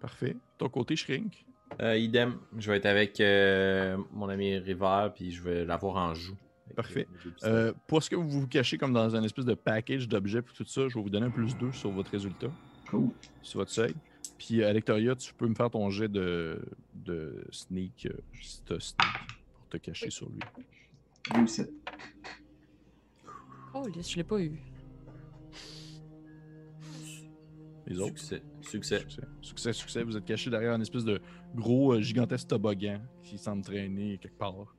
Parfait. 0.00 0.36
Ton 0.56 0.68
côté, 0.68 0.96
Shrink? 0.96 1.44
Euh, 1.82 1.96
idem, 1.96 2.36
je 2.56 2.70
vais 2.70 2.78
être 2.78 2.86
avec 2.86 3.20
euh, 3.20 3.98
mon 4.12 4.28
ami 4.28 4.56
River, 4.56 5.08
puis 5.14 5.30
je 5.32 5.42
vais 5.42 5.64
l'avoir 5.64 5.96
en 5.96 6.14
joue. 6.14 6.36
Parfait. 6.74 7.06
euh. 7.44 7.68
Euh, 7.68 7.72
pour 7.86 8.02
ce 8.02 8.08
que 8.10 8.16
vous 8.16 8.28
vous 8.28 8.46
cachez 8.46 8.78
comme 8.78 8.92
dans 8.92 9.14
un 9.14 9.22
espèce 9.22 9.44
de 9.44 9.54
package 9.54 10.08
d'objets 10.08 10.38
et 10.38 10.42
tout 10.42 10.64
ça, 10.64 10.88
je 10.88 10.94
vais 10.94 11.02
vous 11.02 11.10
donner 11.10 11.26
un 11.26 11.30
plus 11.30 11.56
2 11.56 11.72
sur 11.72 11.90
votre 11.90 12.10
résultat, 12.10 12.48
Cool. 12.88 13.10
sur 13.42 13.60
votre 13.60 13.70
seuil. 13.70 13.94
Puis, 14.38 14.62
euh, 14.62 14.68
Alectoria, 14.68 15.14
tu 15.16 15.32
peux 15.34 15.46
me 15.48 15.54
faire 15.54 15.70
ton 15.70 15.88
jet 15.90 16.08
de, 16.08 16.60
de 16.94 17.44
sneak, 17.50 18.06
euh, 18.06 18.16
si 18.42 18.62
t'as 18.64 18.78
sneak, 18.80 19.12
pour 19.54 19.68
te 19.68 19.76
cacher 19.78 20.10
sur 20.10 20.28
lui. 20.28 20.40
Réussite. 21.32 21.70
Oh, 23.74 23.84
je 23.92 24.16
l'ai 24.16 24.24
pas 24.24 24.40
eu. 24.40 24.58
Les 27.86 28.00
autres? 28.00 28.18
Succès. 28.18 28.42
Succès. 28.62 29.00
Succès. 29.00 29.22
Succès, 29.42 29.72
succès. 29.72 30.02
Vous 30.02 30.16
êtes 30.16 30.24
caché 30.24 30.50
derrière 30.50 30.72
un 30.72 30.80
espèce 30.80 31.04
de 31.04 31.20
gros, 31.54 31.92
euh, 31.94 32.00
gigantesque 32.00 32.48
toboggan 32.48 33.00
qui 33.22 33.38
semble 33.38 33.62
traîner 33.62 34.18
quelque 34.18 34.38
part. 34.38 34.76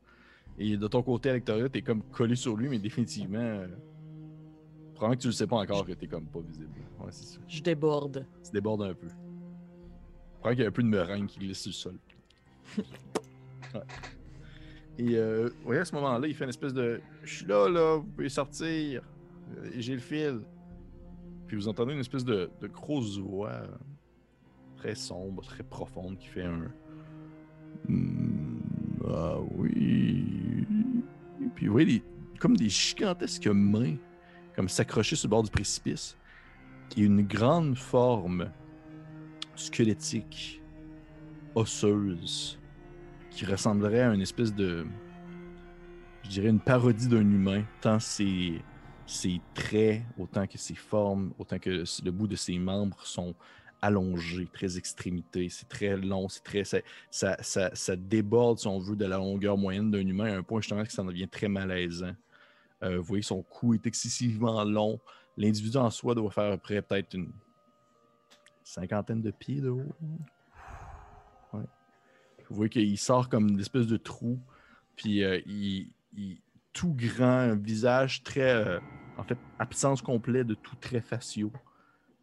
Et 0.57 0.75
de 0.75 0.87
ton 0.87 1.03
côté, 1.03 1.29
Alectoria, 1.29 1.69
t'es 1.69 1.81
comme 1.81 2.03
collé 2.03 2.35
sur 2.35 2.57
lui, 2.57 2.67
mais 2.67 2.79
définitivement. 2.79 3.37
euh, 3.39 3.67
probablement 4.97 5.15
que 5.17 5.21
tu 5.21 5.27
le 5.27 5.33
sais 5.33 5.47
pas 5.47 5.55
encore 5.57 5.85
que 5.85 5.93
t'es 5.93 6.07
comme 6.07 6.25
pas 6.25 6.39
visible. 6.41 6.69
Ouais, 6.99 7.07
c'est 7.11 7.25
ça. 7.25 7.39
Je 7.47 7.61
déborde. 7.61 8.25
Tu 8.43 8.51
débordes 8.51 8.83
un 8.83 8.93
peu. 8.93 9.07
Probablement 10.39 10.55
qu'il 10.55 10.59
y 10.61 10.65
a 10.65 10.67
un 10.67 10.71
peu 10.71 10.83
de 10.83 10.87
meringue 10.87 11.25
qui 11.27 11.39
glisse 11.39 11.69
sur 11.69 11.91
le 11.91 11.97
sol. 12.77 12.83
Ouais. 13.73 13.81
Et 14.97 15.15
euh, 15.17 15.49
vous 15.59 15.65
voyez, 15.65 15.81
à 15.81 15.85
ce 15.85 15.93
moment-là, 15.95 16.25
il 16.25 16.33
fait 16.33 16.45
une 16.45 16.49
espèce 16.51 16.73
de 16.73 17.01
Je 17.23 17.35
suis 17.35 17.45
là, 17.45 17.67
là, 17.69 17.97
vous 17.97 18.03
pouvez 18.05 18.29
sortir. 18.29 19.01
Euh, 19.57 19.69
J'ai 19.77 19.93
le 19.93 19.99
fil. 19.99 20.39
Puis 21.47 21.57
vous 21.57 21.67
entendez 21.67 21.91
une 21.93 21.99
espèce 21.99 22.23
de, 22.23 22.49
de 22.61 22.67
grosse 22.67 23.19
voix 23.19 23.49
euh, 23.51 23.67
très 24.77 24.95
sombre, 24.95 25.43
très 25.43 25.63
profonde 25.63 26.17
qui 26.17 26.27
fait 26.27 26.43
un 26.45 26.71
Hmm, 27.89 28.59
Ah 29.07 29.37
oui. 29.57 30.65
Puis 31.55 31.67
vous 31.67 31.73
voyez 31.73 31.99
des, 31.99 32.03
comme 32.39 32.55
des 32.55 32.69
gigantesques 32.69 33.47
mains 33.47 33.97
comme 34.57 34.67
s'accrocher 34.67 35.15
sur 35.15 35.27
le 35.27 35.29
bord 35.29 35.43
du 35.43 35.51
précipice 35.51 36.17
qui 36.89 37.03
une 37.03 37.21
grande 37.21 37.77
forme 37.77 38.49
squelettique, 39.55 40.61
osseuse, 41.53 42.59
qui 43.29 43.45
ressemblerait 43.45 44.01
à 44.01 44.13
une 44.13 44.21
espèce 44.21 44.53
de, 44.53 44.85
je 46.23 46.29
dirais, 46.29 46.49
une 46.49 46.59
parodie 46.59 47.07
d'un 47.07 47.21
humain, 47.21 47.63
tant 47.81 47.99
ses, 47.99 48.61
ses 49.05 49.39
traits, 49.53 50.01
autant 50.17 50.47
que 50.47 50.57
ses 50.57 50.75
formes, 50.75 51.33
autant 51.37 51.59
que 51.59 51.83
le 52.03 52.11
bout 52.11 52.27
de 52.27 52.35
ses 52.35 52.57
membres 52.57 53.05
sont 53.05 53.35
allongés, 53.79 54.47
très 54.51 54.75
extrémités, 54.77 55.49
c'est 55.49 55.69
très 55.69 55.95
long, 55.97 56.27
c'est 56.29 56.43
très, 56.43 56.63
ça, 56.63 56.79
ça, 57.11 57.37
ça, 57.41 57.69
ça 57.75 57.95
déborde, 57.95 58.57
si 58.57 58.67
on 58.67 58.79
veut, 58.79 58.95
de 58.95 59.05
la 59.05 59.17
longueur 59.17 59.55
moyenne 59.55 59.91
d'un 59.91 59.99
humain 60.07 60.33
à 60.33 60.37
un 60.37 60.43
point 60.43 60.61
justement 60.61 60.83
que 60.83 60.91
ça 60.91 61.03
en 61.03 61.05
devient 61.05 61.27
très 61.27 61.47
malaisant. 61.47 62.13
Euh, 62.83 62.97
vous 62.97 63.03
voyez, 63.03 63.23
son 63.23 63.41
cou 63.41 63.73
est 63.73 63.85
excessivement 63.87 64.63
long. 64.63 64.99
L'individu 65.35 65.77
en 65.77 65.89
soi 65.89 66.15
doit 66.15 66.31
faire 66.31 66.59
près 66.59 66.81
peut-être 66.81 67.13
une 67.13 67.31
cinquantaine 68.63 69.21
de 69.21 69.31
pieds 69.31 69.61
de 69.61 69.69
haut. 69.69 69.95
Vous 72.49 72.55
voyez 72.55 72.69
qu'il 72.69 72.97
sort 72.97 73.27
comme 73.27 73.49
une 73.49 73.59
espèce 73.59 73.87
de 73.87 73.97
trou, 73.97 74.39
puis 74.95 75.21
euh, 75.21 75.41
il, 75.45 75.91
tout 76.71 76.93
grand, 76.93 77.57
visage 77.57 78.23
très, 78.23 78.53
euh, 78.53 78.79
en 79.17 79.23
fait, 79.23 79.37
absence 79.59 80.01
complète 80.01 80.47
de 80.47 80.53
tout 80.53 80.77
trait 80.77 81.01
faciaux, 81.01 81.51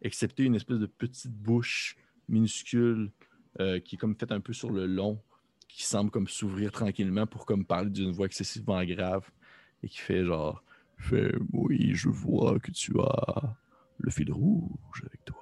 excepté 0.01 0.43
une 0.43 0.55
espèce 0.55 0.79
de 0.79 0.87
petite 0.87 1.31
bouche 1.31 1.95
minuscule 2.27 3.11
qui 3.85 3.95
est 3.95 3.97
comme 3.97 4.17
faite 4.17 4.33
un 4.33 4.41
peu 4.41 4.51
sur 4.51 4.69
le 4.69 4.85
long, 4.85 5.21
qui 5.69 5.83
semble 5.83 6.11
comme 6.11 6.27
s'ouvrir 6.27 6.73
tranquillement 6.73 7.25
pour 7.25 7.45
comme 7.45 7.63
parler 7.63 7.89
d'une 7.89 8.11
voix 8.11 8.25
excessivement 8.25 8.83
grave 8.83 9.29
et 9.85 9.89
qui 9.89 9.99
fait 9.99 10.25
genre 10.25 10.61
fait 10.97 11.31
oui 11.53 11.91
je 11.93 12.09
vois 12.09 12.59
que 12.59 12.71
tu 12.71 12.93
as 12.99 13.55
le 13.99 14.11
fil 14.11 14.31
rouge 14.31 15.03
avec 15.05 15.23
toi 15.25 15.37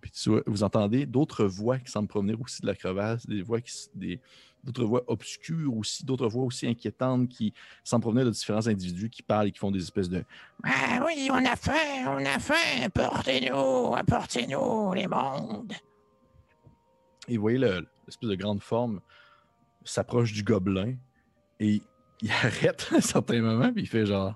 puis 0.00 0.10
tu 0.12 0.30
vois- 0.30 0.42
vous 0.46 0.62
entendez 0.62 1.06
d'autres 1.06 1.44
voix 1.44 1.78
qui 1.78 1.90
semblent 1.90 2.06
provenir 2.08 2.40
aussi 2.40 2.60
de 2.62 2.66
la 2.66 2.74
crevasse 2.76 3.26
des 3.26 3.42
voix 3.42 3.60
qui 3.60 3.72
des 3.94 4.20
d'autres 4.64 4.84
voix 4.84 5.02
obscures 5.06 5.74
aussi 5.76 6.04
d'autres 6.04 6.28
voix 6.28 6.44
aussi 6.44 6.66
inquiétantes 6.66 7.28
qui 7.28 7.52
semblent 7.84 8.02
provenir 8.02 8.26
de 8.26 8.30
différents 8.30 8.66
individus 8.66 9.08
qui 9.08 9.22
parlent 9.22 9.48
et 9.48 9.52
qui 9.52 9.58
font 9.58 9.70
des 9.70 9.82
espèces 9.82 10.08
de 10.08 10.24
Ah 10.64 11.02
oui, 11.06 11.28
on 11.32 11.44
a 11.44 11.56
faim, 11.56 12.06
on 12.08 12.24
a 12.26 12.38
faim. 12.40 12.82
Apportez-nous, 12.84 13.94
apportez-nous 13.94 14.92
les 14.94 15.06
mondes. 15.06 15.72
Et 17.28 17.36
vous 17.36 17.42
voyez 17.42 17.58
le- 17.58 17.86
l'espèce 18.06 18.28
de 18.30 18.34
grande 18.34 18.60
forme 18.62 19.00
s'approche 19.84 20.32
du 20.32 20.42
gobelin 20.42 20.94
et 21.60 21.80
il 22.22 22.30
arrête 22.30 22.88
à 22.92 22.96
un 22.96 23.00
certain 23.00 23.40
moment 23.40 23.72
puis 23.72 23.82
il 23.82 23.88
fait 23.88 24.06
genre 24.06 24.34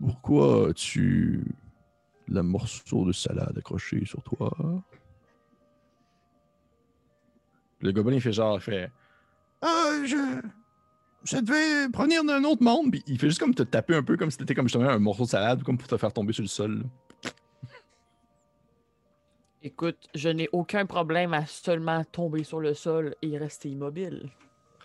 Pourquoi 0.00 0.70
as-tu 0.70 1.44
le 2.28 2.42
morceau 2.42 3.04
de 3.06 3.12
salade 3.12 3.56
accroché 3.56 4.04
sur 4.04 4.22
toi? 4.22 4.54
Le 7.80 7.92
gobelin 7.92 8.16
il 8.16 8.22
fait 8.22 8.32
genre 8.32 8.56
il 8.56 8.62
fait 8.62 8.90
Ah, 9.62 10.02
je. 10.04 10.40
Ça 11.24 11.42
devait 11.42 11.90
provenir 11.90 12.24
d'un 12.24 12.42
autre 12.44 12.62
monde. 12.62 12.90
Puis 12.90 13.02
il 13.06 13.18
fait 13.18 13.28
juste 13.28 13.40
comme 13.40 13.54
te 13.54 13.62
taper 13.62 13.94
un 13.94 14.02
peu 14.02 14.16
comme 14.16 14.30
si 14.30 14.38
t'étais 14.38 14.54
comme 14.54 14.66
justement 14.66 14.88
un 14.88 14.98
morceau 14.98 15.24
de 15.24 15.28
salade, 15.28 15.62
comme 15.62 15.76
pour 15.76 15.88
te 15.88 15.96
faire 15.96 16.12
tomber 16.12 16.32
sur 16.32 16.42
le 16.42 16.48
sol. 16.48 16.84
Écoute, 19.62 20.08
je 20.14 20.28
n'ai 20.28 20.48
aucun 20.52 20.86
problème 20.86 21.34
à 21.34 21.44
seulement 21.44 22.04
tomber 22.04 22.44
sur 22.44 22.60
le 22.60 22.74
sol 22.74 23.16
et 23.22 23.36
rester 23.36 23.68
immobile. 23.68 24.30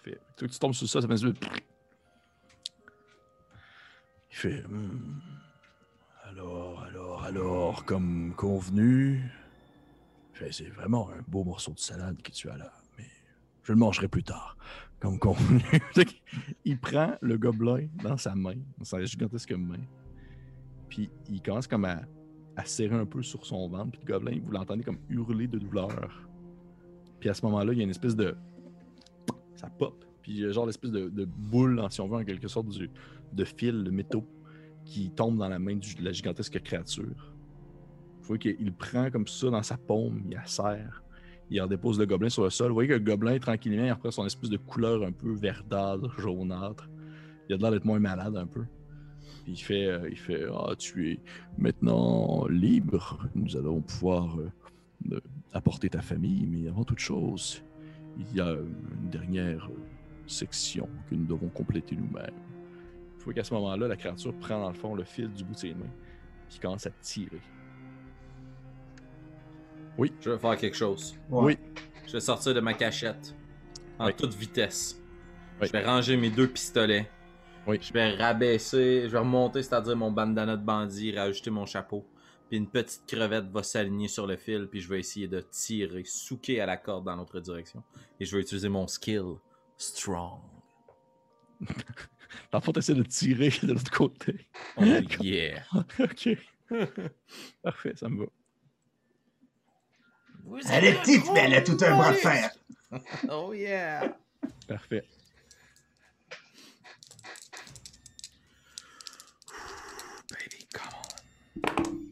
Tu 0.04 0.48
tombes 0.60 0.74
sur 0.74 0.88
ça, 0.88 1.02
ça 1.02 1.08
fait 1.08 1.16
Il 4.32 4.36
fait. 4.36 4.64
Hmm. 4.68 5.20
Alors, 6.24 6.84
alors, 6.84 7.24
alors, 7.24 7.86
comme 7.86 8.34
convenu. 8.36 9.24
C'est 10.52 10.70
vraiment 10.70 11.10
un 11.12 11.22
beau 11.28 11.44
morceau 11.44 11.72
de 11.72 11.80
salade 11.80 12.22
que 12.22 12.32
tu 12.32 12.50
as 12.50 12.58
là, 12.58 12.74
mais 12.98 13.06
je 13.64 13.72
le 13.72 13.78
mangerai 13.78 14.08
plus 14.08 14.24
tard. 14.24 14.58
comme 15.00 15.20
convenu. 15.20 15.64
Il 16.66 16.80
prend 16.80 17.16
le 17.22 17.38
gobelin 17.38 17.88
dans 18.04 18.18
sa 18.18 18.36
main, 18.36 18.56
dans 18.78 18.84
sa 18.84 19.04
gigantesque 19.06 19.52
main, 19.52 19.80
puis 20.90 21.10
il 21.30 21.42
commence 21.42 21.68
comme 21.68 21.86
à, 21.86 22.02
à 22.56 22.66
serrer 22.66 22.96
un 22.96 23.06
peu 23.06 23.22
sur 23.22 23.46
son 23.46 23.68
ventre, 23.70 23.92
puis 23.92 24.02
le 24.06 24.14
gobelin, 24.14 24.40
vous 24.44 24.52
l'entendez 24.52 24.84
comme 24.84 25.00
hurler 25.10 25.48
de 25.48 25.60
douleur. 25.60 26.28
Puis 27.20 27.30
à 27.30 27.34
ce 27.34 27.46
moment-là, 27.46 27.74
il 27.74 27.78
y 27.78 27.82
a 27.82 27.84
une 27.84 27.90
espèce 27.90 28.16
de... 28.16 28.36
Ça 29.64 29.70
pop, 29.70 30.04
puis 30.22 30.34
il 30.34 30.40
y 30.40 30.46
a 30.46 30.52
genre 30.52 30.66
l'espèce 30.66 30.92
de, 30.92 31.26
boule, 31.26 31.82
si 31.90 32.02
on 32.02 32.08
veut, 32.10 32.18
en 32.18 32.26
quelque 32.26 32.50
sorte, 32.50 32.68
de 32.68 33.44
fil, 33.46 33.86
de 33.86 33.92
métaux, 33.92 34.28
qui 34.84 35.10
tombe 35.10 35.38
dans 35.38 35.48
la 35.48 35.58
main 35.58 35.78
de 35.78 36.04
la 36.04 36.12
gigantesque 36.12 36.62
créature. 36.62 37.34
Vous 38.24 38.38
qu'il 38.38 38.74
prend 38.74 39.10
comme 39.10 39.26
ça 39.26 39.50
dans 39.50 39.64
sa 39.64 39.78
paume, 39.78 40.22
il 40.26 40.34
la 40.34 40.46
serre, 40.46 41.02
il 41.50 41.62
en 41.62 41.68
dépose 41.68 41.98
le 41.98 42.06
gobelin 42.06 42.28
sur 42.30 42.44
le 42.44 42.50
sol. 42.50 42.70
Vous 42.70 42.74
voyez 42.74 42.90
que 42.90 42.96
le 42.96 43.00
gobelin, 43.00 43.40
tranquillement, 43.40 43.86
il 43.86 43.92
reprend 43.92 44.12
son 44.12 44.26
espèce 44.26 44.50
de 44.50 44.58
couleur 44.58 45.04
un 45.04 45.14
peu 45.14 45.32
verdâtre, 45.32 46.20
jaunâtre. 46.20 46.90
Il 47.48 47.56
a 47.56 47.58
l'air 47.58 47.72
d'être 47.72 47.86
moins 47.86 48.00
malade 48.00 48.36
un 48.36 48.48
peu. 48.48 48.66
Il 49.48 49.58
fait, 49.58 49.88
euh, 49.88 50.52
Ah, 50.58 50.76
tu 50.78 51.12
es 51.12 51.20
maintenant 51.58 52.48
libre. 52.48 53.28
Nous 53.36 53.56
allons 53.56 53.82
pouvoir 53.82 54.38
euh, 54.40 54.52
euh, 55.12 55.20
apporter 55.54 55.90
ta 55.90 56.02
famille, 56.02 56.46
mais 56.48 56.68
avant 56.68 56.84
toute 56.84 57.00
chose, 57.00 57.64
il 58.18 58.36
y 58.36 58.42
a 58.42 58.52
une 58.52 59.10
dernière 59.10 59.70
section 60.28 60.88
que 61.10 61.16
nous 61.16 61.26
devons 61.26 61.50
compléter 61.50 61.96
nous-mêmes. 61.96 62.34
Il 63.18 63.22
faut 63.24 63.32
qu'à 63.32 63.44
ce 63.44 63.54
moment-là, 63.54 63.88
la 63.88 63.96
créature 63.96 64.34
prend 64.40 64.60
dans 64.60 64.70
le 64.70 64.76
fond 64.76 64.96
le 64.96 65.04
fil 65.04 65.32
du 65.32 65.44
bout 65.44 65.54
de 65.54 65.60
ses 65.60 65.74
mains, 65.74 65.90
puis 66.50 66.60
commence 66.60 66.86
à 66.86 66.92
tirer. 67.02 67.42
Je 70.22 70.30
vais 70.32 70.38
faire 70.38 70.58
quelque 70.58 70.76
chose. 70.76 71.16
Ouais. 71.30 71.44
Oui. 71.44 71.58
Je 72.08 72.14
vais 72.14 72.20
sortir 72.20 72.54
de 72.54 72.60
ma 72.60 72.74
cachette 72.74 73.36
en 74.00 74.08
Oui. 74.08 74.14
toute 74.16 74.34
vitesse. 74.34 75.02
Oui. 75.62 75.68
Je 75.68 75.72
vais 75.72 75.86
ranger 75.86 76.18
mes 76.18 76.30
deux 76.30 76.48
pistolets. 76.48 77.10
Oui. 77.68 77.78
Je 77.82 77.94
vais 77.94 78.16
rabaisser, 78.16 79.04
je 79.04 79.08
vais 79.10 79.20
remonter, 79.20 79.62
c'est-à-dire 79.64 79.96
mon 79.96 80.12
bandana 80.12 80.58
de 80.58 80.64
bandit, 80.66 81.16
rajouter 81.16 81.50
mon 81.52 81.66
chapeau. 81.66 82.06
Puis 82.54 82.60
une 82.60 82.70
petite 82.70 83.08
crevette 83.08 83.46
va 83.46 83.64
s'aligner 83.64 84.08
sur 84.08 84.28
le 84.28 84.38
fil, 84.38 84.68
puis 84.68 84.80
je 84.80 84.88
vais 84.88 85.00
essayer 85.00 85.28
de 85.28 85.42
tirer, 85.42 86.04
souquer 86.06 86.62
à 86.62 86.68
la 86.68 86.78
corde 86.78 87.04
dans 87.04 87.16
l'autre 87.16 87.40
direction. 87.40 87.82
Et 88.20 88.26
je 88.26 88.36
vais 88.36 88.44
utiliser 88.44 88.70
mon 88.70 88.86
skill 88.86 89.38
Strong. 89.76 90.40
Dans 92.52 92.62
le 92.64 92.72
t'essaies 92.74 92.94
de 92.94 93.02
tirer 93.02 93.50
de 93.64 93.74
l'autre 93.74 93.90
côté. 93.90 94.48
Oh 94.78 94.84
yeah. 95.20 95.64
ok. 96.00 96.30
Parfait, 97.64 97.94
ça 97.96 98.08
me 98.08 98.20
va. 98.20 98.32
Vous 100.44 100.60
Elle 100.72 100.86
est 100.86 101.00
petite, 101.00 101.26
mais 101.34 101.46
elle 101.46 101.56
a 101.56 101.62
tout 101.64 101.78
un 101.82 101.98
bras 101.98 102.12
de 102.12 102.18
fer. 102.18 102.52
Oh 103.32 103.52
yeah. 103.56 104.16
Parfait. 104.68 105.08
Baby, 110.30 110.68
come 110.72 111.90
on. 111.90 112.03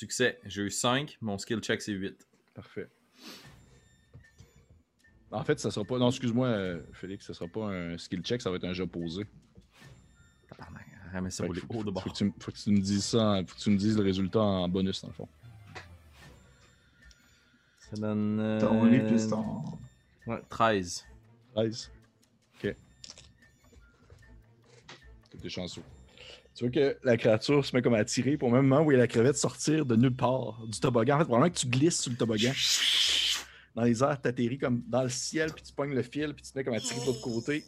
Succès. 0.00 0.38
J'ai 0.46 0.62
eu 0.62 0.70
5, 0.70 1.18
mon 1.20 1.36
skill 1.36 1.60
check 1.60 1.82
c'est 1.82 1.92
8. 1.92 2.26
Parfait. 2.54 2.88
En 5.30 5.44
fait, 5.44 5.60
ça 5.60 5.70
sera 5.70 5.84
pas. 5.84 5.98
Non, 5.98 6.08
excuse-moi, 6.08 6.46
euh, 6.48 6.82
Félix, 6.94 7.26
ça 7.26 7.34
sera 7.34 7.46
pas 7.48 7.66
un 7.66 7.98
skill 7.98 8.22
check, 8.22 8.40
ça 8.40 8.50
va 8.50 8.56
être 8.56 8.64
un 8.64 8.72
jeu 8.72 8.86
posé. 8.86 9.26
Tabarnak, 10.48 10.86
ramène 11.12 11.30
ça 11.30 11.46
que 11.46 11.52
haut 11.52 11.54
faut, 11.54 11.78
de 11.80 11.84
faut 11.84 11.92
bord. 11.92 12.04
que 12.04 12.10
tu, 12.10 12.24
me- 12.24 12.32
faut 12.40 12.50
que 12.50 12.56
tu 12.56 12.70
me 12.70 12.80
dises 12.80 13.04
ça, 13.04 13.42
faut 13.46 13.54
que 13.54 13.60
tu 13.60 13.70
me 13.70 13.76
dises 13.76 13.96
le 13.98 14.02
résultat 14.04 14.40
en 14.40 14.68
bonus, 14.68 15.02
dans 15.02 15.08
le 15.08 15.14
fond. 15.14 15.28
Ça 17.78 17.96
donne. 17.96 18.40
euh, 18.40 18.58
Ton 18.60 18.84
lit 18.86 19.00
plus 19.00 19.28
ton. 19.28 19.62
Ouais, 20.26 20.40
13. 20.48 21.04
13. 21.54 21.90
Ok. 22.56 22.74
T'es 25.42 25.48
chanceux. 25.50 25.82
Tu 26.54 26.64
vois 26.64 26.70
que 26.72 26.96
la 27.04 27.16
créature 27.16 27.64
se 27.64 27.74
met 27.74 27.80
comme 27.80 27.94
à 27.94 28.04
tirer 28.04 28.36
pour 28.36 28.48
au 28.48 28.52
même 28.52 28.66
moment 28.66 28.84
où 28.84 28.90
il 28.90 28.94
y 28.94 28.96
a 28.96 29.00
la 29.00 29.06
crevette 29.06 29.36
sortir 29.36 29.86
de 29.86 29.96
nulle 29.96 30.14
part 30.14 30.60
du 30.66 30.78
toboggan. 30.78 31.16
En 31.16 31.18
fait, 31.20 31.24
probablement 31.24 31.50
que 31.52 31.58
tu 31.58 31.66
glisses 31.66 32.00
sur 32.00 32.10
le 32.10 32.16
toboggan. 32.16 32.52
Dans 33.74 33.82
les 33.82 34.02
airs, 34.02 34.20
t'atterris 34.20 34.58
comme 34.58 34.82
dans 34.88 35.04
le 35.04 35.08
ciel, 35.08 35.52
puis 35.52 35.62
tu 35.62 35.72
pognes 35.72 35.94
le 35.94 36.02
fil, 36.02 36.34
puis 36.34 36.42
tu 36.42 36.52
te 36.52 36.58
mets 36.58 36.64
comme 36.64 36.74
à 36.74 36.80
tirer 36.80 37.00
de 37.00 37.06
l'autre 37.06 37.20
côté. 37.22 37.64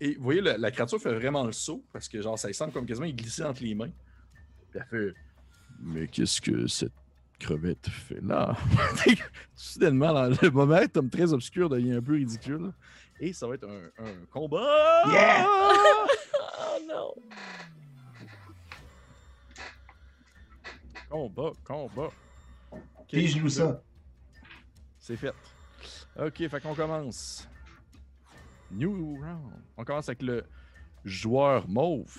Et 0.00 0.14
vous 0.16 0.22
voyez, 0.24 0.40
la, 0.40 0.56
la 0.56 0.70
créature 0.70 1.00
fait 1.00 1.12
vraiment 1.12 1.44
le 1.44 1.52
saut, 1.52 1.84
parce 1.92 2.08
que 2.08 2.20
genre, 2.20 2.38
ça 2.38 2.48
lui 2.48 2.54
semble 2.54 2.72
comme 2.72 2.86
quasiment 2.86 3.06
il 3.06 3.14
glissait 3.14 3.44
entre 3.44 3.62
les 3.62 3.74
mains. 3.74 3.90
Puis 4.70 4.80
elle 4.80 4.86
fait 4.90 5.14
Mais 5.80 6.08
qu'est-ce 6.08 6.40
que 6.40 6.66
cette 6.66 6.92
crevette 7.38 7.88
fait 7.88 8.22
là? 8.22 8.56
Soudainement, 9.54 10.12
dans 10.14 10.28
le 10.40 10.50
moment, 10.50 10.80
comme 10.92 11.10
très 11.10 11.32
obscur 11.32 11.68
devient 11.68 11.92
un 11.92 12.02
peu 12.02 12.14
ridicule. 12.14 12.72
Et 13.20 13.32
ça 13.32 13.46
va 13.46 13.54
être 13.54 13.68
un, 13.68 14.04
un 14.04 14.24
combat 14.32 15.02
Yeah! 15.06 15.46
Oh 16.74 16.80
non! 16.88 17.14
Combat, 21.08 21.52
combat. 21.64 22.10
Je 23.12 23.38
loue 23.38 23.48
ça? 23.48 23.80
C'est 24.98 25.16
fait. 25.16 25.32
Ok, 26.18 26.48
fait 26.48 26.60
qu'on 26.60 26.74
commence. 26.74 27.48
New 28.72 29.16
round. 29.20 29.52
On 29.76 29.84
commence 29.84 30.08
avec 30.08 30.22
le 30.22 30.44
joueur 31.04 31.68
mauve. 31.68 32.18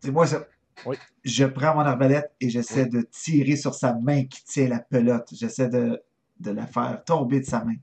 C'est 0.00 0.10
moi 0.10 0.26
ça. 0.26 0.44
Oui. 0.84 0.96
Je 1.24 1.44
prends 1.44 1.74
mon 1.74 1.80
arbalète 1.80 2.30
et 2.40 2.50
j'essaie 2.50 2.86
de 2.86 3.02
tirer 3.02 3.56
sur 3.56 3.74
sa 3.74 3.94
main 3.94 4.24
qui 4.24 4.44
tient 4.44 4.68
la 4.68 4.80
pelote. 4.80 5.28
J'essaie 5.32 5.68
de, 5.68 6.02
de 6.40 6.50
la 6.50 6.66
faire 6.66 7.02
tomber 7.04 7.40
de 7.40 7.46
sa 7.46 7.64
main. 7.64 7.76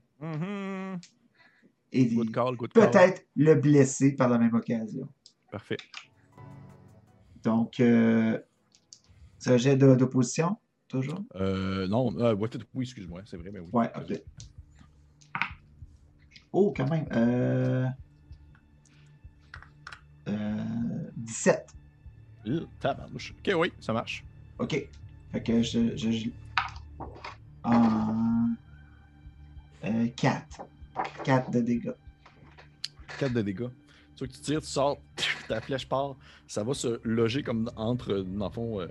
Et 1.92 2.06
Good 2.06 2.32
call, 2.32 2.56
good 2.56 2.72
call. 2.72 2.90
peut-être 2.90 3.26
le 3.34 3.54
blesser 3.54 4.12
par 4.14 4.28
la 4.28 4.38
même 4.38 4.54
occasion. 4.54 5.08
Parfait. 5.50 5.76
Donc, 7.42 7.80
euh, 7.80 8.38
c'est 9.38 9.52
un 9.52 9.56
jet 9.56 9.76
de- 9.76 9.94
d'opposition, 9.94 10.56
toujours? 10.88 11.22
Euh, 11.36 11.86
non, 11.86 12.16
euh, 12.18 12.34
oui, 12.34 12.84
excuse-moi, 12.84 13.22
c'est 13.24 13.36
vrai, 13.36 13.50
mais 13.52 13.60
oui. 13.60 13.68
Ouais, 13.72 13.90
ok. 13.96 14.20
Oh, 16.52 16.72
quand 16.76 16.88
même. 16.88 17.06
Euh, 17.12 17.86
euh, 20.28 21.10
17. 21.16 21.66
Euh, 22.46 22.66
tabarnouche. 22.80 23.32
Ok, 23.38 23.52
oui, 23.56 23.72
ça 23.80 23.92
marche. 23.92 24.24
Ok. 24.58 24.88
Fait 25.32 25.42
que 25.42 25.62
je. 25.62 25.96
je, 25.96 26.10
je- 26.10 26.30
en. 27.64 28.48
4. 30.16 30.62
4 31.24 31.50
de 31.50 31.60
dégâts. 31.60 31.92
4 33.18 33.32
de 33.32 33.42
dégâts. 33.42 33.68
Tu 34.16 34.24
vois 34.24 34.28
que 34.28 34.32
tu 34.32 34.40
tires, 34.40 34.60
tu 34.60 34.66
sors, 34.66 34.98
ta 35.48 35.60
flèche 35.60 35.88
part, 35.88 36.16
ça 36.46 36.62
va 36.62 36.74
se 36.74 37.00
loger 37.04 37.42
comme 37.42 37.70
entre, 37.76 38.14
dans 38.18 38.46
le 38.46 38.52
fond, 38.52 38.80
euh, 38.80 38.86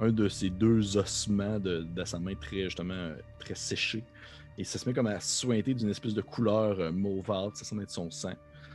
un 0.00 0.10
de 0.10 0.28
ces 0.28 0.50
deux 0.50 0.96
ossements 0.96 1.58
de, 1.58 1.86
sa 2.04 2.18
main 2.18 2.34
très, 2.34 2.64
justement, 2.64 2.94
euh, 2.94 3.16
très 3.38 3.54
séché. 3.54 4.04
Et 4.58 4.64
ça 4.64 4.78
se 4.78 4.88
met 4.88 4.94
comme 4.94 5.06
à 5.06 5.20
sointer 5.20 5.74
d'une 5.74 5.88
espèce 5.88 6.14
de 6.14 6.22
couleur 6.22 6.78
euh, 6.78 6.92
mauvâtre, 6.92 7.56
ça 7.56 7.64
semble 7.64 7.82
être 7.82 7.90
son 7.90 8.10
sang. 8.10 8.34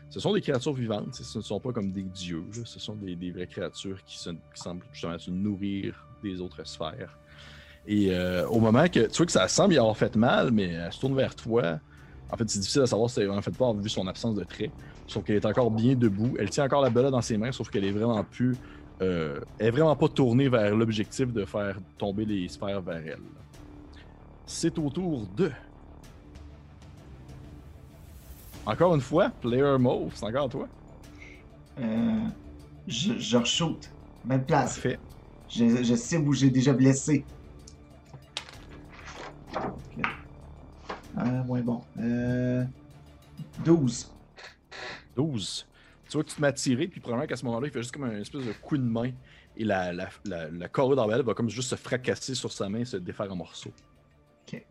Ce 0.09 0.19
sont 0.19 0.33
des 0.33 0.41
créatures 0.41 0.73
vivantes, 0.73 1.13
ce 1.15 1.37
ne 1.37 1.43
sont 1.43 1.59
pas 1.59 1.73
comme 1.73 1.91
des 1.91 2.03
dieux, 2.03 2.45
ce 2.63 2.79
sont 2.79 2.95
des, 2.95 3.31
vraies 3.31 3.47
créatures 3.47 4.03
qui, 4.05 4.17
se- 4.17 4.29
qui 4.29 4.37
semblent 4.55 4.85
justement 4.93 5.19
se 5.19 5.29
nourrir 5.29 6.07
des 6.23 6.39
autres 6.39 6.65
sphères. 6.65 7.17
Et 7.85 8.11
euh, 8.11 8.47
au 8.47 8.59
moment 8.59 8.87
que 8.87 9.07
tu 9.07 9.17
vois 9.17 9.25
que 9.25 9.31
ça 9.31 9.47
semble 9.47 9.73
y 9.73 9.77
avoir 9.77 9.95
fait 9.97 10.15
mal, 10.15 10.51
mais 10.51 10.69
elle 10.69 10.91
se 10.91 10.99
tourne 10.99 11.15
vers 11.15 11.35
toi. 11.35 11.79
En 12.29 12.35
fait, 12.35 12.49
c'est 12.49 12.59
difficile 12.59 12.81
à 12.81 12.87
savoir 12.87 13.09
si 13.09 13.19
elle 13.19 13.27
vraiment 13.27 13.41
fait 13.41 13.55
peur 13.55 13.73
vu 13.73 13.87
son 13.89 14.05
absence 14.07 14.35
de 14.35 14.43
trait. 14.43 14.71
Sauf 15.07 15.23
qu'elle 15.23 15.37
est 15.37 15.45
encore 15.45 15.71
bien 15.71 15.95
debout. 15.95 16.35
Elle 16.37 16.49
tient 16.49 16.65
encore 16.65 16.81
la 16.81 16.89
belette 16.89 17.11
dans 17.11 17.21
ses 17.21 17.37
mains, 17.37 17.51
sauf 17.51 17.69
qu'elle 17.69 17.85
est 17.85 17.91
vraiment 17.91 18.23
plus. 18.23 18.55
euh, 19.01 19.39
elle 19.59 19.67
est 19.67 19.71
vraiment 19.71 19.95
pas 19.95 20.07
tournée 20.09 20.49
vers 20.49 20.75
l'objectif 20.75 21.31
de 21.31 21.45
faire 21.45 21.77
tomber 21.97 22.25
les 22.25 22.47
sphères 22.49 22.81
vers 22.81 22.97
elle. 23.05 23.19
C'est 24.45 24.77
au 24.79 24.89
tour 24.89 25.25
de. 25.35 25.51
Encore 28.65 28.95
une 28.95 29.01
fois, 29.01 29.29
player 29.41 29.77
mauve, 29.79 30.11
c'est 30.13 30.25
encore 30.25 30.49
toi. 30.49 30.67
Euh, 31.79 32.27
je, 32.87 33.13
je 33.17 33.37
re-shoot. 33.37 33.89
Même 34.25 34.43
place. 34.43 34.73
Parfait. 34.73 34.99
Je, 35.49 35.83
je 35.83 35.95
cible 35.95 36.27
où 36.27 36.33
j'ai 36.33 36.49
déjà 36.49 36.73
blessé. 36.73 37.23
Ok. 39.55 40.03
Euh, 41.19 41.43
moins 41.45 41.61
bon. 41.61 41.81
Euh, 41.99 42.63
12. 43.63 44.11
12. 45.17 45.67
Tu 46.07 46.13
vois 46.13 46.23
que 46.23 46.29
tu 46.29 46.35
te 46.35 46.41
mets 46.41 46.47
à 46.47 46.53
tirer, 46.53 46.87
puis 46.87 47.01
probablement 47.01 47.27
qu'à 47.27 47.35
ce 47.35 47.43
moment-là, 47.45 47.67
il 47.67 47.73
fait 47.73 47.81
juste 47.81 47.91
comme 47.91 48.05
un 48.05 48.21
espèce 48.21 48.45
de 48.45 48.53
coup 48.53 48.77
de 48.77 48.83
main. 48.83 49.11
Et 49.57 49.65
la, 49.65 49.91
la, 49.91 50.07
la, 50.23 50.49
la 50.49 50.67
d'arbalète 50.67 51.25
va 51.25 51.33
comme 51.33 51.49
juste 51.49 51.69
se 51.71 51.75
fracasser 51.75 52.35
sur 52.35 52.51
sa 52.51 52.69
main 52.69 52.79
et 52.79 52.85
se 52.85 52.97
défaire 52.97 53.31
en 53.31 53.35
morceaux. 53.35 53.73
Ok. 54.43 54.63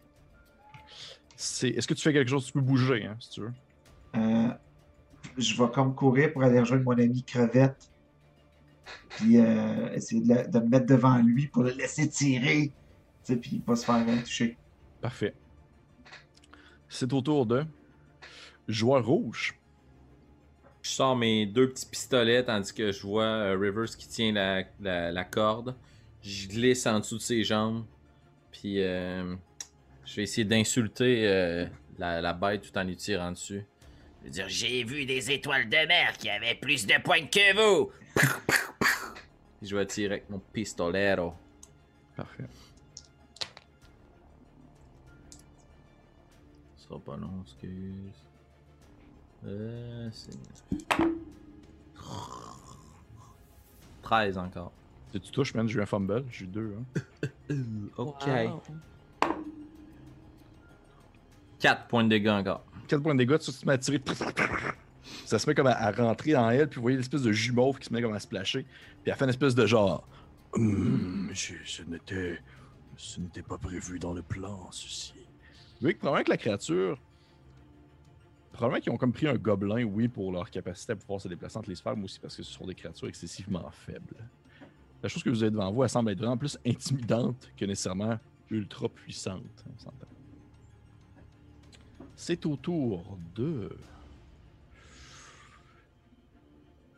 C'est... 1.34 1.70
Est-ce 1.70 1.86
que 1.86 1.94
tu 1.94 2.02
fais 2.02 2.12
quelque 2.12 2.30
chose? 2.30 2.46
Tu 2.46 2.52
peux 2.52 2.60
bouger, 2.60 3.04
hein, 3.04 3.16
si 3.20 3.30
tu 3.30 3.40
veux. 3.40 3.52
Euh, 4.14 4.48
je 5.36 5.62
vais 5.62 5.70
comme 5.72 5.94
courir 5.94 6.32
pour 6.32 6.42
aller 6.42 6.60
rejoindre 6.60 6.84
mon 6.84 6.92
ami 6.92 7.22
Crevette. 7.22 7.90
Puis 9.08 9.38
euh, 9.38 9.92
essayer 9.92 10.22
de, 10.22 10.50
de 10.50 10.58
me 10.60 10.68
mettre 10.68 10.86
devant 10.86 11.18
lui 11.18 11.48
pour 11.48 11.64
le 11.64 11.72
laisser 11.72 12.08
tirer. 12.08 12.72
Tu 13.24 13.32
sais, 13.32 13.36
puis 13.36 13.58
pas 13.58 13.76
se 13.76 13.84
faire 13.84 14.06
euh, 14.08 14.22
toucher. 14.22 14.56
Parfait. 15.00 15.34
C'est 16.88 17.12
au 17.12 17.20
tour 17.20 17.44
de 17.44 17.66
Joueur 18.68 19.04
rouge. 19.04 19.58
Je 20.86 20.92
sors 20.92 21.16
mes 21.16 21.46
deux 21.46 21.68
petits 21.68 21.84
pistolets 21.86 22.44
tandis 22.44 22.72
que 22.72 22.92
je 22.92 23.02
vois 23.02 23.24
euh, 23.24 23.58
Rivers 23.58 23.96
qui 23.96 24.06
tient 24.06 24.30
la, 24.30 24.62
la- 24.80 25.10
la 25.10 25.24
corde. 25.24 25.74
Je 26.22 26.46
glisse 26.46 26.86
en 26.86 27.00
dessous 27.00 27.16
de 27.16 27.22
ses 27.22 27.42
jambes. 27.42 27.84
Puis 28.52 28.80
euh, 28.80 29.34
je 30.04 30.14
vais 30.14 30.22
essayer 30.22 30.44
d'insulter 30.44 31.26
euh, 31.26 31.66
la, 31.98 32.20
la 32.20 32.32
bête 32.32 32.62
tout 32.70 32.78
en 32.78 32.84
lui 32.84 32.94
tirant 32.94 33.32
dessus. 33.32 33.64
Je 34.20 34.26
veux 34.26 34.30
dire, 34.30 34.48
j'ai 34.48 34.84
vu 34.84 35.04
des 35.06 35.32
étoiles 35.32 35.68
de 35.68 35.88
mer 35.88 36.16
qui 36.18 36.30
avaient 36.30 36.54
plus 36.54 36.86
de 36.86 37.02
pointes 37.02 37.32
que 37.32 37.56
vous. 37.56 37.90
Puis 39.58 39.68
je 39.68 39.74
vais 39.76 39.86
tirer 39.86 40.14
avec 40.14 40.30
mon 40.30 40.38
pistolero. 40.38 41.34
Parfait. 42.14 42.44
Ce 46.76 46.84
sera 46.86 47.00
pas 47.00 47.16
long, 47.16 47.42
excuse. 47.44 48.25
Euh, 49.46 50.08
c'est. 50.12 50.36
13 54.02 54.38
encore. 54.38 54.72
Si 55.12 55.20
tu 55.20 55.30
touches, 55.32 55.54
man, 55.54 55.68
j'ai 55.68 55.78
eu 55.78 55.82
un 55.82 55.86
fumble? 55.86 56.24
J'ai 56.30 56.44
eu 56.44 56.48
deux. 56.48 56.74
Hein. 56.78 57.02
Ok. 57.96 58.26
Wow. 58.26 58.62
4 61.60 61.86
points 61.86 62.04
de 62.04 62.08
dégâts 62.08 62.28
encore. 62.28 62.64
4 62.88 63.02
points 63.02 63.14
de 63.14 63.18
dégâts, 63.18 63.38
tu 63.38 63.50
te 63.52 63.66
mets 63.66 63.72
à 63.74 63.78
tirer. 63.78 64.02
Ça 65.24 65.38
se 65.38 65.48
met 65.48 65.54
comme 65.54 65.68
à, 65.68 65.72
à 65.72 65.90
rentrer 65.92 66.32
dans 66.32 66.50
elle, 66.50 66.68
puis 66.68 66.76
vous 66.76 66.82
voyez 66.82 66.96
l'espèce 66.96 67.22
de 67.22 67.32
jus 67.32 67.52
mauve 67.52 67.78
qui 67.78 67.86
se 67.86 67.92
met 67.92 68.02
comme 68.02 68.14
à 68.14 68.20
splasher. 68.20 68.62
Puis 69.02 69.10
elle 69.10 69.14
fait 69.14 69.24
une 69.24 69.30
espèce 69.30 69.54
de 69.54 69.64
genre. 69.66 70.06
Hum, 70.54 71.30
je- 71.32 71.54
ce 71.64 71.82
n'était. 71.82 72.40
Ce 72.96 73.20
n'était 73.20 73.42
pas 73.42 73.58
prévu 73.58 73.98
dans 73.98 74.12
le 74.12 74.22
plan, 74.22 74.68
ceci. 74.70 75.12
Vous 75.14 75.80
voyez 75.82 75.94
que 75.94 75.98
probablement 76.00 76.24
que 76.24 76.30
la 76.30 76.36
créature. 76.38 76.98
Probablement 78.56 78.80
qu'ils 78.80 78.90
ont 78.92 78.96
comme 78.96 79.12
pris 79.12 79.28
un 79.28 79.34
gobelin, 79.34 79.84
oui, 79.84 80.08
pour 80.08 80.32
leur 80.32 80.50
capacité 80.50 80.92
à 80.94 80.96
pouvoir 80.96 81.20
se 81.20 81.28
déplacer 81.28 81.58
entre 81.58 81.68
les 81.68 81.74
sphères, 81.74 81.94
mais 81.94 82.04
aussi 82.04 82.18
parce 82.18 82.34
que 82.34 82.42
ce 82.42 82.50
sont 82.50 82.64
des 82.64 82.74
créatures 82.74 83.06
excessivement 83.06 83.70
faibles. 83.70 84.16
La 85.02 85.10
chose 85.10 85.22
que 85.22 85.28
vous 85.28 85.42
avez 85.42 85.50
devant 85.50 85.70
vous, 85.70 85.82
elle 85.82 85.90
semble 85.90 86.10
être 86.10 86.18
vraiment 86.18 86.38
plus 86.38 86.58
intimidante 86.66 87.52
que 87.54 87.66
nécessairement 87.66 88.18
ultra 88.50 88.88
puissante. 88.88 89.42
On 89.74 89.78
s'entend. 89.78 90.06
C'est 92.14 92.46
au 92.46 92.56
tour 92.56 93.18
de. 93.34 93.76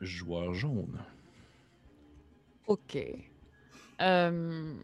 Joueur 0.01 0.55
jaune. 0.55 0.97
OK. 2.69 2.99
Euh, 4.01 4.75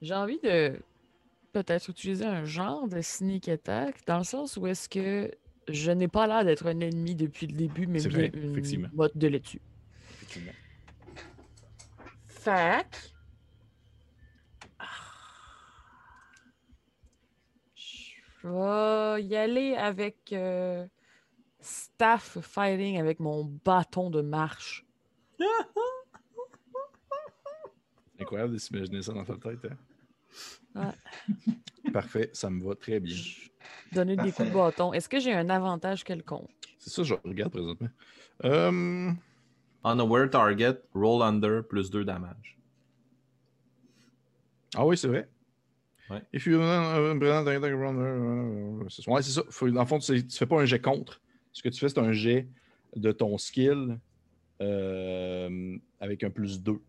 J'ai 0.00 0.14
envie 0.14 0.38
de 0.38 0.80
peut-être 1.52 1.88
utiliser 1.90 2.24
un 2.24 2.44
genre 2.44 2.88
de 2.88 3.00
sneak 3.00 3.48
attack, 3.48 4.04
dans 4.06 4.18
le 4.18 4.24
sens 4.24 4.56
où 4.56 4.66
est-ce 4.66 4.88
que 4.88 5.30
je 5.68 5.90
n'ai 5.90 6.08
pas 6.08 6.26
l'air 6.26 6.44
d'être 6.44 6.66
un 6.66 6.80
ennemi 6.80 7.14
depuis 7.14 7.46
le 7.46 7.56
début, 7.56 7.86
mais 7.86 8.00
bien 8.00 8.10
vrai, 8.10 8.30
une 8.34 8.52
effectivement. 8.52 8.88
botte 8.92 9.16
de 9.16 9.26
laitue. 9.28 9.60
Effectivement. 10.14 10.52
Fac. 12.26 13.12
Je 18.42 18.48
vais 18.48 19.22
y 19.22 19.36
aller 19.36 19.74
avec 19.74 20.32
euh, 20.32 20.86
staff 21.60 22.38
fighting 22.40 22.98
avec 22.98 23.20
mon 23.20 23.44
bâton 23.44 24.08
de 24.08 24.22
marche. 24.22 24.86
Incroyable 28.18 28.54
de 28.54 28.58
s'imaginer 28.58 29.02
ça 29.02 29.12
dans 29.12 29.24
ta 29.24 29.36
tête. 29.36 29.66
Hein? 29.66 29.76
Ouais. 30.74 31.92
Parfait, 31.92 32.30
ça 32.32 32.48
me 32.50 32.62
va 32.64 32.74
très 32.74 33.00
bien. 33.00 33.16
Donner 33.92 34.16
des 34.16 34.30
coups 34.32 34.48
de 34.48 34.54
bâton. 34.54 34.92
Est-ce 34.92 35.08
que 35.08 35.18
j'ai 35.18 35.32
un 35.34 35.48
avantage 35.50 36.04
quelconque? 36.04 36.48
C'est 36.78 36.90
ça, 36.90 37.02
je 37.02 37.14
regarde 37.24 37.52
présentement. 37.52 37.88
Euh, 38.44 39.10
On 39.84 39.98
a 39.98 40.04
weird 40.04 40.30
target, 40.30 40.80
roll 40.94 41.22
under, 41.22 41.66
plus 41.66 41.90
2 41.90 42.04
damage. 42.04 42.58
Ah 44.76 44.86
oui, 44.86 44.96
c'est 44.96 45.08
vrai. 45.08 45.28
Ouais. 46.08 46.22
If 46.32 46.46
you 46.46 46.58
uh, 46.60 46.64
uh, 46.64 47.18
c'est 48.88 49.02
ça. 49.02 49.10
Ouais, 49.10 49.22
c'est 49.22 49.32
ça. 49.32 49.42
Faut- 49.50 49.70
dans 49.70 49.80
le 49.80 49.86
fond, 49.86 49.98
tu, 49.98 50.26
tu 50.26 50.36
fais 50.36 50.46
pas 50.46 50.60
un 50.60 50.64
jet 50.64 50.80
contre. 50.80 51.20
Ce 51.52 51.62
que 51.62 51.68
tu 51.68 51.78
fais, 51.78 51.88
c'est 51.88 51.98
un 51.98 52.12
jet 52.12 52.48
de 52.96 53.12
ton 53.12 53.36
skill 53.38 53.98
euh, 54.60 55.76
avec 56.00 56.22
un 56.24 56.30
plus 56.30 56.62
2. 56.62 56.80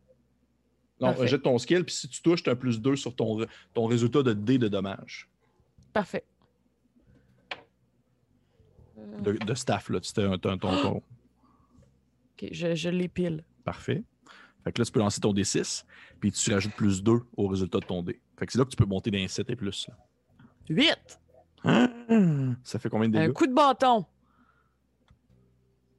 Non, 1.01 1.07
Parfait. 1.07 1.23
un 1.23 1.25
jet 1.25 1.37
de 1.39 1.41
ton 1.43 1.57
skill, 1.57 1.83
puis 1.83 1.95
si 1.95 2.07
tu 2.07 2.21
touches, 2.21 2.43
tu 2.43 2.49
as 2.49 2.53
un 2.53 2.55
plus 2.55 2.79
2 2.79 2.95
sur 2.95 3.15
ton, 3.15 3.45
ton 3.73 3.85
résultat 3.87 4.21
de 4.23 4.33
dé 4.33 4.57
de 4.59 4.67
dommage. 4.67 5.27
Parfait. 5.93 6.23
Euh, 8.97 9.19
De, 9.21 9.31
de 9.33 9.53
staff, 9.55 9.89
là. 9.89 9.99
C'était 10.01 10.23
un, 10.23 10.37
ton, 10.37 10.57
ton- 10.57 10.81
ton- 10.81 10.97
ok, 10.97 12.49
je, 12.51 12.75
je 12.75 12.89
l'épile. 12.89 13.43
Parfait. 13.63 14.03
Fait 14.63 14.71
que 14.71 14.79
là, 14.79 14.85
tu 14.85 14.91
peux 14.91 14.99
lancer 14.99 15.19
ton 15.19 15.33
D6, 15.33 15.85
puis 16.19 16.31
tu 16.31 16.53
rajoutes 16.53 16.75
plus 16.75 17.01
2 17.01 17.19
au 17.35 17.47
résultat 17.47 17.79
de 17.79 17.85
ton 17.85 18.03
dé. 18.03 18.21
Fait 18.37 18.45
que 18.45 18.51
c'est 18.51 18.59
là 18.59 18.65
que 18.65 18.69
tu 18.69 18.75
peux 18.77 18.85
monter 18.85 19.09
d'un 19.09 19.27
7 19.27 19.49
et 19.49 19.55
plus. 19.55 19.87
là. 19.87 19.97
8! 20.69 21.19
Ça 22.63 22.79
fait 22.79 22.89
combien 22.89 23.09
de 23.09 23.17
Un 23.17 23.21
dégâts? 23.21 23.33
coup 23.33 23.47
de 23.47 23.53
bâton. 23.53 24.05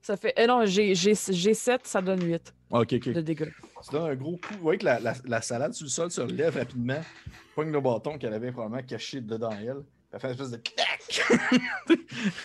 Ça 0.00 0.16
fait. 0.16 0.32
Eh 0.36 0.47
non, 0.47 0.64
j'ai 0.64 0.94
j'ai- 0.94 1.14
j'ai 1.14 1.55
7, 1.55 1.86
ça 1.86 2.00
donne 2.02 2.22
8 2.24 2.52
Ah, 2.55 2.61
ok, 2.73 2.92
ok. 2.94 3.09
de 3.12 3.20
dégâts. 3.20 3.49
Tu 3.84 3.91
donnes 3.92 4.10
un 4.10 4.15
gros 4.17 4.36
coup. 4.36 4.55
Vous 4.55 4.60
voyez 4.62 4.78
que 4.78 4.84
la, 4.84 4.99
la- 5.01 5.15
la 5.25 5.42
salade 5.42 5.73
sur 5.75 5.84
le 5.84 5.91
sol 5.91 6.10
se 6.10 6.20
relève 6.20 6.57
rapidement, 6.57 7.01
pogne 7.55 7.70
le 7.73 7.81
bâton 7.81 8.18
qu'elle 8.18 8.34
avait 8.34 8.52
probablement 8.52 8.83
caché 8.86 9.20
dedans 9.20 9.51
elle. 9.51 9.83
Elle 10.12 10.20
fait 10.20 10.26
une 10.28 10.33
espèce 10.34 10.51
de 10.51 10.57
clac. 10.59 11.23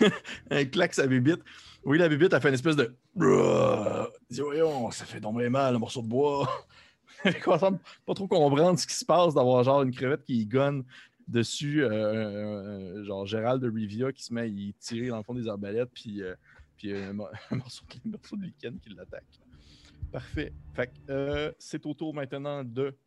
un 0.52 0.66
clac, 0.66 0.94
sa 0.94 1.06
bébite. 1.08 1.42
Oui, 1.84 1.98
la 1.98 2.08
bébite, 2.10 2.34
elle 2.34 2.42
fait 2.42 2.48
une 2.50 2.54
espèce 2.54 2.76
de. 2.76 2.96
Dit, 4.30 4.42
voyons, 4.42 4.90
ça 4.92 5.06
fait 5.06 5.20
tomber 5.22 5.50
mal, 5.50 5.76
un 5.76 5.80
morceau 5.80 6.02
de 6.02 6.08
bois. 6.08 6.50
Elle 7.24 7.40
commence 7.42 7.62
pas 8.06 8.14
trop 8.14 8.28
comprendre 8.28 8.78
ce 8.78 8.86
qui 8.86 8.94
se 8.94 9.04
passe 9.04 9.34
d'avoir 9.34 9.64
genre 9.64 9.82
une 9.82 9.92
crevette 9.92 10.24
qui 10.24 10.46
gonne 10.46 10.84
dessus, 11.28 11.84
euh, 11.84 11.90
euh, 11.92 13.04
genre 13.06 13.26
Gérald 13.26 13.62
de 13.62 13.70
Rivia 13.70 14.12
qui 14.12 14.24
se 14.24 14.32
met 14.34 14.42
à 14.42 14.46
y 14.46 14.74
tirer 14.80 15.08
dans 15.08 15.18
le 15.18 15.24
fond 15.24 15.34
des 15.34 15.48
arbalètes, 15.48 15.90
puis, 15.94 16.22
euh, 16.22 16.36
puis 16.78 16.96
un, 16.96 17.14
mo- 17.14 17.28
un 17.52 17.56
morceau, 17.56 17.84
un 18.06 18.10
morceau 18.12 18.36
de 18.38 18.44
lichen 18.44 18.80
qui 18.80 18.90
l'attaque. 18.92 19.26
Parfait. 20.12 20.54
Fait 20.74 20.88
que, 20.88 21.12
euh, 21.12 21.52
c'est 21.60 21.86
au 21.86 21.94
tour 21.94 22.14
maintenant 22.14 22.64
de. 22.64 22.98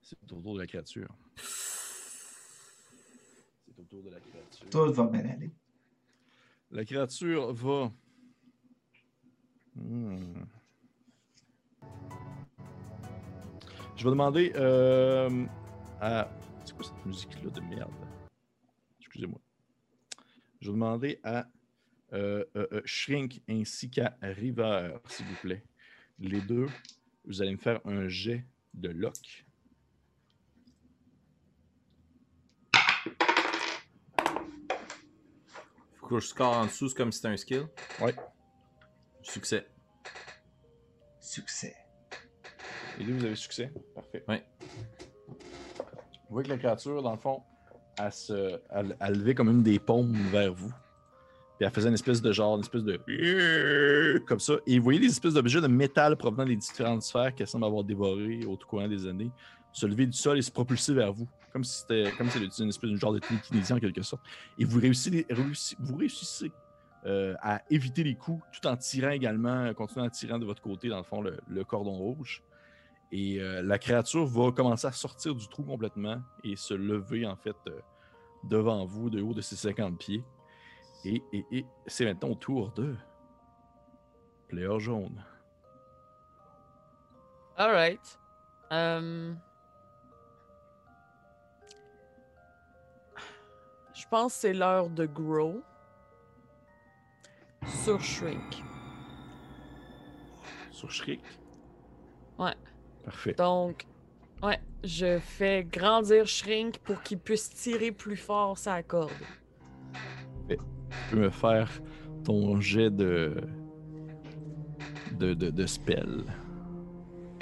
C'est 0.00 0.16
au 0.32 0.40
tour 0.40 0.54
de 0.54 0.60
la 0.60 0.66
créature. 0.66 1.14
C'est 3.66 3.78
au 3.78 3.84
tour 3.84 4.02
de 4.02 4.10
la 4.10 4.20
créature. 4.20 4.70
Tout 4.70 4.92
va 4.92 5.06
bien 5.06 5.28
aller. 5.28 5.50
La 6.70 6.84
créature 6.84 7.52
va. 7.52 7.92
Hmm. 9.74 10.44
Je 13.96 14.04
vais 14.04 14.10
demander 14.10 14.52
euh, 14.54 15.46
à. 16.00 16.30
C'est 16.64 16.74
quoi 16.74 16.84
cette 16.84 17.06
musique-là 17.06 17.50
de 17.50 17.60
merde? 17.60 17.92
Excusez-moi. 19.00 19.40
Je 20.60 20.68
vais 20.68 20.74
demander 20.74 21.20
à 21.24 21.48
euh, 22.12 22.44
euh, 22.56 22.66
euh, 22.72 22.82
Shrink 22.84 23.42
ainsi 23.48 23.90
qu'à 23.90 24.16
River, 24.22 24.96
s'il 25.08 25.26
vous 25.26 25.34
plaît. 25.36 25.62
Les 26.18 26.40
deux, 26.40 26.66
vous 27.24 27.42
allez 27.42 27.52
me 27.52 27.58
faire 27.58 27.80
un 27.84 28.08
jet 28.08 28.44
de 28.74 28.88
lock. 28.88 29.46
Faut 35.96 36.06
que 36.06 36.20
je 36.20 36.26
score 36.26 36.56
en 36.56 36.64
dessous, 36.64 36.88
c'est 36.88 36.96
comme 36.96 37.12
si 37.12 37.18
c'était 37.18 37.28
un 37.28 37.36
skill. 37.36 37.66
Ouais. 38.00 38.14
Succès. 39.22 39.66
Succès. 41.20 41.76
Les 42.98 43.04
deux, 43.04 43.12
vous 43.12 43.24
avez 43.26 43.36
succès. 43.36 43.70
Parfait. 43.94 44.24
Ouais. 44.26 44.44
Vous 45.78 46.34
voyez 46.34 46.46
que 46.46 46.52
la 46.52 46.58
créature, 46.58 47.02
dans 47.02 47.12
le 47.12 47.18
fond, 47.18 47.42
elle, 47.98 48.12
se, 48.12 48.60
elle, 48.70 48.96
elle 48.98 49.18
levait 49.18 49.34
comme 49.34 49.50
une 49.50 49.62
des 49.62 49.78
paumes 49.78 50.14
vers 50.30 50.52
vous. 50.52 50.72
Puis 51.58 51.66
elle 51.66 51.70
faisait 51.72 51.88
une 51.88 51.94
espèce 51.94 52.22
de 52.22 52.32
genre, 52.32 52.54
une 52.54 52.62
espèce 52.62 52.84
de. 52.84 54.18
Comme 54.26 54.38
ça. 54.40 54.54
Et 54.66 54.78
vous 54.78 54.84
voyez 54.84 55.00
des 55.00 55.06
espèces 55.06 55.34
d'objets 55.34 55.60
de 55.60 55.66
métal 55.66 56.16
provenant 56.16 56.44
des 56.44 56.56
différentes 56.56 57.02
sphères 57.02 57.34
qu'elle 57.34 57.48
semble 57.48 57.64
avoir 57.64 57.82
dévorées 57.84 58.44
au 58.46 58.56
courant 58.56 58.88
des 58.88 59.06
années 59.06 59.30
se 59.72 59.86
lever 59.86 60.06
du 60.06 60.12
sol 60.12 60.38
et 60.38 60.42
se 60.42 60.50
propulser 60.50 60.94
vers 60.94 61.12
vous. 61.12 61.28
Comme 61.52 61.64
si 61.64 61.80
c'était 61.80 62.10
comme 62.16 62.28
si 62.30 62.38
une 62.62 62.68
espèce 62.68 62.90
de 62.90 62.96
genre 62.96 63.12
de 63.12 63.18
télékinésie 63.18 63.72
en 63.72 63.78
quelque 63.78 64.02
sorte. 64.02 64.22
Et 64.58 64.64
vous 64.64 64.80
réussissez, 64.80 65.26
réussi- 65.30 65.76
vous 65.78 65.96
réussissez 65.96 66.52
euh, 67.06 67.34
à 67.40 67.62
éviter 67.70 68.02
les 68.04 68.14
coups 68.14 68.42
tout 68.52 68.66
en 68.66 68.76
tirant 68.76 69.10
également, 69.10 69.72
continuant 69.74 70.06
en 70.06 70.10
tirant 70.10 70.38
de 70.38 70.44
votre 70.44 70.60
côté, 70.60 70.88
dans 70.88 70.98
le 70.98 71.04
fond, 71.04 71.22
le, 71.22 71.64
cordon 71.64 71.92
rouge. 71.92 72.42
Et 73.12 73.40
euh, 73.40 73.62
la 73.62 73.78
créature 73.78 74.26
va 74.26 74.52
commencer 74.52 74.86
à 74.86 74.92
sortir 74.92 75.34
du 75.34 75.48
trou 75.48 75.62
complètement 75.62 76.20
et 76.44 76.56
se 76.56 76.74
lever 76.74 77.26
en 77.26 77.36
fait 77.36 77.56
euh, 77.68 77.80
devant 78.44 78.84
vous 78.84 79.08
de 79.10 79.22
haut 79.22 79.32
de 79.32 79.40
ses 79.40 79.56
50 79.56 79.96
pieds. 79.98 80.22
Et, 81.04 81.22
et- 81.32 81.46
et 81.52 81.66
c'est 81.86 82.04
maintenant 82.04 82.30
au 82.30 82.34
tour 82.34 82.70
de 82.72 82.94
Player 84.48 84.78
jaune. 84.78 85.24
Alright. 87.56 88.18
Euh, 88.72 89.34
Je 93.94 94.06
pense 94.10 94.34
que 94.34 94.40
c'est 94.40 94.54
l'heure 94.54 94.88
de 94.88 95.06
grow. 95.06 95.60
Sur 97.84 98.00
Shrink. 98.00 98.62
Sur 100.70 100.90
Shriek. 100.90 101.20
Ouais. 102.38 102.54
Parfait. 103.04 103.34
Donc, 103.34 103.86
ouais, 104.42 104.60
je 104.84 105.18
fais 105.18 105.64
grandir 105.64 106.26
Shrink 106.26 106.78
pour 106.78 107.02
qu'il 107.02 107.18
puisse 107.18 107.50
tirer 107.50 107.90
plus 107.90 108.16
fort 108.16 108.56
sa 108.56 108.82
corde. 108.84 109.10
Tu 110.90 111.14
peux 111.16 111.22
me 111.22 111.30
faire 111.30 111.70
ton 112.24 112.60
jet 112.60 112.90
de. 112.90 113.36
de, 115.18 115.34
de, 115.34 115.50
de 115.50 115.66
spell. 115.66 116.24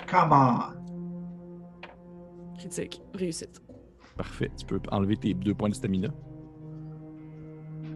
Come 0.08 0.32
on! 0.32 0.58
Critique. 2.58 3.02
Réussite. 3.14 3.62
Parfait. 4.16 4.50
Tu 4.56 4.64
peux 4.64 4.80
enlever 4.90 5.16
tes 5.16 5.34
deux 5.34 5.54
points 5.54 5.68
de 5.68 5.74
stamina. 5.74 6.08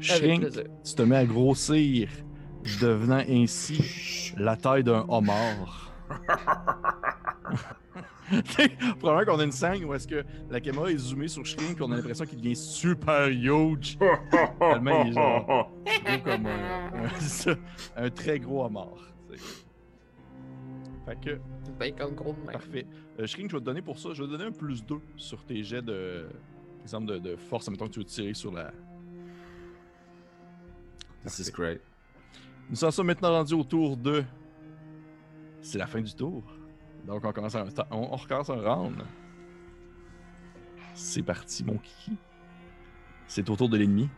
Shrink, 0.01 0.47
tu 0.51 0.95
te 0.95 1.03
mets 1.03 1.17
à 1.17 1.27
grossir, 1.27 2.09
devenant 2.81 3.23
ainsi 3.29 4.33
la 4.37 4.57
taille 4.57 4.85
d'un 4.85 5.05
homard. 5.09 5.93
Probablement 8.99 9.33
qu'on 9.34 9.41
a 9.41 9.44
une 9.44 9.52
scène 9.52 9.84
où 9.84 9.92
est-ce 9.94 10.07
que 10.07 10.25
la 10.50 10.60
caméra 10.60 10.91
est 10.91 10.97
zoomée 10.99 11.28
sur 11.28 11.44
Shrink 11.44 11.78
et 11.78 11.83
on 11.83 11.91
a 11.91 11.97
l'impression 11.97 12.25
qu'il 12.25 12.39
devient 12.41 12.55
super 12.57 13.26
huge. 13.28 13.99
Tellement 14.60 15.02
il 15.05 15.10
est 15.10 15.12
genre 15.12 15.44
gros 15.47 16.18
comme 16.25 16.47
un, 16.47 17.05
un- 17.05 18.05
un 18.05 18.10
très 18.10 18.39
gros 18.39 18.65
homard. 18.65 18.89
tu 19.31 19.36
sais. 19.39 19.44
Fait 21.07 21.20
que, 21.20 21.41
Ben, 21.78 21.94
comme 21.94 22.15
gros 22.15 22.33
de 22.34 22.52
parfait. 22.52 22.86
Euh, 23.18 23.26
Shrink, 23.26 23.50
je 23.50 23.57
vais 23.57 23.60
te 23.60 23.65
donner 23.65 23.83
pour 23.83 23.99
ça, 23.99 24.10
je 24.12 24.23
vais 24.23 24.28
te 24.28 24.33
donner 24.33 24.44
un 24.44 24.52
plus 24.52 24.84
2 24.84 24.97
sur 25.17 25.44
tes 25.44 25.62
jets 25.65 25.83
de, 25.83 26.28
exemple 26.83 27.07
de, 27.07 27.18
de 27.18 27.36
force, 27.36 27.68
mettons 27.68 27.86
que 27.86 27.92
tu 27.92 27.99
veux 28.00 28.05
tirer 28.05 28.34
sur 28.34 28.52
la, 28.52 28.70
This 31.25 31.39
is 31.41 31.50
great. 31.50 31.81
Nous 32.70 32.83
en 32.84 32.91
sommes 32.91 33.09
maintenant 33.09 33.31
rendus 33.31 33.55
au 33.55 33.65
tour 33.65 33.97
de. 33.97 34.25
C'est 35.60 35.76
la 35.78 35.86
fin 35.86 36.00
du 36.00 36.15
tour. 36.15 36.42
Donc 37.11 37.25
on 37.25 37.33
commence 37.33 37.57
un... 37.57 37.67
on, 37.91 37.97
on 38.13 38.17
recommence 38.17 38.51
un 38.51 38.61
round. 38.61 39.03
C'est 40.95 41.23
parti, 41.25 41.65
mon 41.65 41.77
kiki. 41.79 42.17
C'est 43.27 43.49
au 43.51 43.57
tour 43.57 43.69
de 43.69 43.77
l'ennemi. 43.77 44.09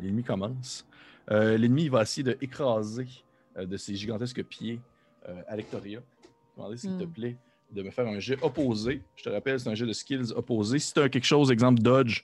L'ennemi 0.00 0.24
commence. 0.24 0.86
Euh, 1.30 1.58
l'ennemi 1.58 1.88
va 1.88 2.02
essayer 2.02 2.22
de 2.22 2.36
écraser 2.40 3.08
euh, 3.58 3.66
de 3.66 3.76
ses 3.76 3.94
gigantesques 3.94 4.42
pieds 4.44 4.80
euh, 5.28 5.42
Alectoria. 5.48 6.00
Demandez 6.56 6.78
s'il 6.78 6.96
te 6.96 7.04
Hmm. 7.04 7.12
plaît 7.12 7.36
de 7.70 7.82
me 7.82 7.90
faire 7.90 8.06
un 8.08 8.18
jet 8.18 8.42
opposé. 8.42 9.02
Je 9.16 9.22
te 9.22 9.28
rappelle, 9.28 9.60
c'est 9.60 9.68
un 9.68 9.74
jet 9.74 9.86
de 9.86 9.92
skills 9.92 10.32
opposé. 10.34 10.78
Si 10.78 10.94
tu 10.94 11.00
as 11.00 11.08
quelque 11.10 11.24
chose, 11.26 11.50
exemple 11.52 11.80
dodge 11.82 12.22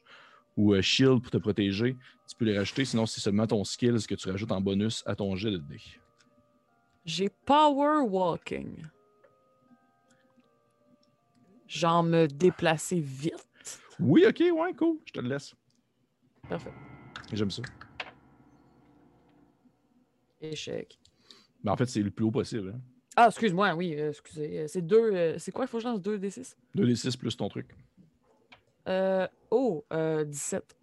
ou 0.57 0.73
euh, 0.73 0.81
shield 0.81 1.21
pour 1.21 1.31
te 1.31 1.37
protéger, 1.37 1.95
tu 2.27 2.37
peux 2.37 2.47
les 2.47 2.57
rajouter. 2.57 2.85
Sinon, 2.87 3.05
c'est 3.05 3.21
seulement 3.21 3.47
ton 3.47 3.63
skills 3.65 4.07
que 4.09 4.15
tu 4.15 4.31
rajoutes 4.31 4.51
en 4.51 4.63
bonus 4.63 5.03
à 5.07 5.15
ton 5.15 5.37
jet 5.37 5.51
de 5.51 5.59
dés. 5.59 5.83
J'ai 7.05 7.29
power 7.45 8.01
walking. 8.09 8.83
Genre 11.67 12.03
me 12.03 12.27
déplacer 12.27 13.01
vite. 13.01 13.47
Oui, 13.99 14.25
ok, 14.29 14.41
ouais, 14.53 14.75
cool. 14.75 14.99
Je 15.07 15.13
te 15.13 15.21
le 15.21 15.29
laisse. 15.29 15.55
Parfait. 16.49 16.73
J'aime 17.33 17.51
ça. 17.51 17.63
Échec. 20.41 20.99
Mais 21.65 21.71
en 21.71 21.77
fait, 21.77 21.87
c'est 21.87 22.03
le 22.03 22.11
plus 22.11 22.25
haut 22.25 22.31
possible. 22.31 22.73
Hein. 22.77 22.81
Ah, 23.17 23.27
excuse-moi, 23.29 23.75
oui, 23.75 23.95
euh, 23.99 24.11
excusez. 24.11 24.61
Euh, 24.61 24.67
C'est 24.69 24.83
deux. 24.83 25.13
euh, 25.15 25.39
c'est 25.39 25.51
quoi, 25.51 25.65
il 25.65 25.69
faut 25.69 25.79
que 25.79 25.83
je 25.83 25.89
lance 25.89 26.03
2 26.03 26.19
D6? 26.19 26.55
2d6 26.77 27.17
plus 27.17 27.37
ton 27.37 27.49
truc. 27.49 27.75
Euh, 28.89 29.27
oh, 29.51 29.85
euh, 29.93 30.25
17. 30.25 30.77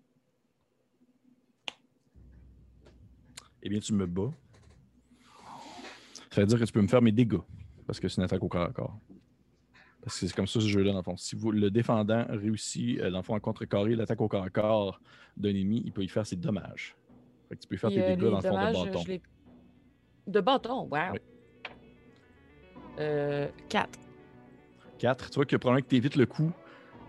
Eh 3.61 3.69
bien, 3.69 3.79
tu 3.79 3.93
me 3.93 4.05
bats. 4.05 4.33
Ça 6.31 6.41
veut 6.41 6.47
dire 6.47 6.59
que 6.59 6.65
tu 6.65 6.73
peux 6.73 6.81
me 6.81 6.87
faire 6.87 7.01
mes 7.01 7.11
dégâts. 7.11 7.37
Parce 7.85 7.99
que 7.99 8.07
c'est 8.07 8.17
une 8.17 8.23
attaque 8.23 8.43
au 8.43 8.49
corps 8.49 8.63
à 8.63 8.73
corps. 8.73 8.99
Parce 10.03 10.19
que 10.19 10.27
c'est 10.27 10.35
comme 10.35 10.47
ça 10.47 10.59
ce 10.59 10.67
jeu-là, 10.67 10.91
dans 10.91 10.97
le 10.97 11.03
fond. 11.03 11.15
Si 11.15 11.35
vous, 11.35 11.51
le 11.51 11.71
défendant 11.71 12.25
réussit, 12.29 12.99
euh, 12.99 13.09
dans 13.09 13.19
le 13.19 13.23
fond, 13.23 13.35
à 13.35 13.39
contrecarrer 13.39 13.95
l'attaque 13.95 14.19
au 14.19 14.27
corps 14.27 14.43
à 14.43 14.49
corps 14.49 14.99
d'un 15.37 15.49
ennemi, 15.49 15.81
il 15.85 15.93
peut 15.93 16.03
y 16.03 16.09
faire 16.09 16.25
ses 16.25 16.35
dommages. 16.35 16.95
Fait 17.47 17.55
que 17.55 17.61
tu 17.61 17.67
peux 17.67 17.77
faire 17.77 17.89
tes 17.89 18.03
euh, 18.03 18.15
dégâts 18.15 18.29
dans 18.29 18.37
le 18.37 18.41
fond 18.41 18.49
de 18.49 18.91
bâton. 18.91 19.03
De 20.27 20.41
bâton, 20.41 20.87
wow. 20.91 21.13
Oui. 21.13 21.19
Euh, 22.99 23.47
4. 23.69 23.99
4. 24.99 25.29
Tu 25.29 25.35
vois 25.35 25.45
que 25.45 25.55
probablement 25.55 25.83
que 25.83 25.89
tu 25.89 25.95
évites 25.95 26.15
le 26.17 26.25
coup. 26.25 26.51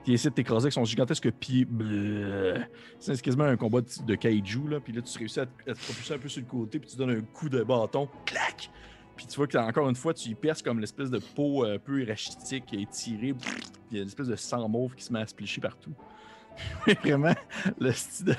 Tu 0.04 0.12
essaies 0.12 0.30
de 0.30 0.34
t'écraser 0.34 0.66
avec 0.66 0.72
son 0.74 0.84
gigantesque 0.84 1.30
pied. 1.32 1.66
C'est 3.00 3.20
quasiment 3.20 3.44
un 3.44 3.56
combat 3.56 3.80
de, 3.80 4.04
de 4.06 4.14
kaiju. 4.14 4.68
Là. 4.68 4.80
Puis 4.80 4.92
là, 4.92 5.02
tu 5.02 5.18
réussis 5.18 5.40
à, 5.40 5.42
à 5.42 5.46
te 5.46 5.84
propulser 5.84 6.14
un 6.14 6.18
peu 6.18 6.28
sur 6.28 6.42
le 6.42 6.46
côté. 6.46 6.78
Puis 6.78 6.90
tu 6.90 6.96
donnes 6.96 7.10
un 7.10 7.20
coup 7.22 7.48
de 7.48 7.62
bâton. 7.62 8.08
Clac! 8.24 8.70
Puis 9.16 9.26
tu 9.26 9.36
vois 9.36 9.46
que 9.46 9.56
encore 9.58 9.88
une 9.88 9.96
fois, 9.96 10.12
tu 10.14 10.30
y 10.30 10.34
perces 10.34 10.62
comme 10.62 10.80
l'espèce 10.80 11.10
de 11.10 11.18
peau 11.18 11.64
un 11.64 11.78
peu 11.78 12.04
rachitique 12.06 12.66
qui 12.66 12.82
est 12.82 12.90
tirée. 12.90 13.34
Puis 13.34 13.50
il 13.90 13.96
y 13.96 14.00
a 14.00 14.02
une 14.02 14.08
espèce 14.08 14.28
de 14.28 14.36
sang 14.36 14.68
mauve 14.68 14.94
qui 14.94 15.04
se 15.04 15.12
met 15.12 15.20
à 15.20 15.26
se 15.26 15.34
plicher 15.34 15.60
partout. 15.60 15.92
Vraiment, 17.02 17.34
le 17.80 17.90
style 17.92 18.36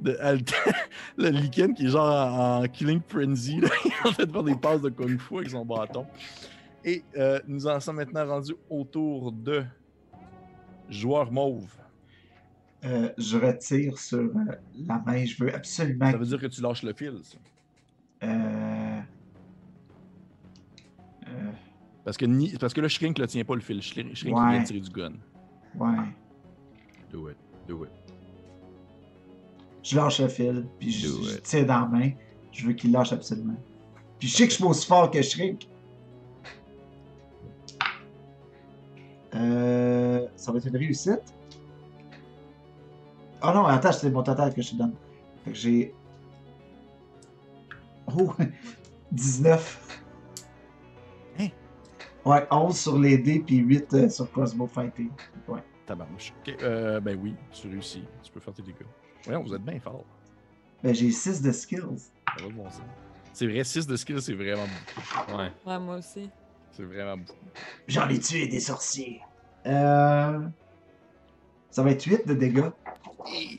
de, 0.00 0.10
de 0.10 0.16
le 1.18 1.28
lichen 1.28 1.74
qui 1.74 1.86
est 1.86 1.90
genre 1.90 2.08
en, 2.08 2.64
en 2.64 2.68
killing 2.68 3.00
frenzy. 3.06 3.60
Là. 3.60 3.68
En 4.04 4.10
de 4.10 4.30
faire 4.30 4.42
des 4.42 4.54
passes 4.54 4.80
de 4.80 4.90
kung 4.90 5.18
fu 5.18 5.38
avec 5.38 5.50
son 5.50 5.64
bâton. 5.64 6.06
Et 6.84 7.02
euh, 7.16 7.40
nous 7.46 7.66
en 7.66 7.80
sommes 7.80 7.96
maintenant 7.96 8.26
rendus 8.26 8.54
autour 8.70 9.32
de 9.32 9.64
joueur 10.88 11.30
mauve. 11.30 11.68
Euh, 12.84 13.10
je 13.18 13.36
retire 13.36 13.98
sur 13.98 14.18
euh, 14.18 14.30
la 14.86 15.02
main. 15.04 15.24
Je 15.24 15.42
veux 15.42 15.54
absolument. 15.54 16.10
Ça 16.10 16.16
veut 16.16 16.26
dire 16.26 16.40
que 16.40 16.46
tu 16.46 16.62
lâches 16.62 16.82
le 16.82 16.92
fil. 16.92 17.18
ça. 17.22 17.36
Euh... 18.22 18.26
euh, 18.28 19.00
Parce 22.08 22.16
que, 22.16 22.24
ni... 22.24 22.48
Parce 22.56 22.72
que 22.72 22.80
là, 22.80 22.88
Shrink 22.88 23.18
ne 23.18 23.26
tient 23.26 23.44
pas 23.44 23.54
le 23.54 23.60
fil. 23.60 23.82
Shrink, 23.82 24.16
Shrink 24.16 24.34
il 24.34 24.40
Ouais. 24.42 24.50
vient 24.52 24.62
de 24.62 24.66
tirer 24.66 24.80
du 24.80 24.88
gun. 24.88 25.12
ouais. 25.78 26.08
Do 27.12 27.28
it. 27.28 27.36
Do 27.68 27.84
it. 27.84 27.90
Je 29.82 29.94
lâche 29.94 30.18
le 30.18 30.28
fil, 30.28 30.66
puis 30.78 30.90
je, 30.90 31.36
tire 31.40 31.66
dans 31.66 31.80
la 31.80 31.86
main. 31.86 32.10
Je 32.50 32.66
veux 32.66 32.72
qu'il 32.72 32.92
lâche 32.92 33.12
absolument. 33.12 33.56
Puis 34.18 34.26
je 34.26 34.36
sais 34.36 34.44
que 34.44 34.48
je 34.48 34.54
suis 34.54 34.64
pas 34.64 34.70
aussi 34.70 34.86
fort 34.86 35.10
que 35.10 35.20
Shrink. 35.20 35.68
Euh, 39.34 40.26
ça 40.34 40.50
va 40.50 40.56
être 40.56 40.66
une 40.66 40.78
réussite. 40.78 41.34
Oh 43.42 43.50
non, 43.54 43.66
attends, 43.66 43.92
c'est 43.92 44.10
mon 44.10 44.22
total 44.22 44.54
que 44.54 44.62
je 44.62 44.70
te 44.70 44.76
donne. 44.76 44.94
Fait 45.44 45.50
que 45.50 45.56
j'ai. 45.58 45.94
Oh! 48.16 48.32
19. 49.12 49.87
Ouais, 52.24 52.46
11 52.50 52.78
sur 52.78 52.98
les 52.98 53.18
dés, 53.18 53.40
puis 53.40 53.56
8 53.56 53.94
euh, 53.94 54.08
sur 54.08 54.30
Cosmo 54.30 54.66
Fighting. 54.66 55.10
Ouais. 55.46 55.62
Tabarnouche. 55.86 56.34
Ok, 56.40 56.54
euh, 56.62 57.00
ben 57.00 57.18
oui, 57.22 57.34
tu 57.50 57.68
réussis. 57.68 58.04
Tu 58.22 58.30
peux 58.30 58.40
faire 58.40 58.52
tes 58.52 58.62
dégâts. 58.62 58.86
Voyons, 59.24 59.42
vous 59.42 59.54
êtes 59.54 59.62
bien 59.62 59.80
fort. 59.80 60.04
Ben, 60.82 60.94
j'ai 60.94 61.10
6 61.10 61.42
de 61.42 61.52
skills. 61.52 61.98
Ça 61.98 62.42
va 62.42 62.48
de 62.48 62.52
bon 62.52 62.68
sens. 62.68 62.82
C'est 63.32 63.46
vrai, 63.46 63.64
6 63.64 63.86
de 63.86 63.96
skill, 63.96 64.20
c'est 64.20 64.34
vraiment 64.34 64.64
beaucoup. 64.64 65.38
Ouais. 65.38 65.52
Ouais, 65.66 65.78
moi 65.78 65.96
aussi. 65.96 66.28
C'est 66.72 66.82
vraiment 66.84 67.16
beaucoup. 67.16 67.38
J'en 67.86 68.08
ai 68.08 68.18
tué 68.18 68.46
des 68.48 68.60
sorciers. 68.60 69.20
Euh... 69.66 70.40
Ça 71.70 71.82
va 71.82 71.90
être 71.90 72.04
8 72.04 72.26
de 72.26 72.34
dégâts. 72.34 72.70
Tu 73.26 73.58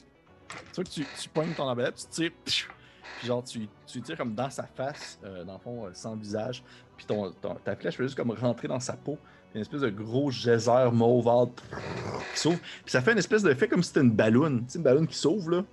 vois 0.76 0.84
que 0.84 0.90
tu, 0.90 1.06
tu 1.20 1.30
poignes 1.30 1.54
ton 1.54 1.68
arbalète, 1.68 1.96
tu 1.96 2.08
tires, 2.08 2.70
puis 3.18 3.28
genre 3.28 3.44
tu, 3.44 3.68
tu 3.88 4.02
tires 4.02 4.18
comme 4.18 4.34
dans 4.36 4.50
sa 4.50 4.64
face, 4.64 5.20
euh, 5.24 5.44
dans 5.44 5.54
le 5.54 5.60
fond, 5.60 5.86
euh, 5.86 5.90
sans 5.94 6.16
visage, 6.16 6.64
puis 6.96 7.06
ton, 7.06 7.32
ton- 7.42 7.56
ta 7.56 7.76
flèche 7.76 7.96
fait 7.98 8.04
juste 8.04 8.16
comme 8.16 8.32
rentrer 8.32 8.68
dans 8.68 8.80
sa 8.80 8.94
peau, 8.94 9.18
une 9.56 9.62
espèce 9.62 9.82
de 9.82 9.90
gros 9.90 10.30
geyser 10.32 10.90
mauve 10.92 11.28
qui 12.34 12.40
s'ouvre, 12.40 12.60
puis 12.60 12.92
ça 12.92 13.02
fait 13.02 13.12
une 13.14 13.18
espèce 13.18 13.44
d'effet 13.44 13.68
comme 13.68 13.82
si 13.84 13.88
c'était 13.90 14.02
une 14.02 14.12
balloune, 14.12 14.66
tu 14.66 14.74
sais, 14.74 14.78
une 14.78 14.84
balloune 14.84 15.08
qui 15.08 15.18
s'ouvre 15.18 15.50
là, 15.52 15.66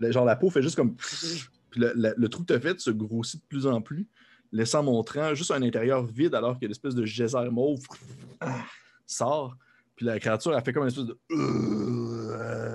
Le- 0.00 0.10
genre 0.12 0.24
la 0.24 0.36
peau 0.36 0.50
fait 0.50 0.62
juste 0.62 0.76
comme, 0.76 0.94
puis 1.70 1.80
le, 1.80 1.92
le- 1.94 2.14
le 2.16 2.28
trou 2.28 2.42
que 2.42 2.48
tu 2.48 2.54
as 2.54 2.60
fait 2.60 2.78
se 2.80 2.90
grossit 2.90 3.40
de 3.40 3.46
plus 3.46 3.66
en 3.66 3.80
plus, 3.80 4.06
laissant 4.50 4.82
montrant 4.82 5.34
juste 5.34 5.50
un 5.50 5.62
intérieur 5.62 6.04
vide 6.04 6.34
alors 6.34 6.58
que 6.60 6.66
l'espèce 6.66 6.94
de 6.94 7.06
geyser 7.06 7.48
mauve 7.50 7.80
sort. 9.06 9.56
Puis 9.96 10.06
la 10.06 10.18
créature, 10.18 10.54
elle 10.56 10.62
fait 10.64 10.72
comme 10.72 10.82
une 10.84 10.88
espèce 10.88 11.04
de. 11.04 11.18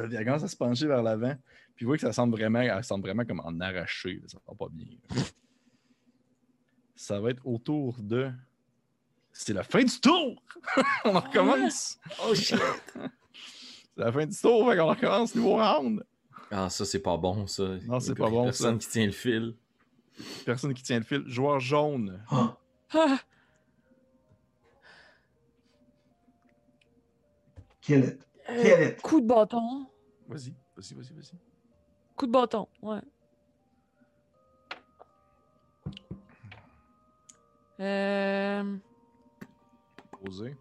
Puis 0.08 0.18
elle 0.18 0.26
commence 0.26 0.44
à 0.44 0.48
se 0.48 0.56
pencher 0.56 0.88
vers 0.88 1.04
l'avant. 1.04 1.36
Puis 1.76 1.86
vous 1.86 1.90
voyez 1.90 2.00
que 2.00 2.08
ça 2.08 2.14
semble 2.14 2.36
vraiment, 2.38 2.60
elle 2.62 2.84
semble 2.84 3.04
vraiment 3.04 3.26
comme 3.26 3.40
en 3.42 3.60
arraché. 3.60 4.16
là. 4.16 4.28
Ça 4.28 4.38
va 4.48 4.56
pas 4.56 4.68
bien. 4.72 4.88
Ça 6.96 7.20
va 7.20 7.30
être 7.32 7.46
autour 7.46 7.98
de. 8.02 8.32
C'est 9.32 9.54
la 9.54 9.62
fin 9.64 9.84
du 9.84 10.00
tour! 10.00 10.42
On 11.06 11.12
recommence! 11.12 12.00
Oh 12.28 12.34
shit! 12.34 12.58
C'est 12.96 14.04
la 14.04 14.12
fin 14.12 14.26
du 14.26 14.36
tour, 14.36 14.68
fait 14.70 14.78
qu'on 14.78 14.88
recommence 14.88 15.36
nouveau 15.36 15.58
round. 15.58 16.04
Ah, 16.50 16.70
ça, 16.70 16.86
c'est 16.86 17.02
pas 17.02 17.18
bon, 17.18 17.46
ça. 17.46 17.64
Non, 17.86 18.00
c'est 18.00 18.16
pas 18.16 18.30
bon, 18.30 18.46
Personne 18.46 18.80
qui 18.80 18.88
tient 18.88 19.06
le 19.06 19.12
fil. 19.12 19.56
Personne 20.46 20.74
qui 20.74 20.82
tient 20.82 20.98
le 20.98 21.04
fil. 21.04 21.24
Joueur 21.28 21.60
jaune. 21.60 22.24
Ah, 22.32 22.58
Ah, 22.94 23.20
kill 27.82 28.00
it. 28.06 28.20
Kill 28.48 28.88
it. 28.88 29.02
coup 29.02 29.22
de 29.22 29.28
bâton. 29.28 29.88
Vas-y. 30.28 30.54
Vas-y, 30.76 30.94
vas-y, 30.94 31.14
vas-y. 31.14 31.38
Coup 32.16 32.26
de 32.26 32.32
bâton, 32.32 32.68
ouais. 32.82 33.02
Euh, 37.80 38.78
Posé. 40.24 40.58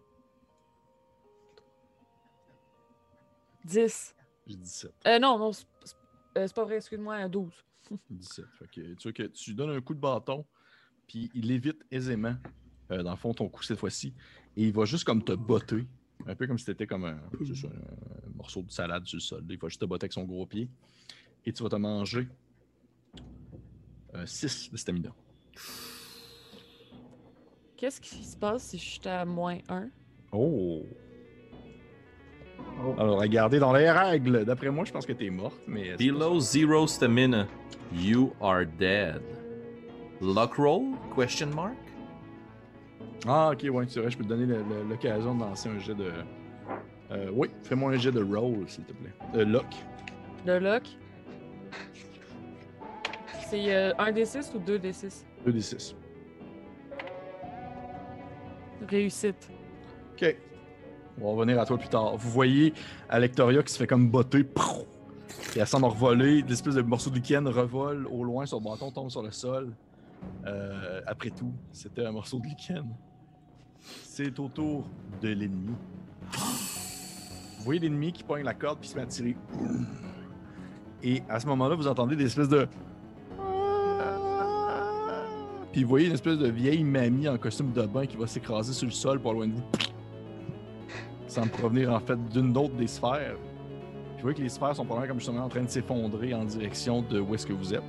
10. 3.65 4.15
J'ai 4.45 4.55
17. 4.55 4.91
Euh, 5.07 5.19
non, 5.19 5.37
non, 5.37 5.51
c'est 5.51 5.65
euh, 6.37 6.47
pas 6.55 6.63
vrai, 6.63 6.77
excuse-moi, 6.77 7.27
12. 7.27 7.51
17. 8.09 8.45
Fait 8.59 8.67
que, 8.67 8.93
tu 8.93 9.13
que 9.13 9.23
tu 9.23 9.53
donnes 9.53 9.71
un 9.71 9.81
coup 9.81 9.93
de 9.93 9.99
bâton, 9.99 10.45
puis 11.07 11.29
il 11.33 11.51
évite 11.51 11.83
aisément, 11.91 12.35
euh, 12.91 13.03
dans 13.03 13.11
le 13.11 13.17
fond, 13.17 13.33
ton 13.33 13.49
coup 13.49 13.63
cette 13.63 13.79
fois-ci. 13.79 14.13
Et 14.55 14.67
il 14.67 14.73
va 14.73 14.85
juste 14.85 15.03
comme 15.03 15.23
te 15.23 15.33
botter. 15.33 15.85
Un 16.25 16.35
peu 16.35 16.47
comme 16.47 16.57
si 16.57 16.65
t'étais 16.65 16.87
comme 16.87 17.05
un 17.05 17.19
morceau 18.37 18.61
de 18.61 18.71
salade 18.71 19.05
sur 19.05 19.17
le 19.17 19.21
sol. 19.21 19.43
Il 19.49 19.57
va 19.57 19.67
juste 19.67 19.81
te 19.81 19.85
botter 19.85 20.05
avec 20.05 20.13
son 20.13 20.23
gros 20.23 20.45
pied. 20.45 20.69
Et 21.45 21.51
tu 21.51 21.63
vas 21.63 21.69
te 21.69 21.75
manger 21.75 22.27
6 24.25 24.71
de 24.71 24.77
stamina. 24.77 25.09
Qu'est-ce 27.75 28.01
qui 28.01 28.23
se 28.23 28.35
passe 28.35 28.63
si 28.63 28.77
je 28.77 28.85
suis 28.85 29.07
à 29.07 29.23
moins 29.25 29.59
1? 29.69 29.89
Oh! 30.31 30.83
Oh. 32.83 32.95
Alors, 32.97 33.19
regardez 33.19 33.59
dans 33.59 33.73
les 33.73 33.89
règles. 33.89 34.45
D'après 34.45 34.69
moi, 34.69 34.85
je 34.85 34.91
pense 34.91 35.05
que 35.05 35.13
t'es 35.13 35.29
morte, 35.29 35.61
mais. 35.67 35.95
Below 35.95 36.39
zero 36.39 36.87
stamina, 36.87 37.47
you 37.93 38.33
are 38.41 38.65
dead. 38.65 39.21
Luck 40.21 40.55
roll? 40.55 40.95
Question 41.15 41.47
mark? 41.55 41.75
Ah, 43.27 43.51
ok, 43.51 43.67
ouais, 43.71 43.85
c'est 43.87 43.99
vrai, 43.99 44.11
je 44.11 44.17
peux 44.17 44.23
te 44.23 44.29
donner 44.29 44.45
l'occasion 44.87 45.35
de 45.35 45.41
lancer 45.41 45.69
un 45.69 45.79
jet 45.79 45.95
de. 45.95 46.11
Euh, 47.11 47.29
oui, 47.33 47.49
fais-moi 47.63 47.91
un 47.91 47.97
jet 47.97 48.11
de 48.11 48.23
roll, 48.23 48.65
s'il 48.67 48.83
te 48.83 48.93
plaît. 48.93 49.13
Euh, 49.35 49.45
lock. 49.45 49.65
Le 50.45 50.59
lock. 50.59 50.83
C'est 53.49 53.73
euh, 53.73 53.93
1 53.97 54.11
D6 54.11 54.55
ou 54.55 54.59
2 54.59 54.77
D6? 54.77 55.23
2d6. 55.47 55.95
Réussite. 58.89 59.49
Ok. 60.13 60.35
On 61.19 61.25
va 61.25 61.31
revenir 61.31 61.59
à 61.59 61.65
toi 61.65 61.77
plus 61.77 61.89
tard. 61.89 62.17
Vous 62.17 62.29
voyez 62.29 62.73
Alectoria 63.09 63.63
qui 63.63 63.73
se 63.73 63.77
fait 63.77 63.87
comme 63.87 64.09
botter. 64.09 64.43
Prou! 64.43 64.85
Et 65.55 65.59
elle 65.59 65.67
semble 65.67 65.85
revoler. 65.85 66.41
L'espèce 66.41 66.75
de 66.75 66.81
morceau 66.81 67.09
de 67.09 67.15
lichen 67.15 67.47
revole 67.47 68.05
au 68.07 68.23
loin. 68.23 68.45
Son 68.45 68.61
bâton 68.61 68.91
tombe 68.91 69.09
sur 69.09 69.23
le 69.23 69.31
sol. 69.31 69.73
Euh, 70.45 71.01
après 71.07 71.29
tout, 71.29 71.53
c'était 71.71 72.05
un 72.05 72.11
morceau 72.11 72.39
de 72.39 72.47
lichen. 72.47 72.85
C'est 73.79 74.37
au 74.39 74.47
tour 74.49 74.89
de 75.21 75.29
l'ennemi. 75.29 75.75
Voyez 77.67 77.81
l'ennemi 77.81 78.13
qui 78.13 78.23
pogne 78.23 78.45
la 78.45 78.53
corde 78.53 78.79
puis 78.79 78.87
se 78.87 78.95
met 78.95 79.01
à 79.01 79.05
tirer. 79.05 79.35
Et 81.03 81.21
à 81.27 81.37
ce 81.37 81.47
moment-là, 81.47 81.75
vous 81.75 81.89
entendez 81.89 82.15
des 82.15 82.27
espèces 82.27 82.47
de. 82.47 82.65
Puis 85.73 85.83
vous 85.83 85.89
voyez 85.89 86.07
une 86.07 86.13
espèce 86.13 86.37
de 86.37 86.47
vieille 86.47 86.85
mamie 86.85 87.27
en 87.27 87.37
costume 87.37 87.73
de 87.73 87.81
bain 87.85 88.05
qui 88.05 88.15
va 88.15 88.25
s'écraser 88.25 88.71
sur 88.71 88.85
le 88.85 88.93
sol 88.93 89.19
pour 89.19 89.33
loin 89.33 89.47
de 89.47 89.51
vous. 89.51 89.63
Semble 91.27 91.49
provenir 91.49 91.91
en 91.91 91.99
fait 91.99 92.17
d'une 92.29 92.55
autre 92.55 92.73
des 92.75 92.87
sphères. 92.87 93.35
Vous 93.35 94.21
voyez 94.21 94.37
que 94.37 94.43
les 94.43 94.47
sphères 94.47 94.73
sont 94.73 94.85
probablement 94.85 95.09
comme 95.09 95.19
justement 95.19 95.43
en 95.43 95.49
train 95.49 95.63
de 95.63 95.69
s'effondrer 95.69 96.33
en 96.33 96.45
direction 96.45 97.01
de 97.01 97.19
où 97.19 97.35
est-ce 97.35 97.45
que 97.45 97.51
vous 97.51 97.73
êtes. 97.73 97.83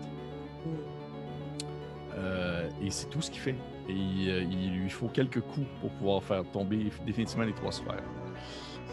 Euh, 2.16 2.68
et 2.82 2.90
c'est 2.90 3.08
tout 3.10 3.22
ce 3.22 3.30
qu'il 3.30 3.42
fait. 3.42 3.56
Et 3.88 3.92
euh, 3.92 4.42
il 4.42 4.72
lui 4.72 4.90
faut 4.90 5.06
quelques 5.06 5.40
coups 5.40 5.68
pour 5.80 5.90
pouvoir 5.90 6.24
faire 6.24 6.42
tomber 6.50 6.90
définitivement 7.06 7.44
les 7.44 7.54
trois 7.54 7.70
sphères. 7.70 8.02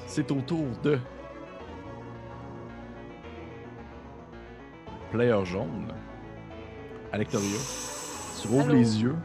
C'est 0.05 0.31
au 0.31 0.41
tour 0.41 0.67
de. 0.83 0.99
Player 5.11 5.45
jaune. 5.45 5.93
Alectoria. 7.11 7.57
Tu 8.41 8.47
rouvres 8.47 8.71
les 8.71 9.01
yeux. 9.01 9.15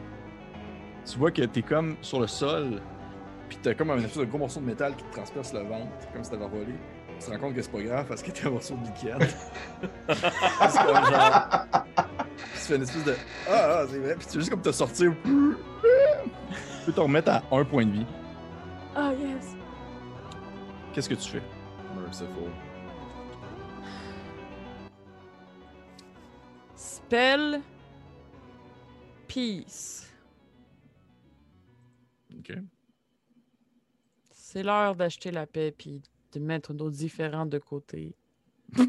Tu 1.05 1.17
vois 1.17 1.31
que 1.31 1.41
t'es 1.43 1.61
comme 1.61 1.95
sur 2.01 2.19
le 2.19 2.27
sol. 2.27 2.81
Puis 3.49 3.59
t'as 3.61 3.73
comme 3.73 3.91
un 3.91 3.97
espèce 3.97 4.17
de 4.17 4.25
gros 4.25 4.37
morceau 4.37 4.61
de 4.61 4.65
métal 4.65 4.95
qui 4.95 5.03
te 5.03 5.11
transperce 5.11 5.53
le 5.53 5.59
ventre, 5.61 5.91
comme 6.13 6.23
si 6.23 6.31
t'avais 6.31 6.47
volé. 6.47 6.73
Tu 7.19 7.25
te 7.25 7.31
rends 7.31 7.37
compte 7.37 7.53
que 7.53 7.61
c'est 7.61 7.71
pas 7.71 7.81
grave 7.81 8.05
parce 8.07 8.23
que 8.23 8.31
t'es 8.31 8.47
un 8.47 8.51
morceau 8.51 8.75
de 8.75 8.85
liquide. 8.85 9.27
c'est 10.09 10.85
comme 10.85 11.05
genre. 11.05 11.65
Tu 12.33 12.59
fais 12.59 12.75
une 12.77 12.83
espèce 12.83 13.03
de. 13.03 13.15
Ah, 13.49 13.81
ah 13.81 13.85
c'est 13.89 13.99
vrai. 13.99 14.15
Puis 14.15 14.27
tu 14.27 14.33
veux 14.35 14.39
juste 14.39 14.51
comme 14.51 14.61
te 14.61 14.71
sortir. 14.71 15.13
Tu 15.23 16.85
peux 16.85 16.93
te 16.93 16.99
remettre 16.99 17.31
à 17.31 17.43
un 17.51 17.65
point 17.65 17.85
de 17.85 17.91
vie. 17.91 18.05
Ah, 18.95 19.11
yes! 19.13 19.60
Qu'est-ce 20.93 21.07
que 21.07 21.15
tu 21.15 21.29
fais? 21.29 21.41
Merciful. 21.95 22.51
Spell. 26.75 27.61
Peace. 29.27 30.11
Ok. 32.37 32.53
C'est 34.33 34.63
l'heure 34.63 34.95
d'acheter 34.97 35.31
la 35.31 35.47
paix 35.47 35.71
puis 35.71 36.01
de 36.33 36.39
mettre 36.39 36.73
nos 36.73 36.89
différends 36.89 37.45
de 37.45 37.57
côté. 37.57 38.13
Tu 38.75 38.85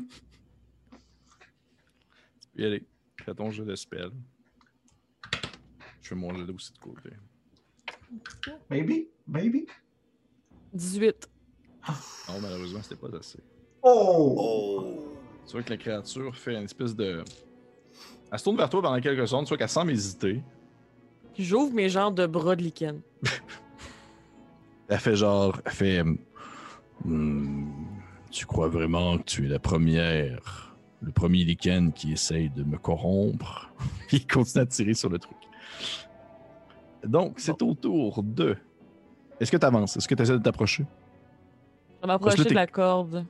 peux 2.52 2.62
y 2.62 2.64
aller. 2.64 2.84
Fais 3.24 3.34
ton 3.34 3.52
jeu 3.52 3.64
de 3.64 3.76
spell. 3.76 4.10
Je 6.00 6.08
fais 6.08 6.14
mon 6.16 6.34
jeu 6.34 6.52
aussi 6.52 6.72
de 6.72 6.78
côté. 6.78 7.10
Maybe, 8.68 9.06
maybe. 9.28 9.68
18. 10.72 11.28
Non, 12.28 12.40
malheureusement, 12.40 12.80
c'était 12.82 12.96
pas 12.96 13.08
assez. 13.18 13.38
Oh! 13.82 15.04
Tu 15.46 15.52
vois 15.52 15.62
que 15.62 15.70
la 15.70 15.76
créature 15.76 16.34
fait 16.36 16.54
une 16.54 16.64
espèce 16.64 16.94
de. 16.94 17.24
Elle 18.30 18.38
se 18.38 18.44
tourne 18.44 18.56
vers 18.56 18.70
toi 18.70 18.80
pendant 18.80 19.00
quelques 19.00 19.26
secondes, 19.26 19.44
tu 19.44 19.50
vois 19.50 19.58
qu'elle 19.58 19.68
semble 19.68 19.90
hésiter. 19.90 20.40
J'ouvre 21.38 21.72
mes 21.74 21.88
genres 21.88 22.12
de 22.12 22.26
bras 22.26 22.56
de 22.56 22.62
lichen. 22.62 23.00
Elle 24.88 24.98
fait 24.98 25.16
genre. 25.16 25.60
Elle 25.64 25.72
fait. 25.72 26.04
Hmm, 27.04 27.70
tu 28.30 28.46
crois 28.46 28.68
vraiment 28.68 29.18
que 29.18 29.24
tu 29.24 29.46
es 29.46 29.48
la 29.48 29.58
première. 29.58 30.74
Le 31.00 31.10
premier 31.10 31.44
lichen 31.44 31.92
qui 31.92 32.12
essaye 32.12 32.48
de 32.50 32.62
me 32.62 32.78
corrompre? 32.78 33.72
Il 34.12 34.26
continue 34.26 34.62
à 34.62 34.66
tirer 34.66 34.94
sur 34.94 35.08
le 35.08 35.18
truc. 35.18 35.36
Donc, 37.04 37.40
c'est 37.40 37.60
au 37.62 37.74
tour 37.74 38.22
de. 38.22 38.56
Est-ce 39.40 39.50
que 39.50 39.56
tu 39.56 39.66
avances? 39.66 39.96
Est-ce 39.96 40.06
que 40.06 40.14
tu 40.14 40.22
essaies 40.22 40.38
de 40.38 40.42
t'approcher? 40.42 40.84
Je 42.02 42.06
vais 42.06 42.12
m'approcher 42.12 42.44
de 42.44 42.54
la 42.54 42.66
corde 42.66 43.24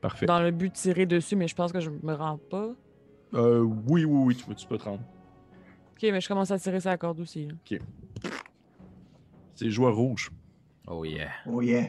Parfait. 0.00 0.26
dans 0.26 0.40
le 0.40 0.50
but 0.50 0.70
de 0.72 0.76
tirer 0.76 1.06
dessus, 1.06 1.36
mais 1.36 1.46
je 1.46 1.54
pense 1.54 1.70
que 1.72 1.78
je 1.80 1.90
me 1.90 2.14
rends 2.14 2.38
pas. 2.50 2.70
Euh, 3.34 3.60
oui, 3.60 4.04
oui, 4.04 4.22
oui, 4.26 4.36
tu 4.36 4.44
peux, 4.44 4.54
tu 4.54 4.66
peux 4.66 4.76
te 4.78 4.84
rendre. 4.84 5.02
Ok, 5.92 6.02
mais 6.02 6.20
je 6.20 6.26
commence 6.28 6.50
à 6.50 6.58
tirer 6.58 6.80
sur 6.80 6.90
la 6.90 6.96
corde 6.98 7.20
aussi. 7.20 7.46
là. 7.46 7.78
C'est 9.54 9.70
joueur 9.70 9.94
rouge. 9.96 10.30
Oh 10.86 11.04
yeah. 11.04 11.30
Oh 11.46 11.60
yeah. 11.62 11.88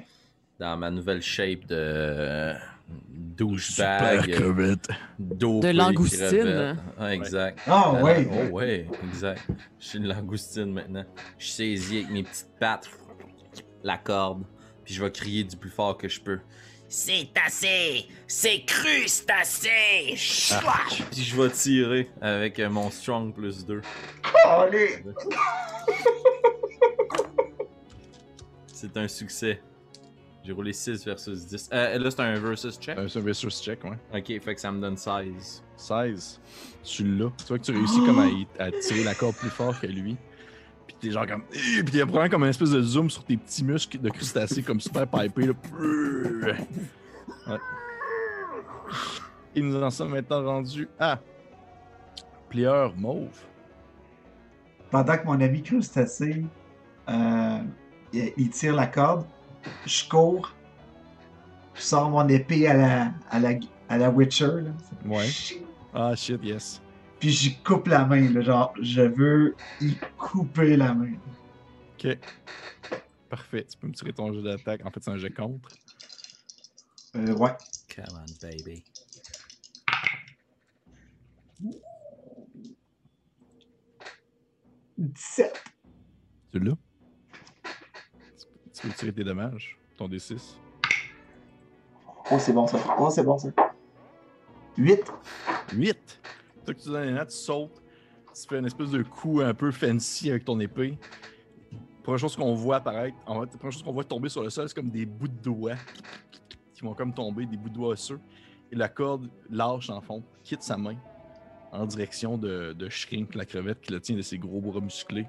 Dans 0.60 0.76
ma 0.78 0.92
nouvelle 0.92 1.22
shape 1.22 1.66
de 1.68 1.76
euh, 1.76 2.54
Super 2.54 3.36
douchebag. 3.38 4.32
crevette. 4.32 4.90
dopé, 5.20 5.68
De 5.72 5.78
langoustine. 5.78 6.28
crevette. 6.28 6.78
Ah, 7.00 7.14
exact. 7.14 7.60
Ah 7.68 7.94
Ah, 7.96 8.04
ouais. 8.04 8.28
Oh 8.32 8.54
ouais, 8.56 8.88
exact. 9.08 9.48
Je 9.80 9.86
suis 9.86 10.00
une 10.00 10.08
langoustine 10.08 10.74
maintenant. 10.74 11.06
Je 11.38 11.48
saisis 11.48 11.98
avec 12.00 12.10
mes 12.12 12.24
petites 12.24 12.50
pattes 12.60 12.90
la 13.84 13.98
corde, 13.98 14.44
puis 14.90 14.96
je 14.96 15.04
vais 15.04 15.12
crier 15.12 15.44
du 15.44 15.56
plus 15.56 15.70
fort 15.70 15.96
que 15.96 16.10
je 16.10 16.20
peux. 16.20 16.40
C'est 16.88 17.30
assez 17.46 18.08
C'est 18.26 18.66
crustacé 18.66 20.16
Chouah 20.16 20.88
Puis 21.12 21.22
je 21.22 21.40
vais 21.40 21.52
tirer 21.52 22.10
avec 22.20 22.58
euh, 22.58 22.72
mon 22.72 22.90
strong 22.90 23.32
plus 23.32 23.64
2. 23.68 23.84
Allez! 24.46 25.04
C'est 28.74 28.98
un 28.98 29.08
succès. 29.08 29.62
J'ai 30.44 30.54
roulé 30.54 30.74
6 30.74 31.06
versus 31.06 31.46
10. 31.46 31.70
Euh, 31.72 32.00
là, 32.00 32.10
c'est 32.10 32.22
un 32.22 32.40
versus 32.40 32.80
check. 32.80 32.98
Euh, 32.98 33.08
C'est 33.08 33.20
un 33.20 33.22
versus 33.22 33.62
check, 33.62 33.84
ouais. 33.84 33.98
Ok, 34.12 34.42
fait 34.42 34.56
que 34.56 34.62
ça 34.62 34.72
me 34.72 34.82
donne 34.82 34.98
16. 34.98 35.64
16. 35.78 36.42
Tu 36.84 37.04
l'as. 37.04 37.30
Tu 37.38 37.44
vois 37.48 37.60
que 37.60 37.64
tu 37.64 37.72
réussis 37.74 38.00
comme 38.00 38.48
à, 38.58 38.64
à 38.64 38.72
tirer 38.72 39.04
la 39.04 39.14
corde 39.14 39.36
plus 39.36 39.52
fort 39.52 39.80
que 39.80 39.86
lui. 39.86 40.18
Puis 40.90 40.98
t'es 41.00 41.12
genre 41.12 41.28
comme. 41.28 41.44
Eh, 41.54 41.84
Puis 41.84 41.92
t'es 41.92 42.02
vraiment 42.02 42.28
comme 42.30 42.42
une 42.44 42.50
espèce 42.50 42.72
de 42.72 42.82
zoom 42.82 43.12
sur 43.12 43.24
tes 43.24 43.38
petits 43.38 43.64
muscles 43.64 44.00
de 44.00 44.10
crustacés 44.10 44.64
comme 44.64 44.82
super 44.82 45.06
pipés. 45.08 45.46
Là. 45.46 45.54
Ouais. 47.48 47.58
Et 49.56 49.62
nous 49.62 49.80
en 49.80 49.92
sommes 49.92 50.10
maintenant 50.10 50.44
rendus 50.44 50.90
à. 51.00 51.20
Plieur 52.50 52.96
mauve. 52.98 53.40
Pendant 54.90 55.16
que 55.16 55.26
mon 55.26 55.40
ami 55.40 55.62
crustacé, 55.62 56.44
euh, 57.08 57.60
il, 58.12 58.34
il 58.38 58.50
tire 58.50 58.74
la 58.74 58.88
corde, 58.88 59.28
je 59.86 60.10
cours, 60.10 60.52
je 61.76 61.82
sors 61.82 62.10
mon 62.10 62.28
épée 62.30 62.68
à 62.68 62.74
la, 62.74 63.12
à 63.30 63.40
la, 63.40 63.50
à 63.90 63.98
la 64.00 64.10
Witcher, 64.10 64.62
là. 64.64 64.72
Ouais. 65.06 65.28
Ah 65.94 66.16
shit, 66.16 66.44
yes. 66.44 66.82
Puis 67.20 67.30
j'y 67.30 67.58
coupe 67.62 67.88
la 67.88 68.06
main, 68.06 68.32
là, 68.32 68.42
genre, 68.42 68.74
je 68.82 69.02
veux 69.02 69.56
y 69.82 69.96
couper 70.18 70.78
la 70.78 70.94
main. 70.94 71.14
Ok. 71.94 72.18
Parfait. 73.30 73.66
Tu 73.70 73.78
peux 73.78 73.88
me 73.88 73.94
tirer 73.94 74.14
ton 74.14 74.34
jeu 74.34 74.42
d'attaque. 74.42 74.86
En 74.86 74.92
fait, 74.92 75.04
c'est 75.04 75.12
un 75.12 75.18
jet 75.18 75.32
contre. 75.32 75.70
Euh, 77.16 77.34
ouais. 77.36 77.52
Come 77.94 78.16
on, 78.16 78.26
baby. 78.42 78.84
17. 84.98 85.64
Tu 86.52 86.60
l'as? 86.60 86.74
Tu 88.74 88.88
peux 88.88 88.94
tirer 88.94 89.14
tes 89.14 89.24
dommages, 89.24 89.78
ton 89.98 90.08
D6. 90.08 90.56
Oh, 92.32 92.38
c'est 92.40 92.54
bon 92.54 92.68
ça. 92.68 92.80
Oh, 92.98 93.10
c'est 93.10 93.24
bon 93.24 93.38
ça. 93.38 93.50
8. 94.78 95.04
8. 95.74 96.22
Que 96.74 96.84
tu 96.84 96.90
donnes 96.90 97.16
notes, 97.16 97.30
tu 97.30 97.36
sautes. 97.36 97.82
Tu 98.34 98.48
fais 98.48 98.60
une 98.60 98.66
espèce 98.66 98.92
de 98.92 99.02
coup 99.02 99.42
un 99.42 99.54
peu 99.54 99.72
fancy 99.72 100.30
avec 100.30 100.46
ton 100.46 100.60
épée. 100.60 100.98
Première 102.04 102.20
chose 102.20 102.36
qu'on 102.36 102.54
voit 102.54 102.78
apparaître, 102.78 103.18
première 103.26 103.72
chose 103.72 103.84
qu'on 103.84 103.92
voit 103.92 104.04
tomber 104.04 104.30
sur 104.30 104.44
le 104.44 104.50
sol, 104.50 104.70
c'est 104.70 104.76
comme 104.76 104.90
des 104.90 105.06
bouts 105.06 105.28
de 105.28 105.42
doigts 105.42 105.76
qui 106.74 106.82
vont 106.82 106.94
comme 106.94 107.14
tomber, 107.14 107.46
des 107.46 107.58
bouts 107.58 107.70
de 107.70 107.74
doigts 107.74 107.90
osseux. 107.90 108.20
Et 108.72 108.76
la 108.76 108.88
corde 108.88 109.30
lâche 109.50 109.90
en 109.90 110.00
fond, 110.00 110.24
quitte 110.44 110.62
sa 110.62 110.78
main 110.78 110.96
en 111.72 111.86
direction 111.86 112.38
de, 112.38 112.74
de 112.74 112.90
Shrink, 112.90 113.36
la 113.36 113.46
crevette, 113.46 113.82
qui 113.82 113.92
le 113.92 114.00
tient 114.00 114.16
de 114.16 114.22
ses 114.22 114.38
gros 114.38 114.62
bras 114.62 114.80
musclés. 114.80 115.26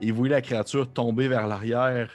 Et 0.00 0.10
vous 0.10 0.18
voyez 0.18 0.32
la 0.32 0.42
créature 0.42 0.90
tomber 0.90 1.28
vers 1.28 1.46
l'arrière, 1.46 2.10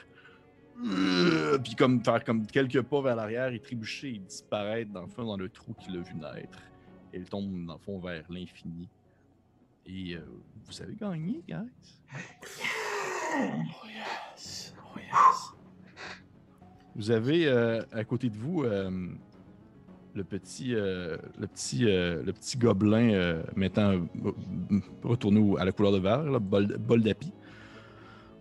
euh, 0.84 1.58
puis 1.58 1.74
comme 1.74 2.02
faire 2.04 2.24
comme 2.24 2.46
quelques 2.46 2.82
pas 2.82 3.00
vers 3.00 3.16
l'arrière 3.16 3.52
et 3.52 3.60
trébucher 3.60 4.14
et 4.14 4.18
disparaître 4.18 4.90
dans 4.92 5.02
le 5.02 5.08
fond 5.08 5.24
dans 5.24 5.36
le 5.36 5.48
trou 5.48 5.74
qu'il 5.74 5.96
a 5.96 6.00
vu 6.00 6.14
naître. 6.14 6.58
Elle 7.14 7.28
tombe 7.28 7.66
dans 7.66 7.74
le 7.74 7.78
fond 7.78 7.98
vers 8.00 8.24
l'infini. 8.30 8.88
Et 9.86 10.14
euh, 10.16 10.20
vous 10.66 10.82
avez 10.82 10.94
gagné, 10.94 11.42
guys. 11.46 12.00
Vous 16.96 17.10
avez 17.10 17.46
euh, 17.46 17.82
à 17.92 18.04
côté 18.04 18.30
de 18.30 18.36
vous 18.36 18.62
euh, 18.62 19.08
le 20.14 20.24
petit, 20.24 20.74
euh, 20.74 21.16
le 21.38 21.46
petit, 21.46 21.86
euh, 21.86 22.22
le 22.22 22.32
petit 22.32 22.56
gobelin 22.56 23.10
euh, 23.10 23.42
mettant 23.56 24.06
retourné 25.02 25.60
à 25.60 25.64
la 25.64 25.72
couleur 25.72 25.92
de 25.92 25.98
verre, 25.98 26.22
là, 26.22 26.38
Bol- 26.38 26.76
Boldapi. 26.78 27.32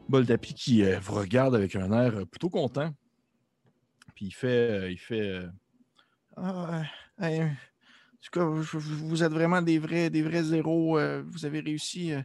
Boldapi 0.08 0.54
qui 0.54 0.84
euh, 0.84 1.00
vous 1.00 1.16
regarde 1.16 1.56
avec 1.56 1.76
un 1.76 1.92
air 1.92 2.16
euh, 2.16 2.26
plutôt 2.26 2.50
content. 2.50 2.94
Puis 4.16 4.28
il 4.28 4.32
fait, 4.32 4.72
euh, 4.72 4.92
il 4.92 5.00
fait. 5.00 5.22
euh, 5.28 5.48
Ah, 6.38 6.84
euh, 7.22 7.26
hey, 7.26 7.52
tout 8.24 8.32
cas, 8.32 8.46
vous, 8.46 9.24
êtes 9.24 9.34
vraiment 9.34 9.62
des 9.62 9.80
vrais, 9.80 10.10
des 10.10 10.22
vrais 10.22 10.54
héros. 10.54 10.98
euh, 10.98 11.24
vous 11.28 11.46
avez 11.46 11.60
réussi. 11.60 12.14
euh, 12.14 12.22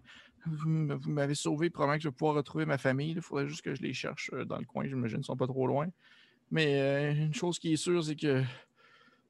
vous 0.46 1.10
m'avez 1.10 1.34
sauvé. 1.34 1.70
Probablement 1.70 1.98
que 1.98 2.04
je 2.04 2.08
vais 2.08 2.14
pouvoir 2.14 2.36
retrouver 2.36 2.66
ma 2.66 2.78
famille. 2.78 3.14
Il 3.16 3.20
faudrait 3.20 3.48
juste 3.48 3.62
que 3.62 3.74
je 3.74 3.82
les 3.82 3.92
cherche 3.92 4.30
euh, 4.32 4.44
dans 4.44 4.58
le 4.58 4.64
coin. 4.64 4.84
J'imagine 4.86 5.16
qu'ils 5.16 5.18
ne 5.18 5.24
sont 5.24 5.36
pas 5.36 5.48
trop 5.48 5.66
loin. 5.66 5.86
Mais 6.50 7.12
une 7.14 7.34
chose 7.34 7.58
qui 7.58 7.72
est 7.72 7.76
sûre, 7.76 8.02
c'est 8.02 8.16
que 8.16 8.42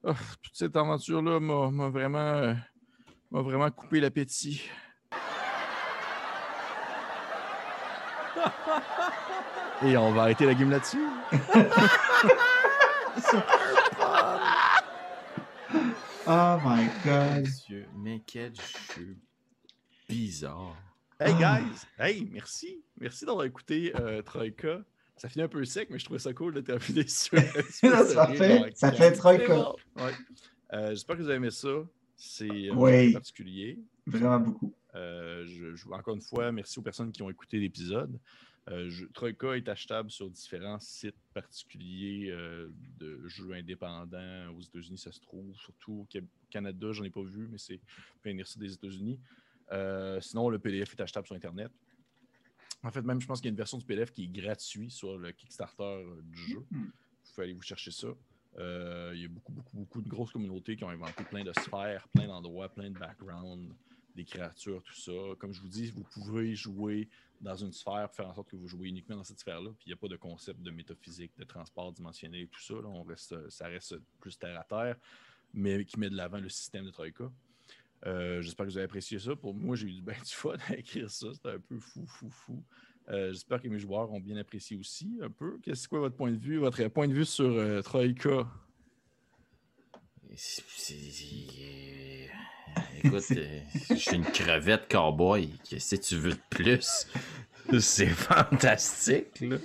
oh, 0.05 0.13
toute 0.43 0.55
cette 0.55 0.77
aventure-là 0.77 1.41
m'a 1.41 1.71
m'a 1.71 1.89
vraiment, 1.89 2.55
m'a 3.33 3.43
vraiment 3.43 3.71
coupé 3.71 3.99
l'appétit. 3.99 4.69
Et 9.85 9.97
on 9.97 10.13
va 10.13 10.23
arrêter 10.23 10.47
la 10.47 10.55
game 10.55 10.71
là-dessus. 10.71 11.03
Oh 16.31 16.59
my 16.63 16.89
god. 17.05 17.47
Dieu, 17.67 17.87
mais 17.97 18.23
quel 18.27 18.53
jeu 18.55 19.17
bizarre. 20.09 20.77
Hey 21.21 21.33
Ah. 21.43 21.61
guys! 21.61 21.87
Hey, 21.99 22.29
merci! 22.31 22.83
Merci 23.01 23.25
d'avoir 23.25 23.45
écouté 23.47 23.93
euh, 23.99 24.21
Troika. 24.23 24.85
Ça 25.17 25.29
finit 25.29 25.43
un 25.45 25.49
peu 25.49 25.65
sec, 25.65 25.89
mais 25.91 25.99
je 25.99 26.05
trouvais 26.05 26.19
ça 26.21 26.33
cool 26.33 26.55
de 26.55 26.61
terminer 26.61 27.07
sur. 27.09 27.35
Là, 27.83 28.05
ça 28.05 28.27
fait, 28.29 28.73
ça 28.77 28.93
fait 28.93 29.13
Troika. 29.13 29.71
Ouais. 29.97 30.13
Euh, 30.75 30.91
J'espère 30.91 31.17
que 31.17 31.23
vous 31.23 31.29
avez 31.29 31.37
aimé 31.37 31.51
ça. 31.51 31.69
C'est 32.17 32.47
euh, 32.69 32.75
Oui. 32.75 33.13
particulier. 33.13 33.79
Vraiment 34.07 34.41
beaucoup. 34.41 34.75
Euh, 34.95 35.45
je, 35.47 35.75
je- 35.75 35.89
encore 35.89 36.15
une 36.15 36.21
fois, 36.23 36.53
merci 36.53 36.79
aux 36.79 36.83
personnes 36.83 37.11
qui 37.11 37.23
ont 37.23 37.31
écouté 37.31 37.59
l'épisode. 37.59 38.19
Euh, 38.69 38.91
je- 38.91 39.07
Troika 39.07 39.57
est 39.57 39.69
achetable 39.69 40.11
sur 40.11 40.29
différents 40.31 40.79
sites 40.79 41.17
particuliers 41.33 42.29
euh, 42.31 42.69
de 42.99 43.27
jeux 43.27 43.53
indépendants. 43.53 44.49
Aux 44.55 44.61
États-Unis, 44.61 44.99
ça 44.99 45.11
se 45.13 45.21
trouve. 45.21 45.55
Surtout 45.57 45.93
au 45.93 46.07
Ca- 46.13 46.21
Canada, 46.51 46.93
j'en 46.93 47.05
ai 47.05 47.11
pas 47.11 47.23
vu, 47.23 47.49
mais 47.51 47.57
c'est 47.59 47.81
venir 48.23 48.47
ça 48.47 48.61
des 48.61 48.73
États-Unis. 48.75 49.19
Euh, 49.73 50.21
sinon, 50.21 50.49
le 50.51 50.59
PDF 50.59 50.93
est 50.93 51.01
achetable 51.01 51.27
sur 51.27 51.37
Internet. 51.37 51.71
En 52.83 52.91
fait, 52.91 53.03
même, 53.03 53.21
je 53.21 53.27
pense 53.27 53.41
qu'il 53.41 53.47
y 53.47 53.49
a 53.49 53.53
une 53.53 53.57
version 53.57 53.79
du 53.79 53.85
PDF 53.85 54.13
qui 54.13 54.25
est 54.25 54.29
gratuite 54.29 54.91
sur 54.93 55.17
le 55.19 55.33
Kickstarter 55.33 56.05
du 56.23 56.37
jeu. 56.37 56.59
Mhm. 56.71 56.85
Vous 57.25 57.33
pouvez 57.35 57.45
aller 57.45 57.53
vous 57.55 57.63
chercher 57.63 57.91
ça. 57.91 58.09
Euh, 58.59 59.13
il 59.15 59.23
y 59.23 59.25
a 59.25 59.29
beaucoup, 59.29 59.53
beaucoup, 59.53 59.77
beaucoup 59.79 60.03
de 60.03 60.09
grosses 60.09 60.33
communautés 60.33 60.77
qui 60.77 60.85
ont 60.85 60.89
inventé 60.91 61.25
plein 61.25 61.45
de 61.45 61.53
sphères, 61.53 62.07
plein 62.09 62.27
d'endroits, 62.27 62.69
plein 62.69 62.91
de 62.91 62.99
backgrounds, 62.99 63.75
des 64.19 64.25
créatures, 64.25 64.83
tout 64.83 64.95
ça. 64.95 65.13
Comme 65.39 65.53
je 65.53 65.61
vous 65.61 65.69
dis, 65.69 65.91
vous 65.91 66.03
pouvez 66.05 66.55
jouer 66.55 67.09
dans 67.41 67.55
une 67.55 67.73
sphère, 67.73 68.11
faire 68.13 68.29
en 68.29 68.35
sorte 68.35 68.51
que 68.51 68.57
vous 68.57 68.67
jouez 68.69 68.89
uniquement 68.89 69.17
dans 69.17 69.25
cette 69.25 69.39
sphère-là. 69.39 69.71
Puis 69.79 69.85
il 69.87 69.89
n'y 69.91 69.93
a 69.95 69.97
pas 69.97 70.09
de 70.09 70.17
concept 70.17 70.61
de 70.61 70.71
métaphysique, 70.71 71.33
de 71.39 71.45
transport 71.45 71.93
dimensionnel, 71.93 72.49
tout 72.49 72.61
ça. 72.61 72.75
là. 72.75 72.89
On 72.89 73.03
reste, 73.05 73.49
ça 73.49 73.69
reste 73.69 73.97
plus 74.21 74.37
terre 74.39 74.59
à 74.61 74.65
terre, 74.65 74.97
mais 75.55 75.85
qui 75.85 75.99
met 76.01 76.11
de 76.11 76.17
l'avant 76.17 76.39
le 76.41 76.49
système 76.49 76.85
de 76.85 76.91
Troika. 76.91 77.31
Euh, 78.07 78.43
J'espère 78.43 78.67
que 78.67 78.71
vous 78.73 78.77
avez 78.77 78.85
apprécié 78.85 79.19
ça. 79.19 79.35
Pour 79.37 79.55
moi, 79.55 79.77
j'ai 79.77 79.89
eu 79.89 80.01
ben 80.03 80.17
du 80.25 80.31
fun 80.33 80.57
à 80.69 80.75
écrire 80.77 81.11
ça. 81.11 81.29
C'était 81.33 81.51
un 81.51 81.61
peu 81.61 81.79
fou, 81.79 82.07
fou, 82.07 82.29
fou. 82.31 82.63
Euh, 83.09 83.33
J'espère 83.33 83.63
que 83.63 83.69
mes 83.69 83.79
joueurs 83.79 84.11
ont 84.13 84.21
bien 84.21 84.37
apprécié 84.37 84.77
aussi 84.77 85.19
un 85.23 85.31
peu. 85.31 85.59
Qu'est-ce 85.63 85.89
quoi 85.89 86.01
votre 86.01 86.17
point 86.17 86.31
de 86.33 86.39
vue, 86.39 86.59
votre 86.59 86.87
point 86.89 87.09
de 87.09 87.15
vue 87.15 87.25
sur 87.25 87.47
euh, 87.47 87.83
c'est- 90.35 92.31
Écoute, 93.03 93.25
euh, 93.33 93.61
je 93.91 93.95
suis 93.95 94.17
une 94.17 94.25
crevette 94.25 94.91
cowboy. 94.91 95.51
Qu'est-ce 95.69 95.97
que 95.97 96.01
tu 96.01 96.17
veux 96.17 96.33
de 96.33 96.41
plus? 96.51 97.07
C'est 97.81 98.07
fantastique, 98.07 99.41
là. 99.41 99.57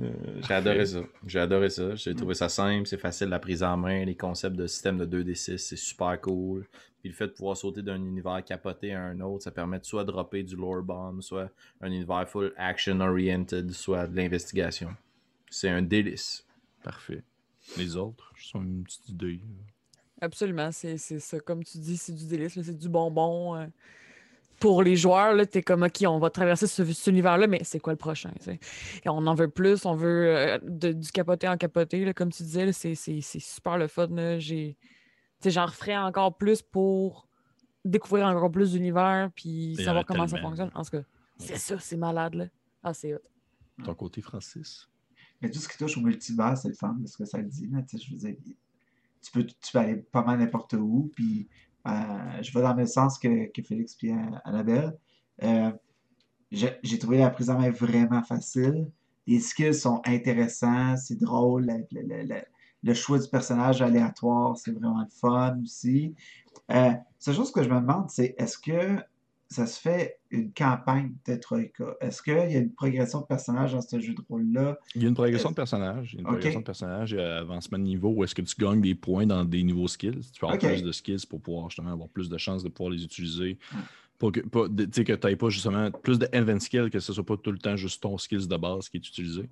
Euh, 0.00 0.12
j'ai 0.46 0.54
adoré 0.54 0.86
ça. 0.86 1.00
J'ai 1.26 1.40
adoré 1.40 1.68
ça. 1.70 1.94
J'ai 1.96 2.14
trouvé 2.14 2.34
ça 2.34 2.48
simple, 2.48 2.86
c'est 2.86 2.98
facile 2.98 3.28
la 3.28 3.40
prise 3.40 3.62
en 3.62 3.76
main. 3.76 4.04
Les 4.04 4.14
concepts 4.14 4.54
de 4.56 4.66
système 4.66 4.98
de 4.98 5.22
2D6, 5.22 5.58
c'est 5.58 5.76
super 5.76 6.20
cool. 6.20 6.66
Puis 7.00 7.08
le 7.08 7.14
fait 7.16 7.26
de 7.26 7.32
pouvoir 7.32 7.56
sauter 7.56 7.82
d'un 7.82 7.96
univers 7.96 8.44
capoté 8.44 8.94
à 8.94 9.02
un 9.02 9.20
autre, 9.20 9.42
ça 9.42 9.50
permet 9.50 9.80
de 9.80 9.84
soit 9.84 10.04
dropper 10.04 10.44
du 10.44 10.54
lore 10.54 10.82
bomb, 10.82 11.20
soit 11.20 11.50
un 11.80 11.88
univers 11.88 12.28
full 12.28 12.52
action 12.56 13.00
oriented, 13.00 13.72
soit 13.72 14.06
de 14.06 14.16
l'investigation. 14.16 14.94
C'est 15.50 15.68
un 15.68 15.82
délice. 15.82 16.46
Parfait. 16.84 17.24
Les 17.76 17.96
autres, 17.96 18.32
je 18.36 18.46
sens 18.46 18.62
une 18.62 18.84
petite 18.84 19.08
idée. 19.08 19.40
Absolument, 20.22 20.70
c'est 20.70 20.98
c'est 20.98 21.18
ça. 21.18 21.40
Comme 21.40 21.64
tu 21.64 21.78
dis, 21.78 21.96
c'est 21.96 22.12
du 22.12 22.24
délice, 22.26 22.54
là, 22.54 22.62
c'est 22.64 22.78
du 22.78 22.88
bonbon. 22.88 23.56
euh, 23.56 23.66
Pour 24.60 24.84
les 24.84 24.94
joueurs, 24.94 25.34
là, 25.34 25.44
t'es 25.44 25.60
comme, 25.62 25.82
OK, 25.82 26.04
on 26.06 26.20
va 26.20 26.30
traverser 26.30 26.68
ce, 26.68 26.84
cet 26.84 27.06
univers-là, 27.08 27.48
mais 27.48 27.64
c'est 27.64 27.80
quoi 27.80 27.92
le 27.92 27.96
prochain? 27.96 28.30
tu? 28.40 28.50
Et 28.50 28.60
on 29.08 29.26
en 29.26 29.34
veut 29.34 29.48
plus, 29.48 29.84
on 29.84 29.96
veut 29.96 30.28
euh, 30.36 30.58
de- 30.62 30.92
du 30.92 31.10
capoté 31.10 31.48
en 31.48 31.56
capoté, 31.56 32.04
là, 32.04 32.14
comme 32.14 32.30
tu 32.30 32.44
disais, 32.44 32.66
là, 32.66 32.72
c'est 32.72 32.94
c'est- 32.94 33.20
c'est 33.20 33.40
super 33.40 33.76
le 33.78 33.88
fun. 33.88 34.06
là. 34.12 34.38
J'ai- 34.38 34.76
tu 34.78 34.86
sais, 35.44 35.50
J'en 35.50 35.66
referais 35.66 35.96
encore 35.98 36.36
plus 36.36 36.62
pour 36.62 37.26
découvrir 37.84 38.26
encore 38.26 38.52
plus 38.52 38.70
d'univers, 38.70 39.28
puis 39.34 39.74
en 39.80 39.82
savoir 39.86 40.06
comment 40.06 40.28
ça 40.28 40.38
fonctionne. 40.38 40.70
En 40.74 40.84
tout 40.84 40.90
cas, 40.92 41.02
c'est 41.38 41.56
ça, 41.58 41.76
c'est 41.80 41.96
malade. 41.96 42.34
Là. 42.34 42.46
Ah, 42.84 42.94
c'est 42.94 43.12
hot. 43.14 43.18
Ton 43.84 43.94
côté, 43.96 44.20
Francis? 44.22 44.88
Mais 45.40 45.50
tout 45.50 45.58
ce 45.58 45.68
qui 45.68 45.76
touche 45.76 45.96
au 45.98 46.00
multivers, 46.02 46.56
c'est 46.56 46.68
le 46.68 46.74
fun 46.74 46.94
de 47.00 47.08
ce 47.08 47.16
que 47.16 47.24
ça 47.24 47.42
dit. 47.42 47.66
Là, 47.66 47.82
tu 47.82 47.98
sais, 47.98 48.04
je 48.06 48.12
veux 48.12 48.18
dire, 48.18 48.36
tu 49.22 49.30
peux, 49.32 49.44
tu 49.46 49.76
aller 49.78 49.96
pas 49.96 50.24
mal 50.24 50.38
n'importe 50.38 50.74
où. 50.74 51.10
Puis 51.14 51.48
euh, 51.86 52.42
je 52.42 52.52
vais 52.52 52.62
dans 52.62 52.74
le 52.74 52.86
sens 52.86 53.18
que, 53.18 53.28
Félix 53.66 53.96
et 54.02 54.12
Annabelle. 54.44 54.96
Euh, 55.42 55.72
j'ai 56.50 56.98
trouvé 56.98 57.18
la 57.18 57.30
prise 57.30 57.50
en 57.50 57.58
main 57.58 57.70
vraiment 57.70 58.22
facile. 58.22 58.90
Les 59.26 59.40
skills 59.40 59.74
sont 59.74 60.02
intéressants, 60.04 60.96
c'est 60.96 61.18
drôle. 61.18 61.66
Le, 61.66 61.86
le- 61.92 62.06
le- 62.06 62.22
le- 62.24 62.42
le 62.84 62.94
choix 62.94 63.18
du 63.18 63.28
personnage 63.28 63.80
aléatoire, 63.80 64.56
c'est 64.56 64.72
vraiment 64.72 65.00
le 65.00 65.08
fun 65.08 65.56
aussi. 65.62 66.14
Euh, 66.70 66.92
seule 67.18 67.34
chose 67.36 67.52
que 67.52 67.62
je 67.62 67.68
me 67.68 67.80
demande, 67.80 68.10
c'est 68.10 68.34
est-ce 68.38 68.58
que 68.58 68.98
ça 69.52 69.66
se 69.66 69.78
fait 69.80 70.18
une 70.30 70.52
campagne 70.52 71.12
de 71.26 71.36
Troika? 71.36 71.94
Est-ce 72.00 72.22
qu'il 72.22 72.32
y 72.34 72.38
a 72.56 72.58
une 72.58 72.72
progression 72.72 73.20
de 73.20 73.26
personnage 73.26 73.72
dans 73.72 73.80
ce 73.80 74.00
jeu 74.00 74.14
de 74.14 74.22
rôle-là? 74.28 74.78
Il 74.94 75.02
y 75.02 75.04
a 75.04 75.08
une 75.08 75.14
progression 75.14 75.50
de 75.50 75.54
personnage. 75.54 76.12
Il 76.12 76.16
y 76.16 76.18
a 76.18 76.20
une 76.22 76.26
progression 76.26 76.60
de 76.60 76.64
personnage. 76.64 77.14
A 77.14 77.38
avancement 77.38 77.78
de 77.78 77.84
niveau 77.84 78.10
où 78.10 78.24
est-ce 78.24 78.34
que 78.34 78.42
tu 78.42 78.54
gagnes 78.58 78.80
des 78.80 78.94
points 78.94 79.26
dans 79.26 79.44
des 79.44 79.62
niveaux 79.62 79.88
skills? 79.88 80.20
Tu 80.32 80.40
peux 80.40 80.46
avoir 80.46 80.62
Ok. 80.62 80.68
plus 80.68 80.82
de 80.82 80.92
skills 80.92 81.26
pour 81.28 81.40
pouvoir 81.40 81.70
justement 81.70 81.92
avoir 81.92 82.08
plus 82.08 82.28
de 82.28 82.38
chances 82.38 82.64
de 82.64 82.68
pouvoir 82.68 82.92
les 82.94 83.04
utiliser. 83.04 83.58
Pour 84.18 84.30
que, 84.32 84.40
tu 84.40 84.88
sais, 84.92 85.04
que 85.04 85.12
tu 85.12 85.26
n'aies 85.26 85.36
pas 85.36 85.48
justement 85.48 85.90
plus 85.90 86.18
de 86.18 86.28
event 86.32 86.60
skill, 86.60 86.90
que 86.90 87.00
ce 87.00 87.12
soit 87.12 87.26
pas 87.26 87.36
tout 87.36 87.50
le 87.52 87.58
temps 87.58 87.76
juste 87.76 88.02
ton 88.02 88.16
skills 88.18 88.46
de 88.46 88.56
base 88.56 88.88
qui 88.88 88.96
est 88.98 89.06
utilisé. 89.08 89.48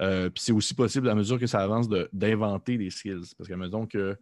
Euh, 0.00 0.30
Puis 0.30 0.42
c'est 0.44 0.52
aussi 0.52 0.74
possible 0.74 1.08
à 1.08 1.14
mesure 1.14 1.38
que 1.38 1.46
ça 1.46 1.60
avance 1.60 1.88
de- 1.88 2.08
d'inventer 2.12 2.76
des 2.76 2.90
skills. 2.90 3.32
Parce 3.36 3.48
qu'à 3.48 3.56
mesure 3.56 3.86
que 3.88 4.16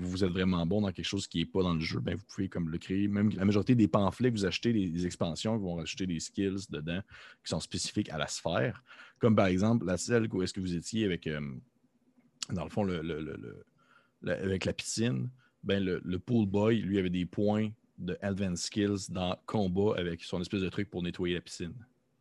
vous 0.00 0.24
êtes 0.24 0.30
vraiment 0.30 0.64
bon 0.66 0.80
dans 0.80 0.92
quelque 0.92 1.04
chose 1.06 1.26
qui 1.26 1.38
n'est 1.38 1.44
pas 1.46 1.62
dans 1.62 1.74
le 1.74 1.80
jeu, 1.80 2.00
ben 2.00 2.14
vous 2.16 2.24
pouvez 2.24 2.48
comme 2.48 2.68
le 2.68 2.78
créer. 2.78 3.08
Même 3.08 3.30
la 3.30 3.44
majorité 3.44 3.74
des 3.74 3.88
pamphlets 3.88 4.30
que 4.30 4.36
vous 4.36 4.46
achetez, 4.46 4.72
des, 4.72 4.88
des 4.90 5.06
expansions, 5.06 5.56
ils 5.56 5.60
vont 5.62 5.74
rajouter 5.76 6.06
des 6.06 6.20
skills 6.20 6.66
dedans 6.70 7.00
qui 7.44 7.50
sont 7.50 7.60
spécifiques 7.60 8.08
à 8.10 8.18
la 8.18 8.26
sphère. 8.28 8.82
Comme 9.18 9.34
par 9.36 9.46
exemple 9.46 9.84
la 9.86 9.96
celle 9.96 10.28
où 10.32 10.42
est-ce 10.42 10.52
que 10.54 10.60
vous 10.60 10.74
étiez 10.74 11.04
avec, 11.04 11.26
euh, 11.26 11.40
dans 12.50 12.64
le 12.64 12.70
fond, 12.70 12.84
le, 12.84 13.02
le- 13.02 13.20
le- 13.20 13.36
le- 13.36 13.64
la- 14.22 14.34
avec 14.40 14.64
la 14.64 14.72
piscine, 14.72 15.28
ben 15.64 15.82
le, 15.84 16.00
le 16.04 16.18
pool 16.18 16.46
boy, 16.46 16.80
lui, 16.80 16.98
avait 16.98 17.10
des 17.10 17.26
points 17.26 17.70
de 17.98 18.16
Advanced 18.22 18.58
Skills 18.64 19.10
dans 19.10 19.36
combat 19.46 19.94
avec 19.96 20.22
son 20.22 20.40
espèce 20.40 20.60
de 20.60 20.68
truc 20.68 20.88
pour 20.88 21.02
nettoyer 21.02 21.34
la 21.34 21.40
piscine. 21.40 21.74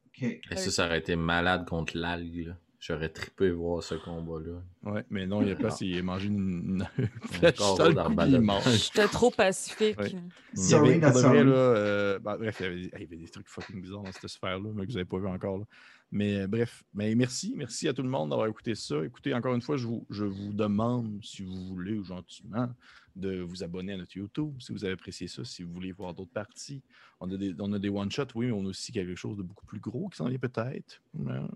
Ok. 0.07 0.23
Et 0.23 0.41
ça, 0.55 0.71
ça 0.71 0.85
aurait 0.87 0.97
été 0.97 1.15
malade 1.15 1.67
contre 1.67 1.95
l'algue. 1.95 2.55
J'aurais 2.79 3.09
trippé 3.09 3.49
voir 3.49 3.81
ce 3.81 3.95
combat-là. 3.95 4.61
Ouais, 4.83 5.03
mais 5.09 5.25
non, 5.25 5.41
il 5.41 5.51
a 5.51 5.55
pas, 5.55 5.75
il 5.81 5.97
a 5.97 6.03
mangé 6.03 6.27
une, 6.27 6.87
flèche. 7.31 7.57
J'étais 8.83 9.07
trop 9.07 9.31
pacifique. 9.31 9.97
Ouais. 9.97 10.13
Il 10.55 10.69
y 10.69 10.73
avait, 10.75 10.99
vrai, 10.99 11.43
là, 11.43 11.55
euh, 11.55 12.19
ben, 12.19 12.37
bref, 12.37 12.57
il 12.59 12.63
y, 12.63 12.65
avait, 12.67 12.79
il 12.79 12.89
y 12.89 12.95
avait 12.95 13.17
des 13.17 13.29
trucs 13.29 13.47
fucking 13.47 13.81
bizarres 13.81 14.03
dans 14.03 14.11
cette 14.11 14.27
sphère-là, 14.27 14.69
mais 14.75 14.83
que 14.83 14.91
vous 14.91 14.97
n'avez 14.97 15.05
pas 15.05 15.17
vu 15.17 15.27
encore. 15.27 15.57
là. 15.57 15.65
Mais 16.11 16.41
euh, 16.41 16.47
bref, 16.47 16.83
mais 16.93 17.13
merci, 17.15 17.53
merci 17.57 17.87
à 17.87 17.93
tout 17.93 18.03
le 18.03 18.09
monde 18.09 18.29
d'avoir 18.29 18.47
écouté 18.47 18.75
ça. 18.75 19.03
Écoutez, 19.03 19.33
encore 19.33 19.55
une 19.55 19.61
fois, 19.61 19.75
je 19.75 19.87
vous, 19.87 20.05
je 20.09 20.23
vous 20.23 20.53
demande, 20.53 21.19
si 21.23 21.41
vous 21.41 21.67
voulez 21.67 21.97
ou 21.97 22.03
gentiment, 22.03 22.69
de 23.17 23.41
vous 23.41 23.63
abonner 23.63 23.93
à 23.93 23.97
notre 23.97 24.15
YouTube, 24.15 24.55
si 24.59 24.71
vous 24.71 24.83
avez 24.85 24.93
apprécié 24.93 25.27
ça, 25.27 25.43
si 25.43 25.63
vous 25.63 25.73
voulez 25.73 25.91
voir 25.91 26.13
d'autres 26.13 26.31
parties. 26.31 26.81
On 27.19 27.29
a 27.31 27.35
des, 27.37 27.53
on 27.59 27.73
a 27.73 27.79
des 27.79 27.89
one-shots, 27.89 28.27
oui, 28.35 28.45
mais 28.47 28.51
on 28.51 28.65
a 28.65 28.69
aussi 28.69 28.91
quelque 28.91 29.15
chose 29.15 29.35
de 29.37 29.41
beaucoup 29.43 29.65
plus 29.65 29.79
gros 29.79 30.07
qui 30.09 30.17
s'en 30.17 30.27
vient 30.29 30.37
peut-être. 30.37 31.01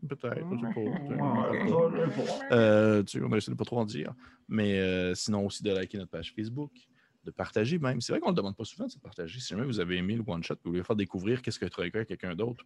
Peut-être, 0.09 0.47
je 0.55 0.59
sais 0.59 0.73
pas. 0.73 0.81
tu 0.81 1.07
sais, 1.07 1.21
on. 1.21 2.51
Euh, 2.51 3.03
tu 3.03 3.23
a 3.23 3.37
essayé 3.37 3.53
de 3.53 3.57
pas 3.57 3.65
trop 3.65 3.79
en 3.79 3.85
dire. 3.85 4.13
Mais 4.49 4.79
euh, 4.79 5.13
sinon 5.15 5.45
aussi 5.45 5.63
de 5.63 5.71
liker 5.71 5.97
notre 5.97 6.11
page 6.11 6.33
Facebook, 6.35 6.71
de 7.23 7.31
partager 7.31 7.77
même. 7.77 8.01
C'est 8.01 8.11
vrai 8.13 8.19
qu'on 8.19 8.29
ne 8.29 8.33
le 8.33 8.37
demande 8.37 8.57
pas 8.57 8.65
souvent 8.65 8.87
de 8.87 8.91
se 8.91 8.97
partager. 8.99 9.39
Si 9.39 9.49
jamais 9.49 9.65
vous 9.65 9.79
avez 9.79 9.97
aimé 9.97 10.15
le 10.15 10.23
one-shot, 10.25 10.55
vous 10.63 10.71
voulez 10.71 10.83
faire 10.83 10.95
découvrir 10.95 11.41
qu'est-ce 11.41 11.59
que 11.59 11.65
Troika 11.67 11.99
à 11.99 12.05
quelqu'un 12.05 12.35
d'autre, 12.35 12.65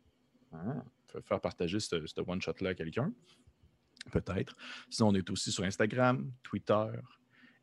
hein, 0.54 0.82
fa- 1.08 1.22
faire 1.22 1.42
partager 1.42 1.80
ce, 1.82 2.06
ce 2.08 2.22
one-shot-là 2.26 2.70
à 2.70 2.74
quelqu'un, 2.74 3.12
peut-être. 4.12 4.56
Sinon, 4.90 5.10
on 5.10 5.16
est 5.16 5.30
aussi 5.30 5.52
sur 5.52 5.66
Instagram, 5.66 6.32
Twitter. 6.44 6.86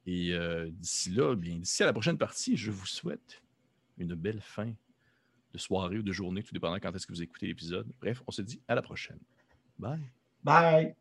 Et 0.07 0.33
euh, 0.33 0.69
d'ici 0.71 1.11
là, 1.11 1.35
bien, 1.35 1.57
d'ici 1.57 1.83
à 1.83 1.87
la 1.87 1.93
prochaine 1.93 2.19
partie, 2.19 2.57
je 2.57 2.71
vous 2.71 2.87
souhaite 2.87 3.43
une 3.99 4.15
belle 4.15 4.41
fin 4.41 4.73
de 5.53 5.59
soirée 5.59 5.99
ou 5.99 6.03
de 6.03 6.13
journée, 6.13 6.43
tout 6.43 6.55
dépendant 6.55 6.79
quand 6.81 6.95
est-ce 6.95 7.07
que 7.07 7.13
vous 7.13 7.23
écoutez 7.23 7.47
l'épisode. 7.47 7.87
Bref, 8.01 8.23
on 8.27 8.31
se 8.31 8.43
dit 8.43 8.61
à 8.67 8.75
la 8.75 8.83
prochaine. 8.83 9.19
Bye. 9.79 10.01
Bye. 10.43 10.95